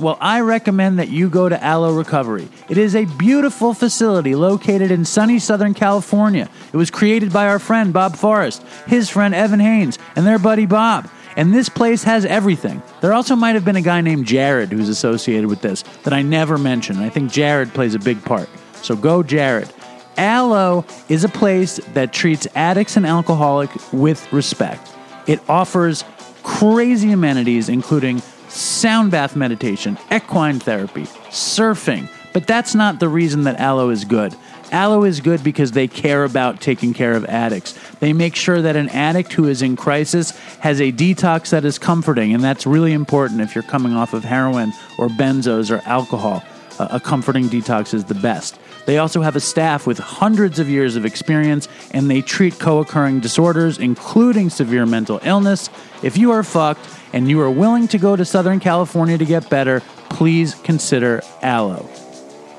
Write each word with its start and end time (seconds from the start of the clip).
Well, 0.00 0.18
I 0.20 0.40
recommend 0.40 0.98
that 0.98 1.08
you 1.08 1.28
go 1.28 1.48
to 1.48 1.62
Aloe 1.62 1.94
Recovery. 1.94 2.48
It 2.68 2.78
is 2.78 2.96
a 2.96 3.04
beautiful 3.04 3.74
facility 3.74 4.34
located 4.34 4.90
in 4.90 5.04
sunny 5.04 5.38
Southern 5.38 5.72
California. 5.72 6.48
It 6.72 6.76
was 6.76 6.90
created 6.90 7.32
by 7.32 7.46
our 7.46 7.60
friend 7.60 7.92
Bob 7.92 8.16
Forrest, 8.16 8.62
his 8.88 9.08
friend 9.08 9.34
Evan 9.34 9.60
Haynes, 9.60 9.98
and 10.16 10.26
their 10.26 10.40
buddy 10.40 10.66
Bob. 10.66 11.08
And 11.36 11.54
this 11.54 11.68
place 11.68 12.02
has 12.04 12.24
everything. 12.24 12.82
There 13.02 13.12
also 13.12 13.36
might 13.36 13.54
have 13.54 13.64
been 13.64 13.76
a 13.76 13.82
guy 13.82 14.00
named 14.00 14.26
Jared 14.26 14.72
who's 14.72 14.88
associated 14.88 15.48
with 15.48 15.62
this 15.62 15.82
that 16.02 16.12
I 16.12 16.22
never 16.22 16.58
mentioned. 16.58 16.98
I 16.98 17.08
think 17.08 17.30
Jared 17.30 17.72
plays 17.72 17.94
a 17.94 18.00
big 18.00 18.24
part. 18.24 18.48
So 18.82 18.96
go, 18.96 19.22
Jared. 19.22 19.72
Aloe 20.16 20.84
is 21.08 21.22
a 21.22 21.28
place 21.28 21.76
that 21.94 22.12
treats 22.12 22.48
addicts 22.56 22.96
and 22.96 23.06
alcoholics 23.06 23.92
with 23.92 24.32
respect. 24.32 24.92
It 25.26 25.40
offers 25.48 26.04
crazy 26.42 27.10
amenities, 27.12 27.68
including 27.68 28.22
sound 28.54 29.10
bath 29.10 29.36
meditation, 29.36 29.98
equine 30.12 30.60
therapy, 30.60 31.02
surfing. 31.30 32.08
But 32.32 32.46
that's 32.46 32.74
not 32.74 33.00
the 33.00 33.08
reason 33.08 33.44
that 33.44 33.60
Aloe 33.60 33.90
is 33.90 34.04
good. 34.04 34.34
Aloe 34.72 35.04
is 35.04 35.20
good 35.20 35.44
because 35.44 35.72
they 35.72 35.86
care 35.86 36.24
about 36.24 36.60
taking 36.60 36.94
care 36.94 37.12
of 37.12 37.24
addicts. 37.26 37.78
They 38.00 38.12
make 38.12 38.34
sure 38.34 38.60
that 38.60 38.74
an 38.74 38.88
addict 38.88 39.32
who 39.32 39.46
is 39.46 39.62
in 39.62 39.76
crisis 39.76 40.32
has 40.58 40.80
a 40.80 40.90
detox 40.90 41.50
that 41.50 41.64
is 41.64 41.78
comforting, 41.78 42.34
and 42.34 42.42
that's 42.42 42.66
really 42.66 42.92
important 42.92 43.40
if 43.40 43.54
you're 43.54 43.62
coming 43.62 43.94
off 43.94 44.14
of 44.14 44.24
heroin 44.24 44.72
or 44.98 45.08
benzos 45.08 45.70
or 45.70 45.80
alcohol. 45.88 46.42
A 46.80 46.98
comforting 46.98 47.44
detox 47.44 47.94
is 47.94 48.04
the 48.04 48.16
best. 48.16 48.58
They 48.84 48.98
also 48.98 49.22
have 49.22 49.36
a 49.36 49.40
staff 49.40 49.86
with 49.86 49.98
hundreds 49.98 50.58
of 50.58 50.68
years 50.68 50.96
of 50.96 51.06
experience 51.06 51.68
and 51.92 52.10
they 52.10 52.20
treat 52.20 52.58
co 52.58 52.80
occurring 52.80 53.20
disorders, 53.20 53.78
including 53.78 54.50
severe 54.50 54.84
mental 54.84 55.20
illness. 55.22 55.70
If 56.02 56.18
you 56.18 56.32
are 56.32 56.42
fucked 56.42 56.84
and 57.14 57.30
you 57.30 57.40
are 57.40 57.50
willing 57.50 57.86
to 57.86 57.96
go 57.96 58.16
to 58.16 58.24
Southern 58.24 58.58
California 58.58 59.16
to 59.16 59.24
get 59.24 59.48
better, 59.48 59.80
please 60.10 60.56
consider 60.56 61.22
Aloe. 61.42 61.88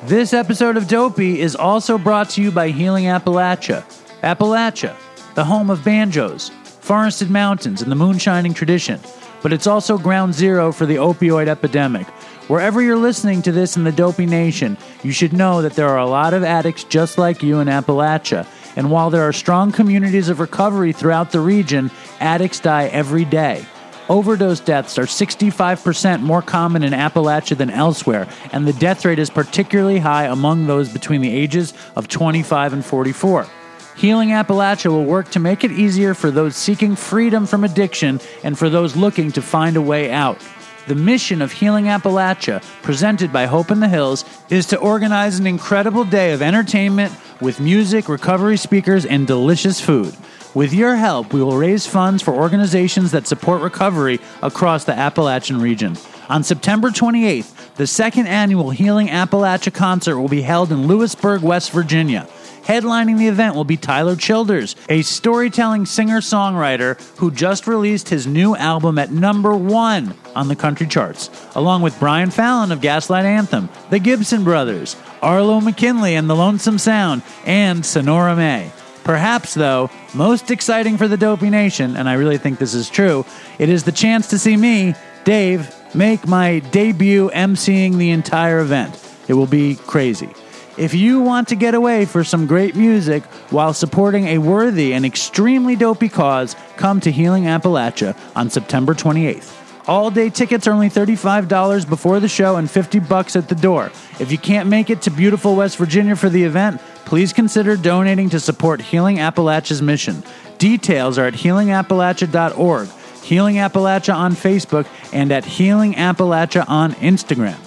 This 0.03 0.33
episode 0.33 0.77
of 0.77 0.87
Dopey 0.87 1.41
is 1.41 1.57
also 1.57 1.97
brought 1.97 2.29
to 2.31 2.41
you 2.41 2.51
by 2.51 2.69
Healing 2.69 3.03
Appalachia. 3.03 3.83
Appalachia, 4.21 4.95
the 5.33 5.43
home 5.43 5.69
of 5.69 5.83
banjos, 5.83 6.51
forested 6.79 7.29
mountains, 7.29 7.81
and 7.81 7.91
the 7.91 7.97
moonshining 7.97 8.53
tradition. 8.53 9.01
But 9.43 9.51
it's 9.51 9.67
also 9.67 9.97
ground 9.97 10.33
zero 10.33 10.71
for 10.71 10.85
the 10.85 10.95
opioid 10.95 11.49
epidemic. 11.49 12.07
Wherever 12.47 12.81
you're 12.81 12.95
listening 12.95 13.41
to 13.41 13.51
this 13.51 13.75
in 13.75 13.83
the 13.83 13.91
Dopey 13.91 14.25
Nation, 14.25 14.77
you 15.03 15.11
should 15.11 15.33
know 15.33 15.63
that 15.63 15.73
there 15.73 15.89
are 15.89 15.99
a 15.99 16.07
lot 16.07 16.33
of 16.33 16.45
addicts 16.45 16.85
just 16.85 17.17
like 17.17 17.43
you 17.43 17.59
in 17.59 17.67
Appalachia. 17.67 18.47
And 18.77 18.89
while 18.89 19.09
there 19.09 19.23
are 19.23 19.33
strong 19.33 19.73
communities 19.73 20.29
of 20.29 20.39
recovery 20.39 20.93
throughout 20.93 21.31
the 21.31 21.41
region, 21.41 21.91
addicts 22.21 22.61
die 22.61 22.87
every 22.87 23.25
day. 23.25 23.65
Overdose 24.07 24.59
deaths 24.59 24.99
are 24.99 25.05
65% 25.05 26.21
more 26.21 26.43
common 26.43 26.83
in 26.83 26.93
Appalachia 26.93 27.57
than 27.57 27.71
elsewhere, 27.71 28.27
and 28.51 28.67
the 28.67 28.73
death 28.73 29.03
rate 29.03 29.17
is 29.17 29.31
particularly 29.31 29.97
high 29.97 30.25
among 30.25 30.67
those 30.67 30.89
between 30.89 31.21
the 31.21 31.35
ages 31.35 31.73
of 31.95 32.07
25 32.07 32.73
and 32.73 32.85
44. 32.85 33.47
Healing 33.95 34.29
Appalachia 34.29 34.91
will 34.91 35.05
work 35.05 35.31
to 35.31 35.39
make 35.39 35.63
it 35.63 35.71
easier 35.71 36.13
for 36.13 36.29
those 36.29 36.55
seeking 36.55 36.95
freedom 36.95 37.47
from 37.47 37.63
addiction 37.63 38.19
and 38.43 38.59
for 38.59 38.69
those 38.69 38.95
looking 38.95 39.31
to 39.31 39.41
find 39.41 39.75
a 39.75 39.81
way 39.81 40.11
out. 40.11 40.39
The 40.87 40.95
mission 40.95 41.41
of 41.41 41.51
Healing 41.51 41.85
Appalachia, 41.85 42.61
presented 42.83 43.33
by 43.33 43.47
Hope 43.47 43.71
in 43.71 43.79
the 43.79 43.87
Hills, 43.87 44.23
is 44.51 44.67
to 44.67 44.77
organize 44.77 45.39
an 45.39 45.47
incredible 45.47 46.03
day 46.03 46.33
of 46.33 46.43
entertainment 46.43 47.11
with 47.41 47.59
music, 47.59 48.07
recovery 48.07 48.57
speakers, 48.57 49.03
and 49.03 49.25
delicious 49.25 49.81
food. 49.81 50.15
With 50.55 50.73
your 50.73 50.95
help, 50.95 51.33
we 51.33 51.43
will 51.43 51.57
raise 51.57 51.85
funds 51.85 52.23
for 52.23 52.33
organizations 52.33 53.11
that 53.11 53.27
support 53.27 53.61
recovery 53.61 54.21
across 54.41 54.85
the 54.85 54.97
Appalachian 54.97 55.59
region. 55.59 55.97
On 56.29 56.43
September 56.43 56.91
28th, 56.91 57.75
the 57.75 57.85
second 57.85 58.27
annual 58.27 58.69
Healing 58.69 59.07
Appalachia 59.07 59.73
concert 59.73 60.17
will 60.17 60.29
be 60.29 60.43
held 60.43 60.71
in 60.71 60.87
Lewisburg, 60.87 61.41
West 61.41 61.71
Virginia. 61.71 62.25
Headlining 62.63 63.17
the 63.17 63.27
event 63.27 63.53
will 63.53 63.65
be 63.65 63.75
Tyler 63.75 64.15
Childers, 64.15 64.77
a 64.87 65.01
storytelling 65.01 65.85
singer 65.85 66.21
songwriter 66.21 66.97
who 67.17 67.31
just 67.31 67.67
released 67.67 68.07
his 68.07 68.25
new 68.25 68.55
album 68.55 68.97
at 68.97 69.11
number 69.11 69.53
one 69.57 70.15
on 70.35 70.47
the 70.47 70.55
country 70.55 70.87
charts, 70.87 71.29
along 71.53 71.81
with 71.81 71.99
Brian 71.99 72.31
Fallon 72.31 72.71
of 72.71 72.79
Gaslight 72.79 73.25
Anthem, 73.25 73.67
the 73.89 73.99
Gibson 73.99 74.45
Brothers, 74.45 74.95
Arlo 75.21 75.59
McKinley 75.59 76.15
and 76.15 76.29
the 76.29 76.35
Lonesome 76.35 76.77
Sound, 76.77 77.23
and 77.45 77.85
Senora 77.85 78.37
May. 78.37 78.71
Perhaps, 79.05 79.53
though, 79.53 79.91
most 80.15 80.49
exciting 80.49 80.97
for 80.97 81.07
the 81.07 81.15
Dopey 81.15 81.51
Nation, 81.51 81.95
and 81.95 82.09
I 82.09 82.13
really 82.13 82.39
think 82.39 82.57
this 82.57 82.73
is 82.73 82.89
true, 82.89 83.23
it 83.59 83.69
is 83.69 83.83
the 83.83 83.91
chance 83.91 84.27
to 84.31 84.39
see 84.39 84.57
me, 84.57 84.95
Dave, 85.23 85.73
make 85.93 86.27
my 86.27 86.57
debut 86.59 87.29
emceeing 87.29 87.97
the 87.97 88.09
entire 88.09 88.59
event. 88.59 88.99
It 89.27 89.33
will 89.33 89.45
be 89.45 89.75
crazy. 89.75 90.29
If 90.75 90.95
you 90.95 91.21
want 91.21 91.47
to 91.49 91.55
get 91.55 91.75
away 91.75 92.05
for 92.05 92.23
some 92.23 92.47
great 92.47 92.75
music 92.75 93.23
while 93.51 93.73
supporting 93.73 94.25
a 94.25 94.39
worthy 94.39 94.91
and 94.93 95.05
extremely 95.05 95.75
dopey 95.75 96.09
cause, 96.09 96.55
come 96.75 96.99
to 97.01 97.11
Healing 97.11 97.43
Appalachia 97.43 98.17
on 98.35 98.49
September 98.49 98.95
28th. 98.95 99.61
All 99.87 100.09
day 100.09 100.31
tickets 100.31 100.65
are 100.65 100.71
only 100.71 100.89
$35 100.89 101.87
before 101.87 102.19
the 102.19 102.27
show 102.27 102.55
and 102.55 102.69
50 102.69 102.99
bucks 102.99 103.35
at 103.35 103.49
the 103.49 103.55
door. 103.55 103.91
If 104.19 104.31
you 104.31 104.39
can't 104.39 104.67
make 104.67 104.89
it 104.89 105.03
to 105.03 105.11
beautiful 105.11 105.55
West 105.55 105.77
Virginia 105.77 106.15
for 106.15 106.27
the 106.27 106.43
event, 106.43 106.81
please 107.05 107.33
consider 107.33 107.77
donating 107.77 108.29
to 108.31 108.39
support 108.39 108.81
Healing 108.81 109.17
Appalachia's 109.17 109.81
mission. 109.81 110.23
Details 110.57 111.17
are 111.17 111.25
at 111.25 111.33
healingappalachia.org, 111.33 112.87
Healing 113.23 113.55
Appalachia 113.55 114.15
on 114.15 114.33
Facebook, 114.33 114.87
and 115.13 115.31
at 115.31 115.45
Healing 115.45 115.93
Appalachia 115.93 116.67
on 116.67 116.93
Instagram. 116.93 117.57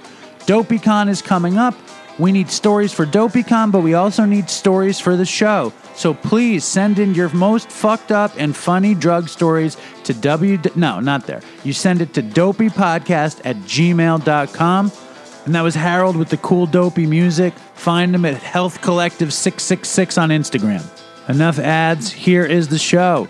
DopeyCon 0.47 1.09
is 1.09 1.23
coming 1.23 1.59
up. 1.59 1.75
We 2.21 2.33
need 2.33 2.51
stories 2.51 2.93
for 2.93 3.07
DopeyCon, 3.07 3.73
but 3.73 3.81
we 3.81 3.95
also 3.95 4.27
need 4.27 4.51
stories 4.51 5.01
for 5.01 5.17
the 5.17 5.25
show. 5.25 5.73
So 5.95 6.13
please 6.13 6.65
send 6.65 6.99
in 6.99 7.15
your 7.15 7.31
most 7.31 7.71
fucked 7.71 8.13
up 8.13 8.33
and 8.37 8.55
funny 8.55 8.95
drug 8.95 9.29
stories 9.29 9.79
to 10.05 10.13
W. 10.13 10.59
No, 10.77 11.01
not 11.01 11.27
there. 11.27 11.41
You 11.65 11.73
send 11.73 12.03
it 12.03 12.13
to 12.15 12.23
dopeypodcast 12.23 13.41
at 13.45 13.57
gmail.com. 13.57 14.93
And 15.47 15.55
that 15.55 15.63
was 15.63 15.75
Harold 15.75 16.17
with 16.17 16.29
the 16.29 16.37
cool 16.37 16.67
dopey 16.67 17.07
music. 17.07 17.55
Find 17.75 18.15
him 18.15 18.27
at 18.27 18.35
Health 18.35 18.83
Collective 18.83 19.33
666 19.33 20.19
on 20.19 20.29
Instagram. 20.29 20.85
Enough 21.31 21.59
ads. 21.59 22.13
Here 22.13 22.45
is 22.45 22.69
the 22.69 22.79
show. 22.79 23.29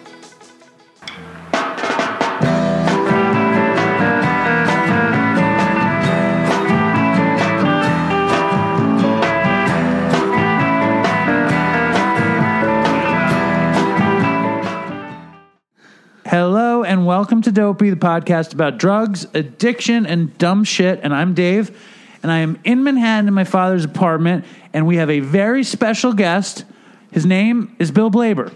Welcome 17.11 17.43
to 17.43 17.51
Dopey, 17.51 17.91
the 17.91 17.97
podcast 17.97 18.55
about 18.55 18.79
drugs, 18.79 19.27
addiction, 19.35 20.07
and 20.07 20.39
dumb 20.39 20.63
shit. 20.63 21.01
And 21.03 21.13
I'm 21.13 21.35
Dave, 21.35 21.77
and 22.23 22.31
I 22.31 22.39
am 22.39 22.61
in 22.63 22.85
Manhattan 22.85 23.27
in 23.27 23.35
my 23.35 23.43
father's 23.43 23.85
apartment, 23.85 24.45
and 24.73 24.87
we 24.87 24.95
have 24.99 25.11
a 25.11 25.19
very 25.19 25.65
special 25.65 26.13
guest. 26.13 26.65
His 27.11 27.27
name 27.27 27.75
is 27.81 27.91
Bill 27.91 28.13
Blaber. 28.13 28.55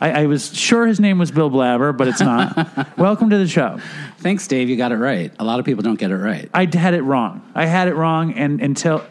I, 0.00 0.22
I 0.22 0.26
was 0.28 0.56
sure 0.56 0.86
his 0.86 0.98
name 0.98 1.18
was 1.18 1.30
Bill 1.30 1.50
Blabber, 1.50 1.94
but 1.94 2.08
it's 2.08 2.22
not. 2.22 2.96
welcome 2.96 3.28
to 3.28 3.36
the 3.36 3.46
show. 3.46 3.78
Thanks, 4.16 4.46
Dave. 4.46 4.70
You 4.70 4.78
got 4.78 4.92
it 4.92 4.96
right. 4.96 5.30
A 5.38 5.44
lot 5.44 5.60
of 5.60 5.66
people 5.66 5.82
don't 5.82 5.98
get 5.98 6.10
it 6.10 6.16
right. 6.16 6.48
I 6.54 6.74
had 6.74 6.94
it 6.94 7.02
wrong. 7.02 7.46
I 7.54 7.66
had 7.66 7.86
it 7.86 7.96
wrong, 7.96 8.32
and 8.32 8.62
until 8.62 9.04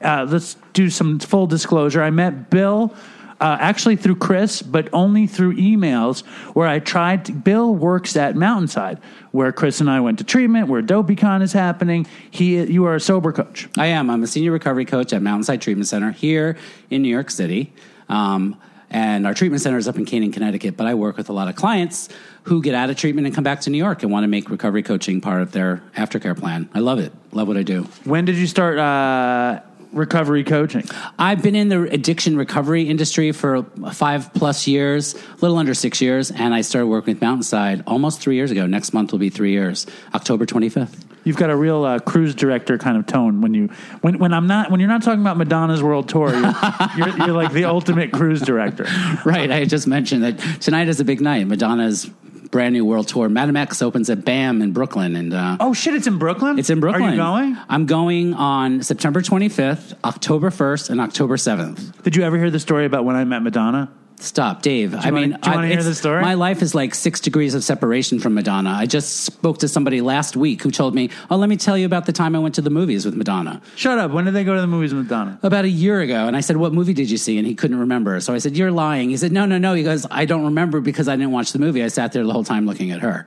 uh, 0.00 0.26
let's 0.26 0.56
do 0.72 0.88
some 0.88 1.18
full 1.18 1.46
disclosure. 1.46 2.02
I 2.02 2.08
met 2.08 2.48
Bill 2.48 2.94
uh, 3.42 3.56
actually 3.60 3.96
through 3.96 4.16
Chris, 4.26 4.62
but 4.62 4.84
only 4.92 5.26
through 5.26 5.56
emails. 5.56 6.24
Where 6.54 6.68
I 6.76 6.78
tried. 6.78 7.24
To, 7.26 7.32
Bill 7.32 7.74
works 7.74 8.16
at 8.16 8.36
Mountainside, 8.36 8.98
where 9.32 9.52
Chris 9.52 9.80
and 9.80 9.90
I 9.90 9.98
went 10.00 10.18
to 10.18 10.24
treatment, 10.24 10.68
where 10.68 10.82
DopeyCon 10.82 11.42
is 11.42 11.52
happening. 11.52 12.06
He, 12.30 12.62
you 12.76 12.86
are 12.86 12.94
a 12.94 13.00
sober 13.00 13.32
coach. 13.32 13.68
I 13.76 13.86
am. 13.86 14.10
I'm 14.10 14.22
a 14.22 14.26
senior 14.26 14.52
recovery 14.52 14.84
coach 14.84 15.12
at 15.12 15.20
Mountainside 15.22 15.60
Treatment 15.60 15.88
Center 15.88 16.12
here 16.12 16.56
in 16.88 17.02
New 17.02 17.12
York 17.18 17.30
City. 17.30 17.72
Um, 18.08 18.56
And 18.94 19.26
our 19.26 19.32
treatment 19.32 19.62
center 19.62 19.78
is 19.78 19.88
up 19.88 19.96
in 19.96 20.04
Canaan, 20.04 20.32
Connecticut. 20.32 20.76
But 20.76 20.86
I 20.86 20.94
work 20.94 21.16
with 21.16 21.30
a 21.30 21.32
lot 21.32 21.48
of 21.48 21.56
clients 21.56 22.10
who 22.48 22.60
get 22.60 22.74
out 22.74 22.90
of 22.90 22.96
treatment 22.96 23.26
and 23.26 23.34
come 23.34 23.44
back 23.44 23.60
to 23.62 23.70
New 23.70 23.78
York 23.86 24.02
and 24.02 24.12
want 24.12 24.24
to 24.24 24.28
make 24.28 24.50
recovery 24.50 24.82
coaching 24.82 25.20
part 25.22 25.40
of 25.40 25.52
their 25.52 25.80
aftercare 25.96 26.36
plan. 26.36 26.68
I 26.74 26.80
love 26.80 26.98
it. 26.98 27.10
Love 27.32 27.48
what 27.48 27.56
I 27.56 27.62
do. 27.62 27.84
When 28.04 28.26
did 28.26 28.36
you 28.36 28.46
start 28.46 28.76
uh, 28.78 29.60
recovery 29.92 30.44
coaching? 30.44 30.84
I've 31.18 31.42
been 31.42 31.54
in 31.54 31.68
the 31.68 31.82
addiction 31.82 32.36
recovery 32.36 32.88
industry 32.88 33.32
for 33.32 33.64
five 33.92 34.32
plus 34.34 34.66
years, 34.66 35.14
a 35.14 35.18
little 35.40 35.58
under 35.58 35.74
six 35.74 36.00
years, 36.00 36.30
and 36.30 36.54
I 36.54 36.60
started 36.62 36.86
working 36.86 37.14
with 37.14 37.22
Mountainside 37.22 37.82
almost 37.86 38.20
three 38.20 38.36
years 38.36 38.50
ago. 38.50 38.66
Next 38.66 38.92
month 38.92 39.12
will 39.12 39.18
be 39.18 39.30
three 39.30 39.52
years, 39.52 39.86
October 40.14 40.46
25th. 40.46 41.04
You've 41.24 41.36
got 41.36 41.50
a 41.50 41.56
real 41.56 41.84
uh, 41.84 41.98
cruise 42.00 42.34
director 42.34 42.78
kind 42.78 42.96
of 42.96 43.06
tone 43.06 43.40
when 43.40 43.54
you 43.54 43.68
when 44.00 44.18
when 44.18 44.34
I'm 44.34 44.48
not 44.48 44.70
when 44.70 44.80
you're 44.80 44.88
not 44.88 45.02
talking 45.02 45.20
about 45.20 45.36
Madonna's 45.36 45.82
world 45.82 46.08
tour. 46.08 46.34
You're, 46.34 46.54
you're, 46.96 47.16
you're 47.18 47.28
like 47.28 47.52
the 47.52 47.64
ultimate 47.66 48.12
cruise 48.12 48.40
director. 48.40 48.86
Right. 49.24 49.50
I 49.50 49.64
just 49.64 49.86
mentioned 49.86 50.24
that 50.24 50.38
tonight 50.60 50.88
is 50.88 50.98
a 50.98 51.04
big 51.04 51.20
night. 51.20 51.46
Madonna's 51.46 52.10
brand 52.52 52.74
new 52.74 52.84
world 52.84 53.08
tour. 53.08 53.28
Madame 53.28 53.56
X 53.56 53.82
opens 53.82 54.08
at 54.10 54.24
BAM 54.24 54.62
in 54.62 54.72
Brooklyn, 54.72 55.16
and 55.16 55.34
uh, 55.34 55.56
Oh 55.58 55.72
shit! 55.74 55.94
It's 55.94 56.06
in 56.06 56.18
Brooklyn. 56.18 56.60
it's 56.60 56.70
in 56.70 56.78
Brooklyn. 56.78 57.02
Are 57.02 57.10
you 57.10 57.16
going? 57.16 57.58
I'm 57.68 57.86
going 57.86 58.34
on 58.34 58.82
September 58.84 59.20
25th, 59.20 59.94
October 60.04 60.50
1st, 60.50 60.90
and 60.90 61.00
October 61.00 61.36
7th. 61.36 62.02
Did 62.02 62.14
you 62.14 62.22
ever 62.22 62.38
hear 62.38 62.50
the 62.50 62.60
story 62.60 62.84
about 62.84 63.04
when 63.04 63.16
I 63.16 63.24
met 63.24 63.42
Madonna? 63.42 63.90
Stop, 64.22 64.62
Dave. 64.62 64.94
I 64.94 65.10
mean, 65.10 65.32
wanna- 65.32 65.38
do 65.42 65.50
you 65.50 65.56
wanna 65.56 65.66
hear 65.68 65.82
the 65.82 65.94
story? 65.94 66.22
My 66.22 66.34
life 66.34 66.62
is 66.62 66.74
like 66.74 66.94
six 66.94 67.20
degrees 67.20 67.54
of 67.54 67.64
separation 67.64 68.18
from 68.20 68.34
Madonna. 68.34 68.70
I 68.70 68.86
just 68.86 69.22
spoke 69.24 69.58
to 69.58 69.68
somebody 69.68 70.00
last 70.00 70.36
week 70.36 70.62
who 70.62 70.70
told 70.70 70.94
me, 70.94 71.10
"Oh, 71.30 71.36
let 71.36 71.48
me 71.48 71.56
tell 71.56 71.76
you 71.76 71.86
about 71.86 72.06
the 72.06 72.12
time 72.12 72.36
I 72.36 72.38
went 72.38 72.54
to 72.54 72.62
the 72.62 72.70
movies 72.70 73.04
with 73.04 73.16
Madonna." 73.16 73.60
Shut 73.76 73.98
up! 73.98 74.12
When 74.12 74.24
did 74.24 74.34
they 74.34 74.44
go 74.44 74.54
to 74.54 74.60
the 74.60 74.66
movies 74.66 74.94
with 74.94 75.04
Madonna? 75.10 75.38
about 75.42 75.64
a 75.64 75.68
year 75.68 76.00
ago 76.00 76.26
and 76.28 76.36
I 76.36 76.40
said, 76.40 76.56
What 76.56 76.72
movie 76.72 76.94
did 76.94 77.10
you 77.10 77.16
see? 77.16 77.36
And 77.36 77.46
he 77.46 77.54
couldn't 77.54 77.78
remember. 77.78 78.20
So 78.20 78.32
I 78.32 78.38
said, 78.38 78.56
You're 78.56 78.70
lying. 78.70 79.10
He 79.10 79.16
said, 79.16 79.32
No, 79.32 79.44
no, 79.44 79.58
no. 79.58 79.74
He 79.74 79.82
goes, 79.82 80.06
I 80.10 80.24
don't 80.24 80.44
remember 80.44 80.80
because 80.80 81.08
I 81.08 81.16
didn't 81.16 81.32
watch 81.32 81.52
the 81.52 81.58
movie. 81.58 81.82
I 81.82 81.88
sat 81.88 82.12
there 82.12 82.24
the 82.24 82.32
whole 82.32 82.44
time 82.44 82.64
looking 82.66 82.90
at 82.92 83.00
her. 83.00 83.26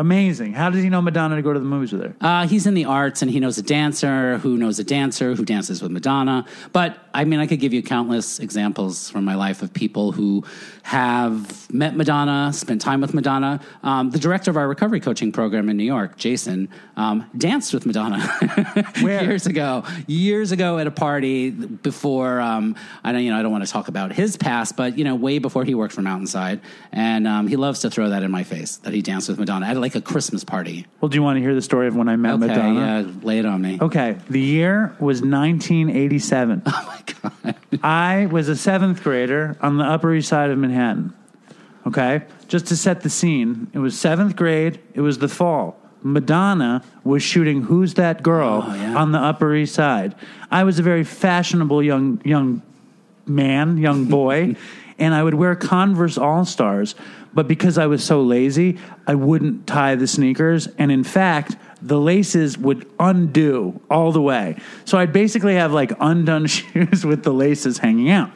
Amazing. 0.00 0.54
How 0.54 0.70
does 0.70 0.82
he 0.82 0.88
know 0.88 1.02
Madonna 1.02 1.36
to 1.36 1.42
go 1.42 1.52
to 1.52 1.58
the 1.58 1.66
movies 1.66 1.92
with 1.92 2.00
her? 2.00 2.16
Uh, 2.22 2.46
he's 2.46 2.66
in 2.66 2.72
the 2.72 2.86
arts 2.86 3.20
and 3.20 3.30
he 3.30 3.38
knows 3.38 3.58
a 3.58 3.62
dancer 3.62 4.38
who 4.38 4.56
knows 4.56 4.78
a 4.78 4.84
dancer 4.84 5.34
who 5.34 5.44
dances 5.44 5.82
with 5.82 5.90
Madonna. 5.90 6.46
But 6.72 6.96
I 7.12 7.24
mean, 7.24 7.38
I 7.38 7.46
could 7.46 7.60
give 7.60 7.74
you 7.74 7.82
countless 7.82 8.38
examples 8.38 9.10
from 9.10 9.26
my 9.26 9.34
life 9.34 9.60
of 9.60 9.74
people 9.74 10.12
who 10.12 10.42
have 10.84 11.70
met 11.70 11.96
Madonna, 11.96 12.50
spent 12.54 12.80
time 12.80 13.02
with 13.02 13.12
Madonna. 13.12 13.60
Um, 13.82 14.08
the 14.10 14.18
director 14.18 14.50
of 14.50 14.56
our 14.56 14.66
recovery 14.66 15.00
coaching 15.00 15.32
program 15.32 15.68
in 15.68 15.76
New 15.76 15.84
York, 15.84 16.16
Jason, 16.16 16.70
um, 16.96 17.28
danced 17.36 17.74
with 17.74 17.84
Madonna 17.84 18.26
years 19.00 19.46
ago. 19.46 19.84
Years 20.06 20.50
ago 20.50 20.78
at 20.78 20.86
a 20.86 20.90
party 20.90 21.50
before. 21.50 22.40
Um, 22.40 22.74
I 23.04 23.12
don't, 23.12 23.22
you 23.22 23.30
know, 23.32 23.38
I 23.38 23.42
don't 23.42 23.52
want 23.52 23.66
to 23.66 23.70
talk 23.70 23.88
about 23.88 24.12
his 24.12 24.38
past, 24.38 24.76
but 24.76 24.96
you 24.96 25.04
know, 25.04 25.14
way 25.14 25.38
before 25.38 25.64
he 25.64 25.74
worked 25.74 25.92
for 25.92 26.00
Mountainside, 26.00 26.62
and 26.90 27.28
um, 27.28 27.48
he 27.48 27.56
loves 27.56 27.80
to 27.80 27.90
throw 27.90 28.08
that 28.08 28.22
in 28.22 28.30
my 28.30 28.44
face 28.44 28.78
that 28.78 28.94
he 28.94 29.02
danced 29.02 29.28
with 29.28 29.38
Madonna 29.38 29.66
at 29.66 29.76
like 29.76 29.89
a 29.94 30.00
Christmas 30.00 30.44
party. 30.44 30.86
Well, 31.00 31.08
do 31.08 31.16
you 31.16 31.22
want 31.22 31.36
to 31.36 31.40
hear 31.40 31.54
the 31.54 31.62
story 31.62 31.86
of 31.88 31.96
when 31.96 32.08
I 32.08 32.16
met 32.16 32.34
Okay, 32.34 32.46
Madonna? 32.46 32.80
yeah, 33.06 33.12
lay 33.22 33.38
it 33.38 33.46
on 33.46 33.60
me. 33.62 33.78
Okay, 33.80 34.16
the 34.28 34.40
year 34.40 34.94
was 35.00 35.22
1987. 35.22 36.62
Oh 36.66 36.86
my 36.86 37.40
god. 37.42 37.56
I 37.82 38.26
was 38.26 38.48
a 38.48 38.56
seventh 38.56 39.02
grader 39.02 39.56
on 39.60 39.78
the 39.78 39.84
Upper 39.84 40.14
East 40.14 40.28
Side 40.28 40.50
of 40.50 40.58
Manhattan. 40.58 41.12
Okay, 41.86 42.22
just 42.48 42.66
to 42.66 42.76
set 42.76 43.00
the 43.02 43.10
scene, 43.10 43.68
it 43.72 43.78
was 43.78 43.98
seventh 43.98 44.36
grade. 44.36 44.80
It 44.94 45.00
was 45.00 45.18
the 45.18 45.28
fall. 45.28 45.76
Madonna 46.02 46.82
was 47.04 47.22
shooting 47.22 47.62
"Who's 47.62 47.94
That 47.94 48.22
Girl" 48.22 48.64
Oh, 48.66 48.74
yeah. 48.74 48.96
on 48.96 49.12
the 49.12 49.18
Upper 49.18 49.54
East 49.54 49.74
Side. 49.74 50.14
I 50.50 50.64
was 50.64 50.78
a 50.78 50.82
very 50.82 51.04
fashionable 51.04 51.82
young 51.82 52.20
young 52.24 52.62
man, 53.26 53.76
young 53.78 54.06
boy, 54.06 54.56
and 54.98 55.14
I 55.14 55.22
would 55.22 55.34
wear 55.34 55.54
Converse 55.56 56.16
All 56.18 56.44
Stars. 56.44 56.94
But 57.32 57.46
because 57.46 57.78
I 57.78 57.86
was 57.86 58.04
so 58.04 58.22
lazy, 58.22 58.78
I 59.06 59.14
wouldn't 59.14 59.66
tie 59.66 59.94
the 59.94 60.06
sneakers. 60.06 60.66
And 60.78 60.90
in 60.90 61.04
fact, 61.04 61.56
the 61.80 61.98
laces 61.98 62.58
would 62.58 62.90
undo 62.98 63.80
all 63.88 64.12
the 64.12 64.20
way. 64.20 64.56
So 64.84 64.98
I'd 64.98 65.12
basically 65.12 65.54
have 65.54 65.72
like 65.72 65.92
undone 66.00 66.46
shoes 66.46 67.04
with 67.04 67.22
the 67.22 67.32
laces 67.32 67.78
hanging 67.78 68.10
out. 68.10 68.30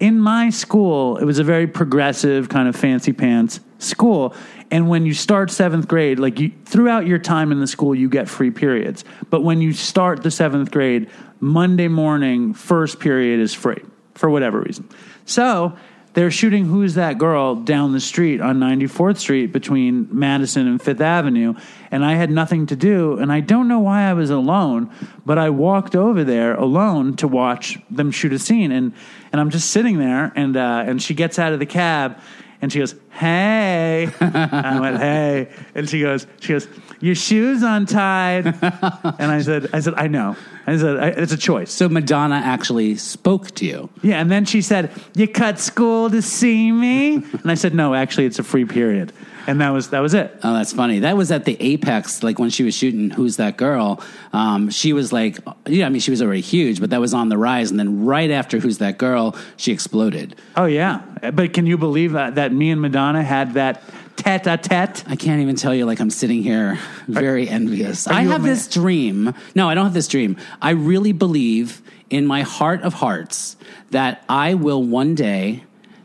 In 0.00 0.18
my 0.18 0.50
school, 0.50 1.16
it 1.16 1.24
was 1.24 1.38
a 1.38 1.44
very 1.44 1.66
progressive 1.66 2.48
kind 2.48 2.68
of 2.68 2.76
fancy 2.76 3.12
pants 3.12 3.60
school. 3.78 4.34
And 4.70 4.88
when 4.88 5.06
you 5.06 5.14
start 5.14 5.50
seventh 5.50 5.88
grade, 5.88 6.18
like 6.18 6.38
you, 6.38 6.52
throughout 6.64 7.06
your 7.06 7.18
time 7.18 7.52
in 7.52 7.60
the 7.60 7.66
school, 7.66 7.94
you 7.94 8.08
get 8.08 8.28
free 8.28 8.50
periods. 8.50 9.04
But 9.30 9.42
when 9.42 9.60
you 9.60 9.72
start 9.72 10.22
the 10.22 10.30
seventh 10.30 10.70
grade, 10.70 11.08
Monday 11.40 11.88
morning, 11.88 12.54
first 12.54 13.00
period 13.00 13.40
is 13.40 13.54
free 13.54 13.82
for 14.14 14.28
whatever 14.28 14.60
reason. 14.60 14.88
So 15.24 15.76
they're 16.14 16.30
shooting 16.30 16.64
Who's 16.64 16.94
That 16.94 17.18
Girl 17.18 17.54
down 17.54 17.92
the 17.92 18.00
street 18.00 18.40
on 18.40 18.58
94th 18.58 19.18
Street 19.18 19.52
between 19.52 20.08
Madison 20.10 20.66
and 20.66 20.80
Fifth 20.80 21.00
Avenue. 21.00 21.54
And 21.90 22.04
I 22.04 22.14
had 22.14 22.30
nothing 22.30 22.66
to 22.66 22.76
do. 22.76 23.18
And 23.18 23.32
I 23.32 23.40
don't 23.40 23.68
know 23.68 23.78
why 23.78 24.02
I 24.02 24.14
was 24.14 24.30
alone, 24.30 24.90
but 25.24 25.38
I 25.38 25.50
walked 25.50 25.94
over 25.94 26.24
there 26.24 26.54
alone 26.54 27.16
to 27.16 27.28
watch 27.28 27.78
them 27.90 28.10
shoot 28.10 28.32
a 28.32 28.38
scene. 28.38 28.72
And, 28.72 28.92
and 29.32 29.40
I'm 29.40 29.50
just 29.50 29.70
sitting 29.70 29.98
there, 29.98 30.32
and, 30.34 30.56
uh, 30.56 30.84
and 30.86 31.02
she 31.02 31.14
gets 31.14 31.38
out 31.38 31.52
of 31.52 31.58
the 31.58 31.66
cab. 31.66 32.18
And 32.60 32.72
she 32.72 32.80
goes, 32.80 32.94
"Hey," 33.10 34.08
I 34.20 34.80
went, 34.80 34.98
"Hey," 34.98 35.48
and 35.74 35.88
she 35.88 36.00
goes, 36.00 36.26
"She 36.40 36.52
goes, 36.52 36.66
your 37.00 37.14
shoes 37.14 37.62
untied." 37.62 38.46
and 38.46 39.30
I 39.30 39.40
said, 39.40 39.68
"I 39.72 39.80
said, 39.80 39.94
I 39.96 40.08
know." 40.08 40.36
I 40.66 40.76
said, 40.76 40.96
I, 40.96 41.08
"It's 41.08 41.32
a 41.32 41.36
choice." 41.36 41.70
So 41.70 41.88
Madonna 41.88 42.36
actually 42.36 42.96
spoke 42.96 43.52
to 43.56 43.64
you. 43.64 43.90
Yeah, 44.02 44.20
and 44.20 44.30
then 44.30 44.44
she 44.44 44.60
said, 44.60 44.90
"You 45.14 45.28
cut 45.28 45.60
school 45.60 46.10
to 46.10 46.20
see 46.20 46.72
me," 46.72 47.14
and 47.14 47.50
I 47.50 47.54
said, 47.54 47.74
"No, 47.74 47.94
actually, 47.94 48.26
it's 48.26 48.38
a 48.38 48.44
free 48.44 48.64
period," 48.64 49.12
and 49.48 49.62
that 49.62 49.70
was 49.70 49.88
that 49.90 50.00
was 50.00 50.12
it. 50.12 50.38
Oh, 50.44 50.52
that's 50.52 50.74
funny. 50.74 51.00
That 51.00 51.16
was 51.16 51.32
at 51.32 51.46
the 51.46 51.56
apex, 51.58 52.22
like 52.22 52.38
when 52.38 52.50
she 52.50 52.62
was 52.62 52.74
shooting 52.74 53.08
"Who's 53.08 53.38
That 53.38 53.56
Girl." 53.56 54.00
Um, 54.34 54.68
she 54.68 54.92
was 54.92 55.10
like, 55.10 55.38
yeah, 55.66 55.86
I 55.86 55.88
mean, 55.88 56.00
she 56.00 56.10
was 56.10 56.20
already 56.20 56.42
huge, 56.42 56.80
but 56.80 56.90
that 56.90 57.00
was 57.00 57.14
on 57.14 57.30
the 57.30 57.38
rise. 57.38 57.70
And 57.70 57.80
then 57.80 58.04
right 58.04 58.30
after 58.30 58.58
"Who's 58.58 58.76
That 58.78 58.98
Girl," 58.98 59.34
she 59.56 59.72
exploded. 59.72 60.36
Oh 60.54 60.66
yeah, 60.66 61.00
but 61.32 61.54
can 61.54 61.66
you 61.66 61.78
believe 61.78 62.12
that, 62.12 62.34
that 62.34 62.52
me 62.52 62.70
and 62.70 62.80
Madonna 62.82 63.22
had 63.22 63.54
that 63.54 63.82
tete 64.16 64.46
a 64.46 64.58
tete? 64.58 65.02
I 65.08 65.16
can't 65.16 65.40
even 65.40 65.56
tell 65.56 65.74
you. 65.74 65.86
Like 65.86 65.98
I'm 65.98 66.10
sitting 66.10 66.42
here, 66.42 66.78
very 67.06 67.48
envious. 67.48 68.06
I 68.06 68.24
have 68.24 68.42
this 68.42 68.68
dream. 68.68 69.32
No, 69.54 69.66
I 69.66 69.74
don't 69.74 69.84
have 69.84 69.94
this 69.94 70.08
dream. 70.08 70.36
I 70.60 70.70
really 70.70 71.12
believe 71.12 71.80
in 72.10 72.26
my 72.26 72.42
heart 72.42 72.82
of 72.82 72.92
hearts 72.92 73.56
that 73.92 74.22
I 74.28 74.54
will 74.54 74.82
one 74.82 75.14
day 75.14 75.64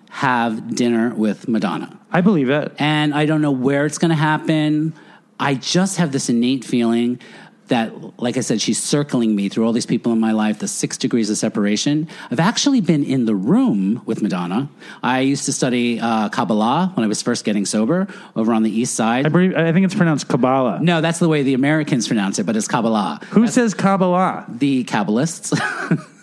have 0.10 0.76
dinner 0.76 1.14
with 1.14 1.50
Madonna. 1.50 2.00
I 2.14 2.22
believe 2.22 2.50
it. 2.50 2.72
and 2.80 3.14
I 3.14 3.26
don't 3.26 3.42
know 3.42 3.52
where 3.52 3.86
it's 3.86 3.98
going 3.98 4.10
to 4.10 4.16
happen. 4.16 4.94
I 5.40 5.56
just 5.56 5.98
have 5.98 6.12
this 6.12 6.30
innate 6.30 6.64
feeling 6.64 7.20
that, 7.68 8.20
like 8.22 8.38
I 8.38 8.42
said, 8.42 8.62
she's 8.62 8.82
circling 8.82 9.36
me 9.36 9.50
through 9.50 9.66
all 9.66 9.72
these 9.72 9.86
people 9.86 10.12
in 10.12 10.20
my 10.20 10.32
life, 10.32 10.60
the 10.60 10.68
six 10.68 10.98
degrees 10.98 11.30
of 11.30 11.38
separation. 11.38 12.08
I've 12.30 12.40
actually 12.40 12.82
been 12.82 13.04
in 13.04 13.26
the 13.26 13.34
room 13.34 14.02
with 14.06 14.22
Madonna. 14.22 14.70
I 15.02 15.22
used 15.22 15.46
to 15.46 15.54
study 15.54 16.00
uh, 16.00 16.30
Kabbalah 16.30 16.92
when 16.94 17.04
I 17.04 17.08
was 17.08 17.22
first 17.22 17.46
getting 17.46 17.66
sober 17.66 18.08
over 18.36 18.54
on 18.54 18.64
the 18.64 18.70
east 18.70 18.96
side. 18.96 19.26
I 19.26 19.30
believe. 19.30 19.56
I 19.56 19.72
think 19.72 19.86
it's 19.86 19.96
pronounced 19.96 20.28
Kabbalah. 20.28 20.80
no, 20.82 21.02
that's 21.02 21.20
the 21.20 21.30
way 21.30 21.42
the 21.42 21.54
Americans 21.54 22.08
pronounce 22.08 22.38
it, 22.38 22.46
but 22.46 22.56
it's 22.56 22.68
Kabbalah. 22.68 23.22
Who 23.32 23.48
says 23.48 23.74
Kabbalah? 23.74 24.46
The 24.50 24.84
Kabbalists. 24.84 25.58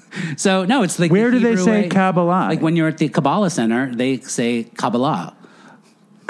so, 0.36 0.64
no, 0.66 0.82
it's 0.82 0.98
like 0.98 1.10
the 1.10 1.18
Where 1.18 1.30
do 1.30 1.38
they 1.40 1.56
say 1.56 1.82
way. 1.82 1.88
Kabbalah? 1.88 2.48
Like 2.48 2.60
when 2.60 2.76
you're 2.76 2.88
at 2.88 2.98
the 2.98 3.08
Kabbalah 3.08 3.50
Center, 3.50 3.92
they 3.94 4.18
say 4.20 4.64
Kabbalah. 4.76 5.34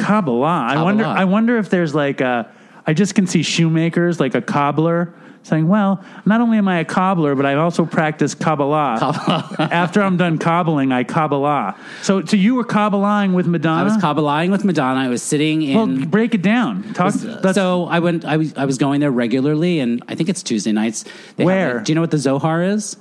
Kabbalah. 0.01 0.67
I 0.71 0.83
wonder. 0.83 1.05
I 1.05 1.25
wonder 1.25 1.59
if 1.59 1.71
there's 1.71 1.95
like 1.95 2.21
a. 2.21 2.51
I 2.87 2.95
just 2.95 3.15
can 3.15 3.27
see 3.27 3.43
shoemakers 3.43 4.19
like 4.21 4.35
a 4.35 4.41
cobbler 4.43 5.15
saying, 5.43 5.69
"Well, 5.69 6.03
not 6.27 6.41
only 6.41 6.59
am 6.59 6.67
I 6.69 6.79
a 6.81 6.85
cobbler, 6.85 7.35
but 7.35 7.47
I 7.47 7.55
also 7.55 7.85
practice 7.85 8.35
Kabbalah. 8.35 9.57
After 9.59 10.03
I'm 10.03 10.17
done 10.17 10.39
cobbling, 10.39 10.93
I 10.93 11.05
Kabbalah." 11.05 11.77
So, 12.03 12.25
so 12.25 12.37
you 12.37 12.55
were 12.55 12.65
Kabbalahing 12.65 13.35
with 13.35 13.47
Madonna. 13.47 13.81
I 13.81 13.85
was 13.85 13.97
Kabbalaing 14.03 14.51
with 14.51 14.65
Madonna. 14.65 15.01
I 15.01 15.09
was 15.09 15.23
sitting 15.23 15.63
in. 15.63 15.77
Well, 15.77 16.07
break 16.07 16.35
it 16.35 16.43
down. 16.43 16.93
Talk. 16.95 17.15
Uh, 17.15 17.19
that's- 17.37 17.55
so 17.55 17.85
I 17.87 18.01
went. 18.01 18.25
I 18.25 18.37
was. 18.39 18.55
I 18.57 18.65
was 18.65 18.79
going 18.79 19.01
there 19.01 19.11
regularly, 19.11 19.81
and 19.81 20.03
I 20.09 20.15
think 20.15 20.29
it's 20.29 20.43
Tuesday 20.43 20.73
nights. 20.73 21.05
They 21.37 21.45
Where? 21.45 21.79
a- 21.79 21.85
do 21.85 21.93
you 21.93 21.95
know 21.95 22.01
what 22.01 22.11
the 22.11 22.19
Zohar 22.19 22.63
is? 22.63 22.97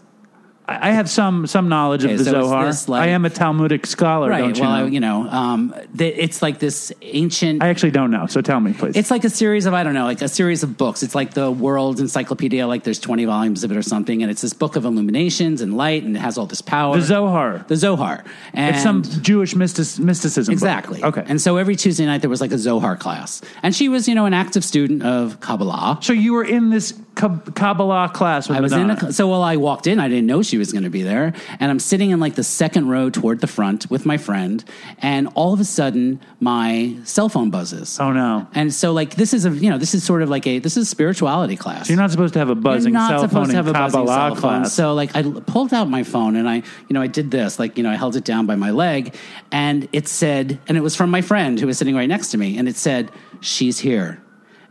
I 0.81 0.91
have 0.91 1.09
some 1.09 1.47
some 1.47 1.69
knowledge 1.69 2.03
Okay, 2.03 2.13
of 2.13 2.19
the 2.19 2.25
so 2.25 2.31
Zohar. 2.41 2.71
like- 2.88 3.01
I 3.03 3.07
am 3.07 3.25
a 3.25 3.29
Talmudic 3.29 3.85
scholar. 3.85 4.29
Don't 4.29 4.55
you 4.55 4.63
well, 4.63 4.77
know? 4.79 4.85
I, 4.85 4.88
you 4.88 4.99
know, 4.99 5.27
um, 5.29 5.73
it's 5.97 6.41
like 6.41 6.59
this 6.59 6.91
ancient. 7.01 7.63
I 7.63 7.69
actually 7.69 7.91
don't 7.91 8.11
know. 8.11 8.25
So 8.27 8.41
tell 8.41 8.59
me, 8.59 8.73
please. 8.73 8.95
it's 8.95 9.11
like 9.11 9.23
a 9.23 9.29
series 9.29 9.65
of 9.65 9.73
I 9.73 9.83
don't 9.83 9.93
know, 9.93 10.05
like 10.05 10.21
a 10.21 10.27
series 10.27 10.63
of 10.63 10.77
books. 10.77 11.03
It's 11.03 11.15
like 11.15 11.33
the 11.33 11.49
World 11.51 11.99
Encyclopedia. 11.99 12.67
Like 12.67 12.83
there's 12.83 12.99
20 12.99 13.25
volumes 13.25 13.63
of 13.63 13.71
it 13.71 13.77
or 13.77 13.81
something, 13.81 14.21
and 14.21 14.31
it's 14.31 14.41
this 14.41 14.53
book 14.53 14.75
of 14.75 14.85
illuminations 14.85 15.61
and 15.61 15.75
light, 15.77 16.03
and 16.03 16.15
it 16.15 16.19
has 16.19 16.38
all 16.38 16.45
this 16.45 16.61
power. 16.61 16.95
the 16.95 17.01
Zohar. 17.01 17.65
The 17.67 17.75
Zohar. 17.75 18.23
And 18.53 18.75
It's 18.75 18.83
some 18.83 19.01
Jewish 19.03 19.55
mystic, 19.55 20.03
mysticism. 20.03 20.51
book. 20.51 20.53
Exactly. 20.53 21.03
Okay. 21.03 21.23
And 21.27 21.41
so 21.41 21.57
every 21.57 21.75
Tuesday 21.75 22.05
night 22.05 22.21
there 22.21 22.29
was 22.29 22.41
like 22.41 22.51
a 22.51 22.57
Zohar 22.57 22.95
class, 22.95 23.41
and 23.63 23.75
she 23.75 23.89
was, 23.89 24.07
you 24.07 24.15
know, 24.15 24.25
an 24.25 24.33
active 24.33 24.63
student 24.63 25.03
of 25.03 25.39
Kabbalah. 25.39 25.99
So 26.01 26.13
you 26.13 26.33
were 26.33 26.43
in 26.43 26.69
this 26.69 26.93
Kabbalah 27.19 28.09
class 28.13 28.47
with 28.47 28.57
I 28.57 28.61
was 28.61 28.71
in 28.71 28.89
a, 28.89 29.11
so 29.11 29.27
while 29.27 29.43
I 29.43 29.57
walked 29.57 29.88
in, 29.88 29.99
I 29.99 30.07
didn't 30.07 30.25
know 30.25 30.41
she 30.41 30.57
was 30.57 30.71
going 30.71 30.83
to 30.85 30.89
be 30.89 31.03
there, 31.03 31.33
and 31.59 31.69
I'm 31.69 31.79
sitting 31.79 32.11
in 32.11 32.19
like 32.19 32.35
the 32.35 32.43
second 32.43 32.88
row 32.88 33.09
toward 33.09 33.41
the 33.41 33.47
front 33.47 33.89
with 33.89 34.05
my 34.05 34.17
friend, 34.17 34.63
and 34.99 35.27
all 35.35 35.53
of 35.53 35.59
a 35.59 35.65
sudden 35.65 36.21
my 36.39 36.95
cell 37.03 37.27
phone 37.29 37.49
buzzes. 37.49 37.99
oh 37.99 38.11
no! 38.13 38.47
And 38.53 38.73
so 38.73 38.93
like 38.93 39.15
this 39.15 39.33
is 39.33 39.45
a 39.45 39.51
you 39.51 39.69
know 39.69 39.77
this 39.77 39.93
is 39.93 40.03
sort 40.03 40.21
of 40.21 40.29
like 40.29 40.47
a 40.47 40.59
this 40.59 40.77
is 40.77 40.88
a 40.88 40.89
spirituality 40.89 41.55
class. 41.55 41.89
You're 41.89 41.97
not 41.97 42.11
supposed 42.11 42.33
to 42.33 42.39
have 42.39 42.49
a 42.49 42.55
buzzing 42.55 42.93
You're 42.93 43.01
not 43.01 43.09
cell 43.09 43.19
supposed 43.27 43.33
phone 43.33 43.43
to 43.45 43.49
in 43.51 43.55
have 43.57 43.67
a 43.67 43.73
buzzing 43.73 43.99
Kabbalah 44.05 44.15
cell 44.15 44.35
phone. 44.35 44.41
class. 44.61 44.73
So 44.73 44.93
like 44.93 45.15
I 45.15 45.23
pulled 45.23 45.73
out 45.73 45.89
my 45.89 46.03
phone 46.03 46.35
and 46.35 46.47
I 46.49 46.55
you 46.55 46.63
know 46.91 47.01
I 47.01 47.07
did 47.07 47.31
this 47.31 47.59
like 47.59 47.77
you 47.77 47.83
know 47.83 47.91
I 47.91 47.95
held 47.95 48.15
it 48.15 48.23
down 48.23 48.45
by 48.45 48.55
my 48.55 48.71
leg 48.71 49.15
and 49.51 49.88
it 49.91 50.07
said 50.07 50.59
and 50.67 50.77
it 50.77 50.81
was 50.81 50.95
from 50.95 51.09
my 51.11 51.21
friend 51.21 51.59
who 51.59 51.67
was 51.67 51.77
sitting 51.77 51.95
right 51.95 52.07
next 52.09 52.29
to 52.31 52.38
me 52.38 52.57
and 52.57 52.67
it 52.69 52.75
said 52.75 53.11
she's 53.41 53.79
here. 53.79 54.21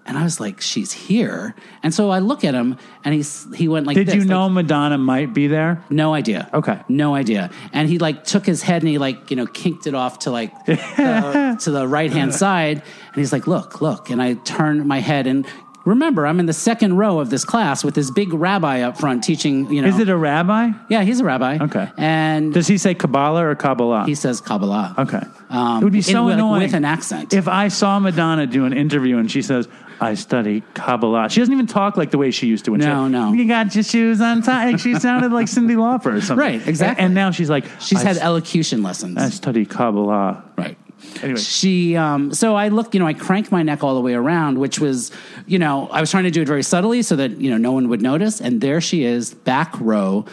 And 0.08 0.16
I 0.16 0.24
was 0.24 0.40
like, 0.40 0.60
"She's 0.60 0.90
here," 0.90 1.54
and 1.82 1.92
so 1.92 2.10
I 2.10 2.18
look 2.20 2.42
at 2.42 2.54
him, 2.54 2.78
and 3.04 3.14
he's 3.14 3.46
he 3.54 3.68
went 3.68 3.86
like, 3.86 3.94
Did 3.94 4.06
this, 4.06 4.14
you 4.14 4.20
like, 4.22 4.28
know 4.30 4.48
Madonna 4.48 4.96
might 4.98 5.34
be 5.34 5.46
there? 5.46 5.84
no 5.90 6.14
idea. 6.14 6.48
Okay. 6.54 6.80
No 6.88 7.14
idea. 7.14 7.50
And 7.72 7.88
he 7.88 7.98
like 7.98 8.24
took 8.24 8.46
his 8.46 8.62
head 8.62 8.82
and 8.82 8.88
he 8.88 8.98
like, 8.98 9.30
you 9.30 9.36
know, 9.36 9.46
kinked 9.46 9.86
it 9.86 9.94
off 9.94 10.20
to 10.20 10.30
like 10.30 10.52
the, 10.64 11.56
to 11.60 11.70
the 11.70 11.86
right 11.86 12.10
hand 12.10 12.34
side. 12.34 12.78
And 12.78 13.16
he's 13.16 13.32
like, 13.32 13.46
look, 13.46 13.80
look. 13.80 14.10
And 14.10 14.20
I 14.22 14.34
turned 14.34 14.86
my 14.86 15.00
head 15.00 15.26
and 15.26 15.46
remember, 15.84 16.26
I'm 16.26 16.38
in 16.40 16.46
the 16.46 16.52
second 16.52 16.96
row 16.96 17.18
of 17.18 17.30
this 17.30 17.44
class 17.44 17.82
with 17.84 17.94
this 17.94 18.10
big 18.10 18.32
rabbi 18.32 18.80
up 18.82 18.98
front 18.98 19.24
teaching, 19.24 19.70
you 19.72 19.82
know. 19.82 19.88
Is 19.88 19.98
it 19.98 20.08
a 20.08 20.16
rabbi? 20.16 20.70
yeah, 20.88 21.02
he's 21.02 21.20
a 21.20 21.24
rabbi. 21.24 21.58
Okay. 21.62 21.88
And 21.96 22.52
Does 22.52 22.66
he 22.66 22.78
say 22.78 22.94
Kabbalah 22.94 23.44
or 23.46 23.54
Kabbalah? 23.54 24.04
he 24.06 24.14
says 24.14 24.40
Kabbalah. 24.40 24.94
okay. 24.98 25.22
Um, 25.50 25.80
it 25.80 25.84
would 25.84 25.92
be 25.94 26.02
so 26.02 26.26
with, 26.26 26.34
annoying 26.34 26.62
with 26.62 26.74
an 26.74 26.84
accent. 26.84 27.32
if 27.32 27.48
I 27.48 27.68
saw 27.68 27.98
Madonna 27.98 28.46
do 28.46 28.66
an 28.66 28.74
interview 28.74 29.16
and 29.18 29.30
she 29.30 29.40
says, 29.40 29.66
"I 30.00 30.14
study 30.14 30.62
Kabbalah." 30.74 31.28
She 31.28 31.40
doesn't 31.40 31.52
even 31.52 31.66
talk 31.66 31.96
like 31.96 32.10
the 32.10 32.18
way 32.18 32.30
she 32.30 32.46
used 32.46 32.64
to. 32.66 32.72
When 32.72 32.80
No, 32.80 33.06
she, 33.06 33.12
no. 33.12 33.32
You 33.32 33.46
got 33.46 33.74
your 33.74 33.84
shoes 33.84 34.20
on 34.20 34.40
Like 34.42 34.78
she 34.78 34.94
sounded 34.98 35.32
like 35.32 35.46
Cyndi 35.46 35.76
Lauper 35.76 36.16
or 36.16 36.20
something. 36.20 36.36
Right, 36.36 36.66
exactly. 36.66 37.04
And, 37.04 37.14
now 37.14 37.30
she's 37.30 37.50
like, 37.50 37.64
She's 37.80 38.02
had 38.02 38.16
elocution 38.18 38.82
lessons. 38.82 39.18
I 39.18 39.28
study 39.30 39.64
Kabbalah. 39.64 40.44
Right. 40.56 40.76
Anyway. 41.22 41.38
She, 41.38 41.96
um, 41.96 42.32
so 42.32 42.54
I 42.54 42.68
look, 42.68 42.94
you 42.94 43.00
know, 43.00 43.06
I 43.06 43.14
crank 43.14 43.52
my 43.52 43.62
neck 43.62 43.84
all 43.84 43.94
the 43.94 44.00
way 44.00 44.14
around, 44.14 44.58
which 44.58 44.78
was, 44.78 45.10
you 45.46 45.58
know, 45.58 45.88
I 45.88 46.00
was 46.00 46.10
trying 46.10 46.24
to 46.24 46.30
do 46.30 46.42
it 46.42 46.48
very 46.48 46.62
subtly 46.62 47.02
so 47.02 47.16
that, 47.16 47.40
you 47.40 47.50
know, 47.50 47.56
no 47.56 47.72
one 47.72 47.88
would 47.88 48.02
notice. 48.02 48.40
And 48.40 48.60
there 48.60 48.80
she 48.80 49.04
is, 49.04 49.34
back 49.34 49.78
row, 49.80 50.26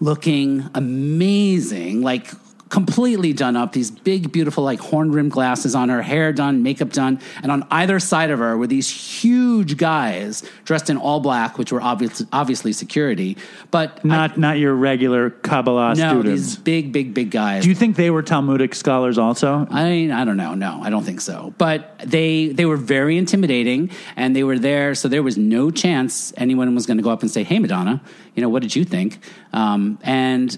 looking 0.00 0.68
amazing, 0.74 2.02
like 2.02 2.30
completely 2.68 3.32
done 3.32 3.56
up, 3.56 3.72
these 3.72 3.90
big, 3.90 4.30
beautiful, 4.32 4.64
like 4.64 4.80
horn 4.80 5.12
rimmed 5.12 5.32
glasses 5.32 5.74
on 5.74 5.88
her, 5.88 6.02
hair 6.02 6.32
done, 6.32 6.62
makeup 6.62 6.90
done. 6.90 7.20
And 7.42 7.50
on 7.50 7.66
either 7.70 7.98
side 8.00 8.30
of 8.30 8.38
her 8.38 8.56
were 8.56 8.66
these 8.66 8.88
huge 8.88 9.76
guys 9.76 10.42
dressed 10.64 10.90
in 10.90 10.96
all 10.96 11.20
black, 11.20 11.58
which 11.58 11.72
were 11.72 11.80
obviously, 11.80 12.26
obviously 12.32 12.72
security. 12.72 13.36
But 13.70 14.04
Not 14.04 14.38
not 14.38 14.58
your 14.58 14.74
regular 14.74 15.30
Kabbalah 15.30 15.94
no, 15.94 16.10
students. 16.10 16.42
these 16.42 16.56
big, 16.56 16.92
big, 16.92 17.14
big 17.14 17.30
guys. 17.30 17.62
Do 17.62 17.68
you 17.68 17.74
think 17.74 17.96
they 17.96 18.10
were 18.10 18.22
Talmudic 18.22 18.74
scholars 18.74 19.18
also? 19.18 19.66
I 19.70 19.88
mean, 19.88 20.10
I 20.10 20.24
don't 20.24 20.36
know. 20.36 20.54
No, 20.54 20.80
I 20.82 20.90
don't 20.90 21.04
think 21.04 21.20
so. 21.20 21.54
But 21.58 21.98
they 22.04 22.48
they 22.48 22.66
were 22.66 22.76
very 22.76 23.16
intimidating, 23.16 23.90
and 24.16 24.34
they 24.36 24.44
were 24.44 24.58
there, 24.58 24.94
so 24.94 25.08
there 25.08 25.22
was 25.22 25.36
no 25.38 25.70
chance 25.70 26.32
anyone 26.36 26.74
was 26.74 26.86
going 26.86 26.98
to 26.98 27.02
go 27.02 27.10
up 27.10 27.22
and 27.22 27.30
say, 27.30 27.44
"Hey, 27.44 27.58
Madonna, 27.58 28.02
you 28.34 28.42
know, 28.42 28.48
what 28.48 28.62
did 28.62 28.76
you 28.76 28.84
think?" 28.84 29.18
Um, 29.52 29.98
and 30.02 30.56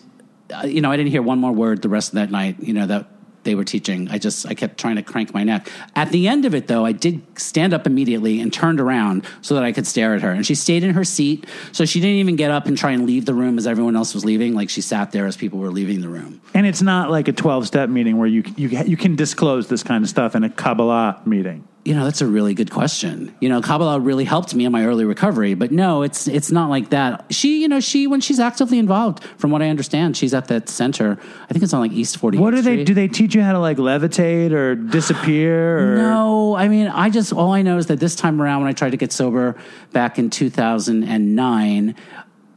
you 0.64 0.80
know, 0.80 0.90
I 0.90 0.96
didn't 0.96 1.10
hear 1.10 1.22
one 1.22 1.38
more 1.38 1.52
word 1.52 1.82
the 1.82 1.88
rest 1.88 2.10
of 2.10 2.14
that 2.16 2.30
night. 2.30 2.56
You 2.60 2.72
know 2.72 2.86
that 2.86 3.06
they 3.42 3.54
were 3.54 3.64
teaching. 3.64 4.08
I 4.10 4.18
just 4.18 4.46
I 4.46 4.54
kept 4.54 4.78
trying 4.78 4.96
to 4.96 5.02
crank 5.02 5.32
my 5.32 5.44
neck. 5.44 5.70
At 5.96 6.10
the 6.10 6.28
end 6.28 6.44
of 6.44 6.54
it, 6.54 6.66
though, 6.66 6.84
I 6.84 6.92
did 6.92 7.22
stand 7.38 7.72
up 7.72 7.86
immediately 7.86 8.40
and 8.40 8.52
turned 8.52 8.80
around 8.80 9.24
so 9.40 9.54
that 9.54 9.64
I 9.64 9.72
could 9.72 9.86
stare 9.86 10.14
at 10.14 10.22
her. 10.22 10.30
And 10.30 10.44
she 10.44 10.54
stayed 10.54 10.84
in 10.84 10.94
her 10.94 11.04
seat, 11.04 11.46
so 11.72 11.84
she 11.84 12.00
didn't 12.00 12.16
even 12.16 12.36
get 12.36 12.50
up 12.50 12.66
and 12.66 12.76
try 12.76 12.90
and 12.92 13.06
leave 13.06 13.24
the 13.24 13.34
room 13.34 13.58
as 13.58 13.66
everyone 13.66 13.96
else 13.96 14.14
was 14.14 14.24
leaving. 14.24 14.54
Like 14.54 14.70
she 14.70 14.80
sat 14.80 15.12
there 15.12 15.26
as 15.26 15.36
people 15.36 15.58
were 15.58 15.70
leaving 15.70 16.00
the 16.00 16.08
room. 16.08 16.40
And 16.54 16.66
it's 16.66 16.82
not 16.82 17.10
like 17.10 17.28
a 17.28 17.32
twelve 17.32 17.66
step 17.66 17.88
meeting 17.88 18.18
where 18.18 18.28
you 18.28 18.44
you 18.56 18.68
you 18.68 18.96
can 18.96 19.16
disclose 19.16 19.68
this 19.68 19.82
kind 19.82 20.04
of 20.04 20.10
stuff 20.10 20.34
in 20.34 20.44
a 20.44 20.50
Kabbalah 20.50 21.22
meeting. 21.24 21.66
You 21.90 21.96
know, 21.96 22.04
that's 22.04 22.20
a 22.20 22.26
really 22.28 22.54
good 22.54 22.70
question. 22.70 23.34
You 23.40 23.48
know, 23.48 23.60
Kabbalah 23.60 23.98
really 23.98 24.22
helped 24.22 24.54
me 24.54 24.64
in 24.64 24.70
my 24.70 24.84
early 24.84 25.04
recovery, 25.04 25.54
but 25.54 25.72
no, 25.72 26.02
it's 26.02 26.28
it's 26.28 26.52
not 26.52 26.70
like 26.70 26.90
that. 26.90 27.24
She, 27.30 27.62
you 27.62 27.66
know, 27.66 27.80
she 27.80 28.06
when 28.06 28.20
she's 28.20 28.38
actively 28.38 28.78
involved, 28.78 29.24
from 29.38 29.50
what 29.50 29.60
I 29.60 29.70
understand, 29.70 30.16
she's 30.16 30.32
at 30.32 30.46
that 30.46 30.68
center. 30.68 31.18
I 31.42 31.46
think 31.52 31.64
it's 31.64 31.74
on 31.74 31.80
like 31.80 31.90
East 31.90 32.18
Forty. 32.18 32.38
What 32.38 32.54
do 32.54 32.62
they 32.62 32.84
do? 32.84 32.94
They 32.94 33.08
teach 33.08 33.34
you 33.34 33.42
how 33.42 33.50
to 33.50 33.58
like 33.58 33.78
levitate 33.78 34.52
or 34.52 34.76
disappear? 34.76 35.94
Or 35.94 35.96
No, 36.10 36.54
I 36.54 36.68
mean, 36.68 36.86
I 36.86 37.10
just 37.10 37.32
all 37.32 37.50
I 37.50 37.62
know 37.62 37.76
is 37.76 37.86
that 37.86 37.98
this 37.98 38.14
time 38.14 38.40
around, 38.40 38.60
when 38.60 38.68
I 38.68 38.72
tried 38.72 38.90
to 38.90 38.96
get 38.96 39.10
sober 39.10 39.56
back 39.90 40.16
in 40.16 40.30
two 40.30 40.48
thousand 40.48 41.02
and 41.02 41.34
nine. 41.34 41.96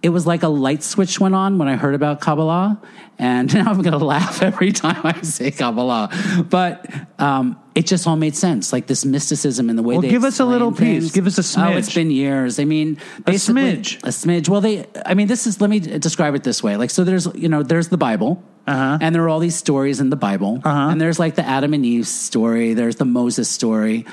It 0.04 0.10
was 0.10 0.28
like 0.28 0.44
a 0.44 0.50
light 0.50 0.84
switch 0.84 1.20
went 1.20 1.34
on 1.34 1.58
when 1.58 1.68
I 1.70 1.76
heard 1.78 1.96
about 1.96 2.20
Kabbalah, 2.20 2.78
and 3.18 3.52
now 3.56 3.70
I'm 3.72 3.82
going 3.82 3.98
to 3.98 4.06
laugh 4.06 4.42
every 4.44 4.72
time 4.74 5.00
I 5.06 5.22
say 5.22 5.50
Kabbalah. 5.50 6.10
But 6.50 6.86
um, 7.20 7.58
it 7.74 7.88
just 7.88 8.06
all 8.06 8.18
made 8.18 8.36
sense, 8.36 8.74
like 8.74 8.86
this 8.88 9.06
mysticism 9.06 9.70
and 9.70 9.80
the 9.80 9.84
way 9.84 9.96
Well, 9.96 10.02
they 10.02 10.10
give 10.10 10.26
us 10.26 10.42
a 10.42 10.46
little 10.46 10.70
explain 10.70 10.96
piece. 10.96 11.04
things. 11.04 11.12
Give 11.14 11.26
us 11.28 11.38
a 11.38 11.42
smidge. 11.42 11.74
Oh, 11.74 11.78
it's 11.78 11.94
been 11.96 12.12
years. 12.12 12.60
I 12.60 12.66
mean, 12.66 12.98
basically, 13.26 13.62
smidge. 13.62 14.04
a 14.04 14.08
smidge. 14.10 14.50
Well, 14.50 14.60
they. 14.62 14.86
I 15.06 15.14
mean, 15.14 15.28
this 15.28 15.48
is. 15.48 15.62
Let 15.62 15.70
me 15.70 15.80
describe 15.80 16.36
it 16.36 16.44
this 16.44 16.62
way. 16.62 16.76
Like, 16.76 16.90
so 16.90 17.04
there's, 17.06 17.28
you 17.34 17.48
know, 17.48 17.64
there's 17.64 17.88
the 17.88 17.98
Bible, 17.98 18.44
Uh-huh. 18.68 18.98
and 19.00 19.16
there 19.16 19.24
are 19.24 19.30
all 19.30 19.40
these 19.40 19.56
stories 19.56 20.02
in 20.02 20.10
the 20.10 20.16
Bible, 20.18 20.60
and 20.66 21.00
there's 21.00 21.18
like 21.20 21.36
the 21.36 21.46
Adam 21.48 21.74
and 21.74 21.86
Eve 21.86 22.08
story. 22.08 22.74
There's 22.74 22.98
the 22.98 23.06
Moses 23.06 23.50
story. 23.50 24.06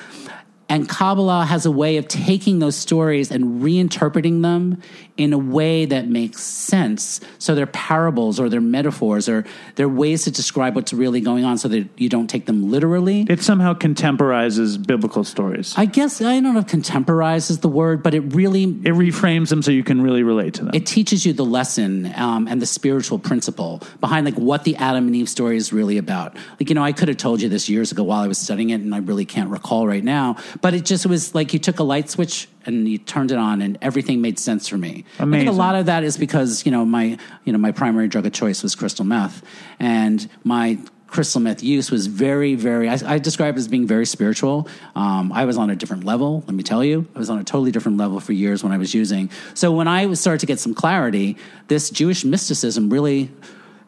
And 0.71 0.89
Kabbalah 0.89 1.45
has 1.45 1.67
a 1.67 1.71
way 1.71 1.97
of 1.97 2.07
taking 2.07 2.61
those 2.61 2.77
stories 2.77 3.31
and 3.31 3.61
reinterpreting 3.61 4.43
them 4.43 4.81
in 5.17 5.35
a 5.35 5.39
way 5.39 5.85
that 5.85 6.09
makes 6.09 6.43
sense. 6.43 7.21
So 7.39 7.55
they're 7.55 7.67
parables 7.67 8.41
or 8.41 8.49
they're 8.49 8.61
metaphors 8.62 9.29
or 9.29 9.45
they're 9.75 9.89
ways 9.89 10.25
to 10.25 10.31
describe 10.31 10.75
what's 10.75 10.95
really 10.95 11.21
going 11.21 11.45
on 11.45 11.59
so 11.59 11.69
that 11.69 11.89
you 11.99 12.09
don't 12.09 12.29
take 12.29 12.47
them 12.47 12.71
literally. 12.71 13.27
it 13.29 13.43
somehow 13.43 13.75
contemporizes 13.75 14.79
biblical 14.87 15.25
stories. 15.25 15.75
I 15.77 15.85
guess 15.85 16.23
I 16.23 16.41
don't 16.41 16.55
know 16.55 16.61
if 16.61 16.69
contemporize 16.69 17.50
is 17.50 17.59
the 17.59 17.69
word, 17.69 18.03
but 18.03 18.15
it 18.15 18.21
really 18.21 18.62
it 18.62 18.95
reframes 18.95 19.50
them 19.50 19.62
so 19.62 19.73
you 19.73 19.85
can 19.85 20.00
really 20.00 20.23
relate 20.23 20.55
to 20.55 20.65
them. 20.65 20.71
it 20.73 20.87
teaches 20.87 21.27
you 21.27 21.33
the 21.33 21.45
lesson 21.45 22.15
um, 22.15 22.47
and 22.49 22.62
the 22.62 22.67
spiritual 22.67 23.19
principle 23.19 23.83
behind 24.00 24.25
like 24.25 24.37
what 24.37 24.65
the 24.65 24.77
Adam 24.77 25.07
and 25.07 25.17
Eve 25.17 25.29
story 25.29 25.57
is 25.57 25.73
really 25.73 25.99
about. 25.99 26.37
Like 26.59 26.69
you 26.69 26.75
know, 26.75 26.85
I 26.85 26.93
could 26.93 27.09
have 27.09 27.17
told 27.17 27.43
you 27.43 27.49
this 27.49 27.69
years 27.69 27.93
ago 27.93 28.05
while 28.05 28.23
I 28.23 28.29
was 28.29 28.39
studying 28.39 28.71
it, 28.71 28.81
and 28.81 28.95
I 28.95 28.99
really 28.99 29.27
can't 29.27 29.50
recall 29.50 29.87
right 29.87 30.05
now. 30.05 30.37
But 30.61 30.75
it 30.75 30.85
just 30.85 31.07
was 31.07 31.35
like 31.35 31.52
you 31.52 31.59
took 31.59 31.79
a 31.79 31.83
light 31.83 32.11
switch 32.11 32.49
and 32.67 32.87
you 32.87 32.99
turned 32.99 33.31
it 33.33 33.38
on, 33.38 33.62
and 33.62 33.79
everything 33.81 34.21
made 34.21 34.38
sense 34.38 34.69
for 34.69 34.76
me. 34.76 35.05
I 35.19 35.25
think 35.25 35.49
a 35.49 35.52
lot 35.52 35.75
of 35.75 35.87
that 35.87 36.05
is 36.05 36.19
because 36.19 36.67
you 36.67 36.73
know 36.73 36.85
my 36.85 37.17
you 37.45 37.52
know 37.52 37.59
my 37.59 37.73
primary 37.73 38.09
drug 38.09 38.26
of 38.26 38.33
choice 38.33 38.62
was 38.62 38.75
crystal 38.75 39.05
meth, 39.05 39.43
and 39.79 40.29
my 40.45 40.79
crystal 41.11 41.40
meth 41.40 41.62
use 41.62 41.90
was 41.90 42.07
very, 42.07 42.55
very, 42.55 42.88
I, 42.88 42.97
I 43.05 43.19
describe 43.19 43.57
it 43.57 43.59
as 43.59 43.67
being 43.67 43.85
very 43.87 44.07
spiritual. 44.07 44.69
Um, 44.95 45.33
I 45.33 45.45
was 45.45 45.57
on 45.59 45.69
a 45.69 45.75
different 45.75 46.05
level, 46.05 46.45
let 46.47 46.55
me 46.55 46.62
tell 46.62 46.85
you. 46.85 47.05
I 47.17 47.19
was 47.19 47.29
on 47.29 47.38
a 47.40 47.45
totally 47.45 47.73
different 47.73 47.99
level 47.99 48.21
for 48.21 48.33
years 48.33 48.62
when 48.62 48.73
I 48.73 48.79
was 48.79 48.95
using. 48.95 49.29
So 49.55 49.73
when 49.73 49.88
I 49.88 50.07
was 50.07 50.21
started 50.21 50.38
to 50.40 50.47
get 50.47 50.61
some 50.61 50.73
clarity, 50.73 51.37
this 51.67 51.90
Jewish 51.90 52.25
mysticism 52.25 52.90
really, 52.90 53.31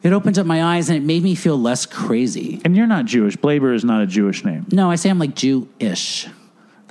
it 0.01 0.11
opened 0.11 0.37
up 0.37 0.45
my 0.45 0.63
eyes 0.75 0.89
and 0.89 0.97
it 0.97 1.03
made 1.03 1.23
me 1.23 1.33
feel 1.33 1.57
less 1.57 1.85
crazy. 1.85 2.61
and 2.65 2.75
you're 2.75 2.87
not 2.87 3.05
Jewish. 3.05 3.37
Blaber 3.37 3.73
is 3.73 3.85
not 3.85 4.01
a 4.01 4.05
Jewish 4.05 4.43
name. 4.43 4.65
No, 4.71 4.91
I 4.91 4.95
say 4.95 5.09
I'm 5.09 5.19
like 5.19 5.33
Jew-ish. 5.33 6.27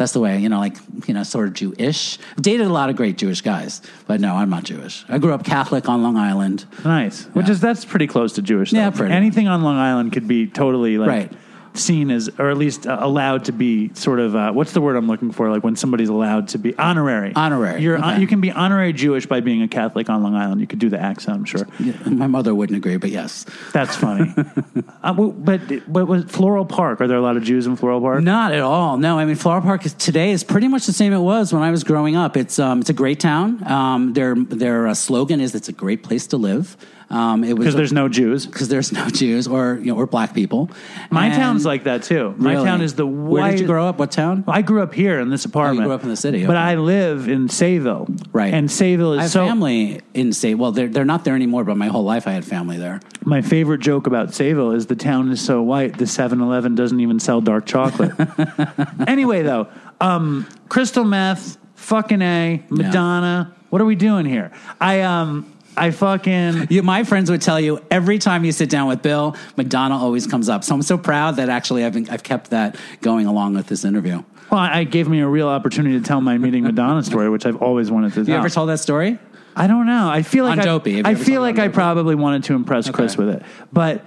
That's 0.02 0.10
the 0.10 0.18
way, 0.18 0.40
you 0.40 0.48
know, 0.48 0.58
like, 0.58 0.76
you 1.06 1.14
know, 1.14 1.22
sort 1.22 1.46
of 1.46 1.54
Jew-ish. 1.54 2.18
Dated 2.40 2.66
a 2.66 2.70
lot 2.70 2.90
of 2.90 2.96
great 2.96 3.16
Jewish 3.16 3.40
guys, 3.40 3.80
but 4.08 4.20
no, 4.20 4.34
I'm 4.34 4.50
not 4.50 4.64
Jewish. 4.64 5.04
I 5.08 5.18
grew 5.18 5.32
up 5.32 5.44
Catholic 5.44 5.88
on 5.88 6.02
Long 6.02 6.16
Island. 6.16 6.64
Nice. 6.84 7.26
Which 7.26 7.48
is 7.48 7.60
that's 7.60 7.84
pretty 7.84 8.08
close 8.08 8.32
to 8.32 8.42
Jewish. 8.42 8.72
Yeah, 8.72 8.90
pretty. 8.90 9.14
Anything 9.14 9.46
on 9.46 9.62
Long 9.62 9.76
Island 9.76 10.12
could 10.12 10.26
be 10.26 10.48
totally 10.48 10.98
like 10.98 11.08
Right. 11.08 11.32
Seen 11.74 12.10
as, 12.10 12.30
or 12.38 12.50
at 12.50 12.56
least 12.56 12.86
uh, 12.86 12.98
allowed 13.00 13.44
to 13.46 13.52
be 13.52 13.92
sort 13.94 14.20
of 14.20 14.34
uh, 14.34 14.52
what's 14.52 14.72
the 14.72 14.80
word 14.80 14.96
I'm 14.96 15.08
looking 15.08 15.32
for? 15.32 15.50
Like 15.50 15.64
when 15.64 15.76
somebody's 15.76 16.08
allowed 16.08 16.48
to 16.48 16.58
be 16.58 16.76
honorary. 16.78 17.32
Honorary, 17.34 17.82
You're 17.82 17.98
okay. 17.98 18.20
you 18.20 18.26
can 18.26 18.40
be 18.40 18.50
honorary 18.50 18.92
Jewish 18.92 19.26
by 19.26 19.40
being 19.40 19.62
a 19.62 19.68
Catholic 19.68 20.08
on 20.10 20.22
Long 20.22 20.34
Island. 20.34 20.60
You 20.60 20.66
could 20.66 20.78
do 20.78 20.88
the 20.88 20.98
accent. 20.98 21.38
I'm 21.38 21.44
sure. 21.44 21.66
My 22.06 22.26
mother 22.26 22.54
wouldn't 22.54 22.76
agree, 22.76 22.96
but 22.96 23.10
yes. 23.10 23.46
That's 23.72 23.96
funny. 23.96 24.34
uh, 25.02 25.12
but 25.12 25.60
but 25.92 26.06
was 26.06 26.24
Floral 26.24 26.64
Park? 26.64 27.00
Are 27.00 27.06
there 27.06 27.18
a 27.18 27.22
lot 27.22 27.36
of 27.36 27.42
Jews 27.42 27.66
in 27.66 27.76
Floral 27.76 28.00
Park? 28.00 28.22
Not 28.22 28.52
at 28.52 28.60
all. 28.60 28.96
No, 28.96 29.18
I 29.18 29.24
mean 29.24 29.36
Floral 29.36 29.62
Park 29.62 29.86
is, 29.86 29.94
today 29.94 30.30
is 30.30 30.44
pretty 30.44 30.68
much 30.68 30.86
the 30.86 30.92
same 30.92 31.12
it 31.12 31.18
was 31.18 31.52
when 31.52 31.62
I 31.62 31.70
was 31.70 31.84
growing 31.84 32.16
up. 32.16 32.36
It's 32.36 32.58
um, 32.58 32.80
it's 32.80 32.90
a 32.90 32.94
great 32.94 33.20
town. 33.20 33.66
Um, 33.70 34.12
their 34.12 34.34
their 34.34 34.88
uh, 34.88 34.94
slogan 34.94 35.40
is 35.40 35.54
"It's 35.54 35.68
a 35.68 35.72
great 35.72 36.02
place 36.02 36.26
to 36.28 36.36
live." 36.36 36.76
Um, 37.12 37.44
it 37.44 37.52
was 37.52 37.58
Because 37.66 37.74
there's 37.76 37.92
no 37.92 38.08
Jews. 38.08 38.46
because 38.46 38.68
there's 38.68 38.90
no 38.90 39.08
Jews 39.10 39.46
or 39.46 39.78
you 39.82 39.92
know 39.92 39.96
or 39.98 40.06
black 40.06 40.32
people. 40.34 40.70
My 41.10 41.26
And- 41.26 41.34
town's 41.34 41.66
like 41.66 41.84
that 41.84 42.02
too. 42.02 42.34
My 42.38 42.52
Really? 42.54 42.64
town 42.64 42.80
is 42.80 42.94
the 42.94 43.06
Where 43.06 43.50
did 43.50 43.60
you 43.60 43.66
grow 43.66 43.86
up? 43.86 43.98
What 43.98 44.10
town? 44.10 44.44
I 44.48 44.62
grew 44.62 44.82
up 44.82 44.94
here 44.94 45.20
in 45.20 45.28
this 45.28 45.44
apartment. 45.44 45.84
grew 45.86 45.94
up 45.94 46.02
in 46.04 46.08
the 46.08 46.16
city, 46.16 46.46
but. 46.46 46.56
I 46.56 46.76
live 46.76 47.28
in 47.28 47.48
Sayville. 47.48 48.08
Right. 48.32 48.52
and 48.54 48.68
Sayville 48.68 49.12
is 49.14 49.18
I 49.18 49.22
have 49.22 49.30
so. 49.30 49.46
family 49.46 50.00
in 50.14 50.32
Say. 50.32 50.54
Well, 50.54 50.72
they're 50.72 50.88
they're 50.88 51.04
not 51.04 51.24
there 51.24 51.34
anymore. 51.34 51.64
But 51.64 51.76
my 51.76 51.88
whole 51.88 52.04
life 52.04 52.26
I 52.26 52.32
had 52.32 52.44
family 52.44 52.78
there. 52.78 53.00
My 53.24 53.42
favorite 53.42 53.80
joke 53.82 54.06
about 54.06 54.28
Sayville 54.28 54.74
is 54.74 54.86
the 54.86 54.96
town 54.96 55.30
is 55.30 55.40
so 55.40 55.62
white, 55.62 55.98
the 55.98 56.06
7-Eleven 56.06 56.74
doesn't 56.74 56.98
even 56.98 57.20
sell 57.20 57.40
dark 57.40 57.66
chocolate. 57.66 58.12
anyway, 59.06 59.42
though, 59.42 59.68
um, 60.00 60.46
crystal 60.68 61.04
meth, 61.04 61.56
fucking 61.74 62.22
a 62.22 62.62
Madonna. 62.70 63.52
What 63.70 63.80
are 63.80 63.84
we 63.84 63.94
doing 63.94 64.26
here? 64.26 64.50
I 64.80 65.00
um 65.02 65.46
I 65.76 65.90
fucking 65.90 66.66
You, 66.70 66.82
my 66.82 67.04
friends 67.04 67.30
would 67.30 67.42
tell 67.42 67.60
you 67.60 67.80
every 67.90 68.18
time 68.18 68.44
you 68.44 68.52
sit 68.52 68.68
down 68.68 68.88
with 68.88 69.02
Bill, 69.02 69.36
Madonna 69.56 69.96
always 69.96 70.26
comes 70.26 70.48
up. 70.48 70.64
So 70.64 70.74
I'm 70.74 70.82
so 70.82 70.98
proud 70.98 71.36
that 71.36 71.48
actually 71.48 71.84
I've 71.84 71.94
been, 71.94 72.08
I've 72.10 72.22
kept 72.22 72.50
that 72.50 72.76
going 73.00 73.26
along 73.26 73.54
with 73.54 73.66
this 73.66 73.84
interview. 73.84 74.22
well, 74.50 74.60
I 74.60 74.84
gave 74.84 75.08
me 75.08 75.20
a 75.20 75.28
real 75.28 75.48
opportunity 75.48 75.98
to 75.98 76.04
tell 76.04 76.20
my 76.20 76.38
meeting 76.38 76.64
Madonna 76.64 77.02
story, 77.02 77.28
which 77.30 77.46
I've 77.46 77.60
always 77.62 77.90
wanted 77.90 78.12
to 78.14 78.22
You 78.24 78.34
ever 78.34 78.48
told 78.48 78.68
that 78.68 78.80
story? 78.80 79.18
I 79.54 79.66
don't 79.66 79.86
know. 79.86 80.08
I 80.08 80.22
feel 80.22 80.44
like 80.44 80.52
On 80.52 80.60
I, 80.60 80.64
Dopey, 80.64 81.02
I 81.04 81.14
feel 81.14 81.42
like 81.42 81.58
I 81.58 81.68
probably 81.68 82.14
wanted 82.14 82.44
to 82.44 82.54
impress 82.54 82.90
Chris 82.90 83.16
with 83.16 83.28
it. 83.28 83.42
But 83.72 84.04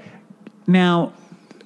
now 0.65 1.13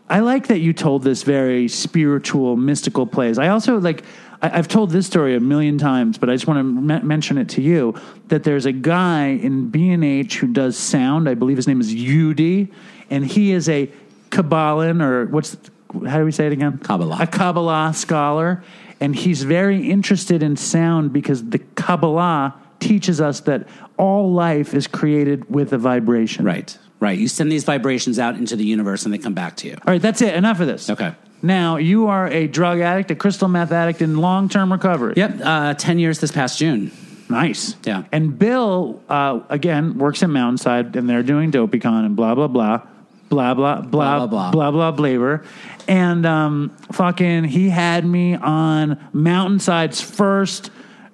I 0.10 0.20
like 0.20 0.48
that 0.48 0.60
you 0.60 0.74
told 0.74 1.03
this 1.03 1.24
very 1.24 1.68
spiritual, 1.68 2.56
mystical 2.58 3.06
plays. 3.06 3.38
I 3.38 3.50
also 3.50 3.79
like. 3.79 4.03
I, 4.41 4.58
I've 4.58 4.67
told 4.67 4.91
this 4.91 5.08
story 5.08 5.36
a 5.36 5.39
million 5.39 5.77
times, 5.77 6.17
but 6.17 6.29
I 6.29 6.34
just 6.34 6.48
want 6.48 6.60
to 6.60 6.63
me- 6.63 7.01
mention 7.01 7.38
it 7.38 7.50
to 7.50 7.62
you 7.62 7.96
that 8.27 8.43
there's 8.43 8.65
a 8.65 8.72
guy 8.72 9.27
in 9.27 9.69
B 9.69 9.89
and 9.89 10.03
H 10.03 10.38
who 10.38 10.48
does 10.48 10.77
sound. 10.77 11.27
I 11.29 11.34
believe 11.34 11.58
his 11.58 11.67
name 11.67 11.81
is 11.81 11.93
Yudi, 11.93 12.72
and 13.10 13.25
he 13.25 13.51
is 13.51 13.69
a 13.69 13.89
Kabbalan 14.29 15.01
or 15.03 15.25
what's 15.25 15.58
how 16.08 16.19
do 16.19 16.25
we 16.25 16.31
say 16.31 16.46
it 16.46 16.53
again? 16.53 16.77
Kabbalah. 16.77 17.17
A 17.19 17.27
Kabbalah 17.27 17.93
scholar, 17.96 18.63
and 19.00 19.15
he's 19.15 19.43
very 19.43 19.89
interested 19.89 20.43
in 20.43 20.55
sound 20.55 21.12
because 21.12 21.43
the 21.50 21.60
Kabbalah 21.60 22.53
teaches 22.79 23.19
us 23.19 23.41
that 23.41 23.67
all 23.98 24.31
life 24.31 24.74
is 24.74 24.88
created 24.88 25.50
with 25.50 25.74
a 25.74 25.77
vibration. 25.77 26.46
Right, 26.46 26.77
right. 27.00 27.17
You 27.17 27.27
send 27.27 27.51
these 27.51 27.63
vibrations 27.63 28.19
out 28.19 28.36
into 28.36 28.55
the 28.55 28.65
universe 28.65 29.03
and 29.03 29.13
they 29.13 29.17
come 29.17 29.34
back 29.34 29.58
to 29.58 29.67
you. 29.67 29.74
All 29.74 29.93
right, 29.93 30.01
that's 30.01 30.22
it. 30.22 30.36
Enough 30.36 30.60
of 30.60 30.67
this. 30.67 30.89
Okay. 30.89 31.13
Now 31.41 31.77
you 31.77 32.08
are 32.08 32.27
a 32.27 32.48
drug 32.48 32.79
addict, 32.79 33.12
a 33.12 33.15
crystal 33.15 33.48
meth 33.48 33.72
addict 33.72 34.01
in 34.01 34.17
long-term 34.17 34.72
recovery. 34.72 35.13
Yep, 35.15 35.39
uh, 35.43 35.74
10 35.74 36.00
years 36.00 36.19
this 36.19 36.31
past 36.31 36.60
June. 36.60 36.91
Nice. 37.29 37.75
Yeah. 37.86 38.03
And 38.12 38.38
Bill, 38.38 39.01
uh, 39.08 39.41
again, 39.50 39.98
works 39.98 40.24
at 40.24 40.29
Mountainside, 40.29 40.96
and 40.96 41.08
they're 41.08 41.24
doing 41.24 41.51
DopeyCon 41.51 42.05
and 42.05 42.15
blah 42.15 42.34
blah 42.34 42.48
blah, 42.48 42.81
blah 43.29 43.53
blah 43.53 43.81
blah 43.81 44.27
Blah, 44.27 44.27
blah 44.27 44.72
blah, 44.72 44.91
blah 44.91 45.38
And 45.88 46.25
um, 46.25 46.75
fucking, 46.91 47.46
he 47.46 47.69
had 47.69 48.03
me 48.03 48.36
on 48.36 49.00
Mountainside's 49.13 50.01
first 50.01 50.72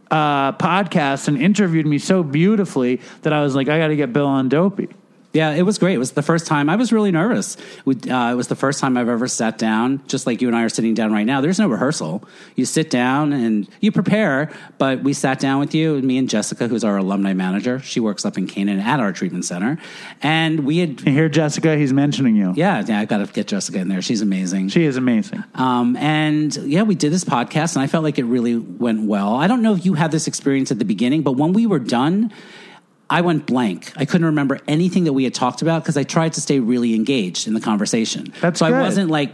uh, 0.10 0.53
podcast 0.53 1.27
and 1.27 1.38
interviewed 1.38 1.86
me 1.86 1.98
so 1.98 2.24
beautifully 2.24 3.01
that 3.24 3.34
I 3.34 3.41
was 3.41 3.55
like, 3.55 3.67
I 3.67 3.77
got 3.77 3.88
to 3.88 3.96
get 3.96 4.13
Bill 4.13 4.27
on 4.27 4.48
Dopey. 4.48 4.88
Yeah, 5.36 5.51
it 5.51 5.63
was 5.63 5.77
great. 5.77 5.96
It 5.96 5.98
was 5.98 6.13
the 6.13 6.22
first 6.22 6.48
time 6.48 6.70
I 6.70 6.77
was 6.77 6.94
really 6.94 7.12
nervous. 7.12 7.58
We, 7.84 7.96
uh, 8.10 8.32
it 8.32 8.36
was 8.36 8.48
the 8.48 8.56
first 8.56 8.80
time 8.80 8.96
I've 8.96 9.10
ever 9.10 9.27
sat 9.27 9.58
down, 9.58 10.01
just 10.08 10.25
like 10.25 10.42
you 10.42 10.48
and 10.48 10.56
I 10.56 10.63
are 10.63 10.70
sitting 10.70 10.94
down 10.94 11.12
right 11.12 11.25
now. 11.25 11.42
There's 11.42 11.60
no 11.60 11.68
rehearsal. 11.68 12.24
You 12.56 12.63
sit 12.63 12.89
down 12.89 13.34
and 13.34 13.67
you 13.82 13.91
prepare, 13.91 14.50
but 14.78 15.04
we 15.04 15.12
sat 15.12 15.41
down 15.41 15.60
with 15.60 15.76
you, 15.76 16.02
me 16.02 16.17
and 16.17 16.30
Jessica, 16.30 16.69
who's 16.69 16.86
our 16.86 16.95
alumni 16.95 17.34
manager. 17.34 17.80
She 17.80 18.00
works 18.00 18.24
up 18.24 18.38
in 18.38 18.48
Canaan 18.48 18.80
at 18.80 19.02
our 19.02 19.12
treatment 19.12 19.43
center. 19.43 19.78
And 20.24 20.62
we 20.62 20.78
had, 20.78 21.00
And 21.00 21.10
here, 21.10 21.28
Jessica, 21.28 21.76
he's 21.76 21.91
mentioning 21.91 22.38
you. 22.38 22.54
yeah, 22.56 22.82
yeah, 22.88 23.02
I 23.02 23.04
got 23.06 23.17
to 23.17 23.26
get 23.26 23.48
Jessica 23.48 23.80
in 23.80 23.89
there. 23.89 24.02
She's 24.02 24.21
amazing. 24.21 24.69
She 24.69 24.86
is 24.86 24.95
amazing. 24.95 25.43
Um, 25.56 25.98
and 25.98 26.56
yeah, 26.56 26.84
we 26.84 26.95
did 26.95 27.12
this 27.12 27.26
podcast, 27.26 27.76
and 27.76 27.84
I 27.84 27.88
felt 27.88 28.06
like 28.06 28.17
it 28.17 28.24
really 28.24 28.56
went 28.56 29.02
well. 29.02 29.36
I 29.36 29.48
don't 29.48 29.62
know 29.62 29.74
if 29.76 29.86
you 29.86 29.95
had 29.95 30.12
this 30.12 30.28
experience 30.28 30.71
at 30.71 30.80
the 30.80 30.86
beginning, 30.86 31.24
but 31.24 31.34
when 31.34 31.52
we 31.52 31.65
were 31.65 31.80
done, 31.80 32.32
I 33.10 33.22
went 33.22 33.46
blank. 33.46 33.94
I 33.96 34.06
couldn't 34.06 34.26
remember 34.26 34.60
anything 34.68 35.04
that 35.04 35.13
we 35.13 35.24
had 35.24 35.34
talked 35.34 35.62
about 35.62 35.84
because 35.84 35.98
I 35.98 36.04
tried 36.04 36.34
to 36.34 36.41
stay 36.41 36.60
really 36.60 36.96
engaged 36.96 37.48
in 37.48 37.54
the 37.54 37.62
conversation. 37.62 38.34
That's 38.41 38.60
so 38.60 38.68
good. 38.68 38.76
I 38.76 38.82
wasn't 38.82 39.10
like 39.12 39.34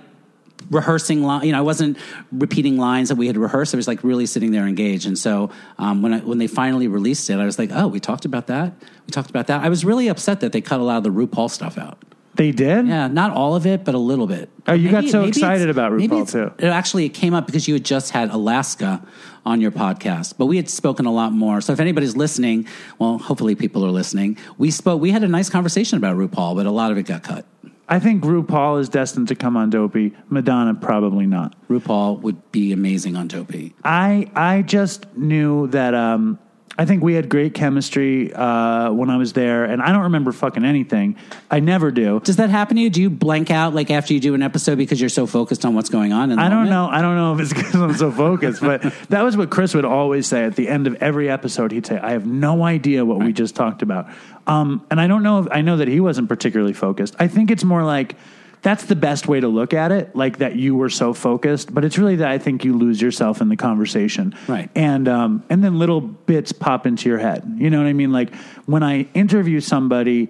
rehearsing 0.70 1.24
li- 1.24 1.48
you 1.48 1.52
know 1.52 1.58
i 1.58 1.62
wasn't 1.62 1.98
repeating 2.32 2.78
lines 2.78 3.10
that 3.10 3.16
we 3.16 3.28
had 3.28 3.36
rehearsed 3.36 3.74
i 3.74 3.78
was 3.78 3.88
like 3.88 4.04
really 4.04 4.26
sitting 4.26 4.52
there 4.52 4.68
engaged 4.68 5.06
and 5.06 5.18
so 5.18 5.50
um, 5.80 6.02
when, 6.02 6.14
I, 6.14 6.20
when 6.20 6.38
they 6.38 6.48
finally 6.48 6.88
released 6.88 7.30
it 7.30 7.40
i 7.40 7.46
was 7.46 7.60
like 7.60 7.72
oh 7.74 7.88
we 7.88 8.00
talked 8.00 8.26
about 8.26 8.48
that 8.48 8.74
we 9.06 9.12
talked 9.12 9.30
about 9.30 9.48
that 9.48 9.64
i 9.64 9.70
was 9.70 9.84
really 9.84 10.08
upset 10.08 10.40
that 10.42 10.54
they 10.54 10.62
cut 10.62 10.80
a 10.80 10.84
lot 10.84 10.98
of 10.98 11.04
the 11.04 11.10
rupaul 11.10 11.50
stuff 11.50 11.78
out 11.78 12.02
They 12.36 12.52
did? 12.52 12.88
yeah, 12.88 13.08
not 13.08 13.32
all 13.34 13.56
of 13.56 13.66
it, 13.68 13.84
but 13.84 13.94
a 13.94 14.00
little 14.00 14.28
bit. 14.28 14.50
Oh, 14.68 14.74
you 14.74 14.90
got 14.90 15.06
so 15.06 15.24
excited 15.26 15.70
about 15.70 15.92
RuPaul, 15.92 16.32
too. 16.32 16.54
It 16.58 16.70
actually, 16.70 17.06
it 17.06 17.10
came 17.10 17.34
up 17.34 17.46
because 17.46 17.68
you 17.68 17.74
had 17.74 17.84
just 17.84 18.12
had 18.12 18.30
Alaska 18.30 19.06
on 19.46 19.60
your 19.60 19.72
podcast, 19.72 20.36
but 20.38 20.46
we 20.46 20.56
had 20.56 20.70
spoken 20.70 21.06
a 21.06 21.12
lot 21.12 21.34
more. 21.34 21.62
So 21.62 21.74
if 21.74 21.80
anybody's 21.80 22.16
listening, 22.16 22.68
well, 23.00 23.18
hopefully 23.18 23.56
people 23.56 23.86
are 23.86 23.92
listening. 23.92 24.38
We 24.58 24.72
spoke. 24.72 25.02
We 25.02 25.12
had 25.12 25.24
a 25.24 25.28
nice 25.28 25.50
conversation 25.50 25.98
about 25.98 26.16
RuPaul, 26.16 26.56
but 26.56 26.66
a 26.66 26.72
lot 26.72 26.92
of 26.92 26.98
it 26.98 27.04
got 27.04 27.24
cut. 27.24 27.46
I 27.90 28.00
think 28.00 28.24
RuPaul 28.24 28.80
is 28.80 28.88
destined 28.88 29.28
to 29.28 29.36
come 29.36 29.58
on 29.58 29.70
Dopey. 29.70 30.14
Madonna, 30.30 30.74
probably 30.76 31.26
not. 31.26 31.56
RuPaul 31.68 32.22
would 32.22 32.52
be 32.54 32.72
amazing 32.72 33.18
on 33.18 33.28
Dopey. 33.28 33.76
I 33.84 34.32
I 34.34 34.62
just 34.62 35.14
knew 35.18 35.68
that 35.68 35.94
um, 35.94 36.40
I 36.78 36.86
think 36.86 37.04
we 37.04 37.14
had 37.16 37.28
great 37.28 37.54
chemistry 37.54 38.34
uh, 38.34 38.92
when 38.94 39.10
I 39.10 39.18
was 39.18 39.34
there, 39.34 39.66
and 39.66 39.82
I 39.82 39.92
don't 39.92 40.04
remember 40.04 40.32
fucking 40.32 40.64
anything. 40.64 41.18
I 41.50 41.60
never 41.60 41.92
do. 41.92 42.22
Does 42.22 42.38
that 42.38 42.50
happen 42.50 42.78
to 42.78 42.82
you? 42.82 42.90
Do 42.90 43.02
you 43.02 43.10
blank 43.10 43.52
out 43.52 43.76
like 43.76 43.92
after 43.92 44.14
you 44.14 44.20
do 44.22 44.34
an 44.34 44.42
episode 44.42 44.78
because 44.78 45.00
you're 45.00 45.10
so 45.10 45.28
focused 45.28 45.66
on 45.66 45.76
what's 45.76 45.90
going 45.90 46.14
on? 46.14 46.32
In 46.32 46.38
the 46.38 46.42
I 46.42 46.48
don't 46.50 46.70
moment? 46.70 46.72
know. 46.72 46.88
I 46.88 47.02
don't 47.02 47.16
know 47.16 47.34
if 47.36 47.40
it's 47.42 47.54
because 47.54 47.76
I'm 47.76 47.94
so 47.96 48.10
focused, 48.12 48.62
but 48.62 48.82
that 49.10 49.22
was 49.22 49.36
what 49.36 49.50
Chris 49.50 49.74
would 49.74 49.86
always 49.86 50.28
say 50.28 50.44
at 50.46 50.56
the 50.56 50.70
end 50.70 50.88
of 50.88 50.96
every 50.96 51.30
episode. 51.30 51.72
He'd 51.72 51.86
say, 51.86 52.00
"I 52.00 52.12
have 52.12 52.26
no 52.26 52.64
idea 52.64 53.04
what 53.04 53.20
we 53.20 53.34
just 53.34 53.56
talked 53.56 53.82
about," 53.82 54.08
um, 54.48 54.86
and 54.90 55.00
I 55.00 55.08
don't 55.08 55.24
know. 55.24 55.40
if 55.40 55.48
I 55.52 55.62
know 55.62 55.78
that 55.78 55.90
he 55.90 56.00
wasn't 56.00 56.30
particularly 56.30 56.74
focused. 56.74 57.16
I 57.20 57.28
think 57.28 57.52
it's 57.52 57.66
more 57.66 57.84
like 57.84 58.16
that's 58.62 58.86
the 58.86 58.96
best 58.96 59.28
way 59.28 59.40
to 59.40 59.48
look 59.48 59.74
at 59.74 59.92
it, 59.92 60.16
like 60.16 60.38
that 60.38 60.56
you 60.56 60.76
were 60.76 60.90
so 60.90 61.14
focused. 61.14 61.74
But 61.74 61.84
it's 61.84 61.98
really 61.98 62.18
that 62.18 62.30
I 62.30 62.38
think 62.38 62.64
you 62.64 62.78
lose 62.78 63.02
yourself 63.02 63.42
in 63.42 63.50
the 63.50 63.58
conversation, 63.58 64.36
Right. 64.48 64.70
And 64.76 65.08
um, 65.08 65.44
and 65.50 65.64
then 65.64 65.80
little 65.80 66.02
bits 66.02 66.52
pop 66.52 66.86
into 66.86 67.10
your 67.10 67.18
head. 67.18 67.44
You 67.58 67.70
know 67.70 67.80
what 67.80 67.88
I 67.88 67.94
mean? 67.94 68.12
Like 68.12 68.34
when 68.66 68.84
I 68.84 69.08
interview 69.14 69.60
somebody, 69.60 70.30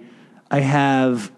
I 0.50 0.60
have 0.60 1.30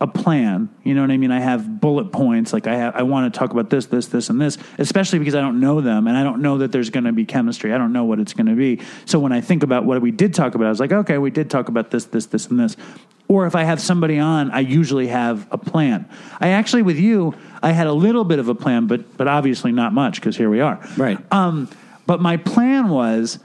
a 0.00 0.06
plan. 0.06 0.68
You 0.82 0.94
know 0.94 1.02
what 1.02 1.10
I 1.10 1.16
mean? 1.16 1.30
I 1.30 1.40
have 1.40 1.80
bullet 1.80 2.10
points. 2.12 2.52
Like 2.52 2.66
I 2.66 2.76
have, 2.76 2.96
I 2.96 3.02
want 3.04 3.32
to 3.32 3.38
talk 3.38 3.52
about 3.52 3.70
this, 3.70 3.86
this, 3.86 4.06
this, 4.06 4.28
and 4.28 4.40
this. 4.40 4.58
Especially 4.78 5.18
because 5.18 5.34
I 5.34 5.40
don't 5.40 5.60
know 5.60 5.80
them, 5.80 6.06
and 6.06 6.16
I 6.16 6.22
don't 6.22 6.42
know 6.42 6.58
that 6.58 6.72
there's 6.72 6.90
going 6.90 7.04
to 7.04 7.12
be 7.12 7.24
chemistry. 7.24 7.72
I 7.72 7.78
don't 7.78 7.92
know 7.92 8.04
what 8.04 8.18
it's 8.18 8.32
going 8.34 8.46
to 8.46 8.56
be. 8.56 8.80
So 9.06 9.18
when 9.18 9.32
I 9.32 9.40
think 9.40 9.62
about 9.62 9.84
what 9.84 10.02
we 10.02 10.10
did 10.10 10.34
talk 10.34 10.54
about, 10.54 10.66
I 10.66 10.70
was 10.70 10.80
like, 10.80 10.92
okay, 10.92 11.18
we 11.18 11.30
did 11.30 11.48
talk 11.48 11.68
about 11.68 11.90
this, 11.90 12.06
this, 12.06 12.26
this, 12.26 12.46
and 12.48 12.58
this. 12.58 12.76
Or 13.28 13.46
if 13.46 13.54
I 13.54 13.64
have 13.64 13.80
somebody 13.80 14.18
on, 14.18 14.50
I 14.50 14.60
usually 14.60 15.06
have 15.06 15.46
a 15.50 15.56
plan. 15.56 16.08
I 16.40 16.48
actually, 16.48 16.82
with 16.82 16.98
you, 16.98 17.34
I 17.62 17.72
had 17.72 17.86
a 17.86 17.92
little 17.92 18.24
bit 18.24 18.38
of 18.38 18.48
a 18.48 18.54
plan, 18.54 18.86
but 18.86 19.16
but 19.16 19.28
obviously 19.28 19.72
not 19.72 19.92
much 19.94 20.16
because 20.16 20.36
here 20.36 20.50
we 20.50 20.60
are. 20.60 20.86
Right. 20.96 21.18
Um, 21.32 21.70
but 22.06 22.20
my 22.20 22.36
plan 22.36 22.88
was 22.90 23.38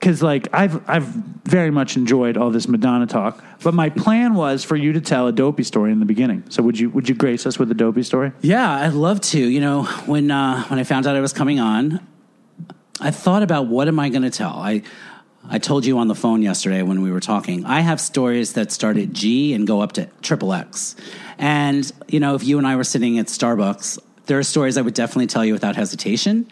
because 0.00 0.22
like 0.22 0.48
I've 0.52 0.88
I've 0.88 1.04
very 1.04 1.70
much 1.70 1.96
enjoyed 1.96 2.36
all 2.38 2.50
this 2.50 2.66
Madonna 2.66 3.06
talk, 3.06 3.44
but 3.62 3.74
my 3.74 3.90
plan 3.90 4.34
was 4.34 4.64
for 4.64 4.74
you 4.74 4.94
to 4.94 5.00
tell 5.00 5.26
a 5.26 5.32
dopey 5.32 5.62
story 5.62 5.92
in 5.92 6.00
the 6.00 6.06
beginning. 6.06 6.44
So 6.48 6.62
would 6.62 6.78
you 6.78 6.88
would 6.90 7.08
you 7.08 7.14
grace 7.14 7.46
us 7.46 7.58
with 7.58 7.70
a 7.70 7.74
dopey 7.74 8.02
story? 8.02 8.32
Yeah, 8.40 8.70
I'd 8.70 8.94
love 8.94 9.20
to. 9.20 9.38
You 9.38 9.60
know, 9.60 9.84
when 10.06 10.30
uh, 10.30 10.64
when 10.64 10.78
I 10.78 10.84
found 10.84 11.06
out 11.06 11.16
I 11.16 11.20
was 11.20 11.34
coming 11.34 11.60
on, 11.60 12.00
I 13.00 13.10
thought 13.10 13.42
about 13.42 13.66
what 13.66 13.88
am 13.88 13.98
I 13.98 14.08
going 14.08 14.22
to 14.22 14.30
tell. 14.30 14.54
I 14.54 14.82
I 15.48 15.58
told 15.58 15.84
you 15.84 15.98
on 15.98 16.08
the 16.08 16.14
phone 16.14 16.42
yesterday 16.42 16.82
when 16.82 17.02
we 17.02 17.10
were 17.10 17.20
talking. 17.20 17.66
I 17.66 17.80
have 17.80 18.00
stories 18.00 18.54
that 18.54 18.72
start 18.72 18.96
at 18.96 19.12
G 19.12 19.52
and 19.52 19.66
go 19.66 19.80
up 19.80 19.92
to 19.92 20.06
triple 20.22 20.54
X. 20.54 20.96
And 21.38 21.90
you 22.08 22.20
know, 22.20 22.34
if 22.34 22.44
you 22.44 22.56
and 22.56 22.66
I 22.66 22.76
were 22.76 22.84
sitting 22.84 23.18
at 23.18 23.26
Starbucks, 23.26 23.98
there 24.30 24.38
are 24.38 24.44
stories 24.44 24.78
I 24.78 24.82
would 24.82 24.94
definitely 24.94 25.26
tell 25.26 25.44
you 25.44 25.52
without 25.52 25.74
hesitation. 25.74 26.46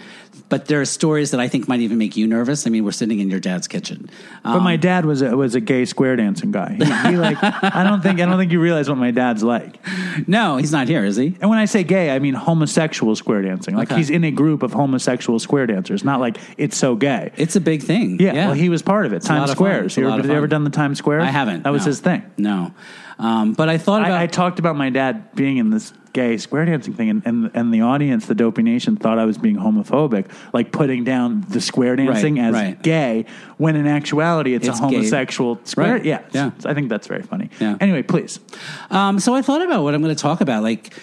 But 0.49 0.67
there 0.67 0.81
are 0.81 0.85
stories 0.85 1.31
that 1.31 1.38
I 1.41 1.47
think 1.47 1.69
might 1.69 1.79
even 1.81 1.97
make 1.99 2.17
you 2.17 2.27
nervous. 2.27 2.67
I 2.67 2.71
mean, 2.71 2.83
we're 2.85 2.91
sitting 2.91 3.21
in 3.21 3.31
your 3.31 3.38
dad's 3.38 3.69
kitchen. 3.69 4.11
Um, 4.45 4.55
But 4.55 4.61
my 4.62 4.77
dad 4.77 5.05
was 5.05 5.23
a, 5.23 5.37
was 5.37 5.55
a 5.55 5.61
gay 5.61 5.85
square 5.85 6.17
dancing 6.17 6.51
guy. 6.51 6.73
He, 6.75 6.85
he 7.11 7.17
like 7.17 7.37
I 7.41 7.85
don't 7.85 8.03
think 8.03 8.21
I 8.21 8.25
don't 8.25 8.37
think 8.38 8.51
you 8.51 8.61
realize 8.61 8.88
what 8.88 8.99
my 8.99 9.12
dad's 9.12 9.45
like. 9.45 9.79
no, 10.27 10.57
he's 10.57 10.73
not 10.73 10.88
here, 10.88 11.05
is 11.05 11.17
he? 11.17 11.37
And 11.41 11.49
when 11.51 11.59
I 11.61 11.67
say 11.67 11.85
gay, 11.85 12.11
I 12.11 12.19
mean 12.19 12.35
homosexual 12.35 13.14
square 13.14 13.43
dancing. 13.43 13.77
Like 13.77 13.88
Okay. 13.88 13.97
he's 13.99 14.11
in 14.11 14.25
a 14.25 14.31
group 14.33 14.62
of 14.64 14.73
homosexual 14.73 15.38
square 15.38 15.67
dancers. 15.67 16.03
Not 16.03 16.19
like 16.19 16.38
it's 16.57 16.77
so 16.77 16.97
gay. 16.97 17.31
It's 17.37 17.55
a 17.55 17.61
big 17.61 17.83
thing. 17.83 18.19
yeah, 18.19 18.47
well, 18.47 18.55
he 18.55 18.69
was 18.71 18.83
part 18.83 19.07
of 19.07 19.12
it. 19.12 19.23
lot 19.23 19.38
Times. 19.38 19.51
Squares. 19.53 19.87
It's 19.93 19.97
You 19.99 20.05
lot 20.09 20.14
ever, 20.14 20.21
of 20.21 20.25
have 20.27 20.33
you 20.33 20.37
ever 20.38 20.49
done 20.49 20.64
the 20.64 20.71
Times 20.71 20.99
Square? 20.99 21.21
I 21.21 21.27
haven't. 21.27 21.62
That 21.62 21.73
was 21.73 21.83
no. 21.83 21.87
his 21.91 22.01
thing. 22.01 22.23
No, 22.38 22.73
um, 23.19 23.53
but 23.53 23.69
I 23.69 23.79
thought 23.79 24.03
about 24.03 24.13
I, 24.13 24.23
I 24.25 24.27
talked 24.27 24.59
about 24.59 24.77
my 24.77 24.91
dad 24.91 25.35
being 25.35 25.57
in 25.57 25.71
this 25.71 25.93
gay 26.13 26.37
square 26.37 26.65
dancing 26.65 26.95
thing, 26.95 27.11
and, 27.11 27.23
and 27.25 27.51
and 27.55 27.75
the 27.75 27.81
audience, 27.81 28.27
the 28.27 28.35
Dopey 28.35 28.63
Nation, 28.63 28.97
thought 28.97 29.19
I 29.19 29.25
was 29.25 29.39
being 29.39 29.57
homophobic, 29.57 30.31
like 30.53 30.73
putting 30.73 31.05
down 31.05 31.45
the 31.49 31.61
square 31.61 31.97
dancing 31.97 32.37
Right, 32.37 32.45
as 32.45 32.53
right. 32.55 32.83
gay, 32.83 33.27
when 33.57 33.77
in 33.77 33.87
actuality 33.87 34.55
it's, 34.55 34.69
It's 34.69 34.79
a 34.79 34.83
gay. 34.83 34.97
homosexual 34.97 35.61
square. 35.65 35.95
Right, 35.95 36.05
Yeah, 36.05 36.23
yeah. 36.33 36.51
I 36.65 36.75
think 36.75 36.89
that's 36.89 37.07
very 37.07 37.23
funny. 37.23 37.51
Yeah. 37.61 37.77
Anyway, 37.81 38.03
please. 38.03 38.41
Um, 38.91 39.19
so 39.19 39.35
I 39.35 39.43
thought 39.43 39.63
about 39.63 39.83
what 39.83 39.95
I'm 39.95 40.03
going 40.03 40.15
to 40.15 40.23
talk 40.23 40.41
about. 40.41 40.63
Like, 40.63 40.95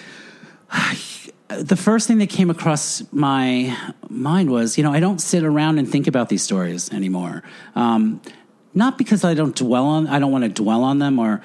the 1.48 1.76
first 1.76 2.08
thing 2.08 2.18
that 2.20 2.30
came 2.30 2.50
across 2.50 3.04
my 3.12 3.78
mind 4.10 4.50
was, 4.50 4.78
you 4.78 4.84
know, 4.84 4.92
I 4.92 5.00
don't 5.00 5.20
sit 5.20 5.44
around 5.44 5.80
and 5.80 5.90
think 5.90 6.08
about 6.08 6.30
these 6.30 6.42
stories 6.42 6.92
anymore. 6.92 7.44
Um, 7.76 8.22
not 8.74 8.98
because 8.98 9.24
I 9.24 9.34
don't 9.34 9.56
dwell 9.56 9.86
on, 9.86 10.08
I 10.08 10.20
don't 10.20 10.32
want 10.32 10.44
to 10.44 10.50
dwell 10.50 10.84
on 10.84 11.00
them 11.00 11.20
or 11.20 11.42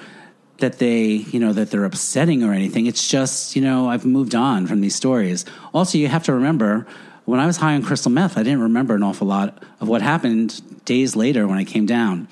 that 0.61 0.79
they, 0.79 1.03
you 1.03 1.39
know, 1.39 1.53
that 1.53 1.69
they're 1.69 1.85
upsetting 1.85 2.43
or 2.43 2.53
anything. 2.53 2.87
It's 2.87 3.07
just, 3.07 3.55
you 3.55 3.61
know, 3.61 3.89
I've 3.89 4.05
moved 4.05 4.33
on 4.33 4.65
from 4.65 4.81
these 4.81 4.95
stories. 4.95 5.45
Also, 5.73 5.97
you 5.97 6.07
have 6.07 6.23
to 6.23 6.33
remember, 6.33 6.87
when 7.25 7.39
I 7.39 7.45
was 7.45 7.57
high 7.57 7.75
on 7.75 7.83
crystal 7.83 8.11
meth, 8.11 8.37
I 8.37 8.43
didn't 8.43 8.61
remember 8.61 8.95
an 8.95 9.03
awful 9.03 9.27
lot 9.27 9.63
of 9.79 9.87
what 9.87 10.01
happened 10.01 10.61
days 10.85 11.15
later 11.15 11.47
when 11.47 11.57
I 11.57 11.63
came 11.63 11.85
down. 11.85 12.27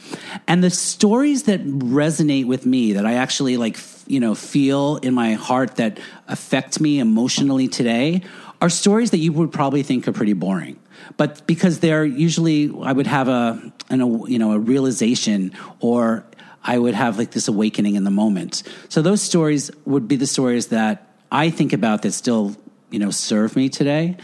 And 0.48 0.64
the 0.64 0.70
stories 0.70 1.44
that 1.44 1.64
resonate 1.64 2.48
with 2.48 2.66
me, 2.66 2.94
that 2.94 3.06
I 3.06 3.14
actually 3.14 3.58
like, 3.58 3.78
you 4.08 4.20
know, 4.20 4.34
feel 4.34 4.98
in 4.98 5.14
my 5.14 5.34
heart 5.34 5.76
that 5.76 6.00
affect 6.28 6.80
me 6.80 7.00
emotionally 7.00 7.68
today, 7.68 8.24
are 8.62 8.70
stories 8.70 9.12
that 9.12 9.20
you 9.20 9.32
would 9.34 9.52
probably 9.52 9.84
think 9.84 10.08
are 10.08 10.12
pretty 10.12 10.34
boring. 10.34 10.80
But 11.18 11.48
because 11.48 11.80
they're 11.80 12.06
usually, 12.06 12.72
I 12.82 12.92
would 12.92 13.08
have 13.08 13.28
a, 13.28 13.72
an, 13.90 14.02
a 14.02 14.28
you 14.28 14.38
know, 14.38 14.52
a 14.52 14.60
realization 14.60 15.54
or 15.80 16.26
I 16.64 16.78
would 16.78 16.94
have 16.94 17.18
like 17.18 17.32
this 17.32 17.48
awakening 17.48 17.96
in 17.96 18.04
the 18.04 18.12
moment. 18.12 18.64
So 18.90 19.02
those 19.02 19.22
stories 19.22 19.72
would 19.86 20.08
be 20.08 20.16
the 20.16 20.28
stories 20.28 20.68
that 20.68 21.08
I 21.32 21.50
think 21.50 21.74
about 21.74 22.02
that 22.02 22.12
still, 22.12 22.56
you 22.90 23.00
know, 23.00 23.12
serve 23.12 23.56
me 23.56 23.70
today. 23.70 24.18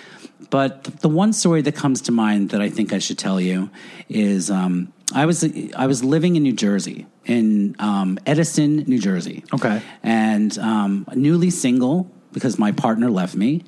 But 0.49 0.83
the 1.01 1.09
one 1.09 1.33
story 1.33 1.61
that 1.61 1.75
comes 1.75 2.01
to 2.01 2.11
mind 2.11 2.49
that 2.49 2.61
I 2.61 2.69
think 2.69 2.93
I 2.93 2.99
should 2.99 3.17
tell 3.17 3.39
you 3.39 3.69
is 4.09 4.51
um, 4.51 4.93
I 5.13 5.25
was 5.25 5.43
I 5.75 5.87
was 5.87 6.03
living 6.03 6.35
in 6.35 6.43
New 6.43 6.53
Jersey 6.53 7.07
in 7.25 7.75
um, 7.79 8.19
Edison, 8.25 8.77
New 8.87 8.99
Jersey. 8.99 9.43
Okay. 9.53 9.81
and 10.03 10.57
um, 10.59 11.05
newly 11.15 11.49
single 11.49 12.11
because 12.31 12.59
my 12.59 12.71
partner 12.71 13.09
left 13.09 13.35
me, 13.35 13.63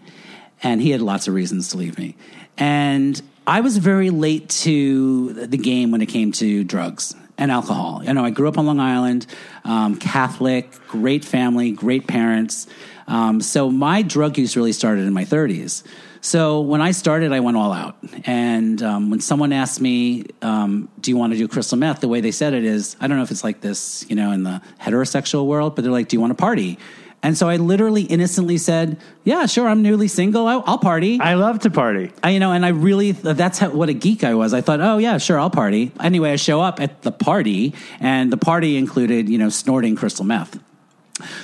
and 0.61 0.81
he 0.81 0.91
had 0.91 1.01
lots 1.01 1.27
of 1.27 1.33
reasons 1.33 1.69
to 1.69 1.77
leave 1.77 1.97
me, 1.97 2.15
and 2.57 3.21
I 3.47 3.61
was 3.61 3.77
very 3.77 4.09
late 4.09 4.49
to 4.49 5.33
the 5.33 5.57
game 5.57 5.91
when 5.91 6.01
it 6.01 6.07
came 6.07 6.31
to 6.33 6.63
drugs 6.63 7.15
and 7.37 7.51
alcohol. 7.51 8.01
You 8.03 8.13
know, 8.13 8.25
I 8.25 8.29
grew 8.29 8.47
up 8.47 8.57
on 8.57 8.65
Long 8.65 8.79
Island, 8.79 9.27
um, 9.63 9.97
Catholic, 9.97 10.71
great 10.87 11.23
family, 11.23 11.71
great 11.71 12.07
parents. 12.07 12.67
Um, 13.07 13.41
so 13.41 13.69
my 13.69 14.01
drug 14.01 14.37
use 14.37 14.57
really 14.57 14.73
started 14.73 15.05
in 15.05 15.13
my 15.13 15.23
30s. 15.23 15.83
So 16.19 16.61
when 16.61 16.81
I 16.81 16.91
started, 16.91 17.31
I 17.31 17.39
went 17.39 17.57
all 17.57 17.71
out. 17.71 17.95
And 18.25 18.81
um, 18.81 19.09
when 19.09 19.21
someone 19.21 19.53
asked 19.53 19.79
me, 19.79 20.25
um, 20.41 20.89
"Do 20.99 21.11
you 21.11 21.17
want 21.17 21.33
to 21.33 21.39
do 21.39 21.47
crystal 21.47 21.77
meth?" 21.77 22.01
the 22.01 22.07
way 22.07 22.21
they 22.21 22.31
said 22.31 22.53
it 22.53 22.65
is, 22.65 22.97
I 22.99 23.07
don't 23.07 23.17
know 23.17 23.23
if 23.23 23.31
it's 23.31 23.43
like 23.43 23.61
this, 23.61 24.05
you 24.09 24.15
know, 24.15 24.31
in 24.31 24.43
the 24.43 24.61
heterosexual 24.81 25.45
world, 25.45 25.75
but 25.75 25.83
they're 25.83 25.91
like, 25.91 26.09
"Do 26.09 26.17
you 26.17 26.21
want 26.21 26.31
to 26.31 26.35
party?" 26.35 26.79
And 27.27 27.37
so 27.37 27.49
I 27.49 27.57
literally 27.57 28.03
innocently 28.03 28.57
said, 28.57 28.95
"Yeah, 29.25 29.47
sure. 29.47 29.67
I'm 29.67 29.81
newly 29.81 30.07
single. 30.07 30.47
I'll, 30.47 30.63
I'll 30.65 30.77
party." 30.77 31.19
I 31.19 31.33
love 31.33 31.59
to 31.59 31.69
party. 31.69 32.09
I, 32.23 32.29
you 32.29 32.39
know, 32.39 32.53
and 32.53 32.65
I 32.65 32.69
really, 32.69 33.11
that's 33.11 33.59
how, 33.59 33.69
what 33.71 33.89
a 33.89 33.93
geek 33.93 34.23
I 34.23 34.33
was. 34.33 34.53
I 34.53 34.61
thought, 34.61 34.79
oh, 34.79 34.97
yeah, 34.97 35.17
sure, 35.17 35.37
I'll 35.37 35.49
party. 35.49 35.91
Anyway, 35.99 36.31
I 36.31 36.37
show 36.37 36.61
up 36.61 36.79
at 36.79 37.01
the 37.01 37.11
party, 37.11 37.73
and 37.99 38.31
the 38.31 38.37
party 38.37 38.77
included, 38.77 39.27
you 39.27 39.37
know, 39.37 39.49
snorting 39.49 39.97
crystal 39.97 40.23
meth. 40.23 40.57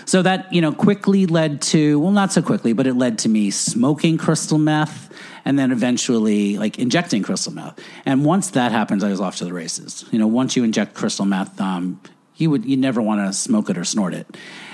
So 0.05 0.21
that, 0.21 0.53
you 0.53 0.61
know, 0.61 0.71
quickly 0.71 1.25
led 1.25 1.61
to, 1.73 1.99
well, 1.99 2.13
not 2.13 2.31
so 2.31 2.41
quickly, 2.41 2.71
but 2.71 2.87
it 2.87 2.93
led 2.93 3.19
to 3.19 3.27
me 3.27 3.51
smoking 3.51 4.17
crystal 4.17 4.57
meth 4.57 5.13
and 5.43 5.59
then 5.59 5.73
eventually 5.73 6.57
like 6.57 6.79
injecting 6.79 7.23
crystal 7.23 7.51
meth. 7.51 7.77
And 8.05 8.23
once 8.23 8.51
that 8.51 8.71
happens, 8.71 9.03
I 9.03 9.09
was 9.09 9.19
off 9.19 9.35
to 9.37 9.45
the 9.45 9.51
races. 9.51 10.05
You 10.11 10.19
know, 10.19 10.27
once 10.27 10.55
you 10.55 10.63
inject 10.63 10.93
crystal 10.93 11.25
meth, 11.25 11.59
um, 11.59 11.99
you 12.37 12.49
would, 12.51 12.63
you 12.63 12.77
never 12.77 13.01
want 13.01 13.27
to 13.27 13.33
smoke 13.33 13.69
it 13.69 13.77
or 13.77 13.83
snort 13.83 14.13
it. 14.13 14.27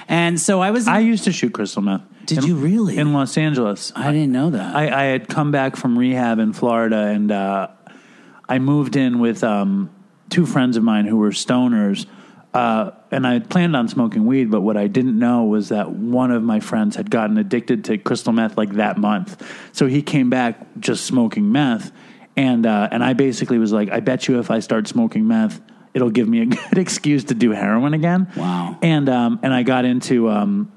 And 0.10 0.41
so 0.41 0.60
I 0.60 0.72
was, 0.72 0.88
I 0.88 1.00
used 1.00 1.24
to 1.26 1.32
shoot 1.32 1.54
crystal 1.54 1.84
meth. 1.84 2.02
Did 2.26 2.39
in- 2.39 2.43
you 2.45 2.56
really? 2.56 2.98
In 2.98 3.13
Los 3.13 3.38
Angeles. 3.38 3.93
I 3.95 4.12
didn't 4.12 4.32
know 4.32 4.50
that. 4.50 4.76
I, 4.76 5.04
I 5.04 5.04
had 5.06 5.28
come 5.28 5.52
back 5.52 5.76
from 5.76 5.98
rehab 5.98 6.39
in 6.39 6.52
Florida, 6.52 6.98
and 6.98 7.32
uh, 7.32 7.67
I 8.48 8.58
moved 8.58 8.95
in 8.95 9.19
with 9.19 9.43
um, 9.43 9.91
two 10.30 10.48
friends 10.48 10.78
of 10.78 10.84
mine 10.84 11.06
who 11.06 11.17
were 11.17 11.30
stoners. 11.30 12.08
Uh, 12.52 12.89
and 13.12 13.28
I 13.28 13.38
planned 13.38 13.76
on 13.76 13.88
smoking 13.88 14.26
weed, 14.26 14.50
but 14.50 14.62
what 14.62 14.76
I 14.76 14.88
didn't 14.88 15.19
know 15.19 15.43
was 15.43 15.69
that 15.69 15.91
one 15.91 16.32
of 16.32 16.41
my 16.41 16.60
friends 16.60 16.95
had 16.95 17.12
gotten 17.12 17.38
addicted 17.38 17.84
to 17.86 18.00
crystal 18.00 18.34
meth 18.34 18.58
like 18.58 18.74
that 18.74 18.98
month. 18.98 19.43
So 19.72 19.86
he 19.86 20.02
came 20.02 20.32
back 20.32 20.60
just 20.80 21.06
smoking 21.06 21.52
meth, 21.52 21.91
and 22.36 22.65
uh, 22.65 22.89
and 22.91 23.04
I 23.04 23.13
basically 23.13 23.60
was 23.60 23.72
like, 23.72 23.91
I 23.91 24.00
bet 24.00 24.28
you 24.28 24.39
if 24.39 24.50
I 24.50 24.60
start 24.60 24.88
smoking 24.88 25.28
meth, 25.28 25.62
it'll 25.93 26.10
give 26.10 26.28
me 26.28 26.41
a 26.41 26.45
good 26.69 26.78
excuse 26.78 27.25
to 27.25 27.34
do 27.34 27.52
heroin 27.52 27.93
again. 27.93 28.32
Wow. 28.36 28.78
And 28.82 29.10
um, 29.10 29.39
and 29.43 29.54
I 29.54 29.63
got 29.63 29.86
into 29.86 30.30
um, 30.30 30.71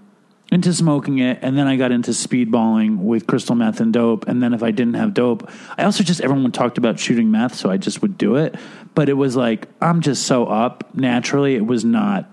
into 0.50 0.72
smoking 0.72 1.18
it, 1.18 1.38
and 1.42 1.56
then 1.56 1.66
I 1.66 1.76
got 1.76 1.92
into 1.92 2.10
speedballing 2.10 2.98
with 2.98 3.26
crystal 3.26 3.54
meth 3.54 3.80
and 3.80 3.92
dope. 3.92 4.28
And 4.28 4.42
then 4.42 4.52
if 4.52 4.62
I 4.62 4.70
didn't 4.70 4.94
have 4.94 5.14
dope, 5.14 5.50
I 5.78 5.84
also 5.84 6.04
just 6.04 6.20
everyone 6.20 6.52
talked 6.52 6.78
about 6.78 6.98
shooting 6.98 7.30
meth, 7.30 7.54
so 7.54 7.70
I 7.70 7.78
just 7.78 8.02
would 8.02 8.18
do 8.18 8.36
it. 8.36 8.54
But 8.94 9.08
it 9.08 9.14
was 9.14 9.36
like 9.36 9.68
I'm 9.80 10.00
just 10.00 10.26
so 10.26 10.46
up 10.46 10.94
naturally. 10.94 11.54
It 11.56 11.66
was 11.66 11.84
not. 11.84 12.28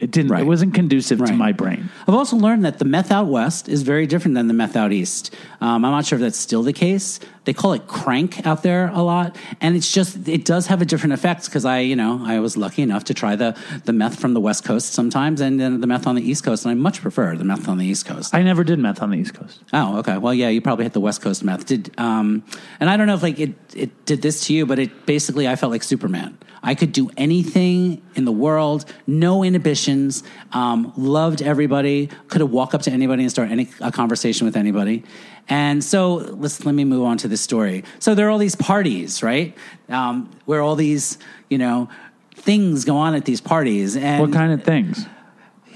It 0.00 0.10
didn't. 0.10 0.30
Right. 0.30 0.42
It 0.42 0.46
wasn't 0.46 0.74
conducive 0.74 1.24
to 1.24 1.32
my 1.32 1.52
brain. 1.52 1.88
I've 2.06 2.14
also 2.14 2.36
learned 2.36 2.66
that 2.66 2.78
the 2.78 2.84
meth 2.84 3.10
out 3.10 3.28
west 3.28 3.66
is 3.66 3.82
very 3.82 4.06
different 4.06 4.34
than 4.34 4.46
the 4.46 4.52
meth 4.52 4.76
out 4.76 4.92
east. 4.92 5.34
Um, 5.62 5.86
I'm 5.86 5.92
not 5.92 6.04
sure 6.04 6.16
if 6.16 6.20
that's 6.20 6.36
still 6.36 6.62
the 6.62 6.74
case. 6.74 7.18
They 7.46 7.54
call 7.54 7.72
it 7.72 7.86
crank 7.86 8.46
out 8.46 8.62
there 8.62 8.88
a 8.88 9.02
lot, 9.02 9.36
and 9.60 9.74
it's 9.74 9.90
just 9.90 10.28
it 10.28 10.44
does 10.44 10.66
have 10.66 10.82
a 10.82 10.84
different 10.84 11.14
effect 11.14 11.46
because 11.46 11.64
I, 11.64 11.78
you 11.78 11.96
know, 11.96 12.20
I 12.22 12.40
was 12.40 12.56
lucky 12.56 12.82
enough 12.82 13.04
to 13.04 13.14
try 13.14 13.36
the 13.36 13.56
the 13.86 13.92
meth 13.94 14.20
from 14.20 14.34
the 14.34 14.40
west 14.40 14.64
coast 14.64 14.92
sometimes, 14.92 15.40
and 15.40 15.58
then 15.58 15.80
the 15.80 15.86
meth 15.86 16.06
on 16.06 16.14
the 16.14 16.22
east 16.22 16.44
coast, 16.44 16.64
and 16.64 16.72
I 16.72 16.74
much 16.74 17.00
prefer 17.00 17.34
the 17.36 17.44
meth 17.44 17.68
on 17.68 17.78
the 17.78 17.86
east 17.86 18.04
coast. 18.04 18.34
I 18.34 18.42
never 18.42 18.64
did 18.64 18.78
meth 18.78 19.00
on 19.00 19.10
the 19.10 19.16
East 19.16 19.34
Coast. 19.34 19.62
Oh, 19.72 19.98
okay. 19.98 20.18
Well, 20.18 20.34
yeah, 20.34 20.48
you 20.48 20.60
probably 20.60 20.84
hit 20.84 20.92
the 20.92 21.00
West 21.00 21.22
Coast 21.22 21.42
meth. 21.42 21.66
Did 21.66 21.90
um, 21.98 22.44
and 22.80 22.90
I 22.90 22.96
don't 22.96 23.06
know 23.06 23.14
if 23.14 23.22
like 23.22 23.38
it 23.38 23.54
it 23.74 24.04
did 24.04 24.20
this 24.20 24.46
to 24.46 24.54
you, 24.54 24.66
but 24.66 24.78
it 24.78 25.06
basically 25.06 25.48
I 25.48 25.56
felt 25.56 25.72
like 25.72 25.82
Superman. 25.82 26.36
I 26.62 26.74
could 26.74 26.90
do 26.90 27.10
anything 27.16 28.02
in 28.16 28.24
the 28.24 28.32
world, 28.32 28.86
no 29.06 29.44
inhibitions. 29.44 30.24
Um, 30.52 30.92
loved 30.96 31.40
everybody. 31.40 32.08
Could 32.28 32.40
have 32.40 32.50
walked 32.50 32.74
up 32.74 32.82
to 32.82 32.90
anybody 32.90 33.22
and 33.22 33.30
start 33.30 33.50
any 33.50 33.68
a 33.80 33.92
conversation 33.92 34.46
with 34.46 34.56
anybody. 34.56 35.04
And 35.48 35.82
so 35.82 36.14
let's 36.14 36.64
let 36.64 36.74
me 36.74 36.84
move 36.84 37.04
on 37.04 37.18
to 37.18 37.28
this 37.28 37.40
story. 37.40 37.84
So 37.98 38.14
there 38.14 38.26
are 38.26 38.30
all 38.30 38.38
these 38.38 38.56
parties, 38.56 39.22
right? 39.22 39.56
Um, 39.88 40.30
where 40.44 40.60
all 40.60 40.76
these 40.76 41.18
you 41.48 41.58
know 41.58 41.88
things 42.34 42.84
go 42.84 42.96
on 42.96 43.14
at 43.14 43.24
these 43.24 43.40
parties. 43.40 43.96
And 43.96 44.20
What 44.20 44.32
kind 44.32 44.52
of 44.52 44.64
things? 44.64 45.06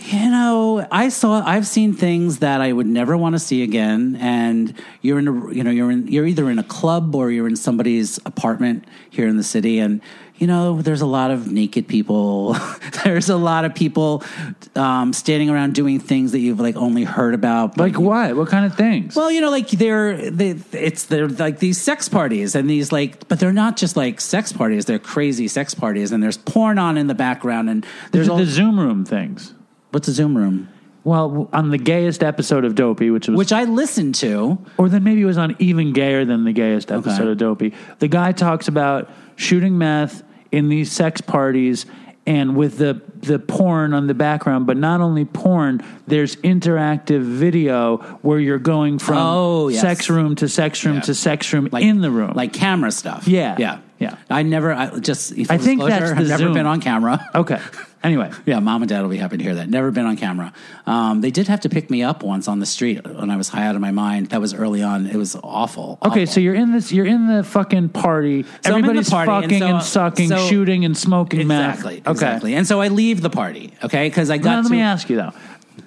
you 0.03 0.31
know, 0.31 0.87
I 0.91 1.11
saw, 1.11 1.43
I've 1.45 1.67
seen 1.67 1.93
things 1.93 2.39
that 2.39 2.61
I 2.61 2.73
would 2.73 2.87
never 2.87 3.17
want 3.17 3.35
to 3.35 3.39
see 3.39 3.63
again. 3.63 4.17
And 4.19 4.75
you're 5.03 5.19
in, 5.19 5.29
a, 5.29 5.53
you 5.53 5.63
know, 5.63 5.71
you're 5.71 5.91
in, 5.91 6.09
you're 6.09 6.27
either 6.27 6.49
in 6.49 6.59
a 6.59 6.65
club 6.65 7.15
or 7.15 7.31
you're 7.31 7.47
in 7.47 7.57
somebody's 7.57 8.19
apartment 8.25 8.87
here 9.11 9.29
in 9.29 9.37
the 9.37 9.43
city, 9.43 9.79
and 9.79 10.01
you 10.41 10.47
know, 10.47 10.81
there's 10.83 11.03
a 11.03 11.07
lot 11.07 11.31
of 11.31 11.53
naked 11.53 11.87
people. 11.87 12.57
there's 13.05 13.29
a 13.29 13.37
lot 13.37 13.65
of 13.67 13.75
people 13.75 14.25
um, 14.75 15.13
standing 15.13 15.51
around 15.51 15.75
doing 15.75 16.01
things 16.01 16.33
that 16.33 16.39
you've 16.41 16.59
like 16.59 16.77
only 16.77 17.05
heard 17.05 17.35
about. 17.35 17.77
Like 17.77 17.99
what? 17.99 18.35
What 18.35 18.49
kind 18.49 18.65
of 18.65 18.75
things? 18.75 19.15
well, 19.15 19.31
you 19.31 19.41
know, 19.43 19.51
like 19.51 19.69
they're 19.69 20.31
they, 20.31 20.57
it's 20.73 21.05
they're 21.05 21.29
like 21.29 21.59
these 21.59 21.79
sex 21.81 22.09
parties 22.09 22.55
and 22.55 22.69
these 22.69 22.91
like, 22.91 23.29
but 23.29 23.39
they're 23.39 23.53
not 23.53 23.77
just 23.77 23.97
like 23.97 24.21
sex 24.21 24.51
parties. 24.53 24.87
They're 24.87 24.99
crazy 24.99 25.47
sex 25.47 25.75
parties, 25.75 26.11
and 26.11 26.23
there's 26.23 26.39
porn 26.39 26.79
on 26.79 26.97
in 26.97 27.07
the 27.07 27.15
background, 27.15 27.69
and 27.69 27.85
There's 27.85 28.27
there's 28.27 28.29
all, 28.31 28.39
the 28.39 28.47
Zoom 28.47 28.81
room 28.81 29.05
things. 29.05 29.53
what's 29.91 30.09
a 30.09 30.13
Zoom 30.13 30.35
room, 30.37 30.69
Well, 31.05 31.51
on 31.53 31.69
the 31.69 31.77
gayest 31.79 32.23
episode 32.23 32.65
of 32.65 32.75
Dopey, 32.75 33.11
which 33.11 33.29
was 33.29 33.37
which 33.37 33.53
I 33.53 33.65
listened 33.65 34.15
to. 34.17 34.57
or 34.79 34.89
then 34.89 35.05
maybe 35.05 35.21
it 35.21 35.27
was 35.27 35.37
on 35.39 35.55
even 35.59 35.93
gayer 35.93 36.25
than 36.25 36.45
the 36.45 36.53
gayest 36.53 36.91
episode 36.91 37.23
Okay. 37.25 37.31
of 37.33 37.37
Dopey. 37.39 37.75
The 37.99 38.09
guy 38.09 38.33
talks 38.33 38.69
about 38.69 39.11
shooting 39.37 39.77
meth 39.77 40.23
in 40.53 40.69
these 40.69 40.91
sex 40.93 41.21
parties 41.21 41.87
and 42.27 42.55
with 42.57 42.77
the 42.79 43.01
the 43.23 43.39
porn 43.39 43.93
on 43.93 44.07
the 44.07 44.15
background, 44.15 44.67
but 44.67 44.77
not 44.77 45.01
only 45.01 45.25
porn, 45.25 45.83
there's 46.07 46.37
interactive 46.37 47.21
video 47.23 47.99
where 48.23 48.39
you're 48.39 48.59
going 48.59 48.99
from 48.99 49.17
Oh, 49.19 49.69
yes. 49.69 49.81
sex 49.81 50.09
room 50.09 50.35
to 50.37 50.49
sex 50.49 50.85
room 50.85 50.97
Yeah. 50.97 51.01
to 51.03 51.15
sex 51.15 51.53
room 51.53 51.69
like 51.73 51.85
in 51.85 52.01
the 52.01 52.11
room. 52.11 52.33
like 52.35 52.53
camera 52.53 52.91
stuff. 52.93 53.27
Yeah. 53.29 53.57
yeah, 53.59 53.79
Yeah. 54.01 54.17
I 54.31 54.43
never, 54.43 54.73
I 54.73 54.99
just. 54.99 55.33
I 55.51 55.59
think 55.59 55.83
that's 55.83 56.11
the 56.11 56.17
I've 56.17 56.27
never 56.27 56.45
Zoom. 56.45 56.55
been 56.55 56.67
on 56.67 56.81
camera. 56.81 57.29
okay. 57.35 57.61
Anyway, 58.03 58.31
Yeah, 58.47 58.59
mom 58.61 58.81
and 58.83 58.89
dad 58.89 59.03
will 59.03 59.11
be 59.11 59.19
happy 59.19 59.37
to 59.37 59.45
hear 59.45 59.57
that. 59.57 59.69
Never 59.69 59.91
been 59.91 60.07
on 60.07 60.17
camera. 60.17 60.55
Um, 60.87 61.21
they 61.21 61.31
did 61.31 61.49
have 61.49 61.61
to 61.61 61.69
pick 61.69 61.91
me 61.91 62.03
up 62.03 62.23
once 62.23 62.49
on 62.49 62.59
the 62.59 62.65
street 62.67 63.07
when 63.07 63.31
I 63.31 63.37
was 63.37 63.51
high 63.51 63.67
out 63.67 63.75
of 63.75 63.83
my 63.83 63.91
mind. 63.91 64.31
That 64.31 64.41
was 64.41 64.55
early 64.55 64.83
on. 64.83 65.07
It 65.07 65.17
was 65.17 65.37
awful. 65.37 65.99
okay, 66.03 66.23
awful. 66.23 66.27
so 66.33 66.41
you're 66.41 66.55
in 66.55 66.73
this 66.73 66.91
you're 66.91 67.05
in 67.05 67.27
the 67.27 67.45
fucking 67.45 67.91
party. 67.91 68.39
I'm 68.39 68.39
in 68.39 68.45
the 68.63 68.69
Everybody's 68.71 69.11
party, 69.11 69.31
and 69.33 69.43
fucking 69.43 69.63
and, 69.63 69.83
so- 69.83 69.89
sucking, 69.89 70.29
so- 70.31 70.49
shooting 70.49 70.87
and 70.87 70.97
smoking 70.97 71.41
exactly, 71.43 71.97
meth. 71.97 72.07
Okay. 72.07 72.11
exactly. 72.11 72.55
And 72.55 72.67
so 72.67 72.81
I 72.81 72.89
leave 72.89 73.21
the 73.21 73.31
party. 73.31 73.75
Okay, 73.85 74.09
because 74.09 74.31
I 74.31 74.39
got. 74.39 74.51
Now, 74.51 74.57
let 74.57 74.67
to, 74.69 74.73
me 74.73 74.81
ask 74.81 75.11
you 75.11 75.17
though: 75.17 75.33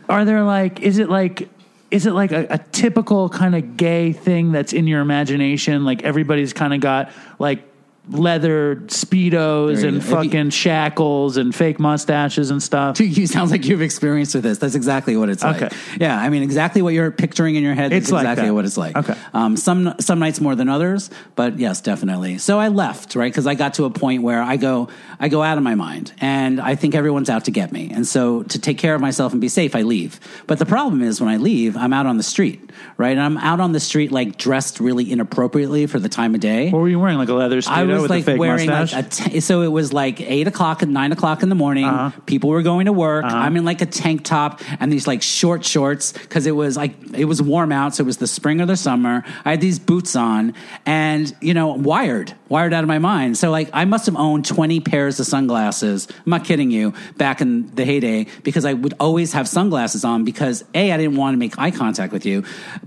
Are 0.08 0.24
there 0.24 0.44
like, 0.44 0.82
is 0.82 1.00
it 1.00 1.10
like, 1.10 1.50
is 1.90 2.06
it 2.06 2.14
like 2.14 2.32
a, 2.32 2.46
a 2.52 2.58
typical 2.60 3.28
kind 3.30 3.56
of 3.56 3.76
gay 3.76 4.14
thing 4.14 4.52
that's 4.52 4.72
in 4.72 4.86
your 4.86 5.02
imagination? 5.02 5.84
Like 5.84 6.04
everybody's 6.04 6.54
kind 6.54 6.76
of 6.76 6.80
got 6.80 7.12
like 7.40 7.73
leather 8.10 8.76
speedos 8.88 9.84
and 9.84 9.84
go. 9.84 9.88
If 9.88 9.94
you- 9.94 10.02
fucking 10.02 10.50
shackles 10.50 11.38
and 11.38 11.56
fake 11.56 11.80
mustaches 11.80 12.52
and 12.52 12.62
stuff. 12.62 13.00
You 13.14 13.28
sounds 13.28 13.52
like 13.52 13.66
you've 13.66 13.82
experienced 13.82 14.34
with 14.34 14.44
this. 14.44 14.58
That's 14.58 14.74
exactly 14.76 15.16
what 15.16 15.30
it's 15.30 15.44
like. 15.44 15.62
Okay. 15.62 15.76
Yeah, 16.00 16.18
I 16.20 16.30
mean, 16.30 16.42
exactly 16.42 16.82
what 16.82 16.94
you're 16.94 17.12
picturing 17.12 17.56
in 17.56 17.64
your 17.64 17.76
head. 17.76 17.94
It's 17.94 18.08
is 18.08 18.12
like 18.12 18.24
exactly 18.24 18.48
that. 18.48 18.54
what 18.54 18.66
it's 18.66 18.78
like. 18.78 18.96
Okay. 18.96 19.14
Um, 19.34 19.56
some 19.56 19.94
some 20.00 20.20
nights 20.20 20.42
more 20.42 20.56
than 20.56 20.68
others, 20.68 21.12
but 21.36 21.60
yes, 21.60 21.82
definitely. 21.82 22.40
So 22.40 22.60
I 22.60 22.70
left 22.70 23.16
right 23.16 23.32
because 23.32 23.46
I 23.46 23.54
got 23.54 23.76
to 23.76 23.86
a 23.86 23.90
point 23.92 24.24
where 24.24 24.42
I 24.42 24.58
go 24.58 24.90
I 25.20 25.30
go 25.30 25.44
out 25.44 25.58
of 25.58 25.64
my 25.64 25.76
mind, 25.76 26.12
and 26.20 26.60
I 26.60 26.76
think 26.76 26.96
everyone's 26.96 27.30
out 27.30 27.46
to 27.46 27.52
get 27.52 27.72
me. 27.72 27.92
And 27.94 28.08
so 28.08 28.44
to 28.44 28.60
take 28.60 28.78
care 28.80 28.96
of 28.96 29.02
myself 29.02 29.32
and 29.32 29.40
be 29.40 29.50
safe, 29.50 29.76
I 29.76 29.84
leave. 29.84 30.20
But 30.48 30.60
the 30.60 30.66
problem 30.66 31.04
is 31.04 31.22
when 31.22 31.30
I 31.30 31.38
leave, 31.38 31.78
I'm 31.78 31.94
out 31.94 32.08
on 32.08 32.18
the 32.18 32.24
street, 32.24 32.72
right? 32.98 33.12
And 33.12 33.22
I'm 33.22 33.38
out 33.38 33.60
on 33.60 33.74
the 33.74 33.80
street 33.80 34.12
like 34.12 34.38
dressed 34.38 34.80
really 34.80 35.12
inappropriately 35.12 35.86
for 35.86 36.00
the 36.00 36.10
time 36.10 36.34
of 36.34 36.42
day. 36.42 36.72
What 36.72 36.80
were 36.80 36.90
you 36.90 37.00
wearing? 37.00 37.18
Like 37.18 37.30
a 37.30 37.34
leather 37.34 37.62
speedo 37.62 37.93
was 38.02 38.10
like 38.10 38.26
wearing 38.40 38.70
mustache? 38.70 38.94
like 38.94 39.06
a 39.06 39.10
t- 39.32 39.40
so 39.40 39.62
it 39.62 39.68
was 39.68 39.94
like 39.94 40.22
eight 40.22 40.48
o'clock 40.48 40.82
and 40.82 40.94
nine 40.94 41.12
o'clock 41.12 41.44
in 41.44 41.50
the 41.50 41.56
morning. 41.56 41.86
Uh-huh. 41.86 42.20
People 42.26 42.50
were 42.50 42.62
going 42.62 42.86
to 42.86 42.94
work. 42.94 43.26
I'm 43.26 43.56
in 43.58 43.66
like 43.66 43.82
a 43.82 43.86
tank 43.86 44.24
top 44.24 44.62
and 44.80 44.92
these 44.92 45.08
like 45.08 45.22
short 45.22 45.64
shorts 45.66 46.12
because 46.12 46.46
it 46.46 46.52
was 46.52 46.78
like 46.78 46.94
it 47.14 47.26
was 47.26 47.42
warm 47.42 47.72
out, 47.72 47.96
so 47.96 48.04
it 48.04 48.06
was 48.06 48.18
the 48.18 48.28
spring 48.28 48.62
or 48.62 48.66
the 48.66 48.78
summer. 48.78 49.24
I 49.46 49.52
had 49.52 49.62
these 49.62 49.80
boots 49.80 50.16
on 50.16 50.54
and 50.86 51.36
you 51.42 51.54
know 51.54 51.68
wired, 51.74 52.34
wired 52.54 52.74
out 52.74 52.84
of 52.84 52.88
my 52.88 53.00
mind. 53.00 53.38
So 53.42 53.50
like 53.50 53.70
I 53.74 53.86
must 53.86 54.06
have 54.06 54.16
owned 54.16 54.46
twenty 54.46 54.80
pairs 54.80 55.20
of 55.20 55.26
sunglasses. 55.26 56.08
I'm 56.26 56.30
not 56.36 56.44
kidding 56.46 56.70
you. 56.78 56.94
Back 57.18 57.42
in 57.42 57.74
the 57.76 57.84
heyday, 57.84 58.28
because 58.44 58.64
I 58.64 58.74
would 58.74 58.94
always 59.00 59.34
have 59.34 59.48
sunglasses 59.48 60.06
on 60.06 60.24
because 60.24 60.64
a 60.74 60.92
I 60.94 60.98
didn't 60.98 61.18
want 61.18 61.34
to 61.34 61.40
make 61.40 61.58
eye 61.58 61.72
contact 61.72 62.14
with 62.14 62.26
you, 62.26 62.44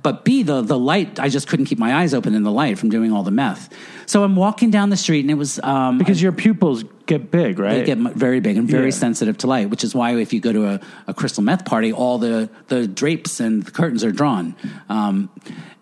but 0.07 0.25
b 0.25 0.45
the 0.45 0.63
the 0.63 0.79
light 0.79 1.19
I 1.27 1.29
just 1.29 1.49
couldn't 1.49 1.67
keep 1.67 1.81
my 1.87 1.93
eyes 2.01 2.15
open 2.15 2.35
in 2.35 2.45
the 2.45 2.53
light 2.63 2.79
from 2.79 2.91
doing 2.91 3.11
all 3.13 3.25
the 3.25 3.37
meth. 3.43 3.69
So 4.07 4.23
I'm 4.23 4.37
walking 4.37 4.71
down 4.71 4.91
the 4.91 4.97
street 4.97 5.23
and 5.27 5.31
it 5.31 5.39
was 5.45 5.59
um, 5.65 5.99
because 5.99 6.23
your 6.23 6.33
pupils 6.33 6.85
get 7.07 7.31
big, 7.31 7.59
right? 7.59 7.75
they 7.79 7.85
get 7.85 7.99
very 8.15 8.41
big 8.41 8.57
and 8.57 8.69
very 8.69 8.87
Yeah. 8.87 8.91
sensitive 8.91 9.39
to 9.39 9.47
light, 9.47 9.71
which 9.71 9.85
is 9.85 9.95
why 9.95 10.17
if 10.17 10.33
you 10.33 10.41
go 10.41 10.53
to 10.53 10.67
a, 10.67 10.81
a 11.07 11.15
crystal 11.15 11.43
meth 11.43 11.65
party, 11.65 11.93
all 11.93 12.19
the, 12.19 12.51
the 12.69 12.87
drapes 12.87 13.41
and 13.41 13.63
the 13.63 13.71
curtains 13.71 14.05
are 14.05 14.13
drawn. 14.13 14.55
Um, 14.89 15.31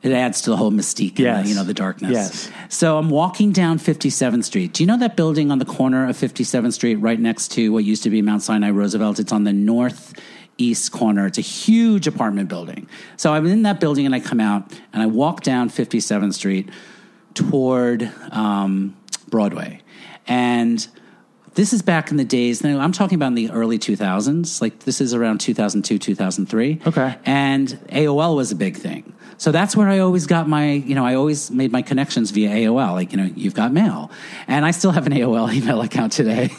it 0.02 0.12
adds 0.12 0.42
to 0.42 0.50
the 0.50 0.56
whole 0.58 0.70
mystique, 0.70 1.18
and 1.18 1.44
the, 1.44 1.48
you 1.48 1.54
know, 1.54 1.64
the 1.64 1.72
darkness. 1.72 2.12
Yes. 2.12 2.50
So 2.68 2.98
I'm 2.98 3.08
walking 3.08 3.52
down 3.52 3.78
57th 3.78 4.44
Street. 4.44 4.74
Do 4.74 4.82
you 4.82 4.86
know 4.86 4.98
that 4.98 5.16
building 5.16 5.50
on 5.50 5.58
the 5.58 5.64
corner 5.64 6.06
of 6.08 6.16
57th 6.16 6.74
Street, 6.74 6.96
right 6.96 7.18
next 7.18 7.52
to 7.52 7.72
what 7.72 7.84
used 7.84 8.02
to 8.02 8.10
be 8.10 8.20
Mount 8.20 8.42
Sinai 8.42 8.70
Roosevelt? 8.70 9.18
It's 9.18 9.32
on 9.32 9.44
the 9.44 9.52
north 9.54 10.12
east 10.58 10.92
corner. 10.92 11.26
It's 11.26 11.38
a 11.38 11.40
huge 11.40 12.06
apartment 12.06 12.48
building. 12.50 12.86
So 13.16 13.32
I'm 13.32 13.46
in 13.46 13.62
that 13.62 13.80
building 13.80 14.04
and 14.06 14.14
I 14.14 14.20
come 14.20 14.40
out 14.40 14.70
and 14.92 15.02
I 15.02 15.06
walk 15.06 15.42
down 15.42 15.70
57th 15.70 16.34
Street 16.34 16.68
toward 17.32 18.10
um, 18.30 18.96
Broadway. 19.28 19.80
And 20.26 20.86
this 21.54 21.72
is 21.72 21.82
back 21.82 22.10
in 22.10 22.16
the 22.16 22.24
days. 22.24 22.62
Now, 22.62 22.80
I'm 22.80 22.92
talking 22.92 23.16
about 23.16 23.28
in 23.28 23.34
the 23.34 23.50
early 23.50 23.78
2000s. 23.78 24.60
Like 24.60 24.80
this 24.80 25.00
is 25.00 25.14
around 25.14 25.38
2002, 25.38 25.98
2003. 25.98 26.80
Okay. 26.86 27.18
And 27.24 27.68
AOL 27.90 28.36
was 28.36 28.52
a 28.52 28.56
big 28.56 28.76
thing. 28.76 29.14
So 29.36 29.52
that's 29.52 29.76
where 29.76 29.88
I 29.88 29.98
always 29.98 30.26
got 30.26 30.48
my, 30.48 30.72
you 30.72 30.94
know, 30.94 31.04
I 31.04 31.14
always 31.14 31.50
made 31.50 31.72
my 31.72 31.82
connections 31.82 32.30
via 32.30 32.50
AOL. 32.50 32.92
Like, 32.92 33.12
you 33.12 33.18
know, 33.18 33.30
you've 33.34 33.54
got 33.54 33.72
mail. 33.72 34.10
And 34.46 34.64
I 34.64 34.70
still 34.70 34.92
have 34.92 35.06
an 35.06 35.12
AOL 35.12 35.52
email 35.54 35.80
account 35.80 36.12
today. 36.12 36.50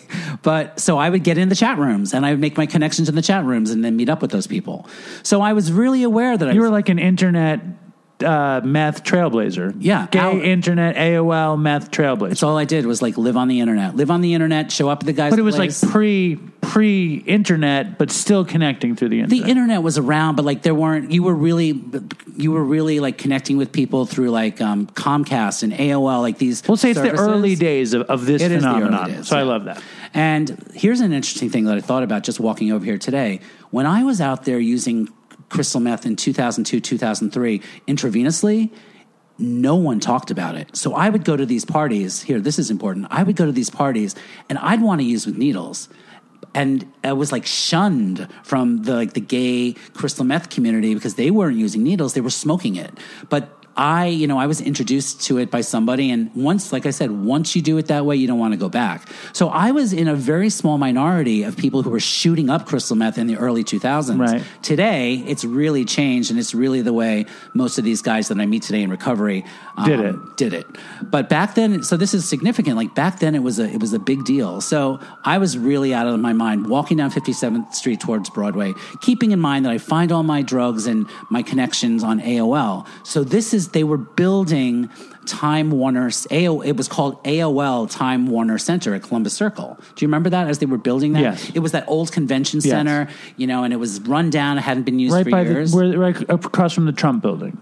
But 0.44 0.80
so 0.80 0.98
I 0.98 1.10
would 1.10 1.24
get 1.24 1.38
in 1.38 1.50
the 1.50 1.56
chat 1.56 1.78
rooms 1.78 2.14
and 2.14 2.26
I 2.26 2.32
would 2.32 2.40
make 2.40 2.58
my 2.58 2.66
connections 2.66 3.10
in 3.10 3.16
the 3.16 3.22
chat 3.22 3.46
rooms 3.46 3.72
and 3.72 3.84
then 3.84 3.96
meet 3.96 4.10
up 4.10 4.22
with 4.22 4.32
those 4.32 4.48
people. 4.48 4.88
So 5.24 5.42
I 5.42 5.54
was 5.54 5.72
really 5.72 6.04
aware 6.04 6.38
that 6.38 6.50
I 6.50 6.52
you 6.52 6.62
was 6.62 6.70
were 6.70 6.76
like 6.76 6.90
an 6.90 7.00
internet 7.00 7.62
uh, 8.24 8.62
meth 8.64 9.04
trailblazer. 9.04 9.76
Yeah, 9.80 10.08
Gay 10.12 10.20
out- 10.20 10.36
internet 10.42 10.96
AOL 10.96 11.60
meth 11.60 11.92
trailblazer. 11.92 12.30
That's 12.30 12.44
all 12.44 12.58
I 12.58 12.66
did 12.66 12.86
was 12.86 13.02
like 13.02 13.18
live 13.18 13.36
on 13.38 13.48
the 13.48 13.60
internet, 13.60 13.96
live 13.96 14.12
on 14.12 14.22
the 14.22 14.34
internet, 14.34 14.72
show 14.72 14.90
up 14.90 15.02
at 15.02 15.06
the 15.06 15.14
guy's 15.14 15.32
but 15.32 15.40
it 15.40 15.44
was 15.44 15.56
place. 15.56 15.84
like 15.84 15.92
pre 15.92 16.36
pre 16.62 17.16
internet, 17.18 17.98
but 17.98 18.12
still 18.12 18.44
connecting 18.46 18.96
through 18.96 19.10
the 19.10 19.20
internet. 19.20 19.44
the 19.44 19.50
internet. 19.50 19.84
was 19.84 19.98
around, 19.98 20.36
but 20.36 20.46
like 20.46 20.62
there 20.62 20.74
weren't. 20.76 21.12
You 21.12 21.24
were 21.24 21.36
really, 21.36 21.80
you 22.38 22.52
were 22.52 22.64
really 22.64 23.00
like 23.00 23.18
connecting 23.18 23.58
with 23.58 23.72
people 23.72 24.06
through 24.06 24.30
like 24.32 24.62
um, 24.62 24.88
Comcast 24.88 25.64
and 25.64 25.74
AOL, 25.74 26.22
like 26.22 26.38
these. 26.38 26.64
we'll 26.68 26.78
say 26.78 26.92
it's 26.92 27.02
the 27.02 27.12
early 27.12 27.56
days 27.56 27.94
of, 27.94 28.04
of 28.04 28.26
this 28.26 28.42
It 28.42 28.52
is 28.52 28.64
the 28.64 28.70
early 28.70 28.82
phenomenon. 28.82 29.12
days, 29.12 29.28
so 29.28 29.38
I 29.38 29.44
love 29.44 29.66
that. 29.66 29.82
And 30.14 30.58
here's 30.74 31.02
an 31.02 31.12
interesting 31.12 31.50
thing 31.50 31.66
that 31.66 31.78
I 31.78 31.82
thought 31.82 32.04
about 32.04 32.24
just 32.24 32.40
walking 32.40 32.72
over 32.72 32.86
here 32.86 32.98
today. 32.98 33.42
When 33.72 33.86
I 33.86 34.04
was 34.04 34.22
out 34.22 34.46
there 34.46 34.58
using 34.60 35.10
crystal 35.50 35.80
meth 35.80 36.06
in 36.06 36.16
2002, 36.16 36.80
2003 36.80 37.62
intravenously, 37.88 38.72
no 39.38 39.76
one 39.76 40.00
talked 40.00 40.32
about 40.32 40.56
it. 40.56 40.76
So 40.76 40.94
I 40.94 41.10
would 41.10 41.26
go 41.26 41.36
to 41.36 41.46
these 41.46 41.66
parties. 41.66 42.22
Here, 42.22 42.40
this 42.40 42.58
is 42.58 42.72
important. 42.72 43.08
I 43.10 43.24
would 43.24 43.36
go 43.36 43.46
to 43.46 43.52
these 43.52 43.70
parties 43.70 44.16
and 44.50 44.58
I'd 44.60 44.82
want 44.82 45.02
to 45.02 45.06
use 45.06 45.26
with 45.26 45.38
needles. 45.38 45.90
And 46.54 46.90
I 47.04 47.12
was 47.12 47.34
like 47.34 47.46
shunned 47.46 48.30
from 48.44 48.84
the 48.84 48.94
like 48.94 49.14
the 49.14 49.20
gay 49.20 49.74
crystal 49.94 50.24
meth 50.24 50.50
community 50.50 50.94
because 50.94 51.16
they 51.16 51.30
weren't 51.30 51.58
using 51.58 51.84
needles; 51.84 52.14
they 52.14 52.22
were 52.22 52.30
smoking 52.30 52.78
it. 52.78 52.98
But 53.30 53.55
I, 53.78 54.08
you 54.08 54.28
know, 54.28 54.38
I 54.38 54.48
was 54.48 54.62
introduced 54.62 55.22
to 55.24 55.38
it 55.38 55.52
by 55.52 55.62
somebody, 55.62 56.10
and 56.10 56.34
once, 56.34 56.72
like 56.72 56.86
I 56.86 56.92
said, 56.92 57.12
once 57.12 57.56
you 57.56 57.62
do 57.62 57.78
it 57.78 57.88
that 57.88 58.06
way, 58.06 58.16
you 58.16 58.28
don't 58.28 58.40
want 58.40 58.54
to 58.54 58.58
go 58.58 58.70
back. 58.70 59.10
So 59.34 59.50
I 59.50 59.72
was 59.72 59.92
in 59.92 60.08
a 60.08 60.16
very 60.16 60.50
small 60.50 60.78
minority 60.78 61.44
of 61.44 61.58
people 61.58 61.84
who 61.84 61.90
were 61.90 62.00
shooting 62.00 62.50
up 62.50 62.66
crystal 62.66 62.96
meth 62.96 63.18
in 63.18 63.28
the 63.28 63.38
early 63.38 63.64
2000s. 63.64 64.20
Right. 64.20 64.44
Today, 64.62 65.24
it's 65.28 65.44
really 65.44 65.84
changed, 65.84 66.32
and 66.32 66.40
it's 66.40 66.54
really 66.54 66.82
the 66.82 66.94
way 66.94 67.26
most 67.54 67.78
of 67.78 67.84
these 67.84 68.02
guys 68.02 68.30
that 68.30 68.40
I 68.40 68.46
meet 68.46 68.64
today 68.64 68.82
in 68.82 68.90
recovery 68.90 69.44
um, 69.78 69.90
Did 69.90 70.00
it. 70.00 70.38
Did 70.38 70.54
it. 70.54 70.68
But 71.02 71.28
back 71.28 71.56
then, 71.56 71.84
so 71.84 71.98
this 71.98 72.14
is 72.14 72.28
significant. 72.28 72.78
Like 72.78 72.96
back 72.96 73.20
then, 73.20 73.36
it 73.36 73.44
was 73.44 73.60
a 73.60 73.66
it 73.66 73.82
was 73.82 73.94
a 73.94 74.00
big 74.00 74.24
deal. 74.24 74.62
So 74.62 75.00
I 75.24 75.38
was 75.38 75.58
really 75.58 75.94
out 75.94 76.08
of 76.08 76.20
my 76.20 76.34
mind 76.34 76.68
walking 76.68 76.98
down 76.98 77.12
57th 77.12 77.74
Street 77.74 78.00
towards 78.00 78.30
Broadway, 78.30 78.74
keeping 79.02 79.32
in 79.32 79.40
mind 79.40 79.66
that 79.66 79.72
I 79.72 79.78
find 79.78 80.12
all 80.12 80.24
my 80.24 80.42
drugs 80.42 80.88
and 80.88 81.08
my 81.30 81.42
connections 81.42 82.04
on 82.04 82.22
AOL. 82.22 82.88
So 83.04 83.24
this 83.24 83.54
is 83.54 83.65
they 83.70 83.84
were 83.84 83.98
building. 83.98 84.90
Time 85.26 85.72
Warner, 85.72 86.12
AO, 86.32 86.62
it 86.62 86.74
was 86.74 86.88
called 86.88 87.24
AOL 87.24 87.90
Time 87.90 88.28
Warner 88.28 88.60
Center 88.60 88.94
at 88.94 89.02
Columbus 89.02 89.34
Circle. 89.34 89.76
Do 89.96 90.06
you 90.06 90.08
remember 90.08 90.30
that 90.30 90.48
as 90.48 90.60
they 90.60 90.68
were 90.68 90.78
building 90.78 91.14
that? 91.14 91.22
Yes. 91.22 91.52
It 91.56 91.60
was 91.60 91.72
that 91.72 91.84
old 91.88 92.12
convention 92.12 92.62
center, 92.62 93.08
you 93.36 93.48
know, 93.48 93.64
and 93.64 93.74
it 93.74 93.78
was 93.78 94.00
run 94.02 94.30
down. 94.30 94.60
It 94.60 94.62
hadn't 94.62 94.84
been 94.84 95.00
used 95.00 95.16
Right 95.16 95.28
for 95.28 95.42
years. 95.42 95.72
the 95.72 95.98
right 95.98 96.16
across 96.30 96.74
from 96.74 96.86
the 96.86 96.92
Trump 96.92 97.24
building. 97.24 97.58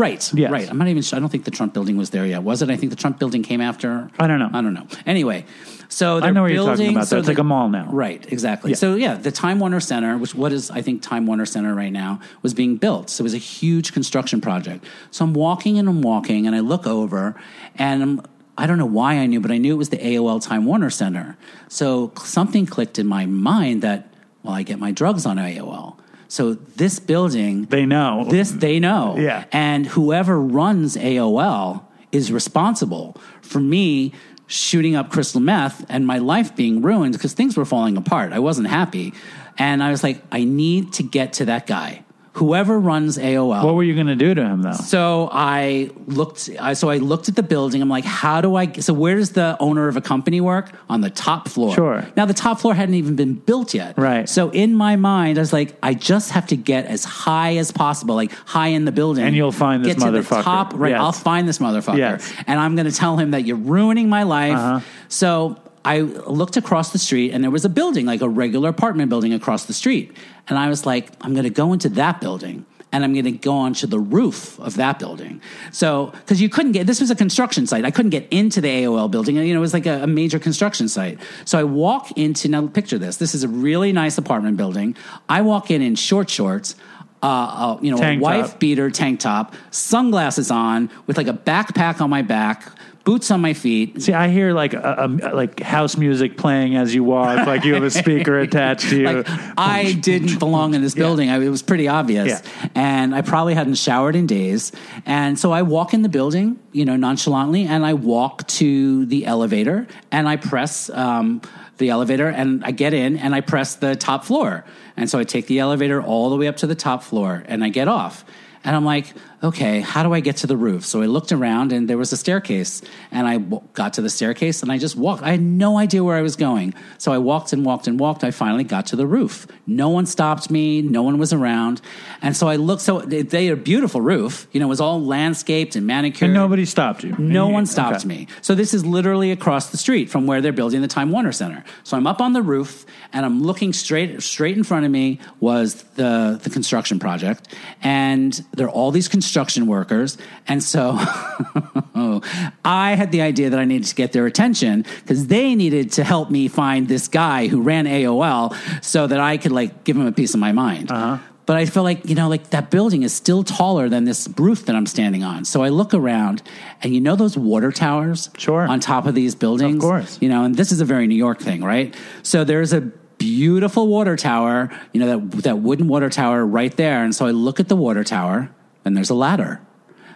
Right. 0.00 0.32
Yes. 0.34 0.50
Right. 0.50 0.68
I'm 0.70 0.78
not 0.78 0.88
even 0.88 1.02
sure. 1.02 1.18
I 1.18 1.20
don't 1.20 1.28
think 1.28 1.44
the 1.44 1.50
Trump 1.50 1.74
building 1.74 1.96
was 1.98 2.10
there 2.10 2.24
yet. 2.24 2.42
Was 2.42 2.62
it? 2.62 2.70
I 2.70 2.76
think 2.76 2.90
the 2.90 2.96
Trump 2.96 3.18
building 3.18 3.42
came 3.42 3.60
after. 3.60 4.10
I 4.18 4.26
don't 4.26 4.38
know. 4.38 4.48
I 4.52 4.62
don't 4.62 4.72
know. 4.72 4.86
Anyway, 5.04 5.44
so 5.90 6.20
they're 6.20 6.32
know 6.32 6.42
what 6.42 6.52
you're 6.52 6.64
talking 6.64 6.92
about, 6.92 7.06
so. 7.06 7.18
It's 7.18 7.28
like 7.28 7.38
a 7.38 7.44
mall 7.44 7.68
now. 7.68 7.90
Right. 7.92 8.24
Exactly. 8.32 8.70
Yeah. 8.70 8.76
So 8.76 8.94
yeah, 8.94 9.14
the 9.14 9.30
Time 9.30 9.60
Warner 9.60 9.80
Center, 9.80 10.16
which 10.16 10.34
what 10.34 10.52
is 10.52 10.70
I 10.70 10.80
think 10.80 11.02
Time 11.02 11.26
Warner 11.26 11.44
Center 11.46 11.74
right 11.74 11.92
now, 11.92 12.20
was 12.42 12.54
being 12.54 12.76
built. 12.76 13.10
So 13.10 13.22
it 13.22 13.24
was 13.24 13.34
a 13.34 13.38
huge 13.38 13.92
construction 13.92 14.40
project. 14.40 14.86
So 15.10 15.24
I'm 15.24 15.34
walking 15.34 15.78
and 15.78 15.86
I'm 15.88 16.00
walking 16.00 16.46
and 16.46 16.56
I 16.56 16.60
look 16.60 16.86
over 16.86 17.40
and 17.76 18.02
I'm. 18.02 18.22
I 18.58 18.66
don't 18.66 18.76
know 18.76 18.84
why 18.84 19.14
I 19.14 19.24
knew, 19.24 19.40
but 19.40 19.50
I 19.50 19.56
knew 19.56 19.72
it 19.72 19.78
was 19.78 19.88
the 19.88 19.96
AOL 19.96 20.42
Time 20.46 20.66
Warner 20.66 20.90
Center. 20.90 21.38
So 21.68 22.12
something 22.22 22.66
clicked 22.66 22.98
in 22.98 23.06
my 23.06 23.24
mind 23.24 23.80
that, 23.80 24.12
well, 24.42 24.52
I 24.52 24.64
get 24.64 24.78
my 24.78 24.92
drugs 24.92 25.24
on 25.24 25.38
AOL. 25.38 25.96
So 26.30 26.54
this 26.54 27.00
building 27.00 27.64
They 27.64 27.84
know. 27.84 28.24
this 28.30 28.52
they 28.52 28.78
know. 28.78 29.16
Yeah. 29.18 29.46
And 29.50 29.84
whoever 29.84 30.40
runs 30.40 30.96
AOL 30.96 31.82
is 32.12 32.30
responsible 32.30 33.16
for 33.42 33.58
me 33.58 34.12
shooting 34.46 34.94
up 34.94 35.10
crystal 35.10 35.40
meth 35.40 35.84
and 35.88 36.06
my 36.06 36.18
life 36.18 36.54
being 36.54 36.82
ruined 36.82 37.14
because 37.14 37.32
things 37.32 37.56
were 37.56 37.64
falling 37.64 37.96
apart. 37.96 38.32
I 38.32 38.38
wasn't 38.38 38.68
happy. 38.68 39.12
And 39.58 39.82
I 39.82 39.90
was 39.90 40.04
like, 40.04 40.22
I 40.30 40.44
need 40.44 40.92
to 40.94 41.02
get 41.02 41.32
to 41.34 41.46
that 41.46 41.66
guy. 41.66 42.04
Whoever 42.34 42.78
runs 42.78 43.18
AOL. 43.18 43.64
What 43.64 43.74
were 43.74 43.82
you 43.82 43.94
going 43.94 44.06
to 44.06 44.14
do 44.14 44.34
to 44.34 44.40
him, 44.42 44.62
though? 44.62 44.70
So 44.72 45.28
I 45.32 45.90
looked. 46.06 46.48
I, 46.60 46.74
so 46.74 46.88
I 46.88 46.98
looked 46.98 47.28
at 47.28 47.34
the 47.34 47.42
building. 47.42 47.82
I'm 47.82 47.88
like, 47.88 48.04
how 48.04 48.40
do 48.40 48.54
I? 48.54 48.70
So 48.74 48.94
where 48.94 49.16
does 49.16 49.32
the 49.32 49.56
owner 49.58 49.88
of 49.88 49.96
a 49.96 50.00
company 50.00 50.40
work? 50.40 50.70
On 50.88 51.00
the 51.00 51.10
top 51.10 51.48
floor. 51.48 51.74
Sure. 51.74 52.06
Now 52.16 52.26
the 52.26 52.32
top 52.34 52.60
floor 52.60 52.74
hadn't 52.74 52.94
even 52.94 53.16
been 53.16 53.34
built 53.34 53.74
yet. 53.74 53.98
Right. 53.98 54.28
So 54.28 54.50
in 54.50 54.74
my 54.74 54.94
mind, 54.94 55.38
I 55.38 55.40
was 55.42 55.52
like, 55.52 55.76
I 55.82 55.92
just 55.94 56.30
have 56.30 56.46
to 56.48 56.56
get 56.56 56.86
as 56.86 57.04
high 57.04 57.56
as 57.56 57.72
possible, 57.72 58.14
like 58.14 58.30
high 58.46 58.68
in 58.68 58.84
the 58.84 58.92
building, 58.92 59.24
And 59.24 59.34
you'll 59.34 59.50
find 59.50 59.84
this 59.84 59.94
get 59.96 60.04
to 60.04 60.12
the 60.12 60.20
motherfucker. 60.20 60.42
top. 60.44 60.72
Right. 60.76 60.90
Yes. 60.90 61.00
I'll 61.00 61.12
find 61.12 61.48
this 61.48 61.58
motherfucker, 61.58 61.98
Yes. 61.98 62.32
and 62.46 62.60
I'm 62.60 62.76
going 62.76 62.86
to 62.86 62.92
tell 62.96 63.16
him 63.16 63.32
that 63.32 63.44
you're 63.44 63.56
ruining 63.56 64.08
my 64.08 64.22
life. 64.22 64.56
Uh-huh. 64.56 64.80
So. 65.08 65.56
I 65.84 66.00
looked 66.00 66.56
across 66.56 66.92
the 66.92 66.98
street 66.98 67.32
and 67.32 67.42
there 67.42 67.50
was 67.50 67.64
a 67.64 67.68
building, 67.68 68.06
like 68.06 68.20
a 68.20 68.28
regular 68.28 68.68
apartment 68.68 69.08
building 69.08 69.32
across 69.32 69.64
the 69.64 69.72
street. 69.72 70.14
And 70.48 70.58
I 70.58 70.68
was 70.68 70.84
like, 70.84 71.10
I'm 71.20 71.32
going 71.32 71.44
to 71.44 71.50
go 71.50 71.72
into 71.72 71.88
that 71.90 72.20
building 72.20 72.66
and 72.92 73.04
I'm 73.04 73.12
going 73.12 73.24
to 73.24 73.32
go 73.32 73.52
onto 73.52 73.86
the 73.86 73.98
roof 73.98 74.58
of 74.58 74.76
that 74.76 74.98
building. 74.98 75.40
So, 75.70 76.06
because 76.06 76.42
you 76.42 76.48
couldn't 76.48 76.72
get, 76.72 76.86
this 76.86 77.00
was 77.00 77.10
a 77.10 77.14
construction 77.14 77.66
site. 77.66 77.84
I 77.84 77.90
couldn't 77.90 78.10
get 78.10 78.26
into 78.30 78.60
the 78.60 78.68
AOL 78.68 79.10
building. 79.10 79.38
And, 79.38 79.46
you 79.46 79.54
know, 79.54 79.60
it 79.60 79.62
was 79.62 79.72
like 79.72 79.86
a, 79.86 80.02
a 80.02 80.06
major 80.06 80.38
construction 80.38 80.88
site. 80.88 81.18
So 81.44 81.58
I 81.58 81.64
walk 81.64 82.12
into, 82.18 82.48
now 82.48 82.66
picture 82.66 82.98
this. 82.98 83.16
This 83.16 83.34
is 83.34 83.44
a 83.44 83.48
really 83.48 83.92
nice 83.92 84.18
apartment 84.18 84.56
building. 84.56 84.96
I 85.28 85.42
walk 85.42 85.70
in 85.70 85.82
in 85.82 85.94
short 85.94 86.28
shorts. 86.28 86.74
Uh, 87.22 87.26
uh, 87.26 87.78
you 87.82 87.90
know, 87.90 87.98
Tank 87.98 88.18
a 88.18 88.22
wife 88.22 88.50
top. 88.52 88.60
beater, 88.60 88.90
tank 88.90 89.20
top, 89.20 89.54
sunglasses 89.70 90.50
on, 90.50 90.88
with 91.06 91.18
like 91.18 91.26
a 91.26 91.34
backpack 91.34 92.00
on 92.00 92.08
my 92.08 92.22
back, 92.22 92.72
boots 93.04 93.30
on 93.30 93.40
my 93.40 93.54
feet. 93.54 94.02
See, 94.02 94.12
I 94.12 94.28
hear 94.28 94.52
like 94.52 94.74
a, 94.74 94.96
a, 94.98 95.34
like 95.34 95.60
house 95.60 95.96
music 95.96 96.36
playing 96.36 96.76
as 96.76 96.94
you 96.94 97.02
walk, 97.02 97.46
like 97.46 97.64
you 97.64 97.74
have 97.74 97.82
a 97.82 97.90
speaker 97.90 98.38
attached 98.46 98.90
to 98.90 98.98
you. 99.00 99.04
Like 99.06 99.26
I 99.56 99.92
didn't 99.92 100.38
belong 100.38 100.74
in 100.74 100.82
this 100.82 100.94
building. 100.94 101.30
I, 101.30 101.40
it 101.42 101.48
was 101.48 101.62
pretty 101.62 101.88
obvious, 101.88 102.28
Yeah. 102.28 102.68
and 102.74 103.14
I 103.14 103.22
probably 103.22 103.54
hadn't 103.54 103.74
showered 103.76 104.16
in 104.16 104.26
days. 104.26 104.72
And 105.06 105.38
so 105.38 105.50
I 105.52 105.62
walk 105.62 105.94
in 105.94 106.02
the 106.02 106.08
building, 106.08 106.58
you 106.72 106.84
know, 106.84 106.96
nonchalantly, 106.96 107.64
and 107.64 107.84
I 107.86 107.94
walk 107.94 108.46
to 108.48 109.06
the 109.06 109.26
elevator, 109.26 109.86
and 110.10 110.28
I 110.28 110.36
press 110.36 110.90
um, 110.90 111.40
the 111.78 111.88
elevator, 111.90 112.28
and 112.28 112.62
I 112.64 112.70
get 112.70 112.92
in, 112.92 113.16
and 113.16 113.34
I 113.34 113.40
press 113.40 113.76
the 113.76 113.96
top 113.96 114.24
floor, 114.24 114.64
and 114.96 115.08
so 115.08 115.18
I 115.18 115.24
take 115.24 115.46
the 115.46 115.58
elevator 115.58 116.02
all 116.02 116.28
the 116.30 116.36
way 116.36 116.48
up 116.48 116.58
to 116.58 116.66
the 116.66 116.74
top 116.74 117.02
floor, 117.02 117.42
and 117.46 117.64
I 117.64 117.70
get 117.70 117.88
off. 117.88 118.24
And 118.62 118.76
I'm 118.76 118.84
like, 118.84 119.14
okay, 119.42 119.80
how 119.80 120.02
do 120.02 120.12
I 120.12 120.20
get 120.20 120.36
to 120.38 120.46
the 120.46 120.56
roof? 120.56 120.84
So 120.84 121.00
I 121.00 121.06
looked 121.06 121.32
around 121.32 121.72
and 121.72 121.88
there 121.88 121.96
was 121.96 122.12
a 122.12 122.16
staircase. 122.16 122.82
And 123.10 123.26
I 123.26 123.38
w- 123.38 123.62
got 123.72 123.94
to 123.94 124.02
the 124.02 124.10
staircase 124.10 124.62
and 124.62 124.70
I 124.70 124.76
just 124.76 124.96
walked. 124.96 125.22
I 125.22 125.30
had 125.30 125.40
no 125.40 125.78
idea 125.78 126.04
where 126.04 126.16
I 126.16 126.22
was 126.22 126.36
going. 126.36 126.74
So 126.98 127.12
I 127.12 127.18
walked 127.18 127.52
and 127.52 127.64
walked 127.64 127.86
and 127.86 127.98
walked. 127.98 128.22
I 128.22 128.32
finally 128.32 128.64
got 128.64 128.86
to 128.86 128.96
the 128.96 129.06
roof. 129.06 129.46
No 129.66 129.88
one 129.88 130.04
stopped 130.04 130.50
me, 130.50 130.82
no 130.82 131.02
one 131.02 131.18
was 131.18 131.32
around. 131.32 131.80
And 132.20 132.36
so 132.36 132.48
I 132.48 132.56
looked, 132.56 132.82
so 132.82 133.00
they 133.00 133.22
they 133.22 133.46
had 133.46 133.58
a 133.58 133.60
beautiful 133.60 134.00
roof. 134.00 134.46
You 134.52 134.60
know, 134.60 134.66
it 134.66 134.68
was 134.68 134.80
all 134.80 135.02
landscaped 135.02 135.74
and 135.74 135.86
manicured. 135.86 136.28
and 136.28 136.34
nobody 136.34 136.66
stopped 136.66 137.02
you. 137.02 137.16
No 137.18 137.48
one 137.48 137.64
stopped 137.66 138.00
okay. 138.00 138.08
me. 138.08 138.26
So 138.42 138.54
this 138.54 138.74
is 138.74 138.84
literally 138.84 139.30
across 139.30 139.70
the 139.70 139.76
street 139.78 140.10
from 140.10 140.26
where 140.26 140.40
they're 140.40 140.52
building 140.52 140.82
the 140.82 140.88
Time 140.88 141.10
Warner 141.10 141.32
Center. 141.32 141.64
So 141.84 141.96
I'm 141.96 142.06
up 142.06 142.20
on 142.20 142.34
the 142.34 142.42
roof 142.42 142.84
and 143.12 143.24
I'm 143.24 143.42
looking 143.42 143.72
straight 143.72 144.22
straight 144.22 144.56
in 144.56 144.64
front 144.64 144.84
of 144.84 144.90
me 144.90 145.18
was 145.40 145.82
the 145.94 146.38
the 146.42 146.50
construction 146.50 146.98
project 146.98 147.54
and 147.82 148.44
there 148.52 148.66
are 148.66 148.70
all 148.70 148.90
these 148.90 149.08
construction 149.08 149.29
workers 149.66 150.18
and 150.46 150.62
so 150.62 150.98
I 152.64 152.94
had 152.94 153.12
the 153.12 153.22
idea 153.22 153.50
that 153.50 153.58
I 153.58 153.64
needed 153.64 153.88
to 153.88 153.94
get 153.94 154.12
their 154.12 154.26
attention 154.26 154.84
because 155.02 155.26
they 155.26 155.54
needed 155.54 155.92
to 155.92 156.04
help 156.04 156.30
me 156.30 156.48
find 156.48 156.88
this 156.88 157.08
guy 157.08 157.46
who 157.46 157.62
ran 157.62 157.86
AOL 157.86 158.54
so 158.82 159.06
that 159.06 159.20
I 159.20 159.36
could 159.36 159.52
like 159.52 159.84
give 159.84 159.96
him 159.96 160.06
a 160.06 160.12
piece 160.12 160.34
of 160.34 160.40
my 160.40 160.52
mind. 160.52 160.90
Uh-huh. 160.90 161.18
But 161.46 161.56
I 161.56 161.66
feel 161.66 161.82
like, 161.82 162.08
you 162.08 162.14
know, 162.14 162.28
like 162.28 162.50
that 162.50 162.70
building 162.70 163.02
is 163.02 163.12
still 163.12 163.42
taller 163.42 163.88
than 163.88 164.04
this 164.04 164.28
roof 164.36 164.66
that 164.66 164.76
I'm 164.76 164.86
standing 164.86 165.24
on. 165.24 165.44
So 165.44 165.62
I 165.62 165.68
look 165.68 165.94
around 165.94 166.42
and 166.82 166.94
you 166.94 167.00
know 167.00 167.16
those 167.16 167.36
water 167.36 167.72
towers 167.72 168.30
Sure. 168.38 168.68
on 168.68 168.78
top 168.78 169.06
of 169.06 169.14
these 169.16 169.34
buildings? 169.34 169.76
Of 169.76 169.80
course. 169.80 170.18
You 170.20 170.28
know, 170.28 170.44
and 170.44 170.54
this 170.54 170.70
is 170.70 170.80
a 170.80 170.84
very 170.84 171.08
New 171.08 171.16
York 171.16 171.40
thing, 171.40 171.64
right? 171.64 171.94
So 172.22 172.44
there's 172.44 172.72
a 172.72 172.82
beautiful 173.18 173.88
water 173.88 174.16
tower, 174.16 174.70
you 174.92 175.00
know, 175.00 175.18
that 175.18 175.42
that 175.42 175.58
wooden 175.58 175.88
water 175.88 176.08
tower 176.08 176.46
right 176.46 176.74
there. 176.76 177.02
And 177.02 177.14
so 177.14 177.26
I 177.26 177.32
look 177.32 177.58
at 177.58 177.68
the 177.68 177.76
water 177.76 178.04
tower 178.04 178.48
and 178.84 178.96
there's 178.96 179.10
a 179.10 179.14
ladder. 179.14 179.60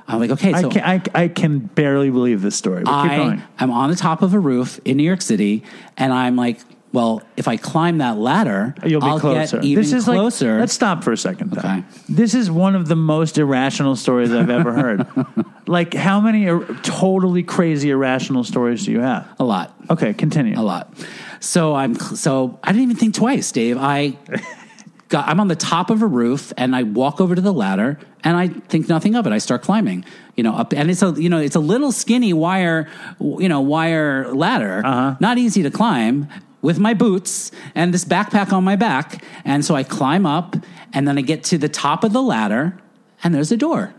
I'm 0.07 0.21
like, 0.21 0.31
okay, 0.31 0.53
I 0.53 0.61
so 0.61 0.71
can, 0.71 0.83
I, 0.85 1.03
I 1.15 1.29
can 1.29 1.61
barely 1.61 2.11
believe 2.11 2.43
this 2.43 2.57
story. 2.57 2.83
But 2.85 3.03
keep 3.05 3.13
I 3.13 3.17
going. 3.17 3.43
am 3.59 3.71
on 3.71 3.89
the 3.91 3.97
top 3.97 4.21
of 4.21 4.35
a 4.35 4.39
roof 4.39 4.79
in 4.85 4.99
New 4.99 5.03
York 5.03 5.23
City, 5.23 5.63
and 5.97 6.13
I'm 6.13 6.37
like, 6.37 6.61
well, 6.93 7.23
if 7.37 7.49
I 7.49 7.57
climb 7.57 7.99
that 7.99 8.19
ladder, 8.19 8.75
You'll 8.85 9.01
be 9.01 9.07
I'll 9.09 9.19
closer. 9.19 9.57
get 9.57 9.65
even 9.65 9.83
this 9.83 9.93
is 9.93 10.05
closer. 10.05 10.53
Like, 10.53 10.61
let's 10.61 10.73
stop 10.75 11.03
for 11.03 11.11
a 11.13 11.17
second. 11.17 11.51
though. 11.51 11.59
Okay. 11.59 11.83
This 12.09 12.35
is 12.35 12.51
one 12.53 12.77
of 12.77 12.87
the 12.87 12.95
most 12.95 13.37
irrational 13.37 13.97
stories 13.97 14.31
I've 14.33 14.49
ever 14.51 14.73
heard. 14.73 15.07
like, 15.67 15.93
how 15.95 16.21
many 16.21 16.45
ir- 16.45 16.65
totally 16.83 17.43
crazy 17.43 17.91
irrational 17.91 18.45
stories 18.45 18.85
do 18.85 18.93
you 18.93 19.01
have? 19.01 19.27
a 19.41 19.45
lot. 19.45 19.75
Okay, 19.91 20.13
continue. 20.15 20.57
a 20.57 20.63
lot. 20.63 20.95
So 21.41 21.75
I'm 21.75 21.97
so 21.97 22.61
I 22.63 22.71
didn't 22.73 22.85
even 22.85 22.97
think 22.97 23.15
twice, 23.15 23.51
Dave. 23.51 23.77
I 23.79 24.17
I'm 25.15 25.41
on 25.41 25.49
the 25.49 25.57
top 25.57 25.91
of 25.91 26.03
a 26.03 26.07
roof 26.07 26.53
and 26.57 26.75
I 26.75 26.83
walk 26.83 27.21
over 27.21 27.35
to 27.35 27.41
the 27.41 27.53
ladder 27.53 27.99
and 28.23 28.37
I 28.37 28.49
think 28.49 28.89
nothing 28.89 29.15
of 29.15 29.27
it. 29.27 29.33
I 29.33 29.39
start 29.39 29.63
climbing, 29.63 30.05
you 30.37 30.43
know, 30.43 30.55
up 30.55 30.73
and 30.73 30.91
it's 30.91 31.03
a 31.03 31.13
you 31.13 31.29
know 31.29 31.39
it's 31.39 31.57
a 31.57 31.61
little 31.61 31.93
skinny 31.93 32.33
wire, 32.33 32.89
you 33.21 33.49
know, 33.49 33.61
wire 33.61 34.33
ladder, 34.35 34.83
uh-huh. 34.85 35.17
not 35.21 35.39
easy 35.39 35.63
to 35.63 35.71
climb 35.71 36.29
with 36.63 36.79
my 36.79 36.95
boots 36.95 37.53
and 37.75 37.93
this 37.93 38.05
backpack 38.05 38.53
on 38.53 38.65
my 38.65 38.77
back. 38.77 39.23
And 39.45 39.65
so 39.65 39.75
I 39.75 39.83
climb 39.83 40.25
up 40.25 40.57
and 40.93 41.07
then 41.07 41.19
I 41.19 41.21
get 41.21 41.45
to 41.45 41.59
the 41.59 41.69
top 41.69 42.05
of 42.05 42.13
the 42.13 42.23
ladder 42.23 42.79
and 43.23 43.35
there's 43.35 43.53
a 43.53 43.57
door. 43.57 43.95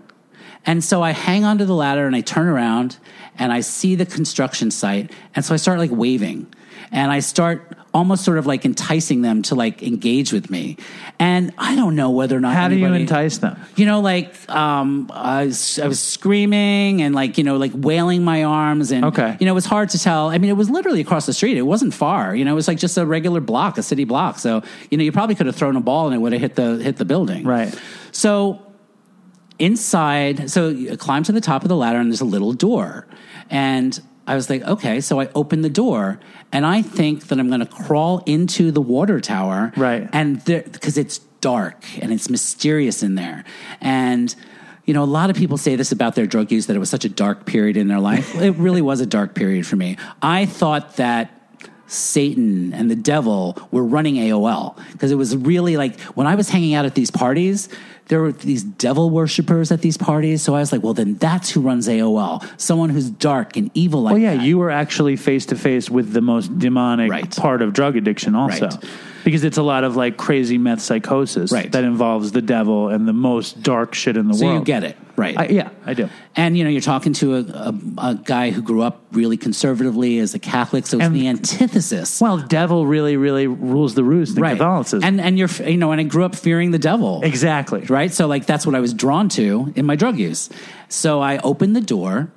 And 0.65 0.84
so 0.84 1.04
I 1.04 1.12
hang 1.12 1.43
onto 1.43 1.65
the 1.65 1.75
ladder 1.75 2.08
and 2.08 2.15
I 2.15 2.21
turn 2.21 2.47
around 2.47 2.97
and 3.38 3.54
I 3.54 3.60
see 3.60 3.93
the 3.93 4.06
construction 4.06 4.71
site. 4.71 5.12
And 5.36 5.45
so 5.45 5.54
I 5.54 5.58
start 5.58 5.78
like 5.78 5.91
waving 5.91 6.51
and 6.91 7.12
I 7.12 7.19
start 7.19 7.78
almost 7.95 8.25
sort 8.25 8.38
of 8.38 8.45
like 8.45 8.65
enticing 8.65 9.21
them 9.21 9.41
to 9.41 9.55
like 9.55 9.81
engage 9.81 10.34
with 10.34 10.49
me. 10.49 10.75
And 11.17 11.53
I 11.58 11.77
don't 11.77 11.95
know 11.95 12.12
whether 12.12 12.36
or 12.36 12.41
not 12.41 12.53
How 12.53 12.67
do 12.67 12.75
you 12.75 12.86
entice 12.93 13.38
them? 13.38 13.58
you 13.77 13.86
know, 13.86 14.01
like 14.01 14.27
um, 14.49 15.10
I, 15.13 15.45
was, 15.45 15.79
I 15.79 15.88
was 15.88 16.01
screaming 16.01 17.01
and 17.01 17.15
like 17.15 17.38
you 17.38 17.45
know, 17.45 17.55
like 17.55 17.71
wailing 17.73 18.21
my 18.23 18.43
arms, 18.43 18.91
and 18.91 19.05
Okay. 19.05 19.38
you 19.39 19.45
know, 19.45 19.53
it 19.53 19.55
was 19.63 19.65
hard 19.65 19.89
to 19.91 19.97
tell. 19.97 20.27
I 20.27 20.38
mean, 20.39 20.49
it 20.49 20.58
was 20.58 20.69
literally 20.69 20.99
across 20.99 21.25
the 21.25 21.34
street. 21.34 21.55
It 21.58 21.62
wasn't 21.62 21.93
far. 21.93 22.36
You 22.36 22.43
know, 22.43 22.51
it 22.51 22.55
was 22.55 22.67
like 22.67 22.79
just 22.79 22.97
a 22.97 23.05
regular 23.05 23.39
block, 23.39 23.77
a 23.77 23.84
city 23.84 24.03
block. 24.03 24.39
So 24.39 24.62
you 24.91 24.97
know, 24.97 25.03
you 25.05 25.13
probably 25.13 25.36
could 25.36 25.45
have 25.47 25.55
thrown 25.55 25.77
a 25.77 25.81
ball 25.81 26.08
and 26.08 26.15
it 26.15 26.19
would 26.19 26.34
have 26.34 26.41
hit 26.41 26.55
the 26.55 26.75
hit 26.84 26.97
the 26.97 27.05
building. 27.05 27.45
Right. 27.45 27.73
So 28.12 28.60
inside, 29.58 30.49
so 30.51 30.67
you 30.69 30.97
climb 30.97 31.23
to 31.23 31.31
the 31.31 31.41
top 31.41 31.63
of 31.63 31.69
the 31.69 31.75
ladder, 31.77 31.99
and 31.99 32.12
there's 32.12 32.21
a 32.21 32.25
little 32.25 32.51
door, 32.51 33.08
and 33.49 33.97
I 34.28 34.36
was 34.36 34.50
like, 34.50 34.64
okay. 34.64 35.02
So 35.02 35.20
I 35.20 35.30
open 35.36 35.62
the 35.62 35.70
door, 35.70 36.20
and 36.52 36.66
I 36.66 36.82
think 36.82 37.28
that 37.28 37.40
I'm 37.40 37.48
going 37.48 37.60
to 37.60 37.66
crawl 37.66 38.24
into 38.26 38.72
the 38.72 38.82
water 38.82 39.20
tower, 39.22 39.72
Right. 39.76 40.10
And 40.12 40.44
because 40.44 40.98
it's 40.98 41.20
dark 41.42 41.86
and 42.02 42.12
it's 42.12 42.30
mysterious 42.30 43.04
in 43.04 43.16
there, 43.16 43.44
and 43.82 44.36
you 44.86 44.94
know, 44.94 45.04
a 45.04 45.06
lot 45.06 45.32
of 45.32 45.36
people 45.36 45.58
say 45.58 45.76
this 45.76 45.92
about 45.92 46.14
their 46.14 46.28
drug 46.28 46.52
use 46.52 46.68
that 46.68 46.76
it 46.76 46.80
was 46.80 46.92
such 46.92 47.06
a 47.06 47.10
dark 47.10 47.46
period 47.46 47.76
in 47.76 47.88
their 47.88 48.00
life. 48.00 48.36
it 48.36 48.52
really 48.52 48.82
was 48.82 49.02
a 49.02 49.06
dark 49.06 49.34
period 49.34 49.66
for 49.66 49.76
me. 49.76 49.98
I 50.22 50.46
thought 50.46 50.98
that 50.98 51.32
Satan 51.88 52.74
and 52.74 52.89
the 52.89 52.95
devil 52.95 53.58
were 53.71 53.84
running 53.84 54.15
AOL 54.15 54.76
because 54.93 55.12
it 55.12 55.15
was 55.15 55.36
really 55.36 55.78
like 55.78 56.00
when 56.15 56.28
I 56.28 56.36
was 56.36 56.50
hanging 56.50 56.74
out 56.74 56.86
at 56.86 56.95
these 56.95 57.12
parties, 57.12 57.69
there 58.08 58.21
were 58.21 58.32
these 58.32 58.63
devil 58.63 59.10
worshippers 59.10 59.71
at 59.71 59.82
these 59.82 59.98
parties. 59.98 60.41
So 60.43 60.56
I 60.56 60.60
was 60.60 60.71
like, 60.71 60.84
well, 60.84 60.93
then 60.93 61.15
that's 61.15 61.50
who 61.50 61.62
runs 61.62 61.88
AOL. 61.88 62.43
Someone 62.60 62.89
who's 62.91 63.10
dark 63.10 63.58
and 63.58 63.71
evil 63.74 64.04
like 64.04 64.13
Well, 64.13 64.21
yeah, 64.21 64.36
that. 64.36 64.43
you 64.45 64.58
were 64.58 64.69
actually 64.71 65.15
face 65.15 65.45
to 65.48 65.56
face 65.56 65.89
with 65.89 66.13
the 66.13 66.21
most 66.21 66.58
demonic 66.60 67.10
Right. 67.12 67.36
part 67.36 67.62
of 67.62 67.74
drug 67.74 67.95
addiction, 67.98 68.36
also. 68.36 68.67
Right. 68.67 68.84
Because 69.24 69.43
it's 69.43 69.58
a 69.58 69.63
lot 69.63 69.84
of 69.84 69.95
like 69.95 70.17
crazy 70.17 70.60
meth 70.60 70.82
psychosis 70.82 71.52
Right. 71.52 71.71
that 71.71 71.84
involves 71.84 72.32
the 72.32 72.43
devil 72.43 72.89
and 72.89 73.08
the 73.08 73.13
most 73.13 73.63
dark 73.63 73.95
shit 73.95 74.17
in 74.17 74.28
the 74.28 74.36
so 74.36 74.45
world. 74.45 74.56
So 74.58 74.60
you 74.60 74.65
get 74.65 74.84
it, 74.84 74.98
right? 75.15 75.38
I, 75.38 75.47
yeah, 75.47 75.69
I 75.86 75.93
do. 75.93 76.10
and 76.36 76.58
you 76.58 76.63
know, 76.63 76.69
you're 76.69 76.82
talking 76.82 77.13
to 77.13 77.36
a, 77.36 77.39
a, 77.39 77.75
a 78.10 78.15
guy 78.15 78.51
who 78.51 78.62
grew 78.62 78.82
up 78.82 79.01
really 79.12 79.38
conservatively 79.38 80.19
as 80.19 80.34
a 80.34 80.39
Catholic, 80.39 80.86
so 80.88 80.97
it's 80.97 81.06
And- 81.06 81.15
the 81.15 81.28
antithesis. 81.28 82.19
Well, 82.21 82.38
the 82.38 82.47
devil 82.47 82.86
really, 82.86 83.17
really 83.17 83.47
rules 83.47 83.95
the 83.95 84.04
roost 84.04 84.36
in 84.38 84.43
right. 84.43 84.51
Catholicism. 84.58 85.04
And 85.04 85.21
and 85.21 85.38
you're 85.39 85.49
you 85.65 85.78
know, 85.78 85.91
and 85.91 86.01
I 86.01 86.04
grew 86.04 86.23
up 86.25 86.36
fearing 86.36 86.71
the 86.71 86.80
devil. 86.80 87.21
exactly. 87.23 87.82
right? 87.86 88.12
So 88.13 88.28
like 88.28 88.45
that's 88.45 88.65
what 88.65 88.75
I 88.75 88.80
was 88.80 88.93
drawn 88.93 89.30
to 89.30 89.71
in 89.75 89.86
my 89.86 89.95
drug 89.95 90.17
use. 90.19 90.49
So 90.89 91.21
I 91.21 91.38
open 91.39 91.73
the 91.73 91.82
door 91.82 92.32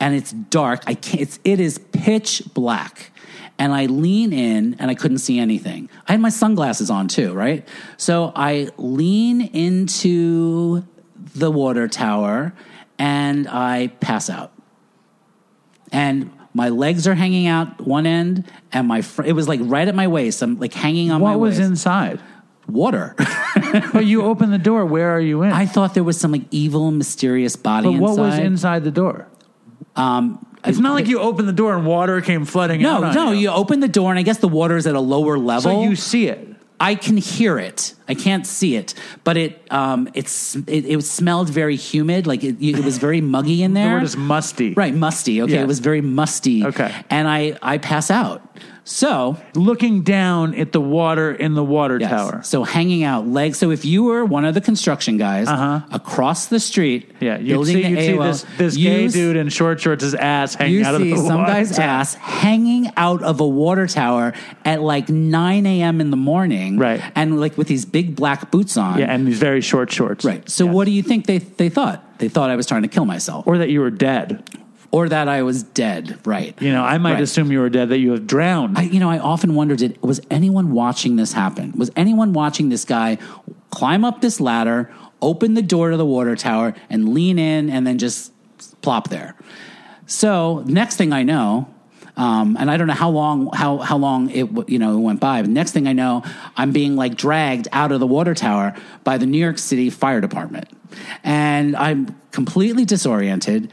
and 0.00 0.14
it's 0.14 0.32
dark. 0.32 0.82
I 0.86 0.94
can't 0.94 1.22
it's 1.22 1.38
it 1.44 1.60
is 1.60 1.78
pitch 1.92 2.42
black. 2.54 3.10
And 3.56 3.72
I 3.72 3.86
lean 3.86 4.32
in 4.32 4.74
and 4.80 4.90
I 4.90 4.96
couldn't 4.96 5.18
see 5.18 5.38
anything. 5.38 5.88
I 6.08 6.12
had 6.12 6.20
my 6.20 6.28
sunglasses 6.30 6.90
on 6.90 7.06
too, 7.06 7.32
right? 7.34 7.66
So 7.96 8.32
I 8.34 8.70
lean 8.78 9.40
into 9.42 10.84
the 11.34 11.50
water 11.50 11.88
tower 11.88 12.52
and 12.98 13.48
I 13.48 13.88
pass 14.00 14.30
out. 14.30 14.52
And 15.92 16.30
my 16.52 16.68
legs 16.68 17.06
are 17.06 17.14
hanging 17.14 17.46
out 17.46 17.80
one 17.86 18.06
end 18.06 18.50
and 18.72 18.86
my 18.88 19.02
fr- 19.02 19.24
it 19.24 19.32
was 19.32 19.48
like 19.48 19.60
right 19.62 19.86
at 19.86 19.94
my 19.94 20.06
waist. 20.08 20.42
I'm 20.42 20.58
like 20.58 20.72
hanging 20.74 21.10
on 21.10 21.20
my 21.20 21.30
What 21.32 21.40
was 21.40 21.58
waist. 21.58 21.68
inside? 21.70 22.20
water. 22.66 23.14
but 23.92 24.06
you 24.06 24.22
open 24.22 24.50
the 24.50 24.56
door. 24.58 24.86
Where 24.86 25.10
are 25.14 25.20
you 25.20 25.42
in? 25.42 25.52
I 25.52 25.66
thought 25.66 25.92
there 25.92 26.02
was 26.04 26.18
some 26.18 26.32
like 26.32 26.44
evil, 26.50 26.90
mysterious 26.90 27.56
body 27.56 27.90
but 27.90 28.00
what 28.00 28.10
inside. 28.12 28.22
was 28.26 28.38
inside 28.38 28.84
the 28.84 28.90
door? 28.90 29.28
Um, 29.96 30.44
It's 30.64 30.78
not 30.78 30.94
like 30.94 31.06
you 31.06 31.18
opened 31.20 31.46
the 31.46 31.52
door 31.52 31.76
and 31.76 31.84
water 31.86 32.22
came 32.22 32.46
flooding 32.46 32.82
out. 32.86 33.00
no, 33.02 33.06
on 33.08 33.14
no. 33.14 33.30
you. 33.32 33.38
You 33.40 33.50
open 33.50 33.80
the 33.80 33.88
door, 33.88 34.10
and 34.10 34.18
I 34.18 34.22
guess 34.22 34.38
the 34.38 34.48
water 34.48 34.78
is 34.78 34.86
at 34.86 34.94
a 34.94 35.00
lower 35.00 35.36
level. 35.38 35.60
So 35.72 35.82
you 35.82 35.94
see 35.94 36.26
it. 36.28 36.48
I 36.80 36.96
can 36.96 37.16
hear 37.16 37.58
it. 37.58 37.94
I 38.08 38.14
can't 38.14 38.46
see 38.46 38.74
it, 38.76 38.94
but 39.22 39.36
it 39.36 39.62
um, 39.70 40.08
it's 40.14 40.56
it, 40.56 40.84
it 40.86 41.02
smelled 41.04 41.48
very 41.48 41.76
humid. 41.76 42.26
Like 42.26 42.42
it, 42.44 42.56
it 42.60 42.84
was 42.84 42.98
very 42.98 43.20
muggy 43.20 43.62
in 43.62 43.74
there. 43.74 43.84
The 43.94 43.94
word 43.94 44.02
is 44.02 44.16
musty. 44.16 44.74
right, 44.74 44.94
musty. 44.94 45.40
Okay, 45.42 45.54
Yeah. 45.54 45.62
it 45.62 45.68
was 45.68 45.78
very 45.78 46.00
musty. 46.00 46.64
Okay. 46.64 46.92
and 47.10 47.28
I 47.28 47.56
I 47.62 47.78
pass 47.78 48.10
out. 48.10 48.42
So 48.86 49.38
Looking 49.54 50.02
down 50.02 50.54
at 50.54 50.72
the 50.72 50.80
water 50.80 51.32
in 51.32 51.54
the 51.54 51.64
water 51.64 51.98
Yes. 51.98 52.10
tower. 52.10 52.40
So 52.44 52.64
hanging 52.64 53.02
out 53.02 53.26
legs. 53.26 53.56
So 53.58 53.70
if 53.70 53.84
you 53.84 54.04
were 54.04 54.24
one 54.24 54.44
of 54.44 54.52
the 54.54 54.60
construction 54.60 55.16
guys 55.16 55.48
Uh-huh. 55.48 55.80
across 55.90 56.46
the 56.46 56.60
street, 56.60 57.10
Yeah, 57.20 57.38
you'd 57.38 57.48
building 57.48 57.76
see, 57.76 57.82
the 57.82 57.88
you'd 57.88 57.98
see 58.00 58.08
AOL, 58.12 58.24
this, 58.24 58.46
this 58.58 58.76
gay 58.76 59.02
you 59.04 59.08
dude 59.08 59.36
in 59.36 59.48
short 59.48 59.80
shorts' 59.80 60.02
his 60.04 60.14
ass 60.14 60.54
hanging 60.54 60.82
out 60.84 60.94
of 60.94 61.00
see 61.00 61.12
the 61.12 61.16
some 61.16 61.44
guy's 61.46 61.74
tower. 61.76 61.84
ass 61.86 62.14
hanging 62.16 62.90
out 62.96 63.22
of 63.22 63.40
a 63.40 63.46
water 63.48 63.86
tower 63.86 64.34
at 64.66 64.82
like 64.82 65.08
9 65.08 65.64
a.m. 65.66 66.00
in 66.02 66.10
the 66.10 66.16
morning. 66.18 66.76
Right. 66.78 67.00
And 67.14 67.40
like 67.40 67.56
with 67.56 67.68
these 67.68 67.86
big 67.86 68.14
black 68.14 68.50
boots 68.50 68.76
on. 68.76 68.98
Yeah, 68.98 69.06
and 69.06 69.26
these 69.26 69.38
very 69.38 69.62
short 69.62 69.90
shorts. 69.92 70.24
Right. 70.26 70.48
So 70.50 70.66
Yeah. 70.66 70.72
what 70.72 70.84
do 70.84 70.90
you 70.90 71.02
think 71.02 71.24
they, 71.26 71.38
they 71.38 71.70
thought? 71.70 72.02
They 72.18 72.28
thought 72.28 72.50
I 72.50 72.56
was 72.56 72.66
trying 72.66 72.82
to 72.82 72.88
kill 72.88 73.06
myself. 73.06 73.46
Or 73.46 73.56
that 73.58 73.70
you 73.70 73.80
were 73.80 73.90
dead. 73.90 74.42
Or 74.94 75.08
that 75.08 75.28
I 75.28 75.42
was 75.42 75.64
dead. 75.64 76.20
Right. 76.24 76.54
You 76.62 76.70
know, 76.70 76.84
I 76.84 76.98
might 76.98 77.14
Right. 77.14 77.22
assume 77.22 77.50
you 77.50 77.58
were 77.58 77.68
dead, 77.68 77.88
that 77.88 77.98
you 77.98 78.12
have 78.12 78.28
drowned. 78.28 78.78
I, 78.78 78.82
you 78.82 79.00
know, 79.00 79.10
I 79.10 79.18
often 79.18 79.56
wondered, 79.56 79.78
did, 79.78 80.00
was 80.00 80.20
anyone 80.30 80.70
watching 80.70 81.16
this 81.16 81.32
happen? 81.32 81.72
Was 81.76 81.90
anyone 81.96 82.32
watching 82.32 82.68
this 82.68 82.84
guy 82.84 83.18
climb 83.70 84.04
up 84.04 84.20
this 84.20 84.38
ladder, 84.38 84.88
open 85.20 85.54
the 85.54 85.62
door 85.62 85.90
to 85.90 85.96
the 85.96 86.06
water 86.06 86.36
tower, 86.36 86.74
and 86.88 87.08
lean 87.08 87.40
in, 87.40 87.70
and 87.70 87.84
then 87.84 87.98
just 87.98 88.30
plop 88.82 89.08
there? 89.10 89.34
So 90.06 90.62
next 90.64 90.94
thing 90.94 91.12
I 91.12 91.24
know, 91.24 91.66
um, 92.16 92.56
and 92.60 92.70
I 92.70 92.76
don't 92.76 92.86
know 92.86 92.94
how 92.94 93.10
long 93.10 93.50
how 93.52 93.78
how 93.78 93.96
long 93.96 94.30
it 94.30 94.46
you 94.68 94.78
know 94.78 94.96
went 95.00 95.18
by. 95.18 95.42
But 95.42 95.50
next 95.50 95.72
thing 95.72 95.88
I 95.88 95.92
know, 95.92 96.22
I'm 96.56 96.70
being 96.70 96.94
like 96.94 97.16
dragged 97.16 97.66
out 97.72 97.90
of 97.90 97.98
the 97.98 98.06
water 98.06 98.34
tower 98.34 98.76
by 99.02 99.18
the 99.18 99.26
New 99.26 99.38
York 99.38 99.58
City 99.58 99.90
Fire 99.90 100.20
Department, 100.20 100.68
and 101.24 101.74
I'm 101.74 102.14
completely 102.30 102.84
disoriented 102.84 103.72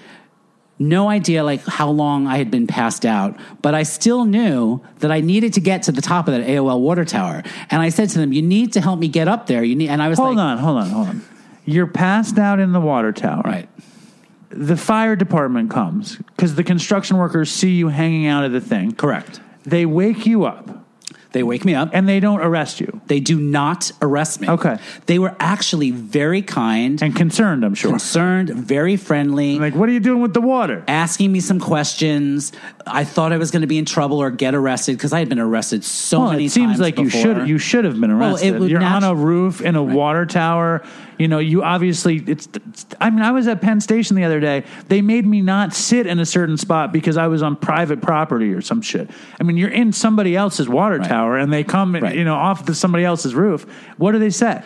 no 0.82 1.10
idea 1.10 1.44
like 1.44 1.64
how 1.66 1.90
long 1.90 2.28
I 2.28 2.38
had 2.38 2.50
been 2.52 2.68
passed 2.68 3.06
out, 3.06 3.38
but 3.62 3.74
I 3.76 3.84
still 3.84 4.26
knew 4.26 4.82
that 5.00 5.12
I 5.12 5.22
needed 5.22 5.54
to 5.54 5.62
get 5.62 5.84
to 5.84 5.92
the 5.92 6.02
top 6.02 6.28
of 6.28 6.34
that 6.34 6.46
AOL 6.46 6.80
water 6.82 7.06
tower. 7.06 7.44
And 7.70 7.82
I 7.82 7.90
said 7.90 8.10
to 8.10 8.20
them, 8.20 8.34
"You 8.34 8.42
need 8.42 8.74
to 8.74 8.82
help 8.82 9.00
me 9.00 9.08
get 9.08 9.28
up 9.28 9.48
there." 9.48 9.64
You 9.64 9.76
need, 9.76 9.90
and 9.90 10.02
I 10.02 10.10
was 10.10 10.18
like, 10.18 10.26
hold 10.26 10.38
like, 10.38 10.46
on, 10.46 10.58
hold 10.58 10.78
on, 10.78 10.90
hold 10.90 11.08
on. 11.10 11.22
You're 11.66 11.88
passed 11.88 12.38
out 12.40 12.60
in 12.60 12.72
the 12.72 12.82
water 12.82 13.12
tower. 13.12 13.44
right, 13.46 13.70
The 14.50 14.76
fire 14.76 15.16
department 15.16 15.70
comes 15.70 16.18
because 16.36 16.56
the 16.56 16.64
construction 16.64 17.18
workers 17.18 17.52
see 17.52 17.72
you 17.72 17.90
hanging 17.90 18.26
out 18.26 18.44
of 18.44 18.52
the 18.52 18.62
thing. 18.62 18.94
correct. 18.94 19.40
They 19.64 19.86
wake 19.86 20.26
you 20.26 20.46
up 20.46 20.81
They 21.34 21.44
wake 21.44 21.64
me 21.64 21.74
up. 21.76 21.90
and 21.94 22.10
they 22.10 22.20
don't 22.20 22.42
arrest 22.42 22.82
you. 22.82 23.00
They 23.08 23.20
do 23.22 23.40
not 23.40 23.92
arrest 24.02 24.42
me. 24.42 24.50
Okay. 24.50 24.78
They 25.06 25.18
were 25.18 25.34
actually 25.40 25.92
very 25.92 26.42
kind, 26.42 27.02
And 27.02 27.16
concerned, 27.16 27.64
I'm 27.64 27.74
sure. 27.74 27.92
concerned, 27.92 28.50
very 28.50 28.98
friendly. 28.98 29.58
Like, 29.58 29.74
what 29.76 29.88
are 29.88 29.94
you 29.94 30.00
doing 30.02 30.22
with 30.22 30.34
the 30.34 30.42
water? 30.42 30.84
Asking 30.88 31.32
me 31.32 31.40
some 31.40 31.60
questions. 31.60 32.52
I 32.86 33.04
thought 33.06 33.32
I 33.32 33.38
was 33.38 33.52
going 33.52 33.62
to 33.62 33.68
be 33.68 33.78
in 33.78 33.86
trouble 33.86 34.20
or 34.20 34.30
get 34.32 34.54
arrested 34.56 34.98
because 34.98 35.14
I 35.14 35.20
had 35.20 35.30
been 35.30 35.40
arrested 35.40 35.84
so 35.84 36.20
Well, 36.20 36.32
many 36.32 36.44
times. 36.44 36.52
it 36.52 36.54
seems 36.56 36.70
times 36.72 36.80
like 36.82 36.98
you 36.98 37.06
before. 37.06 37.22
should 37.22 37.48
you 37.48 37.58
should 37.58 37.86
have 37.86 38.00
been 38.00 38.18
Well, 38.18 38.32
arrested. 38.32 38.60
would 38.60 38.70
You're 38.70 38.84
on 38.84 39.04
a 39.04 39.16
roof 39.16 39.62
in 39.62 39.76
a 39.76 39.84
water 39.84 40.26
tower. 40.26 40.84
You 41.22 41.28
know, 41.28 41.38
you 41.38 41.62
obviously 41.62 42.18
it's, 42.26 42.48
it's. 42.52 42.88
I 43.00 43.12
mean, 43.12 43.22
I 43.22 43.30
was 43.32 43.48
at 43.48 43.62
Penn 43.62 43.80
Station 43.80 44.16
the 44.16 44.24
other 44.24 44.40
day. 44.40 44.64
They 44.88 45.04
made 45.04 45.24
me 45.24 45.42
not 45.42 45.72
sit 45.76 46.08
in 46.08 46.18
a 46.18 46.26
certain 46.26 46.58
spot 46.58 46.92
because 46.92 47.16
I 47.16 47.28
was 47.28 47.44
on 47.44 47.58
private 47.58 48.02
property 48.02 48.52
or 48.54 48.62
some 48.62 48.82
shit. 48.82 49.08
I 49.40 49.44
mean, 49.44 49.56
you're 49.56 49.70
in 49.70 49.94
somebody 49.94 50.36
else's 50.36 50.68
water 50.68 50.98
Right. 50.98 51.08
tower, 51.08 51.38
and 51.38 51.54
they 51.54 51.64
come, 51.64 51.94
Right. 51.94 52.16
you 52.16 52.24
know, 52.24 52.34
off 52.34 52.66
the 52.66 52.74
somebody 52.74 53.06
else's 53.06 53.36
roof. 53.36 53.68
What 53.98 54.14
do 54.14 54.18
they 54.20 54.32
say? 54.32 54.64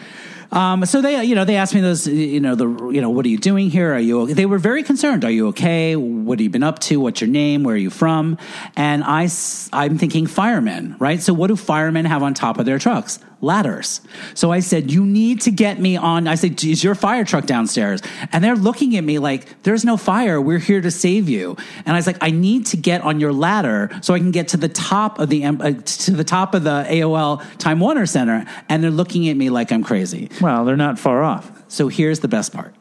Um, 0.52 0.86
so 0.86 1.02
they, 1.02 1.22
you 1.26 1.36
know, 1.36 1.44
they 1.44 1.58
asked 1.58 1.76
me 1.76 1.82
those, 1.82 2.08
you 2.08 2.40
know, 2.40 2.56
the, 2.56 2.68
you 2.90 3.02
know, 3.02 3.10
what 3.10 3.26
are 3.26 3.30
you 3.30 3.38
doing 3.38 3.70
here? 3.70 3.94
Are 3.94 4.00
you? 4.00 4.34
They 4.34 4.46
were 4.46 4.60
very 4.60 4.84
concerned. 4.84 5.26
Are 5.26 5.32
you 5.32 5.48
okay? 5.50 5.98
What 5.98 6.40
have 6.40 6.44
you 6.44 6.50
been 6.50 6.64
up 6.64 6.80
to? 6.80 7.02
What's 7.02 7.20
your 7.20 7.30
name? 7.30 7.64
Where 7.64 7.76
are 7.76 7.78
you 7.78 7.90
from? 7.90 8.38
And 8.78 9.04
I, 9.04 9.28
I'm 9.74 9.98
thinking 9.98 10.28
firemen, 10.28 10.96
right? 11.00 11.22
So 11.22 11.34
what 11.34 11.48
do 11.48 11.58
firemen 11.58 12.06
have 12.06 12.24
on 12.24 12.34
top 12.34 12.60
of 12.60 12.66
their 12.66 12.80
trucks? 12.80 13.20
Ladders. 13.46 14.02
So 14.34 14.52
I 14.52 14.60
said, 14.60 14.92
you 14.92 15.06
need 15.06 15.42
to 15.42 15.52
get 15.52 15.80
me 15.80 15.96
on. 15.96 16.28
I 16.28 16.36
said, 16.36 16.62
is 16.64 16.84
your 16.84 16.96
fire 16.96 17.24
truck 17.24 17.46
downstairs? 17.46 18.02
And 18.32 18.44
they're 18.44 18.56
looking 18.56 18.98
at 18.98 19.04
me 19.04 19.20
like, 19.20 19.64
there's 19.64 19.86
no 19.86 19.96
fire. 19.96 20.42
We're 20.42 20.60
here 20.60 20.82
to 20.82 20.92
save 20.92 21.30
you. 21.30 21.56
And 21.86 21.96
I 21.96 21.98
was 21.98 22.08
like, 22.08 22.18
I 22.22 22.32
need 22.32 22.66
to 22.68 22.78
get 22.78 23.02
on 23.02 23.20
your 23.20 23.32
ladder 23.32 23.90
so 24.02 24.14
I 24.14 24.20
can 24.20 24.32
get 24.32 24.50
to 24.50 24.58
the 24.58 24.70
top 24.70 25.20
of 25.20 25.30
the 25.30 25.46
uh, 25.46 25.74
to 25.74 26.12
the 26.12 26.26
top 26.26 26.54
of 26.54 26.64
the 26.64 26.86
AOL 26.90 27.58
Time 27.58 27.80
Warner 27.80 28.06
Center. 28.06 28.46
And 28.68 28.84
they're 28.84 28.92
looking 28.92 29.30
at 29.30 29.38
me 29.38 29.50
like 29.50 29.72
I'm 29.72 29.84
crazy. 29.84 30.30
Well, 30.42 30.66
they're 30.66 30.76
not 30.76 31.00
far 31.00 31.24
off. 31.24 31.52
So 31.68 31.88
here's 31.88 32.20
the 32.20 32.28
best 32.28 32.54
part. 32.54 32.75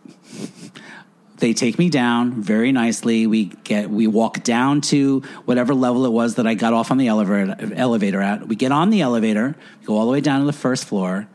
They 1.45 1.53
take 1.53 1.79
me 1.79 1.91
down 1.91 2.41
very 2.41 2.73
nicely. 2.73 3.27
We 3.27 3.53
get 3.65 3.91
we 3.91 4.07
walk 4.07 4.43
down 4.45 4.81
to 4.81 5.21
whatever 5.45 5.75
level 5.75 6.07
it 6.07 6.11
was 6.11 6.37
that 6.37 6.47
I 6.47 6.55
got 6.55 6.73
off 6.73 6.91
on 6.91 6.97
the 6.97 7.09
elevator 7.09 7.55
elevator 7.75 8.23
at. 8.23 8.49
We 8.49 8.57
get 8.57 8.73
on 8.73 8.89
the 8.89 9.03
elevator, 9.03 9.55
go 9.85 9.99
all 9.99 10.07
the 10.07 10.13
way 10.13 10.23
down 10.23 10.41
to 10.41 10.47
the 10.47 10.55
first 10.55 10.87
floor, 10.87 11.29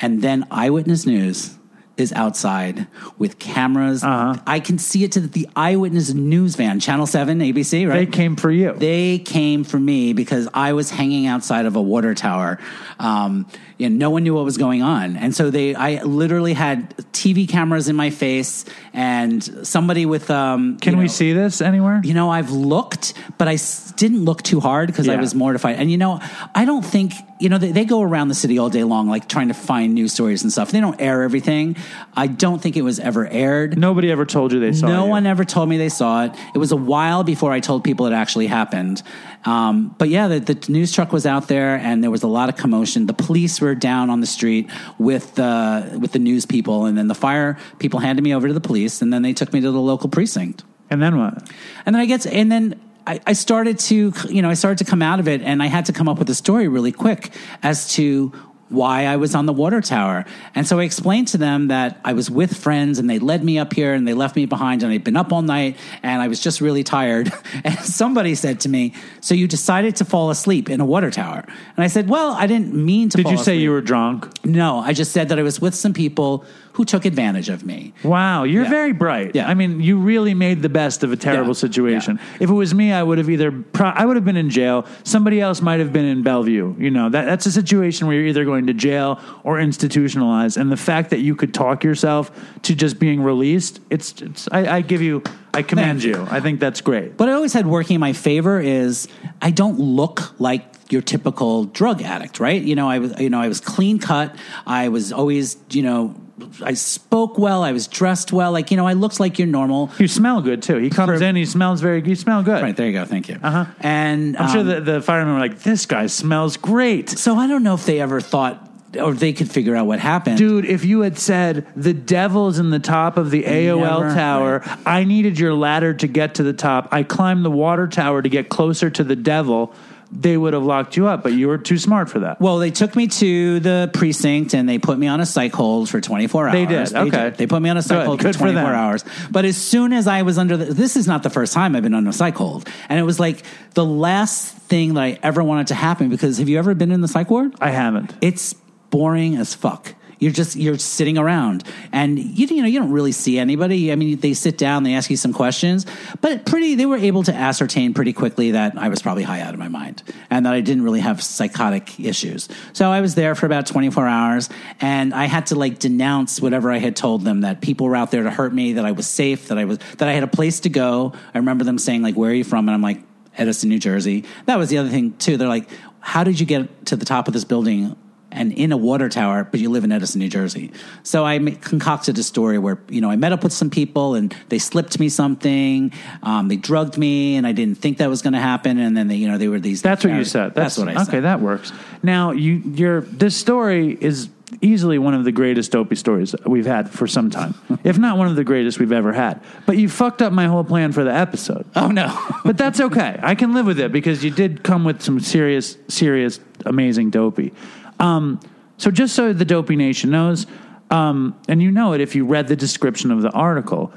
and 0.00 0.22
then 0.22 0.46
Eyewitness 0.52 1.04
News 1.04 1.58
is 1.96 2.12
outside 2.12 2.86
with 3.18 3.40
cameras. 3.40 4.04
Uh-huh. 4.04 4.40
I 4.46 4.60
can 4.60 4.78
see 4.78 5.02
it 5.02 5.10
to 5.12 5.20
the 5.20 5.48
Eyewitness 5.56 6.14
News 6.14 6.54
van, 6.54 6.78
Channel 6.78 7.06
7, 7.06 7.38
ABC, 7.40 7.88
right? 7.88 8.08
They 8.08 8.16
came 8.16 8.36
for 8.36 8.52
you. 8.52 8.72
They 8.72 9.18
came 9.18 9.64
for 9.64 9.78
me 9.78 10.12
because 10.12 10.48
I 10.54 10.72
was 10.72 10.90
hanging 10.90 11.26
outside 11.26 11.66
of 11.66 11.76
a 11.76 11.82
water 11.82 12.14
tower. 12.14 12.58
Um, 12.98 13.46
you 13.78 13.88
know, 13.90 13.96
no 13.96 14.10
one 14.10 14.22
knew 14.22 14.34
what 14.34 14.44
was 14.44 14.56
going 14.58 14.82
on, 14.82 15.16
and 15.16 15.34
so 15.34 15.50
they. 15.50 15.74
I 15.74 16.02
literally 16.02 16.52
had 16.52 16.96
TV 17.12 17.48
cameras 17.48 17.88
in 17.88 17.96
my 17.96 18.10
face, 18.10 18.64
and 18.92 19.42
somebody 19.66 20.06
with. 20.06 20.30
Um, 20.30 20.78
Can 20.78 20.92
you 20.94 20.98
we 20.98 21.04
know- 21.04 21.08
see 21.08 21.32
this 21.32 21.60
anywhere? 21.60 22.00
You 22.04 22.14
know, 22.14 22.30
I've 22.30 22.50
looked, 22.50 23.14
but 23.38 23.48
I 23.48 23.54
s- 23.54 23.92
didn't 23.96 24.24
look 24.24 24.42
too 24.42 24.60
hard 24.60 24.88
because 24.88 25.08
I 25.08 25.16
was 25.16 25.34
mortified. 25.34 25.76
And 25.76 25.90
you 25.90 25.96
know, 25.98 26.20
I 26.54 26.64
don't 26.64 26.84
think 26.84 27.12
you 27.40 27.48
know 27.48 27.58
they, 27.58 27.72
they 27.72 27.84
go 27.84 28.00
around 28.02 28.28
the 28.28 28.34
city 28.34 28.58
all 28.58 28.70
day 28.70 28.84
long, 28.84 29.08
like 29.08 29.28
trying 29.28 29.48
to 29.48 29.54
find 29.54 29.94
news 29.94 30.12
stories 30.12 30.42
and 30.42 30.52
stuff. 30.52 30.70
They 30.70 30.80
don't 30.80 31.00
air 31.00 31.22
everything. 31.22 31.76
I 32.14 32.26
don't 32.28 32.60
think 32.62 32.76
it 32.76 32.82
was 32.82 33.00
ever 33.00 33.26
aired. 33.26 33.76
Nobody 33.78 34.10
ever 34.10 34.24
told 34.24 34.52
you 34.52 34.60
they 34.60 34.72
saw 34.72 34.86
it. 34.86 34.90
No 34.90 35.06
one 35.06 35.26
ever 35.26 35.44
told 35.44 35.68
me 35.68 35.78
they 35.78 35.88
saw 35.88 36.24
it. 36.24 36.32
It 36.54 36.58
was 36.58 36.70
a 36.72 36.76
while 36.76 37.24
before 37.24 37.50
I 37.52 37.60
told 37.60 37.82
people 37.84 38.06
it 38.06 38.12
actually 38.12 38.46
happened. 38.46 39.02
Um, 39.44 39.94
but 39.98 40.08
yeah, 40.08 40.28
the, 40.28 40.40
the 40.40 40.72
news 40.72 40.90
truck 40.92 41.12
was 41.12 41.26
out 41.26 41.48
there, 41.48 41.76
and 41.76 42.02
there 42.02 42.10
was 42.10 42.22
a 42.22 42.26
lot 42.28 42.48
of 42.48 42.56
commotion. 42.56 43.04
The 43.06 43.12
police 43.12 43.60
were 43.64 43.74
down 43.74 44.10
on 44.10 44.20
the 44.20 44.26
street 44.26 44.70
with 44.98 45.34
the 45.34 45.98
with 46.00 46.12
the 46.12 46.18
news 46.18 46.46
people, 46.46 46.86
and 46.86 46.96
then 46.96 47.08
the 47.08 47.14
fire 47.14 47.58
people 47.78 48.00
handed 48.00 48.22
me 48.22 48.34
over 48.34 48.48
to 48.48 48.54
the 48.54 48.60
police, 48.60 49.02
and 49.02 49.12
then 49.12 49.22
they 49.22 49.32
took 49.32 49.52
me 49.52 49.60
to 49.60 49.70
the 49.70 49.80
local 49.80 50.08
precinct. 50.08 50.64
And 50.90 51.02
then 51.02 51.18
what? 51.18 51.50
And 51.86 51.94
then 51.94 52.00
I 52.00 52.06
get, 52.06 52.20
to, 52.22 52.32
and 52.32 52.52
then 52.52 52.80
I, 53.06 53.20
I 53.26 53.32
started 53.32 53.78
to, 53.80 54.12
you 54.28 54.42
know, 54.42 54.50
I 54.50 54.54
started 54.54 54.84
to 54.84 54.90
come 54.90 55.02
out 55.02 55.18
of 55.18 55.28
it, 55.28 55.42
and 55.42 55.62
I 55.62 55.66
had 55.66 55.86
to 55.86 55.92
come 55.92 56.08
up 56.08 56.18
with 56.18 56.30
a 56.30 56.34
story 56.34 56.68
really 56.68 56.92
quick 56.92 57.32
as 57.62 57.92
to 57.94 58.32
why 58.68 59.06
I 59.06 59.16
was 59.16 59.34
on 59.34 59.46
the 59.46 59.52
water 59.52 59.80
tower. 59.80 60.24
And 60.54 60.66
so 60.66 60.78
I 60.78 60.84
explained 60.84 61.28
to 61.28 61.38
them 61.38 61.68
that 61.68 62.00
I 62.04 62.12
was 62.12 62.30
with 62.30 62.56
friends 62.56 62.98
and 62.98 63.08
they 63.08 63.18
led 63.18 63.44
me 63.44 63.58
up 63.58 63.72
here 63.72 63.94
and 63.94 64.06
they 64.06 64.14
left 64.14 64.36
me 64.36 64.46
behind 64.46 64.82
and 64.82 64.92
I'd 64.92 65.04
been 65.04 65.16
up 65.16 65.32
all 65.32 65.42
night 65.42 65.76
and 66.02 66.22
I 66.22 66.28
was 66.28 66.40
just 66.40 66.60
really 66.60 66.84
tired. 66.84 67.32
And 67.64 67.78
somebody 67.78 68.34
said 68.34 68.60
to 68.60 68.68
me, 68.68 68.94
So 69.20 69.34
you 69.34 69.46
decided 69.46 69.96
to 69.96 70.04
fall 70.04 70.30
asleep 70.30 70.68
in 70.68 70.80
a 70.80 70.84
water 70.84 71.10
tower? 71.10 71.44
And 71.76 71.84
I 71.84 71.86
said, 71.86 72.08
Well, 72.08 72.32
I 72.32 72.46
didn't 72.46 72.74
mean 72.74 73.08
to 73.10 73.16
Did 73.16 73.30
you 73.30 73.36
say 73.36 73.42
asleep." 73.42 73.60
you 73.60 73.70
were 73.70 73.80
drunk? 73.80 74.28
No, 74.44 74.78
I 74.78 74.92
just 74.92 75.12
said 75.12 75.28
that 75.28 75.38
I 75.38 75.42
was 75.42 75.60
with 75.60 75.74
some 75.74 75.92
people 75.92 76.44
who 76.74 76.84
took 76.84 77.04
advantage 77.04 77.48
of 77.48 77.64
me. 77.64 77.92
Wow, 78.02 78.42
you're 78.42 78.64
Yeah. 78.64 78.68
very 78.70 78.92
bright. 78.92 79.30
Yeah. 79.34 79.48
I 79.48 79.54
mean, 79.54 79.80
you 79.80 79.96
really 79.96 80.34
made 80.34 80.60
the 80.60 80.68
best 80.68 81.04
of 81.04 81.12
a 81.12 81.16
terrible 81.16 81.50
Yeah. 81.50 81.66
situation. 81.66 82.18
If 82.40 82.50
it 82.50 82.52
was 82.52 82.74
me, 82.74 82.92
I 82.92 83.00
would 83.02 83.18
have 83.18 83.30
either 83.30 83.52
pro- 83.52 83.90
I 83.90 84.04
would 84.04 84.16
have 84.16 84.24
been 84.24 84.36
in 84.36 84.50
jail. 84.50 84.84
Somebody 85.04 85.40
else 85.40 85.62
might 85.62 85.78
have 85.78 85.92
been 85.92 86.04
in 86.04 86.22
Bellevue. 86.22 86.74
You 86.78 86.90
know, 86.90 87.08
that 87.10 87.26
that's 87.26 87.46
a 87.46 87.52
situation 87.52 88.08
where 88.08 88.16
you're 88.16 88.26
either 88.26 88.44
going 88.44 88.66
to 88.66 88.74
jail 88.74 89.20
or 89.44 89.60
institutionalized. 89.60 90.56
And 90.56 90.70
the 90.70 90.76
fact 90.76 91.10
that 91.10 91.20
you 91.20 91.36
could 91.36 91.54
talk 91.54 91.84
yourself 91.84 92.32
to 92.62 92.74
just 92.74 92.98
being 92.98 93.22
released, 93.22 93.78
it's, 93.90 94.20
it's 94.20 94.48
I, 94.50 94.76
I 94.76 94.80
give 94.80 95.00
you, 95.00 95.22
I 95.54 95.62
commend 95.62 96.02
Thank 96.02 96.16
you. 96.16 96.26
I 96.28 96.40
think 96.40 96.58
that's 96.58 96.80
great. 96.80 97.12
What 97.18 97.28
I 97.28 97.32
always 97.32 97.52
had 97.52 97.66
working 97.68 97.94
in 97.94 98.00
my 98.00 98.12
favor 98.12 98.60
is 98.60 99.06
I 99.40 99.52
don't 99.52 99.78
look 99.78 100.34
like 100.40 100.73
your 100.90 101.02
typical 101.02 101.64
drug 101.64 102.02
addict, 102.02 102.40
right? 102.40 102.60
You 102.60 102.74
know, 102.74 102.88
I 102.88 102.98
was, 102.98 103.18
you 103.20 103.30
know, 103.30 103.40
I 103.40 103.48
was 103.48 103.60
clean 103.60 103.98
cut. 103.98 104.34
I 104.66 104.88
was 104.88 105.12
always, 105.12 105.56
you 105.70 105.82
know, 105.82 106.14
I 106.62 106.74
spoke 106.74 107.38
well. 107.38 107.62
I 107.62 107.72
was 107.72 107.86
dressed 107.86 108.32
well. 108.32 108.52
Like, 108.52 108.70
you 108.70 108.76
know, 108.76 108.86
I 108.86 108.94
looked 108.94 109.20
like 109.20 109.38
your 109.38 109.48
normal. 109.48 109.90
You 109.98 110.08
smell 110.08 110.42
good 110.42 110.62
too. 110.62 110.78
He 110.78 110.90
comes 110.90 111.20
in, 111.20 111.36
he 111.36 111.44
smells 111.44 111.80
very. 111.80 112.00
Good 112.00 112.10
you 112.10 112.16
smell 112.16 112.42
good. 112.42 112.62
Right 112.62 112.76
there, 112.76 112.86
you 112.86 112.92
go. 112.92 113.04
Thank 113.04 113.28
you. 113.28 113.38
Uh-huh. 113.42 113.66
And 113.80 114.36
I'm 114.36 114.50
sure 114.50 114.60
um, 114.60 114.66
the, 114.66 114.80
the 114.80 115.02
firemen 115.02 115.34
were 115.34 115.40
like, 115.40 115.60
"This 115.60 115.86
guy 115.86 116.06
smells 116.06 116.56
great." 116.56 117.08
So 117.08 117.36
I 117.36 117.46
don't 117.46 117.62
know 117.62 117.74
if 117.74 117.86
they 117.86 118.00
ever 118.00 118.20
thought 118.20 118.70
or 118.96 119.14
they 119.14 119.32
could 119.32 119.50
figure 119.50 119.76
out 119.76 119.86
what 119.86 119.98
happened. 119.98 120.38
Dude, 120.38 120.64
if 120.64 120.84
you 120.84 121.00
had 121.00 121.18
said 121.18 121.66
the 121.76 121.92
devil's 121.92 122.58
in 122.58 122.70
the 122.70 122.78
top 122.78 123.16
of 123.16 123.30
the 123.30 123.44
AOL 123.44 124.00
Never, 124.02 124.14
tower, 124.14 124.58
right. 124.60 124.78
I 124.86 125.04
needed 125.04 125.38
your 125.38 125.54
ladder 125.54 125.94
to 125.94 126.06
get 126.06 126.36
to 126.36 126.42
the 126.42 126.52
top. 126.52 126.88
I 126.92 127.02
climbed 127.02 127.44
the 127.44 127.50
water 127.50 127.86
tower 127.86 128.22
to 128.22 128.28
get 128.28 128.48
closer 128.48 128.90
to 128.90 129.04
the 129.04 129.16
devil. 129.16 129.74
They 130.16 130.36
would 130.36 130.52
have 130.52 130.62
locked 130.62 130.96
you 130.96 131.08
up, 131.08 131.24
but 131.24 131.32
you 131.32 131.48
were 131.48 131.58
too 131.58 131.76
smart 131.76 132.08
for 132.08 132.20
that. 132.20 132.40
Well, 132.40 132.58
they 132.58 132.70
took 132.70 132.94
me 132.94 133.08
to 133.08 133.58
the 133.58 133.90
precinct 133.92 134.54
and 134.54 134.68
they 134.68 134.78
put 134.78 134.96
me 134.96 135.08
on 135.08 135.20
a 135.20 135.26
psych 135.26 135.52
hold 135.52 135.88
for 135.88 136.00
24 136.00 136.48
hours. 136.48 136.52
They 136.52 136.66
did, 136.66 136.94
okay. 136.94 137.30
They 137.30 137.46
put 137.48 137.60
me 137.60 137.68
on 137.68 137.76
a 137.76 137.82
psych 137.82 137.98
Good, 137.98 138.06
hold 138.06 138.20
good 138.20 138.34
for 138.34 138.38
for 138.38 138.52
24 138.52 138.62
them. 138.62 138.74
hours. 138.74 139.04
But 139.30 139.44
as 139.44 139.56
soon 139.56 139.92
as 139.92 140.06
I 140.06 140.22
was 140.22 140.38
under 140.38 140.56
the, 140.56 140.66
this 140.66 140.96
is 140.96 141.08
not 141.08 141.24
the 141.24 141.30
first 141.30 141.52
time 141.52 141.74
I've 141.74 141.82
been 141.82 141.94
on 141.94 142.06
a 142.06 142.12
psych 142.12 142.36
hold. 142.36 142.68
And 142.88 142.98
it 142.98 143.02
was 143.02 143.18
like 143.18 143.42
the 143.74 143.84
last 143.84 144.54
thing 144.54 144.94
that 144.94 145.02
I 145.02 145.18
ever 145.22 145.42
wanted 145.42 145.66
to 145.68 145.74
happen 145.74 146.10
because 146.10 146.38
have 146.38 146.48
you 146.48 146.58
ever 146.58 146.74
been 146.74 146.92
in 146.92 147.00
the 147.00 147.08
psych 147.08 147.28
ward? 147.28 147.52
I 147.60 147.70
haven't. 147.70 148.14
It's 148.20 148.54
boring 148.90 149.36
as 149.36 149.52
fuck. 149.54 149.94
You're 150.24 150.32
just 150.32 150.56
you're 150.56 150.78
sitting 150.78 151.18
around, 151.18 151.64
and 151.92 152.18
you 152.18 152.46
you 152.46 152.62
know 152.62 152.68
you 152.68 152.80
don't 152.80 152.92
really 152.92 153.12
see 153.12 153.38
anybody. 153.38 153.92
I 153.92 153.94
mean, 153.94 154.18
they 154.18 154.32
sit 154.32 154.56
down, 154.56 154.82
they 154.82 154.94
ask 154.94 155.10
you 155.10 155.18
some 155.18 155.34
questions, 155.34 155.84
but 156.22 156.46
pretty 156.46 156.76
they 156.76 156.86
were 156.86 156.96
able 156.96 157.22
to 157.24 157.34
ascertain 157.34 157.92
pretty 157.92 158.14
quickly 158.14 158.52
that 158.52 158.78
I 158.78 158.88
was 158.88 159.02
probably 159.02 159.22
high 159.22 159.42
out 159.42 159.52
of 159.52 159.60
my 159.60 159.68
mind 159.68 160.02
and 160.30 160.46
that 160.46 160.54
I 160.54 160.62
didn't 160.62 160.82
really 160.82 161.00
have 161.00 161.22
psychotic 161.22 162.00
issues. 162.00 162.48
So 162.72 162.90
I 162.90 163.02
was 163.02 163.14
there 163.14 163.34
for 163.34 163.44
about 163.44 163.66
24 163.66 164.08
hours, 164.08 164.48
and 164.80 165.12
I 165.12 165.26
had 165.26 165.48
to 165.48 165.56
like 165.56 165.78
denounce 165.78 166.40
whatever 166.40 166.72
I 166.72 166.78
had 166.78 166.96
told 166.96 167.22
them 167.22 167.42
that 167.42 167.60
people 167.60 167.86
were 167.86 167.94
out 167.94 168.10
there 168.10 168.22
to 168.22 168.30
hurt 168.30 168.54
me, 168.54 168.72
that 168.72 168.86
I 168.86 168.92
was 168.92 169.06
safe, 169.06 169.48
that 169.48 169.58
I 169.58 169.66
was 169.66 169.76
that 169.98 170.08
I 170.08 170.14
had 170.14 170.22
a 170.22 170.28
place 170.28 170.60
to 170.60 170.70
go. 170.70 171.12
I 171.34 171.38
remember 171.38 171.64
them 171.64 171.76
saying 171.76 172.00
like, 172.00 172.14
"Where 172.14 172.30
are 172.30 172.34
you 172.34 172.44
from?" 172.44 172.66
And 172.66 172.74
I'm 172.74 172.80
like, 172.80 173.02
"Edison, 173.36 173.68
New 173.68 173.78
Jersey." 173.78 174.24
That 174.46 174.56
was 174.56 174.70
the 174.70 174.78
other 174.78 174.88
thing 174.88 175.12
too. 175.18 175.36
They're 175.36 175.48
like, 175.48 175.68
"How 176.00 176.24
did 176.24 176.40
you 176.40 176.46
get 176.46 176.86
to 176.86 176.96
the 176.96 177.04
top 177.04 177.28
of 177.28 177.34
this 177.34 177.44
building?" 177.44 177.94
And 178.34 178.52
in 178.52 178.72
a 178.72 178.76
water 178.76 179.08
tower, 179.08 179.44
but 179.44 179.60
you 179.60 179.70
live 179.70 179.84
in 179.84 179.92
Edison, 179.92 180.18
New 180.18 180.28
Jersey. 180.28 180.72
So 181.02 181.24
I 181.24 181.38
concocted 181.38 182.18
a 182.18 182.22
story 182.22 182.58
where 182.58 182.78
you 182.88 183.00
know 183.00 183.10
I 183.10 183.16
met 183.16 183.32
up 183.32 183.42
with 183.42 183.52
some 183.52 183.70
people 183.70 184.14
and 184.14 184.34
they 184.48 184.58
slipped 184.58 184.98
me 184.98 185.08
something, 185.08 185.92
um, 186.22 186.48
they 186.48 186.56
drugged 186.56 186.98
me, 186.98 187.36
and 187.36 187.46
I 187.46 187.52
didn't 187.52 187.78
think 187.78 187.98
that 187.98 188.10
was 188.10 188.20
going 188.20 188.34
to 188.34 188.40
happen. 188.40 188.78
And 188.78 188.96
then 188.96 189.08
they, 189.08 189.16
you 189.16 189.28
know, 189.28 189.38
they 189.38 189.48
were 189.48 189.60
these. 189.60 189.80
That's 189.80 190.04
what 190.04 190.12
you 190.14 190.24
said. 190.24 190.54
That's, 190.54 190.76
that's 190.76 190.78
what 190.78 190.88
I 190.88 190.92
okay, 190.92 191.04
said. 191.04 191.08
Okay, 191.08 191.20
that 191.20 191.40
works. 191.40 191.72
Now 192.02 192.32
you, 192.32 192.62
you're 192.74 193.00
this 193.02 193.36
story 193.36 193.96
is 194.00 194.28
easily 194.60 194.98
one 194.98 195.14
of 195.14 195.24
the 195.24 195.32
greatest 195.32 195.72
dopey 195.72 195.96
stories 195.96 196.34
we've 196.44 196.66
had 196.66 196.90
for 196.90 197.06
some 197.06 197.30
time, 197.30 197.54
if 197.84 197.98
not 197.98 198.18
one 198.18 198.28
of 198.28 198.36
the 198.36 198.44
greatest 198.44 198.78
we've 198.78 198.92
ever 198.92 199.12
had. 199.12 199.40
But 199.66 199.78
you 199.78 199.88
fucked 199.88 200.22
up 200.22 200.32
my 200.32 200.46
whole 200.46 200.64
plan 200.64 200.92
for 200.92 201.04
the 201.04 201.12
episode. 201.12 201.66
Oh 201.74 201.88
no, 201.88 202.16
but 202.44 202.56
that's 202.56 202.80
okay. 202.80 203.18
I 203.22 203.34
can 203.34 203.54
live 203.54 203.66
with 203.66 203.80
it 203.80 203.92
because 203.92 204.24
you 204.24 204.30
did 204.30 204.62
come 204.62 204.84
with 204.84 205.02
some 205.02 205.20
serious, 205.20 205.76
serious, 205.88 206.40
amazing 206.66 207.10
dopey. 207.10 207.52
Um, 208.00 208.40
so 208.76 208.90
just 208.90 209.14
so 209.14 209.32
the 209.32 209.44
Dopey 209.44 209.76
Nation 209.76 210.10
knows, 210.10 210.46
um, 210.90 211.38
and 211.48 211.62
you 211.62 211.70
know 211.70 211.92
it 211.92 212.00
if 212.00 212.14
you 212.14 212.24
read 212.24 212.48
the 212.48 212.56
description 212.56 213.10
of 213.10 213.22
the 213.22 213.30
article, 213.30 213.92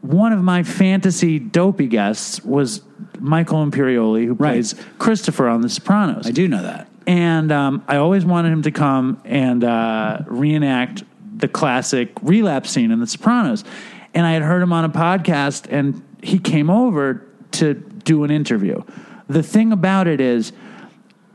one 0.00 0.32
of 0.32 0.42
my 0.42 0.62
fantasy 0.62 1.38
dopey 1.38 1.86
guests 1.86 2.44
was 2.44 2.82
Michael 3.18 3.64
Imperioli, 3.64 4.26
who 4.26 4.34
plays. 4.34 4.74
Christopher 4.98 5.48
on 5.48 5.62
The 5.62 5.68
Sopranos. 5.68 6.26
I 6.26 6.30
do 6.30 6.46
know 6.46 6.62
that. 6.62 6.88
And 7.06 7.50
um, 7.50 7.84
I 7.88 7.96
always 7.96 8.24
wanted 8.24 8.52
him 8.52 8.62
to 8.62 8.70
come 8.70 9.20
and 9.24 9.64
uh, 9.64 10.20
reenact 10.26 11.04
the 11.36 11.48
classic 11.48 12.12
relapse 12.22 12.70
scene 12.70 12.90
in 12.90 13.00
The 13.00 13.06
Sopranos. 13.06 13.64
And 14.12 14.26
I 14.26 14.32
had 14.32 14.42
heard 14.42 14.62
him 14.62 14.72
on 14.72 14.84
a 14.84 14.90
podcast, 14.90 15.66
and 15.70 16.02
he 16.22 16.38
came 16.38 16.70
over 16.70 17.26
to 17.52 17.74
do 17.74 18.24
an 18.24 18.30
interview. 18.30 18.82
The 19.28 19.42
thing 19.42 19.72
about 19.72 20.06
it 20.06 20.20
is, 20.20 20.52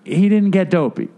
he 0.05 0.29
didn't 0.29 0.51
get 0.51 0.69
dopey. 0.69 1.09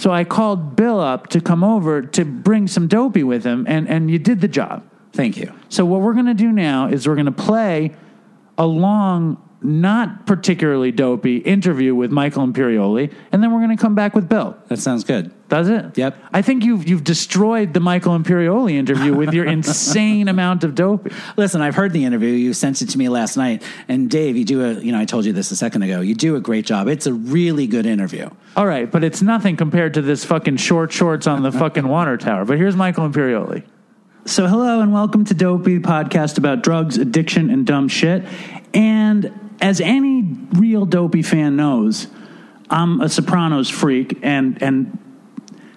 So 0.00 0.10
I 0.10 0.24
called 0.24 0.76
Bill 0.76 0.98
up 0.98 1.26
to 1.26 1.42
come 1.42 1.62
over 1.62 2.00
to 2.00 2.24
bring 2.24 2.68
some 2.68 2.88
dopey 2.88 3.22
with 3.22 3.44
him, 3.44 3.66
and, 3.68 3.86
and 3.86 4.10
you 4.10 4.18
did 4.18 4.40
the 4.40 4.48
job. 4.48 4.82
Thank 5.12 5.36
you. 5.36 5.52
So 5.68 5.84
what 5.84 6.00
we're 6.00 6.14
going 6.14 6.24
to 6.24 6.32
do 6.32 6.50
now 6.50 6.86
is 6.86 7.06
we're 7.06 7.16
going 7.16 7.26
to 7.26 7.32
play 7.32 7.94
a 8.56 8.66
long, 8.66 9.36
not 9.60 10.26
particularly 10.26 10.90
dopey 10.90 11.36
interview 11.36 11.94
with 11.94 12.10
Michael 12.10 12.46
Imperioli, 12.46 13.12
and 13.30 13.42
then 13.42 13.52
we're 13.52 13.58
going 13.58 13.76
to 13.76 13.82
come 13.82 13.94
back 13.94 14.14
with 14.14 14.26
Bill. 14.26 14.56
That 14.68 14.78
sounds 14.78 15.04
good. 15.04 15.34
Does 15.50 15.68
it? 15.68 15.98
Yep. 15.98 16.16
I 16.32 16.42
think 16.42 16.64
you've 16.64 16.88
you've 16.88 17.02
destroyed 17.02 17.74
the 17.74 17.80
Michael 17.80 18.16
Imperioli 18.16 18.74
interview 18.74 19.12
with 19.12 19.34
your 19.34 19.44
insane 19.56 20.28
amount 20.28 20.62
of 20.62 20.76
dopey. 20.76 21.10
Listen, 21.36 21.60
I've 21.60 21.74
heard 21.74 21.92
the 21.92 22.04
interview. 22.04 22.28
You 22.28 22.54
sent 22.54 22.80
it 22.82 22.90
to 22.90 22.98
me 22.98 23.08
last 23.08 23.36
night, 23.36 23.64
and 23.88 24.08
Dave, 24.08 24.36
you 24.36 24.44
do 24.44 24.64
a 24.64 24.74
you 24.74 24.92
know 24.92 25.00
I 25.00 25.06
told 25.06 25.24
you 25.24 25.32
this 25.32 25.50
a 25.50 25.56
second 25.56 25.82
ago. 25.82 26.02
You 26.02 26.14
do 26.14 26.36
a 26.36 26.40
great 26.40 26.66
job. 26.66 26.86
It's 26.86 27.06
a 27.06 27.12
really 27.12 27.66
good 27.66 27.84
interview. 27.84 28.30
All 28.56 28.64
right, 28.64 28.88
but 28.88 29.02
it's 29.02 29.22
nothing 29.22 29.56
compared 29.56 29.94
to 29.94 30.02
this 30.02 30.24
fucking 30.24 30.58
short 30.58 30.92
shorts 30.92 31.26
on 31.26 31.42
the 31.42 31.50
fucking 31.50 31.86
water 31.86 32.16
tower. 32.16 32.44
But 32.44 32.56
here's 32.56 32.76
Michael 32.76 33.08
Imperioli. 33.08 33.64
So, 34.26 34.46
hello 34.46 34.80
and 34.80 34.92
welcome 34.92 35.24
to 35.24 35.34
Dopey, 35.34 35.80
podcast 35.80 36.38
about 36.38 36.62
drugs, 36.62 36.96
addiction, 36.96 37.50
and 37.50 37.66
dumb 37.66 37.88
shit. 37.88 38.24
And 38.72 39.56
as 39.60 39.80
any 39.80 40.22
real 40.52 40.86
Dopey 40.86 41.22
fan 41.22 41.56
knows, 41.56 42.06
I'm 42.70 43.00
a 43.00 43.08
Sopranos 43.08 43.68
freak, 43.68 44.20
and 44.22 44.62
and 44.62 44.96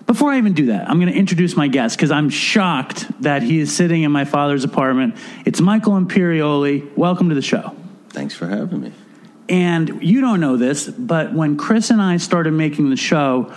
before 0.05 0.31
I 0.31 0.37
even 0.37 0.53
do 0.53 0.67
that, 0.67 0.89
I'm 0.89 0.99
going 0.99 1.11
to 1.11 1.17
introduce 1.17 1.55
my 1.55 1.67
guest 1.67 1.97
because 1.97 2.11
I'm 2.11 2.29
shocked 2.29 3.05
that 3.21 3.43
he 3.43 3.59
is 3.59 3.75
sitting 3.75 4.03
in 4.03 4.11
my 4.11 4.25
father's 4.25 4.63
apartment. 4.63 5.15
It's 5.45 5.61
Michael 5.61 5.93
Imperioli. 5.93 6.95
Welcome 6.95 7.29
to 7.29 7.35
the 7.35 7.41
show. 7.41 7.75
Thanks 8.09 8.35
for 8.35 8.47
having 8.47 8.81
me. 8.81 8.91
And 9.49 10.03
you 10.03 10.21
don't 10.21 10.39
know 10.39 10.57
this, 10.57 10.87
but 10.87 11.33
when 11.33 11.57
Chris 11.57 11.89
and 11.89 12.01
I 12.01 12.17
started 12.17 12.53
making 12.53 12.89
the 12.89 12.95
show, 12.95 13.53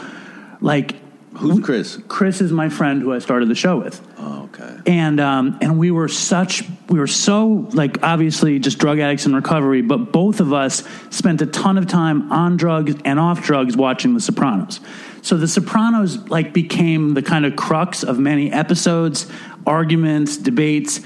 like 0.61 0.97
Who's 1.39 1.61
Chris? 1.61 1.99
Chris 2.09 2.41
is 2.41 2.51
my 2.51 2.69
friend 2.69 3.03
who 3.03 3.13
I 3.13 3.19
started 3.19 3.49
the 3.49 3.55
show 3.55 3.79
with. 3.79 4.01
Oh, 4.19 4.45
okay. 4.45 4.79
And 4.87 5.21
um, 5.21 5.59
and 5.61 5.79
we 5.79 5.91
were 5.91 6.09
such 6.09 6.65
we 6.89 6.99
were 6.99 7.07
so 7.07 7.69
like 7.73 8.03
obviously 8.03 8.59
just 8.59 8.79
drug 8.79 8.99
addicts 8.99 9.27
in 9.27 9.35
recovery, 9.35 9.83
but 9.83 10.13
both 10.13 10.41
of 10.41 10.53
us 10.53 10.83
spent 11.11 11.43
a 11.43 11.47
ton 11.47 11.77
of 11.77 11.87
time 11.87 12.33
on 12.33 12.57
drugs 12.57 12.95
and 13.05 13.21
off 13.21 13.43
drugs 13.43 13.77
watching 13.77 14.15
The 14.15 14.21
Sopranos. 14.21 14.81
So 15.27 15.37
The 15.37 15.49
Sopranos 15.49 16.29
like 16.29 16.53
became 16.53 17.15
the 17.15 17.21
kind 17.21 17.45
of 17.45 17.57
crux 17.57 18.05
of 18.05 18.17
many 18.17 18.53
episodes, 18.53 19.27
arguments, 19.67 20.37
debates. 20.37 21.01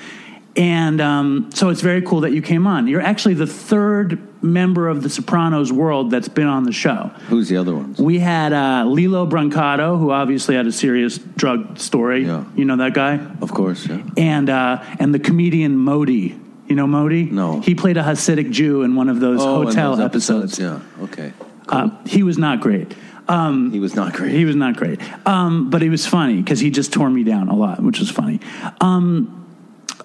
And 0.56 1.00
um, 1.00 1.50
so 1.54 1.70
it's 1.70 1.80
very 1.80 2.02
cool 2.02 2.20
that 2.20 2.32
you 2.32 2.42
came 2.42 2.66
on. 2.66 2.86
You're 2.86 3.00
actually 3.00 3.32
the 3.32 3.46
third 3.46 4.20
member 4.44 4.88
of 4.88 5.02
the 5.02 5.08
Sopranos 5.08 5.72
world 5.72 6.10
that's 6.10 6.28
been 6.28 6.48
on 6.48 6.64
the 6.64 6.72
show. 6.72 7.10
Who's 7.30 7.48
the 7.48 7.56
other 7.56 7.74
ones? 7.74 7.98
We 7.98 8.18
had 8.18 8.52
uh, 8.52 8.84
Lillo 8.84 9.26
Brancato, 9.26 9.98
who 9.98 10.10
obviously 10.10 10.54
had 10.54 10.66
a 10.66 10.72
serious 10.72 11.16
drug 11.16 11.78
story. 11.78 12.26
Yeah. 12.26 12.44
You 12.54 12.66
know 12.66 12.76
that 12.76 12.92
guy? 12.92 13.26
Of 13.40 13.54
course, 13.54 13.86
yeah. 13.86 14.02
And, 14.18 14.50
uh, 14.50 14.84
and 14.98 15.14
the 15.14 15.18
comedian 15.18 15.78
Modi. 15.78 16.38
You 16.68 16.76
know 16.76 16.86
Modi? 16.86 17.24
No. 17.24 17.60
He 17.62 17.74
played 17.74 17.96
a 17.96 18.02
Hasidic 18.02 18.50
Jew 18.50 18.82
in 18.82 18.96
one 18.96 19.08
of 19.08 19.18
those 19.18 19.40
oh, 19.40 19.64
hotel 19.64 19.96
those 19.96 20.04
episodes. 20.04 20.60
episodes. 20.60 20.84
Yeah, 20.98 21.04
okay. 21.04 21.32
Cool. 21.66 21.78
Uh, 21.78 21.90
he 22.04 22.22
was 22.22 22.36
not 22.36 22.60
great. 22.60 22.94
Um, 23.30 23.70
he 23.70 23.78
was 23.78 23.94
not 23.94 24.12
great. 24.12 24.32
He 24.32 24.44
was 24.44 24.56
not 24.56 24.76
great. 24.76 25.00
Um, 25.24 25.70
but 25.70 25.82
he 25.82 25.88
was 25.88 26.04
funny 26.04 26.38
because 26.38 26.58
he 26.58 26.70
just 26.70 26.92
tore 26.92 27.08
me 27.08 27.22
down 27.22 27.48
a 27.48 27.54
lot, 27.54 27.80
which 27.80 28.00
was 28.00 28.10
funny. 28.10 28.40
Um, 28.80 29.36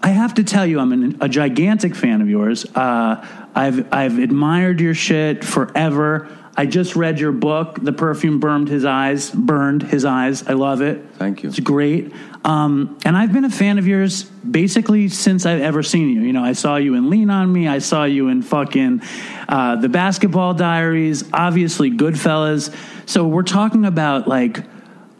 I 0.03 0.09
have 0.09 0.35
to 0.35 0.43
tell 0.43 0.65
you, 0.65 0.79
I'm 0.79 0.91
an, 0.91 1.17
a 1.21 1.27
gigantic 1.27 1.95
fan 1.95 2.21
of 2.21 2.29
yours. 2.29 2.65
Uh, 2.75 3.25
I've 3.55 3.91
I've 3.91 4.19
admired 4.19 4.79
your 4.79 4.93
shit 4.93 5.43
forever. 5.43 6.29
I 6.55 6.67
just 6.67 6.95
read 6.95 7.19
your 7.19 7.31
book, 7.31 7.79
"The 7.81 7.91
Perfume 7.91 8.39
Burned 8.39 8.69
His 8.69 8.85
Eyes." 8.85 9.31
Burned 9.31 9.81
his 9.81 10.05
eyes. 10.05 10.47
I 10.47 10.53
love 10.53 10.81
it. 10.81 11.03
Thank 11.15 11.41
you. 11.41 11.49
It's 11.49 11.59
great. 11.59 12.13
Um, 12.43 12.99
and 13.03 13.17
I've 13.17 13.33
been 13.33 13.45
a 13.45 13.49
fan 13.49 13.79
of 13.79 13.87
yours 13.87 14.23
basically 14.23 15.09
since 15.09 15.47
I've 15.47 15.61
ever 15.61 15.81
seen 15.81 16.09
you. 16.09 16.21
You 16.21 16.31
know, 16.31 16.43
I 16.43 16.53
saw 16.53 16.75
you 16.75 16.93
in 16.93 17.09
Lean 17.09 17.31
on 17.31 17.51
Me. 17.51 17.67
I 17.67 17.79
saw 17.79 18.03
you 18.03 18.27
in 18.27 18.43
fucking 18.43 19.01
uh, 19.49 19.77
the 19.77 19.89
Basketball 19.89 20.53
Diaries. 20.53 21.23
Obviously, 21.33 21.89
Goodfellas. 21.89 22.73
So 23.05 23.27
we're 23.27 23.43
talking 23.43 23.85
about 23.85 24.27
like 24.27 24.63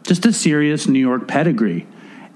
just 0.02 0.26
a 0.26 0.32
serious 0.32 0.86
New 0.88 1.00
York 1.00 1.28
pedigree. 1.28 1.86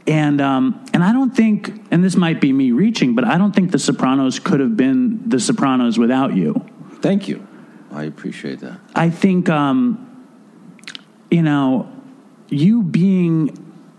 And 0.06 0.40
um, 0.40 0.84
and 0.92 1.04
I 1.04 1.12
don't 1.12 1.34
think, 1.34 1.86
and 1.90 2.02
this 2.02 2.16
might 2.16 2.40
be 2.40 2.52
me 2.52 2.72
reaching, 2.72 3.14
but 3.14 3.24
I 3.24 3.38
don't 3.38 3.54
think 3.54 3.70
The 3.70 3.78
Sopranos 3.78 4.38
could 4.38 4.60
have 4.60 4.76
been 4.76 5.28
The 5.28 5.38
Sopranos 5.38 5.98
without 5.98 6.34
you. 6.34 6.66
Thank 7.00 7.28
you. 7.28 7.46
I 7.92 8.04
appreciate 8.04 8.60
that. 8.60 8.78
I 8.94 9.10
think, 9.10 9.48
um, 9.48 10.06
you 11.30 11.42
know, 11.42 11.90
you 12.48 12.82
being 12.82 13.56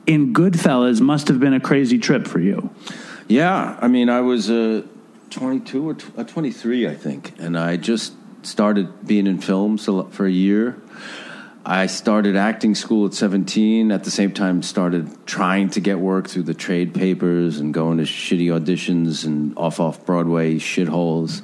in 0.07 0.33
Goodfellas 0.33 1.01
must 1.01 1.27
have 1.27 1.39
been 1.39 1.53
a 1.53 1.59
crazy 1.59 1.99
trip 1.99 2.27
for 2.27 2.39
you. 2.39 2.69
Yeah, 3.27 3.77
I 3.81 3.87
mean, 3.87 4.09
I 4.09 4.21
was 4.21 4.49
uh, 4.49 4.83
22 5.29 5.89
or 5.89 5.93
t- 5.93 6.07
uh, 6.17 6.23
23, 6.23 6.87
I 6.87 6.95
think, 6.95 7.33
and 7.39 7.57
I 7.57 7.77
just 7.77 8.13
started 8.43 9.05
being 9.05 9.27
in 9.27 9.39
films 9.39 9.85
for 9.85 10.25
a 10.25 10.31
year. 10.31 10.81
I 11.71 11.85
started 11.85 12.35
acting 12.35 12.75
school 12.75 13.05
at 13.05 13.13
17. 13.13 13.93
At 13.93 14.03
the 14.03 14.11
same 14.11 14.33
time, 14.33 14.61
started 14.61 15.25
trying 15.25 15.69
to 15.69 15.79
get 15.79 15.99
work 15.99 16.27
through 16.27 16.43
the 16.43 16.53
trade 16.53 16.93
papers 16.93 17.61
and 17.61 17.73
going 17.73 17.99
to 17.99 18.03
shitty 18.03 18.47
auditions 18.47 19.23
and 19.23 19.57
off 19.57 19.79
off 19.79 20.05
Broadway 20.05 20.55
shitholes, 20.55 21.41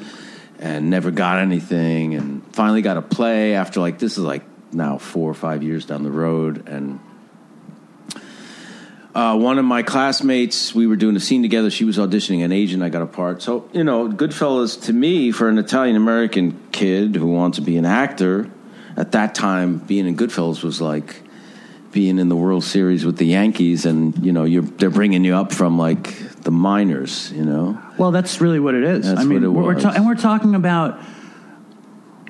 and 0.59 0.89
never 0.89 1.11
got 1.11 1.39
anything. 1.39 2.15
And 2.15 2.45
finally 2.53 2.82
got 2.82 2.97
a 2.97 3.01
play 3.01 3.55
after 3.55 3.80
like 3.80 3.99
this 3.99 4.17
is 4.17 4.23
like 4.25 4.43
now 4.73 4.97
four 4.97 5.32
or 5.32 5.34
five 5.34 5.63
years 5.63 5.86
down 5.86 6.03
the 6.03 6.11
road. 6.11 6.67
And 6.67 6.99
uh, 9.15 9.38
one 9.38 9.59
of 9.59 9.63
my 9.63 9.82
classmates, 9.82 10.75
we 10.75 10.88
were 10.88 10.97
doing 10.97 11.15
a 11.15 11.21
scene 11.21 11.41
together. 11.41 11.69
She 11.69 11.86
was 11.86 11.97
auditioning 11.97 12.43
an 12.43 12.51
agent. 12.51 12.84
I 12.84 12.89
got 12.89 13.01
a 13.01 13.07
part. 13.07 13.41
So 13.41 13.69
you 13.71 13.86
know, 13.86 14.09
Goodfellas 14.09 14.84
to 14.88 14.91
me 14.91 15.32
for 15.32 15.47
an 15.47 15.57
Italian 15.57 15.95
American 15.95 16.67
kid 16.73 17.15
who 17.15 17.28
wants 17.28 17.59
to 17.59 17.61
be 17.61 17.78
an 17.78 17.86
actor 17.86 18.51
at 18.98 19.12
that 19.14 19.36
time, 19.36 19.78
being 19.78 20.08
in 20.08 20.18
Goodfellas 20.18 20.64
was 20.64 20.82
like 20.82 21.22
being 21.91 22.20
in 22.20 22.30
the 22.30 22.36
World 22.36 22.64
Series 22.64 23.06
with 23.06 23.18
the 23.18 23.28
Yankees, 23.28 23.86
and 23.86 24.18
you 24.26 24.34
know, 24.34 24.43
you're 24.43 24.64
they're 24.64 24.89
bringing 24.89 25.24
you 25.24 25.36
up 25.36 25.54
from 25.54 25.78
like 25.78 26.18
the 26.41 26.52
minors, 26.52 27.32
you 27.32 27.45
know. 27.45 27.82
Well, 27.98 28.12
that's 28.12 28.41
really 28.41 28.60
what 28.60 28.74
it 28.74 28.84
is. 28.84 29.06
That's 29.06 29.22
I 29.22 29.24
mean, 29.24 29.54
what 29.54 29.62
it 29.62 29.66
we're, 29.66 29.80
ta- 29.80 29.93
and 29.95 30.06
we're 30.06 30.16
talking 30.16 30.56
about 30.56 31.00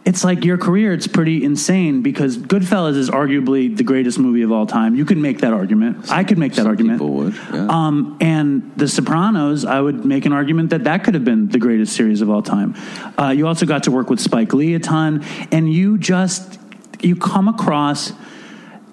it's 0.07 0.23
like 0.23 0.45
your 0.45 0.57
career. 0.57 0.93
It's 0.93 1.05
pretty 1.05 1.43
insane 1.43 2.01
because 2.01 2.37
Goodfellas 2.37 2.95
is 2.95 3.09
arguably 3.09 3.75
the 3.75 3.83
greatest 3.83 4.17
movie 4.17 4.41
of 4.41 4.53
all 4.53 4.65
time. 4.65 4.95
You 4.95 5.03
can 5.03 5.21
make 5.21 5.39
that 5.39 5.51
argument. 5.51 6.09
I 6.09 6.23
could 6.23 6.37
make 6.37 6.53
that 6.53 6.61
Some 6.61 6.67
argument. 6.67 6.99
people 6.99 7.13
would, 7.15 7.33
yeah. 7.33 7.67
Um, 7.69 8.17
and 8.21 8.71
The 8.77 8.87
Sopranos, 8.87 9.65
I 9.65 9.81
would 9.81 10.05
make 10.05 10.25
an 10.25 10.31
argument 10.31 10.69
that 10.69 10.85
that 10.85 11.03
could 11.03 11.13
have 11.13 11.25
been 11.25 11.49
the 11.49 11.59
greatest 11.59 11.93
series 11.93 12.21
of 12.21 12.29
all 12.29 12.41
time. 12.41 12.73
Uh, 13.19 13.31
you 13.35 13.47
also 13.47 13.65
got 13.65 13.83
to 13.83 13.91
work 13.91 14.09
with 14.09 14.21
Spike 14.21 14.53
Lee 14.53 14.75
a 14.75 14.79
ton, 14.79 15.25
and 15.51 15.71
you 15.71 15.97
just 15.97 16.57
you 17.01 17.17
come 17.17 17.49
across 17.49 18.13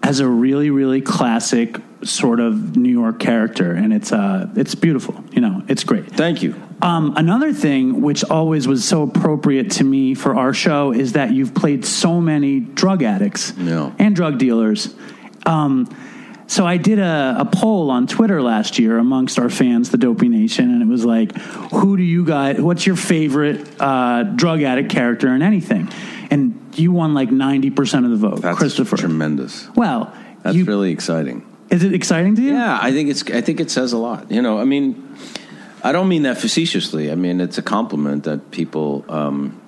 as 0.02 0.18
a 0.18 0.26
really, 0.26 0.70
really 0.70 1.00
classic 1.00 1.80
sort 2.05 2.40
of 2.40 2.76
New 2.76 2.90
York 2.92 3.18
character, 3.18 3.72
and 3.72 3.92
it's 3.92 4.12
uh, 4.12 4.48
it's 4.57 4.74
beautiful. 4.74 5.22
You 5.32 5.40
know, 5.40 5.62
it's 5.68 5.84
great. 5.84 6.07
Thank 6.11 6.42
you. 6.42 6.55
Um, 6.82 7.14
another 7.16 7.52
thing 7.52 8.02
which 8.02 8.24
always 8.24 8.68
was 8.68 8.84
so 8.84 9.02
appropriate 9.02 9.70
to 9.72 9.84
me 9.84 10.14
for 10.14 10.34
our 10.36 10.52
show 10.52 10.92
is 10.92 11.12
that 11.12 11.32
you've 11.32 11.55
played 11.55 11.84
so 11.84 12.20
many 12.20 12.61
drug 12.61 13.02
addicts 13.02 13.52
Yeah. 13.57 13.92
and 13.98 14.14
drug 14.14 14.38
dealers. 14.38 14.94
Um, 15.46 15.88
so 16.46 16.66
I 16.66 16.76
did 16.76 16.98
a, 16.98 17.36
a 17.38 17.44
poll 17.46 17.90
on 17.90 18.07
Twitter 18.07 18.42
last 18.42 18.78
year 18.78 18.98
amongst 18.98 19.38
our 19.38 19.48
fans, 19.48 19.90
the 19.90 19.96
Dopey 19.96 20.28
Nation, 20.28 20.70
and 20.70 20.82
it 20.82 20.88
was 20.88 21.05
like, 21.05 21.34
"Who 21.72 21.96
do 21.96 22.02
you 22.02 22.24
guys? 22.24 22.61
What's 22.61 22.86
your 22.86 22.96
favorite 22.96 23.66
uh, 23.80 24.24
drug 24.24 24.62
addict 24.62 24.90
character 24.90 25.28
in 25.34 25.40
anything?" 25.42 25.88
And 26.30 26.61
you 26.76 26.92
won 26.92 27.14
like 27.14 27.30
ninety 27.30 27.70
percent 27.70 28.05
of 28.05 28.11
the 28.11 28.18
vote, 28.18 28.42
That's 28.42 28.59
Christopher. 28.59 28.96
tremendous. 28.98 29.68
well, 29.74 30.12
That's 30.42 30.57
you, 30.57 30.64
really 30.66 30.90
exciting. 30.92 31.46
Is 31.75 31.83
it 31.83 31.93
exciting 31.93 32.37
to 32.37 32.43
you? 32.43 32.53
Yeah, 32.53 32.79
I 32.81 32.93
think 32.93 33.11
it's. 33.11 33.29
I 33.31 33.41
think 33.41 33.59
it 33.59 33.70
says 33.70 33.93
a 33.93 33.99
lot. 33.99 34.31
You 34.31 34.41
know, 34.43 34.61
I 34.61 34.64
mean, 34.64 35.16
I 35.83 35.91
don't 35.91 36.09
mean 36.09 36.22
that 36.22 36.39
facetiously. 36.39 37.11
I 37.11 37.16
mean 37.16 37.41
it's 37.41 37.59
a 37.59 37.62
compliment 37.62 38.25
that 38.25 38.51
people. 38.51 39.05
Um, 39.09 39.61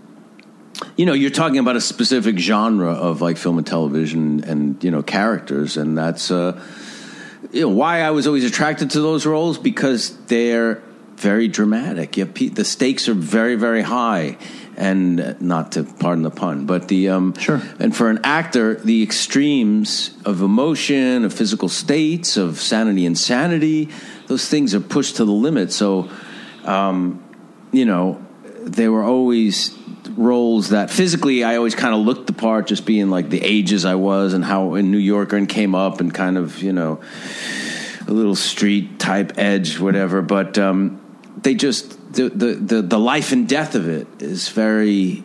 you 0.96 1.06
know, 1.06 1.14
you're 1.14 1.30
talking 1.30 1.58
about 1.58 1.76
a 1.76 1.80
specific 1.80 2.38
genre 2.38 2.92
of 2.92 3.20
like 3.20 3.38
film 3.38 3.58
and 3.58 3.66
television, 3.66 4.44
and 4.44 4.82
you 4.84 4.90
know 4.90 5.02
characters, 5.02 5.76
and 5.76 5.98
that's 5.98 6.30
uh, 6.30 6.62
you 7.50 7.62
know 7.62 7.70
why 7.70 8.02
I 8.02 8.10
was 8.10 8.26
always 8.26 8.44
attracted 8.44 8.90
to 8.90 9.00
those 9.00 9.26
roles 9.26 9.58
because 9.58 10.16
they're 10.26 10.82
very 11.16 11.48
dramatic. 11.48 12.16
You 12.16 12.26
have 12.26 12.54
the 12.54 12.64
stakes 12.64 13.08
are 13.08 13.14
very 13.14 13.56
very 13.56 13.82
high, 13.82 14.38
and 14.76 15.40
not 15.40 15.72
to 15.72 15.84
pardon 15.84 16.22
the 16.22 16.30
pun, 16.30 16.66
but 16.66 16.88
the 16.88 17.08
um, 17.08 17.34
Sure. 17.38 17.62
and 17.80 17.96
for 17.96 18.10
an 18.10 18.20
actor, 18.24 18.74
the 18.74 19.02
extremes 19.02 20.10
of 20.24 20.42
emotion, 20.42 21.24
of 21.24 21.32
physical 21.32 21.68
states, 21.68 22.36
of 22.36 22.60
sanity, 22.60 23.06
insanity, 23.06 23.88
those 24.26 24.48
things 24.48 24.74
are 24.74 24.80
pushed 24.80 25.16
to 25.16 25.24
the 25.24 25.32
limit. 25.32 25.72
So, 25.72 26.10
um, 26.64 27.22
you 27.72 27.84
know, 27.84 28.24
they 28.62 28.88
were 28.88 29.02
always 29.02 29.76
roles 30.16 30.70
that 30.70 30.90
physically 30.90 31.42
I 31.44 31.56
always 31.56 31.74
kind 31.74 31.94
of 31.94 32.00
looked 32.00 32.26
the 32.26 32.32
part, 32.32 32.66
just 32.66 32.84
being 32.86 33.10
like 33.10 33.28
the 33.30 33.42
ages 33.42 33.84
I 33.84 33.94
was 33.96 34.34
and 34.34 34.44
how 34.44 34.74
in 34.74 34.90
New 34.90 34.98
Yorker 34.98 35.36
and 35.36 35.48
came 35.48 35.74
up 35.74 36.00
and 36.00 36.12
kind 36.12 36.36
of, 36.38 36.62
you 36.62 36.72
know, 36.72 37.00
a 38.06 38.12
little 38.12 38.36
street 38.36 38.98
type 38.98 39.32
edge, 39.36 39.78
whatever. 39.80 40.22
But 40.22 40.58
um, 40.58 41.00
they 41.36 41.54
just 41.54 42.12
the, 42.14 42.28
the 42.28 42.54
the 42.54 42.82
the 42.82 42.98
life 42.98 43.32
and 43.32 43.48
death 43.48 43.74
of 43.74 43.88
it 43.88 44.06
is 44.20 44.48
very 44.48 45.24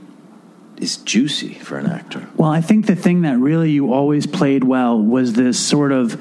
is 0.78 0.98
juicy 0.98 1.54
for 1.54 1.78
an 1.78 1.86
actor. 1.86 2.28
Well, 2.36 2.50
I 2.50 2.62
think 2.62 2.88
the 2.88 2.96
thing 2.96 3.22
that 3.22 3.38
really 3.38 3.72
you 3.72 3.94
always 3.94 4.26
played 4.26 4.64
well 4.64 5.00
was 5.00 5.34
this 5.34 5.60
sort 5.60 5.92
of 5.92 6.20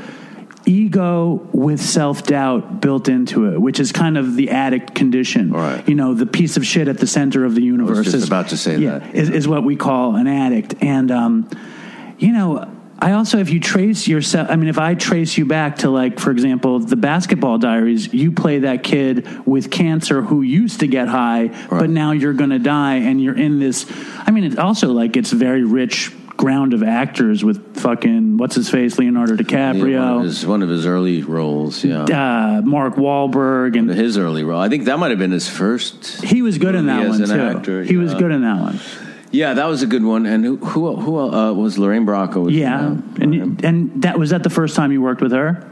ego 0.67 1.49
with 1.53 1.81
self 1.81 2.25
doubt 2.25 2.81
built 2.81 3.09
into 3.09 3.53
it, 3.53 3.61
which 3.61 3.81
is 3.81 3.93
kind 3.93 4.19
of 4.19 4.37
the 4.37 4.51
addict 4.51 4.95
condition. 4.95 5.53
Right. 5.53 5.87
You 5.89 5.95
know, 5.95 6.15
the 6.15 6.27
piece 6.27 6.57
of 6.57 6.67
shit 6.67 6.89
at 6.89 6.99
the 6.99 7.07
center 7.07 7.45
of 7.45 7.55
the 7.55 7.63
universe. 7.63 8.07
is, 8.09 8.27
about 8.27 8.49
to 8.51 8.57
say 8.57 8.79
yeah, 8.79 8.99
that. 8.99 9.15
Is, 9.15 9.31
is 9.31 9.49
what 9.49 9.65
we 9.65 9.77
call 9.77 10.17
an 10.17 10.27
addict. 10.27 10.75
And, 10.83 11.11
um, 11.11 11.49
you 12.19 12.33
know, 12.33 12.70
I 13.03 13.13
also, 13.13 13.39
if 13.39 13.49
you 13.51 13.61
trace 13.61 14.07
yourself, 14.07 14.51
I 14.51 14.57
mean, 14.57 14.69
if 14.69 14.79
I 14.79 14.95
trace 14.95 15.39
you 15.39 15.47
back 15.47 15.77
to, 15.79 15.91
like, 15.91 16.19
for 16.19 16.31
example, 16.31 16.79
the 16.81 16.97
basketball 16.97 17.57
diaries, 17.57 18.13
you 18.13 18.31
play 18.31 18.61
that 18.61 18.83
kid 18.83 19.47
with 19.47 19.71
cancer 19.71 20.21
who 20.21 20.43
used 20.43 20.81
to 20.81 20.87
get 20.87 21.09
high, 21.09 21.49
but 21.71 21.89
now 21.89 22.13
you're 22.13 22.35
going 22.35 22.51
to 22.51 22.59
die, 22.59 22.97
and 22.97 23.23
you're 23.23 23.37
in 23.37 23.59
this. 23.59 23.87
I 24.19 24.31
mean, 24.33 24.45
it's 24.45 24.59
also 24.59 24.93
like 24.93 25.17
it's 25.17 25.33
very 25.33 25.65
rich 25.65 26.13
ground 26.37 26.73
of 26.73 26.83
actors 26.83 27.45
with 27.45 27.77
fucking 27.77 28.39
what's 28.39 28.55
his 28.55 28.71
face, 28.71 28.99
Leonardo 28.99 29.35
Yeah, 29.35 29.69
one, 29.69 29.77
of 29.77 29.77
DiCaprio, 29.77 30.25
his, 30.25 30.47
one 30.47 30.63
of 30.63 30.69
his 30.69 30.87
early 30.87 31.23
roles, 31.23 31.85
yeah. 31.85 32.05
uh, 32.05 32.63
Mark 32.63 32.97
Wahlberg, 32.97 33.79
and 33.79 33.91
his 33.91 34.17
early 34.17 34.43
role. 34.43 34.61
I 34.61 34.69
think 34.69 34.85
that 34.87 34.99
might 34.99 35.11
have 35.11 35.19
been 35.19 35.33
his 35.33 35.49
first. 35.49 36.23
he 36.25 36.43
was 36.43 36.59
good 36.59 36.75
in 36.75 36.87
that 36.87 37.07
one 37.09 37.19
too. 37.19 37.33
actor, 37.33 37.83
he 37.83 37.97
was 37.97 38.15
good 38.15 38.31
in 38.31 38.43
that 38.43 38.61
one. 38.61 38.81
Yeah, 39.33 39.55
that 39.55 39.67
was 39.67 39.83
a 39.83 39.87
good 39.87 40.03
one. 40.03 40.27
And 40.27 40.45
who 40.45 40.57
who, 40.57 40.97
who 40.97 41.19
uh, 41.19 41.53
was 41.53 41.79
Lorraine 41.79 42.05
Bracco? 42.07 42.45
Was 42.45 42.55
Yeah, 42.55 42.97
and 43.21 43.65
and 43.65 44.03
that 44.03 44.19
was 44.19 44.31
that 44.31 44.43
the 44.43 44.51
first 44.51 44.75
time 44.77 44.91
you 44.93 45.01
worked 45.01 45.23
with 45.23 45.33
her. 45.33 45.67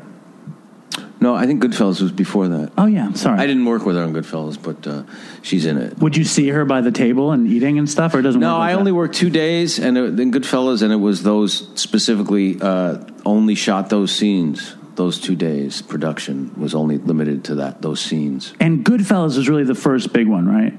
no, 1.20 1.34
I 1.34 1.46
think 1.46 1.62
Goodfellas 1.62 2.00
was 2.00 2.12
before 2.12 2.46
that. 2.48 2.70
Oh 2.78 2.86
yeah, 2.86 3.12
sorry. 3.14 3.40
I 3.40 3.46
didn't 3.46 3.64
work 3.64 3.84
with 3.84 3.96
her 3.96 4.02
on 4.02 4.12
Goodfellas, 4.14 4.62
but 4.62 4.86
uh, 4.86 5.02
she's 5.42 5.66
in 5.66 5.76
it. 5.76 5.98
Would 5.98 6.16
you 6.16 6.24
see 6.24 6.48
her 6.50 6.64
by 6.64 6.80
the 6.80 6.92
table 6.92 7.32
and 7.32 7.48
eating 7.48 7.78
and 7.78 7.90
stuff, 7.90 8.14
or 8.14 8.20
it 8.20 8.22
doesn't? 8.22 8.40
No, 8.40 8.58
like 8.58 8.70
I 8.70 8.72
that? 8.72 8.78
only 8.78 8.92
worked 8.92 9.16
two 9.16 9.30
days, 9.30 9.80
and 9.80 9.98
it, 9.98 10.20
in 10.20 10.30
Goodfellas, 10.30 10.82
and 10.82 10.92
it 10.92 10.96
was 10.96 11.24
those 11.24 11.68
specifically 11.80 12.58
uh, 12.60 12.98
only 13.26 13.56
shot 13.56 13.90
those 13.90 14.14
scenes. 14.14 14.76
Those 14.94 15.20
two 15.20 15.36
days, 15.36 15.80
production 15.80 16.52
was 16.56 16.74
only 16.74 16.98
limited 16.98 17.44
to 17.44 17.54
that 17.56 17.82
those 17.82 18.00
scenes. 18.00 18.52
And 18.58 18.84
Goodfellas 18.84 19.36
was 19.36 19.48
really 19.48 19.62
the 19.62 19.76
first 19.76 20.12
big 20.12 20.26
one, 20.26 20.48
right? 20.48 20.74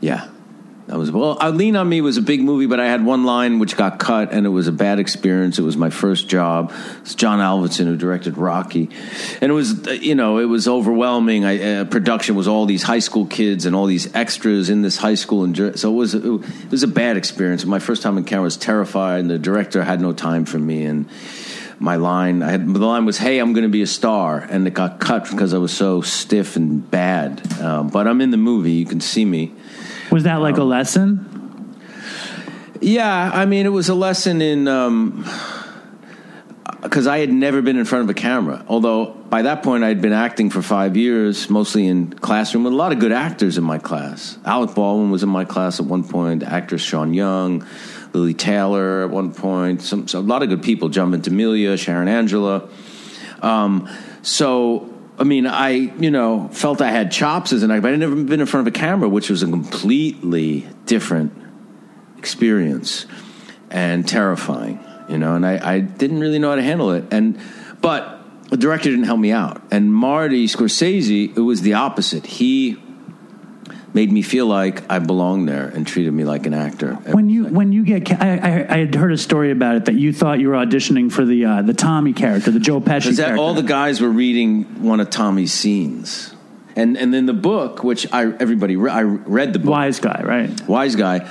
Yeah. 0.00 0.28
That 0.86 0.98
was 0.98 1.10
well. 1.10 1.36
Uh, 1.42 1.50
Lean 1.50 1.74
on 1.74 1.88
Me 1.88 2.00
was 2.00 2.16
a 2.16 2.22
big 2.22 2.40
movie, 2.42 2.66
but 2.66 2.78
I 2.78 2.86
had 2.86 3.04
one 3.04 3.24
line 3.24 3.58
which 3.58 3.76
got 3.76 3.98
cut, 3.98 4.32
and 4.32 4.46
it 4.46 4.50
was 4.50 4.68
a 4.68 4.72
bad 4.72 5.00
experience. 5.00 5.58
It 5.58 5.62
was 5.62 5.76
my 5.76 5.90
first 5.90 6.28
job. 6.28 6.72
It's 7.00 7.16
John 7.16 7.40
Avildsen 7.40 7.86
who 7.86 7.96
directed 7.96 8.38
Rocky, 8.38 8.88
and 9.40 9.50
it 9.50 9.54
was 9.54 9.88
uh, 9.88 9.90
you 9.90 10.14
know 10.14 10.38
it 10.38 10.44
was 10.44 10.68
overwhelming. 10.68 11.44
I, 11.44 11.80
uh, 11.80 11.84
production 11.86 12.36
was 12.36 12.46
all 12.46 12.66
these 12.66 12.84
high 12.84 13.00
school 13.00 13.26
kids 13.26 13.66
and 13.66 13.74
all 13.74 13.86
these 13.86 14.14
extras 14.14 14.70
in 14.70 14.82
this 14.82 14.96
high 14.96 15.16
school, 15.16 15.42
and 15.42 15.56
so 15.76 15.90
it 15.90 15.96
was 15.96 16.14
it 16.14 16.70
was 16.70 16.84
a 16.84 16.88
bad 16.88 17.16
experience. 17.16 17.64
My 17.64 17.80
first 17.80 18.02
time 18.02 18.16
in 18.16 18.22
camera 18.22 18.42
I 18.42 18.44
was 18.44 18.56
terrified, 18.56 19.20
and 19.20 19.30
the 19.30 19.40
director 19.40 19.82
had 19.82 20.00
no 20.00 20.12
time 20.12 20.44
for 20.44 20.58
me, 20.58 20.84
and 20.84 21.08
my 21.80 21.96
line 21.96 22.44
I 22.44 22.52
had 22.52 22.72
the 22.72 22.78
line 22.78 23.06
was 23.06 23.18
"Hey, 23.18 23.40
I'm 23.40 23.54
going 23.54 23.64
to 23.64 23.68
be 23.68 23.82
a 23.82 23.88
star," 23.88 24.38
and 24.38 24.64
it 24.68 24.74
got 24.74 25.00
cut 25.00 25.28
because 25.28 25.52
I 25.52 25.58
was 25.58 25.72
so 25.72 26.00
stiff 26.00 26.54
and 26.54 26.88
bad. 26.88 27.60
Um, 27.60 27.88
but 27.88 28.06
I'm 28.06 28.20
in 28.20 28.30
the 28.30 28.36
movie; 28.36 28.72
you 28.72 28.86
can 28.86 29.00
see 29.00 29.24
me. 29.24 29.52
Was 30.10 30.24
that 30.24 30.36
like 30.36 30.58
a 30.58 30.62
Um, 30.62 30.68
lesson? 30.68 31.76
Yeah, 32.80 33.30
I 33.32 33.46
mean, 33.46 33.66
it 33.66 33.70
was 33.70 33.88
a 33.88 33.94
lesson 33.94 34.40
in 34.40 34.68
because 36.82 37.06
I 37.06 37.18
had 37.18 37.32
never 37.32 37.62
been 37.62 37.76
in 37.76 37.84
front 37.84 38.04
of 38.04 38.10
a 38.10 38.14
camera. 38.14 38.64
Although 38.68 39.06
by 39.28 39.42
that 39.42 39.62
point 39.62 39.82
I 39.82 39.88
had 39.88 40.00
been 40.00 40.12
acting 40.12 40.50
for 40.50 40.62
five 40.62 40.96
years, 40.96 41.50
mostly 41.50 41.86
in 41.88 42.12
classroom 42.12 42.64
with 42.64 42.72
a 42.72 42.76
lot 42.76 42.92
of 42.92 42.98
good 42.98 43.12
actors 43.12 43.58
in 43.58 43.64
my 43.64 43.78
class. 43.78 44.38
Alec 44.44 44.74
Baldwin 44.74 45.10
was 45.10 45.22
in 45.22 45.28
my 45.28 45.44
class 45.44 45.80
at 45.80 45.86
one 45.86 46.04
point. 46.04 46.42
Actress 46.42 46.82
Sean 46.82 47.12
Young, 47.12 47.66
Lili 48.12 48.34
Taylor 48.34 49.04
at 49.04 49.10
one 49.10 49.32
point. 49.32 49.82
Some, 49.82 50.06
so 50.06 50.20
a 50.20 50.20
lot 50.20 50.42
of 50.42 50.48
good 50.48 50.62
people. 50.62 50.88
John 50.88 51.10
Ventimiglia, 51.10 51.76
Sharon 51.76 52.08
Angela. 52.08 52.68
Um, 53.42 53.88
so. 54.22 54.92
I 55.18 55.24
mean, 55.24 55.46
I 55.46 55.70
you 55.70 56.10
know 56.10 56.48
felt 56.52 56.80
I 56.80 56.90
had 56.90 57.10
chops 57.10 57.52
as 57.52 57.62
an 57.62 57.70
actor, 57.70 57.82
but 57.82 57.92
I'd 57.92 57.98
never 57.98 58.16
been 58.16 58.40
in 58.40 58.46
front 58.46 58.66
of 58.66 58.74
a 58.74 58.76
camera, 58.76 59.08
which 59.08 59.30
was 59.30 59.42
a 59.42 59.46
completely 59.46 60.66
different 60.84 61.32
experience 62.18 63.06
and 63.70 64.06
terrifying, 64.06 64.84
you 65.08 65.18
know, 65.18 65.34
and 65.34 65.46
I, 65.46 65.74
I 65.74 65.80
didn't 65.80 66.20
really 66.20 66.38
know 66.38 66.50
how 66.50 66.56
to 66.56 66.62
handle 66.62 66.92
it. 66.92 67.04
And 67.10 67.40
but 67.80 68.20
the 68.50 68.56
director 68.56 68.90
didn't 68.90 69.04
help 69.04 69.20
me 69.20 69.32
out. 69.32 69.62
And 69.70 69.92
Marty 69.92 70.46
Scorsese, 70.46 71.36
it 71.36 71.40
was 71.40 71.62
the 71.62 71.74
opposite. 71.74 72.26
He 72.26 72.76
made 73.96 74.12
me 74.12 74.20
feel 74.20 74.44
like 74.44 74.88
I 74.92 74.98
belonged 74.98 75.48
there 75.48 75.68
and 75.68 75.86
treated 75.86 76.12
me 76.12 76.24
like 76.24 76.44
an 76.44 76.52
actor. 76.52 76.92
When 76.96 77.30
you 77.30 77.46
when 77.46 77.72
you 77.72 77.82
get, 77.82 78.04
ca- 78.04 78.18
I, 78.20 78.36
I, 78.36 78.74
I 78.74 78.78
had 78.80 78.94
heard 78.94 79.10
a 79.10 79.16
story 79.16 79.50
about 79.50 79.76
it 79.76 79.86
that 79.86 79.94
you 79.94 80.12
thought 80.12 80.38
you 80.38 80.50
were 80.50 80.54
auditioning 80.54 81.10
for 81.10 81.24
the 81.24 81.46
uh, 81.46 81.62
the 81.62 81.72
Tommy 81.72 82.12
character, 82.12 82.50
the 82.50 82.60
Joe 82.60 82.78
Pesci 82.78 83.16
that 83.16 83.24
character. 83.24 83.38
all 83.38 83.54
the 83.54 83.62
guys 83.62 84.02
were 84.02 84.10
reading 84.10 84.82
one 84.82 85.00
of 85.00 85.08
Tommy's 85.08 85.54
scenes. 85.54 86.34
And 86.76 86.98
and 86.98 87.12
then 87.14 87.24
the 87.24 87.32
book, 87.32 87.82
which 87.82 88.06
I 88.12 88.24
everybody 88.24 88.76
re- 88.76 88.90
I 88.90 89.00
read 89.00 89.54
the 89.54 89.60
book. 89.60 89.70
wise 89.70 89.98
guy, 89.98 90.20
right? 90.22 90.68
wise 90.68 90.94
guy. 90.94 91.26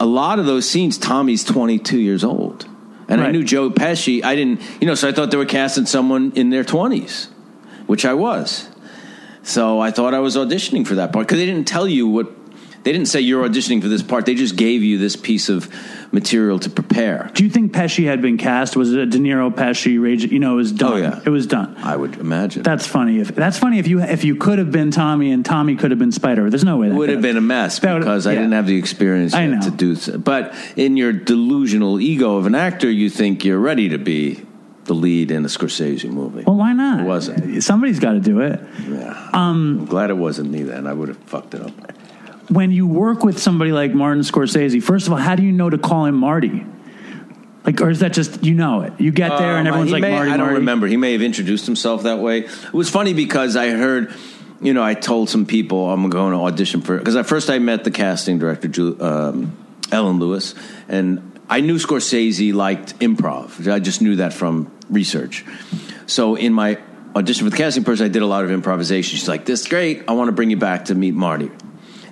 A 0.00 0.06
lot 0.06 0.38
of 0.38 0.46
those 0.46 0.66
scenes, 0.66 0.96
Tommy's 0.96 1.44
22 1.44 2.00
years 2.00 2.24
old. 2.24 2.66
And 3.06 3.20
I 3.20 3.30
knew 3.30 3.44
Joe 3.44 3.68
Pesci. 3.68 4.24
I 4.24 4.34
didn't, 4.34 4.62
you 4.80 4.86
know, 4.86 4.94
so 4.94 5.06
I 5.06 5.12
thought 5.12 5.30
they 5.30 5.36
were 5.36 5.44
casting 5.44 5.84
someone 5.84 6.32
in 6.34 6.48
their 6.48 6.64
20s, 6.64 7.28
which 7.86 8.06
I 8.06 8.14
was. 8.14 8.71
So 9.42 9.80
I 9.80 9.90
thought 9.90 10.14
I 10.14 10.20
was 10.20 10.36
auditioning 10.36 10.86
for 10.86 10.96
that 10.96 11.12
part 11.12 11.26
because 11.26 11.38
they 11.38 11.46
didn't 11.46 11.66
tell 11.66 11.88
you 11.88 12.06
what 12.08 12.30
they 12.82 12.92
didn't 12.92 13.06
say 13.06 13.20
you're 13.20 13.48
auditioning 13.48 13.80
for 13.80 13.88
this 13.88 14.02
part. 14.02 14.26
They 14.26 14.34
just 14.34 14.56
gave 14.56 14.82
you 14.82 14.98
this 14.98 15.14
piece 15.14 15.48
of 15.48 15.72
material 16.12 16.58
to 16.60 16.70
prepare. 16.70 17.30
Do 17.32 17.44
you 17.44 17.50
think 17.50 17.72
Pesci 17.72 18.06
had 18.06 18.20
been 18.20 18.38
cast? 18.38 18.76
Was 18.76 18.92
it 18.92 18.98
a 18.98 19.06
De 19.06 19.18
Niro, 19.18 19.54
Pesci, 19.54 20.02
Rage? 20.02 20.24
You 20.24 20.40
know, 20.40 20.54
it 20.54 20.56
was 20.56 20.72
done. 20.72 20.92
Oh, 20.92 20.96
yeah. 20.96 21.20
It 21.24 21.30
was 21.30 21.46
done. 21.46 21.76
I 21.78 21.96
would 21.96 22.16
imagine 22.16 22.62
That's 22.62 22.86
funny. 22.86 23.20
If 23.20 23.34
that's 23.34 23.58
funny, 23.58 23.78
if 23.78 23.86
you 23.86 24.00
if 24.00 24.24
you 24.24 24.36
could 24.36 24.58
have 24.58 24.72
been 24.72 24.90
Tommy 24.90 25.30
and 25.30 25.44
Tommy 25.44 25.76
could 25.76 25.90
have 25.90 25.98
been 25.98 26.12
Spider, 26.12 26.50
there's 26.50 26.64
no 26.64 26.76
way 26.78 26.88
that 26.88 26.94
It 26.94 26.98
would 26.98 27.08
have 27.10 27.22
been 27.22 27.36
a 27.36 27.40
mess 27.40 27.78
That 27.78 27.98
because 27.98 28.26
I 28.26 28.34
didn't 28.34 28.52
have 28.52 28.66
the 28.66 28.76
experience 28.76 29.32
to 29.32 29.70
do 29.70 29.94
so. 29.94 30.18
But 30.18 30.54
in 30.76 30.96
your 30.96 31.12
delusional 31.12 32.00
ego 32.00 32.36
of 32.36 32.46
an 32.46 32.54
actor, 32.54 32.90
you 32.90 33.10
think 33.10 33.44
you're 33.44 33.58
ready 33.58 33.90
to 33.90 33.98
be 33.98 34.44
the 34.84 34.94
lead 34.94 35.30
in 35.30 35.44
a 35.44 35.48
Scorsese 35.48 36.10
movie. 36.10 36.42
Well, 36.44 36.56
why 36.56 36.72
not? 36.72 37.00
It 37.00 37.04
wasn't. 37.06 37.62
Somebody's 37.62 38.00
got 38.00 38.12
to 38.12 38.20
do 38.20 38.40
it. 38.40 38.60
Yeah. 38.88 39.30
I'm 39.32 39.84
glad 39.86 40.10
it 40.10 40.16
wasn't 40.16 40.50
me 40.50 40.62
then. 40.64 40.86
I 40.86 40.92
would 40.92 41.08
have 41.08 41.18
fucked 41.18 41.54
it 41.54 41.62
up. 41.62 41.72
When 42.50 42.72
you 42.72 42.86
work 42.86 43.22
with 43.24 43.38
somebody 43.38 43.70
like 43.72 43.94
Martin 43.94 44.22
Scorsese, 44.22 44.82
first 44.82 45.06
of 45.06 45.12
all, 45.12 45.18
how 45.20 45.36
do 45.36 45.42
you 45.42 45.52
know 45.52 45.70
to 45.70 45.78
call 45.78 46.04
him 46.06 46.16
Marty? 46.16 46.66
Like, 47.64 47.80
or 47.80 47.90
is 47.90 48.00
that 48.00 48.12
just 48.12 48.42
you 48.42 48.54
know 48.54 48.80
it? 48.82 48.92
You 48.98 49.12
get 49.12 49.38
there 49.38 49.56
and 49.56 49.68
Um, 49.68 49.74
everyone's 49.74 49.92
like 49.92 50.02
may- 50.02 50.10
Marty. 50.10 50.30
I 50.32 50.36
don't 50.36 50.46
Marty. 50.46 50.58
remember. 50.58 50.86
He 50.88 50.96
may 50.96 51.12
have 51.12 51.22
introduced 51.22 51.64
himself 51.64 52.02
that 52.02 52.18
way. 52.18 52.40
It 52.40 52.72
was 52.74 52.90
funny 52.90 53.14
because 53.14 53.54
I 53.54 53.70
heard, 53.70 54.12
you 54.60 54.74
know, 54.74 54.82
I 54.82 54.94
told 54.94 55.30
some 55.30 55.46
people 55.46 55.88
I'm 55.88 56.10
going 56.10 56.32
to 56.32 56.40
audition 56.40 56.80
for 56.82 56.98
because 56.98 57.14
at 57.14 57.26
first 57.26 57.50
I 57.50 57.60
met 57.60 57.84
the 57.84 57.92
casting 57.92 58.40
director, 58.40 58.66
Ju- 58.66 58.96
um, 59.00 59.52
Ellen 59.92 60.18
Lewis, 60.18 60.56
and 60.88 61.31
I 61.52 61.60
knew 61.60 61.76
Scorsese 61.76 62.54
liked 62.54 62.98
improv. 63.00 63.70
I 63.70 63.78
just 63.78 64.00
knew 64.00 64.16
that 64.16 64.32
from 64.32 64.72
research. 64.88 65.44
So 66.06 66.34
in 66.34 66.54
my 66.54 66.78
audition 67.14 67.44
for 67.44 67.50
the 67.50 67.58
casting 67.58 67.84
person, 67.84 68.06
I 68.06 68.08
did 68.08 68.22
a 68.22 68.26
lot 68.26 68.44
of 68.44 68.50
improvisation. 68.50 69.18
She's 69.18 69.28
like, 69.28 69.44
"This 69.44 69.60
is 69.60 69.68
great. 69.68 70.04
I 70.08 70.12
want 70.12 70.28
to 70.28 70.32
bring 70.32 70.48
you 70.48 70.56
back 70.56 70.86
to 70.86 70.94
meet 70.94 71.12
Marty." 71.12 71.50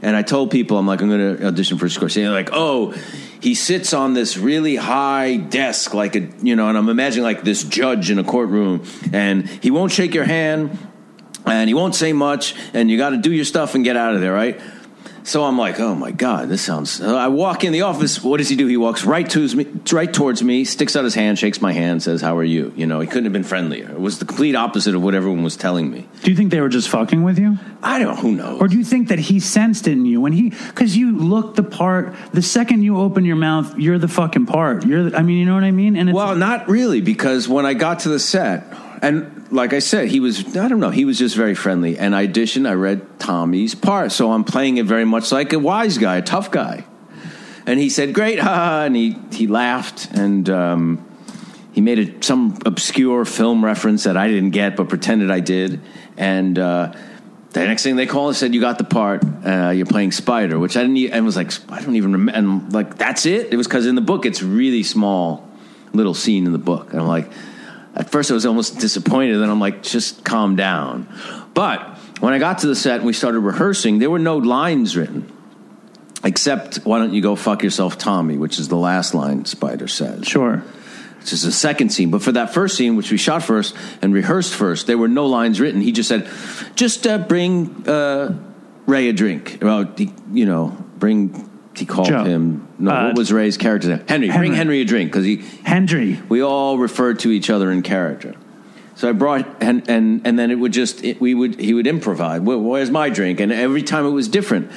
And 0.03 0.15
I 0.15 0.21
told 0.21 0.51
people, 0.51 0.77
I'm 0.77 0.87
like, 0.87 1.01
I'm 1.01 1.09
going 1.09 1.37
to 1.39 1.47
audition 1.47 1.79
for 1.79 1.87
Scorsese. 1.87 2.17
They're 2.17 2.31
like, 2.31 2.51
oh, 2.53 2.95
he 3.41 3.55
sits 3.55 3.95
on 3.95 4.13
this 4.13 4.37
really 4.37 4.77
high 4.77 5.37
desk, 5.37 5.95
like 5.95 6.17
a, 6.17 6.29
you 6.43 6.57
know, 6.57 6.69
and 6.69 6.77
I'm 6.77 6.89
imagining 6.91 7.25
like 7.25 7.43
this 7.43 7.65
judge 7.65 8.11
in 8.11 8.19
a 8.19 8.25
courtroom, 8.25 8.83
and 9.13 9.49
he 9.49 9.71
won't 9.71 9.93
shake 9.93 10.15
your 10.15 10.25
hand, 10.25 10.79
and 11.47 11.69
he 11.69 11.75
won't 11.75 11.95
say 11.95 12.13
much, 12.13 12.55
and 12.75 12.91
you 12.91 12.99
got 12.99 13.11
to 13.11 13.19
do 13.19 13.33
your 13.33 13.45
stuff 13.47 13.75
and 13.75 13.85
get 13.85 13.97
out 13.97 14.15
of 14.15 14.21
there, 14.21 14.35
right? 14.35 14.61
So 15.23 15.45
I'm 15.45 15.59
like, 15.59 15.79
oh 15.81 15.95
my 15.95 16.11
god, 16.11 16.49
this 16.49 16.63
sounds. 16.63 17.01
I 17.01 17.29
walk 17.29 17.63
in 17.65 17.73
the 17.73 17.83
office. 17.83 18.23
What 18.23 18.39
does 18.39 18.49
he 18.49 18.57
do? 18.57 18.67
He 18.67 18.77
walks 18.77 19.05
right 19.05 19.29
to 19.31 19.55
me, 19.55 19.67
right 19.93 20.13
towards 20.13 20.43
me, 20.43 20.65
sticks 20.65 20.97
out 20.97 21.05
his 21.05 21.15
hand, 21.15 21.39
shakes 21.39 21.61
my 21.61 21.73
hand, 21.73 22.03
says, 22.03 22.21
"How 22.21 22.37
are 22.37 22.45
you?" 22.45 22.73
You 22.75 22.87
know, 22.87 23.01
he 23.01 23.07
couldn't 23.07 23.25
have 23.25 23.33
been 23.33 23.45
friendlier. 23.45 23.91
It 23.91 24.01
was 24.01 24.19
the 24.19 24.25
complete 24.25 24.55
opposite 24.55 24.95
of 24.95 25.03
what 25.03 25.15
everyone 25.15 25.43
was 25.43 25.57
telling 25.57 25.91
me. 25.91 26.09
Do 26.23 26.31
you 26.31 26.37
think 26.37 26.51
they 26.51 26.61
were 26.61 26.69
just 26.69 26.89
fucking 26.89 27.23
with 27.23 27.39
you? 27.39 27.59
I 27.83 27.99
don't. 27.99 28.19
Who 28.19 28.33
knows? 28.33 28.61
Or 28.61 28.69
do 28.69 28.77
you 28.77 28.85
think 28.85 29.09
that 29.09 29.19
he 29.19 29.41
sensed 29.41 29.87
it 29.87 29.93
in 29.93 30.05
you 30.07 30.21
when 30.21 30.33
he, 30.33 30.51
because 30.51 30.97
you 30.97 31.17
look 31.17 31.55
the 31.55 31.63
part, 31.63 32.15
the 32.33 32.43
second 32.43 32.83
you 32.83 32.99
open 32.99 33.25
your 33.25 33.37
mouth, 33.37 33.79
you're 33.79 33.99
the 33.99 34.09
fucking 34.09 34.47
part. 34.47 34.85
You're, 34.85 35.11
the, 35.11 35.17
I 35.17 35.23
mean, 35.23 35.39
you 35.39 35.47
know 35.47 35.55
what 35.55 35.65
I 35.65 35.71
mean? 35.71 35.97
And 35.97 36.09
it's, 36.09 36.17
Well, 36.17 36.35
not 36.35 36.69
really, 36.69 37.01
because 37.01 37.49
when 37.49 37.67
I 37.67 37.75
got 37.75 38.01
to 38.01 38.09
the 38.09 38.19
set, 38.19 38.65
and 39.03 39.51
like 39.51 39.73
I 39.73 39.79
said, 39.79 40.09
he 40.09 40.21
was, 40.21 40.57
I 40.57 40.69
don't 40.69 40.81
know, 40.81 40.91
he 40.91 41.05
was 41.05 41.19
just 41.19 41.35
very 41.37 41.55
friendly. 41.55 41.99
And 41.99 42.15
I 42.15 42.27
auditioned, 42.27 42.69
I 42.69 42.75
read 42.75 43.19
Tommy's 43.19 43.75
part. 43.75 44.13
So 44.13 44.33
I'm 44.33 44.45
playing 44.45 44.77
it 44.77 44.87
very 44.87 45.05
much 45.05 45.33
like 45.33 45.53
a 45.53 45.59
wise 45.59 45.99
guy, 45.99 46.17
a 46.17 46.23
tough 46.23 46.51
guy. 46.51 46.85
And 47.67 47.79
he 47.79 47.89
said, 47.89 48.15
great, 48.15 48.39
ha, 48.39 48.83
and 48.85 48.97
he, 48.97 49.17
he 49.33 49.47
laughed. 49.47 50.11
And 50.13 50.49
um, 50.51 51.07
he 51.73 51.81
made 51.81 51.99
a, 51.99 52.23
some 52.23 52.59
obscure 52.67 53.25
film 53.25 53.65
reference 53.65 54.05
that 54.05 54.17
I 54.17 54.29
didn't 54.29 54.51
get, 54.51 54.77
but 54.77 54.89
pretended 54.89 55.31
I 55.31 55.41
did. 55.41 55.81
And 56.17 56.59
uh, 56.59 56.93
the 57.53 57.61
next 57.67 57.83
thing 57.83 57.97
they 57.97 58.07
called 58.07 58.29
and 58.29 58.37
said, 58.37 58.55
"You 58.55 58.61
got 58.61 58.79
the 58.79 58.85
part. 58.85 59.25
Uh, 59.45 59.71
you're 59.71 59.87
playing 59.87 60.13
Spider," 60.13 60.59
which 60.59 60.77
I 60.77 60.83
didn't. 60.83 60.97
e- 60.99 61.11
And 61.11 61.25
was 61.25 61.37
like, 61.37 61.53
I 61.71 61.81
don't 61.83 61.97
even 61.97 62.13
remember. 62.13 62.33
And 62.39 62.73
like, 62.73 62.97
that's 62.99 63.25
it. 63.27 63.53
It 63.53 63.57
was 63.57 63.67
because 63.67 63.87
in 63.87 63.95
the 63.95 64.01
book, 64.01 64.27
it's 64.27 64.43
really 64.43 64.83
small, 64.83 65.49
little 65.93 66.15
scene 66.15 66.47
in 66.47 66.53
the 66.53 66.59
book. 66.59 66.93
And 66.93 67.01
I'm 67.01 67.09
like, 67.09 67.31
at 67.95 68.11
first, 68.11 68.31
I 68.31 68.35
was 68.35 68.47
almost 68.47 68.79
disappointed. 68.79 69.39
Then 69.39 69.51
I'm 69.51 69.61
like, 69.61 69.83
just 69.83 70.25
calm 70.25 70.57
down. 70.57 71.09
But 71.55 71.99
when 72.21 72.33
I 72.33 72.39
got 72.39 72.59
to 72.59 72.67
the 72.67 72.77
set 72.77 72.97
and 72.97 73.07
we 73.07 73.13
started 73.13 73.41
rehearsing, 73.41 73.99
there 73.99 74.11
were 74.11 74.19
no 74.19 74.37
lines 74.37 74.97
written. 74.97 75.33
Except, 76.23 76.77
why 76.85 76.99
don't 76.99 77.15
you 77.15 77.23
go 77.23 77.35
fuck 77.35 77.63
yourself, 77.63 77.99
Tommy, 77.99 78.37
which 78.37 78.59
is 78.59 78.69
the 78.69 78.77
last 78.77 79.15
line 79.15 79.47
Spider 79.47 79.89
says 79.89 80.27
sure. 80.29 80.59
which 81.19 81.33
is 81.33 81.43
the 81.43 81.51
second 81.51 81.91
scene. 81.91 82.11
But 82.11 82.23
for 82.23 82.33
that 82.33 82.53
first 82.53 82.77
scene, 82.77 82.95
which 82.95 83.11
we 83.11 83.17
shot 83.17 83.43
first 83.43 83.75
and 84.03 84.13
rehearsed 84.13 84.55
first, 84.55 84.87
there 84.87 84.99
were 84.99 85.09
no 85.09 85.27
lines 85.27 85.61
written. 85.61 85.81
He 85.81 85.93
just 85.93 86.11
said, 86.11 86.29
"Just 86.75 87.07
uh, 87.07 87.17
bring 87.19 87.89
uh, 87.89 88.39
Ray 88.87 89.09
a 89.09 89.15
drink." 89.15 89.59
Well, 89.63 89.91
you 90.31 90.45
know, 90.45 90.77
bring. 90.99 91.50
He 91.75 91.87
called 91.87 92.09
Joe. 92.09 92.25
him. 92.25 92.67
No, 92.79 92.91
Uh, 92.91 93.07
what 93.09 93.17
was 93.17 93.33
Ray's 93.33 93.57
character 93.57 93.89
name? 93.89 94.03
Henry. 94.09 94.29
Henry. 94.29 94.49
Bring 94.49 94.57
Henry 94.57 94.81
a 94.81 94.85
drink 94.85 95.11
because 95.13 95.25
he. 95.25 95.43
Hendry. 95.63 96.21
We 96.29 96.43
all 96.43 96.79
referred 96.79 97.21
to 97.21 97.31
each 97.31 97.49
other 97.51 97.71
in 97.71 97.83
character. 97.83 98.35
So 98.97 99.09
I 99.09 99.13
brought 99.13 99.47
and 99.63 99.89
and 99.89 100.21
and 100.27 100.39
then 100.39 100.51
it 100.51 100.57
would 100.57 100.73
just 100.73 101.03
it, 101.05 101.21
we 101.21 101.33
would 101.35 101.59
he 101.59 101.73
would 101.73 101.87
improvise. 101.87 102.41
"Where- 102.43 102.59
Where's 102.59 102.91
my 102.91 103.09
drink? 103.09 103.41
And 103.41 103.51
every 103.53 103.83
time 103.83 104.05
it 104.05 104.11
was 104.11 104.29
different. 104.29 104.71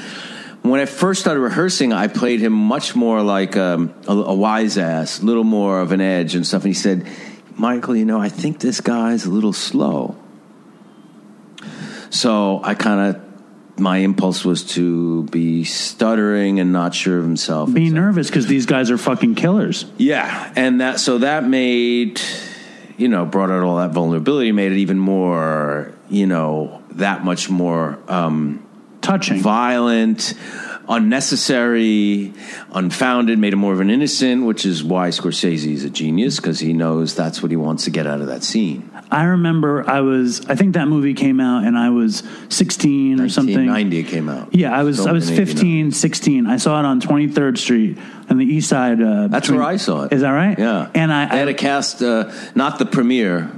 When 0.61 0.79
I 0.79 0.85
first 0.85 1.19
started 1.19 1.41
rehearsing, 1.41 1.91
I 1.91 2.07
played 2.07 2.39
him 2.39 2.53
much 2.53 2.95
more 2.95 3.21
like 3.21 3.57
um, 3.57 3.93
a, 4.07 4.13
a 4.13 4.33
wise 4.33 4.77
ass, 4.77 5.19
a 5.19 5.25
little 5.25 5.43
more 5.43 5.81
of 5.81 5.91
an 5.91 5.99
edge 5.99 6.35
and 6.35 6.47
stuff. 6.47 6.63
And 6.63 6.69
he 6.69 6.73
said, 6.79 7.05
"Michael, 7.57 7.97
you 7.97 8.05
know, 8.05 8.21
I 8.21 8.29
think 8.29 8.59
this 8.59 8.79
guy's 8.79 9.25
a 9.25 9.29
little 9.29 9.51
slow." 9.51 10.15
So 12.09 12.61
I 12.63 12.75
kind 12.75 13.15
of 13.15 13.21
my 13.77 13.97
impulse 13.97 14.45
was 14.45 14.63
to 14.63 15.23
be 15.25 15.63
stuttering 15.63 16.59
and 16.59 16.71
not 16.71 16.93
sure 16.93 17.17
of 17.17 17.23
himself. 17.23 17.73
Being 17.73 17.93
nervous 17.93 18.27
because 18.27 18.47
these 18.47 18.65
guys 18.65 18.91
are 18.91 18.97
fucking 18.97 19.35
killers. 19.35 19.85
Yeah, 19.97 20.53
and 20.55 20.81
that 20.81 20.99
so 20.99 21.19
that 21.19 21.47
made 21.47 22.21
you 22.97 23.07
know 23.07 23.25
brought 23.25 23.49
out 23.49 23.63
all 23.63 23.77
that 23.77 23.91
vulnerability, 23.91 24.51
made 24.51 24.71
it 24.71 24.77
even 24.77 24.99
more 24.99 25.91
you 26.09 26.27
know 26.27 26.81
that 26.91 27.23
much 27.25 27.49
more 27.49 27.97
um, 28.07 28.63
Touching. 29.01 29.39
violent, 29.41 30.33
unnecessary, 30.89 32.33
unfounded, 32.71 33.39
made 33.39 33.53
him 33.53 33.59
more 33.59 33.73
of 33.73 33.79
an 33.79 33.89
innocent, 33.89 34.45
which 34.45 34.65
is 34.65 34.83
why 34.83 35.09
Scorsese 35.09 35.71
is 35.73 35.83
a 35.83 35.89
genius 35.89 36.37
because 36.37 36.59
he 36.59 36.73
knows 36.73 37.15
that's 37.15 37.41
what 37.41 37.51
he 37.51 37.57
wants 37.57 37.85
to 37.85 37.89
get 37.91 38.07
out 38.07 38.21
of 38.21 38.27
that 38.27 38.43
scene. 38.43 38.89
I 39.11 39.25
remember 39.25 39.87
I 39.89 40.01
was, 40.01 40.45
I 40.47 40.55
think 40.55 40.73
that 40.73 40.87
movie 40.87 41.13
came 41.13 41.39
out 41.39 41.65
and 41.65 41.77
I 41.77 41.89
was 41.89 42.23
16 42.49 43.19
or 43.19 43.29
something. 43.29 43.53
1990 43.67 43.99
it 43.99 44.03
came 44.07 44.29
out. 44.29 44.55
Yeah, 44.55 44.77
I 44.77 44.83
was 44.83 45.05
I 45.05 45.11
was 45.11 45.29
in 45.29 45.35
89. 45.35 45.45
15, 45.55 45.91
16. 45.91 46.47
I 46.47 46.57
saw 46.57 46.79
it 46.79 46.85
on 46.85 46.99
23rd 46.99 47.57
Street 47.57 47.97
on 48.29 48.37
the 48.37 48.45
east 48.45 48.69
side. 48.69 49.01
Uh, 49.01 49.27
That's 49.27 49.47
between- 49.47 49.59
where 49.59 49.67
I 49.69 49.77
saw 49.77 50.03
it. 50.03 50.13
Is 50.13 50.21
that 50.21 50.31
right? 50.31 50.57
Yeah, 50.57 50.89
And 50.95 51.13
I, 51.13 51.27
they 51.29 51.37
had 51.37 51.47
a 51.47 51.53
cast, 51.53 52.01
uh, 52.01 52.31
not 52.55 52.79
the 52.79 52.85
premiere, 52.85 53.51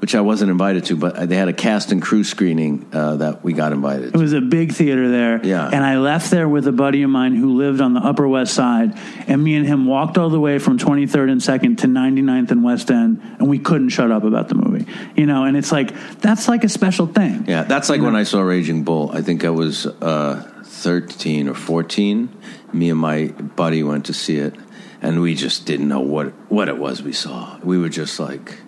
which 0.00 0.14
I 0.14 0.20
wasn't 0.20 0.50
invited 0.50 0.84
to, 0.86 0.96
but 0.96 1.28
they 1.28 1.36
had 1.36 1.48
a 1.48 1.52
cast 1.52 1.90
and 1.90 2.00
crew 2.00 2.22
screening 2.22 2.88
uh, 2.92 3.16
that 3.16 3.42
we 3.42 3.52
got 3.52 3.72
invited. 3.72 4.14
it 4.14 4.18
was 4.18 4.32
a 4.32 4.40
big 4.40 4.72
theater 4.72 5.10
there. 5.10 5.44
Yeah. 5.44 5.68
And 5.68 5.84
I 5.84 5.98
left 5.98 6.30
there 6.30 6.48
with 6.48 6.68
a 6.68 6.72
buddy 6.72 7.02
of 7.02 7.10
mine 7.10 7.34
who 7.34 7.56
lived 7.56 7.80
on 7.80 7.94
the 7.94 8.00
Upper 8.00 8.28
West 8.28 8.54
Side, 8.54 8.96
and 9.26 9.42
me 9.42 9.56
and 9.56 9.66
him 9.66 9.86
walked 9.86 10.16
all 10.16 10.30
the 10.30 10.38
way 10.38 10.58
from 10.58 10.78
23rd 10.78 11.32
and 11.32 11.40
2nd 11.40 11.78
to 11.78 11.86
99th 11.88 12.50
and 12.52 12.62
West 12.62 12.90
End, 12.90 13.20
and 13.38 13.48
we 13.48 13.58
couldn't 13.58 13.88
shut 13.88 14.12
up 14.12 14.22
about 14.22 14.48
the 14.48 14.54
movie. 14.54 14.86
You 15.16 15.26
know, 15.26 15.44
and 15.44 15.56
it's 15.56 15.72
like 15.72 15.92
that's 16.20 16.48
like 16.48 16.64
a 16.64 16.68
special 16.68 17.06
thing. 17.06 17.44
Yeah, 17.48 17.64
that's 17.64 17.88
like 17.88 18.00
when 18.00 18.14
I 18.14 18.22
saw 18.22 18.40
Raging 18.40 18.84
Bull. 18.84 19.10
I 19.12 19.22
think 19.22 19.44
I 19.44 19.50
was 19.50 19.86
uh, 19.86 20.62
13 20.64 21.48
or 21.48 21.54
14. 21.54 22.28
Me 22.72 22.90
and 22.90 23.00
my 23.00 23.28
buddy 23.28 23.82
went 23.82 24.06
to 24.06 24.14
see 24.14 24.36
it, 24.36 24.54
and 25.02 25.20
we 25.20 25.34
just 25.34 25.66
didn't 25.66 25.88
know 25.88 26.00
what, 26.00 26.28
what 26.50 26.68
it 26.68 26.78
was 26.78 27.02
we 27.02 27.12
saw. 27.12 27.58
We 27.64 27.78
were 27.78 27.88
just 27.88 28.20
like, 28.20 28.58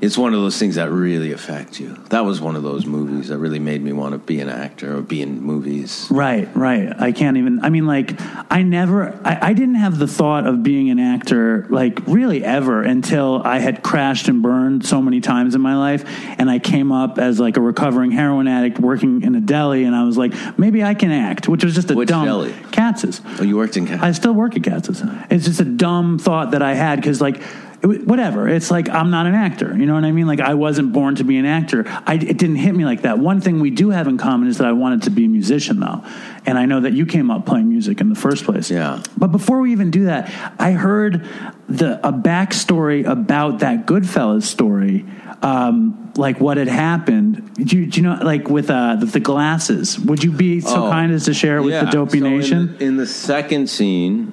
it's 0.00 0.16
one 0.16 0.32
of 0.32 0.40
those 0.40 0.56
things 0.58 0.76
that 0.76 0.90
really 0.90 1.32
affect 1.32 1.80
you. 1.80 1.96
That 2.10 2.24
was 2.24 2.40
one 2.40 2.54
of 2.54 2.62
those 2.62 2.86
movies 2.86 3.28
that 3.28 3.38
really 3.38 3.58
made 3.58 3.82
me 3.82 3.92
want 3.92 4.12
to 4.12 4.18
be 4.18 4.40
an 4.40 4.48
actor 4.48 4.98
or 4.98 5.02
be 5.02 5.22
in 5.22 5.40
movies. 5.40 6.06
Right, 6.10 6.48
right. 6.54 6.92
I 7.00 7.10
can't 7.10 7.36
even. 7.36 7.64
I 7.64 7.70
mean, 7.70 7.86
like, 7.86 8.14
I 8.50 8.62
never. 8.62 9.18
I, 9.24 9.48
I 9.48 9.52
didn't 9.54 9.74
have 9.74 9.98
the 9.98 10.06
thought 10.06 10.46
of 10.46 10.62
being 10.62 10.90
an 10.90 11.00
actor, 11.00 11.66
like, 11.68 11.98
really 12.06 12.44
ever 12.44 12.82
until 12.82 13.42
I 13.44 13.58
had 13.58 13.82
crashed 13.82 14.28
and 14.28 14.40
burned 14.40 14.86
so 14.86 15.02
many 15.02 15.20
times 15.20 15.56
in 15.56 15.60
my 15.60 15.76
life, 15.76 16.04
and 16.38 16.48
I 16.48 16.60
came 16.60 16.92
up 16.92 17.18
as 17.18 17.40
like 17.40 17.56
a 17.56 17.60
recovering 17.60 18.12
heroin 18.12 18.46
addict 18.46 18.78
working 18.78 19.22
in 19.22 19.34
a 19.34 19.40
deli, 19.40 19.82
and 19.84 19.96
I 19.96 20.04
was 20.04 20.16
like, 20.16 20.32
maybe 20.58 20.84
I 20.84 20.94
can 20.94 21.10
act, 21.10 21.48
which 21.48 21.64
was 21.64 21.74
just 21.74 21.90
a 21.90 21.94
Which 21.94 22.08
dumb 22.08 22.24
deli? 22.24 22.54
Katz's. 22.70 23.20
Oh, 23.40 23.42
you 23.42 23.56
worked 23.56 23.76
in. 23.76 23.88
I 23.88 24.12
still 24.12 24.32
work 24.32 24.56
at 24.56 24.62
Katz's. 24.62 25.02
It's 25.28 25.44
just 25.44 25.60
a 25.60 25.64
dumb 25.64 26.20
thought 26.20 26.52
that 26.52 26.62
I 26.62 26.74
had 26.74 26.96
because, 27.00 27.20
like, 27.20 27.42
whatever. 27.82 28.48
It's 28.48 28.70
like 28.70 28.88
I'm 28.88 29.10
not 29.10 29.26
an 29.26 29.34
actor. 29.34 29.76
You 29.76 29.86
know 29.86 29.94
what 29.94 30.04
I 30.04 30.10
mean? 30.12 30.26
Like 30.26 30.40
I 30.40 30.54
wasn't 30.54 30.92
born 30.92 31.14
to 31.16 31.24
be 31.24 31.36
an 31.38 31.46
actor. 31.46 31.84
I, 32.06 32.14
it 32.14 32.36
didn't 32.38 32.56
hit 32.56 32.74
me 32.74 32.84
like 32.84 33.02
that. 33.02 33.18
One 33.18 33.40
thing 33.40 33.60
we 33.60 33.70
do 33.70 33.90
have 33.90 34.08
in 34.08 34.18
common 34.18 34.48
is 34.48 34.58
that 34.58 34.66
I 34.66 34.72
wanted 34.72 35.02
to 35.02 35.10
be 35.10 35.24
a 35.26 35.28
musician, 35.28 35.78
though, 35.80 36.04
and 36.44 36.58
I 36.58 36.66
know 36.66 36.80
that 36.80 36.92
you 36.92 37.06
came 37.06 37.30
up 37.30 37.46
playing 37.46 37.68
music 37.68 38.00
in 38.00 38.08
the 38.08 38.14
first 38.16 38.44
place. 38.44 38.70
Yeah. 38.70 39.02
But 39.16 39.28
before 39.28 39.60
we 39.60 39.72
even 39.72 39.90
do 39.90 40.06
that, 40.06 40.28
I 40.58 40.72
heard 40.72 41.24
the 41.68 42.04
a 42.06 42.12
backstory 42.12 43.06
about 43.06 43.60
that 43.60 43.86
Goodfellas 43.86 44.42
story, 44.44 45.04
um, 45.42 46.12
like 46.16 46.40
what 46.40 46.56
had 46.56 46.66
happened. 46.68 47.54
Do 47.54 47.76
you, 47.78 47.86
do 47.86 48.00
you 48.00 48.06
know, 48.08 48.18
like 48.22 48.48
with 48.48 48.70
uh, 48.70 48.96
the, 48.96 49.06
the 49.06 49.20
glasses? 49.20 49.98
Would 50.00 50.24
you 50.24 50.32
be 50.32 50.60
so 50.60 50.86
Oh. 50.86 50.90
kind 50.90 51.12
as 51.12 51.26
to 51.26 51.34
share 51.34 51.58
it 51.58 51.62
with 51.62 51.74
Yeah, 51.74 51.84
the 51.84 51.90
Dopey 51.92 52.18
so 52.20 52.26
in 52.26 52.38
Nation? 52.38 52.76
the- 52.78 52.84
In 52.84 52.96
the, 52.96 53.06
second 53.06 53.68
scene, 53.70 54.32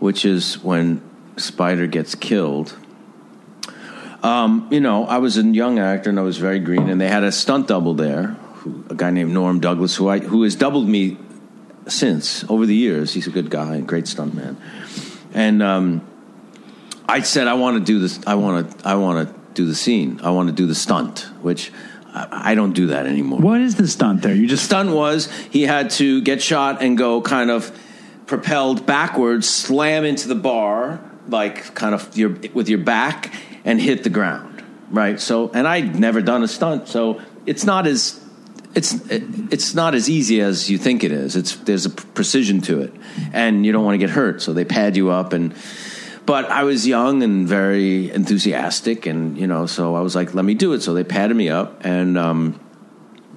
which 0.00 0.24
is 0.24 0.58
when 0.64 1.00
Spider 1.36 1.86
gets 1.86 2.14
killed, 2.14 2.76
um, 4.24 4.68
you 4.70 4.80
know, 4.80 5.04
I 5.04 5.18
was 5.18 5.36
a 5.36 5.42
young 5.42 5.78
actor 5.78 6.08
and 6.08 6.18
I 6.18 6.22
was 6.22 6.38
very 6.38 6.58
green, 6.58 6.88
and 6.88 6.98
they 6.98 7.08
had 7.08 7.24
a 7.24 7.30
stunt 7.30 7.68
double 7.68 7.92
there, 7.92 8.28
who, 8.54 8.82
a 8.88 8.94
guy 8.94 9.10
named 9.10 9.32
Norm 9.32 9.60
Douglas, 9.60 9.94
who 9.94 10.08
I 10.08 10.18
who 10.20 10.44
has 10.44 10.56
doubled 10.56 10.88
me 10.88 11.18
since 11.86 12.42
over 12.48 12.64
the 12.64 12.74
years. 12.74 13.12
He's 13.12 13.26
a 13.26 13.30
good 13.30 13.50
guy, 13.50 13.76
a 13.76 13.82
great 13.82 14.08
stunt 14.08 14.32
man, 14.32 14.56
and 15.34 15.62
um, 15.62 16.08
I 17.06 17.20
said 17.20 17.48
I 17.48 17.54
want 17.54 17.76
to 17.76 17.84
do 17.84 17.98
this. 17.98 18.18
I 18.26 18.36
want 18.36 18.78
to. 18.78 18.88
I 18.88 18.94
want 18.94 19.28
to 19.28 19.34
do 19.52 19.66
the 19.66 19.74
scene. 19.74 20.20
I 20.22 20.30
want 20.30 20.48
to 20.48 20.54
do 20.54 20.66
the 20.66 20.74
stunt, 20.74 21.28
which 21.42 21.70
I, 22.06 22.52
I 22.52 22.54
don't 22.54 22.72
do 22.72 22.86
that 22.86 23.06
anymore. 23.06 23.40
what 23.40 23.60
is 23.60 23.74
the 23.74 23.86
stunt 23.86 24.22
there? 24.22 24.34
You 24.34 24.46
just 24.46 24.64
stunt 24.64 24.90
was 24.90 25.30
he 25.50 25.64
had 25.64 25.90
to 25.90 26.22
get 26.22 26.40
shot 26.40 26.80
and 26.80 26.96
go 26.96 27.20
kind 27.20 27.50
of 27.50 27.78
propelled 28.24 28.86
backwards, 28.86 29.46
slam 29.46 30.06
into 30.06 30.28
the 30.28 30.34
bar, 30.34 30.98
like 31.28 31.74
kind 31.74 31.94
of 31.94 32.16
your 32.16 32.36
with 32.52 32.68
your 32.68 32.78
back, 32.78 33.34
and 33.64 33.80
hit 33.80 34.04
the 34.04 34.10
ground. 34.10 34.62
Right. 34.90 35.18
So, 35.18 35.50
and 35.52 35.66
I'd 35.66 35.98
never 35.98 36.20
done 36.20 36.42
a 36.42 36.48
stunt, 36.48 36.88
so 36.88 37.20
it's 37.46 37.64
not 37.64 37.86
as 37.86 38.20
it's 38.74 38.94
it's 39.10 39.74
not 39.74 39.94
as 39.94 40.10
easy 40.10 40.40
as 40.40 40.70
you 40.70 40.78
think 40.78 41.04
it 41.04 41.12
is. 41.12 41.36
It's 41.36 41.56
there's 41.56 41.86
a 41.86 41.90
precision 41.90 42.60
to 42.62 42.80
it, 42.80 42.92
and 43.32 43.64
you 43.64 43.72
don't 43.72 43.84
want 43.84 43.94
to 43.94 43.98
get 43.98 44.10
hurt, 44.10 44.42
so 44.42 44.52
they 44.52 44.64
pad 44.64 44.96
you 44.96 45.10
up 45.10 45.32
and. 45.32 45.54
But 46.26 46.46
I 46.46 46.64
was 46.64 46.86
young 46.86 47.22
and 47.22 47.46
very 47.46 48.10
enthusiastic, 48.10 49.04
and 49.04 49.36
you 49.36 49.46
know, 49.46 49.66
so 49.66 49.94
I 49.94 50.00
was 50.00 50.16
like, 50.16 50.32
"Let 50.32 50.46
me 50.46 50.54
do 50.54 50.72
it." 50.72 50.80
So 50.80 50.94
they 50.94 51.04
padded 51.04 51.36
me 51.36 51.50
up 51.50 51.84
and 51.84 52.16
um, 52.16 52.58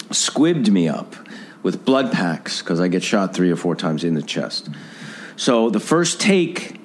squibbed 0.10 0.70
me 0.70 0.88
up 0.88 1.14
with 1.64 1.84
blood 1.84 2.14
packs 2.14 2.62
because 2.62 2.80
I 2.80 2.88
get 2.88 3.04
shot 3.04 3.34
three 3.34 3.52
or 3.52 3.58
four 3.58 3.76
times 3.76 4.06
in 4.06 4.14
the 4.14 4.22
chest. 4.22 4.70
So 5.36 5.70
the 5.70 5.82
first 5.82 6.22
take, 6.22 6.77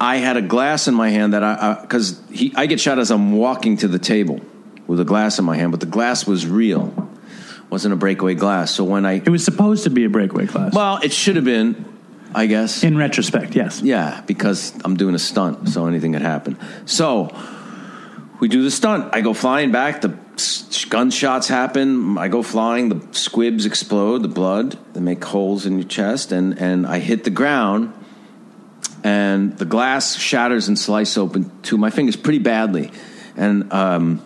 I 0.00 0.16
had 0.16 0.36
a 0.36 0.42
glass 0.42 0.88
in 0.88 0.94
my 0.94 1.10
hand 1.10 1.32
that 1.32 1.42
I 1.42 1.78
because 1.80 2.20
he 2.30 2.52
I 2.56 2.66
get 2.66 2.80
shot 2.80 2.98
as 2.98 3.10
I'm 3.10 3.32
walking 3.32 3.76
to 3.78 3.88
the 3.88 3.98
table 3.98 4.40
with 4.86 5.00
a 5.00 5.04
glass 5.04 5.38
in 5.38 5.44
my 5.44 5.56
hand, 5.56 5.70
but 5.70 5.80
the 5.80 5.86
glass 5.86 6.26
was 6.26 6.46
real, 6.46 7.08
wasn't 7.70 7.94
a 7.94 7.96
breakaway 7.96 8.34
glass. 8.34 8.70
So 8.70 8.84
when 8.84 9.06
I 9.06 9.14
it 9.14 9.28
was 9.28 9.44
supposed 9.44 9.84
to 9.84 9.90
be 9.90 10.04
a 10.04 10.10
breakaway 10.10 10.46
glass. 10.46 10.74
well, 10.74 10.98
it 11.02 11.12
should 11.12 11.36
have 11.36 11.44
been, 11.44 11.84
I 12.34 12.46
guess. 12.46 12.82
in 12.82 12.96
retrospect, 12.98 13.54
yes. 13.54 13.80
Yeah, 13.82 14.20
because 14.26 14.74
I'm 14.84 14.96
doing 14.96 15.14
a 15.14 15.18
stunt, 15.18 15.68
so 15.68 15.86
anything 15.86 16.12
could 16.12 16.22
happen. 16.22 16.58
So 16.86 17.30
we 18.40 18.48
do 18.48 18.62
the 18.62 18.70
stunt. 18.70 19.14
I 19.14 19.20
go 19.20 19.32
flying 19.32 19.70
back. 19.70 20.00
The 20.02 20.18
gunshots 20.90 21.48
happen. 21.48 22.18
I 22.18 22.28
go 22.28 22.42
flying. 22.42 22.88
The 22.88 23.00
squibs 23.12 23.64
explode. 23.64 24.22
The 24.22 24.28
blood. 24.28 24.76
They 24.92 25.00
make 25.00 25.24
holes 25.24 25.64
in 25.64 25.78
your 25.78 25.88
chest, 25.88 26.32
and 26.32 26.58
and 26.58 26.86
I 26.86 26.98
hit 26.98 27.24
the 27.24 27.30
ground, 27.30 27.94
and 29.04 29.56
the 29.56 29.64
glass 29.64 30.16
shatters 30.16 30.66
and 30.66 30.76
slices 30.76 31.16
open 31.16 31.52
to 31.62 31.78
my 31.78 31.90
fingers 31.90 32.16
pretty 32.16 32.40
badly, 32.40 32.90
and 33.36 33.72
um, 33.72 34.20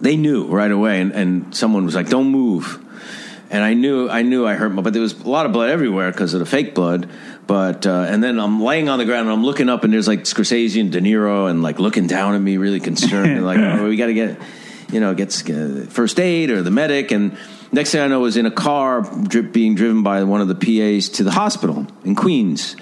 they 0.00 0.16
knew 0.16 0.46
right 0.48 0.70
away. 0.70 1.00
And, 1.00 1.12
and 1.12 1.54
someone 1.54 1.86
was 1.86 1.94
like, 1.94 2.10
"Don't 2.10 2.28
move." 2.28 2.82
and 3.50 3.62
I 3.62 3.74
knew 3.74 4.08
I 4.08 4.22
knew 4.22 4.46
I 4.46 4.54
hurt 4.54 4.70
my, 4.70 4.82
but 4.82 4.92
there 4.92 5.02
was 5.02 5.18
a 5.20 5.28
lot 5.28 5.46
of 5.46 5.52
blood 5.52 5.70
everywhere 5.70 6.10
because 6.10 6.34
of 6.34 6.40
the 6.40 6.46
fake 6.46 6.74
blood. 6.74 7.08
But 7.46 7.86
uh, 7.86 8.06
and 8.08 8.22
then 8.22 8.40
I'm 8.40 8.62
laying 8.62 8.88
on 8.88 8.98
the 8.98 9.04
ground 9.04 9.28
and 9.28 9.30
I'm 9.30 9.44
looking 9.44 9.68
up 9.68 9.84
and 9.84 9.92
there's 9.92 10.08
like 10.08 10.20
Scorsese 10.20 10.80
and 10.80 10.90
De 10.90 11.00
Niro 11.00 11.48
and 11.48 11.62
like 11.62 11.78
looking 11.78 12.06
down 12.06 12.34
at 12.34 12.40
me, 12.40 12.56
really 12.56 12.80
concerned, 12.80 13.30
and 13.30 13.46
like 13.46 13.58
oh, 13.58 13.88
we 13.88 13.96
got 13.96 14.06
to 14.06 14.14
get 14.14 14.40
you 14.90 15.00
know 15.00 15.14
get 15.14 15.28
uh, 15.50 15.86
first 15.86 16.18
aid 16.18 16.50
or 16.50 16.62
the 16.62 16.70
medic. 16.70 17.12
And 17.12 17.36
next 17.70 17.92
thing 17.92 18.00
I 18.00 18.08
know, 18.08 18.16
I 18.16 18.22
was 18.22 18.36
in 18.36 18.46
a 18.46 18.50
car 18.50 19.02
being 19.02 19.76
driven 19.76 20.02
by 20.02 20.24
one 20.24 20.40
of 20.40 20.48
the 20.48 20.54
PAs 20.54 21.08
to 21.10 21.24
the 21.24 21.32
hospital 21.32 21.86
in 22.04 22.16
Queens. 22.16 22.76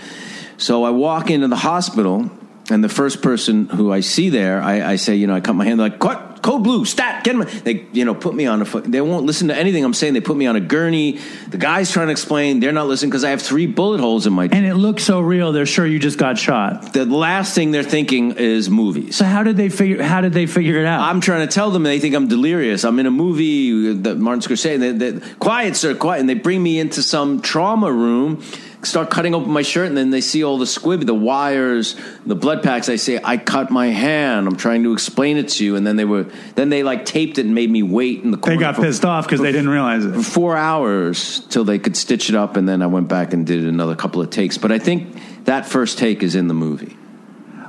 So 0.64 0.84
I 0.84 0.90
walk 0.90 1.30
into 1.30 1.48
the 1.48 1.56
hospital. 1.56 2.30
And 2.70 2.82
the 2.82 2.88
first 2.88 3.20
person 3.20 3.68
who 3.68 3.92
I 3.92 4.00
see 4.00 4.30
there, 4.30 4.62
I, 4.62 4.92
I 4.92 4.96
say, 4.96 5.16
you 5.16 5.26
know, 5.26 5.34
I 5.34 5.42
cut 5.42 5.52
my 5.52 5.66
hand, 5.66 5.78
like, 5.78 5.98
cut, 5.98 6.40
code 6.40 6.64
blue, 6.64 6.86
stat, 6.86 7.22
get 7.22 7.34
him. 7.34 7.46
They, 7.62 7.86
you 7.92 8.06
know, 8.06 8.14
put 8.14 8.34
me 8.34 8.46
on 8.46 8.62
a, 8.62 8.80
they 8.80 9.02
won't 9.02 9.26
listen 9.26 9.48
to 9.48 9.54
anything 9.54 9.84
I'm 9.84 9.92
saying. 9.92 10.14
They 10.14 10.22
put 10.22 10.36
me 10.36 10.46
on 10.46 10.56
a 10.56 10.60
gurney. 10.60 11.18
The 11.48 11.58
guy's 11.58 11.90
trying 11.90 12.06
to 12.06 12.12
explain. 12.12 12.60
They're 12.60 12.72
not 12.72 12.86
listening 12.86 13.10
because 13.10 13.24
I 13.24 13.30
have 13.30 13.42
three 13.42 13.66
bullet 13.66 14.00
holes 14.00 14.26
in 14.26 14.32
my. 14.32 14.44
And 14.44 14.64
it 14.64 14.76
looks 14.76 15.04
so 15.04 15.20
real. 15.20 15.52
They're 15.52 15.66
sure 15.66 15.86
you 15.86 15.98
just 15.98 16.18
got 16.18 16.38
shot. 16.38 16.94
the 16.94 17.04
last 17.04 17.54
thing 17.54 17.70
they're 17.70 17.82
thinking 17.82 18.32
is 18.32 18.70
movies. 18.70 19.16
So 19.16 19.26
how 19.26 19.42
did 19.42 19.58
they 19.58 19.68
figure? 19.68 20.02
How 20.02 20.22
did 20.22 20.32
they 20.32 20.46
figure 20.46 20.78
it 20.78 20.86
out? 20.86 21.00
I'm 21.00 21.20
trying 21.20 21.46
to 21.46 21.52
tell 21.52 21.70
them 21.70 21.82
they 21.82 22.00
think 22.00 22.14
I'm 22.14 22.28
delirious. 22.28 22.84
I'm 22.84 22.98
in 22.98 23.04
a 23.04 23.10
movie 23.10 23.92
that 23.92 24.16
Martin 24.16 24.40
Scorsese. 24.40 24.78
They, 24.78 24.92
they, 24.92 25.34
quiet, 25.36 25.76
sir, 25.76 25.94
quiet. 25.94 26.20
And 26.20 26.28
they 26.28 26.34
bring 26.34 26.62
me 26.62 26.78
into 26.78 27.02
some 27.02 27.42
trauma 27.42 27.92
room, 27.92 28.42
start 28.84 29.10
cutting 29.10 29.34
open 29.34 29.50
my 29.50 29.62
shirt, 29.62 29.88
and 29.88 29.96
then 29.96 30.10
they 30.10 30.20
see 30.20 30.44
all 30.44 30.58
the 30.58 30.66
squib, 30.66 31.06
the 31.06 31.14
wires, 31.14 31.96
the 32.26 32.34
blood 32.34 32.62
packs. 32.62 32.88
I 32.88 32.96
say, 32.96 33.20
I 33.22 33.36
cut 33.36 33.70
my 33.70 33.88
hand. 33.88 34.46
I'm 34.46 34.56
trying 34.56 34.82
to 34.84 34.92
explain 34.92 35.36
it 35.36 35.48
to 35.50 35.64
you. 35.64 35.76
And 35.76 35.86
then 35.86 35.96
they 35.96 36.04
were, 36.04 36.24
then 36.54 36.68
they 36.68 36.82
like 36.82 37.04
taped 37.04 37.38
it 37.38 37.46
and 37.46 37.54
made 37.54 37.70
me 37.70 37.82
wait 37.82 38.22
in 38.22 38.30
the 38.30 38.36
corner. 38.36 38.56
they 38.56 38.60
got 38.60 38.76
for- 38.76 38.82
pissed 38.82 39.04
off 39.04 39.26
because 39.26 39.40
they 39.40 39.52
didn't 39.52 39.70
realize 39.70 40.04
it. 40.04 40.22
four 40.22 40.56
hours 40.56 41.40
till 41.40 41.64
they 41.64 41.78
could 41.78 41.96
stitch 41.96 42.28
it 42.28 42.34
up, 42.34 42.56
and 42.56 42.68
then 42.68 42.82
I 42.82 42.86
went 42.86 43.08
back 43.08 43.32
and 43.32 43.46
did 43.46 43.64
another 43.64 43.96
couple 43.96 44.20
of 44.20 44.30
takes. 44.30 44.58
But 44.58 44.72
I 44.72 44.78
think 44.78 45.44
that 45.44 45.66
first 45.66 45.98
take 45.98 46.22
is 46.22 46.34
in 46.34 46.48
the 46.48 46.54
movie. 46.54 46.96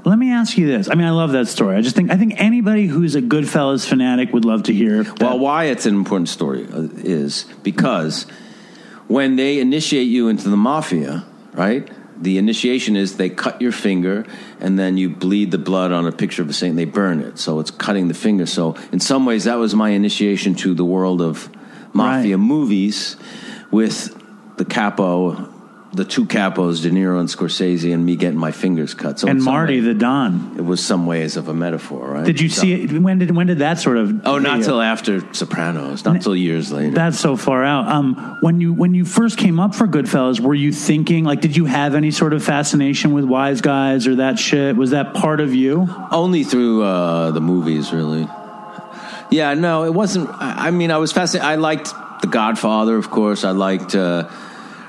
Let 0.05 0.20
me 0.20 0.32
ask 0.32 0.55
you 0.55 0.68
this. 0.68 0.88
I 0.88 0.93
mean, 0.93 1.07
I 1.07 1.11
love 1.11 1.32
that 1.32 1.47
story. 1.47 1.76
I 1.76 1.82
just 1.82 1.95
think 1.95 2.11
I 2.11 2.18
think 2.18 2.36
anybody 2.38 2.86
who's 2.86 3.16
a 3.16 3.24
Goodfellas 3.24 3.88
fanatic 3.88 4.32
would 4.34 4.45
love 4.45 4.63
to 4.63 4.74
hear. 4.74 5.03
Well, 5.20 5.39
why 5.39 5.66
it's 5.66 5.88
an 5.88 5.95
important 5.95 6.30
story 6.30 6.68
uh, 6.72 6.88
is 6.97 7.45
because 7.63 8.28
when 9.08 9.36
they 9.36 9.60
initiate 9.60 10.08
you 10.08 10.28
into 10.28 10.49
the 10.49 10.58
mafia, 10.58 11.26
right? 11.53 11.89
The 12.22 12.38
initiation 12.38 12.95
is 12.95 13.18
they 13.18 13.30
cut 13.30 13.62
your 13.62 13.72
finger 13.74 14.26
and 14.60 14.80
then 14.80 14.97
you 14.97 15.10
bleed 15.10 15.51
the 15.51 15.58
blood 15.58 15.91
on 15.91 16.08
a 16.08 16.12
picture 16.12 16.41
of 16.41 16.49
a 16.49 16.53
saint. 16.53 16.72
and 16.72 16.80
They 16.80 16.86
burn 16.86 17.20
it, 17.20 17.38
so 17.38 17.60
it's 17.60 17.72
cutting 17.72 18.08
the 18.08 18.14
finger. 18.14 18.45
So 18.45 18.76
in 18.91 18.99
some 18.99 19.26
ways, 19.26 19.43
that 19.43 19.56
was 19.56 19.76
my 19.76 19.89
initiation 19.89 20.56
to 20.56 20.74
the 20.74 20.86
world 20.86 21.22
of 21.22 21.49
mafia 21.93 22.38
Right. 22.38 22.43
movies 22.45 23.18
with 23.72 24.16
the 24.58 24.66
capo, 24.66 25.49
the 25.96 26.06
two 26.06 26.26
capos, 26.26 26.82
De 26.82 26.89
Niro 26.89 27.20
and 27.20 27.30
Scorsese, 27.30 27.93
and 27.93 28.06
me 28.06 28.16
getting 28.16 28.38
my 28.39 28.52
fingers 28.52 28.93
cut. 28.93 29.20
So 29.20 29.28
and 29.28 29.41
Marty, 29.41 29.76
ways, 29.76 29.86
the 29.86 29.93
Don. 29.93 30.54
it 30.58 30.62
was 30.66 30.86
some 30.86 31.06
ways 31.06 31.38
of 31.38 31.48
a 31.48 31.54
metaphor, 31.54 32.10
right? 32.12 32.26
Did 32.26 32.39
you 32.41 32.50
So- 32.50 32.62
see 32.62 32.74
it? 32.74 32.91
When 33.02 33.20
did 33.20 33.32
when 33.36 33.48
did 33.48 33.60
that 33.60 33.80
sort 33.80 33.98
of? 33.98 34.22
Oh, 34.26 34.38
not 34.39 34.64
till 34.64 34.82
after 34.82 35.22
Sopranos, 35.34 36.04
not 36.06 36.22
till 36.22 36.36
years 36.36 36.72
later. 36.72 36.93
That's 36.93 37.20
so 37.20 37.36
far 37.36 37.64
out. 37.64 37.88
Um, 37.88 38.38
when 38.41 38.60
you 38.62 38.74
when 38.74 38.93
you 38.93 39.06
first 39.06 39.38
came 39.38 39.60
up 39.60 39.74
for 39.74 39.88
Goodfellas, 39.88 40.39
were 40.39 40.54
you 40.56 40.72
thinking 40.72 41.24
like, 41.24 41.41
did 41.41 41.56
you 41.56 41.66
have 41.66 41.96
any 41.96 42.12
sort 42.12 42.34
of 42.34 42.43
fascination 42.43 43.14
with 43.14 43.26
wise 43.26 43.62
guys 43.62 44.06
or 44.08 44.16
that 44.16 44.38
shit? 44.39 44.76
Was 44.76 44.91
that 44.91 45.14
part 45.14 45.39
of 45.39 45.56
you? 45.56 45.88
Only 46.12 46.43
through 46.43 46.84
uh, 46.84 47.32
the 47.32 47.41
movies, 47.41 47.91
really. 47.93 48.28
Yeah, 49.32 49.54
no, 49.56 49.84
it 49.86 49.93
wasn't. 49.93 50.30
I 50.30 50.68
I 50.68 50.72
mean, 50.72 50.91
I 50.91 50.98
was 50.98 51.12
fascinated. 51.12 51.48
I 51.50 51.56
liked 51.56 51.93
The 52.22 52.28
Godfather, 52.28 52.96
of 52.98 53.10
course. 53.10 53.43
I 53.43 53.52
liked 53.52 53.96
uh, 53.96 54.30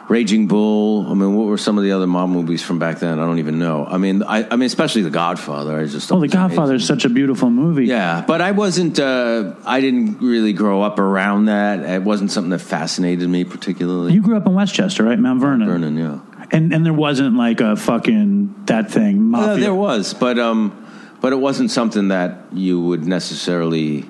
Raging 0.08 0.46
Bull. 0.46 1.06
I 1.10 1.14
mean, 1.14 1.34
what 1.34 1.46
were 1.46 1.58
some 1.58 1.78
of 1.78 1.84
the 1.84 1.92
other 1.92 2.06
mob 2.06 2.30
movies 2.30 2.62
from 2.62 2.78
back 2.78 3.00
then? 3.00 3.18
I 3.18 3.24
don't 3.24 3.38
even 3.40 3.58
know. 3.58 3.84
I 3.84 3.98
mean, 3.98 4.22
I, 4.22 4.46
I 4.48 4.56
mean, 4.56 4.66
especially 4.66 5.02
The 5.02 5.10
Godfather. 5.10 5.78
I 5.78 5.86
just 5.86 6.12
Oh, 6.12 6.20
The 6.20 6.28
Godfather 6.28 6.74
is 6.74 6.86
such 6.86 7.04
a 7.04 7.08
beautiful 7.08 7.50
movie. 7.50 7.86
Yeah, 7.86 8.24
but 8.26 8.40
I 8.40 8.52
wasn't. 8.52 8.98
Uh, 8.98 9.54
I 9.64 9.80
didn't 9.80 10.20
really 10.20 10.52
grow 10.52 10.82
up 10.82 10.98
around 10.98 11.46
that. 11.46 11.80
It 11.80 12.02
wasn't 12.02 12.30
something 12.30 12.50
that 12.50 12.60
fascinated 12.60 13.28
me 13.28 13.44
particularly. 13.44 14.12
You 14.12 14.22
grew 14.22 14.36
up 14.36 14.46
in 14.46 14.54
Westchester, 14.54 15.02
right, 15.02 15.18
Mount 15.18 15.40
Vernon? 15.40 15.66
Vernon, 15.66 15.96
yeah. 15.96 16.20
And 16.52 16.72
and 16.72 16.86
there 16.86 16.94
wasn't 16.94 17.36
like 17.36 17.60
a 17.60 17.74
fucking 17.74 18.66
that 18.66 18.90
thing. 18.90 19.30
Mafia. 19.30 19.54
Uh, 19.54 19.56
there 19.56 19.74
was, 19.74 20.14
but 20.14 20.38
um, 20.38 20.86
but 21.20 21.32
it 21.32 21.36
wasn't 21.36 21.72
something 21.72 22.08
that 22.08 22.44
you 22.52 22.80
would 22.80 23.04
necessarily 23.04 24.08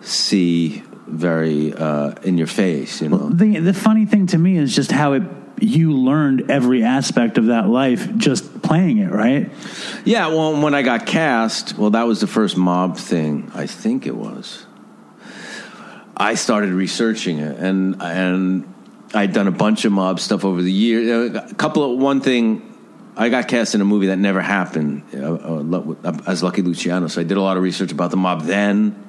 see 0.00 0.82
very 1.06 1.72
uh, 1.72 2.12
in 2.22 2.38
your 2.38 2.46
face. 2.46 3.00
You 3.00 3.08
know, 3.08 3.28
The 3.30 3.58
the 3.60 3.74
funny 3.74 4.06
thing 4.06 4.26
to 4.28 4.38
me 4.38 4.56
is 4.56 4.74
just 4.74 4.90
how 4.90 5.12
it 5.14 5.22
you 5.58 5.92
learned 5.92 6.50
every 6.50 6.82
aspect 6.82 7.38
of 7.38 7.46
that 7.46 7.66
life 7.68 8.14
just 8.16 8.60
playing 8.62 8.98
it, 8.98 9.10
right? 9.10 9.50
yeah. 10.04 10.26
Well, 10.28 10.60
when 10.60 10.74
I 10.74 10.82
got 10.82 11.06
cast, 11.06 11.78
well, 11.78 11.90
that 11.90 12.06
was 12.06 12.20
the 12.20 12.26
first 12.26 12.56
mob 12.56 12.98
thing. 12.98 13.50
I 13.54 13.66
think 13.66 14.06
it 14.06 14.14
was. 14.14 14.66
I 16.16 16.34
started 16.34 16.70
researching 16.72 17.38
it, 17.38 17.58
and 17.58 18.00
and 18.02 18.74
I'd 19.14 19.32
done 19.32 19.48
a 19.48 19.52
bunch 19.52 19.84
of 19.84 19.92
mob 19.92 20.20
stuff 20.20 20.44
over 20.44 20.62
the 20.62 20.72
years. 20.72 21.34
A 21.36 21.54
couple 21.54 21.92
of 21.92 21.98
one 21.98 22.20
thing. 22.20 22.62
I 23.18 23.30
got 23.30 23.48
cast 23.48 23.74
in 23.74 23.80
a 23.80 23.84
movie 23.86 24.08
that 24.08 24.18
never 24.18 24.42
happened 24.42 25.02
uh, 25.14 25.32
uh, 25.32 26.18
as 26.26 26.42
Lucky 26.42 26.60
Luciano, 26.60 27.06
so 27.06 27.22
I 27.22 27.24
did 27.24 27.38
a 27.38 27.40
lot 27.40 27.56
of 27.56 27.62
research 27.62 27.90
about 27.90 28.10
the 28.10 28.18
mob 28.18 28.42
then. 28.42 29.05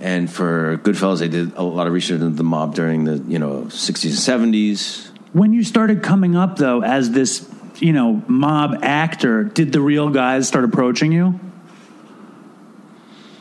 And 0.00 0.32
for 0.32 0.78
Goodfellas, 0.78 1.18
they 1.18 1.28
did 1.28 1.54
a 1.56 1.62
lot 1.62 1.86
of 1.86 1.92
research 1.92 2.20
into 2.20 2.30
the 2.30 2.42
mob 2.42 2.74
during 2.74 3.04
the 3.04 3.18
you 3.18 3.38
know 3.38 3.64
60s 3.68 4.28
and 4.34 4.54
70s. 4.54 5.10
When 5.32 5.52
you 5.52 5.62
started 5.62 6.02
coming 6.02 6.34
up 6.34 6.56
though 6.56 6.82
as 6.82 7.10
this 7.10 7.48
you 7.80 7.92
know, 7.92 8.22
mob 8.26 8.80
actor, 8.82 9.44
did 9.44 9.72
the 9.72 9.80
real 9.80 10.10
guys 10.10 10.46
start 10.46 10.64
approaching 10.64 11.12
you? 11.12 11.38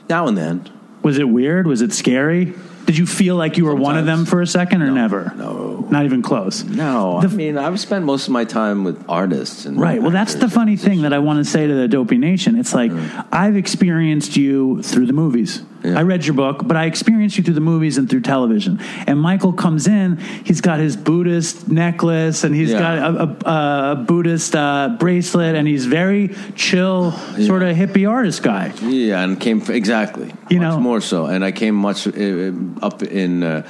Now 0.10 0.28
and 0.28 0.38
then. 0.38 0.70
Was 1.01 1.18
it 1.18 1.30
weird? 1.30 1.68
Was 1.68 1.82
it 1.82 1.93
scary? 1.93 2.53
Did 2.90 2.98
you 2.98 3.06
feel 3.06 3.36
like 3.36 3.56
you 3.58 3.66
were 3.66 3.76
one 3.76 4.00
of 4.00 4.08
them 4.08 4.26
for 4.26 4.42
a 4.42 4.48
second 4.48 4.82
or 4.82 4.90
never? 4.90 5.32
No. 5.38 5.86
Not 5.92 6.06
even 6.06 6.24
close. 6.24 6.64
No, 6.64 7.22
The- 7.22 7.28
I 7.28 7.32
mean 7.32 7.56
I've 7.56 7.80
spent 7.80 8.04
most 8.04 8.26
of 8.26 8.34
my 8.34 8.46
time 8.46 8.84
with 8.84 9.06
artists 9.08 9.68
and 9.68 9.80
Right. 9.80 10.02
Well, 10.02 10.10
that's 10.10 10.34
the 10.34 10.50
funny 10.50 10.76
thing 10.76 11.04
that 11.04 11.14
I 11.14 11.20
want 11.20 11.38
to 11.38 11.46
say 11.46 11.68
to 11.68 11.74
the 11.76 11.88
Dopey 11.88 12.18
Nation. 12.18 12.58
It's 12.58 12.74
like 12.74 12.92
I've 13.32 13.56
experienced 13.58 14.36
you 14.38 14.82
through 14.82 15.06
the 15.06 15.14
movies. 15.14 15.62
Yeah. 15.82 15.98
I 15.98 16.02
read 16.04 16.26
your 16.26 16.34
book, 16.36 16.68
but 16.68 16.76
I 16.76 16.86
experienced 16.88 17.38
you 17.38 17.44
through 17.44 17.54
the 17.54 17.62
movies 17.62 17.98
and 17.98 18.10
through 18.10 18.20
television. 18.22 18.82
And 19.08 19.18
Michael 19.18 19.54
comes 19.54 19.88
in, 19.88 20.18
he's 20.44 20.60
got 20.60 20.80
his 20.80 20.98
Buddhist 20.98 21.70
necklace 21.70 22.44
and 22.44 22.54
he's 22.54 22.72
Yeah. 22.72 22.80
got 22.80 22.98
a, 22.98 23.50
a, 23.50 23.92
a 23.92 23.96
Buddhist 23.96 24.56
uh, 24.58 24.98
bracelet, 25.00 25.56
and 25.56 25.66
he's 25.70 25.86
very 25.86 26.36
chill, 26.56 27.14
sort 27.48 27.64
of 27.64 27.78
hippie 27.78 28.10
artist 28.10 28.44
guy. 28.44 28.74
Yeah, 28.82 29.24
and 29.24 29.40
came 29.40 29.62
exactly. 29.70 30.34
You 30.50 30.60
much 30.60 30.74
know- 30.74 30.80
more 30.82 31.00
so, 31.00 31.28
and 31.28 31.46
I 31.46 31.54
came 31.54 31.76
much 31.76 32.06
uh, 32.08 32.12
up 32.82 33.04
in, 33.04 33.44
uh, 33.44 33.68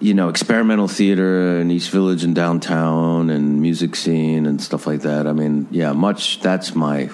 you 0.00 0.14
know, 0.14 0.28
experimental 0.28 0.88
theater 0.88 1.60
in 1.60 1.70
East 1.70 1.90
Village 1.90 2.24
and 2.24 2.34
downtown, 2.34 3.30
and 3.30 3.60
music 3.60 3.96
scene 3.96 4.46
and 4.46 4.60
stuff 4.60 4.86
like 4.86 5.00
that. 5.02 5.26
I 5.26 5.32
mean, 5.32 5.68
yeah, 5.70 5.92
much. 5.92 6.40
That's 6.40 6.74
my. 6.74 7.10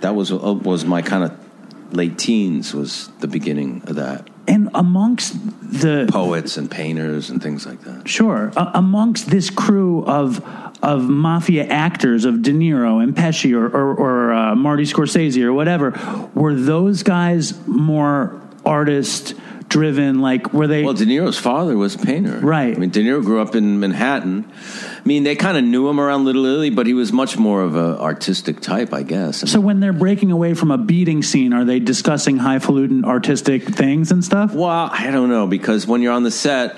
That 0.00 0.14
was 0.14 0.32
uh, 0.32 0.36
was 0.36 0.84
my 0.84 1.02
kind 1.02 1.24
of 1.24 1.94
late 1.94 2.18
teens. 2.18 2.74
Was 2.74 3.08
the 3.20 3.28
beginning 3.28 3.82
of 3.86 3.96
that. 3.96 4.28
And 4.48 4.70
amongst 4.74 5.34
the 5.60 6.08
Poets 6.10 6.56
and 6.56 6.68
painters 6.68 7.30
and 7.30 7.40
things 7.40 7.64
like 7.64 7.82
that. 7.82 8.08
Sure. 8.08 8.50
A- 8.56 8.72
amongst 8.74 9.30
this 9.30 9.50
crew 9.50 10.04
of 10.04 10.44
of 10.82 11.08
mafia 11.08 11.64
actors 11.64 12.24
of 12.24 12.42
De 12.42 12.50
Niro 12.50 13.00
and 13.00 13.14
Pesci 13.14 13.54
or 13.54 13.66
or, 13.66 13.94
or 13.94 14.32
uh, 14.32 14.54
Marty 14.56 14.82
Scorsese 14.82 15.44
or 15.44 15.52
whatever, 15.52 15.92
were 16.34 16.54
those 16.54 17.04
guys 17.04 17.54
more 17.68 18.40
artist 18.64 19.34
driven? 19.72 20.20
Like 20.20 20.52
were 20.52 20.66
they? 20.66 20.84
Well, 20.84 20.94
De 20.94 21.06
Niro's 21.06 21.38
father 21.38 21.76
was 21.76 21.94
a 21.94 21.98
painter. 21.98 22.38
Right. 22.38 22.76
I 22.76 22.78
mean, 22.78 22.90
De 22.90 23.02
Niro 23.02 23.24
grew 23.24 23.40
up 23.40 23.54
in 23.54 23.80
Manhattan. 23.80 24.50
I 24.52 25.00
mean, 25.04 25.24
they 25.24 25.34
kind 25.34 25.56
of 25.56 25.64
knew 25.64 25.88
him 25.88 25.98
around 25.98 26.24
Little 26.26 26.44
Italy, 26.44 26.70
but 26.70 26.86
he 26.86 26.94
was 26.94 27.12
much 27.12 27.38
more 27.38 27.62
of 27.62 27.74
an 27.74 27.96
artistic 27.96 28.60
type, 28.60 28.92
I 28.92 29.02
guess. 29.02 29.50
so 29.50 29.60
when 29.60 29.80
they're 29.80 29.92
breaking 29.92 30.30
away 30.30 30.54
from 30.54 30.70
a 30.70 30.78
beating 30.78 31.22
scene, 31.22 31.52
are 31.52 31.64
they 31.64 31.80
discussing 31.80 32.36
highfalutin 32.36 33.04
artistic 33.04 33.64
things 33.64 34.12
and 34.12 34.22
stuff? 34.24 34.54
Well, 34.54 34.90
I 34.92 35.10
don't 35.10 35.30
know 35.30 35.46
because 35.46 35.86
when 35.86 36.02
you're 36.02 36.12
on 36.12 36.22
the 36.22 36.30
set, 36.30 36.76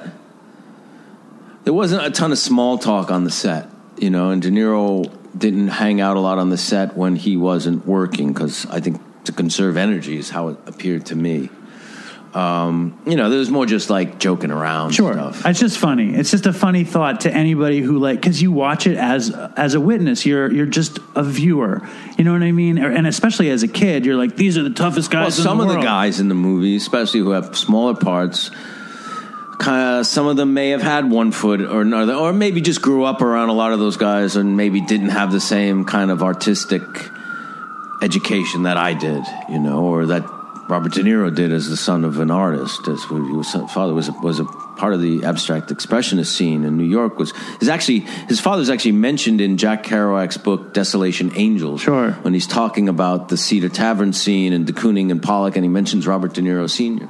there 1.65 1.75
wasn't 1.75 2.07
a 2.07 2.11
ton 2.11 2.31
of 2.31 2.39
small 2.39 2.79
talk 2.79 3.11
on 3.11 3.25
the 3.25 3.31
set, 3.31 3.69
you 3.99 4.11
know. 4.11 4.31
And 4.31 4.41
De 4.41 4.51
Niro 4.51 5.13
didn't 5.37 5.69
hang 5.69 6.01
out 6.01 6.17
a 6.17 6.21
lot 6.21 6.39
on 6.39 6.51
the 6.51 6.59
set 6.59 6.97
when 6.97 7.17
he 7.17 7.37
wasn't 7.37 7.87
working 7.87 8.33
because 8.33 8.67
I 8.67 8.81
think 8.81 9.01
to 9.25 9.33
conserve 9.33 9.77
energy 9.77 10.17
is 10.17 10.31
how 10.31 10.49
it 10.49 10.59
appeared 10.67 11.07
to 11.07 11.17
me. 11.17 11.51
Um, 12.35 13.01
you 13.07 13.15
know, 13.15 13.31
there 13.31 13.39
was 13.39 13.49
more 13.49 13.65
just 13.65 13.91
like 13.91 14.19
joking 14.19 14.51
around. 14.51 14.91
Sure, 14.91 15.13
stuff. 15.13 15.47
it's 15.47 15.61
just 15.61 15.79
funny. 15.79 16.15
It's 16.15 16.33
just 16.33 16.47
a 16.47 16.53
funny 16.53 16.83
thought 16.83 17.21
to 17.21 17.33
anybody 17.33 17.81
who 17.81 17.99
like 17.99 18.21
because 18.21 18.43
you 18.43 18.51
watch 18.51 18.89
it 18.89 18.97
as 18.97 19.31
as 19.31 19.75
a 19.75 19.81
witness. 19.81 20.27
You're 20.27 20.53
you're 20.53 20.67
just 20.67 20.99
a 21.15 21.23
viewer. 21.23 21.89
You 22.19 22.25
know 22.25 22.33
what 22.33 22.43
I 22.43 22.51
mean? 22.51 22.79
And 22.79 23.07
especially 23.07 23.51
as 23.51 23.63
a 23.63 23.69
kid, 23.69 24.05
you're 24.05 24.17
like, 24.17 24.35
these 24.35 24.59
are 24.59 24.65
the 24.65 24.71
toughest 24.71 25.13
Well, 25.15 25.25
guys. 25.27 25.39
in 25.39 25.45
some 25.45 25.59
the 25.59 25.65
of 25.65 25.71
the 25.75 25.81
guys 25.81 26.19
in 26.19 26.29
the 26.29 26.35
movie, 26.35 26.75
especially 26.75 27.21
who 27.21 27.31
have 27.31 27.57
smaller 27.57 27.95
parts, 27.95 28.51
kind 29.61 30.01
of 30.01 30.07
some 30.07 30.27
of 30.27 30.37
them 30.37 30.55
may 30.55 30.71
have 30.71 30.83
had 30.83 31.09
one 31.09 31.31
foot 31.31 31.61
or 31.61 31.83
another, 31.83 32.15
or 32.15 32.33
maybe 32.33 32.61
just 32.61 32.83
grew 32.83 33.05
up 33.05 33.23
around 33.23 33.49
a 33.49 33.53
lot 33.55 33.73
of 33.73 33.79
those 33.79 33.97
guys 33.97 34.35
and 34.35 34.57
maybe 34.57 34.81
didn't 34.81 35.11
have 35.11 35.31
the 35.31 35.41
same 35.41 35.85
kind 35.85 36.11
of 36.11 36.21
artistic 36.21 36.83
education 38.03 38.65
that 38.65 38.77
I 38.77 38.93
did, 38.95 39.23
you 39.49 39.61
know, 39.61 39.85
or 39.85 40.07
that 40.07 40.25
Robert 40.69 40.93
De 40.93 41.03
Niro 41.03 41.35
did 41.35 41.53
as 41.53 41.69
the 41.69 41.77
son 41.77 42.05
of 42.05 42.19
an 42.21 42.31
artist. 42.31 42.89
As 42.89 43.09
was, 43.11 43.53
father 43.73 43.93
was 43.93 44.09
a, 44.09 44.13
was 44.13 44.41
a 44.41 44.45
part 44.45 44.95
of 44.95 45.01
the 45.01 45.25
abstract 45.25 45.69
expressionist 45.69 46.27
scene 46.27 46.65
in 46.65 46.77
New 46.77 46.85
York. 46.85 47.19
Was 47.19 47.33
is 47.61 47.69
actually 47.69 48.01
his 48.29 48.41
father's 48.41 48.71
actually 48.71 48.93
mentioned 48.93 49.41
in 49.41 49.57
Jack 49.57 49.85
Kerouac's 49.85 50.37
book 50.37 50.73
Desolation 50.73 51.33
Angels. 51.37 51.83
Sure. 51.83 52.13
when 52.23 52.35
he's 52.35 52.47
talking 52.47 52.89
about 52.89 53.29
the 53.29 53.37
Cedar 53.37 53.69
Tavern 53.69 54.13
scene 54.13 54.53
and 54.53 54.67
de 54.67 54.73
Kooning 54.73 55.11
and 55.11 55.23
Pollock, 55.23 55.57
and 55.57 55.65
he 55.65 55.69
mentions 55.69 56.07
Robert 56.07 56.35
De 56.35 56.41
Niro 56.41 56.69
Sr. 56.69 57.09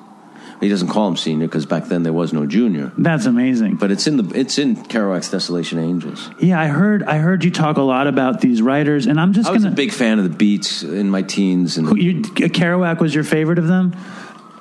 He 0.61 0.69
doesn't 0.69 0.89
call 0.89 1.09
him 1.09 1.17
senior 1.17 1.47
because 1.47 1.67
back 1.67 1.87
then 1.87 2.03
there 2.05 2.13
was 2.13 2.33
no 2.33 2.47
junior. 2.47 2.93
That's 2.97 3.27
amazing. 3.27 3.77
But 3.77 3.91
it's 3.91 4.07
in 4.07 4.17
the 4.17 4.39
it's 4.39 4.57
in 4.59 4.77
Kerouac's 4.77 5.31
Desolation 5.31 5.79
Angels. 5.79 6.31
Yeah, 6.41 6.61
I 6.61 6.69
heard. 6.69 7.03
I 7.03 7.19
heard 7.19 7.45
you 7.45 7.51
talk 7.51 7.77
a 7.77 7.83
lot 7.83 8.07
about 8.07 8.41
these 8.41 8.63
writers, 8.63 9.07
and 9.07 9.21
I'm 9.21 9.33
just 9.33 9.49
I 9.49 9.53
was 9.53 9.65
a 9.65 9.67
gonna. 9.67 9.77
big 9.77 9.93
fan 9.93 10.19
of 10.19 10.25
the 10.25 10.37
Beats 10.37 10.83
in 10.83 11.11
my 11.11 11.23
teens, 11.23 11.77
and 11.77 11.89
Who- 11.89 11.97
you, 11.99 12.23
Kerouac 12.23 13.01
was 13.01 13.15
your 13.15 13.25
favorite 13.25 13.59
of 13.59 13.67
them. 13.67 13.95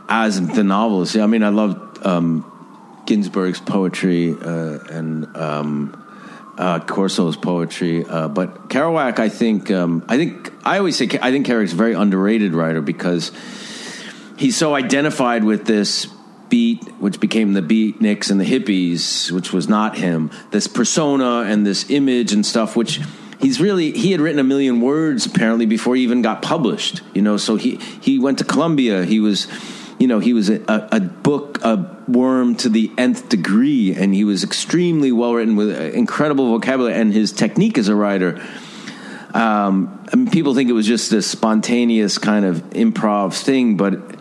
as 0.09 0.45
the 0.55 0.63
novelist. 0.63 1.15
yeah, 1.15 1.23
I 1.23 1.27
mean, 1.27 1.43
I 1.43 1.49
loved 1.49 2.05
um, 2.05 2.43
Ginsberg's 3.05 3.61
poetry 3.61 4.31
uh, 4.33 4.79
and 4.91 5.35
um, 5.37 6.03
uh, 6.57 6.79
Corso's 6.79 7.37
poetry, 7.37 8.05
uh, 8.05 8.27
but 8.27 8.67
Kerouac, 8.69 9.19
I 9.19 9.29
think, 9.29 9.71
um, 9.71 10.03
I 10.09 10.17
think 10.17 10.51
I 10.65 10.77
always 10.79 10.97
say 10.97 11.07
I 11.21 11.31
think 11.31 11.45
Kerouac's 11.47 11.73
a 11.73 11.75
very 11.77 11.93
underrated 11.93 12.53
writer 12.53 12.81
because 12.81 13.31
he's 14.43 14.57
so 14.57 14.75
identified 14.75 15.45
with 15.45 15.65
this 15.65 16.05
beat, 16.49 16.83
which 16.99 17.21
became 17.21 17.53
the 17.53 17.61
beatniks 17.61 18.29
and 18.29 18.41
the 18.41 18.43
hippies, 18.43 19.31
which 19.31 19.53
was 19.53 19.69
not 19.69 19.97
him. 19.97 20.29
This 20.51 20.67
persona 20.67 21.43
and 21.47 21.65
this 21.65 21.89
image 21.89 22.33
and 22.33 22.45
stuff, 22.45 22.75
which 22.75 22.99
he's 23.39 23.61
really 23.61 23.93
he 23.93 24.11
had 24.11 24.19
written 24.19 24.39
a 24.39 24.43
million 24.43 24.81
words 24.81 25.25
apparently 25.25 25.65
before 25.65 25.95
he 25.95 26.03
even 26.03 26.21
got 26.21 26.41
published. 26.41 27.01
You 27.13 27.21
know, 27.21 27.37
so 27.37 27.55
he 27.55 27.77
he 28.01 28.19
went 28.19 28.37
to 28.39 28.43
Columbia. 28.43 29.05
He 29.05 29.19
was. 29.19 29.47
You 29.99 30.07
know, 30.07 30.19
he 30.19 30.33
was 30.33 30.49
a, 30.49 30.59
a, 30.67 30.97
a 30.97 30.99
book, 30.99 31.63
a 31.63 31.97
worm 32.09 32.55
to 32.55 32.67
the 32.67 32.91
nth 32.97 33.29
degree, 33.29 33.95
and 33.95 34.13
he 34.13 34.25
was 34.25 34.43
extremely 34.43 35.13
well 35.13 35.33
written 35.33 35.55
with 35.55 35.69
incredible 35.93 36.49
vocabulary. 36.49 36.99
And 36.99 37.13
his 37.13 37.31
technique 37.31 37.77
as 37.77 37.87
a 37.87 37.95
writer, 37.95 38.41
um, 39.33 40.03
I 40.11 40.17
mean, 40.17 40.29
people 40.29 40.55
think 40.55 40.69
it 40.69 40.73
was 40.73 40.87
just 40.87 41.09
this 41.09 41.29
spontaneous 41.29 42.17
kind 42.17 42.43
of 42.43 42.57
improv 42.71 43.33
thing, 43.33 43.77
but 43.77 44.19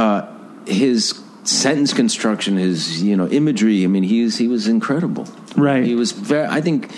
uh, 0.00 0.26
his 0.66 1.20
sentence 1.44 1.92
construction, 1.92 2.56
his 2.56 3.02
you 3.02 3.16
know 3.16 3.28
imagery. 3.28 3.84
I 3.84 3.86
mean, 3.86 4.02
he 4.02 4.24
was 4.24 4.38
he 4.38 4.48
was 4.48 4.66
incredible. 4.66 5.26
Right. 5.56 5.84
He 5.84 5.94
was 5.94 6.12
very. 6.12 6.46
I 6.46 6.60
think 6.60 6.90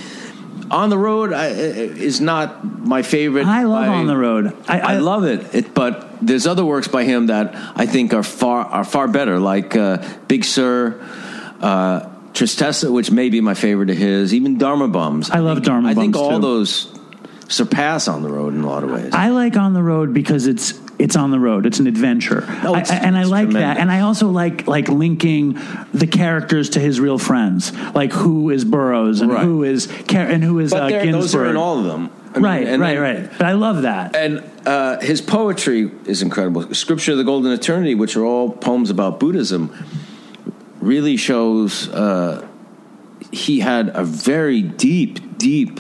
on 0.71 0.89
the 0.89 0.99
road 0.99 1.33
I, 1.33 1.49
is 1.49 2.21
not 2.21 2.65
my 2.65 3.03
favorite. 3.03 3.47
I 3.47 3.65
love 3.65 3.87
by- 3.87 3.89
On 3.89 4.07
the 4.07 4.17
Road. 4.17 4.57
I, 4.69 4.81
I, 4.81 4.97
love 4.99 5.25
it. 5.25 5.55
it, 5.55 5.75
but 5.75 6.09
there's 6.23 6.47
other 6.47 6.65
works 6.65 6.89
by 6.89 7.05
him 7.05 7.27
that 7.27 7.55
I 7.77 7.87
think 7.87 8.15
are 8.15 8.23
far 8.23 8.65
are 8.65 8.85
far 8.85 9.09
better, 9.09 9.39
like 9.39 9.77
uh, 9.77 9.99
Big 10.29 10.45
Sur, 10.45 10.99
uh, 11.61 12.09
Tristessa, 12.33 12.91
which 12.91 13.11
may 13.11 13.29
be 13.29 13.41
my 13.41 13.55
favorite 13.55 13.91
of 13.91 13.97
his. 13.97 14.33
Even 14.33 14.59
Dharma 14.59 14.89
Bums. 14.89 15.31
I 15.31 15.41
love 15.41 15.57
think, 15.57 15.67
Dharma 15.67 15.91
I 15.91 15.95
think 15.95 16.17
all 16.17 16.37
too. 16.37 16.41
those 16.41 16.99
surpass 17.49 18.09
on 18.09 18.23
the 18.23 18.31
road 18.31 18.55
in 18.55 18.63
a 18.63 18.67
lot 18.67 18.83
of 18.83 18.91
ways. 18.91 19.13
I 19.13 19.29
like 19.29 19.57
On 19.57 19.75
the 19.75 19.83
Road 19.83 20.15
because 20.15 20.47
it's 20.47 20.73
it's 20.99 21.17
on 21.17 21.31
the 21.31 21.39
road. 21.39 21.67
It's 21.67 21.81
an 21.81 21.87
adventure, 21.87 22.45
I- 22.49 22.69
it's- 22.71 22.91
I- 22.91 22.97
and 22.97 23.17
I 23.17 23.25
like 23.25 23.51
that. 23.51 23.79
And 23.79 23.91
I 23.91 24.01
also 24.01 24.29
like 24.29 24.67
like 24.69 24.89
linking 24.89 25.59
the 25.93 26.07
characters 26.07 26.71
to 26.71 26.81
his 26.81 27.01
real 27.01 27.19
friends, 27.19 27.73
like 27.95 28.13
who 28.13 28.51
is 28.51 28.65
Burroughs 28.65 29.21
and 29.21 29.31
Right. 29.33 29.45
who 29.45 29.63
is 29.65 29.87
Car- 30.09 30.23
and 30.27 30.43
who 30.45 30.59
is 30.61 30.71
but 30.71 30.83
uh, 30.85 30.89
Ginsberg. 30.89 31.13
those 31.13 31.35
are 31.35 31.47
in 31.47 31.57
all 31.57 31.79
of 31.79 31.85
them. 31.87 32.11
I 32.35 32.37
mean, 32.37 32.45
right, 32.45 32.67
right, 32.79 32.79
then- 32.79 33.01
right. 33.01 33.31
But 33.37 33.47
I 33.47 33.53
love 33.53 33.83
that. 33.83 34.17
And 34.17 34.43
uh, 34.65 35.01
his 35.01 35.21
poetry 35.21 35.91
is 36.07 36.23
incredible. 36.23 36.73
Scripture 36.75 37.13
of 37.13 37.19
the 37.19 37.25
Golden 37.25 37.53
Eternity, 37.53 37.95
which 37.95 38.17
are 38.17 38.25
all 38.25 38.51
poems 38.51 38.89
about 38.91 39.21
Buddhism, 39.21 39.71
really 40.81 41.17
shows 41.17 41.89
uh, 41.91 42.47
he 43.31 43.61
had 43.61 43.91
a 43.95 44.05
very 44.05 44.63
deep, 44.63 45.37
deep 45.39 45.79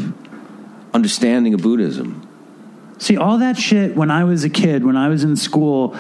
understanding 0.93 1.55
of 1.55 1.63
Buddhism. 1.63 2.22
See, 3.03 3.17
all 3.17 3.39
that 3.39 3.57
shit 3.59 3.97
when 3.97 4.13
I 4.13 4.23
was 4.23 4.45
a 4.45 4.49
kid, 4.49 4.85
when 4.85 4.97
I 4.97 5.09
was 5.09 5.25
in 5.25 5.35
school, 5.35 5.97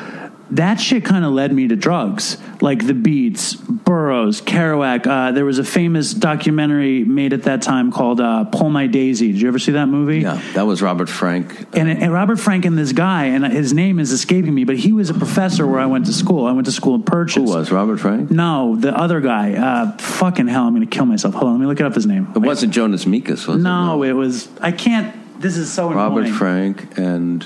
that 0.52 0.76
shit 0.76 1.04
kind 1.04 1.24
of 1.24 1.32
led 1.32 1.52
me 1.52 1.66
to 1.66 1.74
drugs, 1.74 2.36
like 2.60 2.86
the 2.86 2.94
Beats, 2.94 3.56
Burroughs, 3.56 4.40
Kerouac. 4.40 5.04
Uh, 5.04 5.32
there 5.32 5.44
was 5.44 5.58
a 5.58 5.64
famous 5.64 6.14
documentary 6.14 7.02
made 7.02 7.32
at 7.32 7.42
that 7.42 7.62
time 7.62 7.90
called 7.90 8.20
uh, 8.20 8.44
"Pull 8.44 8.70
My 8.70 8.86
Daisy." 8.86 9.32
Did 9.32 9.40
you 9.40 9.48
ever 9.48 9.58
see 9.58 9.72
that 9.72 9.86
movie? 9.86 10.20
Yeah, 10.20 10.40
that 10.54 10.62
was 10.64 10.80
Robert 10.80 11.08
Frank. 11.08 11.66
And, 11.74 11.88
and 11.88 12.12
Robert 12.12 12.38
Frank 12.38 12.66
and 12.66 12.78
this 12.78 12.92
guy, 12.92 13.24
and 13.24 13.44
his 13.46 13.72
name 13.72 13.98
is 13.98 14.12
escaping 14.12 14.54
me, 14.54 14.62
but 14.62 14.76
he 14.76 14.92
was 14.92 15.10
a 15.10 15.14
professor 15.14 15.66
where 15.66 15.80
I 15.80 15.86
went 15.86 16.06
to 16.06 16.12
school. 16.12 16.46
I 16.46 16.52
went 16.52 16.66
to 16.66 16.72
school 16.72 16.94
in 16.94 17.02
Purchase. 17.02 17.50
Who 17.50 17.56
was 17.56 17.72
Robert 17.72 17.98
Frank? 17.98 18.30
No, 18.30 18.76
the 18.76 18.96
other 18.96 19.20
guy. 19.20 19.54
Uh, 19.54 19.96
fucking 19.98 20.46
hell, 20.46 20.68
I'm 20.68 20.74
going 20.74 20.86
to 20.88 20.96
kill 20.96 21.06
myself. 21.06 21.34
Hold 21.34 21.46
on, 21.46 21.52
let 21.54 21.60
me 21.62 21.66
look 21.66 21.80
it 21.80 21.86
up 21.86 21.96
his 21.96 22.06
name. 22.06 22.30
It 22.36 22.38
wasn't 22.38 22.72
Jonas 22.72 23.06
Mekas, 23.06 23.48
was 23.48 23.56
No, 23.56 23.56
it? 23.56 23.60
No, 23.60 24.02
it 24.04 24.12
was. 24.12 24.48
I 24.60 24.70
can't. 24.70 25.16
This 25.42 25.56
is 25.56 25.70
so 25.72 25.92
Robert. 25.92 26.28
Frank 26.28 26.96
and 26.98 27.44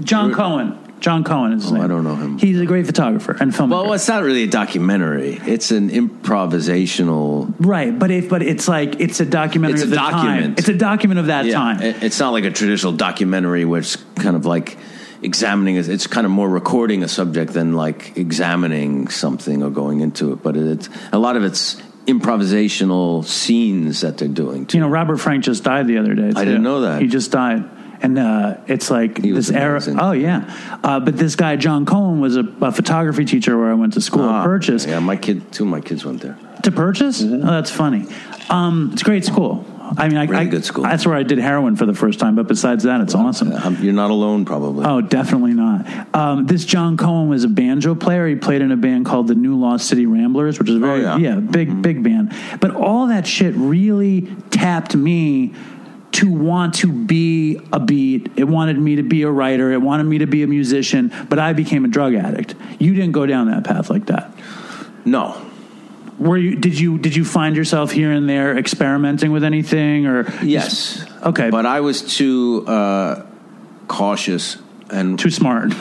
John 0.00 0.32
Cohen. 0.32 0.78
John 1.00 1.24
Cohen 1.24 1.52
is 1.52 1.62
his 1.62 1.72
Oh, 1.72 1.74
name. 1.74 1.84
I 1.84 1.86
don't 1.88 2.04
know 2.04 2.14
him. 2.16 2.38
He's 2.38 2.58
a 2.58 2.64
great 2.64 2.86
photographer 2.86 3.36
and 3.38 3.52
filmmaker. 3.52 3.70
Well, 3.84 3.92
it's 3.92 4.08
not 4.08 4.22
really 4.22 4.44
a 4.44 4.46
documentary. 4.48 5.38
It's 5.46 5.70
an 5.70 5.90
improvisational. 5.90 7.54
right, 7.58 7.96
but 7.98 8.10
if 8.10 8.28
but 8.28 8.42
it's 8.42 8.66
like 8.66 8.98
it's 9.00 9.20
a 9.20 9.26
documentary 9.26 9.74
It's 9.74 9.82
a 9.82 9.84
of 9.86 9.90
the 9.90 9.96
time. 9.96 10.12
document. 10.12 10.58
It's 10.58 10.68
a 10.68 10.74
document 10.74 11.20
of 11.20 11.26
that 11.26 11.50
time. 11.50 11.80
it's 11.82 12.18
not 12.18 12.30
like 12.30 12.44
a 12.44 12.50
traditional 12.50 12.92
documentary 12.92 13.64
where 13.64 13.80
it's 13.80 13.96
kind 14.16 14.36
of 14.36 14.46
like 14.46 14.78
examining. 15.22 15.76
it. 15.76 15.88
It's 15.88 16.06
kind 16.06 16.24
of 16.24 16.30
more 16.30 16.48
recording 16.48 17.02
a 17.02 17.08
subject 17.08 17.52
than 17.52 17.74
like 17.74 18.16
examining 18.16 19.08
something 19.08 19.62
or 19.62 19.70
going 19.70 20.00
into 20.00 20.32
it. 20.32 20.42
But 20.42 20.56
it's 20.56 20.88
a 21.12 21.18
lot 21.18 21.36
of 21.36 21.44
it's 21.44 21.76
improvisational 22.06 23.24
scenes 23.24 24.00
that 24.00 24.18
they're 24.18 24.28
doing. 24.28 24.66
Too. 24.66 24.78
You 24.78 24.84
know, 24.84 24.88
Robert 24.88 25.18
Frank 25.18 25.44
just 25.44 25.64
died 25.64 25.86
the 25.86 25.98
other 25.98 26.14
day. 26.14 26.32
I 26.34 26.44
didn't 26.44 26.62
know 26.62 26.82
that. 26.82 27.02
He 27.02 27.08
just 27.08 27.30
died. 27.30 27.64
And 28.02 28.18
uh, 28.18 28.58
it's 28.66 28.90
like 28.90 29.22
He 29.22 29.30
this 29.32 29.50
era. 29.50 29.80
Oh, 29.98 30.12
yeah. 30.12 30.78
Uh, 30.84 31.00
but 31.00 31.16
this 31.16 31.34
guy, 31.34 31.56
John 31.56 31.86
Cohen, 31.86 32.20
was 32.20 32.36
a, 32.36 32.44
a 32.60 32.70
photography 32.70 33.24
teacher 33.24 33.56
where 33.58 33.70
I 33.70 33.74
went 33.74 33.94
to 33.94 34.00
school 34.02 34.22
Ah, 34.22 34.40
at 34.40 34.44
Purchase. 34.44 34.84
Yeah, 34.84 34.98
my 34.98 35.16
kid. 35.16 35.50
Two 35.50 35.64
of 35.64 35.70
my 35.70 35.80
kids 35.80 36.04
went 36.04 36.20
there. 36.20 36.38
To 36.64 36.70
Purchase? 36.72 37.22
Oh, 37.22 37.38
that's 37.38 37.70
funny. 37.70 38.06
Um, 38.50 38.90
it's 38.92 39.02
a 39.02 39.04
great 39.04 39.24
school. 39.24 39.64
I 39.96 40.08
mean, 40.08 40.16
I, 40.18 40.24
Really 40.24 40.36
I, 40.36 40.44
good 40.46 40.64
school. 40.64 40.84
That's 40.84 41.06
where 41.06 41.14
I 41.14 41.22
did 41.22 41.38
heroin 41.38 41.76
for 41.76 41.86
the 41.86 41.94
first 41.94 42.18
time. 42.18 42.34
But 42.34 42.48
besides 42.48 42.84
that, 42.84 43.00
it's 43.00 43.14
awesome. 43.14 43.52
Um, 43.52 43.76
You're 43.80 43.92
not 43.92 44.10
alone, 44.10 44.44
probably. 44.44 44.84
Oh, 44.86 45.00
definitely 45.00 45.52
not. 45.54 46.14
Um, 46.14 46.46
this 46.46 46.64
John 46.64 46.96
Cohen 46.96 47.28
was 47.28 47.44
a 47.44 47.48
banjo 47.48 47.94
player. 47.94 48.26
He 48.26 48.34
played 48.36 48.62
in 48.62 48.72
a 48.72 48.76
band 48.76 49.06
called 49.06 49.28
the 49.28 49.34
New 49.34 49.56
Lost 49.58 49.88
City 49.88 50.06
Ramblers, 50.06 50.58
which 50.58 50.68
is 50.68 50.76
a 50.76 50.78
very 50.80 51.04
Oh, 51.06 51.16
yeah. 51.16 51.36
big 51.36 51.82
big 51.82 52.02
band. 52.02 52.32
But 52.60 52.74
all 52.74 53.06
that 53.08 53.26
shit 53.26 53.54
really 53.54 54.22
tapped 54.50 54.94
me 54.96 55.54
to 56.12 56.32
want 56.32 56.74
to 56.76 56.90
be 56.90 57.60
a 57.72 57.78
beat. 57.78 58.30
It 58.36 58.44
wanted 58.44 58.78
me 58.78 58.96
to 58.96 59.02
be 59.02 59.22
a 59.22 59.30
writer. 59.30 59.70
It 59.72 59.82
wanted 59.82 60.04
me 60.04 60.18
to 60.18 60.26
be 60.26 60.42
a 60.42 60.46
musician. 60.46 61.12
But 61.28 61.38
I 61.38 61.52
became 61.52 61.84
a 61.84 61.88
drug 61.88 62.14
addict. 62.14 62.54
You 62.78 62.94
didn't 62.94 63.12
go 63.12 63.26
down 63.26 63.50
that 63.50 63.64
path 63.64 63.90
like 63.90 64.06
that. 64.06 64.32
No, 65.04 65.36
Were 66.18 66.36
you? 66.38 66.56
Did 66.56 66.78
you? 66.78 66.98
Did 66.98 67.14
you 67.14 67.24
find 67.24 67.56
yourself 67.56 67.92
here 67.92 68.10
and 68.10 68.28
there 68.28 68.56
experimenting 68.56 69.32
with 69.32 69.44
anything? 69.44 70.06
Or 70.06 70.26
yes, 70.42 71.04
Okay. 71.22 71.50
but 71.50 71.66
I 71.66 71.80
was 71.80 72.00
too 72.16 72.64
uh, 72.66 73.26
cautious 73.86 74.56
and 74.90 75.18
too 75.18 75.30
smart. 75.30 75.74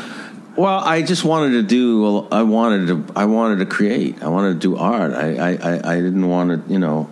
Well, 0.57 0.79
I 0.79 1.01
just 1.01 1.23
wanted 1.23 1.51
to 1.51 1.63
do. 1.63 2.27
I 2.31 2.43
wanted 2.43 2.88
to. 2.88 3.13
I 3.15 3.25
wanted 3.25 3.59
to 3.59 3.65
create. 3.65 4.23
I 4.23 4.27
wanted 4.27 4.53
to 4.53 4.59
do 4.59 4.75
art. 4.77 5.13
I. 5.13 5.36
I. 5.36 5.51
I, 5.51 5.93
I 5.93 5.95
didn't 6.01 6.27
want 6.27 6.67
to. 6.67 6.73
You 6.73 6.79
know. 6.79 7.09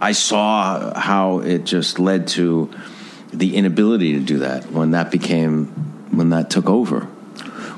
I 0.00 0.12
saw 0.12 0.98
how 0.98 1.38
it 1.38 1.64
just 1.64 1.98
led 1.98 2.28
to 2.28 2.70
the 3.32 3.56
inability 3.56 4.12
to 4.14 4.20
do 4.20 4.38
that 4.40 4.70
when 4.70 4.90
that 4.90 5.10
became 5.10 5.66
when 6.10 6.30
that 6.30 6.50
took 6.50 6.68
over, 6.68 7.00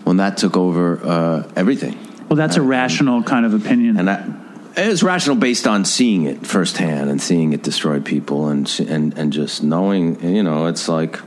when 0.04 0.16
that 0.16 0.36
took 0.36 0.56
over 0.56 1.00
uh, 1.02 1.50
everything, 1.56 1.96
Well, 2.28 2.36
that's 2.36 2.56
a 2.56 2.62
rational 2.62 3.22
kind 3.22 3.46
of 3.46 3.54
opinion. 3.54 3.98
and 3.98 4.08
that 4.08 4.28
it 4.76 4.86
was 4.86 5.02
rational 5.02 5.36
based 5.36 5.66
on 5.66 5.84
seeing 5.84 6.24
it 6.24 6.46
firsthand 6.46 7.10
and 7.10 7.20
seeing 7.20 7.52
it 7.52 7.62
destroy 7.62 8.00
people 8.00 8.48
and 8.48 8.68
and 8.80 9.16
and 9.18 9.32
just 9.32 9.62
knowing. 9.62 10.22
You 10.22 10.42
know, 10.42 10.66
it's 10.66 10.88
like 10.88 11.18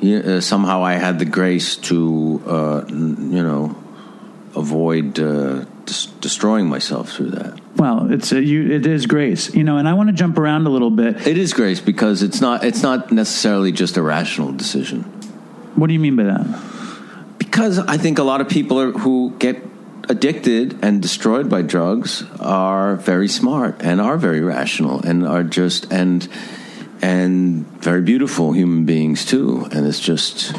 yeah, 0.00 0.18
uh, 0.18 0.40
somehow 0.40 0.84
I 0.84 0.94
had 0.94 1.18
the 1.18 1.24
grace 1.24 1.76
to, 1.76 2.42
uh, 2.46 2.84
you 2.88 3.42
know, 3.42 3.74
avoid 4.54 5.18
uh, 5.18 5.64
des- 5.86 6.10
destroying 6.20 6.68
myself 6.68 7.12
through 7.12 7.30
that. 7.30 7.58
Well, 7.76 8.12
it's 8.12 8.30
a, 8.32 8.42
you. 8.42 8.70
It 8.70 8.86
is 8.86 9.06
grace, 9.06 9.54
you 9.54 9.64
know. 9.64 9.78
And 9.78 9.88
I 9.88 9.94
want 9.94 10.10
to 10.10 10.12
jump 10.12 10.38
around 10.38 10.66
a 10.66 10.70
little 10.70 10.90
bit. 10.90 11.26
It 11.26 11.38
is 11.38 11.54
grace 11.54 11.80
because 11.80 12.22
it's 12.22 12.40
not. 12.40 12.64
It's 12.64 12.82
not 12.82 13.12
necessarily 13.12 13.72
just 13.72 13.96
a 13.96 14.02
rational 14.02 14.52
decision. 14.52 15.04
What 15.74 15.86
do 15.86 15.94
you 15.94 16.00
mean 16.00 16.16
by 16.16 16.24
that? 16.24 16.73
Because 17.54 17.78
I 17.78 17.98
think 17.98 18.18
a 18.18 18.24
lot 18.24 18.40
of 18.40 18.48
people 18.48 18.80
are, 18.80 18.90
who 18.90 19.32
get 19.38 19.62
addicted 20.08 20.76
and 20.82 21.00
destroyed 21.00 21.48
by 21.48 21.62
drugs 21.62 22.24
are 22.40 22.96
very 22.96 23.28
smart 23.28 23.76
and 23.78 24.00
are 24.00 24.16
very 24.16 24.40
rational 24.40 25.00
and 25.02 25.24
are 25.24 25.44
just 25.44 25.92
and 25.92 26.28
and 27.00 27.64
very 27.80 28.02
beautiful 28.02 28.50
human 28.50 28.86
beings 28.86 29.24
too. 29.24 29.68
And 29.70 29.86
it's 29.86 30.00
just 30.00 30.52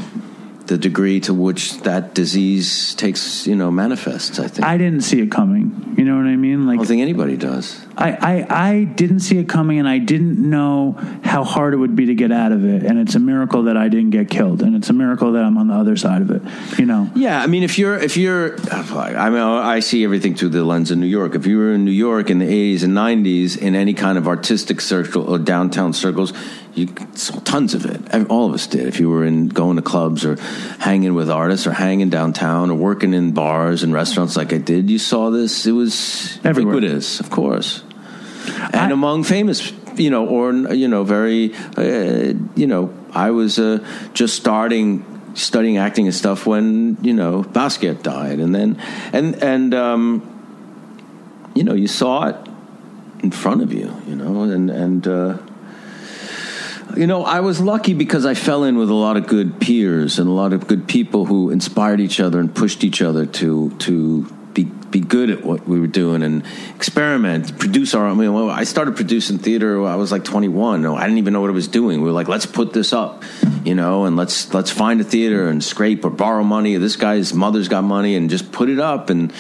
the 0.68 0.78
degree 0.78 1.20
to 1.22 1.34
which 1.34 1.80
that 1.82 2.14
disease 2.14 2.96
takes, 2.96 3.46
you 3.46 3.56
know, 3.56 3.72
manifests. 3.72 4.40
I 4.40 4.48
think. 4.48 4.66
I 4.66 4.78
didn't 4.78 5.02
see 5.02 5.22
it 5.22 5.32
coming. 5.32 5.96
You 5.98 6.04
know 6.04 6.18
what 6.18 6.26
I 6.26 6.36
mean? 6.36 6.66
Like 6.66 6.76
I 6.76 6.78
don't 6.78 6.88
think 6.88 7.02
anybody 7.02 7.38
does. 7.38 7.80
I, 7.98 8.12
I, 8.12 8.70
I 8.70 8.84
didn't 8.84 9.22
see 9.22 9.38
it 9.38 9.48
coming, 9.48 9.80
and 9.80 9.88
I 9.88 10.00
didn't 10.00 10.38
know 10.38 10.98
how 11.24 11.44
hard 11.44 11.74
it 11.74 11.78
would 11.78 11.96
be 11.96 12.08
to 12.08 12.16
get 12.16 12.32
out 12.32 12.52
of 12.52 12.66
it. 12.66 12.84
And 12.84 13.00
it's 13.00 13.16
a 13.16 13.20
miracle 13.20 13.64
that 13.64 13.78
I 13.78 13.88
didn't 13.88 14.10
get 14.10 14.30
killed, 14.30 14.62
and 14.62 14.76
it's 14.76 14.90
a 14.90 14.94
miracle 14.94 15.32
that 15.34 15.44
I'm 15.44 15.58
on 15.58 15.68
the 15.68 15.76
other 15.76 15.96
side 15.96 16.22
of 16.22 16.32
it. 16.32 16.42
You 16.78 16.86
know. 16.86 17.10
Yeah, 17.16 17.42
I 17.42 17.48
mean, 17.48 17.64
if 17.64 17.78
you're 17.78 17.98
if 17.98 18.18
you're, 18.18 18.58
I 18.72 19.30
mean, 19.30 19.40
I 19.40 19.80
see 19.80 20.04
everything 20.04 20.36
through 20.36 20.50
the 20.50 20.64
lens 20.64 20.92
of 20.92 20.98
New 20.98 21.06
York. 21.06 21.36
If 21.36 21.46
you 21.46 21.58
were 21.58 21.74
in 21.74 21.86
New 21.86 21.92
York 21.92 22.30
in 22.30 22.40
the 22.40 22.46
'80s 22.46 22.84
and 22.84 22.94
'90s 22.94 23.58
in 23.58 23.76
any 23.76 23.94
kind 23.94 24.18
of 24.18 24.28
artistic 24.28 24.82
circle 24.82 25.24
or 25.24 25.40
downtown 25.40 25.94
circles, 25.94 26.34
you 26.76 26.88
saw 27.14 27.40
tons 27.40 27.74
of 27.74 27.86
it. 27.86 28.14
All 28.30 28.48
of 28.48 28.54
us 28.54 28.68
did. 28.68 28.86
If 28.88 29.00
you 29.00 29.10
were 29.10 29.24
in 29.26 29.48
going 29.48 29.78
to 29.78 29.82
clubs 29.82 30.26
or 30.26 30.36
hanging 30.80 31.14
with 31.16 31.30
artists 31.30 31.66
or 31.66 31.72
hanging 31.72 32.10
downtown 32.10 32.70
or 32.70 32.76
working 32.76 33.14
in 33.14 33.32
bars 33.32 33.82
and 33.82 33.94
restaurants 33.94 34.36
like 34.36 34.52
I 34.54 34.58
did, 34.58 34.90
you 34.90 35.00
saw 35.00 35.30
this. 35.30 35.66
It 35.66 35.72
was 35.72 36.38
Everywhere. 36.44 36.76
ubiquitous, 36.76 37.20
of 37.22 37.30
course, 37.30 37.82
and 38.74 38.76
I- 38.76 38.92
among 38.92 39.24
famous. 39.24 39.72
You 39.96 40.10
know, 40.10 40.28
or 40.28 40.52
you 40.76 40.90
know, 40.90 41.06
very. 41.06 41.54
Uh, 41.78 42.34
you 42.56 42.68
know, 42.68 42.94
I 43.14 43.32
was 43.32 43.58
uh, 43.58 43.80
just 44.14 44.36
starting 44.36 45.06
studying 45.36 45.78
acting 45.78 46.06
and 46.08 46.14
stuff 46.14 46.46
when 46.46 46.98
you 47.02 47.14
know 47.14 47.44
Basquiat 47.44 48.04
died, 48.04 48.40
and 48.40 48.54
then 48.54 48.76
and 49.14 49.42
and 49.42 49.74
um, 49.74 50.22
you 51.56 51.64
know 51.64 51.74
you 51.74 51.88
saw 51.88 52.28
it 52.28 52.36
in 53.24 53.32
front 53.32 53.62
of 53.64 53.72
you, 53.72 53.96
you 54.06 54.16
know, 54.18 54.44
and 54.44 54.70
and 54.70 55.08
uh, 55.08 55.38
you 56.96 57.08
know 57.08 57.24
I 57.24 57.40
was 57.42 57.60
lucky 57.60 57.94
because 57.94 58.26
I 58.26 58.34
fell 58.34 58.64
in 58.64 58.78
with 58.78 58.90
a 58.90 58.94
lot 58.94 59.18
of 59.18 59.28
good 59.28 59.60
peers 59.60 60.20
and 60.20 60.28
a 60.28 60.32
lot 60.32 60.54
of 60.54 60.68
good 60.68 60.88
people 60.88 61.26
who 61.26 61.50
inspired 61.50 62.00
each 62.00 62.20
other 62.20 62.40
and 62.40 62.54
pushed 62.54 62.84
each 62.84 63.02
other 63.02 63.26
to 63.26 63.72
to. 63.80 64.28
Be, 64.56 64.64
be 64.64 65.02
good 65.02 65.30
at 65.30 65.44
what 65.44 65.68
we 65.68 65.82
were 65.82 65.86
doing 65.86 66.24
and 66.24 66.46
experiment, 66.78 67.60
produce 67.60 67.94
our. 67.94 68.08
I 68.08 68.14
mean, 68.14 68.34
I 68.50 68.64
started 68.64 68.96
producing 68.96 69.38
theater. 69.38 69.86
I 69.86 69.96
was 69.96 70.14
like 70.14 70.24
21. 70.24 70.86
I 70.86 71.02
didn't 71.02 71.18
even 71.18 71.34
know 71.34 71.42
what 71.42 71.50
I 71.50 71.54
was 71.54 71.68
doing. 71.68 72.00
We 72.00 72.06
were 72.06 72.14
like, 72.14 72.30
let's 72.30 72.46
put 72.46 72.72
this 72.72 72.94
up, 72.94 73.26
you 73.66 73.76
know, 73.76 74.06
and 74.06 74.16
let's 74.16 74.54
let's 74.54 74.72
find 74.72 75.02
a 75.02 75.04
theater 75.04 75.50
and 75.50 75.62
scrape 75.62 76.06
or 76.06 76.10
borrow 76.10 76.42
money. 76.42 76.78
This 76.78 76.96
guy's 76.96 77.34
mother's 77.34 77.68
got 77.68 77.84
money 77.84 78.16
and 78.16 78.30
just 78.30 78.54
put 78.54 78.70
it 78.70 78.80
up. 78.80 79.10
And 79.10 79.34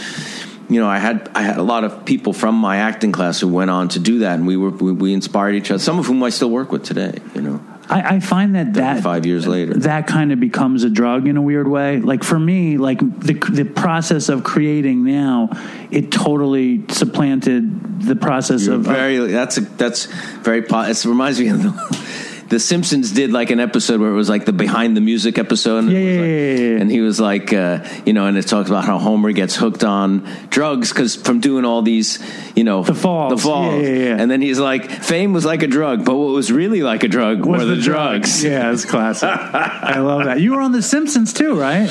you 0.70 0.80
know, 0.80 0.88
I 0.88 0.98
had 0.98 1.30
I 1.36 1.42
had 1.42 1.58
a 1.58 1.64
lot 1.64 1.84
of 1.84 2.06
people 2.06 2.34
from 2.34 2.56
my 2.56 2.78
acting 2.78 3.12
class 3.12 3.40
who 3.40 3.48
went 3.48 3.70
on 3.70 3.90
to 3.90 4.00
do 4.00 4.20
that, 4.20 4.36
and 4.36 4.48
we 4.48 4.58
were 4.58 4.70
we, 4.70 4.92
we 4.92 5.14
inspired 5.14 5.56
each 5.56 5.70
other. 5.70 5.80
Some 5.80 6.00
of 6.00 6.06
whom 6.06 6.24
I 6.24 6.30
still 6.30 6.50
work 6.50 6.72
with 6.72 6.84
today. 6.84 7.20
You 7.36 7.42
know, 7.42 7.66
I, 7.90 8.16
I 8.16 8.20
find 8.20 8.56
that 8.56 8.74
that 8.74 9.04
five 9.04 9.26
years 9.26 9.48
later. 9.48 9.76
that 9.76 10.08
kind 10.08 10.32
of 10.32 10.40
becomes 10.40 10.84
a 10.84 10.90
drug 10.90 11.28
in 11.28 11.38
a 11.38 11.42
weird 11.42 11.68
way. 11.68 12.00
Like 12.00 12.24
for 12.24 12.40
me, 12.40 12.78
like 12.78 13.00
the 13.00 13.34
the 13.34 13.66
process 13.66 14.30
of 14.30 14.44
creating 14.44 15.04
now, 15.04 15.50
it 15.92 16.12
totally 16.12 16.84
supplanted 16.90 18.02
the 18.02 18.16
process 18.16 18.66
You're 18.66 18.76
of, 18.76 18.82
of 18.82 18.88
very 18.88 19.18
that's 19.32 19.58
a, 19.58 19.62
that's 19.62 20.06
very. 20.06 20.60
It 20.60 21.06
reminds 21.06 21.40
me 21.40 21.50
of 21.50 21.62
the, 21.62 22.35
the 22.50 22.60
Simpsons 22.60 23.12
did 23.12 23.32
like 23.32 23.50
an 23.50 23.60
episode 23.60 24.00
where 24.00 24.12
it 24.12 24.16
was 24.16 24.30
like 24.30 24.46
the 24.46 24.54
behind 24.54 24.96
the 24.96 25.02
music 25.02 25.38
episode. 25.38 25.80
And, 25.80 25.92
it 25.92 25.94
Yeah, 26.00 26.22
like- 26.22 26.30
yeah, 26.30 26.68
yeah, 26.76 26.82
and 26.82 26.92
he 26.92 27.02
was 27.02 27.20
like, 27.20 27.54
uh, 27.54 27.80
you 28.06 28.14
know, 28.14 28.28
and 28.28 28.38
it 28.38 28.44
talks 28.44 28.70
about 28.70 28.86
how 28.86 29.00
Homer 29.00 29.32
gets 29.32 29.56
hooked 29.56 29.84
on 29.84 30.28
drugs 30.50 30.90
because 30.94 31.16
from 31.16 31.40
doing 31.40 31.66
all 31.66 31.82
these, 31.82 32.20
you 32.56 32.64
know, 32.64 32.84
The 32.84 32.94
falls. 32.94 33.32
the 33.34 33.38
falls. 33.50 33.82
Yeah, 33.82 33.90
yeah. 33.90 34.16
And 34.20 34.30
then 34.30 34.42
he's 34.42 34.60
like, 34.60 34.90
fame 34.92 35.34
was 35.34 35.44
like 35.46 35.64
a 35.64 35.68
drug, 35.68 36.06
but 36.06 36.16
what 36.16 36.34
was 36.34 36.52
really 36.52 36.84
like 36.84 37.04
a 37.04 37.08
drug 37.08 37.46
was 37.46 37.62
were 37.62 37.66
the, 37.76 37.82
drugs. 37.82 38.44
Yeah, 38.44 38.72
it's 38.72 38.86
classic. 38.86 39.30
I 39.30 40.00
love 40.00 40.26
that. 40.26 40.40
You 40.40 40.52
were 40.54 40.62
on 40.62 40.72
The 40.72 40.82
Simpsons 40.84 41.34
too, 41.34 41.60
right? 41.60 41.90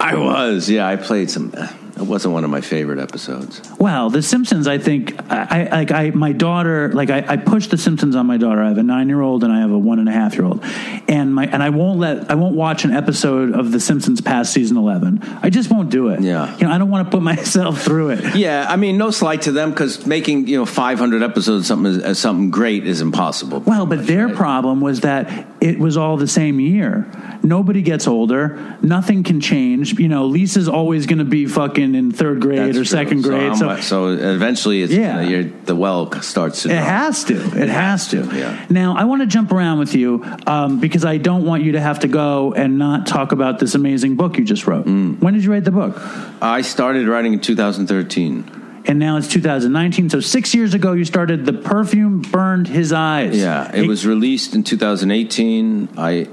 I 0.00 0.14
was, 0.16 0.68
yeah, 0.68 0.86
I 0.86 0.96
played 0.96 1.30
some. 1.30 1.52
It 1.96 2.02
wasn't 2.02 2.34
one 2.34 2.44
of 2.44 2.50
my 2.50 2.60
favorite 2.60 2.98
episodes. 2.98 3.62
Well, 3.78 4.10
The 4.10 4.22
Simpsons. 4.22 4.68
I 4.68 4.76
think 4.76 5.14
I, 5.32 5.64
I 5.64 5.68
like 5.70 5.90
I 5.90 6.10
my 6.10 6.32
daughter 6.32 6.92
like 6.92 7.08
I, 7.08 7.24
I 7.26 7.36
pushed 7.36 7.70
The 7.70 7.78
Simpsons 7.78 8.14
on 8.14 8.26
my 8.26 8.36
daughter. 8.36 8.62
I 8.62 8.68
have 8.68 8.78
a 8.78 8.82
nine 8.82 9.08
year 9.08 9.22
old 9.22 9.44
and 9.44 9.52
I 9.52 9.60
have 9.60 9.70
a 9.70 9.78
one 9.78 9.98
and 9.98 10.08
a 10.08 10.12
half 10.12 10.34
year 10.34 10.44
old, 10.44 10.62
and 11.08 11.34
my 11.34 11.46
and 11.46 11.62
I 11.62 11.70
won't 11.70 11.98
let 11.98 12.30
I 12.30 12.34
won't 12.34 12.54
watch 12.54 12.84
an 12.84 12.92
episode 12.92 13.54
of 13.54 13.72
The 13.72 13.80
Simpsons 13.80 14.20
past 14.20 14.52
season 14.52 14.76
eleven. 14.76 15.20
I 15.42 15.48
just 15.48 15.70
won't 15.70 15.90
do 15.90 16.08
it. 16.08 16.20
Yeah. 16.20 16.54
you 16.58 16.66
know 16.66 16.72
I 16.72 16.78
don't 16.78 16.90
want 16.90 17.06
to 17.06 17.10
put 17.10 17.22
myself 17.34 17.80
through 17.82 18.10
it. 18.10 18.36
Yeah, 18.36 18.66
I 18.68 18.76
mean, 18.76 18.98
no 18.98 19.10
slight 19.10 19.42
to 19.42 19.52
them 19.52 19.70
because 19.70 20.06
making 20.06 20.48
you 20.48 20.58
know 20.58 20.66
500 20.66 21.22
episodes 21.22 21.66
something 21.66 22.02
as 22.02 22.18
something 22.18 22.50
great 22.50 22.86
is 22.86 23.00
impossible. 23.00 23.60
Well, 23.60 23.86
but 23.86 24.06
their 24.06 24.28
problem 24.28 24.80
was 24.82 25.00
that 25.00 25.46
it 25.60 25.78
was 25.78 25.96
all 25.96 26.16
the 26.16 26.26
same 26.28 26.60
year. 26.60 27.10
Nobody 27.42 27.80
gets 27.82 28.06
older. 28.06 28.76
Nothing 28.82 29.22
can 29.22 29.40
change. 29.40 29.98
You 29.98 30.08
know, 30.08 30.26
Lisa's 30.26 30.68
always 30.68 31.06
going 31.06 31.18
to 31.18 31.24
be 31.24 31.46
fucking 31.46 31.94
in 31.94 32.10
third 32.12 32.40
grade 32.40 32.58
That's 32.58 32.70
or 32.78 32.84
true. 32.84 32.84
second 32.84 33.22
So 33.22 33.28
grade. 33.30 33.56
So, 33.56 33.76
So, 33.80 34.08
eventually, 34.08 34.82
it's 34.82 34.92
Yeah. 34.92 35.20
you 35.22 35.42
know, 35.44 35.50
the 35.64 35.74
well 35.76 36.10
starts 36.22 36.62
to. 36.64 36.70
it 36.70 36.76
has 36.76 37.24
to. 37.24 37.34
It, 37.60 37.68
has, 37.68 38.08
to. 38.08 38.28
yeah. 38.36 38.66
Now, 38.68 38.96
I 38.96 39.04
want 39.04 39.22
to 39.22 39.26
jump 39.26 39.50
around 39.52 39.78
with 39.78 39.94
you 39.94 40.24
um, 40.46 40.78
because 40.80 41.04
I 41.04 41.16
don't 41.16 41.44
want 41.44 41.62
you 41.62 41.72
to 41.72 41.80
have 41.80 42.00
to 42.00 42.08
go 42.08 42.52
and 42.52 42.78
not 42.78 43.06
talk 43.06 43.32
about 43.32 43.58
this 43.58 43.74
amazing 43.74 44.16
book 44.16 44.36
you 44.38 44.44
just 44.44 44.66
wrote. 44.66 44.86
Mm. 44.86 45.20
When 45.20 45.34
did 45.34 45.44
you 45.44 45.52
write 45.52 45.64
the 45.64 45.70
book? 45.72 45.96
I 46.42 46.60
started 46.62 47.08
writing 47.08 47.32
in 47.32 47.40
2013. 47.40 48.44
And 48.88 49.00
now 49.00 49.16
it's 49.16 49.26
2019. 49.28 50.10
So 50.10 50.20
six 50.20 50.54
years 50.54 50.74
ago, 50.74 50.92
you 50.92 51.04
started 51.04 51.44
The 51.44 51.52
Perfume 51.52 52.22
Burned 52.22 52.68
His 52.68 52.92
Eyes. 52.92 53.36
Yeah, 53.36 53.74
it 53.74 53.88
was 53.88 54.06
released 54.06 54.54
in 54.54 54.62
2018. 54.62 55.88
I 55.98 56.28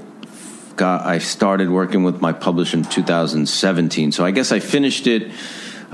got 0.76 1.04
I 1.04 1.18
started 1.18 1.68
working 1.68 2.04
with 2.04 2.20
my 2.20 2.32
publisher 2.32 2.76
in 2.76 2.84
2017. 2.84 4.12
So 4.12 4.24
I 4.24 4.30
guess 4.30 4.52
I 4.52 4.60
finished 4.60 5.08
it 5.08 5.32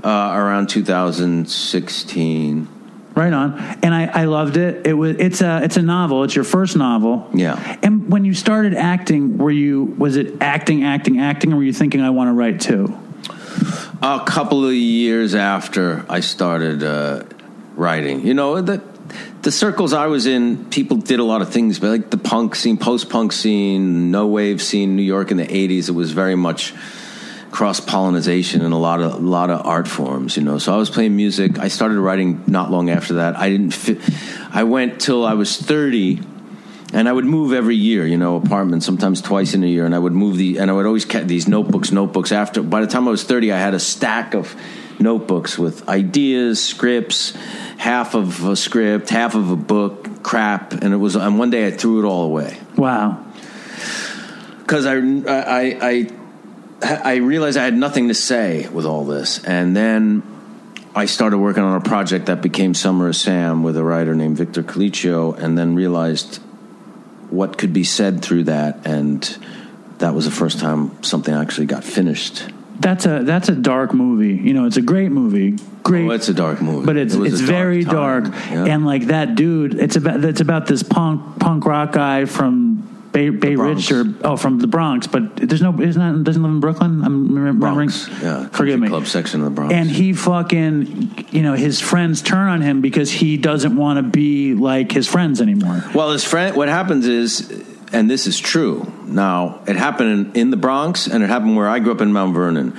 uh, 0.05 0.33
around 0.35 0.69
2016. 0.69 2.69
Right 3.13 3.33
on, 3.33 3.59
and 3.83 3.93
I, 3.93 4.07
I 4.07 4.27
loved 4.27 4.57
it. 4.57 4.87
It 4.87 4.93
was 4.93 5.17
it's 5.17 5.41
a 5.41 5.63
it's 5.65 5.77
a 5.77 5.83
novel. 5.83 6.23
It's 6.25 6.37
your 6.37 6.45
first 6.45 6.77
novel. 6.77 7.29
Yeah. 7.35 7.79
And 7.83 8.09
when 8.09 8.25
you 8.25 8.35
started 8.35 8.75
acting, 8.75 9.37
were 9.37 9.51
you 9.51 9.97
was 9.99 10.15
it 10.17 10.41
acting, 10.41 10.85
acting, 10.85 11.19
acting, 11.19 11.53
or 11.53 11.57
were 11.57 11.65
you 11.65 11.73
thinking 11.73 12.03
I 12.03 12.11
want 12.11 12.29
to 12.29 12.35
write 12.35 12.61
too? 12.61 12.97
A 14.03 14.23
couple 14.25 14.67
of 14.67 14.75
years 14.75 15.35
after 15.35 16.05
I 16.09 16.21
started 16.21 16.83
uh, 16.83 17.25
writing, 17.75 18.27
you 18.27 18.35
know, 18.35 18.61
the 18.61 18.83
the 19.43 19.51
circles 19.51 19.93
I 19.93 20.07
was 20.07 20.27
in, 20.27 20.67
people 20.67 20.99
did 20.99 21.19
a 21.19 21.25
lot 21.25 21.43
of 21.43 21.51
things, 21.51 21.79
but 21.79 21.89
like 21.89 22.11
the 22.11 22.19
punk 22.19 22.55
scene, 22.55 22.77
post 22.77 23.09
punk 23.09 23.33
scene, 23.33 24.11
no 24.11 24.27
wave 24.27 24.61
scene, 24.63 24.97
New 24.97 25.03
York 25.03 25.31
in 25.31 25.37
the 25.37 25.47
'80s, 25.47 25.89
it 25.89 25.93
was 25.93 26.13
very 26.13 26.37
much 26.37 26.75
cross 27.51 27.81
pollination 27.81 28.63
in 28.63 28.73
a 28.73 28.79
lot 28.79 29.01
of 29.01 29.15
a 29.15 29.17
lot 29.17 29.51
of 29.51 29.67
art 29.67 29.89
forms, 29.89 30.37
you 30.37 30.43
know. 30.43 30.59
So 30.59 30.75
I 30.75 30.77
was 30.77 30.91
playing 30.91 31.17
music. 31.17 31.59
I 31.59 31.69
started 31.69 31.99
writing 31.99 32.45
not 32.47 32.71
long 32.71 32.91
after 32.91 33.15
that. 33.15 33.37
I 33.37 33.51
didn't. 33.51 34.01
I 34.53 34.65
went 34.65 35.01
till 35.01 35.25
I 35.25 35.35
was 35.35 35.57
thirty. 35.57 36.21
And 36.93 37.09
I 37.09 37.13
would 37.13 37.25
move 37.25 37.53
every 37.53 37.77
year, 37.77 38.05
you 38.07 38.17
know, 38.19 38.37
apartment, 38.37 38.83
sometimes 38.83 39.23
twice 39.23 39.55
in 39.55 39.63
a 39.63 39.67
year. 39.67 39.87
And 39.87 39.95
I 39.95 39.99
would 39.99 40.13
move 40.13 40.37
the, 40.39 40.59
and 40.59 40.71
I 40.71 40.75
would 40.75 40.87
always 40.87 41.05
get 41.05 41.29
these 41.29 41.47
notebooks, 41.47 41.93
notebooks. 41.93 42.33
After, 42.33 42.63
by 42.63 42.81
the 42.81 42.89
time 42.89 43.07
I 43.07 43.13
was 43.13 43.23
30, 43.23 43.53
I 43.53 43.59
had 43.59 43.75
a 43.75 43.79
stack 43.81 44.35
of 44.35 44.57
notebooks 44.99 45.57
with 45.59 45.89
ideas, 45.89 46.63
scripts, 46.63 47.35
half 47.79 48.15
of 48.15 48.45
a 48.45 48.57
script, 48.57 49.09
half 49.09 49.35
of 49.37 49.51
a 49.51 49.57
book, 49.57 50.23
crap. 50.25 50.73
And 50.73 50.93
it 50.93 50.97
was, 50.97 51.15
and 51.17 51.39
one 51.39 51.51
day 51.51 51.67
I 51.67 51.71
threw 51.71 52.05
it 52.05 52.07
all 52.09 52.25
away 52.25 52.59
Wow. 52.77 53.25
because 54.59 54.85
I, 54.85 54.97
I, 54.97 55.79
I, 55.81 56.11
I 56.83 57.15
realized 57.17 57.57
I 57.57 57.65
had 57.65 57.77
nothing 57.77 58.09
to 58.09 58.15
say 58.15 58.69
with 58.69 58.85
all 58.85 59.05
this, 59.05 59.45
and 59.45 59.77
then 59.77 60.23
I 60.95 61.07
started 61.07 61.39
working 61.39 61.63
on 61.63 61.77
a 61.77 61.81
project 61.85 62.27
that 62.27 62.43
became 62.43 62.75
Summer 62.75 63.09
of 63.09 63.17
Sam 63.17 63.63
with 63.63 63.77
a 63.77 63.85
writer 63.85 64.15
named 64.15 64.37
Victor 64.37 64.63
Colicchio, 64.63 65.37
and 65.39 65.57
then 65.57 65.75
realized 65.75 66.41
what 67.31 67.59
could 67.59 67.73
be 67.73 67.85
said 67.85 68.23
through 68.23 68.45
that, 68.45 68.87
and 68.87 69.23
that 69.99 70.15
was 70.15 70.25
the 70.25 70.31
first 70.31 70.59
time 70.59 71.03
something 71.03 71.35
actually 71.35 71.67
got 71.67 71.85
finished. 71.85 72.49
That's 72.81 73.07
a 73.07 73.23
that's 73.25 73.49
a 73.49 73.55
dark 73.55 73.93
movie. 73.93 74.35
You 74.35 74.55
know, 74.55 74.65
it's 74.65 74.79
a 74.79 74.83
great 74.83 75.11
movie. 75.11 75.59
Great. 75.83 76.07
Oh, 76.07 76.11
it's 76.11 76.29
a 76.29 76.35
dark 76.35 76.61
movie, 76.63 76.87
but 76.87 76.97
it's 76.97 77.15
It 77.15 77.23
it's 77.27 77.39
dark 77.39 77.51
very 77.51 77.85
time, 77.85 77.95
dark, 77.95 78.25
yeah. 78.51 78.65
and 78.67 78.87
like 78.87 79.07
that 79.07 79.35
dude. 79.35 79.75
It's 79.75 79.97
about 79.97 80.25
it's 80.25 80.41
about 80.41 80.67
this 80.67 80.83
punk 80.83 81.39
punk 81.39 81.67
rock 81.67 81.93
guy 81.93 82.25
from 82.25 82.90
Bay, 83.13 83.31
Bay 83.31 83.57
Ridge 83.57 83.91
or 83.91 84.05
oh 84.23 84.37
from 84.37 84.61
the 84.61 84.69
Bronx, 84.69 85.09
but 85.09 85.37
there's 85.37 85.63
no 85.63 85.81
isn't 85.81 86.19
that 86.19 86.25
doesn't 86.25 86.43
live 86.43 86.53
in 86.53 86.61
Brooklyn. 86.61 87.03
I'm 87.03 87.35
remembering. 87.35 87.89
Bronx, 87.89 88.09
yeah, 88.23 88.49
forgive 88.49 88.79
me. 88.79 88.89
club 88.89 89.07
section 89.07 89.41
of 89.41 89.47
the 89.47 89.51
Bronx. 89.51 89.75
And 89.75 89.91
he 89.91 90.13
fucking, 90.13 91.27
you 91.31 91.43
know, 91.43 91.55
his 91.55 91.81
friends 91.81 92.23
turn 92.23 92.49
on 92.49 92.61
him 92.63 92.81
because 92.81 93.11
he 93.11 93.37
doesn't 93.37 93.75
want 93.75 93.97
to 93.97 94.05
be 94.05 94.55
like 94.55 94.93
his 94.93 95.09
friends 95.09 95.41
anymore. 95.41 95.83
Well, 95.93 96.13
his 96.13 96.25
friend. 96.25 96.57
What 96.57 96.69
happens 96.69 97.09
is, 97.09 97.51
and 97.93 98.09
this 98.09 98.29
is 98.29 98.39
true. 98.39 98.93
Now, 99.07 99.61
it 99.67 99.75
happened 99.75 100.29
in, 100.37 100.41
in 100.43 100.51
the 100.51 100.57
Bronx, 100.57 101.09
and 101.09 101.25
it 101.25 101.27
happened 101.27 101.57
where 101.57 101.69
I 101.69 101.81
grew 101.81 101.93
up 101.93 102.01
in 102.01 102.13
Mount 102.13 102.33
Vernon, 102.33 102.71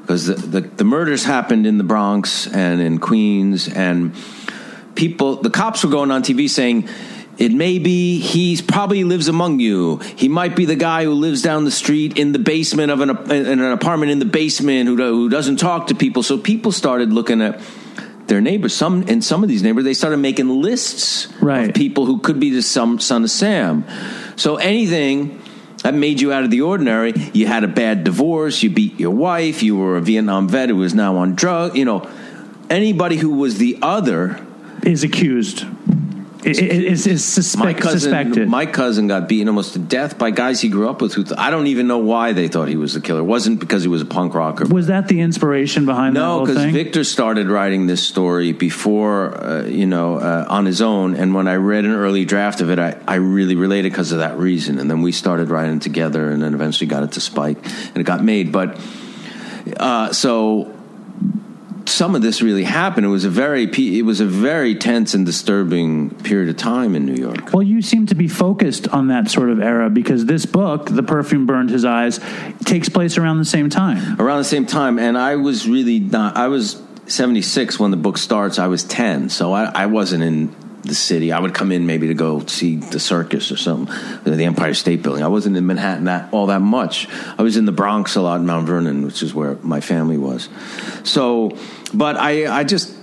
because 0.00 0.26
the, 0.26 0.34
the 0.34 0.60
the 0.60 0.84
murders 0.84 1.24
happened 1.24 1.66
in 1.66 1.78
the 1.78 1.84
Bronx 1.84 2.46
and 2.46 2.80
in 2.80 3.00
Queens, 3.00 3.66
and 3.68 4.14
people, 4.94 5.36
the 5.36 5.50
cops 5.50 5.82
were 5.82 5.90
going 5.90 6.12
on 6.12 6.22
TV 6.22 6.48
saying. 6.48 6.88
It 7.38 7.50
may 7.52 7.78
be 7.78 8.20
he's 8.20 8.60
probably 8.60 9.04
lives 9.04 9.28
among 9.28 9.58
you. 9.58 9.98
He 10.16 10.28
might 10.28 10.54
be 10.54 10.66
the 10.66 10.76
guy 10.76 11.04
who 11.04 11.12
lives 11.12 11.42
down 11.42 11.64
the 11.64 11.70
street 11.70 12.18
in 12.18 12.32
the 12.32 12.38
basement 12.38 12.92
of 12.92 13.00
an 13.00 13.10
in 13.32 13.58
an 13.60 13.72
apartment 13.72 14.12
in 14.12 14.18
the 14.18 14.26
basement 14.26 14.86
who 14.86 14.96
who 14.96 15.28
doesn't 15.28 15.56
talk 15.56 15.86
to 15.88 15.94
people. 15.94 16.22
So 16.22 16.36
people 16.36 16.72
started 16.72 17.12
looking 17.12 17.40
at 17.40 17.60
their 18.26 18.40
neighbors. 18.40 18.74
Some 18.74 19.04
in 19.04 19.22
some 19.22 19.42
of 19.42 19.48
these 19.48 19.62
neighbors, 19.62 19.84
they 19.84 19.94
started 19.94 20.18
making 20.18 20.48
lists 20.62 21.28
Right. 21.40 21.70
of 21.70 21.74
people 21.74 22.06
who 22.06 22.18
could 22.18 22.38
be 22.38 22.50
the 22.50 22.62
some 22.62 23.00
son 23.00 23.24
of 23.24 23.30
Sam. 23.30 23.84
So 24.36 24.56
anything 24.56 25.40
that 25.82 25.94
made 25.94 26.20
you 26.20 26.32
out 26.32 26.44
of 26.44 26.50
the 26.50 26.60
ordinary, 26.60 27.12
you 27.32 27.46
had 27.46 27.64
a 27.64 27.68
bad 27.68 28.04
divorce, 28.04 28.62
you 28.62 28.70
beat 28.70 29.00
your 29.00 29.10
wife, 29.10 29.62
you 29.62 29.76
were 29.76 29.96
a 29.96 30.00
Vietnam 30.02 30.48
vet 30.48 30.68
who 30.68 30.76
was 30.76 30.94
now 30.94 31.16
on 31.16 31.34
drugs. 31.34 31.76
You 31.76 31.86
know, 31.86 32.08
anybody 32.68 33.16
who 33.16 33.30
was 33.30 33.56
the 33.56 33.78
other. 33.80 34.38
Is 34.84 35.04
accused. 35.04 35.64
I- 36.44 36.48
I- 36.48 36.52
Is 36.52 37.06
is 37.06 37.24
suspect, 37.24 37.64
My 37.64 37.72
cousin, 37.74 38.00
suspected. 38.00 38.48
my 38.48 38.66
cousin 38.66 39.06
got 39.06 39.28
beaten 39.28 39.48
almost 39.48 39.74
to 39.74 39.78
death 39.78 40.18
by 40.18 40.30
guys 40.30 40.60
he 40.60 40.68
grew 40.68 40.88
up 40.88 41.00
with. 41.00 41.14
Who 41.14 41.22
th- 41.22 41.38
I 41.38 41.50
don't 41.50 41.68
even 41.68 41.86
know 41.86 41.98
why 41.98 42.32
they 42.32 42.48
thought 42.48 42.68
he 42.68 42.76
was 42.76 42.94
the 42.94 43.00
killer. 43.00 43.20
It 43.20 43.24
wasn't 43.24 43.60
because 43.60 43.82
he 43.82 43.88
was 43.88 44.02
a 44.02 44.06
punk 44.06 44.34
rocker. 44.34 44.64
was 44.66 44.88
that 44.88 45.06
the 45.08 45.20
inspiration 45.20 45.86
behind 45.86 46.16
the 46.16 46.20
No, 46.20 46.44
because? 46.44 46.64
Victor 46.72 47.04
started 47.04 47.48
writing 47.48 47.86
this 47.86 48.02
story 48.02 48.52
before, 48.52 49.34
uh, 49.40 49.62
you 49.66 49.86
know, 49.86 50.16
uh, 50.16 50.46
on 50.48 50.66
his 50.66 50.82
own. 50.82 51.14
And 51.14 51.32
when 51.34 51.46
I 51.46 51.54
read 51.56 51.84
an 51.84 51.92
early 51.92 52.24
draft 52.24 52.60
of 52.60 52.70
it, 52.70 52.78
I, 52.78 52.96
I 53.06 53.16
really 53.16 53.54
related 53.54 53.92
because 53.92 54.10
of 54.12 54.18
that 54.18 54.36
reason. 54.38 54.78
And 54.80 54.90
then 54.90 55.00
we 55.02 55.12
started 55.12 55.48
writing 55.50 55.78
together, 55.78 56.30
and 56.30 56.42
then 56.42 56.54
eventually 56.54 56.88
got 56.88 57.04
it 57.04 57.12
to 57.12 57.20
Spike, 57.20 57.58
and 57.88 57.98
it 57.98 58.04
got 58.04 58.24
made. 58.24 58.50
But 58.50 58.78
uh, 59.76 60.12
so 60.12 60.71
some 61.86 62.14
of 62.14 62.22
this 62.22 62.42
really 62.42 62.64
happened. 62.64 63.06
It 63.06 63.10
was 63.10 63.24
a 63.24 63.30
very, 63.30 63.64
it 63.64 64.04
was 64.04 64.20
a 64.20 64.26
very 64.26 64.74
tense 64.74 65.14
and 65.14 65.26
disturbing 65.26 66.10
period 66.22 66.48
of 66.48 66.56
time 66.56 66.94
in 66.94 67.04
New 67.06 67.14
York. 67.14 67.52
Well, 67.52 67.62
you 67.62 67.82
seem 67.82 68.06
to 68.06 68.14
be 68.14 68.28
focused 68.28 68.88
on 68.88 69.08
that 69.08 69.30
sort 69.30 69.50
of 69.50 69.60
era 69.60 69.90
because 69.90 70.26
this 70.26 70.46
book, 70.46 70.86
The 70.90 71.02
Perfume 71.02 71.46
Burned 71.46 71.70
His 71.70 71.84
Eyes, 71.84 72.20
takes 72.64 72.88
place 72.88 73.18
around 73.18 73.38
the 73.38 73.44
same 73.44 73.68
time. 73.70 74.20
around 74.20 74.38
the 74.38 74.44
same 74.44 74.66
time 74.66 74.98
and 74.98 75.16
i 75.18 75.36
was 75.36 75.68
really 75.68 75.98
not 76.00 76.36
i 76.36 76.48
was 76.48 76.80
76 77.06 77.78
when 77.78 77.90
the 77.90 77.96
book 77.96 78.16
starts 78.18 78.58
i 78.58 78.66
was 78.66 78.84
10 78.84 79.28
so 79.28 79.52
i, 79.52 79.64
I 79.64 79.86
wasn't 79.86 80.22
in 80.22 80.54
the 80.82 80.94
city. 80.94 81.32
I 81.32 81.38
would 81.38 81.54
come 81.54 81.72
in 81.72 81.86
maybe 81.86 82.08
to 82.08 82.14
go 82.14 82.44
see 82.46 82.76
the 82.76 83.00
circus 83.00 83.52
or 83.52 83.56
something 83.56 83.94
the 84.24 84.44
empire 84.44 84.74
state 84.74 85.02
building. 85.02 85.22
I 85.22 85.28
wasn't 85.28 85.56
in 85.56 85.66
manhattan 85.66 86.04
that 86.04 86.32
all 86.32 86.46
that 86.46 86.60
much. 86.60 87.08
I 87.38 87.42
was 87.42 87.56
in 87.56 87.64
the 87.64 87.72
bronx 87.72 88.16
a 88.16 88.22
lot 88.22 88.40
in 88.40 88.46
mount 88.46 88.66
vernon 88.66 89.04
which 89.04 89.22
is 89.22 89.34
where 89.34 89.56
my 89.62 89.80
family 89.80 90.18
was. 90.18 90.48
So 91.04 91.56
but 91.94 92.16
i 92.16 92.46
i 92.60 92.64
just 92.64 93.01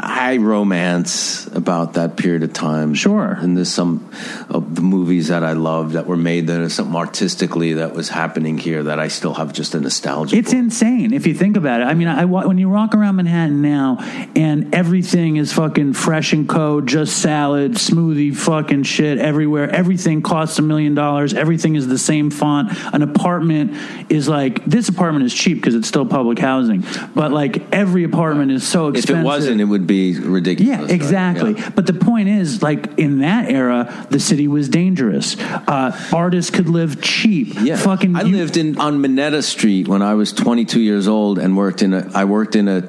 I 0.00 0.36
romance 0.38 1.46
about 1.48 1.94
that 1.94 2.16
period 2.16 2.42
of 2.42 2.52
time. 2.52 2.94
Sure. 2.94 3.36
and 3.40 3.56
there's 3.56 3.68
some 3.72 4.08
of 4.48 4.74
the 4.74 4.82
movies 4.82 5.28
that 5.28 5.42
I 5.44 5.52
love 5.52 5.92
that 5.92 6.06
were 6.06 6.16
made. 6.16 6.46
There's 6.46 6.74
something 6.74 6.96
artistically 6.96 7.74
that 7.74 7.94
was 7.94 8.08
happening 8.08 8.58
here 8.58 8.82
that 8.84 8.98
I 8.98 9.08
still 9.08 9.34
have 9.34 9.52
just 9.52 9.74
a 9.74 9.80
nostalgia. 9.80 10.36
It's 10.36 10.50
for. 10.52 10.58
insane 10.58 11.12
if 11.12 11.26
you 11.26 11.34
think 11.34 11.56
about 11.56 11.80
it. 11.80 11.84
I 11.84 11.94
mean, 11.94 12.08
I, 12.08 12.24
when 12.24 12.58
you 12.58 12.68
walk 12.68 12.94
around 12.94 13.16
Manhattan 13.16 13.62
now 13.62 13.98
and 14.36 14.74
everything 14.74 15.36
is 15.36 15.52
fucking 15.52 15.92
fresh 15.94 16.32
and 16.32 16.48
co, 16.48 16.80
just 16.80 17.18
salad, 17.20 17.72
smoothie, 17.72 18.34
fucking 18.34 18.82
shit 18.84 19.18
everywhere. 19.18 19.68
Everything 19.70 20.22
costs 20.22 20.58
a 20.58 20.62
million 20.62 20.94
dollars. 20.94 21.34
Everything 21.34 21.76
is 21.76 21.86
the 21.88 21.98
same 21.98 22.30
font. 22.30 22.72
An 22.92 23.02
apartment 23.02 23.76
is 24.10 24.28
like 24.28 24.64
this 24.64 24.88
apartment 24.88 25.24
is 25.26 25.34
cheap 25.34 25.58
because 25.58 25.74
it's 25.74 25.88
still 25.88 26.06
public 26.06 26.38
housing, 26.38 26.84
but 27.14 27.32
like 27.32 27.62
every 27.72 28.04
apartment 28.04 28.50
is 28.50 28.66
so 28.66 28.88
If 28.88 28.96
expensive. 28.96 29.22
it 29.22 29.24
wasn't, 29.24 29.59
it 29.60 29.64
would 29.64 29.86
be 29.86 30.18
ridiculous. 30.18 30.68
Yeah, 30.68 30.82
right? 30.82 30.90
exactly. 30.90 31.54
Yeah. 31.54 31.70
But 31.70 31.86
the 31.86 31.92
point 31.94 32.28
is, 32.28 32.62
like 32.62 32.98
in 32.98 33.20
that 33.20 33.50
era, 33.50 34.06
the 34.10 34.20
city 34.20 34.48
was 34.48 34.68
dangerous. 34.68 35.38
Uh, 35.38 35.96
artists 36.12 36.50
could 36.50 36.68
live 36.68 37.00
cheap. 37.00 37.54
Yeah, 37.60 37.76
fucking. 37.76 38.16
I 38.16 38.22
you- 38.22 38.36
lived 38.36 38.56
in 38.56 38.78
on 38.78 39.00
Minetta 39.00 39.42
Street 39.42 39.88
when 39.88 40.02
I 40.02 40.14
was 40.14 40.32
22 40.32 40.80
years 40.80 41.06
old 41.08 41.38
and 41.38 41.56
worked 41.56 41.82
in 41.82 41.94
a. 41.94 42.10
I 42.14 42.24
worked 42.24 42.56
in 42.56 42.68
a, 42.68 42.88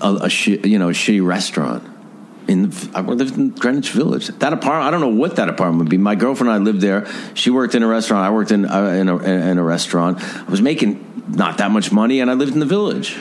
a, 0.00 0.14
a 0.22 0.30
shi- 0.30 0.60
you 0.68 0.78
know 0.78 0.88
a 0.90 0.92
shitty 0.92 1.24
restaurant. 1.24 1.84
In 2.48 2.72
I 2.94 3.00
lived 3.02 3.36
in 3.36 3.50
Greenwich 3.50 3.90
Village. 3.90 4.26
That 4.26 4.52
apartment, 4.52 4.88
I 4.88 4.90
don't 4.90 5.00
know 5.00 5.20
what 5.20 5.36
that 5.36 5.48
apartment 5.48 5.78
would 5.84 5.88
be. 5.90 5.98
My 5.98 6.16
girlfriend 6.16 6.50
and 6.50 6.60
I 6.60 6.64
lived 6.64 6.80
there. 6.80 7.06
She 7.34 7.50
worked 7.50 7.74
in 7.76 7.82
a 7.84 7.86
restaurant. 7.86 8.24
I 8.24 8.30
worked 8.30 8.50
in 8.50 8.64
uh, 8.64 8.88
in, 8.88 9.08
a, 9.08 9.16
in 9.18 9.58
a 9.58 9.62
restaurant. 9.62 10.18
I 10.20 10.50
was 10.50 10.60
making 10.60 11.06
not 11.28 11.58
that 11.58 11.70
much 11.70 11.92
money, 11.92 12.20
and 12.20 12.28
I 12.28 12.34
lived 12.34 12.54
in 12.54 12.58
the 12.58 12.66
village. 12.66 13.16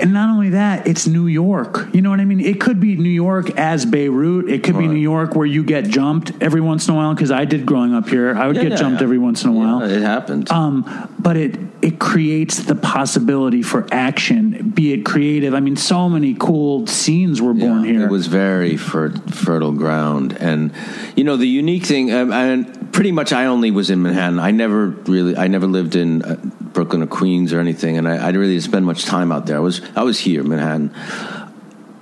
And 0.00 0.12
not 0.12 0.30
only 0.30 0.50
that, 0.50 0.86
it's 0.86 1.06
New 1.06 1.26
York. 1.26 1.88
You 1.92 2.02
know 2.02 2.10
what 2.10 2.20
I 2.20 2.24
mean? 2.24 2.40
It 2.40 2.60
could 2.60 2.80
be 2.80 2.96
New 2.96 3.08
York 3.10 3.50
as 3.58 3.84
Beirut. 3.86 4.48
It 4.48 4.62
could 4.62 4.78
be 4.78 4.86
New 4.86 4.94
York 5.00 5.34
where 5.34 5.46
you 5.46 5.64
get 5.64 5.84
jumped 5.88 6.32
every 6.40 6.60
once 6.60 6.88
in 6.88 6.94
a 6.94 6.96
while. 6.96 7.14
Because 7.14 7.30
I 7.30 7.44
did 7.44 7.66
growing 7.66 7.94
up 7.94 8.08
here, 8.08 8.34
I 8.36 8.46
would 8.46 8.56
Yeah, 8.56 8.62
get 8.62 8.72
yeah, 8.72 8.76
jumped 8.78 9.00
yeah. 9.00 9.04
every 9.04 9.18
once 9.18 9.44
in 9.44 9.50
a 9.50 9.52
while. 9.52 9.82
It 9.82 10.00
happened. 10.02 10.50
Um, 10.50 11.08
but 11.18 11.36
it 11.36 11.58
it 11.82 11.98
creates 11.98 12.64
the 12.64 12.74
possibility 12.74 13.62
for 13.62 13.86
action, 13.90 14.70
be 14.74 14.92
it 14.92 15.04
creative. 15.04 15.54
I 15.54 15.60
mean, 15.60 15.76
so 15.76 16.08
many 16.08 16.34
cool 16.34 16.86
scenes 16.86 17.40
were 17.40 17.54
born 17.54 17.84
here. 17.84 18.04
It 18.04 18.10
was 18.10 18.26
very 18.26 18.76
fer- 18.76 19.10
fertile 19.10 19.72
ground, 19.72 20.36
and 20.40 20.72
you 21.16 21.24
know 21.24 21.36
the 21.36 21.46
unique 21.48 21.84
thing. 21.84 22.12
Um, 22.12 22.32
and 22.32 22.92
pretty 22.92 23.12
much, 23.12 23.32
I 23.32 23.46
only 23.46 23.70
was 23.70 23.90
in 23.90 24.02
Manhattan. 24.02 24.38
I 24.38 24.50
never 24.50 24.88
really, 24.88 25.36
I 25.36 25.46
never 25.48 25.66
lived 25.66 25.96
in 25.96 26.22
uh, 26.22 26.36
Brooklyn 26.72 27.02
or 27.02 27.06
Queens 27.06 27.52
or 27.52 27.60
anything, 27.60 27.98
and 27.98 28.08
I, 28.08 28.14
I 28.14 28.26
didn't 28.26 28.40
really 28.40 28.60
spend 28.60 28.86
much 28.86 29.04
time 29.04 29.32
out 29.32 29.46
there. 29.46 29.56
I 29.56 29.60
was, 29.60 29.80
I 29.96 30.02
was 30.02 30.18
here, 30.18 30.42
Manhattan. 30.42 30.94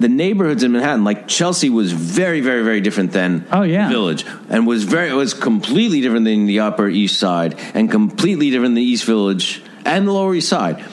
The 0.00 0.08
neighborhoods 0.08 0.62
in 0.62 0.72
Manhattan, 0.72 1.02
like 1.02 1.26
Chelsea, 1.26 1.70
was 1.70 1.92
very, 1.92 2.40
very, 2.40 2.62
very 2.62 2.80
different 2.80 3.10
than 3.12 3.46
Oh, 3.50 3.62
yeah. 3.62 3.88
Village, 3.88 4.24
and 4.48 4.66
was 4.66 4.84
very, 4.84 5.12
was 5.12 5.34
completely 5.34 6.00
different 6.00 6.24
than 6.24 6.46
the 6.46 6.60
Upper 6.60 6.88
East 6.88 7.18
Side, 7.18 7.58
and 7.74 7.90
completely 7.90 8.50
different 8.50 8.70
than 8.74 8.82
the 8.82 8.90
East 8.90 9.04
Village 9.06 9.62
and 9.84 10.06
the 10.06 10.12
Lower 10.12 10.34
East 10.34 10.48
Side. 10.48 10.84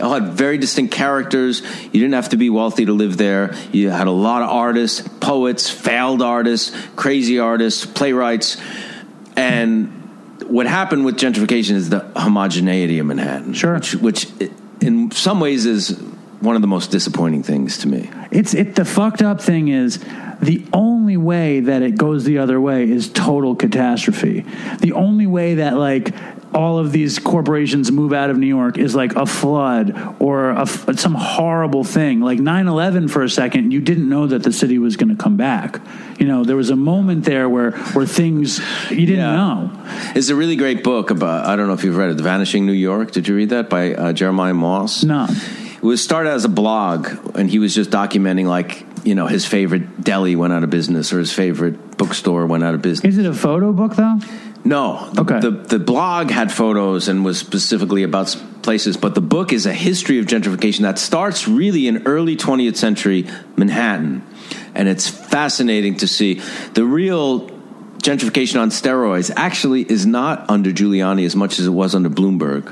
All 0.00 0.14
had 0.14 0.30
very 0.30 0.58
distinct 0.58 0.92
characters. 0.92 1.60
You 1.84 2.00
didn't 2.00 2.14
have 2.14 2.30
to 2.30 2.36
be 2.36 2.50
wealthy 2.50 2.86
to 2.86 2.92
live 2.92 3.16
there. 3.16 3.54
You 3.70 3.90
had 3.90 4.08
a 4.08 4.12
lot 4.12 4.42
of 4.42 4.48
artists, 4.48 5.06
poets, 5.20 5.70
failed 5.70 6.20
artists, 6.20 6.74
crazy 6.96 7.38
artists, 7.38 7.86
playwrights, 7.86 8.56
and 9.36 10.03
what 10.48 10.66
happened 10.66 11.04
with 11.04 11.16
gentrification 11.16 11.72
is 11.72 11.90
the 11.90 12.00
homogeneity 12.16 12.98
of 12.98 13.06
Manhattan, 13.06 13.54
Sure. 13.54 13.74
which, 13.74 13.92
which 13.94 14.28
in 14.80 15.10
some 15.10 15.40
ways 15.40 15.66
is 15.66 15.90
one 16.40 16.56
of 16.56 16.62
the 16.62 16.68
most 16.68 16.90
disappointing 16.90 17.42
things 17.42 17.78
to 17.78 17.88
me. 17.88 18.10
It's 18.30 18.54
it. 18.54 18.74
The 18.74 18.84
fucked 18.84 19.22
up 19.22 19.40
thing 19.40 19.68
is 19.68 20.04
the 20.40 20.64
only 20.72 21.16
way 21.16 21.60
that 21.60 21.82
it 21.82 21.96
goes 21.96 22.24
the 22.24 22.38
other 22.38 22.60
way 22.60 22.88
is 22.90 23.08
total 23.08 23.54
catastrophe. 23.54 24.44
The 24.80 24.92
only 24.92 25.26
way 25.26 25.54
that 25.56 25.76
like 25.76 26.14
all 26.54 26.78
of 26.78 26.92
these 26.92 27.18
corporations 27.18 27.90
move 27.90 28.12
out 28.12 28.30
of 28.30 28.38
New 28.38 28.46
York 28.46 28.78
is 28.78 28.94
like 28.94 29.16
a 29.16 29.26
flood 29.26 30.16
or 30.20 30.50
a, 30.50 30.62
f- 30.62 30.98
some 31.00 31.14
horrible 31.14 31.82
thing. 31.82 32.20
Like 32.20 32.38
9/11 32.38 33.10
for 33.10 33.22
a 33.24 33.28
second, 33.28 33.72
you 33.72 33.80
didn't 33.80 34.08
know 34.08 34.26
that 34.28 34.44
the 34.44 34.52
city 34.52 34.78
was 34.78 34.96
going 34.96 35.08
to 35.16 35.20
come 35.20 35.36
back. 35.36 35.80
You 36.20 36.26
know, 36.26 36.44
there 36.44 36.54
was 36.56 36.70
a 36.70 36.76
moment 36.76 37.24
there 37.24 37.48
where 37.48 37.72
where 37.94 38.06
things 38.06 38.60
you 38.90 39.04
didn't 39.06 39.16
Yeah. 39.16 39.34
know. 39.36 39.70
It's 40.14 40.28
a 40.28 40.36
really 40.36 40.54
great 40.56 40.84
book 40.84 41.10
about. 41.10 41.46
I 41.46 41.56
don't 41.56 41.66
know 41.66 41.74
if 41.74 41.82
you've 41.82 41.96
read 41.96 42.10
it, 42.10 42.16
"The 42.18 42.22
Vanishing 42.22 42.66
New 42.66 42.72
York." 42.72 43.10
Did 43.10 43.26
you 43.26 43.34
read 43.34 43.50
that 43.50 43.68
by 43.68 43.94
uh, 43.94 44.12
Jeremiah 44.12 44.54
Moss? 44.54 45.02
No. 45.02 45.26
It 45.28 45.82
was 45.82 46.02
started 46.02 46.30
as 46.30 46.44
a 46.44 46.48
blog, 46.48 47.08
and 47.34 47.50
he 47.50 47.58
was 47.58 47.74
just 47.74 47.90
documenting 47.90 48.46
like 48.46 48.86
you 49.04 49.14
know 49.14 49.26
his 49.26 49.46
favorite 49.46 50.02
deli 50.02 50.36
went 50.36 50.52
out 50.52 50.64
of 50.64 50.70
business 50.70 51.12
or 51.12 51.18
his 51.18 51.32
favorite 51.32 51.96
bookstore 51.96 52.46
went 52.46 52.64
out 52.64 52.74
of 52.74 52.82
business. 52.82 53.14
Is 53.14 53.18
it 53.18 53.26
a 53.26 53.34
photo 53.34 53.72
book 53.72 53.96
though? 53.96 54.18
No. 54.64 55.10
The, 55.12 55.20
Okay. 55.20 55.40
The, 55.40 55.50
the 55.50 55.78
blog 55.78 56.30
had 56.30 56.50
photos 56.50 57.08
and 57.08 57.24
was 57.24 57.38
specifically 57.38 58.02
about 58.02 58.34
places, 58.62 58.96
but 58.96 59.14
the 59.14 59.20
book 59.20 59.52
is 59.52 59.66
a 59.66 59.74
history 59.74 60.18
of 60.18 60.26
gentrification 60.26 60.80
that 60.80 60.98
starts 60.98 61.46
really 61.46 61.86
in 61.86 62.06
early 62.06 62.36
20th 62.36 62.76
century 62.76 63.28
Manhattan. 63.56 64.26
And 64.74 64.88
it's 64.88 65.08
fascinating 65.08 65.98
to 65.98 66.08
see 66.08 66.40
the 66.72 66.84
real 66.84 67.53
gentrification 68.04 68.60
on 68.60 68.68
steroids 68.70 69.32
actually 69.34 69.82
is 69.90 70.04
not 70.06 70.48
under 70.50 70.70
Giuliani 70.70 71.24
as 71.24 71.34
much 71.34 71.58
as 71.58 71.66
it 71.66 71.70
was 71.70 71.94
under 71.94 72.10
Bloomberg. 72.10 72.62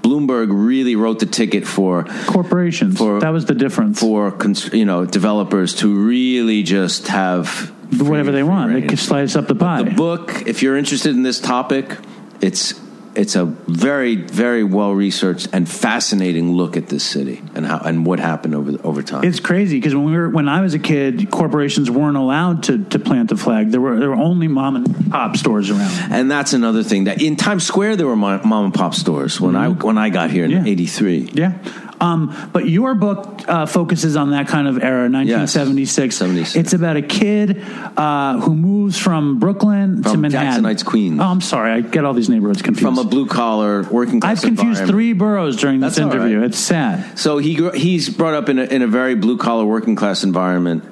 Bloomberg 0.00 0.46
really 0.50 0.94
wrote 0.96 1.18
the 1.18 1.26
ticket 1.26 1.66
for 1.66 2.04
Corporations. 2.26 2.96
For- 2.96 3.20
that 3.20 3.30
was 3.30 3.44
the 3.46 3.54
difference. 3.54 4.00
for 4.00 4.34
you 4.72 4.84
know 4.84 5.04
developers 5.04 5.74
to 5.76 5.92
really 5.92 6.62
just 6.62 7.08
have 7.08 7.72
Whatever 7.98 8.32
they 8.32 8.40
free 8.40 8.48
want, 8.48 8.72
they 8.72 8.80
reign. 8.80 8.88
can 8.88 8.96
slice 8.96 9.36
up 9.36 9.46
the 9.48 9.54
pie. 9.54 9.82
The 9.82 9.90
book, 9.92 10.42
if 10.46 10.62
you're 10.62 10.76
interested 10.76 11.14
in 11.14 11.22
this 11.22 11.40
topic, 11.40 11.96
it's 12.40 12.74
it's 13.16 13.34
a 13.36 13.44
very 13.44 14.16
very 14.16 14.62
well 14.64 14.92
researched 14.92 15.48
and 15.52 15.68
fascinating 15.68 16.52
look 16.52 16.76
at 16.76 16.88
this 16.88 17.02
city 17.04 17.42
and 17.54 17.64
how 17.66 17.78
and 17.78 18.04
what 18.06 18.18
happened 18.20 18.54
over 18.54 18.72
over 18.84 19.02
time. 19.02 19.24
It's 19.24 19.40
crazy 19.40 19.78
because 19.78 19.94
when 19.94 20.04
we 20.04 20.12
were 20.12 20.28
when 20.28 20.48
I 20.48 20.60
was 20.60 20.74
a 20.74 20.78
kid, 20.78 21.30
corporations 21.30 21.90
weren't 21.90 22.16
allowed 22.16 22.62
to, 22.64 22.84
to 22.84 22.98
plant 22.98 23.32
a 23.32 23.36
flag. 23.36 23.70
There 23.70 23.80
were 23.80 23.98
there 23.98 24.10
were 24.10 24.16
only 24.30 24.48
mom 24.48 24.76
and 24.76 25.10
pop 25.10 25.36
stores 25.36 25.70
around. 25.70 26.12
and 26.12 26.30
that's 26.30 26.52
another 26.52 26.82
thing 26.82 27.04
that 27.04 27.22
in 27.22 27.36
Times 27.36 27.64
Square 27.66 27.96
there 27.96 28.06
were 28.06 28.16
mom 28.16 28.52
and 28.64 28.74
pop 28.74 28.94
stores 28.94 29.40
when 29.40 29.56
I 29.56 29.68
when 29.70 29.96
I 29.98 30.10
got 30.10 30.30
here 30.30 30.44
in 30.44 30.50
Mm-hmm. 30.50 30.66
Yeah. 30.66 30.72
'83. 30.72 31.30
Yeah. 31.34 31.52
Um, 32.00 32.50
but 32.52 32.68
your 32.68 32.94
book 32.94 33.42
uh, 33.48 33.66
focuses 33.66 34.16
on 34.16 34.30
that 34.30 34.48
kind 34.48 34.68
of 34.68 34.82
era, 34.82 35.08
1976. 35.08 36.16
76. 36.16 36.56
It's 36.56 36.72
about 36.72 36.96
a 36.96 37.02
kid 37.02 37.62
uh, 37.96 38.40
who 38.40 38.54
moves 38.54 38.98
from 38.98 39.38
Brooklyn 39.38 40.02
to 40.02 40.10
From 40.10 40.20
Manhattan. 40.22 40.46
Jackson 40.48 40.64
Heights, 40.64 40.82
Queens. 40.82 41.20
Oh, 41.20 41.24
I'm 41.24 41.40
sorry, 41.40 41.72
I 41.72 41.80
get 41.80 42.04
all 42.04 42.12
these 42.14 42.28
neighborhoods 42.28 42.62
confused. 42.62 42.84
From 42.84 42.98
a 42.98 43.08
blue 43.08 43.26
collar 43.26 43.82
working 43.84 44.20
class 44.20 44.38
I've 44.38 44.56
confused 44.56 44.86
three 44.86 45.12
boroughs 45.12 45.56
during 45.56 45.80
this 45.80 45.96
That's 45.96 46.06
all 46.06 46.12
interview. 46.12 46.40
right. 46.40 46.46
It's 46.46 46.58
sad. 46.58 47.18
So 47.18 47.38
he 47.38 47.68
he's 47.74 48.08
brought 48.08 48.34
up 48.34 48.48
in 48.48 48.58
a, 48.58 48.64
in 48.64 48.82
a 48.82 48.86
very 48.86 49.14
blue 49.14 49.38
collar 49.38 49.64
working 49.64 49.96
class 49.96 50.22
environment, 50.24 50.84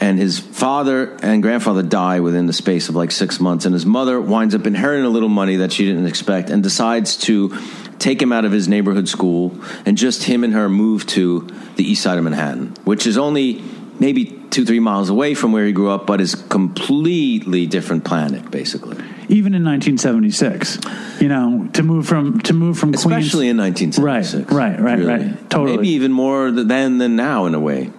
and 0.00 0.18
his 0.18 0.38
father 0.38 1.16
and 1.22 1.42
grandfather 1.42 1.82
die 1.82 2.20
within 2.20 2.46
the 2.46 2.52
space 2.52 2.88
of 2.88 2.94
like 2.94 3.10
six 3.10 3.40
months, 3.40 3.64
and 3.64 3.72
his 3.72 3.86
mother 3.86 4.20
winds 4.20 4.54
up 4.54 4.66
inheriting 4.66 5.04
a 5.04 5.10
little 5.10 5.28
money 5.28 5.56
that 5.56 5.72
she 5.72 5.84
didn't 5.84 6.06
expect, 6.06 6.50
and 6.50 6.62
decides 6.62 7.16
to 7.16 7.56
take 7.98 8.20
him 8.20 8.32
out 8.32 8.44
of 8.44 8.52
his 8.52 8.68
neighborhood 8.68 9.08
school, 9.08 9.56
and 9.86 9.96
just 9.96 10.24
him 10.24 10.44
and 10.44 10.52
her 10.52 10.68
move 10.68 11.06
to 11.06 11.48
the 11.76 11.84
east 11.84 12.02
side 12.02 12.18
of 12.18 12.24
Manhattan, 12.24 12.74
which 12.84 13.06
is 13.06 13.16
only 13.16 13.62
maybe 14.00 14.40
two 14.50 14.64
three 14.64 14.80
miles 14.80 15.08
away 15.08 15.34
from 15.34 15.52
where 15.52 15.66
he 15.66 15.72
grew 15.72 15.90
up, 15.90 16.06
but 16.06 16.20
is 16.20 16.34
completely 16.34 17.66
different 17.66 18.04
planet 18.04 18.50
basically. 18.50 18.96
Even 19.28 19.54
in 19.54 19.64
1976, 19.64 20.78
you 21.20 21.28
know, 21.28 21.68
to 21.72 21.82
move 21.82 22.06
from 22.06 22.40
to 22.40 22.52
move 22.52 22.78
from 22.78 22.90
Queens, 22.92 23.06
Especially 23.06 23.48
in 23.48 23.56
1976. 23.56 24.52
Right, 24.52 24.78
right, 24.78 24.98
right, 24.98 25.06
right. 25.06 25.50
Totally. 25.50 25.76
Maybe 25.76 25.88
even 25.90 26.12
more 26.12 26.50
than 26.50 26.98
than 26.98 27.16
now, 27.16 27.46
in 27.46 27.54
a 27.54 27.60
way. 27.60 27.90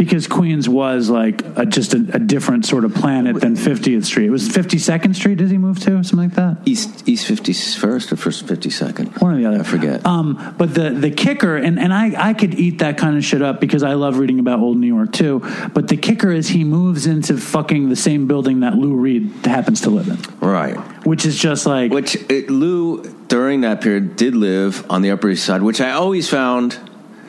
Because 0.00 0.26
Queens 0.26 0.66
was 0.66 1.10
like 1.10 1.44
a, 1.58 1.66
just 1.66 1.92
a, 1.92 1.98
a 2.14 2.18
different 2.18 2.64
sort 2.64 2.86
of 2.86 2.94
planet 2.94 3.38
than 3.38 3.54
50th 3.54 4.06
Street. 4.06 4.28
It 4.28 4.30
was 4.30 4.48
52nd 4.48 5.14
Street. 5.14 5.36
Did 5.36 5.50
he 5.50 5.58
move 5.58 5.78
to 5.80 6.02
something 6.02 6.18
like 6.18 6.36
that? 6.36 6.56
East 6.64 7.06
East 7.06 7.26
fifty 7.26 7.52
first 7.52 8.10
or 8.10 8.16
first 8.16 8.48
fifty 8.48 8.70
second. 8.70 9.08
One 9.20 9.34
or 9.34 9.36
the 9.36 9.44
other. 9.44 9.60
I 9.60 9.62
forget. 9.62 10.06
Um, 10.06 10.54
but 10.56 10.72
the 10.72 10.88
the 10.88 11.10
kicker, 11.10 11.54
and, 11.54 11.78
and 11.78 11.92
I, 11.92 12.30
I 12.30 12.32
could 12.32 12.54
eat 12.54 12.78
that 12.78 12.96
kind 12.96 13.18
of 13.18 13.24
shit 13.26 13.42
up 13.42 13.60
because 13.60 13.82
I 13.82 13.92
love 13.92 14.16
reading 14.16 14.38
about 14.38 14.60
old 14.60 14.78
New 14.78 14.86
York 14.86 15.12
too. 15.12 15.40
But 15.74 15.88
the 15.88 15.98
kicker 15.98 16.30
is 16.30 16.48
he 16.48 16.64
moves 16.64 17.04
into 17.04 17.36
fucking 17.36 17.90
the 17.90 17.96
same 17.96 18.26
building 18.26 18.60
that 18.60 18.76
Lou 18.76 18.94
Reed 18.94 19.30
happens 19.44 19.82
to 19.82 19.90
live 19.90 20.08
in, 20.08 20.18
right. 20.40 20.76
which 21.04 21.26
is 21.26 21.36
just 21.36 21.66
like 21.66 21.92
Which 21.92 22.16
uh, 22.16 22.46
Lou 22.48 23.02
during 23.28 23.60
that 23.60 23.82
period 23.82 24.16
did 24.16 24.34
live 24.34 24.90
on 24.90 25.02
the 25.02 25.10
Upper 25.10 25.28
East 25.28 25.44
Side, 25.44 25.60
which 25.60 25.82
I 25.82 25.90
always 25.90 26.26
found. 26.26 26.78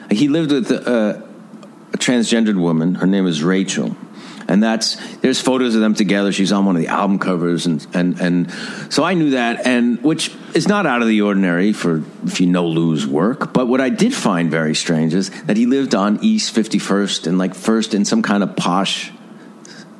He 0.09 0.27
lived 0.27 0.51
with 0.51 0.71
uh, 0.71 1.21
transgendered 2.01 2.59
woman. 2.59 2.95
Her 2.95 3.07
name 3.07 3.27
is 3.27 3.43
Rachel. 3.43 3.95
And 4.47 4.61
that's 4.61 4.95
there's 5.17 5.39
photos 5.39 5.75
of 5.75 5.81
them 5.81 5.93
together. 5.93 6.33
She's 6.33 6.51
on 6.51 6.65
one 6.65 6.75
of 6.75 6.81
the 6.81 6.89
album 6.89 7.19
covers, 7.19 7.67
and 7.67 7.87
and 7.93 8.19
and 8.19 8.51
so 8.89 9.03
I 9.03 9.13
knew 9.13 9.29
that, 9.29 9.65
and 9.65 10.03
which 10.03 10.35
is 10.53 10.67
not 10.67 10.85
out 10.85 11.01
of 11.01 11.07
the 11.07 11.21
ordinary 11.21 11.71
for 11.71 12.03
if 12.25 12.41
you 12.41 12.47
know 12.47 12.67
Lou's 12.67 13.07
work. 13.07 13.53
But 13.53 13.67
what 13.67 13.79
I 13.79 13.89
did 13.89 14.13
find 14.13 14.51
very 14.51 14.75
strange 14.75 15.13
is 15.13 15.29
that 15.43 15.55
he 15.55 15.67
lived 15.67 15.95
on 15.95 16.19
East 16.21 16.53
Fifty 16.53 16.79
First 16.79 17.27
and 17.27 17.37
like 17.37 17.55
first 17.55 17.93
in 17.93 18.03
some 18.03 18.23
kind 18.23 18.43
of 18.43 18.57
posh 18.57 19.11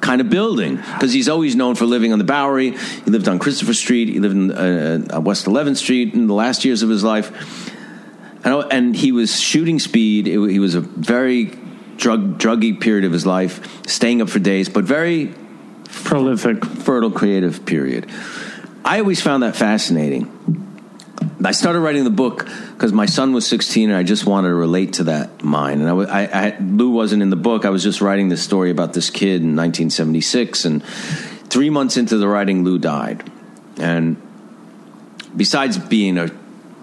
kind 0.02 0.20
of 0.20 0.30
building 0.30 0.78
because 0.78 1.14
he's 1.14 1.30
always 1.30 1.56
known 1.56 1.76
for 1.76 1.86
living 1.86 2.12
on 2.12 2.20
the 2.20 2.26
Bowery. 2.26 2.72
He 2.72 3.12
lived 3.12 3.28
on 3.28 3.40
Christopher 3.40 3.74
Street. 3.74 4.10
He 4.10 4.20
lived 4.20 4.36
in 4.36 4.52
uh, 4.52 5.16
uh, 5.16 5.22
West 5.22 5.46
11th 5.46 5.78
Street 5.78 6.14
in 6.14 6.28
the 6.28 6.34
last 6.34 6.66
years 6.66 6.82
of 6.82 6.90
his 6.90 7.04
life. 7.04 7.32
And, 8.44 8.66
and 8.72 8.96
he 8.96 9.12
was 9.12 9.40
shooting 9.40 9.78
speed. 9.80 10.28
It, 10.28 10.50
he 10.50 10.60
was 10.60 10.74
a 10.74 10.82
very 10.82 11.58
drug 12.02 12.40
druggy 12.40 12.78
period 12.82 13.06
of 13.06 13.14
his 13.14 13.26
life, 13.26 13.88
staying 13.88 14.22
up 14.22 14.30
for 14.30 14.40
days, 14.40 14.68
but 14.68 14.84
very 14.84 15.34
prolific. 15.86 16.66
fertile 16.66 17.12
creative 17.12 17.66
period. 17.66 18.10
I 18.84 19.00
always 19.00 19.22
found 19.22 19.44
that 19.44 19.56
fascinating. 19.56 20.28
I 21.44 21.52
started 21.52 21.80
writing 21.80 22.04
the 22.04 22.10
book 22.10 22.48
because 22.74 22.92
my 22.92 23.06
son 23.06 23.34
was 23.34 23.48
16 23.48 23.90
and 23.90 23.98
I 23.98 24.04
just 24.04 24.26
wanted 24.26 24.50
to 24.50 24.56
relate 24.56 24.94
to 24.94 25.06
that 25.06 25.44
mind. 25.44 25.82
And 25.82 25.90
I, 25.90 25.94
I, 25.94 26.48
I, 26.48 26.58
Lou 26.60 26.90
wasn't 26.90 27.22
in 27.22 27.30
the 27.30 27.36
book. 27.36 27.66
I 27.66 27.70
was 27.70 27.84
just 27.84 28.02
writing 28.02 28.30
this 28.30 28.44
story 28.44 28.72
about 28.72 28.94
this 28.94 29.10
kid 29.10 29.42
in 29.42 29.56
1976. 29.56 30.66
And 30.66 30.84
three 30.84 31.70
months 31.70 31.98
into 31.98 32.18
the 32.18 32.28
writing, 32.28 32.64
Lou 32.64 32.80
died. 32.80 33.30
And 33.78 34.22
besides 35.36 35.78
being 35.78 36.18
a 36.18 36.28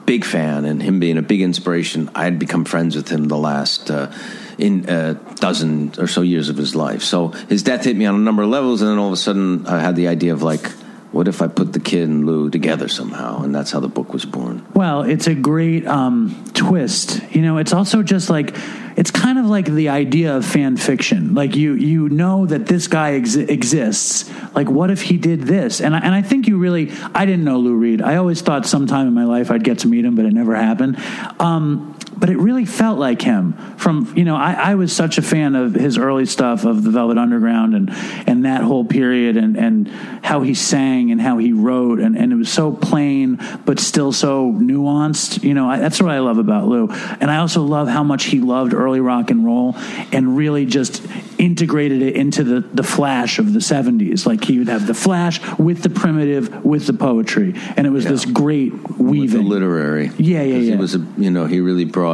big 0.07 0.25
fan 0.25 0.65
and 0.65 0.83
him 0.83 1.01
being 1.01 1.19
a 1.19 1.23
big 1.23 1.41
inspiration, 1.41 2.11
I 2.15 2.25
had 2.25 2.39
become 2.39 2.65
friends 2.65 2.97
with 2.97 3.09
him 3.09 3.29
the 3.29 3.37
last 3.37 3.91
uh, 3.91 4.13
in 4.59 4.89
a 4.89 5.15
dozen 5.37 5.93
or 5.99 6.07
so 6.07 6.21
years 6.21 6.49
of 6.49 6.57
his 6.57 6.75
life. 6.75 7.03
So 7.03 7.29
his 7.29 7.63
death 7.63 7.85
hit 7.85 7.97
me 7.97 8.07
on 8.07 8.15
a 8.15 8.19
number 8.19 8.43
of 8.43 8.49
levels, 8.49 8.83
and 8.83 8.91
then 8.91 8.99
all 8.99 9.07
of 9.07 9.13
a 9.13 9.17
sudden, 9.17 9.67
I 9.67 9.81
had 9.81 9.97
the 9.97 10.09
idea 10.09 10.33
of 10.33 10.43
like, 10.43 10.69
what 11.11 11.27
if 11.27 11.41
I 11.41 11.49
put 11.49 11.73
the 11.73 11.81
kid 11.81 12.09
and 12.09 12.27
Lou 12.27 12.51
together 12.51 12.87
somehow? 12.87 13.43
And 13.43 13.55
that's 13.55 13.71
how 13.71 13.81
the 13.81 13.89
book 13.89 14.13
was 14.13 14.27
born. 14.27 14.67
Well, 14.75 15.03
it's 15.03 15.27
a 15.27 15.35
great 15.35 15.87
um, 15.87 16.45
twist. 16.53 17.23
You 17.35 17.41
know, 17.41 17.57
it's 17.57 17.73
also 17.73 18.03
just 18.03 18.29
like 18.29 18.55
it's 18.97 19.11
kind 19.11 19.39
of 19.39 19.47
like 19.47 19.67
the 19.67 19.89
idea 19.89 20.37
of 20.37 20.45
fan 20.45 20.77
fiction. 20.77 21.35
Like 21.35 21.57
you 21.57 21.75
you 21.75 22.09
know 22.11 22.45
that 22.47 22.67
this 22.67 22.89
guy 22.89 23.13
ex- 23.13 23.37
exists. 23.37 24.31
Like 24.55 24.69
what 24.69 24.91
if 24.91 25.01
he 25.01 25.17
did 25.17 25.43
this? 25.43 25.81
And 25.81 25.95
I, 25.97 26.01
and 26.01 26.15
I 26.15 26.21
think 26.21 26.47
you 26.47 26.59
really 26.59 26.93
I 27.15 27.25
didn't 27.25 27.45
know 27.45 27.59
Lou 27.59 27.75
Reed. 27.75 28.03
I 28.03 28.17
always 28.17 28.43
thought 28.43 28.67
sometime 28.67 29.07
in 29.07 29.15
my 29.15 29.25
life 29.25 29.51
I'd 29.51 29.65
get 29.65 29.79
to 29.81 29.89
meet 29.89 30.05
him, 30.05 30.15
but 30.15 30.27
it 30.27 30.35
never 30.35 30.55
happened. 30.55 30.99
Um, 31.41 31.97
but 32.19 32.31
it 32.31 32.39
really 32.39 32.65
felt 32.65 32.99
like 32.99 33.23
him 33.23 33.53
from 33.77 34.13
you 34.17 34.25
know 34.25 34.37
I, 34.37 34.53
I 34.53 34.75
was 34.75 34.95
such 34.95 35.19
a 35.19 35.23
fan 35.23 35.55
of 35.55 35.75
his 35.75 35.99
early 35.99 36.27
stuff 36.27 36.65
of 36.65 36.83
the 36.85 36.91
velvet 36.91 37.19
underground 37.19 37.75
and 37.75 37.91
and 38.27 38.45
that 38.45 38.63
whole 38.63 38.85
period 38.85 39.37
and 39.37 39.57
and 39.57 39.89
how 40.23 40.43
he 40.43 40.55
sang 40.55 41.11
and 41.11 41.21
how 41.21 41.39
he 41.39 41.53
wrote 41.53 42.01
and, 42.01 42.17
and 42.17 42.33
it 42.33 42.37
was 42.37 42.51
so 42.51 42.73
plain 42.73 43.39
but 43.65 43.79
still 43.79 44.13
so 44.13 44.53
nuanced 44.53 45.43
you 45.43 45.55
know 45.55 45.69
I, 45.69 45.79
that's 45.79 46.01
what 46.01 46.11
i 46.11 46.19
love 46.19 46.39
about 46.39 46.67
lou 46.67 46.89
and 46.91 47.31
i 47.31 47.39
also 47.39 47.63
love 47.63 47.89
how 47.89 48.03
much 48.03 48.25
he 48.25 48.41
loved 48.41 48.75
early 48.75 49.01
rock 49.01 49.31
and 49.31 49.45
roll 49.45 49.75
and 50.13 50.37
really 50.37 50.67
just 50.67 51.07
integrated 51.39 52.03
it 52.03 52.17
into 52.17 52.43
the 52.45 52.61
the 52.61 52.83
flash 52.83 53.39
of 53.39 53.53
the 53.53 53.61
70s 53.61 54.27
like 54.27 54.45
he 54.45 54.59
would 54.59 54.69
have 54.69 54.87
the 54.87 54.95
flash 54.95 55.41
with 55.59 55.83
the 55.83 55.91
primitive 55.91 56.65
with 56.65 56.87
the 56.87 56.93
poetry 56.93 57.55
and 57.77 57.87
it 57.87 57.91
was 57.91 58.05
this 58.05 58.25
great 58.25 58.73
with 58.73 58.99
weaving 58.99 59.43
the 59.43 59.49
literary. 59.49 60.11
Yeah, 60.19 60.43
yeah, 60.43 60.57
yeah. 60.57 60.73
He 60.73 60.77
was, 60.77 60.95
a, 60.95 61.07
you 61.17 61.31
know, 61.31 61.47
he 61.47 61.61
really 61.61 61.85
brought. 61.85 62.08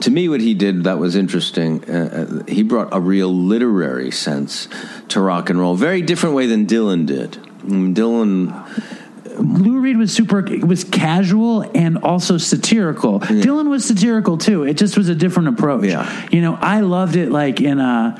To 0.00 0.10
me, 0.10 0.28
what 0.28 0.40
he 0.40 0.54
did 0.54 0.84
that 0.84 0.98
was 0.98 1.14
interesting. 1.14 1.84
Uh, 1.88 2.42
uh, 2.42 2.44
he 2.52 2.62
brought 2.62 2.88
a 2.92 3.00
real 3.00 3.32
literary 3.32 4.10
sense 4.10 4.68
to 5.08 5.20
rock 5.20 5.50
and 5.50 5.58
roll, 5.60 5.76
very 5.76 6.02
different 6.02 6.34
way 6.34 6.46
than 6.46 6.66
Dylan 6.66 7.06
did. 7.06 7.32
Mm, 7.64 7.94
Dylan, 7.94 8.52
Lou 9.38 9.78
Reed 9.78 9.96
was 9.96 10.12
super 10.12 10.42
was 10.66 10.84
casual 10.84 11.62
and 11.74 11.98
also 11.98 12.38
satirical. 12.38 13.20
Dylan 13.20 13.70
was 13.70 13.84
satirical 13.84 14.38
too. 14.38 14.64
It 14.64 14.76
just 14.76 14.96
was 14.96 15.08
a 15.08 15.14
different 15.14 15.48
approach. 15.48 15.84
Yeah. 15.84 16.28
You 16.30 16.40
know, 16.40 16.58
I 16.60 16.80
loved 16.80 17.16
it 17.16 17.30
like 17.30 17.60
in 17.60 17.78
uh 17.78 18.16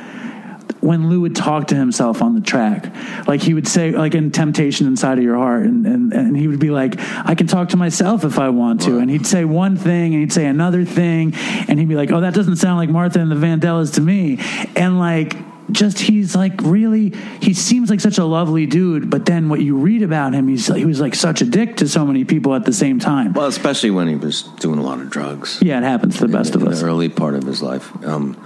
when 0.83 1.09
Lou 1.09 1.21
would 1.21 1.37
talk 1.37 1.69
to 1.69 1.77
himself 1.77 2.23
on 2.23 2.35
the 2.35 2.41
track. 2.41 2.93
Like 3.29 3.41
he 3.41 3.55
would 3.55 3.69
say 3.69 3.93
like 3.93 4.15
in 4.15 4.33
Temptation 4.33 4.87
Inside 4.87 5.19
of 5.19 5.25
Your 5.25 5.37
Heart 5.37 5.65
and 5.67 5.87
and, 5.87 6.13
and 6.13 6.37
he 6.37 6.49
would 6.49 6.59
be 6.59 6.71
like, 6.71 6.97
I 6.99 7.35
can 7.35 7.47
talk 7.47 7.71
to 7.71 7.77
myself 7.77 8.25
if 8.25 8.39
I 8.39 8.49
want 8.49 8.83
to. 8.83 8.99
And 8.99 9.09
he'd 9.09 9.27
say 9.27 9.45
one 9.45 9.77
thing 9.77 10.13
and 10.13 10.21
he'd 10.21 10.33
say 10.33 10.47
another 10.47 10.85
thing 10.85 11.35
and 11.69 11.79
he'd 11.79 11.89
be 11.89 11.95
like, 11.95 12.11
Oh, 12.11 12.21
that 12.21 12.35
doesn't 12.35 12.57
sound 12.57 12.79
like 12.79 12.91
Martha 12.91 13.21
and 13.21 13.31
the 13.31 13.37
Vandellas 13.37 13.95
to 13.95 14.01
me. 14.01 14.39
And 14.75 14.99
like 14.99 15.37
just 15.71 15.99
he's 15.99 16.35
like 16.35 16.61
really 16.63 17.11
he 17.41 17.55
seems 17.55 17.89
like 17.89 18.01
such 18.01 18.19
a 18.19 18.25
lovely 18.25 18.67
dude 18.67 19.09
but 19.09 19.25
then 19.25 19.49
what 19.49 19.61
you 19.61 19.77
read 19.77 20.03
about 20.03 20.35
him 20.35 20.49
he's 20.49 20.67
he 20.67 20.85
was 20.85 21.01
like 21.01 21.15
such 21.15 21.41
a 21.41 21.45
dick 21.45 21.77
to 21.77 21.89
so 21.89 22.05
many 22.05 22.25
people 22.25 22.55
at 22.55 22.65
the 22.65 22.73
same 22.73 22.99
time 22.99 23.33
well, 23.33 23.47
especially 23.47 23.91
when 23.91 24.09
he 24.09 24.17
was 24.17 24.43
doing 24.61 24.79
a 24.79 24.83
lot 24.83 25.01
of 25.01 25.09
drugs. 25.09 25.59
yeah 25.63 25.79
it 25.79 25.85
happens 25.85 26.19
to 26.19 26.27
the 26.27 26.33
best 26.33 26.55
in 26.55 26.63
of 26.63 26.69
us 26.69 26.81
the 26.81 26.87
early 26.87 27.09
part 27.09 27.35
of 27.35 27.45
his 27.45 27.63
life. 27.63 27.91
Um, 28.05 28.37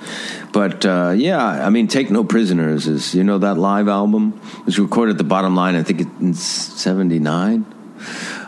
but 0.52 0.86
uh, 0.86 1.12
yeah, 1.16 1.44
I 1.44 1.70
mean, 1.70 1.88
"Take 1.88 2.10
No 2.10 2.24
Prisoners" 2.24 2.86
is 2.86 3.14
you 3.14 3.24
know 3.24 3.38
that 3.38 3.58
live 3.58 3.88
album 3.88 4.40
It 4.60 4.66
was 4.66 4.78
recorded 4.78 5.12
at 5.12 5.18
the 5.18 5.24
Bottom 5.24 5.54
Line. 5.54 5.74
I 5.74 5.82
think 5.82 6.00
in 6.00 6.34
'79. 6.34 7.66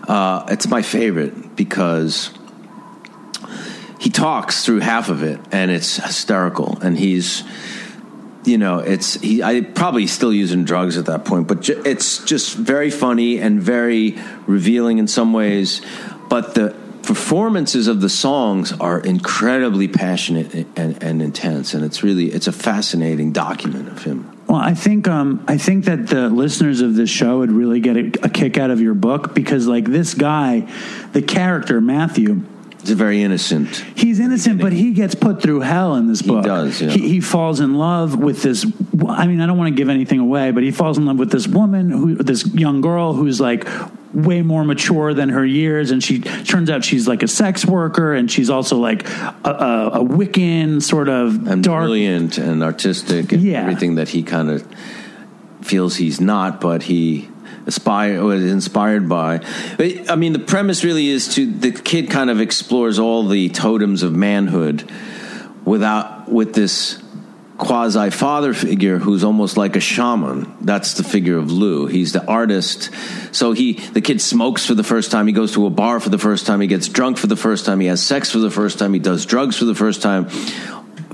Uh, 0.06 0.46
it's 0.48 0.68
my 0.68 0.82
favorite 0.82 1.56
because 1.56 2.30
he 3.98 4.10
talks 4.10 4.64
through 4.64 4.80
half 4.80 5.08
of 5.08 5.22
it, 5.22 5.40
and 5.52 5.70
it's 5.70 5.96
hysterical, 5.96 6.78
and 6.80 6.98
he's. 6.98 7.44
You 8.44 8.56
know, 8.56 8.78
it's 8.78 9.15
he. 9.20 9.43
I 9.43 9.60
probably 9.60 10.06
still 10.06 10.32
using 10.32 10.65
drugs 10.65 10.97
at 10.97 11.06
that 11.06 11.24
point, 11.24 11.48
but 11.48 11.62
ju- 11.62 11.82
it's 11.85 12.24
just 12.24 12.56
very 12.56 12.90
funny 12.90 13.39
and 13.39 13.60
very 13.60 14.16
revealing 14.47 14.98
in 14.98 15.09
some 15.09 15.32
ways. 15.32 15.82
But 16.28 16.55
the 16.55 16.74
performances 17.02 17.89
of 17.89 18.01
the 18.01 18.09
songs 18.09 18.73
are 18.73 19.01
incredibly 19.01 19.89
passionate 19.89 20.52
and, 20.77 21.02
and 21.02 21.23
intense, 21.23 21.74
and 21.74 21.85
it's 21.85 22.02
really 22.02 22.27
it's 22.27 22.47
a 22.47 22.52
fascinating 22.52 23.32
document 23.32 23.89
of 23.89 24.05
him. 24.05 24.31
Well, 24.47 24.59
I 24.59 24.74
think 24.74 25.09
um, 25.09 25.44
I 25.47 25.59
think 25.59 25.85
that 25.86 26.06
the 26.06 26.28
listeners 26.31 26.81
of 26.81 26.94
this 26.94 27.10
show 27.10 27.39
would 27.40 27.52
really 27.52 27.81
get 27.81 27.97
a, 27.97 28.06
a 28.24 28.28
kick 28.31 28.56
out 28.56 28.70
of 28.70 28.81
your 28.81 28.94
book 28.94 29.35
because, 29.35 29.66
like, 29.66 29.85
this 29.85 30.15
guy, 30.15 30.70
the 31.12 31.23
character 31.23 31.81
Matthew, 31.81 32.43
It's 32.90 32.98
very 32.98 33.23
innocent. 33.23 33.69
he's 33.97 34.19
innocent, 34.20 34.60
but 34.60 34.73
he 34.73 34.93
gets 34.93 35.15
put 35.15 35.43
through 35.43 35.60
hell 35.60 35.94
in 35.97 36.06
this 36.06 36.23
book. 36.23 36.44
He 36.44 36.48
does, 36.48 36.81
yeah. 36.81 36.90
He, 36.90 37.09
he 37.09 37.20
falls 37.20 37.60
in 37.60 37.74
love 37.74 38.16
with 38.19 38.43
this. 38.43 38.65
I 39.09 39.27
mean, 39.27 39.40
I 39.40 39.47
don't 39.47 39.59
want 39.59 39.69
to 39.69 39.74
give 39.77 39.89
anything 39.89 40.19
away, 40.20 40.51
but 40.51 40.62
he 40.62 40.70
falls 40.70 40.97
in 40.98 41.05
love 41.06 41.19
with 41.19 41.31
this 41.31 41.47
woman, 41.47 41.90
who 41.90 42.15
this 42.16 42.47
young 42.55 42.81
girl 42.81 43.12
who's 43.12 43.40
like 43.40 43.69
way 44.15 44.40
more 44.40 44.65
mature 44.65 45.12
than 45.12 45.28
her 45.28 45.44
years, 45.44 45.90
and 45.90 46.02
she 46.02 46.20
turns 46.20 46.70
out 46.70 46.82
she's 46.82 47.06
like 47.06 47.23
a 47.23 47.28
sex 47.28 47.66
worker, 47.66 48.15
and 48.15 48.31
she's 48.31 48.48
also 48.48 48.78
like 48.78 49.06
a, 49.09 49.35
a, 49.44 49.89
a 50.01 50.05
Wiccan 50.05 50.81
sort 50.82 51.09
of 51.10 51.47
and 51.47 51.62
dark. 51.62 51.82
brilliant 51.82 52.39
and 52.39 52.62
artistic 52.62 53.32
and 53.32 53.43
Yeah. 53.43 53.60
everything 53.60 53.97
that 53.97 54.09
he 54.09 54.23
kind 54.23 54.48
of 54.51 54.66
feels 55.60 55.97
he's 55.97 56.20
not, 56.20 56.60
but 56.60 56.85
he 56.85 57.28
aspire 57.68 58.24
was 58.24 58.44
inspired 58.44 59.08
by. 59.08 59.40
I 59.78 60.16
mean, 60.16 60.32
the 60.32 60.38
premise 60.40 60.82
really 60.82 61.08
is 61.08 61.34
to 61.34 61.46
the 61.46 61.70
kid 61.70 62.10
kind 62.10 62.30
of 62.30 62.40
explores 62.40 62.98
all 62.98 63.28
the 63.28 63.50
totems 63.50 64.02
of 64.02 64.12
manhood 64.14 64.90
without 65.64 66.28
with 66.28 66.54
this 66.54 67.00
quasi 67.58 68.08
father 68.10 68.54
figure 68.54 68.98
who's 68.98 69.24
almost 69.24 69.56
like 69.56 69.76
a 69.76 69.80
shaman. 69.80 70.56
That's 70.60 70.94
the 70.94 71.02
figure 71.02 71.36
of 71.36 71.50
Lou. 71.50 71.86
He's 71.86 72.12
the 72.12 72.24
artist. 72.24 72.90
So 73.32 73.52
he 73.52 73.74
the 73.74 74.00
kid 74.00 74.20
smokes 74.20 74.64
for 74.64 74.74
the 74.74 74.84
first 74.84 75.10
time, 75.10 75.26
he 75.26 75.32
goes 75.32 75.52
to 75.52 75.66
a 75.66 75.70
bar 75.70 76.00
for 76.00 76.08
the 76.08 76.18
first 76.18 76.46
time, 76.46 76.60
he 76.60 76.68
gets 76.68 76.88
drunk 76.88 77.18
for 77.18 77.26
the 77.26 77.36
first 77.36 77.66
time, 77.66 77.80
he 77.80 77.88
has 77.88 78.02
sex 78.02 78.30
for 78.30 78.38
the 78.38 78.50
first 78.50 78.78
time, 78.78 78.94
he 78.94 79.00
does 79.00 79.26
drugs 79.26 79.56
for 79.56 79.66
the 79.66 79.74
first 79.74 80.00
time, 80.00 80.28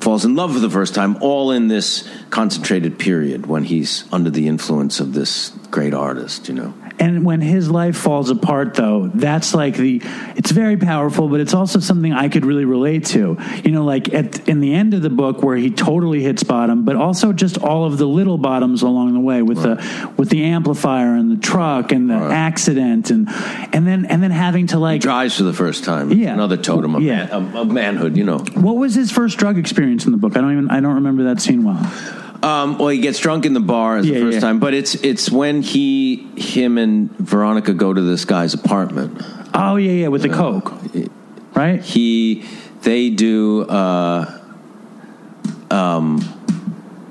falls 0.01 0.25
in 0.25 0.37
love 0.37 0.53
for 0.53 0.61
the 0.61 0.71
first 0.71 0.95
time, 0.95 1.17
all 1.23 1.51
in 1.51 1.69
this 1.69 2.09
concentrated 2.31 2.99
period 2.99 3.47
when 3.47 3.65
he's 3.65 4.05
under 4.13 4.31
the 4.31 4.47
influence 4.47 5.01
of 5.01 5.15
this 5.15 5.51
great 5.75 5.93
artist, 5.93 6.47
you 6.49 6.55
know. 6.55 6.73
And 7.01 7.25
when 7.25 7.41
his 7.41 7.69
life 7.69 7.97
falls 7.97 8.31
apart, 8.31 8.75
though, 8.75 9.11
that's 9.13 9.53
like 9.53 9.75
the. 9.77 10.01
It's 10.37 10.53
very 10.53 10.77
powerful, 10.77 11.27
but 11.29 11.41
it's 11.41 11.53
also 11.53 11.81
something 11.81 12.13
I 12.13 12.29
could 12.29 12.47
really 12.47 12.65
relate 12.65 13.07
to. 13.07 13.37
You 13.65 13.73
know, 13.73 13.85
like 13.85 14.15
at 14.15 14.49
in 14.49 14.61
the 14.61 14.73
end 14.73 14.95
of 14.95 15.03
the 15.03 15.11
book 15.11 15.43
where 15.43 15.57
he 15.57 15.71
totally 15.73 16.23
hits 16.23 16.45
bottom, 16.45 16.85
but 16.85 16.95
also 16.95 17.33
just 17.33 17.59
all 17.59 17.85
of 17.85 17.99
the 17.99 18.07
little 18.07 18.39
bottoms 18.39 18.83
along 18.83 19.15
the 19.15 19.21
way 19.21 19.43
with 19.43 19.63
the 19.63 20.13
with 20.17 20.29
the 20.29 20.45
amplifier 20.45 21.17
and 21.17 21.33
the 21.33 21.37
truck 21.37 21.91
and 21.91 22.09
the 22.09 22.15
accident 22.15 23.11
and 23.11 23.27
and 23.73 23.85
then 23.85 24.07
and 24.07 24.23
then 24.23 24.31
having 24.31 24.69
to 24.69 24.79
like. 24.79 25.01
Drives 25.01 25.37
for 25.37 25.43
the 25.43 25.53
first 25.53 25.83
time. 25.83 26.13
Yeah. 26.13 26.33
Another 26.33 26.57
totem 26.57 26.95
of, 26.95 27.03
Yeah. 27.03 27.25
man, 27.27 27.31
of, 27.31 27.57
of 27.57 27.73
manhood, 27.73 28.17
you 28.17 28.23
know. 28.25 28.39
What 28.55 28.77
was 28.77 28.95
his 28.95 29.11
first 29.11 29.37
drug 29.39 29.59
experience 29.59 30.07
in 30.07 30.13
the 30.13 30.19
book? 30.19 30.37
I 30.37 30.41
don't 30.41 30.53
even. 30.53 30.71
I 30.71 30.79
don't 30.79 30.95
remember 30.95 31.25
that 31.25 31.41
scene 31.41 31.65
well. 31.65 31.83
Um, 32.45 32.77
well, 32.77 32.89
he 32.89 32.99
gets 32.99 33.19
drunk 33.21 33.47
in 33.47 33.55
the 33.55 33.61
bar 33.61 33.97
as 33.97 34.07
Yeah, 34.07 34.19
the 34.19 34.21
first 34.27 34.35
yeah. 34.35 34.41
time, 34.41 34.59
but 34.59 34.75
it's 34.75 34.95
it's 34.97 35.31
when 35.31 35.63
he, 35.63 36.17
him, 36.37 36.77
and 36.77 37.11
Veronica 37.17 37.73
go 37.73 37.95
to 37.95 38.03
this 38.03 38.27
guy's 38.27 38.53
apartment. 38.53 39.23
Oh 39.55 39.77
yeah, 39.77 39.93
yeah, 39.93 40.09
with 40.09 40.23
the 40.23 40.29
coke, 40.29 40.75
right? 41.55 41.81
He, 41.81 42.45
they 42.83 43.09
do. 43.09 43.63
Uh, 43.63 44.41
um, 45.71 46.21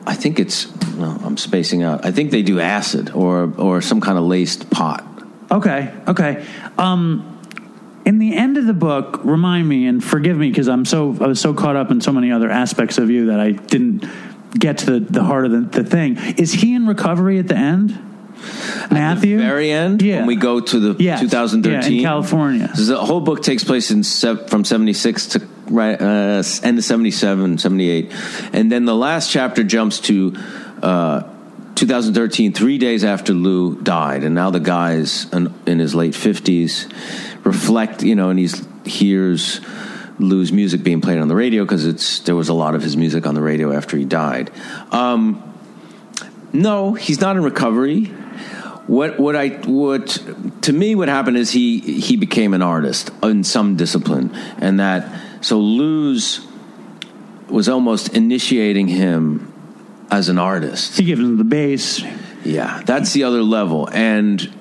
I 0.06 0.14
think 0.14 0.40
it's. 0.40 0.68
No, 0.94 1.20
I'm 1.24 1.38
spacing 1.38 1.82
out. 1.82 2.06
I 2.06 2.12
think 2.12 2.30
they 2.30 2.44
do 2.44 2.60
acid 2.60 3.10
or 3.16 3.52
or 3.58 3.82
some 3.82 4.02
kind 4.02 4.20
of 4.20 4.26
laced 4.26 4.70
pot. 4.70 5.04
Okay, 5.50 5.92
okay. 6.08 6.46
Um, 6.78 7.30
in 8.06 8.20
the 8.20 8.36
end 8.36 8.58
of 8.58 8.66
the 8.68 8.74
book, 8.74 9.22
remind 9.24 9.68
me 9.68 9.88
and 9.88 10.04
forgive 10.04 10.38
me 10.38 10.50
because 10.50 10.68
I'm 10.68 10.86
so 10.86 11.18
I 11.20 11.26
was 11.26 11.42
so 11.42 11.56
caught 11.56 11.76
up 11.76 11.90
in 11.90 12.02
so 12.02 12.12
many 12.12 12.32
other 12.32 12.52
aspects 12.52 13.00
of 13.00 13.10
you 13.10 13.28
that 13.28 13.40
I 13.40 13.52
didn't 13.52 14.04
get 14.58 14.80
to 14.80 14.86
the, 14.86 15.00
the 15.00 15.24
heart 15.24 15.46
of 15.46 15.52
the, 15.52 15.82
the 15.82 15.84
thing. 15.84 16.18
Is 16.38 16.54
he 16.54 16.76
in 16.76 16.86
recovery 16.88 17.40
at 17.40 17.48
the 17.48 17.58
end, 17.58 17.90
Matthew? 18.92 19.38
Very 19.38 19.72
end, 19.72 20.02
Yeah. 20.02 20.18
when 20.20 20.28
we 20.28 20.36
go 20.36 20.60
to 20.60 20.80
the 20.80 21.04
Yes. 21.04 21.20
2013 21.22 21.92
Yeah, 21.92 21.98
in 21.98 22.04
California. 22.04 22.72
The 22.76 22.98
whole 22.98 23.22
book 23.22 23.42
takes 23.44 23.64
place 23.64 23.92
in 23.92 24.04
from 24.04 24.64
76 24.66 25.26
to 25.28 25.42
right 25.70 26.00
uh, 26.00 26.44
end 26.64 26.78
of 26.78 26.84
77, 26.84 27.58
78. 27.58 28.12
And 28.54 28.72
then 28.72 28.86
the 28.86 28.96
last 28.96 29.32
chapter 29.32 29.64
jumps 29.64 30.00
to 30.02 30.36
uh, 30.82 31.24
2013, 31.76 32.54
three 32.54 32.78
days 32.78 33.04
after 33.04 33.34
Lou 33.34 33.76
died. 33.82 34.24
And 34.24 34.36
now 34.36 34.52
the 34.52 34.60
guy's 34.60 35.32
in, 35.34 35.54
in 35.66 35.80
his 35.80 35.96
late 35.96 36.14
50s 36.14 36.92
reflect, 37.46 38.04
you 38.04 38.16
know, 38.16 38.30
and 38.30 38.38
he's 38.38 38.66
hears 38.86 39.60
Lou's 40.20 40.52
music 40.52 40.84
being 40.84 41.02
played 41.02 41.20
on 41.20 41.28
the 41.28 41.36
radio 41.36 41.64
because 41.64 41.86
it's 41.86 42.20
there 42.20 42.36
was 42.36 42.50
a 42.50 42.54
lot 42.54 42.76
of 42.76 42.82
his 42.82 42.96
music 42.96 43.26
on 43.26 43.36
the 43.36 43.42
radio 43.42 43.74
after 43.74 43.98
he 43.98 44.06
died. 44.06 44.52
Um, 44.92 45.42
no, 46.52 46.94
he's 46.94 47.20
not 47.20 47.36
in 47.36 47.44
recovery. 47.44 48.06
What 48.86 49.20
what 49.20 49.36
I 49.36 49.50
what 49.50 50.24
to 50.64 50.74
me 50.74 50.94
what 50.96 51.08
happened 51.08 51.38
is 51.38 51.52
he 51.52 51.80
he 51.80 52.18
became 52.18 52.54
an 52.54 52.62
artist 52.62 53.12
in 53.24 53.44
some 53.44 53.76
discipline, 53.76 54.36
and 54.58 54.80
that 54.80 55.10
so 55.42 55.60
Lou's 55.60 56.46
was 57.50 57.70
almost 57.70 58.10
initiating 58.16 58.88
him 58.88 59.52
as 60.12 60.30
an 60.30 60.38
artist. 60.38 60.98
He 60.98 61.06
gives 61.06 61.22
him 61.22 61.38
the 61.38 61.44
bass. 61.44 62.02
Yeah, 62.44 62.82
that's 62.86 63.14
the 63.14 63.24
other 63.24 63.42
level. 63.42 63.88
And 63.92 64.54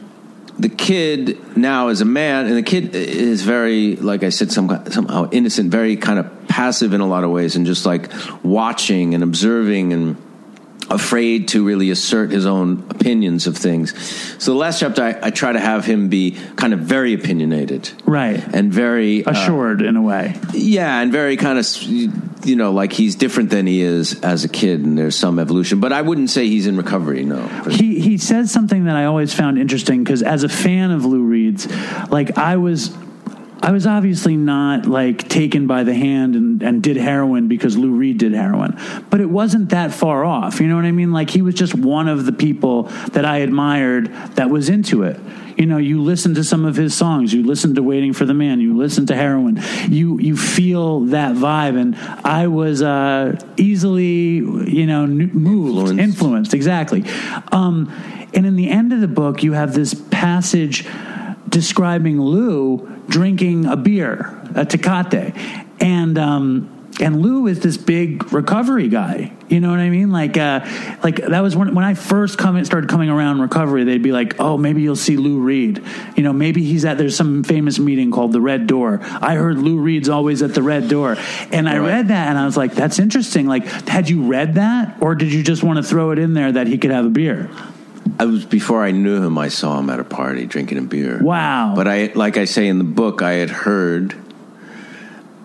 the 0.58 0.68
kid 0.68 1.56
now 1.56 1.88
is 1.88 2.00
a 2.00 2.04
man, 2.04 2.46
and 2.46 2.56
the 2.56 2.62
kid 2.62 2.94
is 2.94 3.42
very, 3.42 3.96
like 3.96 4.22
I 4.22 4.28
said, 4.28 4.52
some, 4.52 4.68
somehow 4.90 5.28
innocent, 5.30 5.70
very 5.70 5.96
kind 5.96 6.18
of 6.18 6.48
passive 6.48 6.92
in 6.92 7.00
a 7.00 7.06
lot 7.06 7.24
of 7.24 7.30
ways 7.30 7.56
and 7.56 7.64
just 7.64 7.86
like 7.86 8.10
watching 8.42 9.14
and 9.14 9.22
observing 9.22 9.92
and 9.92 10.16
afraid 10.94 11.48
to 11.48 11.64
really 11.64 11.90
assert 11.90 12.30
his 12.30 12.46
own 12.46 12.84
opinions 12.90 13.46
of 13.46 13.56
things. 13.56 13.92
So 14.42 14.52
the 14.52 14.58
last 14.58 14.80
chapter, 14.80 15.02
I, 15.02 15.18
I 15.22 15.30
try 15.30 15.52
to 15.52 15.60
have 15.60 15.84
him 15.84 16.08
be 16.08 16.32
kind 16.56 16.72
of 16.72 16.80
very 16.80 17.14
opinionated, 17.14 17.90
Right. 18.04 18.42
and 18.54 18.72
very 18.72 19.24
uh, 19.24 19.30
Assured 19.32 19.82
in 19.82 19.96
a 19.96 20.02
way. 20.02 20.34
yeah, 20.52 21.00
and 21.00 21.10
very 21.12 21.36
kind 21.36 21.58
of 21.58 21.66
you 22.44 22.56
know 22.56 22.72
like 22.72 22.92
he's 22.92 23.14
different 23.14 23.50
than 23.50 23.66
he 23.66 23.80
is 23.82 24.20
as 24.22 24.44
a 24.44 24.48
kid, 24.48 24.80
and 24.84 24.98
there's 24.98 25.16
some 25.16 25.38
evolution. 25.38 25.80
But 25.80 25.92
I 25.92 26.02
wouldn't 26.02 26.30
say 26.30 26.46
he's 26.48 26.66
in 26.66 26.76
recovery. 26.76 27.24
No, 27.24 27.42
He 27.70 28.00
he 28.00 28.18
says 28.18 28.50
something 28.50 28.84
that 28.84 28.96
I 28.96 29.04
always 29.06 29.32
found 29.32 29.58
interesting 29.58 30.02
because 30.04 30.22
as 30.22 30.42
a 30.44 30.48
fan 30.48 30.90
of 30.90 31.04
Lou 31.04 31.22
Reed's, 31.22 31.66
like 32.10 32.36
I 32.38 32.56
was. 32.56 32.90
I 33.62 33.70
was 33.70 33.86
obviously 33.86 34.36
not 34.36 34.86
like 34.86 35.28
taken 35.28 35.68
by 35.68 35.84
the 35.84 35.94
hand 35.94 36.34
and, 36.34 36.62
and 36.62 36.82
did 36.82 36.96
heroin 36.96 37.46
because 37.46 37.76
Lou 37.76 37.92
Reed 37.92 38.18
did 38.18 38.32
heroin, 38.32 38.76
but 39.08 39.20
it 39.20 39.30
wasn't 39.30 39.68
that 39.68 39.92
far 39.92 40.24
off. 40.24 40.60
You 40.60 40.66
know 40.66 40.74
what 40.74 40.84
I 40.84 40.90
mean? 40.90 41.12
Like 41.12 41.30
he 41.30 41.42
was 41.42 41.54
just 41.54 41.72
one 41.74 42.08
of 42.08 42.26
the 42.26 42.32
people 42.32 42.84
that 43.12 43.24
I 43.24 43.38
admired 43.38 44.06
that 44.34 44.50
was 44.50 44.68
into 44.68 45.04
it. 45.04 45.20
You 45.56 45.66
know, 45.66 45.76
you 45.76 46.02
listen 46.02 46.34
to 46.34 46.44
some 46.44 46.64
of 46.64 46.74
his 46.74 46.92
songs, 46.94 47.32
you 47.32 47.44
listen 47.44 47.74
to 47.76 47.82
Waiting 47.84 48.14
for 48.14 48.24
the 48.24 48.34
Man, 48.34 48.58
you 48.60 48.76
listen 48.76 49.06
to 49.06 49.14
Heroin, 49.14 49.62
you 49.88 50.18
you 50.18 50.36
feel 50.36 51.00
that 51.06 51.36
vibe, 51.36 51.78
and 51.78 51.94
I 52.26 52.48
was 52.48 52.82
uh, 52.82 53.38
easily, 53.58 54.38
you 54.38 54.86
know, 54.86 55.04
n- 55.04 55.30
moved, 55.32 55.76
Influenced. 55.76 56.00
influenced, 56.00 56.54
exactly. 56.54 57.04
Um, 57.52 57.92
and 58.34 58.46
in 58.46 58.56
the 58.56 58.70
end 58.70 58.92
of 58.92 59.00
the 59.00 59.08
book, 59.08 59.42
you 59.42 59.52
have 59.52 59.74
this 59.74 59.94
passage 60.10 60.86
describing 61.52 62.20
Lou 62.20 62.88
drinking 63.08 63.66
a 63.66 63.76
beer, 63.76 64.20
a 64.56 64.64
Tecate, 64.66 65.36
and 65.80 66.18
um, 66.18 66.68
and 67.00 67.22
Lou 67.22 67.46
is 67.46 67.60
this 67.60 67.76
big 67.76 68.32
recovery 68.32 68.88
guy. 68.88 69.32
You 69.48 69.60
know 69.60 69.70
what 69.70 69.80
I 69.80 69.90
mean? 69.90 70.10
Like, 70.10 70.36
uh, 70.38 70.60
like 71.02 71.16
that 71.16 71.40
was 71.40 71.54
when 71.54 71.74
when 71.74 71.84
I 71.84 71.94
first 71.94 72.38
come 72.38 72.62
started 72.64 72.88
coming 72.88 73.10
around 73.10 73.40
recovery. 73.40 73.84
They'd 73.84 74.02
be 74.02 74.12
like, 74.12 74.40
"Oh, 74.40 74.56
maybe 74.56 74.82
you'll 74.82 74.96
see 74.96 75.16
Lou 75.16 75.40
Reed. 75.40 75.82
You 76.16 76.22
know, 76.22 76.32
maybe 76.32 76.64
he's 76.64 76.84
at 76.84 76.96
there's 76.98 77.16
some 77.16 77.44
famous 77.44 77.78
meeting 77.78 78.10
called 78.10 78.32
the 78.32 78.40
Red 78.40 78.66
Door. 78.66 79.00
I 79.02 79.34
heard 79.34 79.58
Lou 79.58 79.78
Reed's 79.78 80.08
always 80.08 80.42
at 80.42 80.54
the 80.54 80.62
Red 80.62 80.88
Door, 80.88 81.18
and 81.50 81.68
I 81.68 81.78
Right. 81.78 81.86
read 81.86 82.08
that 82.08 82.28
and 82.28 82.38
I 82.38 82.46
was 82.46 82.56
like, 82.56 82.74
that's 82.74 82.98
interesting. 82.98 83.46
Like, 83.46 83.66
had 83.88 84.08
you 84.08 84.22
read 84.22 84.54
that, 84.54 84.96
or 85.00 85.14
did 85.14 85.32
you 85.32 85.42
just 85.42 85.62
want 85.62 85.76
to 85.76 85.82
throw 85.82 86.12
it 86.12 86.18
in 86.18 86.32
there 86.34 86.52
that 86.52 86.66
he 86.66 86.78
could 86.78 86.90
have 86.90 87.04
a 87.04 87.10
beer? 87.10 87.50
I 88.18 88.24
was 88.26 88.44
before 88.44 88.84
I 88.84 88.90
knew 88.90 89.22
him. 89.22 89.38
I 89.38 89.48
saw 89.48 89.78
him 89.78 89.90
at 89.90 90.00
a 90.00 90.04
party 90.04 90.46
drinking 90.46 90.78
a 90.78 90.82
beer. 90.82 91.20
Wow. 91.22 91.74
But 91.76 91.88
I, 91.88 92.12
like 92.14 92.36
I 92.36 92.44
say 92.44 92.66
in 92.68 92.78
the 92.78 92.84
book, 92.84 93.22
I 93.22 93.32
had 93.34 93.50
heard 93.50 94.14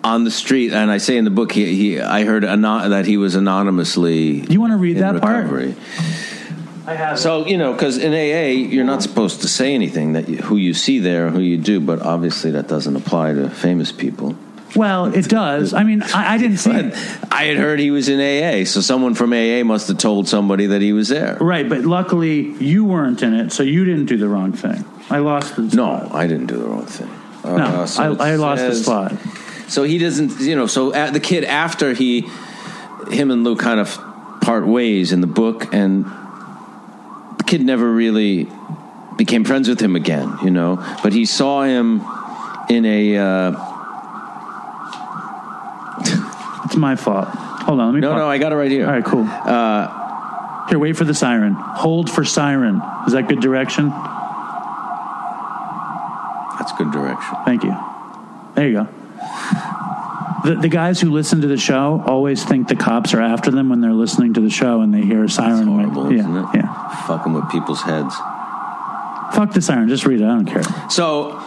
on 0.03 0.23
the 0.23 0.31
street, 0.31 0.71
and 0.73 0.89
I 0.91 0.97
say 0.99 1.17
in 1.17 1.23
the 1.25 1.29
book, 1.31 1.51
he, 1.51 1.75
he 1.75 1.99
I 1.99 2.23
heard 2.23 2.43
anon- 2.45 2.89
that 2.91 3.05
he 3.05 3.17
was 3.17 3.35
anonymously. 3.35 4.41
Do 4.41 4.53
You 4.53 4.61
wanna 4.61 4.77
read 4.77 4.97
in 4.97 5.01
that 5.01 5.21
part? 5.21 5.37
recovery. 5.45 5.75
I 6.85 6.93
have. 6.95 7.19
So 7.19 7.45
you 7.45 7.57
know, 7.57 7.73
because 7.73 7.97
in 7.97 8.13
AA, 8.13 8.51
you're 8.71 8.85
not 8.85 9.01
supposed 9.03 9.41
to 9.41 9.47
say 9.47 9.73
anything 9.73 10.13
that 10.13 10.29
you, 10.29 10.37
who 10.37 10.55
you 10.55 10.73
see 10.73 10.99
there, 10.99 11.29
who 11.29 11.39
you 11.39 11.57
do, 11.57 11.79
but 11.79 12.01
obviously 12.01 12.51
that 12.51 12.67
doesn't 12.67 12.95
apply 12.95 13.33
to 13.33 13.49
famous 13.49 13.91
people. 13.91 14.37
Well, 14.77 15.05
it 15.13 15.27
does. 15.27 15.73
I 15.73 15.83
mean, 15.83 16.03
I, 16.03 16.35
I 16.35 16.37
didn't 16.37 16.57
see 16.57 16.71
But 16.71 16.85
it. 16.85 16.93
I 17.31 17.45
had 17.45 17.57
heard 17.57 17.79
he 17.79 17.89
was 17.91 18.07
in 18.09 18.19
AA, 18.19 18.63
so 18.65 18.79
someone 18.79 19.15
from 19.15 19.33
AA 19.33 19.63
must 19.63 19.87
have 19.87 19.97
told 19.97 20.27
somebody 20.27 20.67
that 20.67 20.81
he 20.81 20.93
was 20.93 21.09
there. 21.09 21.35
Right, 21.41 21.67
but 21.67 21.81
luckily 21.81 22.51
you 22.63 22.85
weren't 22.85 23.23
in 23.23 23.33
it, 23.33 23.51
so 23.51 23.63
you 23.63 23.83
didn't 23.85 24.05
do 24.05 24.17
the 24.17 24.29
wrong 24.29 24.53
thing. 24.53 24.85
I 25.09 25.17
lost 25.19 25.55
the 25.55 25.63
No, 25.63 25.69
spot. 25.69 26.13
I 26.13 26.27
didn't 26.27 26.45
do 26.47 26.57
the 26.57 26.65
wrong 26.65 26.85
thing. 26.85 27.09
No, 27.43 27.55
Uh, 27.55 27.85
so 27.87 28.15
I, 28.19 28.33
I 28.33 28.35
lost 28.35 28.61
the 28.61 28.75
spot. 28.75 29.13
So 29.67 29.83
he 29.83 29.97
doesn't, 29.97 30.39
you 30.41 30.55
know. 30.55 30.67
So 30.67 30.93
uh, 30.93 31.09
the 31.11 31.19
kid 31.19 31.43
after 31.43 31.93
he, 31.93 32.21
him 33.09 33.31
and 33.31 33.43
Lou 33.43 33.55
kind 33.55 33.79
of 33.79 33.97
part 34.41 34.67
ways 34.67 35.11
in 35.11 35.21
the 35.21 35.27
book, 35.27 35.73
and 35.73 36.05
the 37.37 37.43
kid 37.45 37.61
never 37.61 37.91
really 37.91 38.47
became 39.17 39.43
friends 39.43 39.67
with 39.67 39.79
him 39.81 39.95
again, 39.95 40.37
you 40.43 40.51
know. 40.51 40.77
But 41.01 41.13
he 41.13 41.25
saw 41.25 41.63
him 41.63 42.01
in 42.69 42.85
a. 42.85 43.17
Uh, 43.17 43.73
It's 46.67 46.75
my 46.75 46.95
fault. 46.95 47.27
Hold 47.27 47.79
on, 47.79 47.87
let 47.87 47.95
me. 47.95 48.01
no, 48.01 48.11
pause. 48.11 48.19
no, 48.19 48.29
I 48.29 48.37
got 48.37 48.51
it 48.51 48.55
right 48.55 48.69
here. 48.69 48.85
All 48.85 48.91
right, 48.91 49.03
cool. 49.05 49.23
Uh, 49.25 50.67
Here, 50.69 50.77
wait 50.77 50.97
for 50.97 51.05
the 51.05 51.13
siren. 51.13 51.53
Hold 51.53 52.09
for 52.11 52.23
siren. 52.25 52.81
Is 53.07 53.13
that 53.13 53.27
good 53.29 53.39
direction? 53.39 53.89
That's 56.57 56.71
good 56.73 56.91
direction. 56.91 57.35
Thank 57.45 57.63
you. 57.63 57.75
There 58.55 58.67
you 58.67 58.73
go. 58.73 58.87
The, 60.43 60.55
the 60.61 60.69
guys 60.69 60.99
who 61.01 61.11
listen 61.11 61.41
to 61.41 61.47
the 61.47 61.57
show 61.57 62.03
always 62.05 62.43
think 62.43 62.67
the 62.67 62.75
cops 62.75 63.13
are 63.13 63.21
after 63.21 63.51
them 63.51 63.69
when 63.69 63.81
they're 63.81 63.93
listening 63.93 64.33
to 64.35 64.41
the 64.41 64.49
show 64.49 64.81
and 64.81 64.93
they 64.93 65.01
hear 65.01 65.23
a 65.23 65.29
siren. 65.29 65.67
Horrible, 65.67 66.11
yeah, 66.11 66.19
isn't 66.19 66.35
it? 66.37 66.45
yeah. 66.55 67.05
Fucking 67.07 67.33
with 67.33 67.49
people's 67.49 67.81
heads. 67.81 68.15
Fuck 69.33 69.53
the 69.53 69.61
siren. 69.61 69.87
Just 69.89 70.05
read 70.05 70.21
it. 70.21 70.25
I 70.25 70.27
don't 70.29 70.45
care. 70.45 70.63
So 70.89 71.39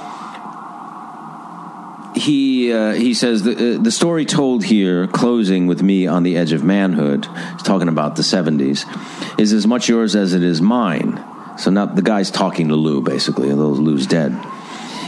he 2.14 2.72
uh, 2.72 2.92
he 2.92 3.14
says 3.14 3.42
the 3.42 3.76
uh, 3.76 3.82
the 3.82 3.90
story 3.90 4.24
told 4.24 4.64
here, 4.64 5.06
closing 5.06 5.66
with 5.66 5.82
me 5.82 6.06
on 6.06 6.22
the 6.22 6.36
edge 6.36 6.52
of 6.52 6.64
manhood, 6.64 7.26
he's 7.52 7.62
talking 7.62 7.88
about 7.88 8.16
the 8.16 8.22
seventies, 8.22 8.84
is 9.38 9.52
as 9.52 9.66
much 9.66 9.88
yours 9.88 10.16
as 10.16 10.34
it 10.34 10.42
is 10.42 10.60
mine. 10.60 11.22
So 11.58 11.70
now 11.70 11.86
the 11.86 12.02
guy's 12.02 12.30
talking 12.30 12.68
to 12.68 12.74
Lou, 12.74 13.02
basically, 13.02 13.50
although 13.50 13.68
Lou's 13.68 14.06
dead. 14.06 14.38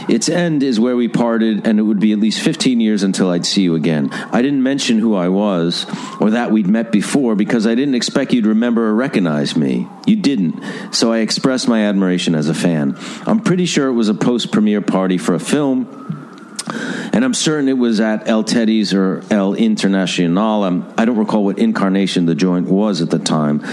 Its 0.09 0.27
end 0.27 0.63
is 0.63 0.79
where 0.79 0.95
we 0.95 1.07
parted, 1.07 1.65
and 1.65 1.79
it 1.79 1.83
would 1.83 1.99
be 1.99 2.11
at 2.11 2.19
least 2.19 2.41
15 2.41 2.79
years 2.79 3.03
until 3.03 3.29
I'd 3.29 3.45
see 3.45 3.61
you 3.61 3.75
again. 3.75 4.09
I 4.11 4.41
didn't 4.41 4.61
mention 4.61 4.99
who 4.99 5.15
I 5.15 5.29
was 5.29 5.85
or 6.19 6.31
that 6.31 6.51
we'd 6.51 6.67
met 6.67 6.91
before 6.91 7.35
because 7.35 7.65
I 7.65 7.75
didn't 7.75 7.95
expect 7.95 8.33
you 8.33 8.41
to 8.41 8.49
remember 8.49 8.87
or 8.87 8.93
recognize 8.93 9.55
me. 9.55 9.87
You 10.05 10.17
didn't, 10.17 10.61
so 10.93 11.13
I 11.13 11.19
expressed 11.19 11.67
my 11.67 11.85
admiration 11.85 12.35
as 12.35 12.49
a 12.49 12.53
fan. 12.53 12.97
I'm 13.25 13.39
pretty 13.39 13.65
sure 13.65 13.87
it 13.87 13.93
was 13.93 14.09
a 14.09 14.13
post 14.13 14.51
premiere 14.51 14.81
party 14.81 15.17
for 15.17 15.35
a 15.35 15.39
film, 15.39 16.22
and 16.67 17.23
I'm 17.23 17.33
certain 17.33 17.67
it 17.67 17.77
was 17.77 17.99
at 17.99 18.27
El 18.27 18.43
Teddy's 18.43 18.93
or 18.93 19.23
El 19.29 19.55
Internacional. 19.55 20.65
Um, 20.65 20.93
I 20.97 21.05
don't 21.05 21.17
recall 21.17 21.43
what 21.43 21.59
incarnation 21.59 22.25
the 22.25 22.35
joint 22.35 22.67
was 22.67 23.01
at 23.01 23.09
the 23.09 23.19
time. 23.19 23.63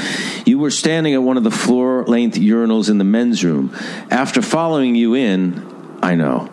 You 0.46 0.58
were 0.58 0.70
standing 0.70 1.14
at 1.14 1.22
one 1.22 1.36
of 1.36 1.44
the 1.44 1.50
floor 1.50 2.04
length 2.04 2.36
urinals 2.36 2.90
in 2.90 2.98
the 2.98 3.04
men's 3.04 3.44
room. 3.44 3.74
After 4.10 4.42
following 4.42 4.94
you 4.94 5.14
in, 5.14 5.98
I 6.02 6.14
know. 6.14 6.48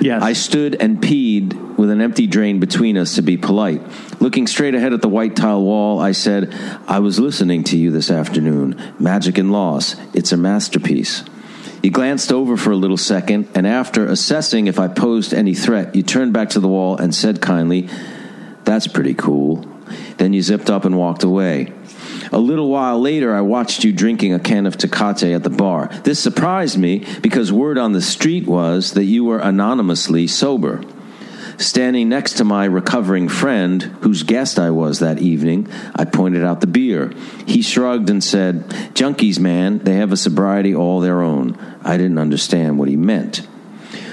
Yes. 0.00 0.22
I 0.22 0.32
stood 0.34 0.74
and 0.74 1.00
peed 1.00 1.76
with 1.76 1.90
an 1.90 2.00
empty 2.00 2.26
drain 2.26 2.60
between 2.60 2.96
us 2.96 3.14
to 3.16 3.22
be 3.22 3.36
polite. 3.36 3.82
Looking 4.20 4.46
straight 4.46 4.74
ahead 4.74 4.92
at 4.92 5.02
the 5.02 5.08
white 5.08 5.36
tile 5.36 5.62
wall, 5.62 5.98
I 5.98 6.12
said, 6.12 6.54
I 6.86 6.98
was 7.00 7.18
listening 7.18 7.64
to 7.64 7.76
you 7.76 7.90
this 7.90 8.10
afternoon. 8.10 8.94
Magic 8.98 9.38
and 9.38 9.52
Loss. 9.52 9.96
It's 10.14 10.32
a 10.32 10.36
masterpiece. 10.36 11.22
You 11.86 11.92
glanced 11.92 12.32
over 12.32 12.56
for 12.56 12.72
a 12.72 12.76
little 12.76 12.96
second, 12.96 13.46
and 13.54 13.64
after 13.64 14.06
assessing 14.06 14.66
if 14.66 14.80
I 14.80 14.88
posed 14.88 15.32
any 15.32 15.54
threat, 15.54 15.94
you 15.94 16.02
turned 16.02 16.32
back 16.32 16.50
to 16.50 16.58
the 16.58 16.66
wall 16.66 16.96
and 16.96 17.14
said 17.14 17.40
kindly, 17.40 17.88
That's 18.64 18.88
pretty 18.88 19.14
cool. 19.14 19.64
Then 20.16 20.32
you 20.32 20.42
zipped 20.42 20.68
up 20.68 20.84
and 20.84 20.98
walked 20.98 21.22
away. 21.22 21.72
A 22.32 22.40
little 22.40 22.70
while 22.70 23.00
later, 23.00 23.32
I 23.32 23.42
watched 23.42 23.84
you 23.84 23.92
drinking 23.92 24.34
a 24.34 24.40
can 24.40 24.66
of 24.66 24.76
Tecate 24.76 25.32
at 25.32 25.44
the 25.44 25.48
bar. 25.48 25.86
This 26.02 26.18
surprised 26.18 26.76
me 26.76 27.04
because 27.22 27.52
word 27.52 27.78
on 27.78 27.92
the 27.92 28.02
street 28.02 28.48
was 28.48 28.94
that 28.94 29.04
you 29.04 29.24
were 29.24 29.38
anonymously 29.38 30.26
sober. 30.26 30.82
Standing 31.58 32.10
next 32.10 32.34
to 32.34 32.44
my 32.44 32.66
recovering 32.66 33.28
friend, 33.28 33.82
whose 33.82 34.22
guest 34.22 34.58
I 34.58 34.70
was 34.70 34.98
that 34.98 35.18
evening, 35.18 35.68
I 35.94 36.04
pointed 36.04 36.44
out 36.44 36.60
the 36.60 36.66
beer. 36.66 37.12
He 37.46 37.62
shrugged 37.62 38.10
and 38.10 38.22
said, 38.22 38.68
Junkies, 38.94 39.38
man, 39.38 39.78
they 39.78 39.94
have 39.94 40.12
a 40.12 40.16
sobriety 40.16 40.74
all 40.74 41.00
their 41.00 41.22
own. 41.22 41.58
I 41.82 41.96
didn't 41.96 42.18
understand 42.18 42.78
what 42.78 42.88
he 42.88 42.96
meant. 42.96 43.46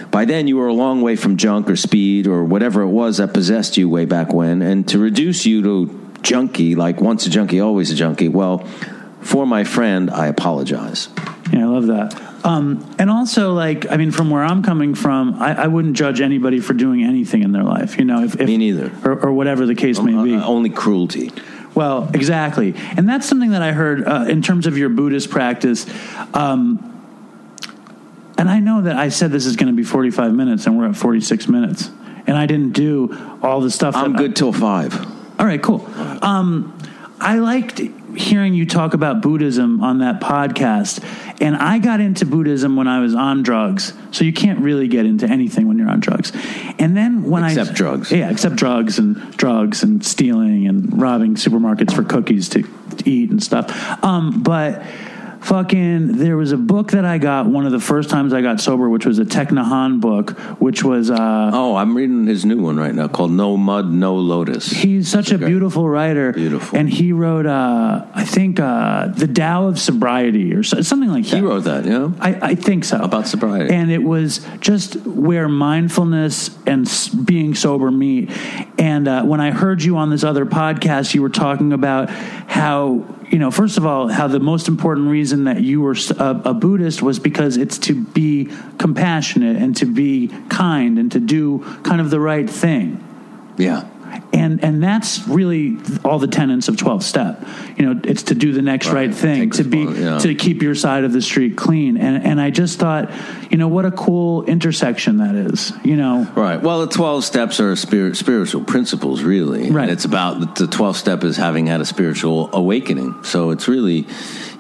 By 0.10 0.26
then, 0.26 0.48
you 0.48 0.57
were 0.57 0.68
a 0.68 0.74
long 0.74 1.02
way 1.02 1.15
from 1.15 1.38
junk 1.38 1.70
or 1.70 1.76
speed 1.76 2.28
or 2.28 2.45
whatever 2.45 2.82
it 2.82 2.90
was 2.90 3.18
that 3.18 3.34
possessed 3.34 3.78
you 3.78 3.90
way 3.90 4.06
back 4.06 4.32
when, 4.32 4.61
and 4.61 4.88
to 4.90 4.99
reduce 4.99 5.45
you 5.45 5.61
to 5.64 6.11
junkie, 6.22 6.76
like 6.76 7.02
once 7.02 7.26
a 7.26 7.30
junkie, 7.30 7.60
always 7.60 7.91
a 7.91 7.95
junkie, 7.95 8.30
well, 8.30 8.60
for 9.22 9.45
my 9.45 9.64
friend, 9.64 10.10
I 10.10 10.28
apologize. 10.28 11.10
Yeah, 11.52 11.61
I 11.61 11.65
love 11.65 11.88
that. 11.88 12.32
Um, 12.44 12.94
and 12.99 13.10
also, 13.10 13.53
like, 13.53 13.90
I 13.90 13.95
mean, 13.98 14.11
from 14.11 14.30
where 14.30 14.44
I'm 14.44 14.64
coming 14.64 14.95
from, 14.95 15.41
I, 15.41 15.64
I 15.64 15.68
wouldn't 15.68 15.95
judge 15.95 16.20
anybody 16.20 16.60
for 16.60 16.74
doing 16.74 17.03
anything 17.03 17.41
in 17.41 17.53
their 17.53 17.64
life. 17.64 17.98
You 17.98 18.06
know, 18.06 18.24
if, 18.24 18.36
if 18.36 18.48
Me 18.48 18.57
neither. 18.57 18.91
or, 19.06 19.28
or 19.28 19.34
whatever 19.34 19.65
the 19.65 19.76
case 19.76 19.99
may 20.02 20.22
be. 20.24 20.36
Uh, 20.36 20.45
only 20.45 20.70
cruelty. 20.70 21.32
Well, 21.74 22.10
exactly, 22.14 22.76
and 22.98 23.10
that's 23.10 23.28
something 23.28 23.52
that 23.52 23.64
I 23.64 23.72
heard 23.72 24.06
uh, 24.07 24.26
in 24.28 24.41
terms 24.44 24.68
of 24.68 24.78
your 24.78 24.90
Buddhist 24.90 25.30
practice. 25.32 25.88
Um, 26.34 26.90
and 28.38 28.49
I 28.49 28.60
know 28.60 28.82
that 28.82 28.95
I 28.95 29.10
said 29.10 29.32
this 29.32 29.45
is 29.45 29.56
going 29.56 29.72
to 29.72 29.76
be 29.76 29.84
45 29.84 30.34
minutes, 30.34 30.68
and 30.68 30.78
we're 30.78 30.90
at 30.90 30.95
46 30.98 31.48
minutes, 31.48 31.90
and 32.28 32.38
I 32.38 32.45
didn't 32.45 32.74
do 32.74 33.40
all 33.41 33.61
the 33.61 33.72
stuff. 33.72 33.95
I'm 33.95 34.15
good 34.15 34.36
till 34.36 34.53
five. 34.53 34.94
all 35.40 35.45
right, 35.45 35.61
cool. 35.61 35.88
Um, 36.22 36.78
I 37.20 37.40
liked 37.40 37.80
hearing 38.15 38.53
you 38.53 38.65
talk 38.65 38.94
about 38.94 39.22
Buddhism 39.22 39.81
on 39.84 39.99
that 39.99 40.19
podcast, 40.22 41.03
and 41.41 41.56
I 41.56 41.80
got 41.80 41.99
into 41.99 42.26
Buddhism 42.26 42.76
when 42.76 42.88
I 42.88 42.99
was 42.99 43.15
on 43.15 43.44
drugs. 43.44 43.94
So 44.11 44.23
you 44.23 44.34
can't 44.34 44.60
really 44.60 44.88
get 44.88 45.06
into 45.06 45.27
anything 45.27 45.68
when 45.68 45.77
you're 45.77 45.90
on 45.90 45.99
drugs. 45.99 46.31
And 46.80 46.95
then 46.95 47.23
when 47.23 47.44
I 47.44 47.49
Except 47.52 47.73
drugs. 47.73 48.11
yeah, 48.11 48.30
except 48.30 48.56
drugs 48.56 48.99
and 48.99 49.15
drugs 49.38 49.84
and 49.84 50.06
stealing 50.06 50.68
and 50.68 51.02
robbing 51.02 51.35
supermarkets 51.35 51.94
for 51.94 52.03
cookies 52.03 52.49
to, 52.49 52.64
to 52.64 53.10
eat 53.10 53.31
and 53.31 53.41
stuff. 53.41 53.72
Um, 54.03 54.44
but 54.44 54.84
fucking, 55.44 56.18
there 56.18 56.38
was 56.38 56.52
a 56.52 56.57
book 56.57 56.91
that 56.91 57.06
I 57.06 57.18
got 57.18 57.45
one 57.45 57.65
of 57.65 57.72
the 57.72 57.80
first 57.80 58.10
times 58.10 58.34
I 58.34 58.41
got 58.41 58.61
sober, 58.61 58.90
which 58.90 59.06
was 59.06 59.20
a 59.20 59.26
Thich 59.26 59.49
Nhat 59.49 59.99
book, 59.99 60.32
which 60.60 60.84
was 60.84 61.11
uh, 61.11 61.52
Oh, 61.53 61.76
I'm 61.76 61.95
reading 61.95 62.26
his 62.26 62.45
new 62.45 62.61
one 62.61 62.78
right 62.78 62.94
now 62.94 63.07
called 63.07 63.32
No 63.32 63.57
Mud, 63.57 63.91
No 63.91 64.15
Lotus. 64.15 64.70
He's 64.70 65.10
such 65.10 65.32
a 65.32 65.38
great. 65.38 65.48
beautiful 65.48 65.88
writer. 65.90 66.32
Beautiful. 66.32 66.78
And 66.78 66.90
he 66.90 67.11
wrote, 67.11 67.45
uh, 67.45 68.06
I 68.14 68.26
think, 68.26 68.60
uh, 68.60 69.07
The 69.07 69.28
Tao 69.28 69.68
of 69.68 69.80
Sobriety 69.80 70.53
or 70.53 70.64
so, 70.64 70.82
something 70.82 71.10
like 71.10 71.26
that. 71.26 71.36
He 71.36 71.41
wrote 71.41 71.65
that, 71.65 71.86
yeah? 71.86 72.11
I, 72.20 72.52
I 72.52 72.56
think 72.56 72.86
so. 72.86 72.98
About 73.02 73.28
sobriety. 73.28 73.74
And 73.74 73.91
it 73.91 74.03
was 74.03 74.45
just 74.60 74.95
where 75.06 75.49
mindfulness 75.49 76.57
and 76.65 76.88
being 77.26 77.53
sober 77.56 77.91
meet. 77.91 78.32
And 78.80 79.07
uh, 79.07 79.24
when 79.24 79.41
I 79.41 79.52
heard 79.52 79.84
you 79.84 79.98
on 79.98 80.10
this 80.10 80.24
other 80.24 80.45
podcast, 80.45 81.14
you 81.14 81.22
were 81.22 81.30
talking 81.30 81.74
about 81.74 82.10
how, 82.10 83.06
you 83.34 83.39
know, 83.39 83.49
first 83.49 83.80
of 83.80 83.85
all, 83.85 84.10
how 84.10 84.27
the 84.27 84.39
most 84.39 84.68
important 84.68 85.10
reason 85.10 85.45
that 85.45 85.61
you 85.61 85.81
were 85.81 85.95
a 86.19 86.53
Buddhist 86.53 87.01
was 87.01 87.18
because 87.18 87.57
it's 87.57 87.80
to 87.80 87.99
be 87.99 88.47
compassionate 88.77 89.57
and 89.57 89.76
to 89.77 89.88
be 89.88 90.27
kind 90.49 90.99
and 90.99 91.11
to 91.14 91.19
do 91.19 91.65
kind 91.81 91.99
of 91.99 92.11
the 92.11 92.19
right 92.19 92.47
thing 92.47 93.03
Yeah. 93.57 93.89
And 94.34 94.64
and 94.64 94.84
that's 94.84 95.27
really 95.27 95.77
all 96.03 96.19
the 96.19 96.27
tenets 96.27 96.68
of 96.68 96.77
12 96.77 97.03
step 97.03 97.45
you 97.77 97.85
know 97.85 97.99
it's 98.03 98.23
to 98.23 98.35
do 98.35 98.52
the 98.52 98.61
next 98.61 98.88
right, 98.88 99.07
Right. 99.10 99.15
thing 99.15 99.49
to 99.52 99.64
be 99.64 99.84
yeah. 99.84 100.19
to 100.19 100.35
keep 100.35 100.61
your 100.61 100.76
side 100.76 101.03
of 101.03 101.14
the 101.14 101.22
street 101.22 101.56
clean 101.56 101.98
and 101.98 102.23
and 102.23 102.41
i 102.41 102.49
just 102.49 102.80
thought 102.80 103.11
you 103.52 103.57
know 103.57 103.68
what 103.68 103.85
a 103.85 103.91
cool 103.91 104.44
intersection 104.45 105.18
that 105.18 105.35
is 105.35 105.72
you 105.84 105.95
know 105.95 106.27
Right. 106.35 106.61
Well, 106.61 106.81
the 106.85 106.88
12 106.88 107.23
steps 107.23 107.60
are 107.60 107.76
spirit, 107.76 108.18
spiritual 108.18 108.64
principles, 108.64 109.22
really. 109.23 109.69
Right. 109.72 109.84
And 109.84 109.91
it's 109.91 110.06
about 110.06 110.56
the 110.56 110.68
12 110.68 110.98
step 110.98 111.23
is 111.23 111.38
having 111.38 111.68
had 111.68 111.80
a 111.81 111.85
spiritual 111.85 112.49
awakening. 112.53 113.23
So 113.23 113.52
it's 113.52 113.68
really, 113.68 114.07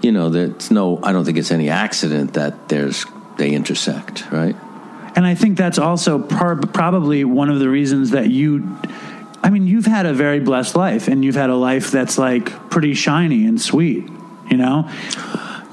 you 0.01 0.11
know, 0.11 0.29
there's 0.29 0.71
no, 0.71 0.99
I 1.03 1.11
don't 1.11 1.25
think 1.25 1.37
it's 1.37 1.51
any 1.51 1.69
accident 1.69 2.33
that 2.33 2.69
there's, 2.69 3.05
they 3.37 3.51
intersect, 3.51 4.31
right? 4.31 4.55
and 5.15 5.27
i 5.27 5.35
think 5.35 5.57
that's 5.59 5.77
also 5.77 6.17
par- 6.17 6.55
probably 6.55 7.23
one 7.23 7.47
of 7.49 7.59
the 7.59 7.69
reasons 7.69 8.09
that 8.11 8.31
you 8.31 8.61
i 9.43 9.49
mean 9.49 9.67
you've 9.67 9.85
had 9.85 10.05
a 10.05 10.13
very 10.13 10.39
blessed 10.39 10.75
life 10.75 11.07
and 11.07 11.23
you've 11.23 11.35
had 11.35 11.49
a 11.49 11.55
life 11.55 11.91
that's 11.91 12.17
like 12.17 12.49
pretty 12.69 12.93
shiny 12.93 13.45
and 13.45 13.61
sweet 13.61 14.07
you 14.49 14.57
know 14.57 14.89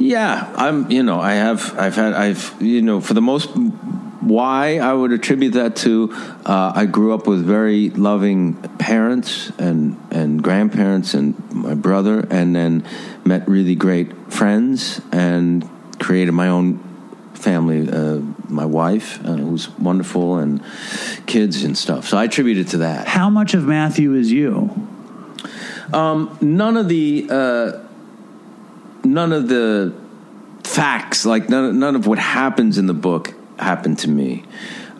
Yeah, 0.00 0.50
I'm. 0.56 0.90
You 0.90 1.02
know, 1.02 1.20
I 1.20 1.34
have. 1.34 1.78
I've 1.78 1.94
had. 1.94 2.14
I've. 2.14 2.56
You 2.58 2.80
know, 2.80 3.00
for 3.02 3.12
the 3.12 3.20
most. 3.20 3.50
Why 4.20 4.78
I 4.78 4.92
would 4.92 5.12
attribute 5.12 5.54
that 5.54 5.76
to, 5.76 6.12
uh, 6.44 6.72
I 6.74 6.84
grew 6.86 7.12
up 7.14 7.26
with 7.26 7.44
very 7.44 7.90
loving 7.90 8.54
parents 8.78 9.50
and 9.58 9.96
and 10.10 10.42
grandparents 10.42 11.14
and 11.14 11.34
my 11.52 11.74
brother, 11.74 12.26
and 12.30 12.56
then 12.56 12.84
met 13.24 13.46
really 13.48 13.74
great 13.74 14.32
friends 14.32 15.00
and 15.12 15.68
created 15.98 16.32
my 16.32 16.48
own 16.48 16.80
family. 17.34 17.88
Uh, 17.90 18.20
my 18.50 18.66
wife, 18.66 19.24
uh, 19.24 19.32
who's 19.32 19.70
wonderful, 19.78 20.38
and 20.38 20.62
kids 21.26 21.64
and 21.64 21.76
stuff. 21.76 22.08
So 22.08 22.18
I 22.18 22.24
attribute 22.24 22.58
it 22.58 22.68
to 22.68 22.78
that. 22.78 23.06
how 23.08 23.30
much 23.30 23.54
of 23.54 23.64
matthew 23.64 24.14
is 24.14 24.30
you 24.30 24.88
none 26.40 26.76
of 26.76 26.88
the 26.88 27.26
uh, 27.30 27.72
none 29.04 29.32
of 29.32 29.48
the 29.48 29.94
facts 30.64 31.24
like 31.26 31.48
none, 31.48 31.78
none 31.78 31.96
of 31.96 32.06
what 32.06 32.18
happens 32.18 32.78
in 32.78 32.86
the 32.86 32.94
book 32.94 33.34
happened 33.58 33.98
to 33.98 34.08
me 34.08 34.44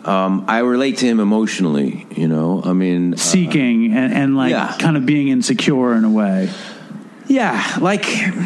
um, 0.05 0.43
i 0.47 0.59
relate 0.59 0.97
to 0.97 1.05
him 1.05 1.19
emotionally 1.19 2.05
you 2.11 2.27
know 2.27 2.61
i 2.65 2.73
mean 2.73 3.13
uh, 3.13 3.17
seeking 3.17 3.93
and, 3.93 4.13
and 4.13 4.35
like 4.35 4.51
yeah. 4.51 4.75
kind 4.79 4.97
of 4.97 5.05
being 5.05 5.29
insecure 5.29 5.93
in 5.93 6.03
a 6.03 6.09
way 6.09 6.49
yeah 7.31 7.77
like 7.79 8.05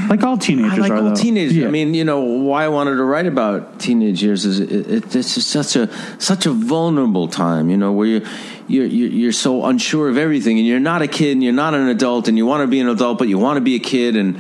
like 0.10 0.24
all 0.24 0.38
teenagers 0.38 0.74
I 0.74 0.82
like 0.82 0.92
are 0.92 0.98
all 0.98 1.04
though. 1.10 1.16
teenagers. 1.16 1.58
Yeah. 1.58 1.68
I 1.68 1.72
mean, 1.72 1.94
you 1.94 2.04
know, 2.04 2.22
why 2.22 2.66
I 2.66 2.68
wanted 2.68 2.96
to 2.96 3.04
write 3.04 3.26
about 3.26 3.80
teenage 3.80 4.22
years 4.22 4.46
is 4.46 4.60
it, 4.60 4.72
it, 4.72 5.16
it's 5.16 5.36
just 5.36 5.50
such 5.50 5.76
a 5.76 5.90
such 6.22 6.46
a 6.46 6.52
vulnerable 6.52 7.28
time. 7.28 7.70
You 7.70 7.78
know, 7.78 7.92
where 7.92 8.08
you 8.08 8.26
you're, 8.68 8.86
you're 8.86 9.10
you're 9.10 9.32
so 9.32 9.66
unsure 9.66 10.10
of 10.10 10.18
everything, 10.18 10.58
and 10.58 10.68
you're 10.68 10.80
not 10.80 11.02
a 11.02 11.08
kid, 11.08 11.32
and 11.32 11.44
you're 11.44 11.54
not 11.54 11.74
an 11.74 11.88
adult, 11.88 12.28
and 12.28 12.38
you 12.38 12.46
want 12.46 12.62
to 12.62 12.68
be 12.68 12.80
an 12.80 12.88
adult, 12.88 13.18
but 13.18 13.28
you 13.28 13.38
want 13.40 13.58
to 13.58 13.62
be 13.62 13.76
a 13.76 13.80
kid, 13.80 14.16
and 14.16 14.40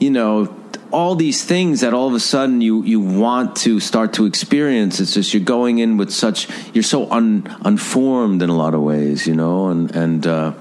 you 0.00 0.10
know 0.10 0.54
all 0.90 1.16
these 1.16 1.44
things 1.44 1.80
that 1.80 1.92
all 1.92 2.06
of 2.08 2.14
a 2.14 2.20
sudden 2.20 2.60
you 2.60 2.82
you 2.84 3.00
want 3.00 3.56
to 3.56 3.80
start 3.80 4.14
to 4.14 4.26
experience. 4.26 5.00
It's 5.00 5.14
just 5.14 5.34
you're 5.34 5.42
going 5.42 5.78
in 5.78 5.96
with 5.96 6.12
such 6.12 6.48
you're 6.72 6.84
so 6.84 7.10
un, 7.10 7.54
unformed 7.62 8.42
in 8.42 8.48
a 8.48 8.56
lot 8.56 8.74
of 8.74 8.80
ways, 8.80 9.26
you 9.26 9.34
know, 9.34 9.68
and 9.68 9.90
and 9.94 10.26
uh, 10.26 10.54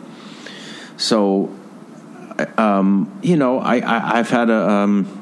so 0.97 1.49
um, 2.57 3.19
you 3.21 3.37
know, 3.37 3.59
I, 3.59 3.77
I 3.77 4.19
I've 4.19 4.29
had 4.29 4.49
a. 4.49 4.69
Um, 4.69 5.19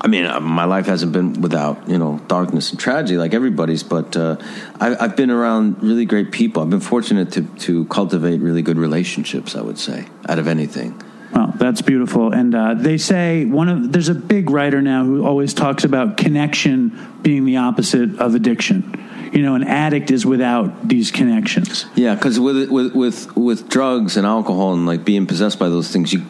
I 0.00 0.06
mean, 0.06 0.26
uh, 0.26 0.38
my 0.38 0.64
life 0.64 0.86
hasn't 0.86 1.12
been 1.12 1.40
without 1.40 1.88
you 1.88 1.98
know 1.98 2.20
darkness 2.28 2.70
and 2.70 2.78
tragedy 2.78 3.16
like 3.16 3.34
everybody's, 3.34 3.82
but 3.82 4.16
uh, 4.16 4.36
I, 4.80 4.96
I've 4.96 5.16
been 5.16 5.30
around 5.30 5.82
really 5.82 6.04
great 6.04 6.30
people. 6.30 6.62
I've 6.62 6.70
been 6.70 6.80
fortunate 6.80 7.32
to 7.32 7.42
to 7.42 7.84
cultivate 7.86 8.40
really 8.40 8.62
good 8.62 8.78
relationships. 8.78 9.56
I 9.56 9.62
would 9.62 9.78
say, 9.78 10.06
out 10.28 10.38
of 10.38 10.46
anything. 10.46 11.00
Well, 11.32 11.52
that's 11.56 11.82
beautiful. 11.82 12.32
And 12.32 12.54
uh, 12.54 12.74
they 12.74 12.98
say 12.98 13.44
one 13.44 13.68
of 13.68 13.92
there's 13.92 14.08
a 14.08 14.14
big 14.14 14.50
writer 14.50 14.80
now 14.80 15.04
who 15.04 15.26
always 15.26 15.54
talks 15.54 15.84
about 15.84 16.16
connection 16.16 16.98
being 17.22 17.44
the 17.44 17.58
opposite 17.58 18.18
of 18.18 18.34
addiction. 18.34 18.94
You 19.32 19.42
know, 19.42 19.54
an 19.54 19.64
addict 19.64 20.10
is 20.10 20.24
without 20.24 20.88
these 20.88 21.10
connections. 21.10 21.84
Yeah, 21.94 22.14
because 22.14 22.40
with 22.40 22.70
with 22.70 22.94
with 22.94 23.36
with 23.36 23.68
drugs 23.68 24.16
and 24.16 24.26
alcohol 24.26 24.72
and 24.72 24.86
like 24.86 25.04
being 25.04 25.26
possessed 25.26 25.58
by 25.58 25.68
those 25.68 25.92
things, 25.92 26.12
you 26.12 26.24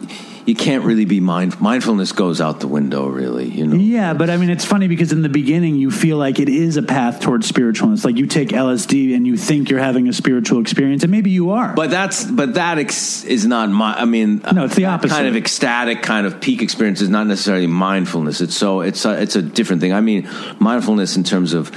you 0.49 0.55
can't 0.55 0.83
really 0.83 1.05
be 1.05 1.21
mindful. 1.21 1.63
mindfulness 1.63 2.13
goes 2.13 2.41
out 2.41 2.61
the 2.61 2.69
window. 2.69 3.07
Really, 3.07 3.47
you 3.47 3.67
know. 3.67 3.77
Yeah, 3.77 4.15
but 4.15 4.31
I 4.31 4.39
mean, 4.39 4.49
it's 4.49 4.65
funny 4.65 4.89
because 4.89 5.13
in 5.13 5.21
the 5.21 5.29
beginning 5.29 5.75
you 5.77 5.91
feel 5.91 6.17
like 6.17 6.39
it 6.39 6.49
is 6.49 6.79
a 6.79 6.83
path 6.83 7.21
towards 7.21 7.53
spiritualness. 7.53 8.03
Like 8.03 8.17
you 8.17 8.27
take 8.27 8.49
LSD 8.49 9.15
and 9.15 9.27
you 9.27 9.37
think 9.37 9.69
you're 9.69 9.79
having 9.79 10.09
a 10.09 10.13
spiritual 10.15 10.63
experience, 10.63 11.03
and 11.03 11.13
maybe 11.13 11.29
you 11.29 11.51
are. 11.51 11.75
But 11.75 11.91
that's 11.91 12.25
but 12.25 12.55
that 12.55 12.79
ex- 12.79 13.25
is 13.25 13.45
not 13.45 13.69
my. 13.69 13.93
I 13.93 14.07
mean, 14.07 14.41
No, 14.55 14.65
it's 14.65 14.75
the 14.75 14.87
opposite. 14.87 15.15
Kind 15.15 15.29
of 15.29 15.37
ecstatic, 15.37 16.01
kind 16.01 16.27
of 16.27 16.41
peak 16.41 16.63
experience 16.63 17.03
is 17.03 17.11
not 17.11 17.27
necessarily 17.27 17.67
mindfulness. 17.67 18.41
It's 18.41 18.57
so 18.57 18.81
it's 18.81 19.05
a, 19.05 19.21
it's 19.21 19.37
a 19.37 19.43
different 19.43 19.83
thing. 19.83 19.93
I 19.93 20.01
mean, 20.01 20.27
mindfulness 20.59 21.19
in 21.19 21.25
terms 21.25 21.53
of 21.53 21.71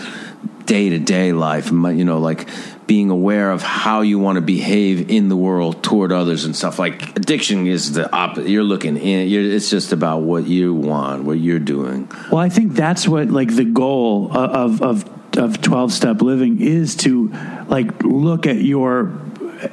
day 0.65 0.87
to 0.87 0.99
day 0.99 1.33
life. 1.33 1.71
You 1.71 2.05
know, 2.05 2.19
like 2.19 2.47
being 2.91 3.09
aware 3.09 3.51
of 3.51 3.63
how 3.63 4.01
you 4.01 4.19
want 4.19 4.35
to 4.35 4.41
behave 4.41 5.09
in 5.09 5.29
the 5.29 5.35
world 5.37 5.81
toward 5.81 6.11
others 6.11 6.43
and 6.43 6.53
stuff. 6.53 6.77
Like 6.77 7.15
addiction 7.15 7.65
is 7.65 7.93
the 7.93 8.13
opposite. 8.13 8.49
You're 8.49 8.65
looking 8.65 8.97
in. 8.97 9.29
You're, 9.29 9.43
it's 9.43 9.69
just 9.69 9.93
about 9.93 10.23
what 10.23 10.45
you 10.45 10.73
want, 10.73 11.23
what 11.23 11.39
you're 11.39 11.57
doing. 11.57 12.11
Well, 12.29 12.39
I 12.39 12.49
think 12.49 12.73
that's 12.73 13.07
what 13.07 13.29
like 13.29 13.55
the 13.55 13.63
goal 13.63 14.29
of 14.35 14.81
of 14.81 15.37
of 15.37 15.61
twelve 15.61 15.93
step 15.93 16.21
living 16.21 16.59
is 16.59 16.97
to 16.97 17.29
like 17.69 18.03
look 18.03 18.45
at 18.45 18.57
your 18.57 19.13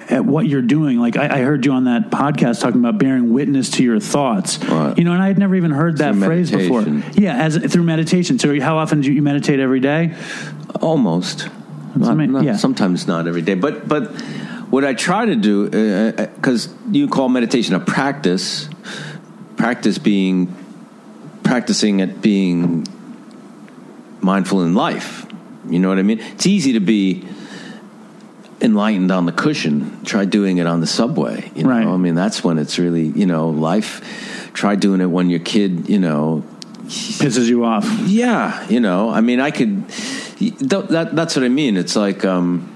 at 0.08 0.24
what 0.24 0.46
you're 0.46 0.62
doing. 0.62 1.00
Like 1.00 1.16
I, 1.16 1.40
I 1.40 1.42
heard 1.42 1.66
you 1.66 1.72
on 1.72 1.86
that 1.86 2.10
podcast 2.10 2.60
talking 2.60 2.78
about 2.78 2.98
bearing 2.98 3.32
witness 3.32 3.68
to 3.72 3.82
your 3.82 3.98
thoughts. 3.98 4.62
Right. 4.64 4.96
You 4.96 5.02
know, 5.02 5.12
and 5.12 5.20
I 5.20 5.26
had 5.26 5.38
never 5.38 5.56
even 5.56 5.72
heard 5.72 5.98
that 5.98 6.14
Through 6.14 6.24
phrase 6.24 6.52
before. 6.52 6.82
Yeah, 7.14 7.36
as 7.36 7.56
through 7.56 7.82
meditation. 7.82 8.38
So 8.38 8.60
how 8.60 8.78
often 8.78 9.00
do 9.00 9.12
you 9.12 9.22
meditate 9.22 9.58
every 9.58 9.80
day? 9.80 10.14
Almost. 10.80 11.48
Not, 11.98 12.16
not- 12.16 12.44
yeah. 12.44 12.56
Sometimes 12.56 13.06
not 13.06 13.26
every 13.26 13.42
day, 13.42 13.54
but 13.54 13.88
but 13.88 14.08
what 14.70 14.84
I 14.84 14.94
try 14.94 15.26
to 15.26 15.36
do 15.36 15.66
uh, 15.72 16.22
uh, 16.22 16.26
because 16.36 16.68
you 16.90 17.08
call 17.08 17.28
meditation 17.28 17.74
a 17.74 17.80
practice, 17.80 18.68
practice 19.56 19.98
being 19.98 20.54
practicing 21.42 22.00
at 22.02 22.20
being 22.20 22.86
mindful 24.20 24.62
in 24.62 24.74
life. 24.74 25.26
You 25.68 25.78
know 25.78 25.88
what 25.88 25.98
I 25.98 26.02
mean? 26.02 26.20
It's 26.20 26.46
easy 26.46 26.72
to 26.74 26.80
be 26.80 27.24
enlightened 28.60 29.10
on 29.10 29.26
the 29.26 29.32
cushion. 29.32 30.04
Try 30.04 30.24
doing 30.24 30.58
it 30.58 30.66
on 30.66 30.80
the 30.80 30.86
subway. 30.86 31.50
You 31.54 31.64
know, 31.64 31.70
Right. 31.70 31.86
I 31.86 31.96
mean 31.96 32.14
that's 32.14 32.42
when 32.44 32.58
it's 32.58 32.78
really 32.78 33.06
you 33.06 33.26
know 33.26 33.50
life. 33.50 34.50
Try 34.52 34.74
doing 34.74 35.00
it 35.00 35.06
when 35.06 35.30
your 35.30 35.40
kid, 35.40 35.88
you 35.88 35.98
know, 36.00 36.42
Pisses 36.86 37.46
you 37.46 37.64
off. 37.64 37.84
yeah, 38.06 38.66
you 38.68 38.80
know, 38.80 39.10
I 39.10 39.20
mean, 39.20 39.40
I 39.40 39.50
could. 39.50 39.84
Th- 40.38 40.88
That, 40.88 41.14
that's 41.14 41.36
what 41.36 41.44
I 41.44 41.48
mean. 41.48 41.76
It's 41.76 41.96
like 41.96 42.24
um, 42.24 42.74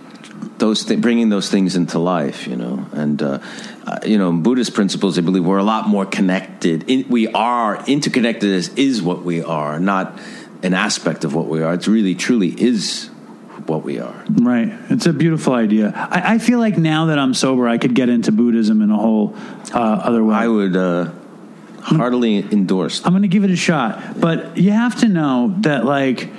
those 0.58 0.84
th- 0.84 1.00
bringing 1.00 1.28
those 1.28 1.50
things 1.50 1.76
into 1.76 1.98
life, 1.98 2.46
you 2.46 2.56
know, 2.56 2.86
and 2.92 3.22
uh, 3.22 3.38
uh, 3.86 3.98
you 4.04 4.18
know, 4.18 4.28
in 4.30 4.42
Buddhist 4.42 4.74
principles, 4.74 5.16
they 5.16 5.22
believe 5.22 5.44
we're 5.44 5.58
a 5.58 5.64
lot 5.64 5.88
more 5.88 6.06
connected. 6.06 6.88
In, 6.88 7.08
we 7.08 7.28
are 7.28 7.84
interconnected 7.86 8.52
as 8.52 8.68
is 8.74 9.02
what 9.02 9.22
we 9.22 9.42
are, 9.42 9.80
not 9.80 10.18
an 10.62 10.74
aspect 10.74 11.24
of 11.24 11.34
what 11.34 11.46
we 11.46 11.62
are. 11.62 11.74
It's 11.74 11.88
really, 11.88 12.14
truly 12.14 12.48
is 12.48 13.08
what 13.66 13.82
we 13.82 13.98
are. 13.98 14.24
Right. 14.30 14.72
It's 14.90 15.06
a 15.06 15.12
beautiful 15.12 15.54
idea. 15.54 15.92
I, 15.94 16.34
I 16.34 16.38
feel 16.38 16.58
like 16.58 16.78
now 16.78 17.06
that 17.06 17.18
I'm 17.18 17.34
sober, 17.34 17.68
I 17.68 17.78
could 17.78 17.94
get 17.94 18.08
into 18.08 18.32
Buddhism 18.32 18.82
in 18.82 18.90
a 18.90 18.96
whole 18.96 19.34
uh, 19.72 19.78
other 19.78 20.22
way. 20.22 20.34
I 20.34 20.48
would. 20.48 20.76
Uh, 20.76 21.12
Heartily 21.84 22.38
endorsed. 22.38 23.04
I'm 23.04 23.12
going 23.12 23.22
to 23.22 23.28
give 23.28 23.42
it 23.42 23.50
a 23.50 23.56
shot. 23.56 24.20
But 24.20 24.56
you 24.56 24.70
have 24.70 25.00
to 25.00 25.08
know 25.08 25.52
that, 25.62 25.84
like, 25.84 26.30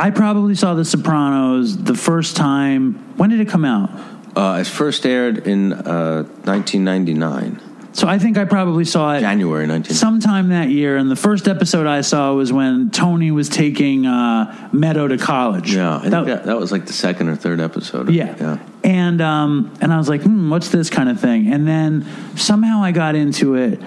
I 0.00 0.10
probably 0.10 0.54
saw 0.54 0.74
The 0.74 0.84
Sopranos 0.84 1.76
the 1.76 1.94
first 1.94 2.36
time. 2.36 2.94
When 3.16 3.30
did 3.30 3.40
it 3.40 3.48
come 3.48 3.64
out? 3.64 3.90
Uh, 4.36 4.58
it 4.60 4.66
first 4.66 5.04
aired 5.04 5.38
in 5.48 5.72
uh, 5.72 6.22
1999, 6.44 7.60
So 7.92 8.06
I 8.06 8.20
think 8.20 8.38
I 8.38 8.44
probably 8.44 8.84
saw 8.84 9.14
it 9.16 9.20
January 9.20 9.66
19. 9.66 9.92
sometime 9.96 10.50
that 10.50 10.68
year. 10.70 10.96
And 10.96 11.10
the 11.10 11.16
first 11.16 11.48
episode 11.48 11.88
I 11.88 12.02
saw 12.02 12.32
was 12.34 12.52
when 12.52 12.90
Tony 12.90 13.32
was 13.32 13.48
taking 13.48 14.06
uh, 14.06 14.68
Meadow 14.72 15.08
to 15.08 15.18
college. 15.18 15.74
Yeah, 15.74 15.96
I 15.96 16.00
think 16.02 16.10
That- 16.12 16.26
that, 16.26 16.44
that 16.46 16.56
was 16.58 16.70
like 16.70 16.86
the 16.86 16.92
second 16.92 17.28
or 17.30 17.34
third 17.34 17.60
episode. 17.60 18.10
Yeah. 18.10 18.36
yeah. 18.38 18.58
And 18.84 19.20
um, 19.20 19.74
and 19.80 19.92
I 19.92 19.98
was 19.98 20.08
like, 20.08 20.22
hmm, 20.22 20.48
what's 20.50 20.68
this 20.68 20.88
kind 20.90 21.08
of 21.08 21.18
thing? 21.20 21.52
And 21.52 21.66
then 21.66 22.06
somehow 22.36 22.82
I 22.84 22.92
got 22.92 23.16
into 23.16 23.56
it. 23.56 23.80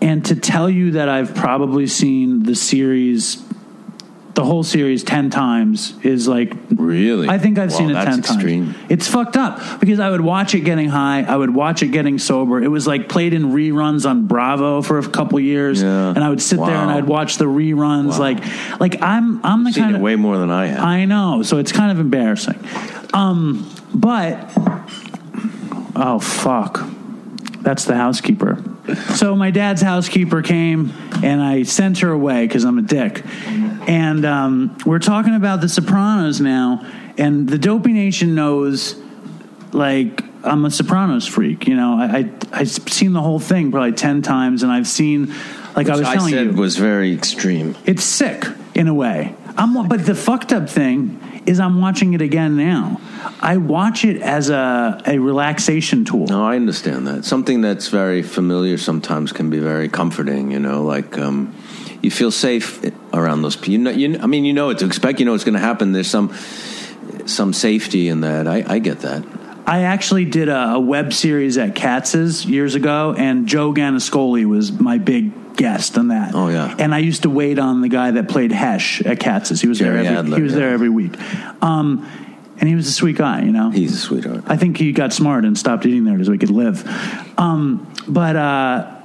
And 0.00 0.24
to 0.26 0.34
tell 0.34 0.68
you 0.68 0.92
that 0.92 1.08
I've 1.08 1.32
probably 1.36 1.86
seen 1.86 2.42
the 2.42 2.56
series, 2.56 3.36
the 4.34 4.44
whole 4.44 4.62
series, 4.62 5.04
10 5.04 5.28
times 5.28 5.94
is 6.02 6.26
like, 6.26 6.54
Really? 6.70 7.28
I 7.28 7.36
think 7.38 7.58
I've 7.58 7.70
Wow, 7.70 7.76
seen 7.76 7.90
it 7.90 7.94
10 7.94 8.18
extreme. 8.20 8.72
times. 8.72 8.78
It's 8.88 9.06
fucked 9.08 9.36
up 9.36 9.60
because 9.78 10.00
I 10.00 10.08
would 10.10 10.22
watch 10.22 10.54
it 10.54 10.60
getting 10.60 10.88
high. 10.88 11.22
I 11.22 11.36
would 11.36 11.54
watch 11.54 11.82
it 11.82 11.88
getting 11.88 12.18
sober. 12.18 12.62
It 12.62 12.68
was 12.68 12.86
like 12.86 13.08
played 13.10 13.34
in 13.34 13.52
reruns 13.52 14.08
on 14.08 14.26
Bravo 14.26 14.80
for 14.80 14.98
a 14.98 15.06
couple 15.06 15.38
years. 15.38 15.82
Yeah. 15.82 16.08
And 16.08 16.24
I 16.24 16.30
would 16.30 16.40
sit 16.40 16.58
there 16.58 16.76
and 16.76 16.90
I'd 16.90 17.06
watch 17.06 17.36
the 17.36 17.44
reruns. 17.44 18.12
Wow. 18.12 18.18
Like, 18.20 18.80
like 18.80 19.02
I'm, 19.02 19.44
I'm 19.44 19.64
the 19.64 19.72
kind 19.72 19.94
of 19.96 20.00
way 20.00 20.16
more 20.16 20.38
than 20.38 20.50
I 20.50 20.66
have. 20.66 20.80
I 20.82 21.04
know, 21.04 21.42
so 21.42 21.58
it's 21.58 21.72
kind 21.72 21.90
of 21.92 22.00
embarrassing. 22.00 22.58
Um, 23.12 23.70
but 23.94 24.50
oh 25.94 26.18
fuck, 26.18 26.80
that's 27.60 27.84
the 27.84 27.96
housekeeper. 27.96 28.62
So 29.14 29.36
my 29.36 29.50
dad's 29.50 29.80
housekeeper 29.80 30.42
came, 30.42 30.92
and 31.22 31.40
I 31.40 31.62
sent 31.62 31.98
her 31.98 32.10
away 32.10 32.46
because 32.46 32.64
I'm 32.64 32.78
a 32.78 32.82
dick. 32.82 33.22
And 33.88 34.24
um, 34.24 34.76
we're 34.84 34.98
talking 34.98 35.34
about 35.34 35.60
The 35.60 35.68
Sopranos 35.68 36.40
now, 36.40 36.84
and 37.16 37.48
the 37.48 37.58
Dopey 37.58 37.92
Nation 37.92 38.34
knows, 38.34 38.96
like. 39.72 40.24
I'm 40.44 40.64
a 40.64 40.72
Sopranos 40.72 41.24
freak, 41.24 41.68
you 41.68 41.76
know. 41.76 41.96
I, 41.96 42.18
I 42.18 42.30
I've 42.52 42.68
seen 42.68 43.12
the 43.12 43.20
whole 43.20 43.38
thing 43.38 43.70
probably 43.70 43.92
ten 43.92 44.22
times, 44.22 44.64
and 44.64 44.72
I've 44.72 44.88
seen, 44.88 45.32
like 45.76 45.88
I 45.88 45.92
was 45.92 46.00
I 46.00 46.14
telling 46.14 46.32
said 46.32 46.46
you, 46.46 46.52
was 46.54 46.76
very 46.76 47.14
extreme. 47.14 47.76
it's 47.86 48.02
sick 48.02 48.44
in 48.74 48.88
a 48.88 48.94
way. 48.94 49.36
I'm, 49.56 49.86
but 49.86 50.04
the 50.04 50.16
fucked 50.16 50.52
up 50.52 50.68
thing 50.68 51.20
is 51.46 51.60
I'm 51.60 51.80
watching 51.80 52.14
it 52.14 52.22
again 52.22 52.56
now. 52.56 53.00
I 53.40 53.56
watch 53.56 54.04
it 54.04 54.20
as 54.22 54.50
a, 54.50 55.00
a 55.06 55.18
relaxation 55.18 56.04
tool. 56.04 56.26
No, 56.26 56.44
I 56.44 56.56
understand 56.56 57.06
that. 57.06 57.24
Something 57.24 57.60
that's 57.60 57.88
very 57.88 58.22
familiar 58.22 58.78
sometimes 58.78 59.32
can 59.32 59.50
be 59.50 59.58
very 59.58 59.88
comforting. 59.88 60.50
You 60.50 60.60
know, 60.60 60.82
like 60.82 61.18
um, 61.18 61.54
you 62.02 62.10
feel 62.10 62.30
safe 62.30 62.84
around 63.12 63.42
those 63.42 63.56
people. 63.56 63.72
You 63.72 63.78
know, 63.78 63.90
you, 63.90 64.18
I 64.20 64.26
mean, 64.26 64.44
you 64.44 64.52
know 64.52 64.66
what 64.66 64.78
to 64.78 64.86
expect. 64.86 65.18
You 65.18 65.26
know 65.26 65.32
what's 65.32 65.44
going 65.44 65.54
to 65.54 65.60
happen. 65.60 65.92
There's 65.92 66.10
some 66.10 66.32
some 67.26 67.52
safety 67.52 68.08
in 68.08 68.20
that. 68.22 68.46
I, 68.46 68.64
I 68.66 68.78
get 68.78 69.00
that. 69.00 69.24
I 69.66 69.82
actually 69.82 70.24
did 70.24 70.48
a, 70.48 70.74
a 70.74 70.80
web 70.80 71.12
series 71.12 71.56
at 71.58 71.74
Katz's 71.74 72.44
years 72.44 72.74
ago, 72.74 73.14
and 73.16 73.46
Joe 73.46 73.72
Gannascoli 73.72 74.44
was 74.44 74.72
my 74.72 74.98
big 74.98 75.56
guest 75.56 75.98
on 75.98 76.08
that. 76.08 76.34
Oh, 76.34 76.48
yeah. 76.48 76.74
And 76.78 76.94
I 76.94 76.98
used 76.98 77.22
to 77.22 77.30
wait 77.30 77.58
on 77.58 77.80
the 77.80 77.88
guy 77.88 78.12
that 78.12 78.28
played 78.28 78.52
Hesh 78.52 79.02
at 79.02 79.20
Katz's. 79.20 79.60
He 79.60 79.68
was 79.68 79.78
Jerry 79.78 80.02
there. 80.02 80.16
Every, 80.16 80.18
Adler, 80.18 80.36
he 80.36 80.42
was 80.42 80.52
yeah. 80.52 80.58
there 80.58 80.70
every 80.70 80.88
week. 80.88 81.12
Um, 81.62 82.08
and 82.58 82.68
he 82.68 82.74
was 82.74 82.86
a 82.86 82.92
sweet 82.92 83.16
guy, 83.16 83.42
you 83.42 83.52
know. 83.52 83.70
He's 83.70 83.94
a 83.94 83.98
sweetheart. 83.98 84.44
I 84.46 84.56
think 84.56 84.76
he 84.76 84.92
got 84.92 85.12
smart 85.12 85.44
and 85.44 85.58
stopped 85.58 85.84
eating 85.84 86.04
there 86.04 86.22
so 86.24 86.32
he 86.32 86.38
could 86.38 86.50
live. 86.50 86.86
Um, 87.38 87.92
but 88.06 88.36
uh, 88.36 89.01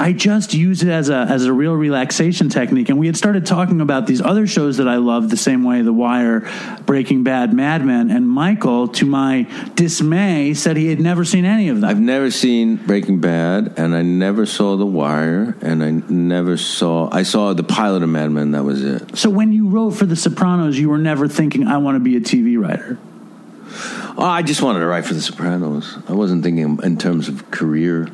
I 0.00 0.12
just 0.14 0.54
use 0.54 0.82
it 0.82 0.88
as 0.88 1.10
a 1.10 1.26
as 1.28 1.44
a 1.44 1.52
real 1.52 1.74
relaxation 1.74 2.48
technique. 2.48 2.88
And 2.88 2.98
we 2.98 3.06
had 3.06 3.18
started 3.18 3.44
talking 3.44 3.82
about 3.82 4.06
these 4.06 4.22
other 4.22 4.46
shows 4.46 4.78
that 4.78 4.88
I 4.88 4.96
love 4.96 5.28
the 5.28 5.36
same 5.36 5.62
way 5.62 5.82
The 5.82 5.92
Wire, 5.92 6.50
Breaking 6.86 7.22
Bad, 7.22 7.52
Mad 7.52 7.84
Men, 7.84 8.10
and 8.10 8.26
Michael, 8.26 8.88
to 8.88 9.04
my 9.04 9.46
dismay, 9.74 10.54
said 10.54 10.78
he 10.78 10.86
had 10.86 11.00
never 11.00 11.22
seen 11.22 11.44
any 11.44 11.68
of 11.68 11.82
them. 11.82 11.90
I've 11.90 12.00
never 12.00 12.30
seen 12.30 12.76
Breaking 12.76 13.20
Bad, 13.20 13.74
and 13.76 13.94
I 13.94 14.00
never 14.00 14.46
saw 14.46 14.78
The 14.78 14.86
Wire, 14.86 15.54
and 15.60 15.82
I 15.84 15.90
never 15.90 16.56
saw. 16.56 17.10
I 17.12 17.22
saw 17.22 17.52
the 17.52 17.62
pilot 17.62 18.02
of 18.02 18.08
Mad 18.08 18.30
Men. 18.30 18.52
That 18.52 18.64
was 18.64 18.82
it. 18.82 19.18
so 19.18 19.28
when 19.28 19.52
you 19.52 19.68
wrote 19.68 19.90
for 19.90 20.06
The 20.06 20.16
Sopranos, 20.16 20.78
you 20.78 20.88
were 20.88 20.96
never 20.96 21.28
thinking, 21.28 21.66
I 21.66 21.76
want 21.76 21.96
to 21.96 22.00
be 22.00 22.16
a 22.16 22.20
TV 22.20 22.58
writer. 22.58 22.98
Oh, 24.16 24.24
I 24.24 24.40
just 24.40 24.62
wanted 24.62 24.80
to 24.80 24.86
write 24.86 25.04
for 25.04 25.12
The 25.12 25.20
Sopranos. 25.20 25.98
I 26.08 26.14
wasn't 26.14 26.42
thinking 26.42 26.78
in 26.82 26.96
terms 26.96 27.28
of 27.28 27.50
career. 27.50 28.08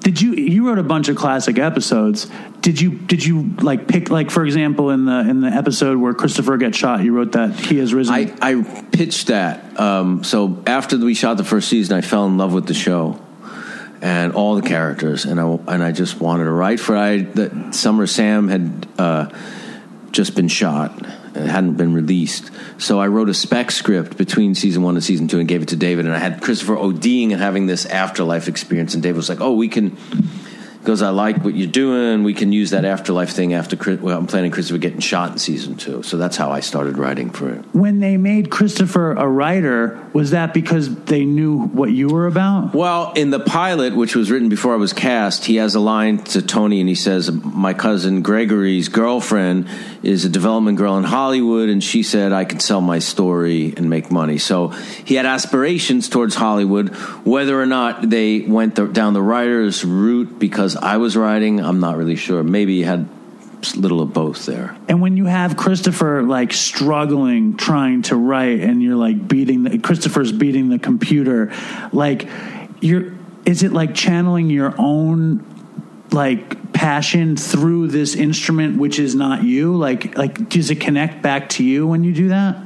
Did 0.00 0.20
you 0.20 0.32
you 0.32 0.66
wrote 0.66 0.78
a 0.78 0.82
bunch 0.82 1.08
of 1.08 1.16
classic 1.16 1.58
episodes? 1.58 2.30
Did 2.60 2.80
you 2.80 2.92
did 2.92 3.24
you 3.24 3.54
like 3.60 3.86
pick 3.86 4.08
like 4.08 4.30
for 4.30 4.44
example 4.44 4.90
in 4.90 5.04
the 5.04 5.20
in 5.20 5.40
the 5.40 5.48
episode 5.48 5.98
where 5.98 6.14
Christopher 6.14 6.56
gets 6.56 6.78
shot, 6.78 7.02
you 7.02 7.14
wrote 7.14 7.32
that 7.32 7.54
he 7.54 7.78
has 7.78 7.92
risen. 7.92 8.14
I, 8.14 8.34
I 8.40 8.62
pitched 8.92 9.26
that. 9.26 9.78
Um, 9.78 10.24
so 10.24 10.62
after 10.66 10.96
we 10.96 11.14
shot 11.14 11.36
the 11.36 11.44
first 11.44 11.68
season, 11.68 11.96
I 11.96 12.00
fell 12.00 12.26
in 12.26 12.38
love 12.38 12.54
with 12.54 12.66
the 12.66 12.74
show 12.74 13.20
and 14.02 14.32
all 14.32 14.54
the 14.54 14.66
characters, 14.66 15.26
and 15.26 15.38
I 15.38 15.44
and 15.44 15.82
I 15.82 15.92
just 15.92 16.20
wanted 16.20 16.44
to 16.44 16.50
write 16.50 16.80
for. 16.80 16.96
I 16.96 17.18
that 17.18 17.74
Summer 17.74 18.06
Sam 18.06 18.48
had 18.48 18.88
uh, 18.98 19.30
just 20.12 20.34
been 20.34 20.48
shot. 20.48 20.92
It 21.34 21.46
hadn't 21.46 21.74
been 21.74 21.94
released, 21.94 22.50
so 22.78 23.00
I 23.00 23.06
wrote 23.06 23.28
a 23.28 23.34
spec 23.34 23.70
script 23.70 24.16
between 24.16 24.54
season 24.54 24.82
one 24.82 24.96
and 24.96 25.04
season 25.04 25.28
two 25.28 25.38
and 25.38 25.46
gave 25.46 25.62
it 25.62 25.68
to 25.68 25.76
David. 25.76 26.06
And 26.06 26.14
I 26.14 26.18
had 26.18 26.42
Christopher 26.42 26.76
ODing 26.76 27.30
and 27.30 27.40
having 27.40 27.66
this 27.66 27.86
afterlife 27.86 28.48
experience, 28.48 28.94
and 28.94 29.02
David 29.02 29.16
was 29.16 29.28
like, 29.28 29.40
"Oh, 29.40 29.54
we 29.54 29.68
can." 29.68 29.96
Because 30.80 31.02
I 31.02 31.10
like 31.10 31.44
what 31.44 31.54
you're 31.54 31.70
doing, 31.70 32.24
we 32.24 32.32
can 32.32 32.52
use 32.52 32.70
that 32.70 32.84
afterlife 32.84 33.30
thing 33.30 33.52
after. 33.52 33.76
Well, 33.96 34.16
I'm 34.16 34.26
planning 34.26 34.50
Christopher 34.50 34.78
getting 34.78 35.00
shot 35.00 35.30
in 35.32 35.38
season 35.38 35.76
two, 35.76 36.02
so 36.02 36.16
that's 36.16 36.36
how 36.36 36.50
I 36.50 36.60
started 36.60 36.96
writing 36.96 37.30
for 37.30 37.50
it. 37.50 37.64
when 37.72 38.00
they 38.00 38.16
made 38.16 38.50
Christopher 38.50 39.12
a 39.12 39.28
writer, 39.28 40.02
was 40.12 40.30
that 40.30 40.54
because 40.54 40.94
they 41.04 41.24
knew 41.24 41.66
what 41.66 41.90
you 41.92 42.08
were 42.08 42.26
about? 42.26 42.74
Well, 42.74 43.12
in 43.12 43.30
the 43.30 43.40
pilot, 43.40 43.94
which 43.94 44.16
was 44.16 44.30
written 44.30 44.48
before 44.48 44.72
I 44.72 44.76
was 44.76 44.92
cast, 44.92 45.44
he 45.44 45.56
has 45.56 45.74
a 45.74 45.80
line 45.80 46.18
to 46.24 46.42
Tony, 46.42 46.80
and 46.80 46.88
he 46.88 46.94
says, 46.94 47.30
"My 47.30 47.74
cousin 47.74 48.22
Gregory's 48.22 48.88
girlfriend 48.88 49.66
is 50.02 50.24
a 50.24 50.28
development 50.28 50.78
girl 50.78 50.96
in 50.96 51.04
Hollywood, 51.04 51.68
and 51.68 51.84
she 51.84 52.02
said 52.02 52.32
I 52.32 52.44
could 52.44 52.62
sell 52.62 52.80
my 52.80 52.98
story 53.00 53.74
and 53.76 53.88
make 53.90 54.10
money." 54.10 54.38
So 54.38 54.68
he 55.04 55.14
had 55.14 55.26
aspirations 55.26 56.08
towards 56.08 56.34
Hollywood. 56.34 56.88
Whether 57.24 57.60
or 57.60 57.66
not 57.66 58.08
they 58.08 58.40
went 58.40 58.74
the, 58.76 58.86
down 58.86 59.12
the 59.12 59.22
writer's 59.22 59.84
route 59.84 60.38
because 60.38 60.69
I 60.76 60.96
was 60.96 61.16
writing, 61.16 61.60
I'm 61.60 61.80
not 61.80 61.96
really 61.96 62.16
sure. 62.16 62.42
Maybe 62.42 62.76
he 62.76 62.82
had 62.82 63.08
little 63.76 64.00
of 64.00 64.12
both 64.12 64.46
there. 64.46 64.76
And 64.88 65.00
when 65.00 65.16
you 65.16 65.26
have 65.26 65.56
Christopher 65.56 66.22
like 66.22 66.52
struggling 66.52 67.56
trying 67.56 68.02
to 68.02 68.16
write, 68.16 68.60
and 68.60 68.82
you're 68.82 68.96
like 68.96 69.28
beating 69.28 69.64
the, 69.64 69.78
Christopher's 69.78 70.32
beating 70.32 70.70
the 70.70 70.78
computer, 70.78 71.52
like 71.92 72.28
you're 72.80 73.12
is 73.44 73.62
it 73.62 73.72
like 73.72 73.94
channeling 73.94 74.50
your 74.50 74.74
own 74.78 75.44
like 76.12 76.72
passion 76.72 77.36
through 77.36 77.88
this 77.88 78.14
instrument 78.14 78.78
which 78.78 78.98
is 78.98 79.14
not 79.14 79.44
you 79.44 79.76
like 79.76 80.16
like 80.16 80.48
does 80.48 80.70
it 80.70 80.80
connect 80.80 81.22
back 81.22 81.48
to 81.48 81.64
you 81.64 81.86
when 81.86 82.02
you 82.04 82.12
do 82.12 82.28
that 82.28 82.56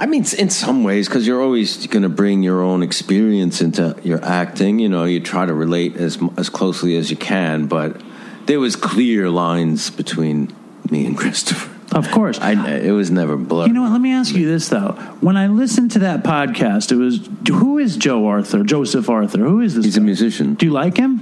I 0.00 0.06
mean, 0.06 0.24
in 0.38 0.48
some 0.48 0.82
ways, 0.82 1.08
because 1.08 1.26
you're 1.26 1.42
always 1.42 1.86
going 1.86 2.04
to 2.04 2.08
bring 2.08 2.42
your 2.42 2.62
own 2.62 2.82
experience 2.82 3.60
into 3.60 3.94
your 4.02 4.24
acting. 4.24 4.78
You 4.78 4.88
know, 4.88 5.04
you 5.04 5.20
try 5.20 5.44
to 5.44 5.52
relate 5.52 5.96
as 5.96 6.18
as 6.38 6.48
closely 6.48 6.96
as 6.96 7.10
you 7.10 7.18
can, 7.18 7.66
but 7.66 8.00
there 8.46 8.58
was 8.58 8.76
clear 8.76 9.28
lines 9.28 9.90
between 9.90 10.56
me 10.90 11.04
and 11.04 11.18
Christopher. 11.22 11.70
of 11.94 12.10
course 12.10 12.38
I, 12.40 12.52
it 12.78 12.92
was 12.92 13.10
never 13.10 13.36
blurred. 13.36 13.68
You 13.68 13.74
know 13.74 13.82
what? 13.82 13.92
Let 13.92 14.00
me 14.00 14.12
ask 14.12 14.34
you 14.34 14.48
this 14.48 14.70
though. 14.70 14.92
When 15.20 15.36
I 15.36 15.48
listened 15.48 15.90
to 15.90 15.98
that 15.98 16.24
podcast, 16.24 16.92
it 16.92 16.96
was 16.96 17.28
who 17.46 17.76
is 17.76 17.98
Joe 17.98 18.26
Arthur? 18.26 18.64
Joseph 18.64 19.10
Arthur. 19.10 19.40
Who 19.40 19.60
is 19.60 19.74
this? 19.74 19.84
He's 19.84 19.98
a 19.98 20.00
musician. 20.00 20.54
Do 20.54 20.64
you 20.64 20.72
like 20.72 20.96
him? 20.96 21.20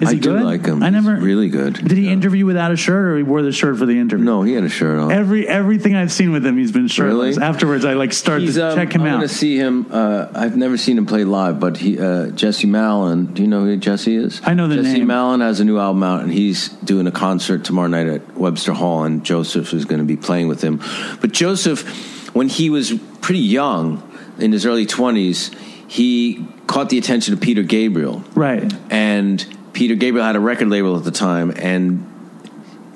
Is 0.00 0.08
I 0.08 0.14
he 0.14 0.20
do 0.20 0.30
good? 0.32 0.42
like 0.44 0.64
him. 0.64 0.82
I 0.82 0.86
He's 0.90 0.94
never 1.04 1.20
really 1.20 1.48
good. 1.50 1.74
Did 1.74 1.98
he 1.98 2.06
Yeah. 2.06 2.12
interview 2.12 2.46
without 2.46 2.72
a 2.72 2.76
shirt, 2.76 3.04
or 3.06 3.16
he 3.18 3.22
wore 3.22 3.42
the 3.42 3.52
shirt 3.52 3.76
for 3.76 3.84
the 3.84 3.98
interview? 3.98 4.24
No, 4.24 4.42
he 4.42 4.54
had 4.54 4.64
a 4.64 4.68
shirt 4.70 4.98
on. 4.98 5.12
Every 5.12 5.46
everything 5.46 5.94
I've 5.94 6.10
seen 6.12 6.32
with 6.32 6.44
him, 6.46 6.56
he's 6.56 6.72
been 6.72 6.88
shirtless. 6.88 7.36
Really? 7.36 7.46
Afterwards, 7.46 7.84
I 7.84 7.92
like 7.92 8.12
start 8.14 8.40
He's, 8.40 8.54
to 8.54 8.70
um, 8.70 8.76
check 8.76 8.94
him 8.94 9.02
I'm 9.02 9.08
out. 9.08 9.16
going 9.18 9.28
to 9.28 9.34
see 9.34 9.56
him. 9.56 9.86
Uh, 9.90 10.28
I've 10.34 10.56
never 10.56 10.76
seen 10.78 10.96
him 10.96 11.04
play 11.06 11.24
live, 11.24 11.60
but 11.60 11.76
he, 11.76 11.98
uh, 12.00 12.28
Jesse 12.30 12.66
Malin. 12.66 13.26
Do 13.26 13.42
you 13.42 13.48
know 13.48 13.64
who 13.64 13.76
Jesse 13.76 14.14
is? 14.16 14.40
I 14.44 14.54
know 14.54 14.68
the 14.68 14.76
Jesse 14.76 14.98
name. 15.00 15.06
Malin 15.08 15.40
has 15.40 15.60
a 15.60 15.64
new 15.64 15.78
album 15.78 16.02
out, 16.02 16.22
and 16.22 16.32
he's 16.32 16.68
doing 16.70 17.06
a 17.06 17.12
concert 17.12 17.64
tomorrow 17.64 17.88
night 17.88 18.06
at 18.06 18.36
Webster 18.36 18.72
Hall, 18.72 19.04
and 19.04 19.22
Joseph 19.22 19.72
is 19.74 19.84
going 19.84 19.98
to 20.00 20.06
be 20.06 20.16
playing 20.16 20.48
with 20.48 20.62
him. 20.62 20.80
But 21.20 21.32
Joseph, 21.32 22.34
when 22.34 22.48
he 22.48 22.70
was 22.70 22.94
pretty 23.20 23.40
young, 23.40 24.02
in 24.38 24.52
his 24.52 24.64
early 24.64 24.86
twenties, 24.86 25.50
he 25.86 26.46
caught 26.66 26.88
the 26.88 26.96
attention 26.96 27.34
of 27.34 27.40
Peter 27.40 27.62
Gabriel, 27.62 28.24
right. 28.34 28.72
and 28.90 29.44
Peter 29.72 29.94
Gabriel 29.94 30.26
had 30.26 30.36
a 30.36 30.40
record 30.40 30.68
label 30.68 30.96
at 30.96 31.04
the 31.04 31.10
time, 31.10 31.52
and 31.56 32.06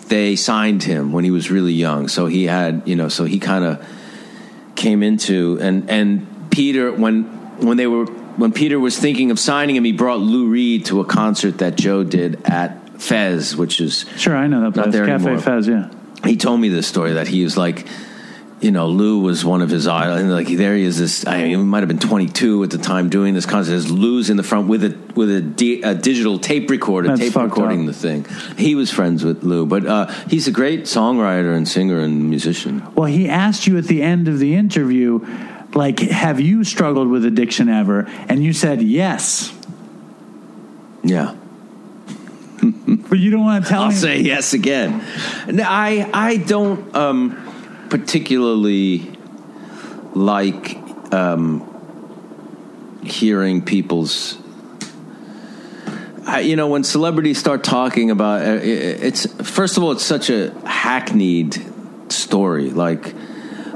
they 0.08 0.36
signed 0.36 0.82
him 0.82 1.12
when 1.12 1.24
he 1.24 1.30
was 1.30 1.50
really 1.50 1.72
young. 1.72 2.08
So 2.08 2.26
he 2.26 2.44
had, 2.44 2.82
you 2.86 2.96
know, 2.96 3.08
so 3.08 3.24
he 3.24 3.38
kind 3.38 3.64
of 3.64 3.86
came 4.76 5.02
into 5.02 5.58
and 5.60 5.88
and 5.88 6.50
Peter 6.50 6.92
when 6.92 7.22
when 7.64 7.76
they 7.76 7.86
were 7.86 8.06
when 8.06 8.52
Peter 8.52 8.78
was 8.80 8.98
thinking 8.98 9.30
of 9.30 9.38
signing 9.38 9.76
him, 9.76 9.84
he 9.84 9.92
brought 9.92 10.18
Lou 10.18 10.48
Reed 10.48 10.86
to 10.86 11.00
a 11.00 11.04
concert 11.04 11.58
that 11.58 11.76
Joe 11.76 12.02
did 12.02 12.44
at 12.44 13.00
Fez, 13.00 13.56
which 13.56 13.80
is 13.80 14.04
Sure, 14.16 14.36
I 14.36 14.46
know 14.48 14.60
that 14.62 14.76
Not 14.76 14.84
place. 14.84 14.92
there 14.92 15.06
Cafe 15.06 15.24
anymore. 15.24 15.40
Fez, 15.40 15.68
yeah. 15.68 15.88
he 16.24 16.36
told 16.36 16.60
me 16.60 16.68
this 16.68 16.86
story 16.86 17.12
that 17.14 17.28
he 17.28 17.44
was 17.44 17.56
like, 17.56 17.86
you 18.64 18.70
know, 18.70 18.88
Lou 18.88 19.20
was 19.20 19.44
one 19.44 19.60
of 19.60 19.68
his 19.68 19.86
idols. 19.86 20.22
And 20.22 20.32
like 20.32 20.48
there 20.48 20.74
he 20.74 20.84
is, 20.84 20.98
this. 20.98 21.26
I 21.26 21.42
mean, 21.42 21.46
he 21.50 21.56
might 21.56 21.80
have 21.80 21.88
been 21.88 21.98
22 21.98 22.64
at 22.64 22.70
the 22.70 22.78
time 22.78 23.10
doing 23.10 23.34
this 23.34 23.44
concert. 23.44 23.72
There's 23.72 23.90
Lou's 23.90 24.30
in 24.30 24.38
the 24.38 24.42
front 24.42 24.68
with 24.68 24.84
a 24.84 24.96
with 25.14 25.30
a, 25.30 25.42
di- 25.42 25.82
a 25.82 25.94
digital 25.94 26.38
tape 26.38 26.70
recorder, 26.70 27.08
That's 27.08 27.20
tape 27.20 27.36
recording 27.36 27.80
up. 27.80 27.86
the 27.88 27.92
thing. 27.92 28.24
He 28.56 28.74
was 28.74 28.90
friends 28.90 29.22
with 29.22 29.44
Lou, 29.44 29.66
but 29.66 29.84
uh, 29.84 30.06
he's 30.30 30.48
a 30.48 30.50
great 30.50 30.84
songwriter 30.84 31.54
and 31.54 31.68
singer 31.68 32.00
and 32.00 32.30
musician. 32.30 32.82
Well, 32.94 33.04
he 33.04 33.28
asked 33.28 33.66
you 33.66 33.76
at 33.76 33.84
the 33.84 34.02
end 34.02 34.28
of 34.28 34.38
the 34.38 34.54
interview, 34.54 35.20
like, 35.74 35.98
have 35.98 36.40
you 36.40 36.64
struggled 36.64 37.08
with 37.08 37.26
addiction 37.26 37.68
ever? 37.68 38.06
And 38.30 38.42
you 38.42 38.54
said 38.54 38.80
yes. 38.80 39.54
Yeah. 41.02 41.36
But 42.62 43.18
you 43.18 43.30
don't 43.30 43.44
want 43.44 43.64
to 43.64 43.70
tell 43.70 43.82
I'll 43.82 43.88
me. 43.90 43.94
say 43.94 44.20
yes 44.20 44.54
again. 44.54 45.04
No, 45.48 45.64
I 45.66 46.08
I 46.14 46.36
don't 46.38 46.96
um, 46.96 47.43
particularly 47.90 49.16
like 50.14 50.76
um, 51.12 53.00
hearing 53.04 53.62
people's. 53.62 54.38
I, 56.26 56.40
you 56.40 56.56
know, 56.56 56.68
when 56.68 56.84
celebrities 56.84 57.38
start 57.38 57.64
talking 57.64 58.10
about 58.10 58.42
uh, 58.42 58.52
it, 58.54 59.02
it's 59.02 59.26
first 59.48 59.76
of 59.76 59.82
all, 59.82 59.92
it's 59.92 60.04
such 60.04 60.30
a 60.30 60.50
hackneyed 60.66 61.62
story, 62.10 62.70
like 62.70 63.14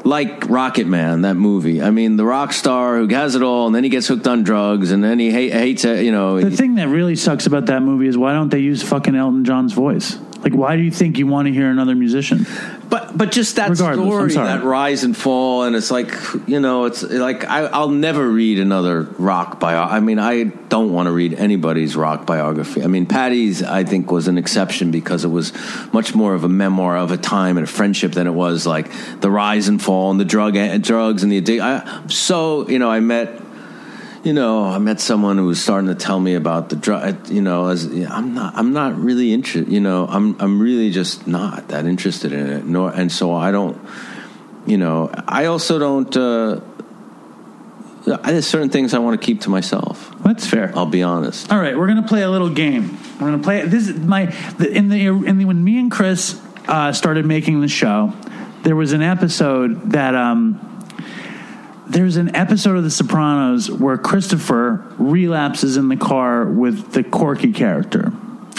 like 0.05 0.49
Rocket 0.49 0.87
Man, 0.87 1.23
that 1.23 1.35
movie. 1.35 1.83
I 1.83 1.91
mean, 1.91 2.17
the 2.17 2.25
rock 2.25 2.53
star 2.53 2.97
who 2.97 3.07
has 3.09 3.35
it 3.35 3.43
all, 3.43 3.67
and 3.67 3.75
then 3.75 3.85
he 3.85 3.91
gets 3.91 4.07
hooked 4.07 4.27
on 4.27 4.43
drugs, 4.43 4.91
and 4.91 5.05
then 5.05 5.19
he 5.19 5.31
hate, 5.31 5.53
hates 5.53 5.85
it. 5.85 6.05
You 6.05 6.13
know, 6.13 6.41
the 6.41 6.51
thing 6.51 6.77
that 6.77 6.89
really 6.89 7.17
sucks 7.17 7.47
about 7.47 7.67
that 7.67 7.83
movie 7.83 8.09
is 8.09 8.17
why 8.17 8.33
don't 8.33 8.49
they 8.49 8.61
use 8.61 8.83
fucking 8.83 9.15
Elton 9.15 9.45
John's 9.45 9.75
voice? 9.75 10.17
Like, 10.43 10.55
why 10.55 10.77
do 10.77 10.83
you 10.83 10.91
think 10.91 11.19
you 11.19 11.27
want 11.27 11.49
to 11.49 11.53
hear 11.53 11.69
another 11.69 11.95
musician? 11.95 12.47
But 12.89 13.17
but 13.19 13.33
just 13.33 13.57
that 13.57 13.71
Regardless, 13.71 14.33
story, 14.33 14.47
that 14.47 14.63
rise 14.63 15.05
and 15.05 15.17
fall, 15.17 15.65
and 15.65 15.75
it's 15.75 15.91
like 15.91 16.15
you 16.47 16.61
know, 16.61 16.85
it's 16.85 17.03
like 17.03 17.45
I, 17.45 17.67
I'll 17.67 17.91
never 17.91 18.27
read 18.27 18.59
another 18.59 19.03
rock 19.03 19.59
bio. 19.59 19.83
I 19.83 20.01
mean, 20.01 20.19
I 20.19 20.45
don't 20.45 20.93
want 20.93 21.07
to 21.07 21.13
read 21.13 21.35
anybody's 21.35 21.97
rock 21.97 22.25
biography. 22.25 22.83
I 22.83 22.87
mean, 22.87 23.07
Patty's 23.07 23.63
I 23.63 23.85
think 23.85 24.11
was 24.11 24.29
an 24.29 24.39
exception 24.39 24.91
because 24.91 25.25
it 25.25 25.29
was 25.29 25.53
much 25.93 26.15
more 26.15 26.35
of 26.35 26.45
a 26.45 26.49
memoir 26.49 26.97
of 26.97 27.11
a 27.11 27.17
time 27.19 27.57
and 27.57 27.65
a 27.65 27.71
friendship 27.71 28.13
than 28.13 28.27
it 28.27 28.35
was 28.35 28.67
like 28.67 28.91
the 29.21 29.31
rise 29.31 29.69
and 29.69 29.83
fall 29.83 30.11
and 30.11 30.21
the 30.21 30.25
drug 30.25 30.55
drugs 30.83 31.23
and 31.23 31.33
the 31.33 31.39
addiction. 31.39 32.09
So 32.09 32.69
you 32.69 32.79
know, 32.79 32.91
I 32.91 33.01
met 33.01 33.48
you 34.29 34.35
know, 34.35 34.65
I 34.65 34.77
met 34.77 35.01
someone 35.01 35.39
who 35.39 35.47
was 35.47 35.59
starting 35.59 35.89
to 35.89 35.95
tell 35.95 36.21
me 36.21 36.35
about 36.35 36.69
the 36.69 36.77
drug. 36.77 37.31
You 37.31 37.41
know, 37.41 37.69
as 37.69 37.87
I'm 37.87 38.35
not, 38.35 38.55
I'm 38.57 38.75
not 38.75 38.95
really 38.99 39.33
interested. 39.33 39.73
You 39.73 39.81
know, 39.81 40.07
I'm, 40.07 40.39
I'm 40.39 40.61
really 40.61 40.91
just 40.91 41.27
not 41.27 41.69
that 41.69 41.87
interested 41.87 42.35
in 42.35 42.47
it. 42.47 42.67
Nor, 42.67 42.91
and 42.91 43.11
so 43.11 43.33
I 43.35 43.51
don't. 43.53 43.81
You 44.67 44.77
know, 44.77 45.11
I 45.27 45.47
also 45.47 45.79
don't. 45.79 46.15
Uh, 46.15 46.61
there's 48.05 48.47
certain 48.47 48.69
things 48.69 48.93
I 48.93 48.99
want 48.99 49.19
to 49.19 49.27
keep 49.27 49.41
to 49.43 49.51
myself. 49.51 50.15
That's 50.23 50.47
fair. 50.47 50.73
I'll 50.77 50.85
be 50.85 51.03
honest. 51.03 51.51
All 51.51 51.59
right, 51.59 51.75
we're 51.75 51.87
gonna 51.87 52.07
play 52.07 52.21
a 52.21 52.31
little 52.31 52.51
game. 52.51 52.99
We're 53.15 53.31
gonna 53.31 53.43
play 53.43 53.65
this. 53.65 53.89
Is 53.89 53.99
my 53.99 54.27
the, 54.59 54.71
in 54.71 54.91
the 54.91 55.07
in 55.07 55.39
the 55.39 55.47
when 55.47 55.65
me 55.65 55.79
and 55.79 55.91
Chris 55.91 56.39
uh, 56.67 56.93
started 56.93 57.25
making 57.25 57.63
the 57.63 57.69
show, 57.69 58.13
there 58.63 58.77
was 58.77 58.93
an 58.93 59.01
episode 59.01 59.93
that 59.93 60.15
um, 60.15 60.78
there's 61.89 62.17
an 62.17 62.35
episode 62.37 62.77
of 62.77 62.85
The 62.85 62.91
Sopranos 62.91 63.71
where 63.71 63.97
Christopher 63.99 64.85
relapses 64.99 65.77
in 65.77 65.89
the 65.89 65.97
car 65.97 66.45
with 66.45 66.93
the 66.93 67.03
Corky 67.03 67.53
character. 67.53 68.13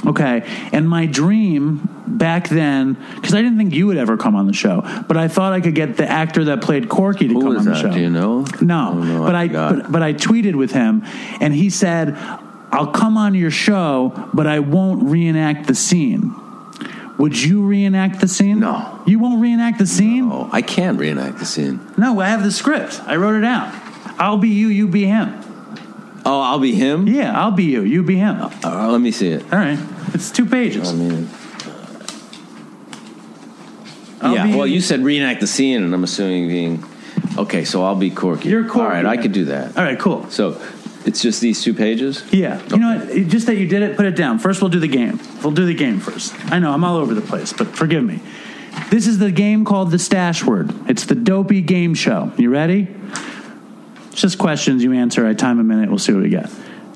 Okay, 0.06 0.43
and 0.72 0.88
my 0.88 1.06
dream 1.06 1.81
back 2.07 2.47
then, 2.47 2.93
because 3.15 3.34
I 3.34 3.41
didn't 3.41 3.57
think 3.57 3.73
you 3.73 3.85
would 3.88 3.97
ever 3.97 4.15
come 4.15 4.34
on 4.35 4.47
the 4.47 4.53
show, 4.53 4.81
but 5.07 5.18
I 5.18 5.27
thought 5.27 5.51
I 5.51 5.60
could 5.60 5.76
get 5.76 5.97
the 5.97 6.10
actor 6.10 6.45
that 6.45 6.61
played 6.61 6.88
Corky 6.88 7.27
to 7.27 7.34
Who 7.34 7.41
come 7.41 7.57
on 7.57 7.65
the 7.65 7.72
that? 7.72 7.81
show. 7.81 7.91
Do 7.91 7.99
you 7.99 8.10
know? 8.10 8.45
No, 8.61 8.93
no, 8.93 9.26
but 9.26 9.35
I 9.35 9.43
I, 9.43 9.47
but, 9.47 9.91
but 9.91 10.01
I 10.01 10.14
tweeted 10.14 10.56
with 10.56 10.72
him, 10.72 11.03
and 11.41 11.53
he 11.53 11.69
said, 11.69 12.15
"I'll 12.72 12.91
come 12.91 13.18
on 13.18 13.35
your 13.35 13.51
show, 13.51 14.30
but 14.34 14.47
I 14.47 14.60
won't 14.60 15.03
reenact 15.10 15.68
the 15.68 15.76
scene." 15.76 16.34
Would 17.20 17.40
you 17.40 17.62
reenact 17.66 18.22
the 18.22 18.28
scene? 18.30 18.62
No. 18.62 19.02
you 19.06 19.20
won't 19.20 19.41
reenact 19.41 19.78
the 19.78 19.86
scene. 19.86 20.30
Oh, 20.32 20.50
I 20.54 20.62
can't 20.62 20.98
reenact 20.98 21.38
the 21.40 21.46
scene. 21.46 21.80
No, 21.98 22.20
I 22.22 22.30
have 22.30 22.44
the 22.44 22.52
script. 22.52 23.02
I 23.06 23.18
wrote 23.18 23.36
it 23.36 23.44
out. 23.44 23.74
I'll 24.18 24.38
be 24.38 24.48
you, 24.50 24.70
you 24.70 24.88
be 24.88 25.06
him. 25.06 25.36
Oh, 26.26 26.40
I'll 26.41 26.60
be 26.60 26.74
him. 26.74 27.08
Yeah, 27.08 27.38
I'll 27.40 27.52
be 27.52 27.66
you, 27.66 27.82
you 27.84 28.04
be 28.04 28.16
him. 28.18 28.41
All 28.41 28.52
Uh, 28.64 28.88
let 28.90 29.02
me 29.02 29.12
see 29.12 29.28
it. 29.30 29.44
All 29.52 29.60
right. 29.60 29.78
it's 30.14 30.32
two 30.32 30.46
pages. 30.46 30.90
I 30.90 30.94
mean, 30.94 31.30
I'll 34.22 34.36
yeah. 34.36 34.56
Well, 34.56 34.68
you 34.68 34.82
said 34.82 35.02
reenact 35.02 35.40
the 35.41 35.48
scene, 35.48 35.84
and 35.84 35.94
I'm 35.94 36.04
assuming 36.04 36.48
being 36.48 36.84
okay. 37.38 37.64
So 37.66 37.84
I'll 37.84 37.96
be 37.96 38.12
Corky. 38.12 38.50
You're 38.50 38.64
Corky. 38.66 38.80
All 38.82 38.88
right, 38.88 39.06
I 39.06 39.18
could 39.18 39.32
do 39.32 39.46
that. 39.46 39.78
All 39.78 39.84
right, 39.84 40.00
cool. 40.00 40.30
So 40.30 40.62
it's 41.05 41.21
just 41.21 41.41
these 41.41 41.63
two 41.63 41.73
pages. 41.73 42.23
Yeah, 42.31 42.61
you 42.69 42.77
know 42.77 42.97
what? 42.97 43.27
Just 43.27 43.47
that 43.47 43.55
you 43.55 43.67
did 43.67 43.81
it, 43.81 43.95
put 43.95 44.05
it 44.05 44.15
down. 44.15 44.39
First, 44.39 44.61
we'll 44.61 44.69
do 44.69 44.80
the 44.80 44.88
game. 44.88 45.19
We'll 45.41 45.53
do 45.53 45.65
the 45.65 45.73
game 45.73 45.99
first. 45.99 46.34
I 46.51 46.59
know 46.59 46.71
I'm 46.71 46.84
all 46.84 46.97
over 46.97 47.13
the 47.13 47.21
place, 47.21 47.53
but 47.53 47.67
forgive 47.67 48.03
me. 48.03 48.19
This 48.89 49.07
is 49.07 49.19
the 49.19 49.31
game 49.31 49.65
called 49.65 49.91
the 49.91 49.99
Stash 49.99 50.43
Word. 50.43 50.73
It's 50.89 51.05
the 51.05 51.15
dopey 51.15 51.61
game 51.61 51.93
show. 51.93 52.31
You 52.38 52.49
ready? 52.49 52.88
It's 54.11 54.21
just 54.21 54.38
questions 54.38 54.84
you 54.84 54.93
answer. 54.93 55.26
I 55.26 55.34
time 55.34 55.59
a 55.59 55.63
minute. 55.63 55.89
We'll 55.89 55.99
see 55.99 56.13
what 56.13 56.23
we 56.23 56.30
get. 56.30 56.49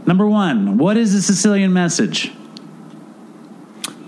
Number 0.05 0.27
one, 0.27 0.77
what 0.77 0.97
is 0.97 1.13
the 1.13 1.21
Sicilian 1.21 1.71
message? 1.71 2.31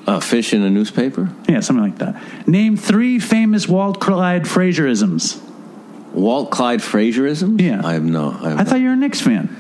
A 0.08 0.22
fish 0.22 0.54
in 0.54 0.62
a 0.62 0.70
newspaper. 0.70 1.32
Yeah, 1.48 1.62
something 1.62 1.84
like 1.84 1.98
that. 2.00 2.48
Name 2.48 2.78
three 2.78 3.20
famous 3.20 3.68
Walt 3.68 4.00
Clyde 4.00 4.44
Frazierisms. 4.44 5.42
Walt 6.14 6.52
Clyde 6.52 6.82
Frazierism. 6.82 7.60
Yeah. 7.60 7.82
I 7.84 7.94
have 7.94 8.04
no. 8.04 8.38
I, 8.42 8.50
have 8.50 8.60
I 8.60 8.64
thought 8.64 8.80
you 8.80 8.88
were 8.88 8.94
a 8.94 8.98
Knicks 8.98 9.22
fan. 9.22 9.56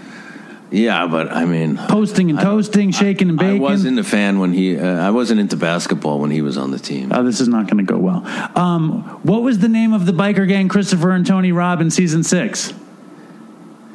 Yeah, 0.71 1.07
but 1.07 1.31
I 1.31 1.45
mean, 1.45 1.77
Posting 1.77 2.29
and 2.29 2.39
I 2.39 2.43
toasting, 2.43 2.91
shaking 2.91 3.29
and 3.29 3.37
baking. 3.37 3.57
I 3.57 3.59
wasn't 3.59 3.99
a 3.99 4.03
fan 4.03 4.39
when 4.39 4.51
he. 4.53 4.77
Uh, 4.77 4.85
I 5.05 5.11
wasn't 5.11 5.39
into 5.39 5.55
basketball 5.57 6.19
when 6.19 6.31
he 6.31 6.41
was 6.41 6.57
on 6.57 6.71
the 6.71 6.79
team. 6.79 7.11
Oh, 7.13 7.23
this 7.23 7.39
is 7.39 7.47
not 7.47 7.67
going 7.69 7.85
to 7.85 7.91
go 7.93 7.97
well. 7.99 8.25
Um, 8.57 9.01
what 9.23 9.41
was 9.43 9.59
the 9.59 9.67
name 9.69 9.93
of 9.93 10.05
the 10.05 10.11
biker 10.11 10.47
gang 10.47 10.67
Christopher 10.67 11.11
and 11.11 11.25
Tony 11.25 11.51
robbed 11.51 11.81
in 11.81 11.91
season 11.91 12.23
six? 12.23 12.73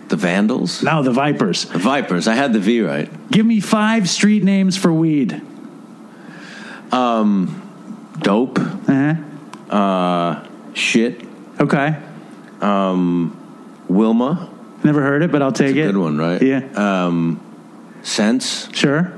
the 0.09 0.16
Vandals, 0.16 0.82
No, 0.82 1.05
the 1.05 1.12
Vipers. 1.12 1.66
the 1.66 1.78
Vipers. 1.78 2.26
I 2.26 2.34
had 2.34 2.52
the 2.52 2.59
V 2.59 2.80
right. 2.82 3.30
Give 3.30 3.47
me 3.47 3.60
five 3.60 4.09
street 4.09 4.42
names 4.42 4.76
for 4.76 4.92
weed. 4.92 5.40
Um, 6.92 7.56
Dope. 8.18 8.59
Uh-huh. 8.59 9.14
Uh, 9.74 10.47
shit. 10.74 11.20
Okay. 11.60 11.97
Um, 12.60 13.36
Wilma. 13.88 14.51
Never 14.82 15.02
heard 15.02 15.23
it, 15.23 15.31
but 15.31 15.43
I'll 15.43 15.52
take 15.52 15.77
it. 15.77 15.82
good 15.82 15.97
one, 15.97 16.19
right? 16.19 16.40
Yeah. 16.40 17.31
Sense. 18.02 18.69
sure. 18.74 19.12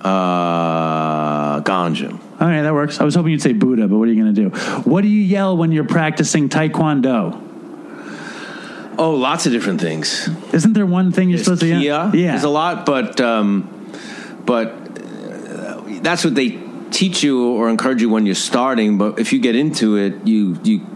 Uh, 0.00 1.60
ganja. 1.60 2.12
All 2.12 2.46
right, 2.46 2.62
that 2.62 2.72
works. 2.72 3.00
I 3.00 3.04
was 3.04 3.14
hoping 3.14 3.32
you'd 3.32 3.42
say 3.42 3.52
Buddha, 3.52 3.86
but 3.86 3.98
what 3.98 4.08
are 4.08 4.12
you 4.12 4.22
going 4.22 4.34
to 4.34 4.48
do? 4.48 4.56
What 4.90 5.02
do 5.02 5.08
you 5.08 5.20
yell 5.20 5.56
when 5.56 5.72
you're 5.72 5.84
practicing 5.84 6.48
Taekwondo? 6.48 7.48
Oh, 8.98 9.14
lots 9.14 9.46
of 9.46 9.52
different 9.52 9.80
things. 9.80 10.28
Isn't 10.52 10.72
there 10.72 10.86
one 10.86 11.12
thing 11.12 11.28
you're 11.28 11.36
There's 11.36 11.46
supposed 11.46 11.62
to 11.62 11.68
yell? 11.68 12.14
Yeah. 12.14 12.32
There's 12.32 12.44
a 12.44 12.48
lot, 12.50 12.86
but 12.86 13.20
um, 13.20 13.92
but 14.44 14.68
uh, 14.68 15.82
that's 16.02 16.24
what 16.24 16.34
they 16.34 16.58
teach 16.90 17.22
you 17.22 17.52
or 17.52 17.68
encourage 17.68 18.00
you 18.00 18.08
when 18.10 18.26
you're 18.26 18.34
starting. 18.34 18.98
But 18.98 19.18
if 19.18 19.32
you 19.32 19.38
get 19.38 19.54
into 19.54 19.96
it, 19.96 20.26
you 20.26 20.58
you 20.64 20.86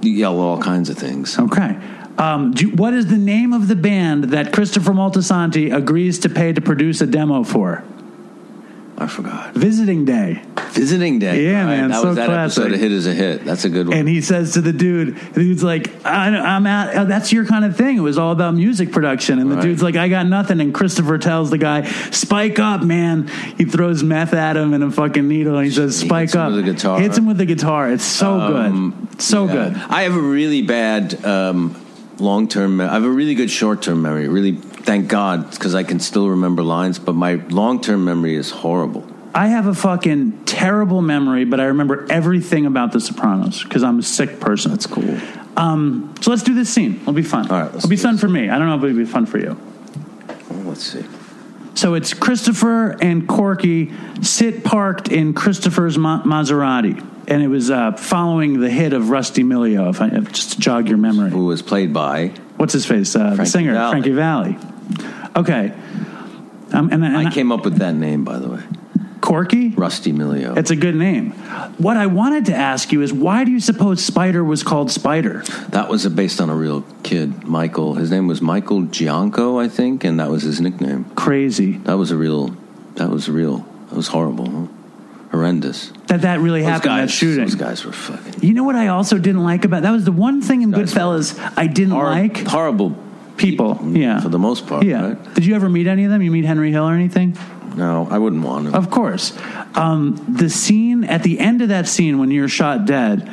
you 0.00 0.12
yell 0.12 0.38
all 0.40 0.58
kinds 0.58 0.90
of 0.90 0.98
things. 0.98 1.38
Okay. 1.38 1.78
Um, 2.16 2.52
do 2.52 2.70
what 2.70 2.94
is 2.94 3.06
the 3.08 3.18
name 3.18 3.52
of 3.52 3.66
the 3.68 3.76
band 3.76 4.24
that 4.24 4.52
Christopher 4.52 4.92
Moltisanti 4.92 5.74
agrees 5.74 6.20
to 6.20 6.28
pay 6.28 6.52
to 6.52 6.60
produce 6.60 7.00
a 7.00 7.06
demo 7.06 7.42
for? 7.42 7.82
I 8.96 9.08
forgot. 9.08 9.54
Visiting 9.54 10.04
Day. 10.04 10.40
Visiting 10.70 11.18
day. 11.18 11.44
Yeah, 11.46 11.66
man, 11.66 11.90
That 11.90 12.00
so 12.00 12.08
was 12.08 12.16
that 12.16 12.26
classic. 12.26 12.58
episode 12.62 12.74
of 12.74 12.80
Hit 12.80 12.92
is 12.92 13.06
a 13.08 13.12
Hit. 13.14 13.44
That's 13.44 13.64
a 13.64 13.68
good 13.68 13.88
one. 13.88 13.96
And 13.96 14.08
he 14.08 14.20
says 14.20 14.52
to 14.54 14.60
the 14.60 14.72
dude, 14.72 15.16
the 15.16 15.40
dude's 15.40 15.64
like, 15.64 16.04
I, 16.06 16.28
I'm 16.28 16.64
at, 16.68 16.96
oh, 16.96 17.04
that's 17.04 17.32
your 17.32 17.44
kind 17.44 17.64
of 17.64 17.76
thing. 17.76 17.96
It 17.96 18.00
was 18.00 18.18
all 18.18 18.30
about 18.30 18.54
music 18.54 18.92
production. 18.92 19.40
And 19.40 19.50
the 19.50 19.56
Right. 19.56 19.62
dude's 19.64 19.82
like, 19.82 19.96
I 19.96 20.08
got 20.08 20.26
nothing. 20.26 20.60
And 20.60 20.72
Christopher 20.72 21.18
tells 21.18 21.50
the 21.50 21.58
guy, 21.58 21.82
spike 22.12 22.60
up, 22.60 22.82
man. 22.82 23.26
He 23.58 23.64
throws 23.64 24.04
meth 24.04 24.32
at 24.32 24.56
him 24.56 24.72
and 24.72 24.84
a 24.84 24.90
fucking 24.92 25.26
needle. 25.26 25.56
And 25.56 25.64
he 25.66 25.72
says, 25.72 26.00
He 26.00 26.06
spike 26.08 26.22
hits 26.26 26.34
him 26.34 26.40
up. 26.42 26.52
with 26.52 26.64
the 26.64 26.72
guitar. 26.72 27.00
Hits 27.00 27.18
him 27.18 27.26
with 27.26 27.38
the 27.38 27.46
guitar. 27.46 27.90
It's 27.92 28.04
so 28.04 28.40
Um, 28.40 29.08
good. 29.10 29.22
So 29.22 29.46
yeah. 29.46 29.52
good. 29.52 29.76
I 29.90 30.02
have 30.02 30.14
a 30.14 30.20
really 30.20 30.62
bad 30.62 31.24
um, 31.24 31.74
long 32.18 32.48
term. 32.48 32.80
I 32.80 32.92
have 32.92 33.04
a 33.04 33.10
really 33.10 33.34
good 33.34 33.50
short 33.50 33.82
term 33.82 34.02
memory. 34.02 34.28
Really, 34.28 34.52
thank 34.52 35.08
God, 35.08 35.50
because 35.50 35.74
I 35.74 35.82
can 35.82 36.00
still 36.00 36.28
remember 36.28 36.62
lines. 36.62 36.98
But 36.98 37.14
my 37.14 37.34
long 37.50 37.80
term 37.80 38.04
memory 38.04 38.34
is 38.34 38.50
horrible. 38.50 39.06
I 39.34 39.48
have 39.48 39.66
a 39.66 39.74
fucking 39.74 40.44
terrible 40.44 41.02
memory, 41.02 41.44
but 41.44 41.58
I 41.58 41.64
remember 41.64 42.06
everything 42.08 42.66
about 42.66 42.92
The 42.92 43.00
Sopranos 43.00 43.64
because 43.64 43.82
I'm 43.82 43.98
a 43.98 44.02
sick 44.02 44.38
person. 44.38 44.70
That's 44.70 44.86
cool. 44.86 45.18
Um, 45.56 46.14
so 46.20 46.30
let's 46.30 46.44
do 46.44 46.54
this 46.54 46.72
scene. 46.72 47.00
It'll 47.00 47.12
be 47.12 47.22
fun. 47.22 47.50
All 47.50 47.60
right, 47.60 47.74
It'll 47.74 47.88
be 47.88 47.96
fun 47.96 48.14
this. 48.14 48.20
for 48.20 48.28
me. 48.28 48.48
I 48.48 48.58
don't 48.58 48.68
know 48.68 48.76
if 48.76 48.84
it'll 48.84 48.96
be 48.96 49.04
fun 49.04 49.26
for 49.26 49.38
you. 49.38 49.56
Well, 50.50 50.60
let's 50.68 50.84
see. 50.84 51.04
So 51.74 51.94
it's 51.94 52.14
Christopher 52.14 52.90
and 53.02 53.26
Corky 53.28 53.92
sit 54.22 54.62
parked 54.64 55.08
in 55.08 55.34
Christopher's 55.34 55.98
Ma- 55.98 56.22
Maserati, 56.22 57.04
and 57.28 57.42
it 57.42 57.48
was 57.48 57.70
uh, 57.70 57.92
following 57.92 58.60
the 58.60 58.70
hit 58.70 58.92
of 58.92 59.10
Rusty 59.10 59.42
Millio. 59.42 59.90
If 59.90 60.00
I 60.00 60.08
if- 60.08 60.32
just 60.32 60.52
to 60.52 60.60
jog 60.60 60.88
your 60.88 60.98
memory, 60.98 61.30
Who 61.30 61.46
was 61.46 61.62
played 61.62 61.92
by? 61.92 62.28
what's 62.56 62.72
his 62.72 62.86
face? 62.86 63.14
Uh, 63.16 63.34
the 63.34 63.44
singer 63.44 63.72
Valli. 63.74 63.90
Frankie 63.92 64.12
Valli. 64.12 64.56
Okay, 65.36 65.72
um, 66.72 66.90
and, 66.92 67.04
and 67.04 67.16
I 67.16 67.30
came 67.32 67.50
up 67.50 67.64
with 67.64 67.78
that 67.78 67.94
name, 67.94 68.24
by 68.24 68.38
the 68.38 68.48
way. 68.48 68.62
Corky. 69.28 69.68
Rusty 69.70 70.12
Millio. 70.12 70.54
It's 70.58 70.70
a 70.70 70.76
good 70.76 70.94
name. 70.94 71.30
What 71.78 71.96
I 71.96 72.04
wanted 72.06 72.44
to 72.46 72.54
ask 72.54 72.92
you 72.92 73.00
is 73.00 73.10
why 73.10 73.44
do 73.44 73.50
you 73.50 73.58
suppose 73.58 74.04
Spider 74.04 74.44
was 74.44 74.62
called 74.62 74.90
Spider? 74.90 75.42
that 75.70 75.88
was 75.88 76.06
based 76.08 76.42
on 76.42 76.50
a 76.50 76.54
real 76.54 76.84
kid, 77.02 77.44
Michael. 77.44 77.94
His 77.94 78.10
name 78.10 78.26
was 78.26 78.42
Michael 78.42 78.82
Gianco, 78.82 79.58
I 79.64 79.68
think, 79.68 80.04
and 80.04 80.20
that 80.20 80.28
was 80.28 80.42
his 80.42 80.60
nickname. 80.60 81.06
Crazy 81.14 81.78
That 81.78 81.94
was 81.96 82.10
a 82.10 82.18
real. 82.18 82.54
That 82.96 83.08
was 83.08 83.30
real. 83.30 83.66
That 83.88 83.96
was 83.96 84.08
horrible. 84.08 84.50
Huh? 84.50 84.66
Horrendous. 85.30 85.90
that 86.08 86.20
that 86.20 86.40
really 86.40 86.60
Those 86.60 86.68
happened. 86.68 86.90
guys, 86.90 87.08
that 87.08 87.14
shooting. 87.14 87.44
Those 87.46 87.54
guys 87.54 87.84
were 87.86 87.92
fucking 87.92 88.42
You 88.46 88.52
know 88.52 88.62
what 88.62 88.76
I 88.76 88.88
also 88.88 89.16
didn't 89.16 89.42
like 89.42 89.64
about 89.64 89.82
that 89.84 89.90
was 89.90 90.04
the 90.04 90.12
one 90.12 90.42
thing 90.42 90.60
in 90.60 90.70
Goodfellas 90.70 91.40
I 91.56 91.66
didn't 91.66 91.92
hor- 91.94 92.04
like 92.10 92.46
horrible 92.46 92.94
people. 93.38 93.80
Yeah, 93.82 94.20
for 94.20 94.28
the 94.28 94.38
most 94.38 94.66
part. 94.66 94.84
Yeah. 94.84 95.08
right? 95.14 95.34
Did 95.34 95.46
you 95.46 95.54
ever 95.56 95.70
meet 95.70 95.86
any 95.86 96.04
of 96.04 96.10
them? 96.10 96.20
You 96.20 96.30
meet 96.30 96.44
Henry 96.44 96.70
Hill 96.70 96.84
or 96.84 96.92
anything? 96.92 97.36
No, 97.76 98.08
I 98.10 98.18
wouldn't 98.18 98.42
want 98.42 98.70
to. 98.70 98.76
Of 98.76 98.90
course. 98.90 99.36
Um, 99.74 100.24
the 100.28 100.48
scene 100.48 101.04
at 101.04 101.22
the 101.22 101.38
end 101.40 101.62
of 101.62 101.68
that 101.68 101.88
scene 101.88 102.18
when 102.18 102.30
you're 102.30 102.48
shot 102.48 102.86
dead. 102.86 103.32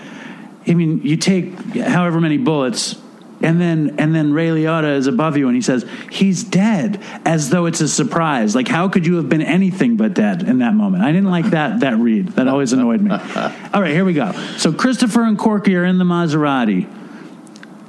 I 0.67 0.73
mean, 0.73 1.01
you 1.03 1.17
take 1.17 1.53
however 1.75 2.19
many 2.19 2.37
bullets. 2.37 2.95
And 3.43 3.59
then, 3.59 3.95
and 3.97 4.13
then 4.13 4.33
Ray 4.33 4.49
Liotta 4.49 4.95
is 4.95 5.07
above 5.07 5.35
you, 5.35 5.47
and 5.47 5.55
he 5.55 5.63
says 5.63 5.83
he's 6.11 6.43
dead, 6.43 7.01
as 7.25 7.49
though 7.49 7.65
it's 7.65 7.81
a 7.81 7.87
surprise. 7.87 8.53
Like, 8.53 8.67
how 8.67 8.87
could 8.87 9.07
you 9.07 9.15
have 9.15 9.29
been 9.29 9.41
anything 9.41 9.97
but 9.97 10.13
dead 10.13 10.43
in 10.43 10.59
that 10.59 10.75
moment? 10.75 11.03
I 11.03 11.11
didn't 11.11 11.31
like 11.31 11.45
that 11.45 11.79
that 11.79 11.97
read. 11.97 12.27
That 12.29 12.47
always 12.47 12.71
annoyed 12.71 13.01
me. 13.01 13.09
All 13.73 13.81
right, 13.81 13.91
here 13.91 14.05
we 14.05 14.13
go. 14.13 14.31
So 14.57 14.71
Christopher 14.71 15.23
and 15.23 15.39
Corky 15.39 15.75
are 15.75 15.85
in 15.85 15.97
the 15.97 16.03
Maserati. 16.03 16.87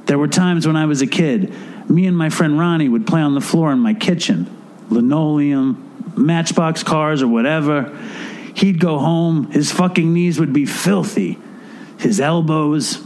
There 0.07 0.19
were 0.19 0.29
times 0.29 0.67
when 0.67 0.77
I 0.77 0.87
was 0.87 1.03
a 1.03 1.07
kid, 1.07 1.53
me 1.89 2.07
and 2.07 2.17
my 2.17 2.31
friend 2.31 2.59
Ronnie 2.59 2.89
would 2.89 3.07
play 3.07 3.21
on 3.21 3.35
the 3.35 3.41
floor 3.43 3.73
in 3.73 3.79
my 3.79 3.93
kitchen, 3.93 4.47
linoleum, 4.89 5.92
matchbox 6.17 6.83
cars, 6.83 7.23
or 7.23 7.29
whatever. 7.29 7.97
He'd 8.55 8.79
go 8.79 8.99
home, 8.99 9.51
his 9.51 9.73
fucking 9.73 10.13
knees 10.13 10.39
would 10.39 10.53
be 10.53 10.67
filthy, 10.67 11.39
his 11.99 12.21
elbows. 12.21 13.03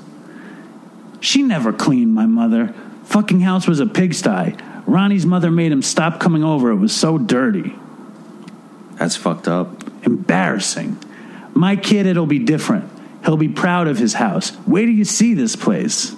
She 1.21 1.43
never 1.43 1.73
cleaned 1.73 2.15
my 2.15 2.27
mother. 2.27 2.75
Fucking 3.05 3.41
house 3.41 3.67
was 3.67 3.81
a 3.81 3.87
pigsty. 3.87 4.57
Ronnie's 4.87 5.27
mother 5.27 5.51
made 5.51 5.73
him 5.73 5.83
stop 5.83 6.21
coming 6.21 6.45
over. 6.45 6.71
It 6.71 6.77
was 6.77 6.95
so 6.95 7.19
dirty. 7.19 7.75
That's 8.95 9.17
fucked 9.17 9.49
up. 9.49 9.85
Embarrassing. 10.05 10.99
My 11.55 11.77
kid, 11.77 12.07
it'll 12.07 12.27
be 12.27 12.39
different. 12.39 12.91
He'll 13.25 13.37
be 13.37 13.49
proud 13.49 13.89
of 13.89 13.99
his 13.99 14.15
house. 14.15 14.53
Wait 14.67 14.87
till 14.87 14.95
you 14.95 15.05
see 15.05 15.35
this 15.35 15.57
place. 15.57 16.15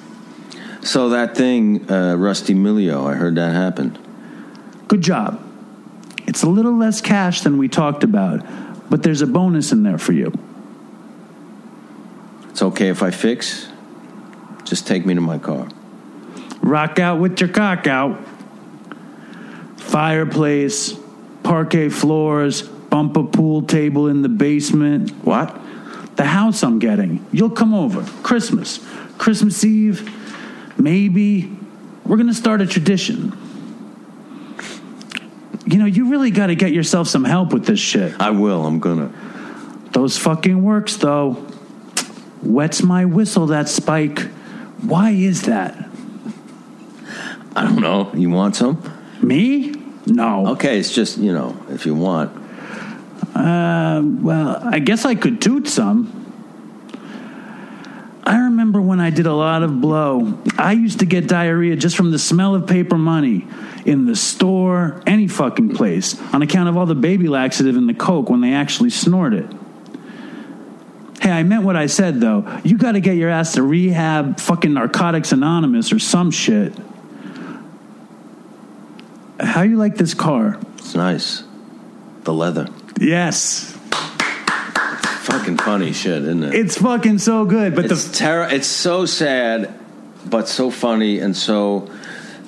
So 0.83 1.11
that 1.11 1.37
thing, 1.37 1.91
uh, 1.91 2.17
Rusty 2.17 2.55
Millio, 2.55 3.11
I 3.11 3.15
heard 3.15 3.35
that 3.37 3.53
happened. 3.53 3.99
Good 4.89 5.01
job. 5.03 5.43
It's 6.29 6.43
a 6.43 6.47
little 6.47 6.77
less 6.77 7.01
cash 7.01 7.41
than 7.41 7.57
we 7.57 7.69
talked 7.69 8.05
about, 8.05 8.45
but 8.91 9.03
there's 9.03 9.23
a 9.23 9.27
bonus 9.27 9.73
in 9.73 9.83
there 9.83 9.97
for 9.97 10.13
you. 10.13 10.31
It's 12.51 12.61
okay 12.61 12.89
if 12.89 13.03
I 13.03 13.11
fix. 13.11 13.67
Just 14.65 14.87
take 14.87 15.07
me 15.07 15.15
to 15.15 15.23
my 15.23 15.39
car. 15.39 15.67
Rock 16.61 16.99
out 16.99 17.19
with 17.19 17.41
your 17.41 17.49
cock 17.49 17.87
out. 17.87 18.21
Fireplace, 19.79 20.93
parquet 21.45 21.89
floors, 21.89 22.61
bump 22.61 23.17
a 23.17 23.25
pool 23.25 23.63
table 23.63 24.09
in 24.09 24.21
the 24.21 24.29
basement. 24.29 25.11
What? 25.25 25.59
The 26.17 26.27
house 26.27 26.63
I'm 26.63 26.79
getting. 26.79 27.25
You'll 27.33 27.49
come 27.49 27.73
over. 27.73 28.03
Christmas. 28.23 28.87
Christmas 29.17 29.65
Eve. 29.65 30.13
Maybe. 30.79 31.57
We're 32.05 32.19
going 32.19 32.29
to 32.29 32.35
start 32.35 32.61
a 32.61 32.67
tradition. 32.67 33.33
You 35.69 35.79
know, 35.79 35.85
you 35.85 36.09
really 36.11 36.31
got 36.31 36.47
to 36.47 36.55
get 36.55 36.73
yourself 36.73 37.09
some 37.09 37.25
help 37.25 37.53
with 37.53 37.67
this 37.67 37.79
shit. 37.79 38.19
I 38.19 38.31
will. 38.31 38.65
I'm 38.65 38.81
gonna. 38.81 39.13
Those 39.93 40.17
fucking 40.17 40.63
works, 40.63 40.97
though. 40.97 41.47
Wets 42.43 42.83
my 42.83 43.05
whistle, 43.05 43.49
that 43.49 43.69
spike. 43.69 44.21
Why 44.81 45.11
is 45.11 45.43
that? 45.43 45.77
I 47.55 47.65
don't 47.65 47.83
know. 47.83 48.11
You 48.15 48.31
want 48.31 48.57
some? 48.57 48.83
Me? 49.21 49.75
No. 50.07 50.47
Okay, 50.53 50.79
it's 50.79 50.95
just 50.95 51.19
you 51.19 51.35
know, 51.35 51.55
if 51.69 51.85
you 51.85 51.95
want. 51.95 52.35
Uh, 53.35 54.01
well, 54.03 54.61
I 54.65 54.79
guess 54.79 55.05
I 55.05 55.17
could 55.17 55.43
toot 55.43 55.69
some. 55.69 56.15
I 58.25 58.39
remember 58.39 58.81
when 58.81 59.01
I 59.01 59.11
did 59.11 59.27
a 59.27 59.35
lot 59.35 59.63
of 59.63 59.83
blow. 59.83 60.39
I 60.57 60.73
used 60.73 61.01
to 61.01 61.07
get 61.07 61.29
diarrhea 61.29 61.77
just 61.77 61.95
from 61.95 62.11
the 62.11 62.19
smell 62.19 62.55
of 62.55 62.67
paper 62.67 62.97
money 62.97 63.47
in 63.89 64.05
the 64.05 64.15
store, 64.15 65.03
any 65.07 65.27
fucking 65.27 65.75
place, 65.75 66.21
on 66.35 66.43
account 66.43 66.69
of 66.69 66.77
all 66.77 66.85
the 66.85 66.95
baby 66.95 67.27
laxative 67.27 67.75
in 67.77 67.87
the 67.87 67.95
Coke 67.95 68.29
when 68.29 68.43
they 68.43 68.53
actually 68.53 68.91
snort 68.91 69.33
it. 69.33 69.47
Hey, 71.23 71.31
I 71.31 71.43
meant 71.43 71.65
what 71.65 71.75
I 71.75 71.87
said 71.87 72.21
though. 72.21 72.61
You 72.65 72.77
got 72.77 72.93
to 72.93 73.01
get 73.01 73.17
your 73.17 73.31
ass 73.31 73.55
to 73.55 73.63
rehab, 73.63 74.39
fucking 74.41 74.75
Narcotics 74.75 75.33
Anonymous 75.33 75.91
or 75.93 75.99
some 75.99 76.31
shit. 76.31 76.75
How 79.41 79.63
you 79.63 79.77
like 79.77 79.97
this 79.97 80.15
car? 80.15 80.59
It's 80.77 80.95
nice. 80.95 81.43
The 82.25 82.33
leather. 82.33 82.69
Yes, 83.01 83.75
Fucking 85.29 85.59
funny 85.59 85.93
shit, 85.93 86.23
isn't 86.23 86.43
it? 86.43 86.55
it's 86.55 86.79
fucking 86.79 87.19
so 87.19 87.45
good. 87.45 87.75
But 87.75 87.85
it's 87.85 88.05
the 88.07 88.15
terror. 88.17 88.49
It's 88.51 88.67
so 88.67 89.05
sad, 89.05 89.75
but 90.25 90.49
so 90.49 90.71
funny 90.71 91.19
and 91.21 91.37
so. 91.37 91.91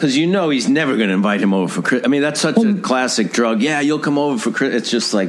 Because 0.00 0.16
you 0.16 0.26
know 0.26 0.48
he's 0.48 0.66
never 0.66 0.96
going 0.96 1.08
to 1.08 1.14
invite 1.14 1.42
him 1.42 1.52
over 1.52 1.70
for 1.70 1.82
Chris. 1.82 2.02
I 2.04 2.08
mean, 2.08 2.22
that's 2.22 2.40
such 2.40 2.56
a 2.56 2.60
um, 2.60 2.80
classic 2.80 3.32
drug. 3.32 3.60
Yeah, 3.60 3.80
you'll 3.80 3.98
come 3.98 4.16
over 4.16 4.38
for 4.38 4.50
Chris. 4.50 4.74
It's 4.74 4.90
just 4.90 5.12
like, 5.12 5.28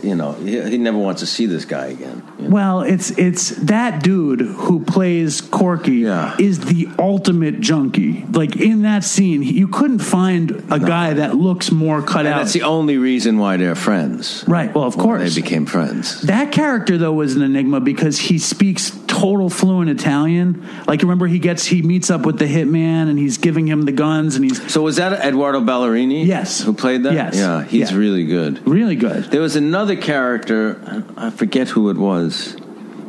you 0.00 0.14
know, 0.14 0.32
he, 0.34 0.60
he 0.70 0.78
never 0.78 0.98
wants 0.98 1.20
to 1.22 1.26
see 1.26 1.46
this 1.46 1.64
guy 1.64 1.86
again. 1.86 2.22
you 2.38 2.44
know? 2.44 2.50
Well, 2.54 2.80
it's 2.82 3.10
it's 3.18 3.50
that 3.66 4.02
dude 4.02 4.40
who 4.40 4.84
plays 4.84 5.40
Corky 5.40 5.96
Yeah. 5.96 6.36
is 6.38 6.60
the 6.60 6.88
ultimate 7.00 7.60
junkie. 7.60 8.24
Like 8.32 8.54
in 8.56 8.82
that 8.82 9.02
scene, 9.04 9.42
you 9.42 9.66
couldn't 9.68 9.98
find 10.00 10.50
a 10.70 10.78
guy 10.78 11.14
that 11.14 11.34
looks 11.36 11.70
more 11.72 12.00
cut 12.02 12.20
And 12.26 12.28
out. 12.34 12.38
that's 12.38 12.52
the 12.52 12.62
only 12.62 12.98
reason 12.98 13.38
why 13.38 13.56
they're 13.56 13.74
friends. 13.76 14.44
right. 14.48 14.72
Well, 14.74 14.84
of 14.84 14.96
Well, 14.96 15.06
course. 15.06 15.34
they 15.34 15.40
became 15.40 15.66
friends. 15.66 16.20
that 16.22 16.52
character 16.52 16.96
though 16.98 17.12
was 17.12 17.34
an 17.36 17.42
enigma 17.42 17.80
because 17.80 18.18
he 18.18 18.38
speaks 18.38 18.90
total 19.22 19.48
fluent 19.48 19.88
Italian. 19.88 20.66
Like 20.88 21.00
remember 21.02 21.26
he 21.28 21.38
gets 21.38 21.64
he 21.64 21.80
meets 21.82 22.10
up 22.10 22.26
with 22.26 22.38
the 22.38 22.44
hitman 22.46 23.08
and 23.08 23.18
he's 23.18 23.38
giving 23.38 23.66
him 23.68 23.82
the 23.82 23.92
guns 23.92 24.34
and 24.36 24.44
he's 24.44 24.58
So 24.72 24.82
was 24.82 24.96
that 24.96 25.12
Edoardo 25.24 25.60
Ballerini? 25.60 26.26
Yes. 26.26 26.60
who 26.60 26.72
played 26.72 27.04
that? 27.04 27.12
Yes. 27.12 27.36
yeah, 27.36 27.62
he's 27.64 27.90
Yeah. 27.92 27.96
really 27.98 28.24
good. 28.26 28.66
really 28.66 28.96
good. 28.96 29.24
There 29.30 29.40
was 29.40 29.54
another 29.56 29.94
character, 29.96 31.04
I 31.16 31.30
forget 31.30 31.68
who 31.68 31.90
it 31.90 31.96
was, 31.96 32.56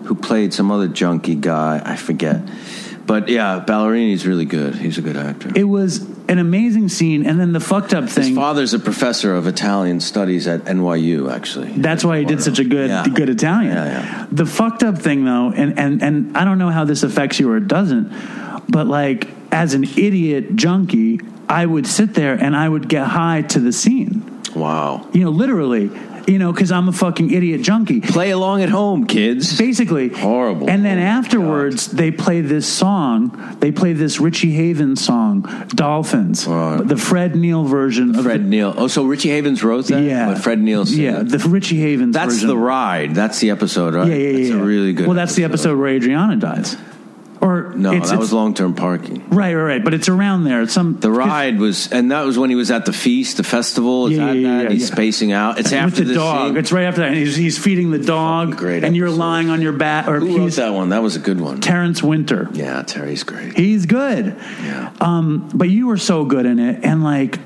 who 0.06 0.14
played 0.15 0.53
some 0.53 0.69
other 0.72 0.88
junkie 0.88 1.35
guy. 1.35 1.81
I 1.84 1.95
forget. 1.95 2.41
But 3.07 3.27
yeah, 3.30 3.64
Ballerini's 3.65 4.26
really 4.27 4.45
good. 4.45 4.76
He's 4.76 4.98
a 4.98 5.02
good 5.02 5.18
actor. 5.18 5.52
It 5.56 5.65
was 5.65 5.99
an 6.29 6.39
amazing 6.39 6.87
scene 6.89 7.25
and 7.25 7.39
then 7.39 7.51
the 7.51 7.59
fucked 7.59 7.93
up 7.93 8.07
thing. 8.09 8.27
His 8.29 8.35
father's 8.35 8.73
a 8.73 8.79
professor 8.79 9.35
of 9.35 9.45
Italian 9.47 9.99
studies 9.99 10.47
at 10.47 10.61
NYU, 10.65 11.31
actually. 11.31 11.69
That's 11.73 12.03
why 12.05 12.19
he 12.19 12.25
did 12.25 12.41
such 12.41 12.59
a 12.59 12.63
good 12.63 12.89
Yeah. 12.89 13.05
good 13.13 13.29
Italian. 13.29 13.73
Yeah, 13.73 13.85
yeah. 13.85 14.25
The 14.31 14.45
fucked 14.45 14.83
up 14.83 14.97
thing 14.97 15.25
though, 15.25 15.51
and, 15.51 15.77
and 15.77 16.01
and 16.01 16.37
I 16.37 16.45
don't 16.45 16.57
know 16.59 16.69
how 16.69 16.85
this 16.85 17.03
affects 17.03 17.39
you 17.39 17.51
or 17.51 17.57
it 17.57 17.67
doesn't, 17.67 18.11
but 18.69 18.87
like 18.87 19.27
as 19.51 19.73
an 19.73 19.83
idiot 19.83 20.55
junkie, 20.55 21.19
I 21.49 21.65
would 21.65 21.85
sit 21.85 22.13
there 22.13 22.33
and 22.33 22.55
I 22.55 22.67
would 22.69 22.87
get 22.87 23.05
high 23.07 23.41
to 23.49 23.59
the 23.59 23.71
scene. 23.73 24.41
Wow. 24.55 25.07
You 25.13 25.25
know, 25.25 25.29
literally. 25.31 25.89
You 26.25 26.39
know, 26.39 26.51
because 26.53 26.71
I'm 26.71 26.87
a 26.87 26.91
fucking 26.93 27.31
idiot 27.31 27.61
junkie. 27.61 27.99
Play 27.99 28.31
along 28.31 28.61
at 28.61 28.69
home, 28.69 29.05
kids. 29.05 29.57
Basically, 29.57 30.09
Horrible. 30.09 30.69
And 30.69 30.85
then 30.85 30.97
Oh, 30.97 31.01
afterwards, 31.01 31.87
they 31.87 32.11
play 32.11 32.41
this 32.41 32.65
song. 32.67 33.57
They 33.59 33.71
play 33.71 33.93
this 33.93 34.19
Richie 34.21 34.51
Havens 34.51 35.03
song, 35.03 35.41
"Dolphins," 35.69 36.45
the 36.45 36.95
Fred 36.97 37.35
Neil 37.35 37.63
version 37.65 38.15
of 38.15 38.23
Fred 38.23 38.45
Neil. 38.45 38.73
Oh, 38.77 38.87
so 38.87 39.03
Richie 39.05 39.29
Havens 39.29 39.63
wrote 39.63 39.87
that? 39.87 40.01
yeah, 40.01 40.27
But 40.27 40.37
Fred 40.41 40.59
Neil 40.59 40.85
yeah, 40.87 41.19
it? 41.21 41.29
the 41.29 41.39
Richie 41.49 41.79
Havens. 41.79 42.13
That's 42.13 42.33
version. 42.35 42.47
the 42.47 42.57
ride. 42.57 43.15
That's 43.15 43.39
the 43.39 43.49
episode, 43.49 43.93
right? 43.93 44.07
Yeah, 44.07 44.15
yeah, 44.15 44.29
yeah. 44.29 44.37
That's 44.37 44.49
yeah. 44.49 44.55
a 44.55 44.63
really 44.63 44.93
good 44.93 45.07
Well, 45.07 45.15
that's 45.15 45.35
the 45.35 45.43
episode 45.43 45.77
where 45.77 45.89
Adriana 45.89 46.35
dies. 46.37 46.77
Or 47.43 47.73
No, 47.75 47.99
that 47.99 48.17
was 48.17 48.31
long 48.31 48.53
term 48.53 48.73
parking. 48.73 49.27
right, 49.29 49.53
right, 49.53 49.63
right. 49.63 49.83
But 49.83 49.93
it's 49.93 50.07
around 50.07 50.45
there. 50.45 50.61
It's 50.61 50.71
some 50.73 50.97
The 50.99 51.11
ride 51.11 51.59
was, 51.59 51.91
and 51.91 52.11
that 52.11 52.21
was 52.21 52.39
when 52.39 52.49
he 52.49 52.55
was 52.55 52.71
at 52.71 52.85
the 52.85 52.93
feast, 52.93 53.37
the 53.37 53.43
festival. 53.43 54.07
Is 54.07 54.17
Yeah, 54.17 54.27
that 54.27 54.35
yeah, 54.35 54.41
yeah, 54.49 54.57
that? 54.57 54.63
yeah, 54.63 54.69
He's 54.69 54.87
yeah. 54.89 54.95
spacing 54.95 55.31
out. 55.33 55.59
It's 55.59 55.71
with 55.71 55.79
after 55.79 56.03
the 56.05 56.13
dog. 56.13 56.47
scene. 56.49 56.57
It's 56.57 56.71
right 56.71 56.85
after 56.85 57.01
that. 57.01 57.07
And 57.09 57.17
he's, 57.17 57.35
he's 57.35 57.57
feeding 57.59 57.91
the 57.91 57.99
dog, 57.99 58.55
great 58.57 58.83
and 58.85 58.95
you're 58.95 59.09
lying 59.09 59.49
on 59.49 59.61
your 59.61 59.73
back. 59.73 60.07
Or 60.07 60.19
Who 60.19 60.37
wrote 60.37 60.53
that 60.53 60.69
one? 60.73 60.89
That 60.89 61.03
was 61.03 61.15
a 61.17 61.19
good 61.19 61.41
one. 61.41 61.59
Terrence 61.59 62.01
Winter. 62.01 62.49
Yeah, 62.53 62.81
Terry's 62.83 63.23
great. 63.23 63.57
He's 63.57 63.85
good. 63.85 64.35
Yeah. 64.63 64.91
Um, 65.01 65.49
but 65.53 65.69
you 65.69 65.87
were 65.87 65.97
so 65.97 66.23
good 66.25 66.45
in 66.45 66.59
it, 66.59 66.83
and 66.85 67.03
like 67.03 67.39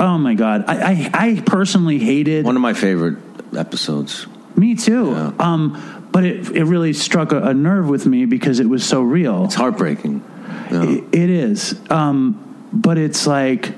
Oh 0.00 0.18
my 0.18 0.34
god, 0.34 0.64
I 0.68 0.76
I, 0.92 1.10
I 1.36 1.40
personally 1.40 1.98
hated. 1.98 2.44
One 2.44 2.54
of 2.56 2.62
my 2.62 2.74
favorite 2.74 3.16
episodes. 3.56 4.26
me 4.56 4.74
too. 4.74 5.10
Yeah. 5.12 5.32
Um, 5.38 5.97
but 6.12 6.24
it 6.24 6.48
it 6.50 6.64
really 6.64 6.92
struck 6.92 7.32
a, 7.32 7.42
a 7.42 7.54
nerve 7.54 7.88
with 7.88 8.06
me 8.06 8.24
because 8.24 8.60
it 8.60 8.68
was 8.68 8.84
so 8.84 9.02
real. 9.02 9.44
It's 9.44 9.54
heartbreaking. 9.54 10.22
Yeah. 10.70 10.84
It- 10.84 11.04
it 11.12 11.30
is. 11.30 11.78
Um, 11.90 12.68
but 12.72 12.98
it's 12.98 13.26
like 13.26 13.72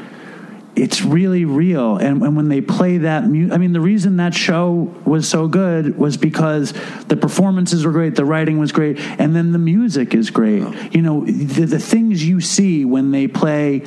it's 0.77 1.03
really 1.03 1.45
real 1.45 1.97
and, 1.97 2.23
and 2.23 2.37
when 2.37 2.49
they 2.49 2.61
play 2.61 2.99
that 2.99 3.27
mu- 3.27 3.53
i 3.53 3.59
mean 3.59 3.73
the 3.73 3.81
reason 3.81 4.17
that 4.19 4.33
show 4.33 4.95
was 5.05 5.29
so 5.29 5.49
good 5.49 5.99
was 5.99 6.17
because 6.17 6.73
the 7.09 7.17
performances 7.17 7.85
were 7.85 7.91
great 7.91 8.15
the 8.15 8.25
writing 8.25 8.57
was 8.59 8.71
great 8.71 8.97
and 9.19 9.35
then 9.35 9.51
the 9.51 9.59
music 9.59 10.15
is 10.15 10.31
great 10.31 10.63
you 10.95 11.03
know 11.03 11.25
the, 11.25 11.65
the 11.65 11.79
things 11.81 12.25
you 12.25 12.41
see 12.41 12.85
when 12.85 13.11
they 13.11 13.27
play 13.27 13.81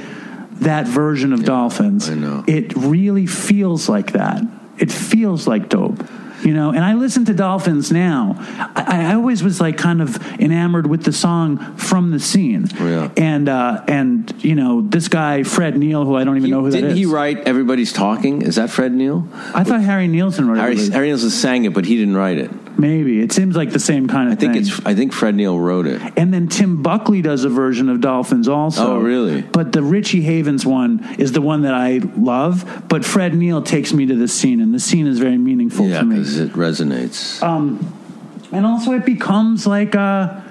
that 0.60 0.86
version 0.86 1.32
of 1.32 1.46
dolphins 1.46 2.10
I 2.10 2.16
know. 2.16 2.44
it 2.48 2.76
really 2.76 3.28
feels 3.28 3.88
like 3.88 4.12
that 4.12 4.44
it 4.78 4.92
feels 4.92 5.48
like 5.48 5.70
dope 5.70 6.04
you 6.44 6.54
know 6.54 6.70
and 6.72 6.84
i 6.84 6.94
listen 6.94 7.26
to 7.26 7.34
dolphins 7.34 7.92
now 7.92 8.36
i, 8.76 9.10
I 9.12 9.14
always 9.16 9.44
was 9.44 9.60
like 9.62 9.78
kind 9.78 10.02
of 10.02 10.18
enamored 10.40 10.88
with 10.88 11.04
the 11.04 11.14
song 11.14 11.76
from 11.78 12.12
the 12.12 12.20
scene 12.20 12.68
Oh, 12.80 12.88
yeah. 12.88 13.10
and 13.18 13.48
uh 13.50 13.84
and 13.88 14.34
you 14.44 14.56
know 14.56 14.82
this 14.82 15.08
guy 15.08 15.44
fred 15.44 15.78
neil 15.78 16.06
who 16.06 16.16
i 16.16 16.24
don't 16.24 16.38
even 16.38 16.50
know 16.50 16.62
who 16.62 16.70
that 16.72 16.78
Didn't 16.78 16.92
is 16.92 16.98
he 16.98 17.06
write 17.06 17.40
Everybody's 17.48 17.94
Talking? 17.94 18.42
Is 18.42 18.56
that 18.56 18.70
Fred 18.70 18.92
Neil? 18.94 19.28
i 19.54 19.64
thought 19.64 19.82
harry 19.82 20.08
nilsson 20.08 20.48
wrote 20.48 20.58
Harry, 20.58 20.76
it 20.76 20.92
Harry 20.94 21.08
Nilsson 21.08 21.30
sang 21.30 21.66
it, 21.66 21.74
but 21.74 21.86
he 21.86 21.96
didn't 21.98 22.16
write 22.16 22.38
it. 22.38 22.52
maybe 22.80 23.22
it 23.22 23.32
seems 23.32 23.56
like 23.56 23.72
the 23.72 23.80
same 23.80 24.08
kind 24.08 24.28
of 24.28 24.34
I 24.34 24.36
think 24.36 24.54
thing 24.54 24.62
it's. 24.64 24.86
I 24.86 24.96
think 24.96 25.14
Fred 25.14 25.36
Neil 25.36 25.58
wrote 25.60 25.86
it. 25.88 26.02
and 26.18 26.34
then 26.34 26.48
Tim 26.48 26.82
Buckley 26.82 27.22
does 27.22 27.44
a 27.44 27.50
version 27.50 27.88
of 27.90 28.02
Dolphins 28.02 28.48
also. 28.48 28.96
Oh, 28.96 29.00
really? 29.00 29.42
But 29.42 29.72
the 29.72 29.82
Richie 29.84 30.22
Havens 30.22 30.66
one 30.66 31.16
is 31.20 31.32
the 31.34 31.42
one 31.42 31.62
that 31.64 31.74
I 31.74 32.00
love. 32.18 32.84
But 32.90 33.06
Fred 33.06 33.36
Neil 33.36 33.62
takes 33.62 33.94
me 33.94 34.06
to 34.08 34.16
the 34.16 34.28
scene, 34.28 34.60
and 34.60 34.74
the 34.74 34.80
scene 34.80 35.06
is 35.08 35.20
very 35.20 35.38
meaningful 35.38 35.88
Yeah, 35.88 36.00
to 36.00 36.06
me. 36.06 36.18
Because 36.34 36.50
it 36.50 36.54
resonates. 36.54 37.42
and 38.52 38.66
also 38.66 38.94
it 38.94 39.06
becomes 39.06 39.66
like 39.66 39.96
a 39.96 40.42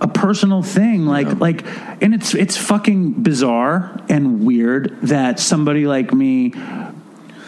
a 0.00 0.08
personal 0.08 0.64
thing 0.64 1.06
like 1.06 1.38
like 1.38 1.64
and 2.02 2.12
it's 2.12 2.34
it's 2.34 2.56
fucking 2.56 3.12
bizarre 3.22 3.96
and 4.08 4.44
weird 4.44 4.98
that 5.02 5.38
somebody 5.38 5.86
like 5.86 6.12
me 6.12 6.52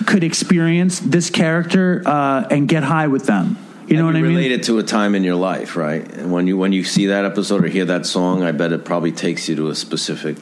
could 0.06 0.22
experience 0.22 1.00
this 1.00 1.30
character 1.30 2.02
uh, 2.06 2.46
and 2.50 2.68
get 2.68 2.84
high 2.84 3.08
with 3.08 3.26
them 3.26 3.56
you 3.88 3.96
know 3.96 4.06
what 4.06 4.14
i 4.14 4.20
mean 4.20 4.36
relate 4.36 4.52
it 4.52 4.62
to 4.64 4.78
a 4.78 4.82
time 4.82 5.14
in 5.14 5.24
your 5.24 5.34
life, 5.34 5.76
right? 5.76 6.10
And 6.14 6.32
when 6.32 6.46
you 6.46 6.56
when 6.56 6.72
you 6.72 6.84
see 6.84 7.06
that 7.06 7.26
episode 7.26 7.64
or 7.64 7.68
hear 7.68 7.84
that 7.84 8.06
song, 8.06 8.42
I 8.42 8.52
bet 8.52 8.72
it 8.72 8.84
probably 8.84 9.12
takes 9.12 9.46
you 9.48 9.56
to 9.56 9.68
a 9.68 9.74
specific. 9.74 10.38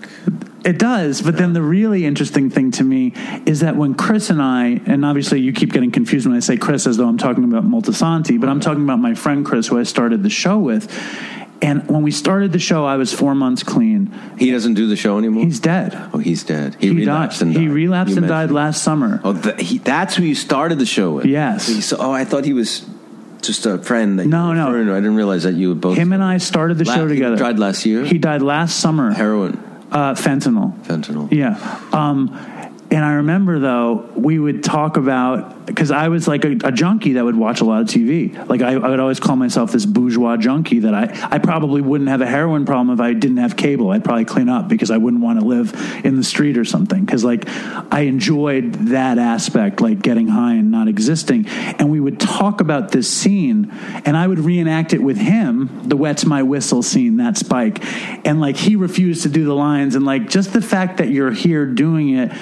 It 0.64 0.78
does, 0.78 1.22
but 1.22 1.36
then 1.36 1.55
the 1.55 1.62
really 1.62 2.05
interesting 2.05 2.48
thing 2.48 2.70
to 2.72 2.84
me 2.84 3.12
is 3.47 3.60
that 3.60 3.74
when 3.76 3.94
Chris 3.94 4.30
and 4.30 4.40
I, 4.40 4.80
and 4.86 5.05
obviously 5.05 5.40
you 5.40 5.52
keep 5.52 5.72
getting 5.72 5.90
confused 5.90 6.26
when 6.26 6.36
I 6.36 6.40
say 6.40 6.56
Chris 6.56 6.86
as 6.86 6.97
though 6.97 7.09
I'm 7.09 7.18
talking 7.18 7.43
about 7.44 7.64
Moltisanti, 7.64 8.39
but 8.40 8.48
I'm 8.48 8.60
talking 8.60 8.84
about 8.84 9.01
my 9.01 9.14
friend 9.14 9.44
Chris 9.44 9.66
who 9.66 9.78
I 9.78 9.82
started 9.82 10.22
the 10.22 10.30
show 10.30 10.59
with. 10.59 10.89
And 11.60 11.89
when 11.89 12.02
we 12.02 12.10
started 12.10 12.52
the 12.52 12.59
show, 12.59 12.84
I 12.84 12.97
was 12.97 13.12
four 13.12 13.34
months 13.36 13.62
clean. 13.62 14.12
He 14.39 14.51
doesn't 14.51 14.74
do 14.74 14.89
the 14.89 14.97
show 14.97 15.16
anymore. 15.18 15.44
He's 15.44 15.60
dead. 15.60 15.94
oh, 16.12 16.18
he's 16.18 16.43
dead. 16.43 16.76
He, 16.80 16.89
He, 16.89 16.94
relapsed 16.94 17.39
died. 17.40 17.47
and 17.47 17.55
died. 17.55 17.60
He 17.60 17.68
relapsed 17.68 18.10
You 18.14 18.18
and 18.18 18.28
died 18.28 18.51
last 18.51 18.82
summer. 18.82 19.20
Oh, 19.22 19.32
th- 19.40 19.60
he, 19.60 19.78
that's 19.78 20.16
who 20.16 20.24
you 20.24 20.34
started 20.34 20.78
the 20.80 20.86
show 20.86 21.12
with. 21.12 21.24
Yes. 21.26 21.84
So 21.84 21.97
oh, 22.01 22.10
I 22.10 22.24
thought 22.24 22.44
he 22.44 22.52
was 22.52 22.84
just 23.43 23.64
a 23.66 23.78
friend. 23.78 24.18
That 24.18 24.26
No, 24.26 24.48
you 24.51 24.55
no. 24.56 24.72
to. 24.86 24.93
I 24.93 24.97
didn't 25.01 25.14
realize 25.16 25.44
that 25.44 25.55
you 25.55 25.68
were 25.70 25.74
both. 25.76 25.97
Him 25.97 26.12
and 26.12 26.22
I 26.22 26.39
started 26.39 26.78
the 26.78 26.84
La- 26.84 26.94
show 26.94 27.06
he 27.06 27.14
together. 27.14 27.36
died 27.36 27.59
last 27.60 27.86
year? 27.86 28.05
He 28.05 28.18
died 28.18 28.43
last 28.43 28.80
summer. 28.80 29.12
heroin, 29.12 29.62
Uh, 29.93 30.14
fentanyl. 30.14 30.77
fentanyl. 30.85 31.31
Yeah. 31.31 31.59
Um, 31.93 32.35
and 32.90 33.05
I 33.05 33.14
remember 33.14 33.59
though 33.59 34.10
we 34.16 34.39
would 34.39 34.64
talk 34.64 34.97
about 34.97 35.61
because 35.66 35.90
I 35.90 36.09
was 36.09 36.26
like 36.26 36.44
a, 36.44 36.56
a 36.64 36.72
junkie 36.72 37.14
that 37.14 37.24
would 37.24 37.36
watch 37.36 37.60
a 37.60 37.64
lot 37.64 37.82
of 37.82 37.89
TV. 37.89 38.48
Like 38.48 38.62
I, 38.62 38.74
I 38.74 38.89
would 38.89 39.01
always 39.01 39.20
call 39.20 39.36
myself 39.36 39.72
this 39.72 39.86
bourgeois 39.86 40.36
junkie 40.36 40.80
that 40.80 40.94
I 40.94 41.28
I 41.30 41.39
probably 41.39 41.80
wouldn't 41.80 42.10
have 42.10 42.20
a 42.20 42.26
heroin 42.26 42.64
problem 42.64 42.90
if 42.90 43.01
I 43.01 43.12
didn't 43.12 43.36
have 43.39 43.56
cable. 43.56 43.90
I'd 43.90 44.05
probably 44.05 44.24
clean 44.24 44.48
up 44.48 44.68
because 44.68 44.90
I 44.90 44.97
wouldn't 44.97 45.22
want 45.22 45.40
to 45.40 45.47
live 45.47 45.72
in 46.05 46.16
the 46.16 46.24
street 46.24 46.59
or 46.59 46.64
something. 46.64 47.05
Because 47.05 47.24
like 47.24 47.44
I 47.93 48.01
enjoyed 48.01 48.74
that 48.89 49.18
aspect, 49.18 49.80
like 49.80 50.02
getting 50.02 50.28
high 50.28 50.55
and 50.55 50.70
not 50.70 50.89
existing. 50.89 51.47
And 51.47 51.90
we 51.90 52.01
would 52.01 52.18
talk 52.18 52.60
about 52.60 52.90
this 52.90 53.09
scene, 53.09 53.70
and 54.05 54.16
I 54.16 54.26
would 54.26 54.40
reenact 54.40 54.93
it 54.93 55.02
with 55.02 55.16
him, 55.16 55.82
the 55.84 55.97
"Wet's 55.97 56.24
My 56.24 56.43
Whistle" 56.43 56.82
scene, 56.82 57.16
that 57.18 57.36
Spike, 57.36 57.84
and 58.26 58.40
like 58.40 58.56
he 58.56 58.76
refused 58.76 59.22
to 59.22 59.28
do 59.28 59.44
the 59.44 59.55
lines, 59.55 59.94
and 59.94 60.05
like 60.05 60.28
just 60.28 60.52
the 60.52 60.62
fact 60.62 60.98
that 60.98 61.09
you're 61.09 61.32
here 61.32 61.66
doing 61.66 62.16
it 62.16 62.32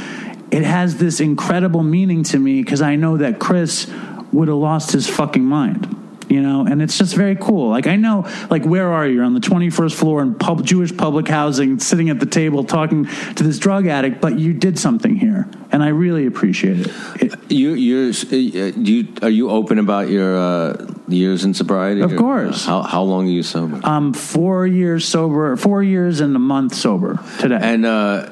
it 0.51 0.63
has 0.63 0.97
this 0.99 1.21
incredible 1.21 1.83
meaning 1.83 2.23
to 2.25 2.39
me 2.39 2.63
because 2.63 2.83
I 2.83 2.97
know 2.97 3.17
that 3.19 3.39
Chris 3.39 3.87
would 4.33 4.49
have 4.49 4.57
lost 4.57 4.93
his 4.93 5.09
fucking 5.09 5.45
mind. 5.45 5.97
You 6.29 6.41
know, 6.43 6.65
and 6.65 6.81
it's 6.81 6.97
just 6.97 7.17
very 7.17 7.35
cool. 7.35 7.71
Like 7.71 7.89
I 7.89 7.97
know, 7.97 8.25
like 8.51 8.65
where 8.65 8.93
are 8.93 9.05
you? 9.05 9.17
You're 9.17 9.25
on 9.25 9.35
the 9.35 9.41
21st 9.41 9.93
floor 9.97 10.23
in 10.23 10.37
pub- 10.37 10.65
Jewish 10.65 10.97
public 10.97 11.27
housing, 11.27 11.81
sitting 11.81 12.09
at 12.09 12.21
the 12.21 12.27
table 12.27 12.63
talking 12.63 13.07
to 13.35 13.43
this 13.43 13.59
drug 13.59 13.89
addict, 13.89 14.21
but 14.21 14.39
you 14.39 14.53
did 14.53 14.79
something 14.79 15.17
here, 15.17 15.49
and 15.73 15.83
I 15.83 15.89
really 15.89 16.27
appreciate 16.27 16.87
it. 16.87 16.93
it 17.21 17.51
You, 17.51 17.75
you're, 17.75 18.11
uh, 18.13 18.73
you, 18.77 19.09
are 19.23 19.29
you 19.29 19.51
open 19.51 19.81
about 19.81 20.09
your 20.09 20.37
uh, 20.39 20.87
years 21.09 21.43
in 21.45 21.53
sobriety? 21.53 22.01
Of 22.01 22.13
Or, 22.13 22.17
course. 22.19 22.65
uh, 22.65 22.71
how, 22.71 22.83
how 22.83 23.03
long 23.03 23.27
are 23.27 23.33
you 23.33 23.43
sober? 23.43 23.81
I'm 23.83 24.13
four 24.13 24.69
years 24.69 25.05
sober, 25.09 25.57
four 25.57 25.83
years 25.83 26.21
and 26.21 26.37
a 26.37 26.39
month 26.39 26.77
sober 26.77 27.19
today. 27.41 27.59
and 27.61 27.85
uh, 27.85 28.31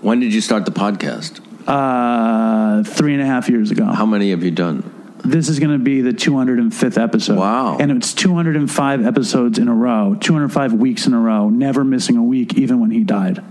when 0.00 0.20
did 0.20 0.32
you 0.34 0.40
start 0.40 0.64
the 0.64 0.72
podcast? 0.72 1.40
uh, 1.66 2.82
three 2.84 3.12
and 3.12 3.22
a 3.22 3.26
half 3.26 3.48
years 3.48 3.70
ago. 3.70 3.84
How 3.84 4.06
many 4.06 4.30
have 4.30 4.42
you 4.42 4.50
done? 4.50 5.18
This 5.24 5.48
is 5.48 5.58
going 5.58 5.72
to 5.72 5.78
be 5.78 6.00
the 6.00 6.12
205th 6.12 7.00
episode. 7.00 7.38
Wow. 7.38 7.76
And 7.78 7.92
it's 7.92 8.14
205 8.14 9.06
episodes 9.06 9.58
in 9.58 9.68
a 9.68 9.74
row, 9.74 10.16
205 10.18 10.72
weeks 10.72 11.06
in 11.06 11.12
a 11.12 11.20
row, 11.20 11.50
never 11.50 11.84
missing 11.84 12.16
a 12.16 12.22
week, 12.22 12.54
even 12.54 12.80
when 12.80 12.90
he 12.90 13.04
died. 13.04 13.42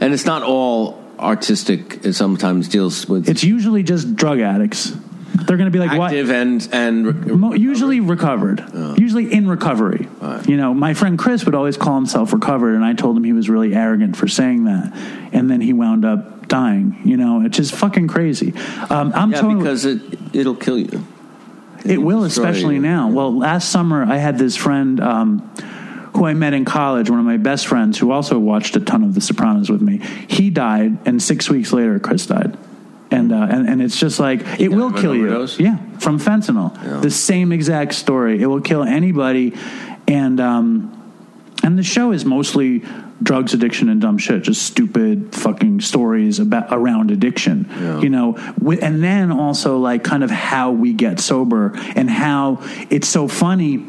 And 0.00 0.12
it's 0.12 0.24
not 0.24 0.42
all 0.42 1.02
artistic. 1.18 2.04
It 2.04 2.14
sometimes 2.14 2.68
deals 2.68 3.08
with 3.08 3.28
It's 3.28 3.44
usually 3.44 3.84
just 3.84 4.16
drug 4.16 4.40
addicts. 4.40 4.92
They're 5.34 5.56
going 5.56 5.66
to 5.66 5.72
be 5.72 5.80
like, 5.80 5.98
what? 5.98 6.12
active 6.12 6.30
and 6.30 6.68
and 6.72 7.26
Mo- 7.26 7.54
usually 7.54 8.00
recovered, 8.00 8.64
usually 8.96 9.32
in 9.32 9.48
recovery. 9.48 10.08
You 10.46 10.56
know, 10.56 10.72
my 10.72 10.94
friend 10.94 11.18
Chris 11.18 11.44
would 11.44 11.54
always 11.54 11.76
call 11.76 11.96
himself 11.96 12.32
recovered, 12.32 12.74
and 12.74 12.84
I 12.84 12.94
told 12.94 13.16
him 13.16 13.24
he 13.24 13.32
was 13.32 13.50
really 13.50 13.74
arrogant 13.74 14.16
for 14.16 14.28
saying 14.28 14.64
that, 14.64 14.92
and 15.32 15.50
then 15.50 15.60
he 15.60 15.72
wound 15.72 16.04
up 16.04 16.46
dying. 16.46 17.00
You 17.04 17.16
know, 17.16 17.44
it's 17.44 17.56
just 17.56 17.74
fucking 17.74 18.08
crazy. 18.08 18.54
Um, 18.90 19.12
I'm 19.14 19.32
yeah, 19.32 19.40
totally, 19.40 19.62
because 19.62 19.84
it 19.84 20.00
it'll 20.32 20.54
kill 20.54 20.78
you. 20.78 21.04
It 21.84 21.98
will, 21.98 22.24
especially 22.24 22.76
you. 22.76 22.80
now. 22.80 23.08
Well, 23.08 23.36
last 23.36 23.70
summer 23.70 24.04
I 24.04 24.16
had 24.16 24.38
this 24.38 24.56
friend 24.56 25.00
um, 25.00 25.40
who 26.14 26.24
I 26.26 26.34
met 26.34 26.54
in 26.54 26.64
college, 26.64 27.10
one 27.10 27.18
of 27.18 27.26
my 27.26 27.36
best 27.36 27.66
friends, 27.66 27.98
who 27.98 28.12
also 28.12 28.38
watched 28.38 28.76
a 28.76 28.80
ton 28.80 29.02
of 29.02 29.14
The 29.14 29.20
Sopranos 29.20 29.68
with 29.68 29.82
me. 29.82 29.98
He 30.28 30.48
died, 30.50 30.96
and 31.06 31.20
six 31.22 31.50
weeks 31.50 31.72
later, 31.72 31.98
Chris 31.98 32.26
died. 32.26 32.56
And, 33.14 33.32
uh, 33.32 33.46
and 33.48 33.68
and 33.68 33.82
it's 33.82 33.98
just 33.98 34.18
like 34.18 34.60
it 34.60 34.68
will 34.68 34.92
kill 34.92 35.14
you. 35.14 35.46
Yeah, 35.58 35.78
from 35.98 36.18
fentanyl. 36.18 36.74
Yeah. 36.82 37.00
The 37.00 37.10
same 37.10 37.52
exact 37.52 37.94
story. 37.94 38.42
It 38.42 38.46
will 38.46 38.60
kill 38.60 38.82
anybody. 38.82 39.54
And 40.08 40.40
um, 40.40 40.90
and 41.62 41.78
the 41.78 41.82
show 41.82 42.12
is 42.12 42.24
mostly 42.24 42.82
drugs, 43.22 43.54
addiction, 43.54 43.88
and 43.88 44.00
dumb 44.00 44.18
shit. 44.18 44.42
Just 44.42 44.62
stupid 44.62 45.34
fucking 45.34 45.80
stories 45.80 46.40
about 46.40 46.66
around 46.70 47.10
addiction. 47.10 47.68
Yeah. 47.70 48.00
You 48.00 48.10
know, 48.10 48.36
and 48.82 49.02
then 49.02 49.30
also 49.30 49.78
like 49.78 50.02
kind 50.02 50.24
of 50.24 50.30
how 50.30 50.72
we 50.72 50.92
get 50.92 51.20
sober 51.20 51.72
and 51.94 52.10
how 52.10 52.58
it's 52.90 53.08
so 53.08 53.28
funny 53.28 53.86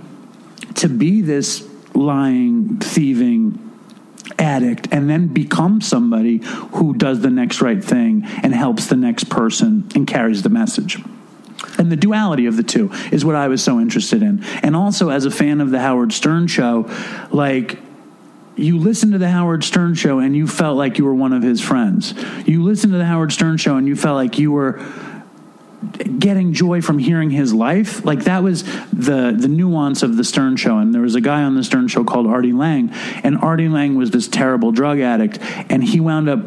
to 0.75 0.87
be 0.87 1.21
this 1.21 1.67
lying, 1.93 2.77
thieving 2.77 3.64
addict 4.39 4.87
and 4.91 5.09
then 5.09 5.27
become 5.27 5.81
somebody 5.81 6.37
who 6.73 6.93
does 6.93 7.21
the 7.21 7.29
next 7.29 7.61
right 7.61 7.83
thing 7.83 8.23
and 8.43 8.53
helps 8.53 8.87
the 8.87 8.95
next 8.95 9.29
person 9.29 9.87
and 9.95 10.07
carries 10.07 10.43
the 10.43 10.49
message. 10.49 11.01
And 11.77 11.91
the 11.91 11.95
duality 11.95 12.45
of 12.45 12.57
the 12.57 12.63
two 12.63 12.91
is 13.11 13.25
what 13.25 13.35
I 13.35 13.47
was 13.47 13.63
so 13.63 13.79
interested 13.79 14.21
in. 14.21 14.43
And 14.63 14.75
also, 14.75 15.09
as 15.09 15.25
a 15.25 15.31
fan 15.31 15.61
of 15.61 15.71
the 15.71 15.79
Howard 15.79 16.13
Stern 16.13 16.47
show, 16.47 16.89
like, 17.31 17.79
you 18.55 18.77
listened 18.77 19.11
to 19.11 19.17
the 19.17 19.29
Howard 19.29 19.63
Stern 19.63 19.95
show 19.95 20.19
and 20.19 20.35
you 20.35 20.47
felt 20.47 20.77
like 20.77 20.97
you 20.97 21.05
were 21.05 21.13
one 21.13 21.33
of 21.33 21.43
his 21.43 21.59
friends. 21.59 22.13
You 22.45 22.63
listened 22.63 22.93
to 22.93 22.97
the 22.97 23.05
Howard 23.05 23.33
Stern 23.33 23.57
show 23.57 23.75
and 23.75 23.87
you 23.87 23.95
felt 23.95 24.15
like 24.15 24.39
you 24.39 24.51
were 24.51 24.79
getting 26.19 26.53
joy 26.53 26.81
from 26.81 26.97
hearing 26.99 27.29
his 27.29 27.53
life 27.53 28.03
like 28.05 28.23
that 28.25 28.43
was 28.43 28.63
the 28.91 29.33
the 29.37 29.47
nuance 29.47 30.03
of 30.03 30.17
the 30.17 30.23
stern 30.23 30.55
show 30.55 30.77
and 30.77 30.93
there 30.93 31.01
was 31.01 31.15
a 31.15 31.21
guy 31.21 31.43
on 31.43 31.55
the 31.55 31.63
stern 31.63 31.87
show 31.87 32.03
called 32.03 32.27
artie 32.27 32.53
lange 32.53 32.89
and 33.23 33.37
artie 33.37 33.69
lange 33.69 33.95
was 33.95 34.11
this 34.11 34.27
terrible 34.27 34.71
drug 34.71 34.99
addict 34.99 35.37
and 35.69 35.83
he 35.83 35.99
wound 35.99 36.27
up 36.29 36.39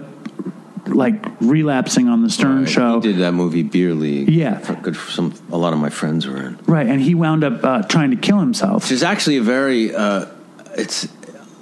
like 0.86 1.24
relapsing 1.40 2.08
on 2.08 2.22
the 2.22 2.30
stern 2.30 2.60
Right. 2.60 2.68
show 2.68 3.00
He 3.00 3.12
did 3.12 3.18
that 3.20 3.32
movie 3.32 3.62
Beer 3.62 3.92
League. 3.94 4.30
Yeah. 4.30 4.58
For- 4.58 4.74
good. 4.74 4.96
For 4.96 5.10
some 5.10 5.34
a 5.52 5.58
lot 5.58 5.72
of 5.74 5.78
my 5.78 5.90
friends 5.90 6.26
were 6.26 6.38
in. 6.38 6.58
right 6.66 6.86
and 6.86 7.00
he 7.00 7.14
wound 7.14 7.44
up 7.44 7.62
uh, 7.62 7.82
trying 7.82 8.10
to 8.10 8.16
kill 8.16 8.38
himself 8.38 8.84
Which 8.84 8.92
is 8.92 9.02
actually 9.02 9.36
a 9.36 9.42
very. 9.42 9.94
Uh, 9.94 10.26
it's 10.76 11.08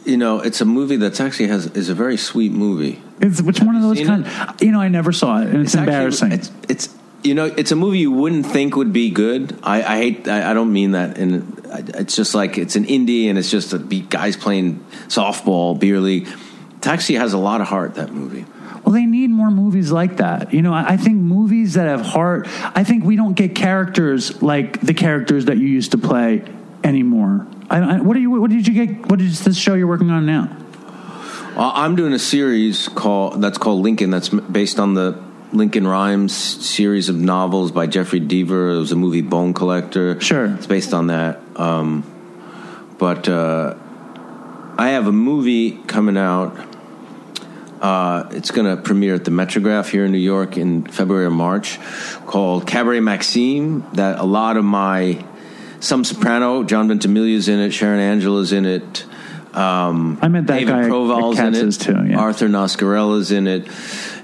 you 0.05 0.17
know, 0.17 0.39
it's 0.41 0.61
a 0.61 0.65
movie 0.65 0.95
that's 0.97 1.21
actually 1.21 1.49
has 1.49 1.67
is 1.69 1.89
a 1.89 1.95
very 1.95 2.17
sweet 2.17 2.53
movie. 2.53 3.03
It's 3.21 3.43
which 3.43 3.61
one 3.61 3.75
of 3.75 3.83
those 3.83 4.01
kind. 4.07 4.25
You 4.61 4.71
know, 4.71 4.81
I 4.81 4.87
never 4.87 5.11
saw 5.11 5.41
it, 5.41 5.49
and 5.49 5.63
it's, 5.63 5.75
actually- 5.75 5.93
embarrassing. 5.93 6.33
it's, 6.33 6.53
it's 6.69 6.95
you 7.27 7.35
know, 7.35 7.47
it's 7.47 7.73
a 7.73 7.77
movie 7.77 7.99
you 7.99 8.13
wouldn't 8.13 8.47
think 8.47 8.77
would 8.77 8.93
be 8.93 9.11
good. 9.11 9.59
I, 9.63 9.83
I 9.83 9.99
hate. 9.99 10.29
I, 10.29 10.51
I 10.51 10.55
don't 10.55 10.73
mean 10.73 10.93
that. 10.93 11.19
And 11.19 11.61
it's 11.95 12.17
just 12.17 12.35
like 12.35 12.57
it's 12.57 12.77
an 12.77 12.85
indie, 12.87 13.27
and 13.27 13.37
it's 13.39 13.51
just 13.51 13.73
a 13.73 13.79
beat 13.79 14.09
guys 14.09 14.37
playing 14.37 14.85
softball, 15.09 15.79
beer 15.79 16.01
league. 16.01 16.29
Actually 16.85 17.17
has 17.17 17.33
a 17.33 17.39
lot 17.39 17.61
of 17.61 17.67
heart. 17.67 17.97
That 17.97 18.13
movie. 18.13 18.47
Well, 18.85 18.93
they 18.93 19.07
need 19.07 19.31
more 19.31 19.51
movies 19.51 19.91
like 19.91 20.19
that. 20.19 20.55
You 20.55 20.63
know, 20.63 20.73
I, 20.73 20.91
I 20.91 20.97
think 20.97 21.17
movies 21.17 21.75
that 21.75 21.89
have 21.89 22.03
heart. 22.03 22.47
I 22.77 22.85
think 22.85 23.03
we 23.03 23.17
don't 23.17 23.35
get 23.35 23.57
characters 23.57 24.41
like 24.41 24.81
the 24.81 24.95
characters 24.95 25.47
that 25.47 25.59
you 25.59 25.67
used 25.67 25.91
to 25.91 25.99
play 25.99 26.45
anymore. 26.85 27.45
I, 27.69 27.79
I, 27.79 28.01
what 28.01 28.17
are 28.17 28.21
you? 28.21 28.31
What 28.31 28.51
did 28.51 28.69
you 28.69 28.87
get? 28.87 29.11
What 29.11 29.21
is 29.21 29.43
this 29.43 29.59
show 29.59 29.75
you're 29.75 29.89
working 29.89 30.11
on 30.11 30.27
now? 30.27 30.57
Uh, 31.57 31.73
I'm 31.75 31.97
doing 31.97 32.13
a 32.13 32.21
series 32.21 32.87
called 32.87 33.43
that's 33.43 33.59
called 33.59 33.83
Lincoln. 33.83 34.11
That's 34.11 34.29
based 34.29 34.79
on 34.79 34.95
the 34.95 35.26
Lincoln 35.57 35.87
Rhyme's 35.87 36.35
series 36.35 37.09
of 37.09 37.17
novels 37.17 37.73
by 37.73 37.87
Jeffery 37.87 38.21
Deaver. 38.21 38.77
It 38.77 38.79
was 38.79 38.93
a 38.93 38.97
movie 38.97 39.23
Bone 39.23 39.55
Collector. 39.55 40.21
Sure. 40.21 40.55
it's 40.55 40.67
based 40.67 40.93
on 40.93 41.09
that. 41.09 41.41
Um, 41.57 42.05
but 42.99 43.29
uh, 43.29 43.75
I 44.79 44.91
have 44.91 45.07
a 45.07 45.13
movie 45.13 45.73
coming 45.73 46.17
out. 46.17 46.57
Uh, 47.81 48.29
it's 48.31 48.51
going 48.51 48.75
to 48.75 48.83
premiere 48.83 49.15
at 49.15 49.25
the 49.25 49.31
Metrograph 49.31 49.91
here 49.91 50.05
in 50.05 50.13
New 50.13 50.19
York 50.19 50.57
in 50.57 50.85
February 50.87 51.27
or 51.27 51.31
March, 51.31 51.79
called 52.27 52.67
Cabaret 52.67 53.01
Maxime. 53.01 53.89
That 53.93 54.19
a 54.19 54.25
lot 54.25 54.57
of 54.57 54.65
my 54.65 55.25
some 55.81 56.05
soprano, 56.05 56.65
John 56.65 56.89
Ventimiglia's 56.89 57.49
in 57.49 57.61
it, 57.61 57.73
Sharon 57.73 58.01
Angela's 58.01 58.53
in 58.53 58.65
it. 58.65 59.05
Um, 59.55 60.19
I 60.21 60.29
met 60.29 60.47
that 60.49 60.59
David 60.59 60.73
guy 60.73 60.89
Proval's 60.89 61.39
in 61.39 61.55
it. 61.55 61.73
Too, 61.73 62.07
yeah. 62.09 62.19
Arthur 62.19 62.49
Nascarella's 62.49 63.31
in 63.31 63.47
it. 63.47 63.67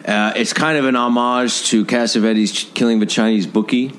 Uh, 0.06 0.32
it's 0.34 0.52
kind 0.52 0.78
of 0.78 0.84
an 0.84 0.96
homage 0.96 1.68
to 1.68 1.84
Cassavetes' 1.84 2.52
Ch- 2.52 2.74
Killing 2.74 2.98
the 2.98 3.06
Chinese 3.06 3.46
Bookie. 3.46 3.92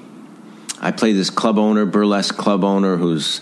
I 0.81 0.91
play 0.91 1.13
this 1.13 1.29
club 1.29 1.57
owner, 1.57 1.85
burlesque 1.85 2.35
club 2.35 2.65
owner, 2.65 2.97
whose 2.97 3.39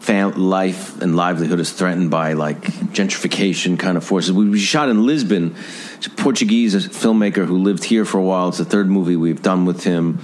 fam- 0.00 0.32
life 0.32 1.00
and 1.00 1.14
livelihood 1.14 1.60
is 1.60 1.70
threatened 1.70 2.10
by 2.10 2.32
like 2.32 2.62
gentrification 2.62 3.78
kind 3.78 3.96
of 3.96 4.02
forces. 4.02 4.32
We, 4.32 4.58
shot 4.58 4.88
in 4.88 5.06
Lisbon. 5.06 5.54
It's 5.98 6.08
a 6.08 6.10
Portuguese 6.10 6.74
filmmaker 6.88 7.46
who 7.46 7.58
lived 7.58 7.84
here 7.84 8.04
for 8.04 8.18
a 8.18 8.24
while. 8.24 8.48
It's 8.48 8.58
the 8.58 8.64
third 8.64 8.88
movie 8.88 9.14
we've 9.14 9.42
done 9.42 9.64
with 9.64 9.84
him, 9.84 10.18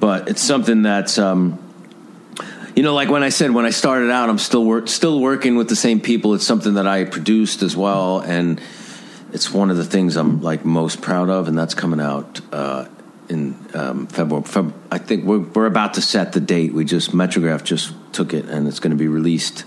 but 0.00 0.28
it's 0.28 0.42
something 0.42 0.82
that's. 0.82 1.18
Um, 1.18 1.60
you 2.74 2.82
know, 2.82 2.94
like 2.94 3.08
when 3.08 3.22
I 3.22 3.28
said 3.28 3.52
when 3.52 3.64
I 3.64 3.70
started 3.70 4.10
out, 4.10 4.28
I'm 4.28 4.38
still 4.38 4.88
still 4.88 5.20
working 5.20 5.54
with 5.54 5.68
the 5.68 5.76
same 5.76 6.00
people. 6.00 6.34
It's 6.34 6.44
something 6.44 6.74
that 6.74 6.88
I 6.88 7.04
produced 7.04 7.62
as 7.62 7.76
well, 7.76 8.18
and 8.18 8.60
it's 9.34 9.52
one 9.52 9.70
of 9.70 9.76
the 9.76 9.84
things 9.84 10.16
I'm 10.16 10.40
like 10.40 10.64
most 10.64 11.02
proud 11.02 11.28
of, 11.28 11.48
and 11.48 11.58
that's 11.58 11.74
coming 11.74 12.00
out 12.00 12.40
uh, 12.52 12.86
in 13.28 13.56
um, 13.74 14.06
February. 14.06 14.44
Feb- 14.44 14.72
I 14.92 14.98
think 14.98 15.24
we're 15.24 15.40
we're 15.40 15.66
about 15.66 15.94
to 15.94 16.02
set 16.02 16.32
the 16.32 16.40
date. 16.40 16.72
We 16.72 16.84
just 16.84 17.10
Metrograph 17.10 17.64
just 17.64 17.92
took 18.12 18.32
it, 18.32 18.46
and 18.46 18.68
it's 18.68 18.78
going 18.78 18.92
to 18.92 18.96
be 18.96 19.08
released 19.08 19.64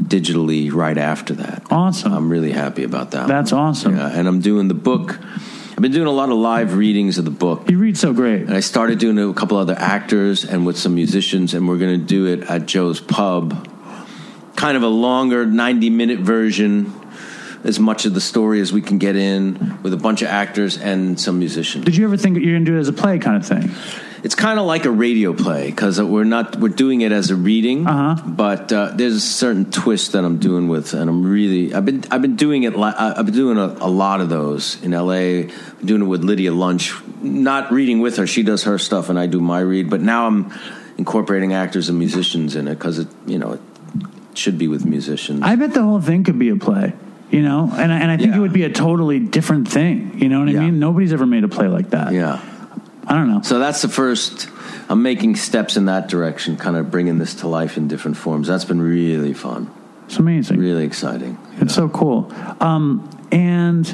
digitally 0.00 0.72
right 0.72 0.96
after 0.96 1.34
that. 1.34 1.66
Awesome. 1.70 2.14
I'm 2.14 2.30
really 2.30 2.52
happy 2.52 2.84
about 2.84 3.10
that. 3.10 3.28
That's 3.28 3.52
awesome. 3.52 3.96
Yeah, 3.96 4.08
and 4.08 4.26
I'm 4.26 4.40
doing 4.40 4.68
the 4.68 4.74
book. 4.74 5.18
I've 5.72 5.82
been 5.82 5.92
doing 5.92 6.06
a 6.06 6.12
lot 6.12 6.30
of 6.30 6.36
live 6.36 6.74
readings 6.74 7.18
of 7.18 7.26
the 7.26 7.30
book. 7.30 7.70
You 7.70 7.78
read 7.78 7.98
so 7.98 8.14
great. 8.14 8.42
And 8.42 8.54
I 8.54 8.60
started 8.60 8.98
doing 8.98 9.18
it 9.18 9.26
with 9.26 9.36
a 9.36 9.38
couple 9.38 9.58
other 9.58 9.76
actors 9.76 10.44
and 10.44 10.64
with 10.64 10.78
some 10.78 10.94
musicians, 10.94 11.52
and 11.52 11.68
we're 11.68 11.78
going 11.78 12.00
to 12.00 12.06
do 12.06 12.26
it 12.26 12.48
at 12.48 12.64
Joe's 12.66 13.00
Pub. 13.00 13.68
Kind 14.56 14.76
of 14.76 14.82
a 14.82 14.88
longer 14.88 15.44
90 15.44 15.90
minute 15.90 16.20
version, 16.20 16.92
as 17.64 17.78
much 17.78 18.04
of 18.06 18.14
the 18.14 18.20
story 18.20 18.60
as 18.60 18.72
we 18.72 18.80
can 18.82 18.98
get 18.98 19.16
in, 19.16 19.78
with 19.82 19.92
a 19.92 19.96
bunch 19.96 20.22
of 20.22 20.28
actors 20.28 20.76
and 20.78 21.18
some 21.20 21.38
musicians. 21.38 21.84
Did 21.84 21.96
you 21.96 22.04
ever 22.04 22.16
think 22.16 22.38
you're 22.38 22.52
going 22.54 22.64
to 22.64 22.70
do 22.72 22.76
it 22.76 22.80
as 22.80 22.88
a 22.88 22.92
play 22.92 23.18
kind 23.18 23.36
of 23.36 23.46
thing? 23.46 23.70
It's 24.24 24.36
kind 24.36 24.60
of 24.60 24.66
like 24.66 24.84
a 24.84 24.90
radio 24.90 25.32
play 25.32 25.66
because 25.70 26.00
we're 26.00 26.22
not 26.22 26.54
we're 26.56 26.68
doing 26.68 27.00
it 27.00 27.10
as 27.10 27.30
a 27.30 27.34
reading, 27.36 27.86
Uh-huh. 27.88 28.22
but 28.24 28.72
uh, 28.72 28.92
there's 28.94 29.14
a 29.16 29.20
certain 29.20 29.70
twist 29.72 30.12
that 30.12 30.24
I'm 30.24 30.38
doing 30.38 30.68
with, 30.68 30.94
and 30.94 31.10
I'm 31.10 31.24
really 31.24 31.74
I've 31.74 31.84
been 31.84 32.04
I've 32.08 32.22
been 32.22 32.36
doing 32.36 32.62
it 32.62 32.76
li- 32.76 32.94
I've 32.96 33.26
been 33.26 33.34
doing 33.34 33.58
a, 33.58 33.66
a 33.80 33.90
lot 33.90 34.20
of 34.20 34.28
those 34.28 34.80
in 34.84 34.94
L.A. 34.94 35.50
I'm 35.50 35.84
doing 35.86 36.02
it 36.02 36.06
with 36.06 36.22
Lydia 36.22 36.52
Lunch, 36.52 36.94
not 37.20 37.72
reading 37.72 38.00
with 38.00 38.16
her. 38.18 38.26
She 38.28 38.44
does 38.44 38.62
her 38.62 38.78
stuff, 38.78 39.08
and 39.08 39.18
I 39.18 39.26
do 39.26 39.40
my 39.40 39.58
read. 39.58 39.90
But 39.90 40.00
now 40.00 40.28
I'm 40.28 40.52
incorporating 40.98 41.52
actors 41.52 41.88
and 41.88 41.98
musicians 41.98 42.54
in 42.54 42.68
it 42.68 42.76
because 42.76 43.00
it 43.00 43.08
you 43.26 43.38
know 43.40 43.54
it 43.54 43.60
should 44.38 44.56
be 44.56 44.68
with 44.68 44.84
musicians. 44.84 45.40
I 45.42 45.56
bet 45.56 45.74
the 45.74 45.82
whole 45.82 46.00
thing 46.00 46.22
could 46.22 46.38
be 46.38 46.50
a 46.50 46.56
play. 46.56 46.92
You 47.32 47.42
know, 47.42 47.72
and 47.76 47.90
I- 47.92 47.96
and 47.98 48.10
I 48.10 48.16
think 48.18 48.30
Yeah. 48.30 48.36
it 48.36 48.40
would 48.40 48.52
be 48.52 48.62
a 48.64 48.70
totally 48.70 49.18
different 49.18 49.66
thing. 49.66 50.12
You 50.18 50.28
know 50.28 50.40
what 50.40 50.48
I 50.48 50.52
Yeah. 50.52 50.60
mean? 50.60 50.78
Nobody's 50.78 51.12
ever 51.14 51.26
made 51.26 51.42
a 51.44 51.48
play 51.48 51.66
like 51.66 51.90
that. 51.90 52.12
yeah. 52.12 52.38
I 53.08 53.14
don't 53.14 53.28
know. 53.28 53.40
So 53.42 53.58
that's 53.58 53.82
the 53.82 53.88
first. 53.88 54.48
I'm 54.88 55.02
making 55.02 55.34
steps 55.36 55.76
in 55.76 55.86
that 55.86 56.08
direction, 56.08 56.56
kind 56.56 56.76
of 56.76 56.90
bringing 56.90 57.18
this 57.18 57.34
to 57.36 57.48
life 57.48 57.76
in 57.76 57.88
different 57.88 58.16
forms. 58.16 58.46
That's 58.46 58.64
been 58.66 58.80
really 58.80 59.32
fun, 59.32 59.68
It's 60.06 60.18
amazing. 60.18 60.58
really 60.60 60.84
exciting. 60.84 61.36
It's 61.60 61.74
so 61.74 61.88
cool. 61.88 62.30
Um, 62.60 63.02
and 63.32 63.86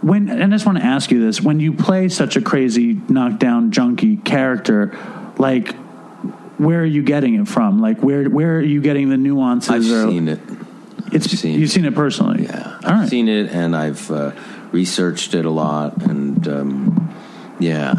when 0.00 0.28
and 0.30 0.42
I 0.42 0.56
just 0.56 0.66
want 0.66 0.78
to 0.78 0.84
ask 0.84 1.10
you 1.12 1.20
this: 1.24 1.40
when 1.42 1.60
you 1.60 1.72
play 1.74 2.08
such 2.08 2.34
a 2.36 2.40
crazy 2.40 2.98
knockdown 3.08 3.70
junkie 3.70 4.16
character, 4.16 4.90
like 5.38 5.74
where 6.58 6.80
are 6.80 6.84
you 6.86 7.02
getting 7.02 7.34
it 7.34 7.46
from? 7.46 7.80
Like 7.80 8.02
where 8.02 8.24
where 8.24 8.56
are 8.56 8.62
you 8.62 8.80
getting 8.80 9.10
the 9.10 9.16
nuances? 9.18 9.70
I've 9.70 9.82
or, 10.06 10.10
seen 10.10 10.28
it. 10.28 10.40
It's 11.14 11.32
I've 11.32 11.38
seen 11.38 11.60
you've 11.60 11.70
seen 11.70 11.84
it 11.84 11.94
personally. 11.94 12.44
Yeah, 12.44 12.78
All 12.84 12.90
I've 12.90 13.00
right. 13.00 13.08
seen 13.08 13.28
it, 13.28 13.50
and 13.50 13.74
I've 13.76 14.10
uh, 14.10 14.32
researched 14.72 15.34
it 15.34 15.44
a 15.44 15.50
lot, 15.50 16.02
and 16.02 16.46
um, 16.48 17.14
yeah, 17.60 17.94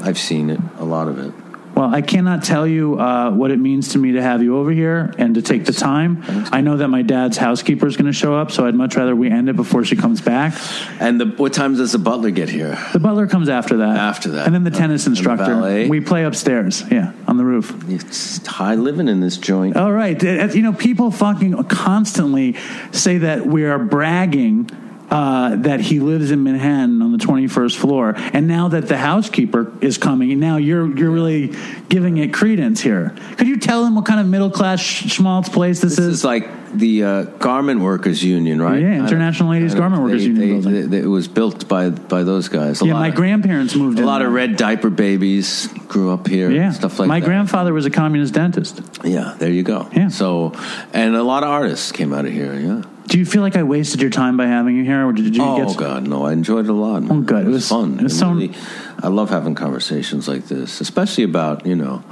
I've 0.00 0.18
seen 0.18 0.50
it, 0.50 0.60
a 0.78 0.84
lot 0.84 1.06
of 1.08 1.18
it. 1.18 1.32
Well, 1.78 1.94
I 1.94 2.02
cannot 2.02 2.42
tell 2.42 2.66
you 2.66 2.98
uh, 2.98 3.30
what 3.30 3.52
it 3.52 3.60
means 3.60 3.90
to 3.90 3.98
me 3.98 4.10
to 4.12 4.20
have 4.20 4.42
you 4.42 4.58
over 4.58 4.72
here 4.72 5.14
and 5.16 5.36
to 5.36 5.42
take 5.42 5.64
the 5.64 5.72
time. 5.72 6.24
I 6.50 6.60
know 6.60 6.78
that 6.78 6.88
my 6.88 7.02
dad's 7.02 7.36
housekeeper 7.36 7.86
is 7.86 7.96
going 7.96 8.06
to 8.08 8.12
show 8.12 8.34
up, 8.34 8.50
so 8.50 8.66
I'd 8.66 8.74
much 8.74 8.96
rather 8.96 9.14
we 9.14 9.30
end 9.30 9.48
it 9.48 9.54
before 9.54 9.84
she 9.84 9.94
comes 9.94 10.20
back. 10.20 10.60
And 10.98 11.20
the, 11.20 11.26
what 11.26 11.52
time 11.52 11.76
does 11.76 11.92
the 11.92 11.98
butler 11.98 12.32
get 12.32 12.48
here? 12.48 12.76
The 12.92 12.98
butler 12.98 13.28
comes 13.28 13.48
after 13.48 13.76
that. 13.76 13.96
After 13.96 14.32
that. 14.32 14.46
And 14.46 14.54
then 14.56 14.64
the 14.64 14.72
tennis 14.72 15.06
And 15.06 15.14
the 15.14 15.20
instructor. 15.20 15.88
we 15.88 16.00
play 16.00 16.24
upstairs, 16.24 16.82
yeah, 16.90 17.12
on 17.28 17.36
the 17.36 17.44
roof. 17.44 17.72
It's 17.88 18.44
high 18.44 18.74
living 18.74 19.06
in 19.06 19.20
this 19.20 19.36
joint. 19.36 19.76
All 19.76 19.92
right. 19.92 20.20
You 20.20 20.62
know, 20.62 20.72
people 20.72 21.12
fucking 21.12 21.62
constantly 21.66 22.56
say 22.90 23.18
that 23.18 23.46
we 23.46 23.64
are 23.66 23.78
bragging 23.78 24.68
uh, 25.10 25.56
that 25.56 25.80
he 25.80 26.00
lives 26.00 26.30
in 26.30 26.42
Manhattan 26.42 27.00
on 27.02 27.12
the 27.12 27.18
21st 27.18 27.76
floor. 27.76 28.14
And 28.16 28.46
now 28.46 28.68
that 28.68 28.88
the 28.88 28.96
housekeeper 28.96 29.72
is 29.80 29.98
coming, 29.98 30.32
and 30.32 30.40
now 30.40 30.56
you're 30.56 30.96
you're 30.96 31.10
really 31.10 31.54
giving 31.88 32.18
it 32.18 32.32
credence 32.32 32.80
here. 32.80 33.14
Could 33.36 33.48
you 33.48 33.58
tell 33.58 33.84
them 33.84 33.94
what 33.94 34.04
kind 34.04 34.20
of 34.20 34.26
middle 34.26 34.50
class 34.50 34.80
sch- 34.80 35.10
schmaltz 35.10 35.48
place 35.48 35.80
this, 35.80 35.96
This 35.96 36.04
is 36.04 36.24
like 36.24 36.48
the 36.74 37.04
uh, 37.04 37.22
Garment 37.38 37.80
Workers 37.80 38.22
Union, 38.22 38.60
right? 38.60 38.80
Yeah, 38.80 38.98
International 38.98 39.50
Ladies 39.50 39.74
Garment 39.74 40.02
Workers 40.02 40.22
they- 40.22 40.28
Union 40.28 40.60
they- 40.62 40.82
they- 40.82 40.98
it 41.00 41.06
was 41.08 41.28
built 41.28 41.68
by 41.68 41.90
by 41.90 42.22
those 42.24 42.48
guys. 42.48 42.82
A 42.82 42.86
yeah, 42.86 42.94
lot 42.94 43.00
my 43.00 43.08
of, 43.08 43.14
grandparents 43.14 43.74
moved 43.74 43.98
a 43.98 44.06
lot 44.06 44.22
of 44.22 44.32
red 44.32 44.56
diaper 44.56 44.90
babies 44.90 45.68
grew 45.88 46.10
up 46.12 46.26
here. 46.28 46.50
Yeah, 46.50 46.70
stuff 46.72 46.98
like 46.98 47.08
my 47.08 47.20
that. 47.20 47.26
My 47.26 47.26
grandfather 47.26 47.72
was 47.72 47.86
a 47.86 47.90
communist 47.90 48.34
dentist. 48.34 48.80
Yeah, 49.04 49.34
there 49.38 49.50
you 49.50 49.62
go. 49.62 49.88
Yeah. 49.94 50.08
So, 50.08 50.52
and 50.92 51.14
a 51.16 51.22
lot 51.22 51.42
of 51.42 51.48
artists 51.50 51.92
came 51.92 52.12
out 52.12 52.24
of 52.26 52.32
here. 52.32 52.54
Yeah. 52.54 52.82
Do 53.06 53.18
you 53.18 53.24
feel 53.24 53.40
like 53.40 53.56
I 53.56 53.62
wasted 53.62 54.02
your 54.02 54.10
time 54.10 54.36
by 54.36 54.46
having 54.46 54.76
you 54.76 54.84
here, 54.84 55.06
or 55.06 55.12
did 55.14 55.34
you 55.34 55.42
Oh 55.42 55.66
get? 55.66 55.76
God, 55.78 56.06
no! 56.06 56.26
I 56.26 56.32
enjoyed 56.32 56.66
it 56.66 56.70
a 56.70 56.74
lot. 56.74 57.02
man. 57.04 57.10
Oh, 57.12 57.20
good. 57.22 57.38
It 57.38 57.46
It 57.46 57.46
was, 57.46 57.54
was- 57.54 57.68
fun. 57.68 57.98
it 57.98 58.02
was 58.02 58.18
so- 58.18 58.28
really, 58.32 58.52
I 59.00 59.08
love 59.08 59.30
having 59.30 59.54
conversations 59.54 60.26
like 60.26 60.46
this, 60.48 60.80
especially 60.80 61.24
about 61.24 61.64
you 61.66 61.76
know, 61.76 62.02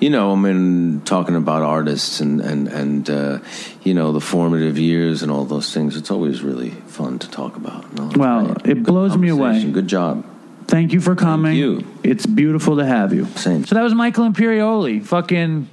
you 0.00 0.10
know, 0.10 0.32
I 0.32 0.36
mean, 0.36 1.00
talking 1.02 1.36
about 1.36 1.62
artists 1.62 2.20
and 2.20 2.40
and 2.40 2.66
and 2.68 3.08
uh, 3.08 3.38
you 3.82 3.94
know 3.94 4.12
the 4.12 4.20
formative 4.20 4.76
years 4.78 5.22
and 5.22 5.30
all 5.30 5.44
those 5.44 5.72
things. 5.72 5.96
It's 5.96 6.10
always 6.10 6.42
really 6.42 6.70
fun 6.70 7.18
to 7.20 7.30
talk 7.30 7.56
about. 7.56 7.92
No, 7.94 8.10
Well, 8.16 8.46
great. 8.46 8.66
it 8.66 8.74
Good 8.74 8.84
blows 8.86 9.16
me 9.16 9.28
away. 9.28 9.64
Good 9.70 9.86
job. 9.88 10.24
Thank 10.66 10.92
you 10.92 11.00
for 11.00 11.14
coming. 11.14 11.56
you. 11.56 11.84
It's 12.02 12.26
beautiful 12.26 12.78
to 12.78 12.84
have 12.86 13.12
you. 13.12 13.26
Same. 13.36 13.64
So 13.64 13.74
that 13.74 13.82
was 13.82 13.94
Michael 13.94 14.24
Imperioli. 14.28 15.04
Fucking 15.04 15.68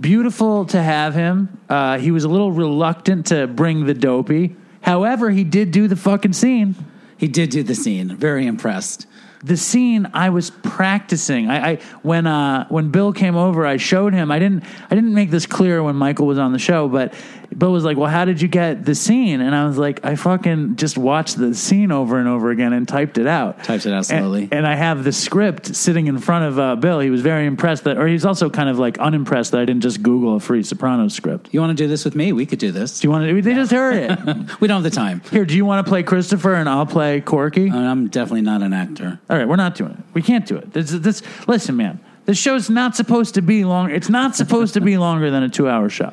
beautiful 0.00 0.66
to 0.66 0.82
have 0.82 1.14
him. 1.14 1.58
Uh, 1.68 1.98
he 1.98 2.10
was 2.10 2.24
a 2.24 2.28
little 2.28 2.52
reluctant 2.52 3.26
to 3.26 3.46
bring 3.46 3.86
the 3.86 3.94
dopey. 3.94 4.54
However, 4.82 5.30
he 5.30 5.44
did 5.44 5.70
do 5.70 5.88
the 5.88 5.96
fucking 5.96 6.32
scene. 6.34 6.74
He 7.16 7.28
did 7.28 7.50
do 7.50 7.62
the 7.62 7.74
scene. 7.74 8.16
Very 8.16 8.46
impressed. 8.46 9.06
The 9.42 9.56
scene 9.56 10.08
I 10.14 10.30
was 10.30 10.50
practicing. 10.50 11.50
I, 11.50 11.72
I 11.72 11.76
when 12.02 12.26
uh, 12.26 12.66
when 12.68 12.90
Bill 12.90 13.12
came 13.12 13.36
over, 13.36 13.66
I 13.66 13.76
showed 13.76 14.12
him. 14.12 14.30
I 14.30 14.38
didn't 14.38 14.64
I 14.90 14.94
didn't 14.94 15.14
make 15.14 15.30
this 15.30 15.46
clear 15.46 15.82
when 15.82 15.96
Michael 15.96 16.26
was 16.26 16.38
on 16.38 16.52
the 16.52 16.58
show, 16.58 16.88
but 16.88 17.14
Bill 17.58 17.72
was 17.72 17.84
like, 17.84 17.96
"Well, 17.96 18.10
how 18.10 18.24
did 18.24 18.40
you 18.40 18.48
get 18.48 18.84
the 18.84 18.94
scene?" 18.94 19.40
And 19.40 19.54
I 19.54 19.66
was 19.66 19.78
like, 19.78 20.04
"I 20.04 20.14
fucking 20.14 20.76
just 20.76 20.98
watched 20.98 21.38
the 21.38 21.54
scene 21.54 21.92
over 21.92 22.18
and 22.18 22.28
over 22.28 22.50
again 22.50 22.72
and 22.72 22.86
typed 22.86 23.18
it 23.18 23.26
out." 23.26 23.62
Typed 23.64 23.86
it 23.86 23.92
out 23.92 24.06
slowly. 24.06 24.48
And, 24.50 24.62
I 24.66 24.76
have 24.76 25.02
the 25.02 25.12
script 25.12 25.74
sitting 25.74 26.06
in 26.06 26.18
front 26.18 26.44
of 26.44 26.58
uh, 26.58 26.76
Bill. 26.76 27.00
He 27.00 27.10
was 27.10 27.20
very 27.20 27.46
impressed 27.46 27.84
that, 27.84 27.98
or 27.98 28.06
he's 28.06 28.24
also 28.24 28.48
kind 28.48 28.68
of 28.68 28.78
like 28.78 28.96
unimpressed 28.98 29.50
that 29.52 29.60
I 29.60 29.64
didn't 29.64 29.82
just 29.82 30.02
Google 30.02 30.36
a 30.36 30.40
free 30.40 30.62
Sopranos 30.62 31.14
script. 31.14 31.48
You 31.52 31.60
want 31.60 31.76
to 31.76 31.82
do 31.82 31.88
this 31.88 32.04
with 32.04 32.14
me? 32.14 32.32
We 32.32 32.46
could 32.46 32.60
do 32.60 32.70
this. 32.70 33.00
Do 33.00 33.08
you 33.08 33.10
want 33.10 33.28
to? 33.28 33.42
They 33.42 33.54
just 33.54 33.72
heard 33.72 33.96
it. 33.96 34.18
We 34.60 34.68
don't 34.68 34.82
have 34.82 34.92
the 34.92 34.96
time. 34.96 35.22
Here, 35.30 35.44
do 35.44 35.56
you 35.56 35.64
want 35.64 35.84
to 35.84 35.90
play 35.90 36.02
Christopher 36.02 36.54
and 36.54 36.68
I'll 36.68 36.86
play 36.86 37.20
Corky? 37.20 37.66
And 37.66 37.76
I'm 37.76 38.08
definitely 38.08 38.42
not 38.42 38.62
an 38.62 38.72
actor. 38.72 39.18
All 39.28 39.36
right, 39.36 39.48
we're 39.48 39.56
not 39.56 39.74
doing 39.74 39.92
it. 39.92 40.04
We 40.14 40.22
can't 40.22 40.46
do 40.46 40.56
it. 40.56 40.72
This, 40.72 40.90
this, 40.90 41.22
listen, 41.48 41.76
man, 41.76 41.98
this 42.24 42.38
show's 42.38 42.70
not 42.70 42.94
supposed 42.94 43.34
to 43.34 43.42
be 43.42 43.64
long. 43.64 43.90
It's 43.90 44.08
not 44.08 44.36
supposed 44.36 44.74
to 44.74 44.80
be 44.80 44.96
longer 44.98 45.30
than 45.30 45.42
a 45.42 45.48
two-hour 45.48 45.88
show. 45.88 46.12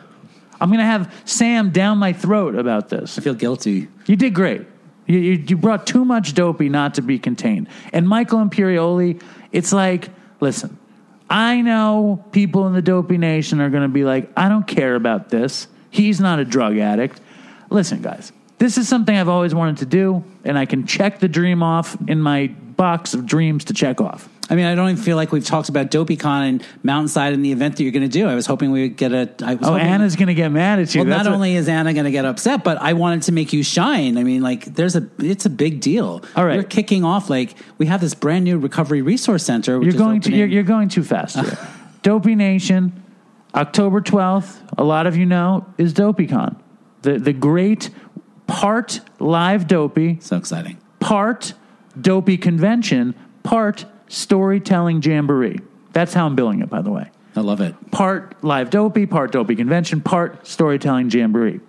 I'm 0.61 0.69
going 0.69 0.80
to 0.80 0.86
have 0.86 1.14
Sam 1.26 1.72
down 1.72 1.98
my 1.98 2.14
throat 2.14 2.56
about 2.56 2.90
this. 2.90 3.18
I 3.18 3.22
feel 3.22 3.34
guilty. 3.34 3.88
You 4.06 4.15
did 4.15 4.34
great. 4.34 4.65
You, 5.07 5.19
you, 5.19 5.44
you 5.48 5.57
brought 5.57 5.88
too 5.88 6.06
much 6.06 6.34
dopey 6.34 6.69
not 6.69 6.95
to 6.95 7.02
be 7.02 7.18
contained. 7.18 7.68
And 7.94 8.07
Michael 8.07 8.40
Imperioli, 8.40 9.22
it's 9.52 9.73
like, 9.73 10.10
listen, 10.40 10.77
I 11.30 11.61
know 11.61 12.23
people 12.31 12.68
in 12.68 12.73
the 12.73 12.81
dopey 12.81 13.18
nation 13.18 13.61
are 13.61 13.69
going 13.69 13.84
to 13.84 13.90
be 13.90 14.03
like, 14.03 14.31
I 14.36 14.49
don't 14.49 14.68
care 14.68 14.95
about 14.95 15.30
this. 15.30 15.68
He's 15.90 16.19
not 16.19 16.40
a 16.40 16.45
drug 16.45 16.77
addict. 16.77 17.22
Listen, 17.69 18.02
guys, 18.02 18.31
this 18.57 18.77
is 18.77 18.88
something 18.88 19.15
I've 19.15 19.30
always 19.30 19.56
wanted 19.56 19.77
to 19.77 19.86
do, 19.86 20.23
and 20.44 20.57
I 20.57 20.65
can 20.65 20.86
check 20.86 21.19
the 21.19 21.27
dream 21.27 21.64
off 21.64 21.98
in 22.07 22.19
my 22.19 22.48
box 22.48 23.14
of 23.14 23.26
dreams 23.26 23.65
to 23.65 23.73
check 23.73 24.02
off. 24.02 24.30
I 24.50 24.56
mean, 24.56 24.66
I 24.66 24.74
don't 24.74 24.90
even 24.90 25.04
feel 25.04 25.16
like 25.16 25.32
we've 25.32 25.46
talked 25.46 25.70
about 25.70 25.92
DopeyCon 25.92 26.50
and 26.50 26.64
Mountainside 26.84 27.34
and 27.34 27.46
the 27.46 27.52
event 27.52 27.78
that 27.78 27.84
you're 27.84 27.92
going 27.92 28.02
to 28.02 28.08
do. 28.08 28.28
I 28.28 28.34
was 28.34 28.48
hoping 28.48 28.72
we 28.72 28.82
would 28.84 28.98
get 28.98 29.12
a. 29.14 29.30
I 29.44 29.56
was 29.56 29.68
Oh, 29.68 29.76
Anna's 29.76 30.16
going 30.16 30.28
to 30.28 30.34
get 30.34 30.52
mad 30.52 30.80
at 30.80 30.96
you. 30.96 31.02
Well, 31.02 31.10
That's 31.10 31.26
not 31.26 31.34
only 31.34 31.56
is 31.56 31.70
Anna 31.70 31.94
going 31.94 32.06
to 32.06 32.12
get 32.12 32.26
upset, 32.26 32.64
but 32.64 32.82
I 32.82 32.94
wanted 32.94 33.24
to 33.24 33.32
make 33.32 33.54
you 33.54 33.62
shine. 33.62 34.18
I 34.18 34.24
mean, 34.24 34.42
like, 34.42 34.66
there's 34.66 34.96
a, 34.96 35.08
it's 35.20 35.46
a 35.46 35.52
big 35.52 35.82
deal. 35.82 36.24
All 36.36 36.46
right. 36.46 36.58
we're 36.58 36.64
kicking 36.64 37.06
off. 37.06 37.30
Like, 37.30 37.56
we 37.78 37.86
have 37.86 38.02
this 38.02 38.16
brand 38.16 38.44
new 38.44 38.58
recovery 38.58 39.04
resource 39.04 39.44
center. 39.44 39.78
Which 39.78 39.86
you're 39.86 39.96
is 39.96 40.02
going 40.02 40.22
to 40.22 40.32
you're, 40.36 40.48
you're 40.48 40.64
going 40.64 40.90
too 40.90 41.04
fast 41.04 41.38
here. 41.38 41.58
Dopey 42.02 42.34
Nation, 42.34 43.04
October 43.54 44.02
12th. 44.02 44.62
A 44.78 44.84
lot 44.84 45.06
of 45.06 45.16
you 45.16 45.26
know 45.26 45.66
is 45.78 45.94
DopeyCon, 45.94 46.60
the 47.04 47.20
the 47.20 47.34
great 47.34 47.92
part 48.48 49.02
live 49.20 49.68
Dopey, 49.68 50.18
so 50.22 50.38
exciting. 50.38 50.80
part 51.00 51.54
Dopey 52.00 52.38
convention, 52.38 53.14
part 53.44 53.86
storytelling 54.10 55.02
jamboree. 55.02 55.60
That's 55.94 56.14
how 56.14 56.26
I'm 56.26 56.36
billing 56.36 56.61
it, 56.61 56.69
by 56.69 56.81
the 56.81 56.91
way. 56.91 57.10
I 57.36 57.41
love 57.41 57.61
it. 57.61 57.73
Part 57.91 58.44
live 58.44 58.69
Dopey, 58.69 59.06
part 59.06 59.31
Dopey 59.31 59.56
convention, 59.56 60.02
part 60.02 60.45
storytelling 60.45 61.10
jamboree. 61.10 61.61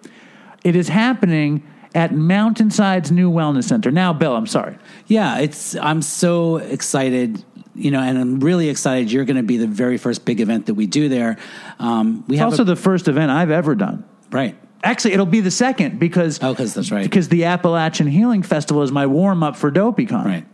It 0.65 0.75
is 0.75 0.89
happening 0.89 1.63
at 1.95 2.13
Mountainside's 2.15 3.11
new 3.13 3.31
wellness 3.31 3.65
center. 3.65 3.91
Now, 3.91 4.13
Bill, 4.13 4.35
I'm 4.35 4.47
sorry. 4.47 4.77
Yeah, 5.07 5.39
it's. 5.39 5.77
I'm 5.77 6.03
so 6.03 6.57
excited. 6.57 7.45
You 7.75 7.91
know, 7.93 8.01
and 8.01 8.19
I'm 8.19 8.41
really 8.41 8.69
excited. 8.69 9.13
You're 9.13 9.25
going 9.25 9.37
to 9.37 9.43
be 9.43 9.57
the 9.57 9.67
very 9.67 9.97
first 9.97 10.25
big 10.25 10.41
event 10.41 10.67
that 10.67 10.75
we 10.75 10.87
do 10.87 11.09
there. 11.09 11.39
Um, 11.79 12.25
we 12.27 12.35
It's 12.35 12.41
have 12.41 12.51
also 12.51 12.63
a, 12.63 12.67
the 12.67 12.77
first 12.77 13.07
event 13.09 13.31
I've 13.31 13.51
ever 13.51 13.75
done. 13.75 14.05
right. 14.31 14.57
Actually, 14.83 15.13
it'll 15.13 15.27
be 15.27 15.41
the 15.41 15.51
second 15.51 15.99
because 15.99 16.39
oh, 16.43 16.53
because 16.53 16.75
that's 16.75 16.91
right. 16.91 17.03
Because 17.03 17.29
the 17.29 17.45
Appalachian 17.45 18.07
Healing 18.07 18.43
Festival 18.43 18.83
is 18.83 18.91
my 18.91 19.07
warm 19.07 19.43
up 19.43 19.57
for 19.57 19.71
DopeyCon. 19.71 20.25
Right. 20.25 20.47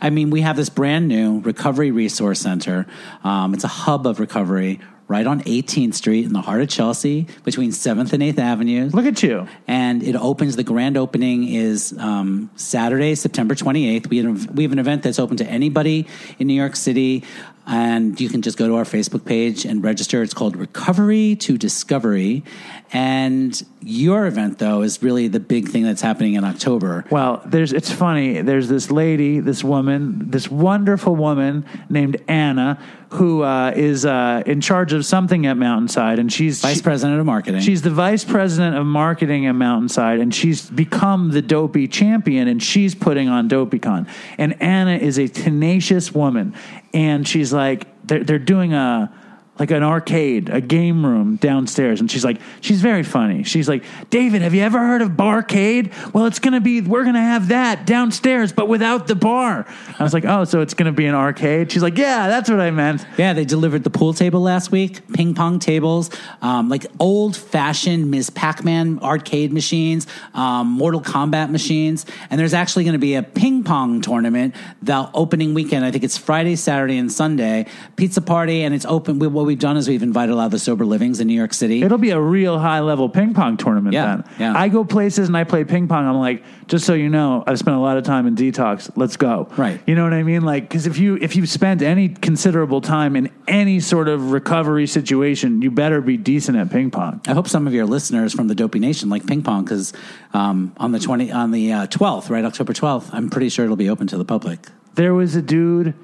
I 0.00 0.10
mean, 0.10 0.30
we 0.30 0.40
have 0.40 0.56
this 0.56 0.68
brand 0.68 1.08
new 1.08 1.40
recovery 1.40 1.90
resource 1.90 2.40
center. 2.40 2.86
Um, 3.24 3.54
it's 3.54 3.64
a 3.64 3.68
hub 3.68 4.06
of 4.06 4.20
recovery 4.20 4.80
right 5.08 5.26
on 5.26 5.40
18th 5.42 5.94
Street 5.94 6.26
in 6.26 6.34
the 6.34 6.42
heart 6.42 6.60
of 6.60 6.68
Chelsea 6.68 7.26
between 7.42 7.70
7th 7.70 8.12
and 8.12 8.22
8th 8.22 8.38
Avenues. 8.38 8.94
Look 8.94 9.06
at 9.06 9.22
you. 9.22 9.48
and 9.66 10.02
it 10.02 10.14
opens. 10.14 10.54
The 10.56 10.64
grand 10.64 10.96
opening 10.96 11.48
is 11.48 11.94
um, 11.98 12.50
Saturday, 12.56 13.14
September 13.14 13.54
28th. 13.54 14.08
We 14.08 14.18
have, 14.18 14.50
we 14.50 14.62
have 14.64 14.72
an 14.72 14.78
event 14.78 15.02
that's 15.02 15.18
open 15.18 15.38
to 15.38 15.46
anybody 15.46 16.06
in 16.38 16.46
New 16.46 16.54
York 16.54 16.76
City, 16.76 17.24
and 17.66 18.20
you 18.20 18.28
can 18.28 18.42
just 18.42 18.58
go 18.58 18.68
to 18.68 18.76
our 18.76 18.84
Facebook 18.84 19.24
page 19.24 19.64
and 19.64 19.82
register. 19.82 20.22
It's 20.22 20.34
called 20.34 20.56
Recovery 20.56 21.36
to 21.36 21.56
Discovery, 21.56 22.44
and 22.92 23.62
your 23.80 24.26
event 24.26 24.58
though 24.58 24.82
is 24.82 25.02
really 25.02 25.28
the 25.28 25.40
big 25.40 25.68
thing 25.68 25.82
that's 25.82 26.00
happening 26.00 26.34
in 26.34 26.44
October. 26.44 27.04
Well, 27.10 27.42
there's 27.44 27.72
it's 27.72 27.90
funny. 27.90 28.40
There's 28.40 28.68
this 28.68 28.90
lady, 28.90 29.40
this 29.40 29.62
woman, 29.62 30.30
this 30.30 30.50
wonderful 30.50 31.14
woman 31.14 31.66
named 31.88 32.22
Anna, 32.28 32.78
who 33.10 33.42
uh, 33.42 33.72
is 33.74 34.04
uh, 34.04 34.42
in 34.46 34.60
charge 34.60 34.92
of 34.92 35.04
something 35.04 35.46
at 35.46 35.56
Mountainside, 35.56 36.18
and 36.18 36.32
she's 36.32 36.60
Vice 36.60 36.76
she- 36.76 36.82
President 36.82 37.18
of 37.18 37.26
Marketing. 37.26 37.60
She's 37.60 37.82
the 37.82 37.90
vice 37.90 38.24
president 38.24 38.76
of 38.76 38.84
marketing 38.86 39.46
at 39.46 39.52
Mountainside, 39.52 40.20
and 40.20 40.34
she's 40.34 40.68
become 40.68 41.30
the 41.30 41.42
Dopey 41.42 41.88
champion, 41.88 42.48
and 42.48 42.62
she's 42.62 42.94
putting 42.94 43.28
on 43.28 43.48
DopeyCon. 43.48 44.08
And 44.36 44.60
Anna 44.62 44.96
is 44.96 45.18
a 45.18 45.28
tenacious 45.28 46.14
woman, 46.14 46.54
and 46.92 47.26
she's 47.26 47.52
like, 47.52 47.86
they're, 48.06 48.24
they're 48.24 48.38
doing 48.38 48.72
a 48.72 49.12
like 49.58 49.70
an 49.70 49.82
arcade, 49.82 50.48
a 50.48 50.60
game 50.60 51.04
room 51.04 51.36
downstairs, 51.36 52.00
and 52.00 52.10
she's 52.10 52.24
like, 52.24 52.40
she's 52.60 52.80
very 52.80 53.02
funny. 53.02 53.42
She's 53.42 53.68
like, 53.68 53.84
David, 54.10 54.42
have 54.42 54.54
you 54.54 54.62
ever 54.62 54.78
heard 54.78 55.02
of 55.02 55.10
Barcade? 55.10 55.92
Well, 56.12 56.26
it's 56.26 56.38
gonna 56.38 56.60
be, 56.60 56.80
we're 56.80 57.04
gonna 57.04 57.20
have 57.20 57.48
that 57.48 57.86
downstairs, 57.86 58.52
but 58.52 58.68
without 58.68 59.06
the 59.06 59.14
bar. 59.14 59.66
I 59.98 60.02
was 60.02 60.14
like, 60.14 60.24
oh, 60.24 60.44
so 60.44 60.60
it's 60.60 60.74
gonna 60.74 60.92
be 60.92 61.06
an 61.06 61.14
arcade? 61.14 61.72
She's 61.72 61.82
like, 61.82 61.98
yeah, 61.98 62.28
that's 62.28 62.50
what 62.50 62.60
I 62.60 62.70
meant. 62.70 63.04
Yeah, 63.16 63.32
they 63.32 63.44
delivered 63.44 63.84
the 63.84 63.90
pool 63.90 64.12
table 64.14 64.40
last 64.40 64.70
week, 64.70 65.00
ping 65.12 65.34
pong 65.34 65.58
tables, 65.58 66.10
um, 66.42 66.68
like 66.68 66.86
old 67.00 67.36
fashioned 67.36 68.10
Ms. 68.10 68.30
Pac 68.30 68.64
Man 68.64 68.98
arcade 69.00 69.52
machines, 69.52 70.06
um, 70.34 70.68
Mortal 70.68 71.00
Kombat 71.00 71.50
machines. 71.50 72.06
And 72.30 72.38
there's 72.38 72.54
actually 72.54 72.84
going 72.84 72.94
to 72.94 72.98
be 72.98 73.14
a 73.14 73.22
ping 73.22 73.64
pong 73.64 74.00
tournament 74.00 74.54
the 74.82 75.10
opening 75.14 75.54
weekend. 75.54 75.84
I 75.84 75.90
think 75.90 76.04
it's 76.04 76.16
Friday, 76.18 76.56
Saturday, 76.56 76.98
and 76.98 77.10
Sunday. 77.10 77.66
Pizza 77.96 78.20
party, 78.20 78.62
and 78.62 78.74
it's 78.74 78.84
open. 78.84 79.18
We, 79.18 79.26
what 79.26 79.46
we've 79.48 79.58
done 79.58 79.76
is 79.76 79.88
we've 79.88 80.02
invited 80.02 80.32
a 80.32 80.36
lot 80.36 80.44
of 80.46 80.50
the 80.52 80.58
sober 80.58 80.84
livings 80.86 81.18
in 81.20 81.26
New 81.26 81.34
York 81.34 81.52
City. 81.52 81.82
It'll 81.82 81.98
be 81.98 82.10
a 82.10 82.20
real 82.20 82.58
high 82.58 82.80
level 82.80 83.08
ping 83.08 83.34
pong 83.34 83.56
tournament 83.56 83.92
Yeah, 83.94 84.16
then. 84.16 84.24
yeah. 84.38 84.56
I 84.56 84.68
go 84.68 84.84
places 84.84 85.26
and 85.28 85.36
I 85.36 85.44
play 85.44 85.64
ping 85.64 85.88
pong. 85.88 86.06
I'm 86.06 86.16
like, 86.16 86.44
just 86.68 86.84
so 86.86 86.94
you 86.94 87.08
know, 87.08 87.42
I've 87.46 87.58
spent 87.58 87.76
a 87.76 87.80
lot 87.80 87.96
of 87.96 88.04
time 88.04 88.26
in 88.26 88.36
detox. 88.36 88.90
Let's 88.94 89.16
go. 89.16 89.48
Right. 89.56 89.80
You 89.86 89.94
know 89.94 90.04
what 90.04 90.12
I 90.12 90.22
mean? 90.22 90.42
Like, 90.42 90.64
because 90.68 90.86
if 90.86 90.98
you 90.98 91.16
if 91.20 91.34
you've 91.34 91.48
spent 91.48 91.82
any 91.82 92.08
considerable 92.10 92.80
time 92.80 93.16
in 93.16 93.30
any 93.48 93.80
sort 93.80 94.08
of 94.08 94.30
recovery 94.32 94.86
situation, 94.86 95.62
you 95.62 95.70
better 95.70 96.00
be 96.00 96.16
decent 96.16 96.56
at 96.58 96.70
ping 96.70 96.90
pong. 96.90 97.20
I 97.26 97.32
hope 97.32 97.48
some 97.48 97.66
of 97.66 97.72
your 97.74 97.86
listeners 97.86 98.34
from 98.34 98.48
the 98.48 98.54
Dopey 98.54 98.78
Nation 98.78 99.08
like 99.08 99.26
ping 99.26 99.42
pong 99.42 99.64
because 99.64 99.92
um, 100.34 100.72
on 100.76 100.92
the 100.92 100.98
twenty 100.98 101.32
on 101.32 101.50
the 101.50 101.72
uh, 101.72 101.86
twelfth, 101.86 102.28
right, 102.30 102.44
October 102.44 102.72
twelfth, 102.74 103.10
I'm 103.14 103.30
pretty 103.30 103.48
sure 103.48 103.64
it'll 103.64 103.76
be 103.76 103.88
open 103.90 104.06
to 104.08 104.18
the 104.18 104.24
public. 104.26 104.66
There 104.94 105.14
was 105.14 105.34
a 105.36 105.42
dude 105.42 105.94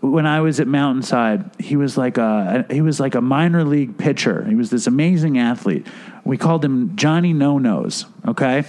when 0.00 0.26
I 0.26 0.40
was 0.40 0.60
at 0.60 0.66
Mountainside. 0.66 1.50
He 1.58 1.76
was 1.76 1.96
like 1.96 2.18
a 2.18 2.66
he 2.70 2.80
was 2.80 3.00
like 3.00 3.14
a 3.14 3.20
minor 3.20 3.64
league 3.64 3.98
pitcher. 3.98 4.44
He 4.44 4.54
was 4.54 4.70
this 4.70 4.86
amazing 4.86 5.38
athlete. 5.38 5.86
We 6.24 6.36
called 6.36 6.64
him 6.64 6.96
Johnny 6.96 7.32
No 7.32 7.58
Nose. 7.58 8.06
Okay, 8.26 8.64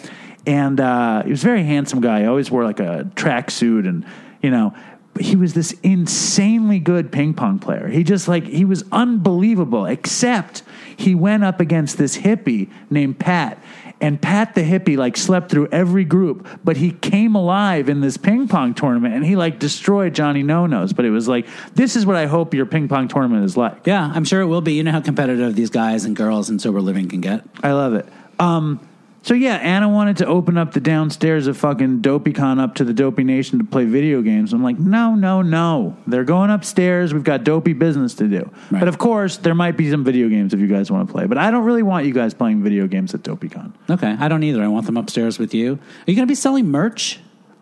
and 0.45 0.80
uh, 0.80 1.24
he 1.24 1.32
was 1.32 1.44
a 1.44 1.45
very 1.45 1.64
handsome 1.64 2.02
guy. 2.02 2.22
He 2.22 2.26
always 2.26 2.52
wore 2.52 2.64
like 2.64 2.80
a 2.80 3.10
tracksuit, 3.16 3.88
and 3.88 4.06
you 4.41 4.49
know. 4.49 4.74
He 5.20 5.36
was 5.36 5.53
this 5.53 5.74
insanely 5.84 6.80
good 6.80 7.12
ping 7.12 7.34
pong 7.34 7.60
player. 7.60 7.90
He 7.90 8.02
just 8.02 8.30
like 8.30 8.45
he 8.45 8.64
was 8.64 8.86
unbelievable. 8.94 9.86
Except 9.86 10.64
he 10.95 11.16
went 11.16 11.44
up 11.44 11.60
against 11.60 11.98
this 11.98 12.18
hippie 12.18 12.70
named 12.90 13.20
Pat, 13.20 13.62
and 14.02 14.22
Pat 14.22 14.56
the 14.56 14.61
hippie 14.61 14.98
like 14.98 15.15
slept 15.15 15.52
through 15.52 15.68
every 15.72 16.03
group, 16.03 16.48
but 16.64 16.78
he 16.78 16.91
came 16.91 17.36
alive 17.36 17.88
in 17.88 18.02
this 18.02 18.18
ping 18.18 18.48
pong 18.48 18.73
tournament 18.73 19.14
and 19.14 19.26
he 19.26 19.36
like 19.36 19.60
destroyed 19.60 20.14
Johnny 20.14 20.44
No 20.44 20.65
Nose. 20.65 20.94
But 20.94 21.06
it 21.06 21.11
was 21.11 21.28
like, 21.28 21.48
this 21.76 21.95
is 21.95 22.06
what 22.06 22.15
I 22.15 22.26
hope 22.26 22.53
your 22.53 22.65
ping 22.65 22.88
pong 22.88 23.07
tournament 23.07 23.45
is 23.45 23.56
like. 23.56 23.86
Yeah, 23.86 24.11
I'm 24.14 24.26
sure 24.26 24.41
it 24.41 24.48
will 24.48 24.61
be. 24.61 24.73
You 24.73 24.84
know 24.84 24.91
how 24.91 25.02
competitive 25.02 25.56
these 25.56 25.69
guys 25.69 26.06
and 26.06 26.15
girls 26.15 26.49
in 26.49 26.60
sober 26.60 26.82
living 26.82 27.07
can 27.07 27.22
get. 27.22 27.45
I 27.64 27.72
love 27.73 27.94
it. 27.94 28.07
Um, 28.40 28.80
so 29.23 29.34
yeah, 29.34 29.56
Anna 29.57 29.88
wanted 29.88 30.18
to 30.18 30.26
open 30.26 30.57
up 30.57 30.73
the 30.73 30.80
downstairs 30.80 31.48
of 31.48 31.56
fucking 31.57 32.02
DopeyCon 32.02 32.60
up 32.60 32.76
to 32.76 32.84
the 32.84 32.93
Dopey 32.93 33.23
Nation 33.23 33.60
to 33.60 33.64
play 33.64 33.85
video 33.85 34.22
games. 34.22 34.52
I'm 34.53 34.64
like, 34.64 34.80
no, 34.80 35.14
no, 35.15 35.41
no. 35.41 35.95
They're 36.07 36.23
going 36.23 36.49
upstairs. 36.49 37.14
We've 37.14 37.23
got 37.23 37.43
dopey 37.43 37.73
business 37.73 38.15
to 38.15 38.27
do. 38.27 38.49
Right. 38.72 38.80
But 38.80 38.88
of 38.88 38.98
course, 38.98 39.38
there 39.38 39.53
might 39.56 39.77
be 39.77 39.89
some 39.91 40.03
video 40.03 40.27
games 40.27 40.53
if 40.53 40.60
you 40.60 40.68
guys 40.68 40.91
want 40.91 41.07
to 41.07 41.14
play. 41.14 41.27
But 41.27 41.38
I 41.38 41.52
don't 41.52 41.64
really 41.65 41.84
want 41.84 42.06
you 42.06 42.14
guys 42.14 42.34
playing 42.34 42.64
video 42.64 42.88
games 42.88 43.14
at 43.14 43.22
DopeyCon. 43.22 43.73
Okay, 43.89 44.15
I 44.19 44.27
don't 44.27 44.43
either. 44.43 44.64
I 44.64 44.68
want 44.68 44.85
them 44.88 44.98
upstairs 44.98 45.38
with 45.38 45.53
you. 45.53 45.73
Are 45.73 46.11
you 46.11 46.15
going 46.15 46.27
to 46.27 46.31
be 46.31 46.35
selling 46.35 46.68
merch? 46.69 47.19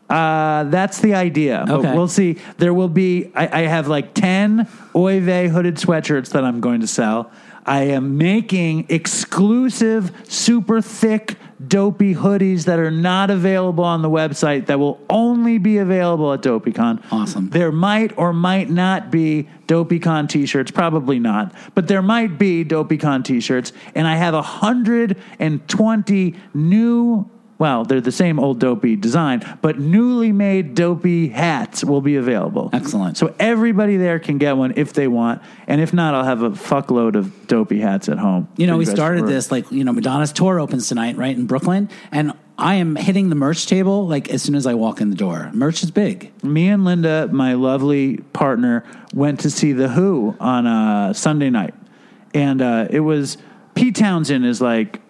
Uh, 0.09 0.63
that's 0.63 1.01
the 1.01 1.13
idea. 1.13 1.63
But 1.67 1.79
Okay. 1.81 1.93
we'll 1.93 2.07
see. 2.07 2.37
There 2.57 2.73
will 2.73 2.87
be. 2.89 3.31
I, 3.35 3.63
I 3.63 3.67
have 3.67 3.87
like 3.87 4.13
ten 4.15 4.65
Oive 4.95 5.49
hooded 5.49 5.75
sweatshirts 5.75 6.29
that 6.31 6.43
I'm 6.43 6.61
going 6.61 6.79
to 6.81 6.87
sell. 6.87 7.31
I 7.65 7.83
am 7.83 8.17
making 8.17 8.87
exclusive, 8.89 10.11
super 10.27 10.81
thick, 10.81 11.35
dopey 11.67 12.15
hoodies 12.15 12.65
that 12.65 12.79
are 12.79 12.91
not 12.91 13.29
available 13.29 13.83
on 13.83 14.01
the 14.01 14.09
website 14.09 14.67
that 14.67 14.79
will 14.79 14.99
only 15.09 15.57
be 15.57 15.77
available 15.77 16.33
at 16.33 16.41
DopeyCon. 16.41 17.03
Awesome. 17.11 17.49
There 17.49 17.71
might 17.71 18.17
or 18.17 18.33
might 18.33 18.69
not 18.69 19.11
be 19.11 19.49
DopeyCon 19.67 20.29
t-shirts, 20.29 20.71
probably 20.71 21.19
not, 21.19 21.53
but 21.75 21.87
there 21.87 22.01
might 22.01 22.37
be 22.37 22.63
DopeyCon 22.63 23.25
t-shirts, 23.25 23.73
and 23.93 24.07
I 24.07 24.15
have 24.15 24.33
120 24.33 26.35
new 26.53 27.29
well, 27.59 27.83
they're 27.83 27.99
the 27.99 28.11
same 28.11 28.39
old 28.39 28.59
dopey 28.59 28.95
design, 28.95 29.45
but 29.61 29.77
newly 29.77 30.31
made 30.31 30.75
dopey 30.75 31.27
hats 31.27 31.83
will 31.83 31.99
be 31.99 32.15
available. 32.15 32.69
Excellent. 32.71 33.17
So 33.17 33.35
everybody 33.37 33.97
there 33.97 34.17
can 34.17 34.37
get 34.37 34.55
one 34.55 34.73
if 34.77 34.93
they 34.93 35.09
want, 35.09 35.41
and 35.67 35.81
if 35.81 35.93
not, 35.93 36.15
I'll 36.15 36.23
have 36.23 36.41
a 36.41 36.51
fuckload 36.51 37.15
of 37.15 37.47
dopey 37.47 37.81
hats 37.81 38.07
at 38.07 38.17
home. 38.17 38.47
You 38.55 38.65
know, 38.65 38.77
we 38.77 38.85
started 38.85 39.27
this 39.27 39.51
like 39.51 39.69
you 39.71 39.83
know 39.83 39.91
Madonna's 39.91 40.31
tour 40.31 40.59
opens 40.59 40.87
tonight, 40.87 41.17
right 41.17 41.35
in 41.35 41.47
Brooklyn, 41.47 41.89
and 42.13 42.33
I 42.57 42.75
am 42.75 42.95
hitting 42.95 43.27
the 43.27 43.35
merch 43.35 43.67
table 43.67 44.07
like 44.07 44.29
as 44.29 44.41
soon 44.41 44.55
as 44.55 44.65
I 44.65 44.73
walk 44.73 45.01
in 45.01 45.09
the 45.09 45.15
door. 45.15 45.51
Merch 45.53 45.83
is 45.83 45.91
big. 45.91 46.31
me 46.43 46.69
and 46.69 46.85
Linda, 46.85 47.27
my 47.31 47.53
lovely 47.53 48.17
partner, 48.17 48.85
went 49.13 49.41
to 49.41 49.49
see 49.49 49.73
The 49.73 49.89
Who 49.89 50.35
on 50.39 50.65
a 50.65 51.13
Sunday 51.13 51.49
night. 51.49 51.73
And 52.33 52.61
uh, 52.61 52.87
it 52.89 52.99
was 52.99 53.37
Pete 53.75 53.95
Townshend 53.95 54.45
is 54.45 54.61
like 54.61 55.01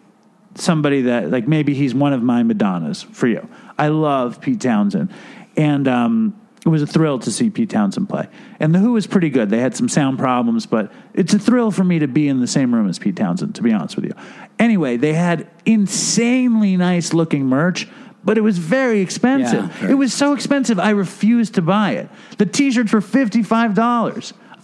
somebody 0.60 1.03
that, 1.03 1.30
like, 1.31 1.48
maybe 1.48 1.73
he's 1.73 1.94
one 1.94 2.14
of 2.14 2.22
my 2.22 2.44
Madonnas 2.44 3.03
for 3.03 3.27
you. 3.27 3.48
I 3.77 3.88
love 3.88 4.41
Pete 4.41 4.61
Townshend. 4.61 5.11
And 5.56 5.88
um, 5.88 6.40
it 6.65 6.69
was 6.69 6.81
a 6.81 6.88
thrill 6.88 7.19
to 7.19 7.31
see 7.31 7.49
Pete 7.49 7.69
Townshend 7.69 8.10
play. 8.10 8.27
And 8.60 8.73
The 8.73 8.80
Who 8.80 8.94
was 8.94 9.07
pretty 9.07 9.30
good. 9.30 9.49
They 9.49 9.60
had 9.60 9.76
some 9.76 9.90
sound 9.90 10.19
problems, 10.19 10.65
but 10.65 10.91
it's 11.14 11.34
a 11.34 11.40
thrill 11.40 11.72
for 11.72 11.84
me 11.84 11.99
to 11.99 12.07
be 12.07 12.27
in 12.27 12.40
the 12.40 12.48
same 12.48 12.73
room 12.73 12.90
as 12.90 12.99
Pete 12.99 13.15
Townshend, 13.15 13.56
to 13.56 13.61
be 13.61 13.72
honest 13.72 13.95
with 13.95 14.06
you. 14.06 14.14
Anyway, 14.57 14.98
they 14.98 15.14
had 15.14 15.49
insanely 15.65 16.77
nice 16.77 17.14
looking 17.14 17.45
merch. 17.45 17.88
But 18.22 18.38
it 18.38 18.41
was 18.41 18.57
very 18.57 18.99
expensive. 18.99 19.64
Yeah, 19.64 19.80
very. 19.80 19.91
it 19.94 19.95
was 19.95 20.14
so 20.14 20.34
expensive, 20.34 20.77
I 20.77 20.90
refused 20.90 21.56
to 21.56 21.61
buy 21.61 21.91
it. 21.91 22.10
The 22.38 22.45
T-shirts 22.45 22.91
were 22.91 22.99
fifty-five 22.99 23.73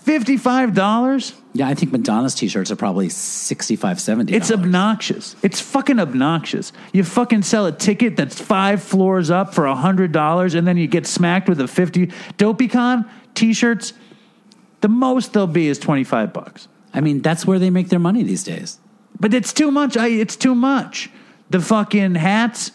dollars. 0.06 0.18
Fifty-five 0.19 0.73
dollars? 0.73 1.34
Yeah, 1.53 1.68
I 1.68 1.73
think 1.73 1.91
Madonna's 1.91 2.36
t-shirts 2.36 2.69
are 2.69 2.76
probably 2.76 3.07
65 3.07 4.02
70 4.02 4.34
It's 4.34 4.52
obnoxious. 4.52 5.38
It's 5.41 5.61
fucking 5.61 5.99
obnoxious. 5.99 6.73
You 6.91 7.03
fucking 7.06 7.44
sell 7.44 7.65
a 7.65 7.72
ticket 7.72 8.18
that's 8.18 8.40
five 8.40 8.84
floors 8.84 9.30
up 9.32 9.53
for 9.53 9.65
hundred 9.68 10.11
dollars, 10.11 10.53
and 10.53 10.68
then 10.68 10.77
you 10.77 10.88
get 10.88 11.07
smacked 11.07 11.48
with 11.49 11.61
a 11.61 11.68
fifty. 11.68 12.07
DopeyCon 12.38 13.10
T-shirts. 13.36 13.94
The 14.82 14.90
most 14.90 15.34
they'll 15.34 15.48
be 15.48 15.68
is 15.68 15.80
twenty-five 15.80 16.34
bucks. 16.34 16.68
I 16.94 17.02
mean, 17.02 17.22
that's 17.22 17.45
where 17.45 17.60
they 17.60 17.69
make 17.69 17.90
their 17.90 17.99
money 17.99 18.23
these 18.23 18.44
days. 18.44 18.80
But 19.19 19.34
it's 19.34 19.53
too 19.53 19.72
much. 19.72 19.98
I, 19.98 20.07
it's 20.07 20.36
too 20.36 20.56
much. 20.56 21.10
The 21.49 21.60
fucking 21.60 22.15
hats, 22.15 22.72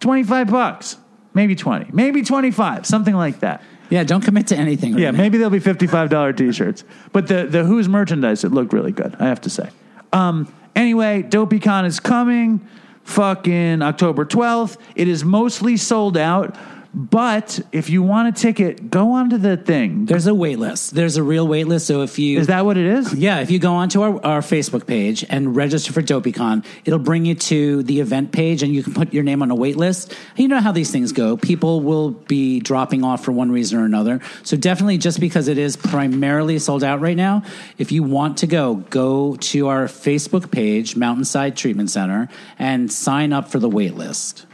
twenty-five 0.00 0.50
bucks, 0.50 0.96
maybe 1.34 1.54
twenty, 1.56 1.90
maybe 1.92 2.22
twenty-five, 2.22 2.86
something 2.86 3.14
like 3.14 3.40
that. 3.40 3.62
Yeah, 3.90 4.04
don't 4.04 4.22
commit 4.22 4.48
to 4.48 4.56
anything. 4.56 4.94
Right 4.94 5.02
Yeah, 5.02 5.10
maybe 5.12 5.38
they'll 5.38 5.50
be 5.50 5.60
fifty-five 5.60 6.10
dollar 6.10 6.32
t-shirts. 6.32 6.84
But 7.12 7.28
the 7.28 7.46
the 7.46 7.64
Who's 7.64 7.88
merchandise, 7.88 8.44
it 8.44 8.52
looked 8.52 8.72
really 8.72 8.92
good. 8.92 9.14
I 9.18 9.26
have 9.26 9.40
to 9.42 9.50
say. 9.50 9.70
Um. 10.12 10.52
Anyway, 10.74 11.22
DopeyCon 11.22 11.86
is 11.86 12.00
coming. 12.00 12.66
Fucking 13.04 13.82
October 13.82 14.24
twelfth. 14.24 14.78
It 14.94 15.08
is 15.08 15.24
mostly 15.24 15.76
sold 15.76 16.16
out. 16.16 16.56
But 16.98 17.60
if 17.72 17.90
you 17.90 18.02
want 18.02 18.28
a 18.28 18.40
ticket, 18.40 18.90
go 18.90 19.12
onto 19.12 19.36
the 19.36 19.58
thing. 19.58 20.06
There's 20.06 20.26
a 20.26 20.34
wait 20.34 20.58
list. 20.58 20.94
There's 20.94 21.18
a 21.18 21.22
real 21.22 21.46
wait 21.46 21.68
list. 21.68 21.86
So 21.86 22.00
if 22.00 22.18
you 22.18 22.38
Is 22.38 22.46
that 22.46 22.64
what 22.64 22.78
it 22.78 22.86
is? 22.86 23.12
Yeah, 23.12 23.40
if 23.40 23.50
you 23.50 23.58
go 23.58 23.74
onto 23.74 24.00
our, 24.00 24.24
our 24.24 24.40
Facebook 24.40 24.86
page 24.86 25.22
and 25.28 25.54
register 25.54 25.92
for 25.92 26.00
DopeyCon, 26.00 26.64
it'll 26.86 26.98
bring 26.98 27.26
you 27.26 27.34
to 27.34 27.82
the 27.82 28.00
event 28.00 28.32
page 28.32 28.62
and 28.62 28.74
you 28.74 28.82
can 28.82 28.94
put 28.94 29.12
your 29.12 29.24
name 29.24 29.42
on 29.42 29.50
a 29.50 29.54
wait 29.54 29.76
list. 29.76 30.16
You 30.36 30.48
know 30.48 30.58
how 30.58 30.72
these 30.72 30.90
things 30.90 31.12
go. 31.12 31.36
People 31.36 31.82
will 31.82 32.12
be 32.12 32.60
dropping 32.60 33.04
off 33.04 33.22
for 33.22 33.32
one 33.32 33.52
reason 33.52 33.78
or 33.78 33.84
another. 33.84 34.22
So 34.42 34.56
definitely 34.56 34.96
just 34.96 35.20
because 35.20 35.48
it 35.48 35.58
is 35.58 35.76
primarily 35.76 36.58
sold 36.58 36.82
out 36.82 37.02
right 37.02 37.16
now, 37.16 37.42
if 37.76 37.92
you 37.92 38.04
want 38.04 38.38
to 38.38 38.46
go, 38.46 38.76
go 38.76 39.36
to 39.36 39.68
our 39.68 39.84
Facebook 39.84 40.50
page, 40.50 40.96
Mountainside 40.96 41.56
Treatment 41.56 41.90
Center, 41.90 42.30
and 42.58 42.90
sign 42.90 43.34
up 43.34 43.48
for 43.48 43.58
the 43.58 43.68
wait 43.68 43.96
list. 43.96 44.46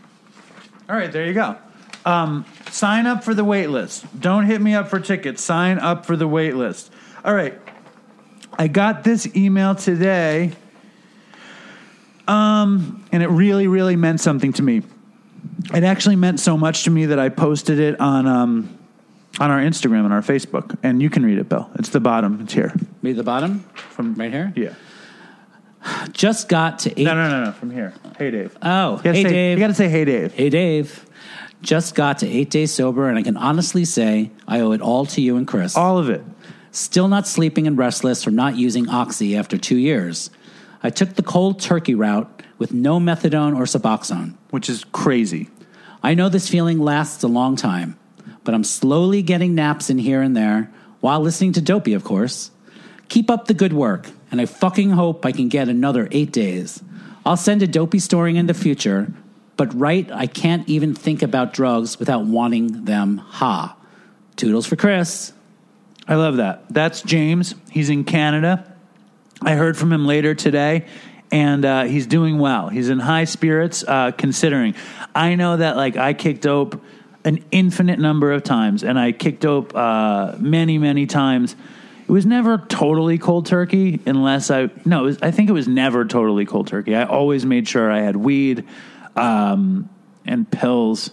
All 0.89 0.97
right, 0.97 1.13
there 1.13 1.25
you 1.25 1.35
go. 1.35 1.57
Um, 2.05 2.45
sign 2.71 3.07
up 3.07 3.23
for 3.23 3.35
the 3.35 3.45
wait 3.45 3.69
list. 3.69 4.05
Don't 4.21 4.47
hit 4.47 4.61
me 4.61 4.75
up 4.75 4.89
for 4.89 4.99
tickets. 4.99 5.43
Sign 5.43 5.79
up 5.79 6.05
for 6.07 6.17
the 6.17 6.27
wait 6.27 6.57
list. 6.57 6.93
All 7.25 7.35
right. 7.35 7.59
I 8.59 8.69
got 8.69 9.05
this 9.05 9.35
email 9.37 9.75
today. 9.75 10.53
Um, 12.29 13.05
and 13.13 13.23
it 13.23 13.29
really, 13.29 13.67
really 13.67 13.97
meant 13.97 14.21
something 14.21 14.53
to 14.55 14.63
me. 14.63 14.83
It 15.75 15.85
actually 15.85 16.17
meant 16.17 16.41
so 16.41 16.57
much 16.57 16.85
to 16.85 16.91
me 16.91 17.07
that 17.07 17.19
I 17.19 17.29
posted 17.29 17.79
it 17.79 18.01
on 18.01 18.27
um, 18.27 18.79
on 19.41 19.51
our 19.51 19.61
Instagram 19.61 20.05
and 20.05 20.13
our 20.13 20.23
Facebook. 20.23 20.77
And 20.83 21.03
you 21.03 21.11
can 21.11 21.25
read 21.25 21.39
it, 21.39 21.49
Bill. 21.49 21.71
It's 21.77 21.89
the 21.89 22.01
bottom. 22.01 22.41
It's 22.43 22.53
here. 22.53 22.73
Be 23.03 23.13
the 23.13 23.23
bottom 23.23 23.61
from 23.75 24.15
right 24.15 24.31
here. 24.31 24.53
Yeah. 24.57 24.75
Just 26.13 26.49
got 26.49 26.81
to 26.81 27.01
eight. 27.01 27.05
No, 27.05 27.15
no, 27.15 27.29
no, 27.29 27.45
no. 27.45 27.53
From 27.53 27.71
here. 27.71 27.93
Hey, 28.17 28.31
Dave. 28.31 28.57
Oh, 28.63 28.99
hey 28.99 29.23
say- 29.23 29.31
Dave. 29.31 29.59
You 29.59 29.65
got 29.65 29.69
to 29.69 29.75
say, 29.75 29.89
hey, 29.89 30.05
Dave. 30.05 30.33
Hey, 30.33 30.49
Dave. 30.51 31.07
Just 31.63 31.95
got 31.95 32.19
to 32.19 32.29
eight 32.29 32.51
days 32.51 32.75
sober, 32.75 33.09
and 33.09 33.17
I 33.17 33.23
can 33.23 33.37
honestly 33.37 33.85
say 33.85 34.33
I 34.47 34.61
owe 34.61 34.73
it 34.73 34.81
all 34.81 35.07
to 35.07 35.21
you 35.21 35.37
and 35.37 35.47
Chris. 35.47 35.77
All 35.77 35.97
of 35.97 36.11
it. 36.11 36.23
Still 36.73 37.07
not 37.07 37.29
sleeping 37.29 37.67
and 37.67 37.79
restless 37.79 38.25
from 38.25 38.35
not 38.35 38.57
using 38.57 38.89
Oxy 38.89 39.37
after 39.37 39.57
two 39.57 39.77
years. 39.77 40.31
I 40.83 40.91
took 40.91 41.15
the 41.15 41.23
cold 41.23 41.61
turkey 41.61 41.95
route 41.95 42.43
with 42.59 42.73
no 42.73 42.99
methadone 42.99 43.57
or 43.57 43.63
Suboxone. 43.63 44.35
Which 44.51 44.69
is 44.69 44.85
crazy. 44.93 45.51
I 46.03 46.15
know 46.15 46.29
this 46.29 46.49
feeling 46.49 46.81
lasts 46.81 47.23
a 47.23 47.29
long 47.29 47.55
time, 47.55 47.97
but 48.43 48.55
I'm 48.55 48.65
slowly 48.65 49.23
getting 49.23 49.55
naps 49.55 49.89
in 49.89 49.99
here 49.99 50.21
and 50.21 50.37
there 50.37 50.73
while 51.01 51.21
listening 51.21 51.53
to 51.53 51.61
Dopey, 51.61 51.95
of 51.95 52.03
course. 52.03 52.51
Keep 53.09 53.31
up 53.31 53.47
the 53.47 53.55
good 53.55 53.73
work, 53.73 54.11
and 54.31 54.41
I 54.41 54.47
fucking 54.47 54.91
hope 54.91 55.25
I 55.25 55.31
can 55.33 55.49
get 55.49 55.69
another 55.69 56.09
eight 56.11 56.33
days. 56.33 56.83
I'll 57.25 57.37
send 57.37 57.63
a 57.63 57.69
Dopey 57.69 58.01
story 58.01 58.37
in 58.37 58.47
the 58.47 58.55
future, 58.55 59.13
but 59.57 59.79
right, 59.79 60.11
I 60.11 60.27
can't 60.27 60.69
even 60.69 60.95
think 60.95 61.23
about 61.23 61.53
drugs 61.53 61.99
without 61.99 62.25
wanting 62.25 62.85
them. 62.85 63.19
Ha. 63.19 63.77
Toodles 64.37 64.67
for 64.67 64.77
Chris. 64.77 65.33
I 66.09 66.17
love 66.17 66.39
that. 66.39 66.65
That's 66.69 67.03
James. 67.03 67.55
He's 67.71 67.91
in 67.91 68.05
Canada. 68.05 68.75
I 69.43 69.55
heard 69.55 69.77
from 69.77 69.93
him 69.93 70.07
later 70.07 70.35
today, 70.35 70.87
and 71.31 71.65
uh, 71.65 71.85
he's 71.85 72.07
doing 72.07 72.39
well. 72.39 72.69
He's 72.69 72.89
in 72.89 72.99
high 72.99 73.25
spirits, 73.25 73.85
uh, 73.87 74.13
considering. 74.13 74.75
I 75.15 75.35
know 75.35 75.57
that, 75.57 75.77
like, 75.77 75.97
I 75.97 76.15
kicked 76.15 76.43
dope 76.43 76.83
an 77.25 77.45
infinite 77.51 77.99
number 77.99 78.33
of 78.33 78.43
times, 78.43 78.83
and 78.83 78.99
I 78.99 79.13
kicked 79.13 79.41
dope 79.41 79.75
uh, 79.77 80.37
many, 80.39 80.79
many 80.79 81.07
times. 81.07 81.55
It 82.03 82.11
was 82.11 82.27
never 82.27 82.59
totally 82.59 83.19
cold 83.19 83.47
turkey, 83.47 84.01
unless 84.07 84.51
I 84.51 84.71
no. 84.85 85.05
Was, 85.05 85.19
I 85.23 85.31
think 85.31 85.49
it 85.49 85.53
was 85.53 85.69
never 85.69 86.05
totally 86.05 86.45
cold 86.45 86.67
turkey. 86.67 86.97
I 86.97 87.05
always 87.05 87.47
made 87.47 87.69
sure 87.69 87.91
I 87.91 88.01
had 88.01 88.17
weed 88.17 88.67
um, 89.17 89.89
and 90.25 90.51
pills 90.51 91.11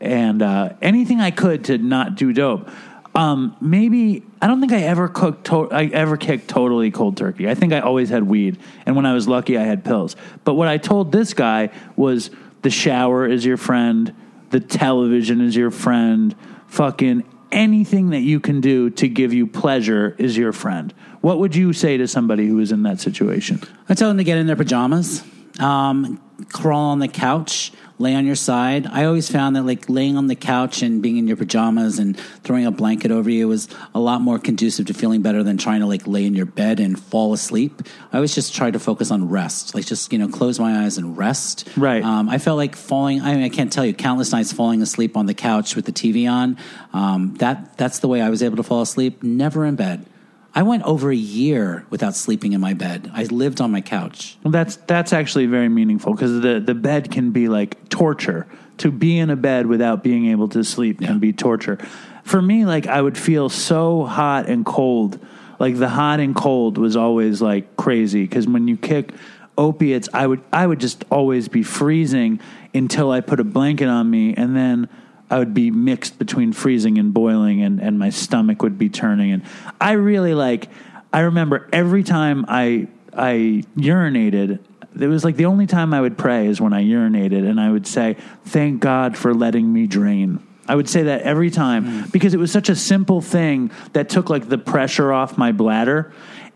and 0.00 0.42
uh, 0.42 0.74
anything 0.82 1.20
I 1.20 1.30
could 1.30 1.64
to 1.64 1.78
not 1.78 2.16
do 2.16 2.32
dope. 2.32 2.68
Um, 3.14 3.56
maybe 3.60 4.24
I 4.42 4.48
don't 4.48 4.60
think 4.60 4.72
I 4.72 4.80
ever 4.82 5.08
cooked. 5.08 5.46
To- 5.46 5.70
I 5.70 5.84
ever 5.86 6.16
kicked 6.16 6.48
totally 6.48 6.90
cold 6.90 7.16
turkey. 7.16 7.48
I 7.48 7.54
think 7.54 7.72
I 7.72 7.80
always 7.80 8.10
had 8.10 8.24
weed, 8.24 8.58
and 8.86 8.96
when 8.96 9.06
I 9.06 9.14
was 9.14 9.28
lucky, 9.28 9.56
I 9.56 9.62
had 9.62 9.84
pills. 9.84 10.16
But 10.42 10.54
what 10.54 10.68
I 10.68 10.78
told 10.78 11.12
this 11.12 11.32
guy 11.32 11.70
was 11.96 12.30
the 12.62 12.70
shower 12.70 13.26
is 13.26 13.44
your 13.44 13.56
friend, 13.56 14.14
the 14.50 14.58
television 14.60 15.40
is 15.40 15.54
your 15.54 15.70
friend, 15.70 16.34
fucking 16.66 17.22
anything 17.52 18.10
that 18.10 18.20
you 18.20 18.40
can 18.40 18.60
do 18.60 18.90
to 18.90 19.08
give 19.08 19.32
you 19.32 19.46
pleasure 19.46 20.16
is 20.18 20.36
your 20.36 20.52
friend. 20.52 20.92
What 21.20 21.38
would 21.38 21.54
you 21.54 21.72
say 21.72 21.96
to 21.96 22.08
somebody 22.08 22.48
who 22.48 22.58
is 22.58 22.72
in 22.72 22.82
that 22.82 23.00
situation? 23.00 23.62
I 23.88 23.94
tell 23.94 24.08
them 24.08 24.18
to 24.18 24.24
get 24.24 24.38
in 24.38 24.48
their 24.48 24.56
pajamas, 24.56 25.22
um, 25.60 26.20
crawl 26.52 26.90
on 26.90 26.98
the 26.98 27.08
couch, 27.08 27.72
lay 27.98 28.14
on 28.14 28.26
your 28.26 28.34
side. 28.34 28.86
I 28.86 29.04
always 29.04 29.30
found 29.30 29.56
that 29.56 29.62
like 29.62 29.88
laying 29.88 30.16
on 30.16 30.26
the 30.26 30.34
couch 30.34 30.82
and 30.82 31.00
being 31.00 31.16
in 31.16 31.28
your 31.28 31.36
pajamas 31.36 31.98
and 31.98 32.18
throwing 32.42 32.66
a 32.66 32.70
blanket 32.70 33.10
over 33.10 33.30
you 33.30 33.46
was 33.46 33.68
a 33.94 34.00
lot 34.00 34.20
more 34.20 34.38
conducive 34.38 34.86
to 34.86 34.94
feeling 34.94 35.22
better 35.22 35.42
than 35.42 35.56
trying 35.58 35.80
to 35.80 35.86
like 35.86 36.06
lay 36.06 36.24
in 36.24 36.34
your 36.34 36.46
bed 36.46 36.80
and 36.80 36.98
fall 36.98 37.32
asleep. 37.32 37.82
I 38.12 38.16
always 38.16 38.34
just 38.34 38.54
try 38.54 38.70
to 38.70 38.78
focus 38.78 39.10
on 39.10 39.28
rest, 39.28 39.74
like 39.74 39.86
just 39.86 40.12
you 40.12 40.18
know 40.18 40.28
close 40.28 40.58
my 40.58 40.84
eyes 40.84 40.98
and 40.98 41.16
rest. 41.16 41.68
Right. 41.76 42.02
Um, 42.02 42.28
I 42.28 42.38
felt 42.38 42.56
like 42.56 42.74
falling. 42.76 43.20
I 43.20 43.34
mean, 43.34 43.44
I 43.44 43.48
can't 43.48 43.72
tell 43.72 43.84
you 43.84 43.94
countless 43.94 44.32
nights 44.32 44.52
falling 44.52 44.82
asleep 44.82 45.16
on 45.16 45.26
the 45.26 45.34
couch 45.34 45.76
with 45.76 45.84
the 45.84 45.92
TV 45.92 46.30
on. 46.30 46.58
Um, 46.92 47.34
that 47.38 47.76
that's 47.78 48.00
the 48.00 48.08
way 48.08 48.20
I 48.20 48.30
was 48.30 48.42
able 48.42 48.56
to 48.56 48.62
fall 48.62 48.82
asleep. 48.82 49.22
Never 49.22 49.64
in 49.64 49.76
bed. 49.76 50.06
I 50.54 50.62
went 50.62 50.84
over 50.84 51.10
a 51.10 51.16
year 51.16 51.84
without 51.90 52.14
sleeping 52.14 52.52
in 52.52 52.60
my 52.60 52.74
bed. 52.74 53.10
I 53.12 53.24
lived 53.24 53.60
on 53.60 53.72
my 53.72 53.80
couch. 53.80 54.36
Well, 54.44 54.52
that's 54.52 54.76
that's 54.76 55.12
actually 55.12 55.46
very 55.46 55.68
meaningful 55.68 56.12
because 56.14 56.40
the 56.40 56.60
the 56.60 56.74
bed 56.74 57.10
can 57.10 57.30
be 57.32 57.48
like 57.48 57.88
torture. 57.88 58.46
To 58.78 58.90
be 58.90 59.18
in 59.18 59.30
a 59.30 59.36
bed 59.36 59.66
without 59.66 60.02
being 60.02 60.26
able 60.26 60.48
to 60.48 60.64
sleep 60.64 61.00
Yeah. 61.00 61.08
can 61.08 61.20
be 61.20 61.32
torture. 61.32 61.78
For 62.24 62.42
me, 62.42 62.64
like 62.64 62.86
I 62.88 63.00
would 63.00 63.16
feel 63.16 63.48
so 63.48 64.04
hot 64.04 64.48
and 64.48 64.64
cold. 64.66 65.18
Like 65.60 65.76
the 65.78 65.88
hot 65.88 66.18
and 66.18 66.34
cold 66.34 66.78
was 66.78 66.96
always 66.96 67.40
like 67.40 67.76
crazy 67.76 68.22
because 68.22 68.48
when 68.48 68.66
you 68.66 68.76
kick 68.76 69.12
opiates, 69.56 70.08
I 70.12 70.26
would 70.26 70.40
I 70.52 70.66
would 70.66 70.80
just 70.80 71.04
always 71.10 71.48
be 71.48 71.62
freezing 71.62 72.40
until 72.72 73.12
I 73.12 73.20
put 73.20 73.38
a 73.38 73.44
blanket 73.44 73.86
on 73.88 74.10
me, 74.10 74.34
and 74.34 74.56
then 74.56 74.88
I 75.34 75.38
would 75.40 75.52
be 75.52 75.72
mixed 75.72 76.16
between 76.20 76.52
freezing 76.52 76.96
and 76.96 77.12
boiling, 77.12 77.60
and 77.60 77.80
and 77.80 77.98
my 77.98 78.10
stomach 78.10 78.62
would 78.62 78.78
be 78.78 78.88
turning. 78.88 79.32
And 79.32 79.42
I 79.80 79.92
really 79.94 80.32
like. 80.32 80.68
I 81.12 81.20
remember 81.22 81.68
every 81.72 82.04
time 82.04 82.44
I 82.46 82.86
I 83.12 83.64
urinated. 83.76 84.60
It 85.00 85.08
was 85.08 85.24
like 85.24 85.34
the 85.34 85.46
only 85.46 85.66
time 85.66 85.92
I 85.92 86.00
would 86.00 86.16
pray 86.16 86.46
is 86.46 86.60
when 86.60 86.72
I 86.72 86.84
urinated, 86.84 87.50
and 87.50 87.60
I 87.60 87.68
would 87.72 87.84
say, 87.84 88.16
"Thank 88.44 88.78
God 88.80 89.18
for 89.18 89.34
letting 89.34 89.72
me 89.72 89.88
drain." 89.88 90.38
I 90.68 90.76
would 90.76 90.88
say 90.88 91.02
that 91.02 91.22
every 91.22 91.50
time 91.50 92.08
because 92.12 92.32
it 92.32 92.38
was 92.38 92.52
such 92.52 92.68
a 92.68 92.76
simple 92.76 93.20
thing 93.20 93.72
that 93.92 94.08
took 94.08 94.30
like 94.30 94.48
the 94.48 94.56
pressure 94.56 95.12
off 95.12 95.36
my 95.36 95.50
bladder. 95.50 96.12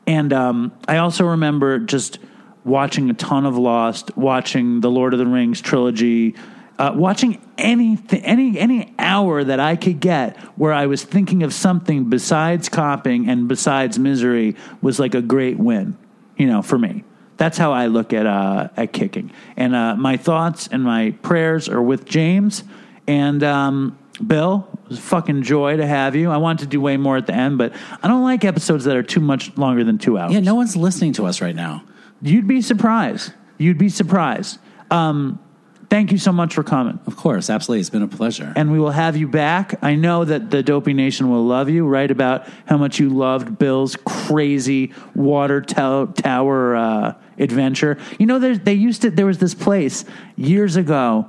And 0.06 0.32
um, 0.32 0.70
I 0.86 0.98
also 0.98 1.24
remember 1.26 1.80
just 1.80 2.20
watching 2.64 3.10
a 3.10 3.14
ton 3.14 3.44
of 3.44 3.58
Lost, 3.58 4.16
watching 4.16 4.82
the 4.82 4.90
Lord 4.90 5.14
of 5.14 5.18
the 5.18 5.26
Rings 5.26 5.60
trilogy, 5.60 6.36
uh, 6.78 6.92
watching 6.94 7.40
anything, 7.58 8.24
any 8.24 8.58
any 8.58 8.94
hour 8.98 9.42
that 9.42 9.58
I 9.58 9.76
could 9.76 10.00
get 10.00 10.36
where 10.56 10.72
I 10.72 10.86
was 10.86 11.02
thinking 11.02 11.42
of 11.42 11.52
something 11.52 12.04
besides 12.04 12.68
copping 12.68 13.28
and 13.28 13.48
besides 13.48 13.98
misery 13.98 14.56
was 14.80 15.00
like 15.00 15.14
a 15.14 15.22
great 15.22 15.58
win, 15.58 15.96
you 16.36 16.46
know, 16.46 16.62
for 16.62 16.78
me. 16.78 17.04
That's 17.36 17.58
how 17.58 17.72
I 17.72 17.86
look 17.86 18.12
at 18.12 18.26
uh, 18.26 18.68
at 18.76 18.92
kicking. 18.92 19.32
And 19.56 19.74
uh, 19.74 19.96
my 19.96 20.16
thoughts 20.16 20.68
and 20.70 20.84
my 20.84 21.12
prayers 21.22 21.68
are 21.68 21.82
with 21.82 22.04
James 22.04 22.62
and 23.06 23.42
um, 23.42 23.98
Bill. 24.24 24.68
It 24.84 24.88
was 24.90 24.98
a 24.98 25.02
fucking 25.02 25.42
joy 25.42 25.76
to 25.76 25.86
have 25.86 26.14
you. 26.14 26.30
I 26.30 26.36
wanted 26.36 26.64
to 26.64 26.66
do 26.68 26.80
way 26.80 26.96
more 26.96 27.16
at 27.16 27.26
the 27.26 27.34
end, 27.34 27.58
but 27.58 27.72
I 28.02 28.08
don't 28.08 28.22
like 28.22 28.44
episodes 28.44 28.84
that 28.84 28.96
are 28.96 29.02
too 29.02 29.20
much 29.20 29.56
longer 29.56 29.84
than 29.84 29.98
two 29.98 30.16
hours. 30.16 30.32
Yeah, 30.32 30.40
no 30.40 30.54
one's 30.54 30.76
listening 30.76 31.12
to 31.14 31.26
us 31.26 31.40
right 31.40 31.54
now. 31.54 31.84
You'd 32.22 32.48
be 32.48 32.62
surprised. 32.62 33.32
You'd 33.58 33.78
be 33.78 33.88
surprised. 33.88 34.58
Um, 34.90 35.40
thank 35.88 36.12
you 36.12 36.18
so 36.18 36.32
much 36.32 36.54
for 36.54 36.62
coming. 36.62 36.98
Of 37.06 37.16
course, 37.16 37.50
absolutely. 37.50 37.80
It's 37.80 37.90
been 37.90 38.02
a 38.02 38.08
pleasure. 38.08 38.52
And 38.56 38.70
we 38.70 38.78
will 38.78 38.90
have 38.90 39.16
you 39.16 39.28
back. 39.28 39.78
I 39.82 39.94
know 39.94 40.24
that 40.24 40.50
the 40.50 40.62
Dopey 40.62 40.92
Nation 40.92 41.30
will 41.30 41.44
love 41.44 41.68
you, 41.68 41.86
right? 41.86 42.10
About 42.10 42.48
how 42.66 42.76
much 42.76 42.98
you 42.98 43.10
loved 43.10 43.58
Bill's 43.58 43.96
crazy 44.04 44.92
water 45.14 45.60
to- 45.60 46.12
tower 46.14 46.76
uh, 46.76 47.14
adventure. 47.38 47.98
You 48.18 48.26
know, 48.26 48.38
they 48.38 48.74
used 48.74 49.02
to, 49.02 49.10
there 49.10 49.26
was 49.26 49.38
this 49.38 49.54
place 49.54 50.04
years 50.36 50.76
ago. 50.76 51.28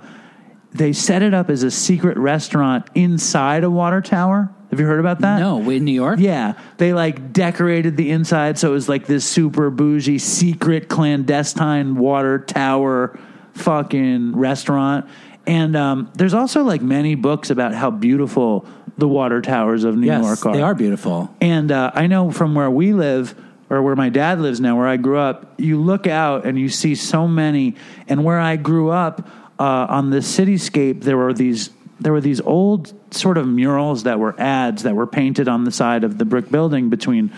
They 0.71 0.93
set 0.93 1.23
it 1.23 1.33
up 1.33 1.49
as 1.49 1.63
a 1.63 1.71
secret 1.71 2.17
restaurant 2.17 2.87
inside 2.93 3.63
a 3.63 3.69
water 3.71 4.01
tower. 4.01 4.53
Have 4.69 4.79
you 4.79 4.85
heard 4.85 4.99
about 4.99 5.21
that? 5.21 5.39
no, 5.39 5.67
in 5.67 5.83
New 5.83 5.91
York? 5.91 6.19
Yeah, 6.19 6.53
they 6.77 6.93
like 6.93 7.33
decorated 7.33 7.97
the 7.97 8.11
inside 8.11 8.59
so 8.59 8.69
it 8.69 8.73
was 8.73 8.87
like 8.87 9.07
this 9.07 9.25
super 9.25 9.71
bougie, 9.71 10.19
secret, 10.19 10.87
clandestine 10.87 11.95
water 11.95 12.37
tower 12.37 13.19
fucking 13.59 14.35
restaurant. 14.35 15.09
And 15.45 15.75
um, 15.75 16.11
there's 16.15 16.33
also 16.33 16.63
like 16.63 16.81
many 16.81 17.15
books 17.15 17.49
about 17.49 17.73
how 17.73 17.91
beautiful 17.91 18.65
the 18.97 19.07
water 19.07 19.41
towers 19.41 19.83
of 19.83 19.95
New 19.95 20.07
Yes, 20.07 20.23
York 20.23 20.45
are. 20.45 20.53
they 20.53 20.61
are 20.61 20.75
beautiful. 20.75 21.33
And 21.41 21.71
uh, 21.71 21.91
I 21.93 22.07
know 22.07 22.31
from 22.31 22.55
where 22.55 22.69
we 22.69 22.93
live, 22.93 23.35
or 23.69 23.81
where 23.83 23.95
my 23.95 24.09
dad 24.09 24.41
lives 24.41 24.59
now, 24.59 24.77
where 24.77 24.87
I 24.87 24.97
grew 24.97 25.17
up, 25.17 25.53
you 25.59 25.79
look 25.79 26.07
out 26.07 26.45
and 26.45 26.59
you 26.59 26.69
see 26.69 26.95
so 26.95 27.27
many. 27.27 27.75
And 28.07 28.23
where 28.23 28.39
I 28.39 28.55
grew 28.55 28.89
up 28.89 29.27
uh, 29.59 29.85
on 29.89 30.09
the 30.09 30.17
cityscape, 30.17 31.03
there 31.03 31.17
were 31.17 31.33
these 31.33 31.69
there 32.01 32.13
were 32.13 32.21
these 32.21 32.39
old 32.41 32.93
sort 33.13 33.37
of 33.37 33.45
murals 33.45 34.03
that 34.03 34.19
were 34.19 34.33
ads 34.39 34.83
that 34.83 34.95
were 34.95 35.05
painted 35.05 35.49
on 35.49 35.65
the 35.65 35.71
side 35.71 36.05
of 36.05 36.17
the 36.17 36.25
brick 36.25 36.49
building 36.49 36.89
between. 36.89 37.31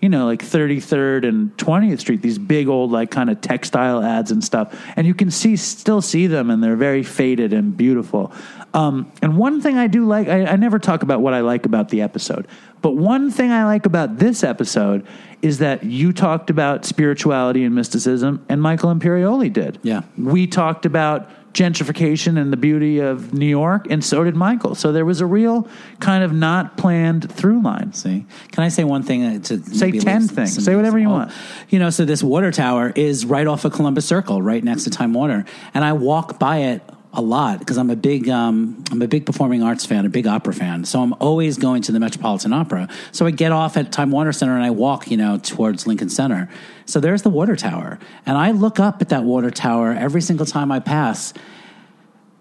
You 0.00 0.08
know, 0.08 0.26
like 0.26 0.42
33rd 0.42 1.26
and 1.26 1.56
20th 1.56 2.00
Street, 2.00 2.22
these 2.22 2.38
big 2.38 2.68
old, 2.68 2.90
like, 2.90 3.10
kind 3.10 3.30
of 3.30 3.40
textile 3.40 4.02
ads 4.02 4.30
and 4.30 4.44
stuff. 4.44 4.78
And 4.94 5.06
you 5.06 5.14
can 5.14 5.30
see, 5.30 5.56
still 5.56 6.02
see 6.02 6.26
them, 6.26 6.50
and 6.50 6.62
they're 6.62 6.76
very 6.76 7.02
faded 7.02 7.52
and 7.52 7.76
beautiful. 7.76 8.32
Um, 8.74 9.10
and 9.22 9.38
one 9.38 9.62
thing 9.62 9.78
I 9.78 9.86
do 9.86 10.04
like, 10.04 10.28
I, 10.28 10.44
I 10.44 10.56
never 10.56 10.78
talk 10.78 11.02
about 11.02 11.22
what 11.22 11.32
I 11.32 11.40
like 11.40 11.64
about 11.64 11.88
the 11.88 12.02
episode, 12.02 12.46
but 12.82 12.92
one 12.92 13.30
thing 13.30 13.50
I 13.50 13.64
like 13.64 13.86
about 13.86 14.18
this 14.18 14.44
episode 14.44 15.06
is 15.40 15.58
that 15.58 15.82
you 15.82 16.12
talked 16.12 16.50
about 16.50 16.84
spirituality 16.84 17.64
and 17.64 17.74
mysticism, 17.74 18.44
and 18.48 18.60
Michael 18.60 18.94
Imperioli 18.94 19.52
did. 19.52 19.78
Yeah. 19.82 20.02
We 20.18 20.46
talked 20.46 20.84
about 20.84 21.30
gentrification 21.56 22.38
and 22.38 22.52
the 22.52 22.56
beauty 22.56 22.98
of 22.98 23.32
New 23.32 23.46
York, 23.46 23.86
and 23.90 24.04
so 24.04 24.22
did 24.24 24.36
Michael. 24.36 24.74
So 24.74 24.92
there 24.92 25.06
was 25.06 25.22
a 25.22 25.26
real 25.26 25.66
kind 26.00 26.22
of 26.22 26.32
not 26.32 26.76
planned 26.76 27.32
through 27.32 27.62
line. 27.62 27.94
See, 27.94 28.26
can 28.52 28.62
I 28.62 28.68
say 28.68 28.84
one 28.84 29.02
thing 29.02 29.24
uh, 29.24 29.38
to 29.44 29.62
Say 29.64 29.90
10 29.92 30.20
leave 30.20 30.30
things. 30.30 30.54
some- 30.54 30.64
Say 30.64 30.76
whatever 30.76 30.98
you 30.98 31.08
oh, 31.08 31.12
want. 31.12 31.32
You 31.70 31.78
know, 31.78 31.88
so 31.88 32.04
this 32.04 32.22
water 32.22 32.52
tower 32.52 32.92
is 32.94 33.24
right 33.24 33.46
off 33.46 33.64
of 33.64 33.72
Columbus 33.72 34.06
Circle, 34.06 34.42
right 34.42 34.62
next 34.62 34.84
to 34.84 34.90
Time 34.90 35.14
Warner, 35.14 35.46
and 35.72 35.82
I 35.82 35.94
walk 35.94 36.38
by 36.38 36.58
it 36.58 36.82
a 37.16 37.22
lot 37.22 37.58
because 37.58 37.78
I'm 37.78 37.90
a 37.90 37.96
big 37.96 38.28
um, 38.28 38.84
I'm 38.90 39.02
a 39.02 39.08
big 39.08 39.26
performing 39.26 39.62
arts 39.62 39.84
fan, 39.84 40.04
a 40.06 40.08
big 40.08 40.26
opera 40.26 40.52
fan. 40.52 40.84
So 40.84 41.00
I'm 41.00 41.14
always 41.14 41.58
going 41.58 41.82
to 41.82 41.92
the 41.92 41.98
Metropolitan 41.98 42.52
Opera. 42.52 42.88
So 43.10 43.26
I 43.26 43.30
get 43.30 43.50
off 43.50 43.76
at 43.76 43.90
Time 43.90 44.10
Warner 44.10 44.32
Center 44.32 44.54
and 44.54 44.62
I 44.62 44.70
walk, 44.70 45.10
you 45.10 45.16
know, 45.16 45.38
towards 45.38 45.86
Lincoln 45.86 46.10
Center. 46.10 46.48
So 46.84 47.00
there's 47.00 47.22
the 47.22 47.30
water 47.30 47.56
tower, 47.56 47.98
and 48.26 48.38
I 48.38 48.52
look 48.52 48.78
up 48.78 49.02
at 49.02 49.08
that 49.08 49.24
water 49.24 49.50
tower 49.50 49.92
every 49.92 50.20
single 50.20 50.46
time 50.46 50.70
I 50.70 50.78
pass, 50.78 51.34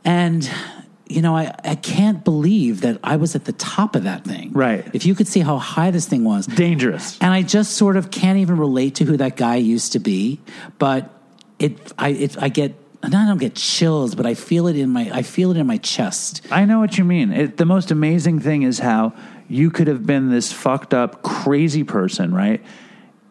and 0.03 0.47
you 1.07 1.21
know, 1.21 1.35
I, 1.35 1.53
I 1.63 1.75
can't 1.75 2.23
believe 2.23 2.81
that 2.81 2.99
I 3.03 3.17
was 3.17 3.35
at 3.35 3.45
the 3.45 3.53
top 3.53 3.95
of 3.95 4.03
that 4.03 4.23
thing. 4.23 4.51
Right. 4.53 4.87
If 4.93 5.05
you 5.05 5.13
could 5.13 5.27
see 5.27 5.41
how 5.41 5.57
high 5.57 5.91
this 5.91 6.07
thing 6.07 6.23
was. 6.23 6.47
Dangerous. 6.47 7.19
And 7.21 7.31
I 7.31 7.43
just 7.43 7.73
sort 7.73 7.95
of 7.95 8.09
can't 8.09 8.39
even 8.39 8.57
relate 8.57 8.95
to 8.95 9.05
who 9.05 9.17
that 9.17 9.35
guy 9.35 9.57
used 9.57 9.93
to 9.93 9.99
be, 9.99 10.39
but 10.79 11.11
it 11.59 11.93
I 11.97 12.09
it, 12.09 12.41
I 12.41 12.49
get 12.49 12.75
I 13.13 13.25
don't 13.25 13.37
get 13.37 13.55
chills, 13.55 14.15
but 14.15 14.25
I 14.25 14.33
feel 14.33 14.67
it 14.67 14.75
in 14.75 14.89
my 14.89 15.09
I 15.13 15.21
feel 15.21 15.51
it 15.51 15.57
in 15.57 15.67
my 15.67 15.77
chest. 15.77 16.41
I 16.51 16.65
know 16.65 16.79
what 16.79 16.97
you 16.97 17.03
mean. 17.03 17.31
It, 17.31 17.57
the 17.57 17.65
most 17.65 17.91
amazing 17.91 18.39
thing 18.39 18.63
is 18.63 18.79
how 18.79 19.13
you 19.47 19.69
could 19.69 19.87
have 19.87 20.05
been 20.05 20.29
this 20.29 20.51
fucked 20.51 20.93
up, 20.93 21.21
crazy 21.21 21.83
person, 21.83 22.33
right? 22.33 22.63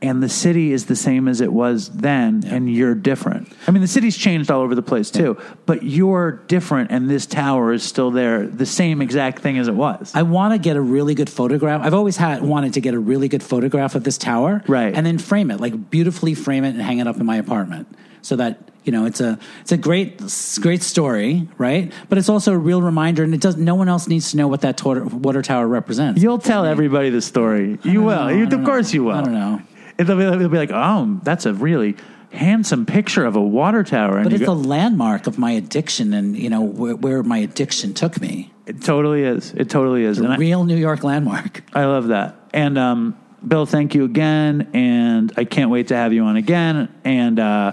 And 0.02 0.22
the 0.22 0.28
city 0.28 0.72
is 0.72 0.84
the 0.84 0.96
same 0.96 1.28
as 1.28 1.40
it 1.40 1.50
was 1.50 1.88
then, 1.88 2.44
and 2.46 2.70
you're 2.70 2.94
different. 2.94 3.50
I 3.66 3.70
mean, 3.70 3.80
the 3.80 3.88
city's 3.88 4.18
changed 4.18 4.50
all 4.50 4.60
over 4.60 4.74
the 4.74 4.82
place 4.82 5.10
too, 5.10 5.40
but 5.64 5.82
you're 5.82 6.32
different, 6.46 6.90
and 6.90 7.08
this 7.08 7.24
tower 7.24 7.72
is 7.72 7.82
still 7.82 8.10
there, 8.10 8.46
the 8.46 8.66
same 8.66 9.00
exact 9.00 9.38
thing 9.38 9.56
as 9.56 9.66
it 9.66 9.74
was. 9.74 10.12
I 10.14 10.22
want 10.22 10.52
to 10.52 10.58
get 10.58 10.76
a 10.76 10.80
really 10.80 11.14
good 11.14 11.30
photograph. 11.30 11.80
I've 11.82 11.94
always 11.94 12.18
had 12.18 12.42
wanted 12.42 12.74
to 12.74 12.82
get 12.82 12.92
a 12.92 12.98
really 12.98 13.28
good 13.28 13.42
photograph 13.42 13.94
of 13.94 14.04
this 14.04 14.18
tower, 14.18 14.62
Right. 14.68 14.94
And 14.94 15.06
then 15.06 15.16
frame 15.16 15.50
it, 15.50 15.58
like 15.58 15.90
beautifully 15.90 16.34
frame 16.34 16.64
it 16.64 16.70
and 16.70 16.82
hang 16.82 16.98
it 16.98 17.06
up 17.06 17.16
in 17.16 17.24
my 17.24 17.36
apartment, 17.36 17.88
so 18.20 18.36
that 18.36 18.58
you 18.84 18.92
know 18.92 19.06
it's 19.06 19.20
a 19.20 19.38
it's 19.62 19.72
a 19.72 19.76
great 19.76 20.22
great 20.60 20.82
story, 20.82 21.48
right? 21.58 21.92
But 22.08 22.18
it's 22.18 22.28
also 22.28 22.52
a 22.52 22.58
real 22.58 22.82
reminder, 22.82 23.22
and 23.24 23.34
it 23.34 23.40
does. 23.40 23.56
No 23.56 23.74
one 23.74 23.88
else 23.88 24.06
needs 24.08 24.30
to 24.32 24.36
know 24.36 24.46
what 24.48 24.60
that 24.60 24.76
tor- 24.76 25.04
water 25.04 25.42
tower 25.42 25.66
represents. 25.66 26.22
You'll 26.22 26.38
tell 26.38 26.64
everybody 26.64 27.10
the 27.10 27.20
story. 27.22 27.78
You 27.82 28.02
will. 28.02 28.24
know, 28.24 28.28
You, 28.28 28.44
of 28.46 28.64
course, 28.64 28.92
you 28.94 29.04
will. 29.04 29.12
I 29.16 29.22
don't 29.22 29.32
know. 29.32 29.62
It'll 29.98 30.16
be, 30.16 30.24
it'll 30.24 30.48
be 30.48 30.56
like, 30.58 30.72
oh, 30.72 31.20
that's 31.22 31.46
a 31.46 31.54
really 31.54 31.96
handsome 32.32 32.84
picture 32.84 33.24
of 33.24 33.36
a 33.36 33.40
water 33.40 33.84
tower. 33.84 34.16
And 34.18 34.24
But 34.24 34.32
it's 34.32 34.44
go- 34.44 34.52
a 34.52 34.54
landmark 34.54 35.26
of 35.28 35.38
my 35.38 35.52
addiction, 35.52 36.12
and 36.12 36.36
you 36.36 36.50
know 36.50 36.62
where, 36.62 36.96
where 36.96 37.22
my 37.22 37.38
addiction 37.38 37.94
took 37.94 38.20
me. 38.20 38.50
it 38.66 38.82
totally 38.82 39.22
is. 39.22 39.52
It 39.56 39.70
totally 39.70 40.04
is. 40.04 40.18
A 40.18 40.24
And 40.24 40.32
I- 40.32 40.36
real 40.36 40.64
New 40.64 40.76
York 40.76 41.04
landmark. 41.04 41.62
I 41.74 41.84
love 41.86 42.08
that. 42.08 42.34
And 42.52 42.76
um, 42.76 43.16
Bill, 43.46 43.66
thank 43.66 43.94
you 43.94 44.04
again. 44.04 44.68
And 44.74 45.32
I 45.36 45.44
can't 45.44 45.70
wait 45.70 45.88
to 45.88 45.96
have 45.96 46.12
you 46.12 46.24
on 46.24 46.36
again. 46.36 46.88
And 47.04 47.38
uh, 47.38 47.72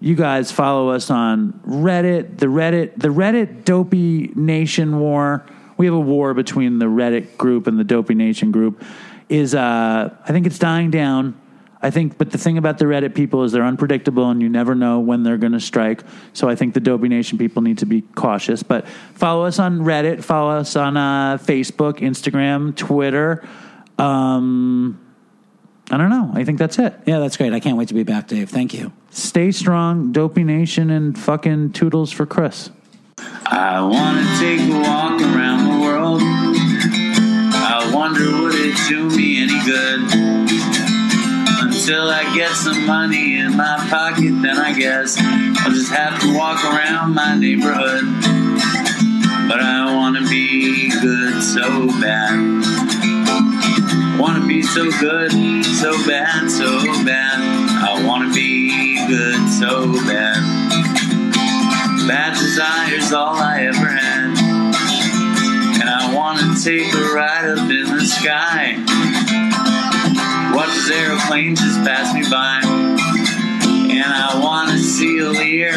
you 0.00 0.14
guys 0.14 0.50
follow 0.50 0.88
us 0.90 1.10
on 1.10 1.52
Reddit, 1.66 2.38
the 2.38 2.46
Reddit, 2.46 2.96
the 2.96 3.08
Reddit 3.08 3.64
Dopey 3.64 4.32
Nation 4.34 4.98
War. 4.98 5.44
We 5.76 5.86
have 5.86 5.94
a 5.94 6.00
war 6.00 6.32
between 6.34 6.78
the 6.78 6.86
Reddit 6.86 7.36
group 7.36 7.66
and 7.66 7.78
the 7.78 7.84
Dopey 7.84 8.14
Nation 8.14 8.50
group. 8.50 8.82
Is 9.28 9.54
uh, 9.54 10.14
I 10.24 10.32
think 10.32 10.46
it's 10.46 10.58
dying 10.58 10.90
down. 10.90 11.38
I 11.82 11.90
think, 11.90 12.18
but 12.18 12.30
the 12.30 12.36
thing 12.36 12.58
about 12.58 12.76
the 12.76 12.84
Reddit 12.84 13.14
people 13.14 13.42
is 13.42 13.52
they're 13.52 13.64
unpredictable, 13.64 14.28
and 14.28 14.42
you 14.42 14.50
never 14.50 14.74
know 14.74 15.00
when 15.00 15.22
they're 15.22 15.38
going 15.38 15.52
to 15.52 15.60
strike. 15.60 16.02
So 16.34 16.48
I 16.48 16.54
think 16.54 16.74
the 16.74 16.80
Dopey 16.80 17.08
Nation 17.08 17.38
people 17.38 17.62
need 17.62 17.78
to 17.78 17.86
be 17.86 18.02
cautious. 18.02 18.62
But 18.62 18.86
follow 18.88 19.46
us 19.46 19.58
on 19.58 19.80
Reddit, 19.80 20.22
follow 20.22 20.58
us 20.58 20.76
on 20.76 20.96
uh, 20.96 21.38
Facebook, 21.38 22.00
Instagram, 22.00 22.76
Twitter. 22.76 23.46
Um, 23.98 25.00
I 25.90 25.96
don't 25.96 26.10
know. 26.10 26.30
I 26.34 26.44
think 26.44 26.58
that's 26.58 26.78
it. 26.78 26.94
Yeah, 27.06 27.18
that's 27.18 27.36
great. 27.36 27.52
I 27.54 27.60
can't 27.60 27.78
wait 27.78 27.88
to 27.88 27.94
be 27.94 28.02
back, 28.02 28.28
Dave. 28.28 28.50
Thank 28.50 28.74
you. 28.74 28.92
Stay 29.10 29.50
strong, 29.50 30.12
Dopey 30.12 30.44
Nation, 30.44 30.88
and 30.88 31.18
fucking 31.18 31.72
toodles 31.72 32.12
for 32.12 32.26
Chris. 32.26 32.70
I 33.44 33.80
wanna 33.82 34.24
take 34.38 34.60
a 34.60 34.78
walk 34.78 35.20
around 35.20 35.68
the 35.68 35.84
world. 35.84 36.22
I 36.22 37.90
wonder 37.92 38.24
what 38.40 38.54
it 38.54 38.76
do 38.88 39.10
me 39.10 39.42
any 39.42 39.58
good. 39.64 40.00
Until 41.60 42.08
I 42.08 42.32
get 42.36 42.52
some 42.52 42.86
money 42.86 43.38
in 43.38 43.56
my 43.56 43.84
pocket, 43.90 44.42
then 44.42 44.56
I 44.56 44.72
guess 44.72 45.18
I'll 45.18 45.72
just 45.72 45.90
have 45.90 46.20
to 46.20 46.32
walk 46.32 46.64
around 46.64 47.12
my 47.12 47.36
neighborhood. 47.36 48.04
But 49.48 49.60
I 49.60 49.92
wanna 49.92 50.22
be 50.28 50.88
good 51.00 51.42
so 51.42 51.88
bad. 52.00 52.38
Wanna 54.20 54.46
be 54.46 54.62
so 54.62 54.88
good, 55.00 55.32
so 55.64 55.92
bad, 56.06 56.48
so 56.48 56.84
bad. 57.04 57.40
I 57.82 58.04
wanna 58.06 58.32
be 58.32 58.89
good 59.10 59.48
so 59.48 59.92
bad. 60.06 60.38
Bad 62.06 62.32
desire's 62.38 63.12
all 63.12 63.34
I 63.34 63.62
ever 63.62 63.88
had. 63.88 64.38
And 65.80 65.90
I 65.90 66.14
wanna 66.14 66.54
take 66.62 66.94
a 66.94 67.12
ride 67.12 67.46
up 67.46 67.58
in 67.58 67.96
the 67.96 68.06
sky. 68.06 68.76
Watch 70.54 70.68
this 70.74 70.90
aeroplane 70.92 71.56
just 71.56 71.82
pass 71.82 72.14
me 72.14 72.22
by. 72.30 72.60
And 73.90 74.04
I 74.04 74.38
wanna 74.40 74.78
see 74.78 75.18
a 75.18 75.28
Lear 75.28 75.72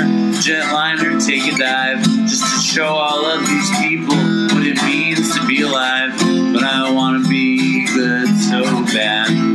jetliner 0.45 1.25
take 1.25 1.51
a 1.51 1.57
dive. 1.57 2.03
Just 2.29 2.43
to 2.43 2.61
show 2.61 2.85
all 2.85 3.25
of 3.25 3.47
these 3.47 3.69
people 3.79 4.15
what 4.53 4.63
it 4.63 4.79
means 4.83 5.35
to 5.35 5.47
be 5.47 5.63
alive. 5.63 6.13
But 6.53 6.63
I 6.63 6.91
wanna 6.91 7.27
be 7.27 7.87
good 7.95 8.27
so 8.37 8.61
bad. 8.93 9.52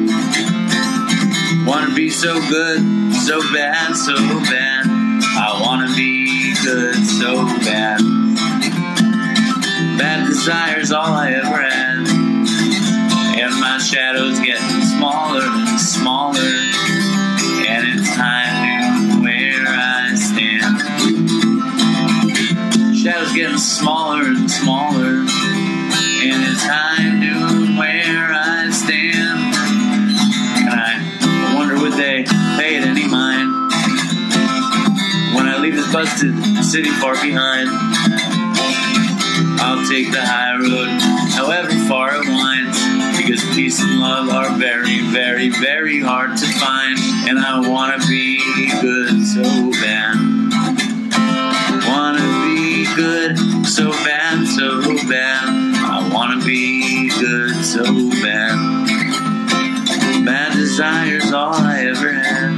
I 1.79 1.83
wanna 1.83 1.95
be 1.95 2.11
so 2.11 2.35
good, 2.49 2.81
so 3.15 3.41
bad, 3.53 3.95
so 3.95 4.17
bad. 4.17 4.85
I 4.89 5.61
wanna 5.63 5.95
be 5.95 6.53
good 6.65 6.97
so 7.07 7.47
bad. 7.63 8.01
Bad 9.97 10.27
desire's 10.27 10.91
all 10.91 11.15
I 11.15 11.35
ever 11.35 11.63
had. 11.63 11.99
And 13.39 13.61
my 13.61 13.79
shadow's 13.79 14.41
getting 14.41 14.83
smaller 14.87 15.45
and 15.45 15.81
smaller. 15.81 16.53
And 17.69 17.87
it's 17.87 18.13
time 18.17 19.13
to 19.13 19.23
where 19.23 19.65
I 19.69 20.17
stand. 20.17 20.81
Shadow's 22.97 23.33
getting 23.35 23.57
smaller 23.57 24.25
and 24.25 24.51
smaller. 24.51 25.25
And 26.25 26.43
it's 26.43 26.65
time 26.67 27.18
busted 35.99 36.33
city 36.65 36.91
far 37.03 37.15
behind. 37.15 37.69
I'll 39.59 39.85
take 39.89 40.13
the 40.13 40.23
high 40.23 40.55
road, 40.55 40.91
however 41.35 41.71
far 41.89 42.15
it 42.15 42.25
winds, 42.25 42.79
because 43.19 43.43
peace 43.57 43.83
and 43.83 43.99
love 43.99 44.29
are 44.29 44.57
very, 44.59 45.01
very, 45.11 45.49
very 45.49 46.01
hard 46.01 46.37
to 46.37 46.47
find. 46.47 46.97
And 47.29 47.41
I 47.41 47.69
wanna 47.69 47.99
be 48.07 48.39
good 48.81 49.27
so 49.27 49.43
bad. 49.83 50.15
Wanna 51.89 52.29
be 52.47 52.87
good 52.95 53.67
so 53.67 53.91
bad, 53.91 54.47
so 54.47 54.81
bad. 55.09 55.49
I 55.83 56.09
wanna 56.15 56.45
be 56.45 57.09
good 57.19 57.57
so 57.65 57.83
bad. 58.23 58.55
Bad 60.25 60.53
desire's 60.53 61.33
all 61.33 61.55
I 61.55 61.87
ever 61.87 62.13
had. 62.13 62.58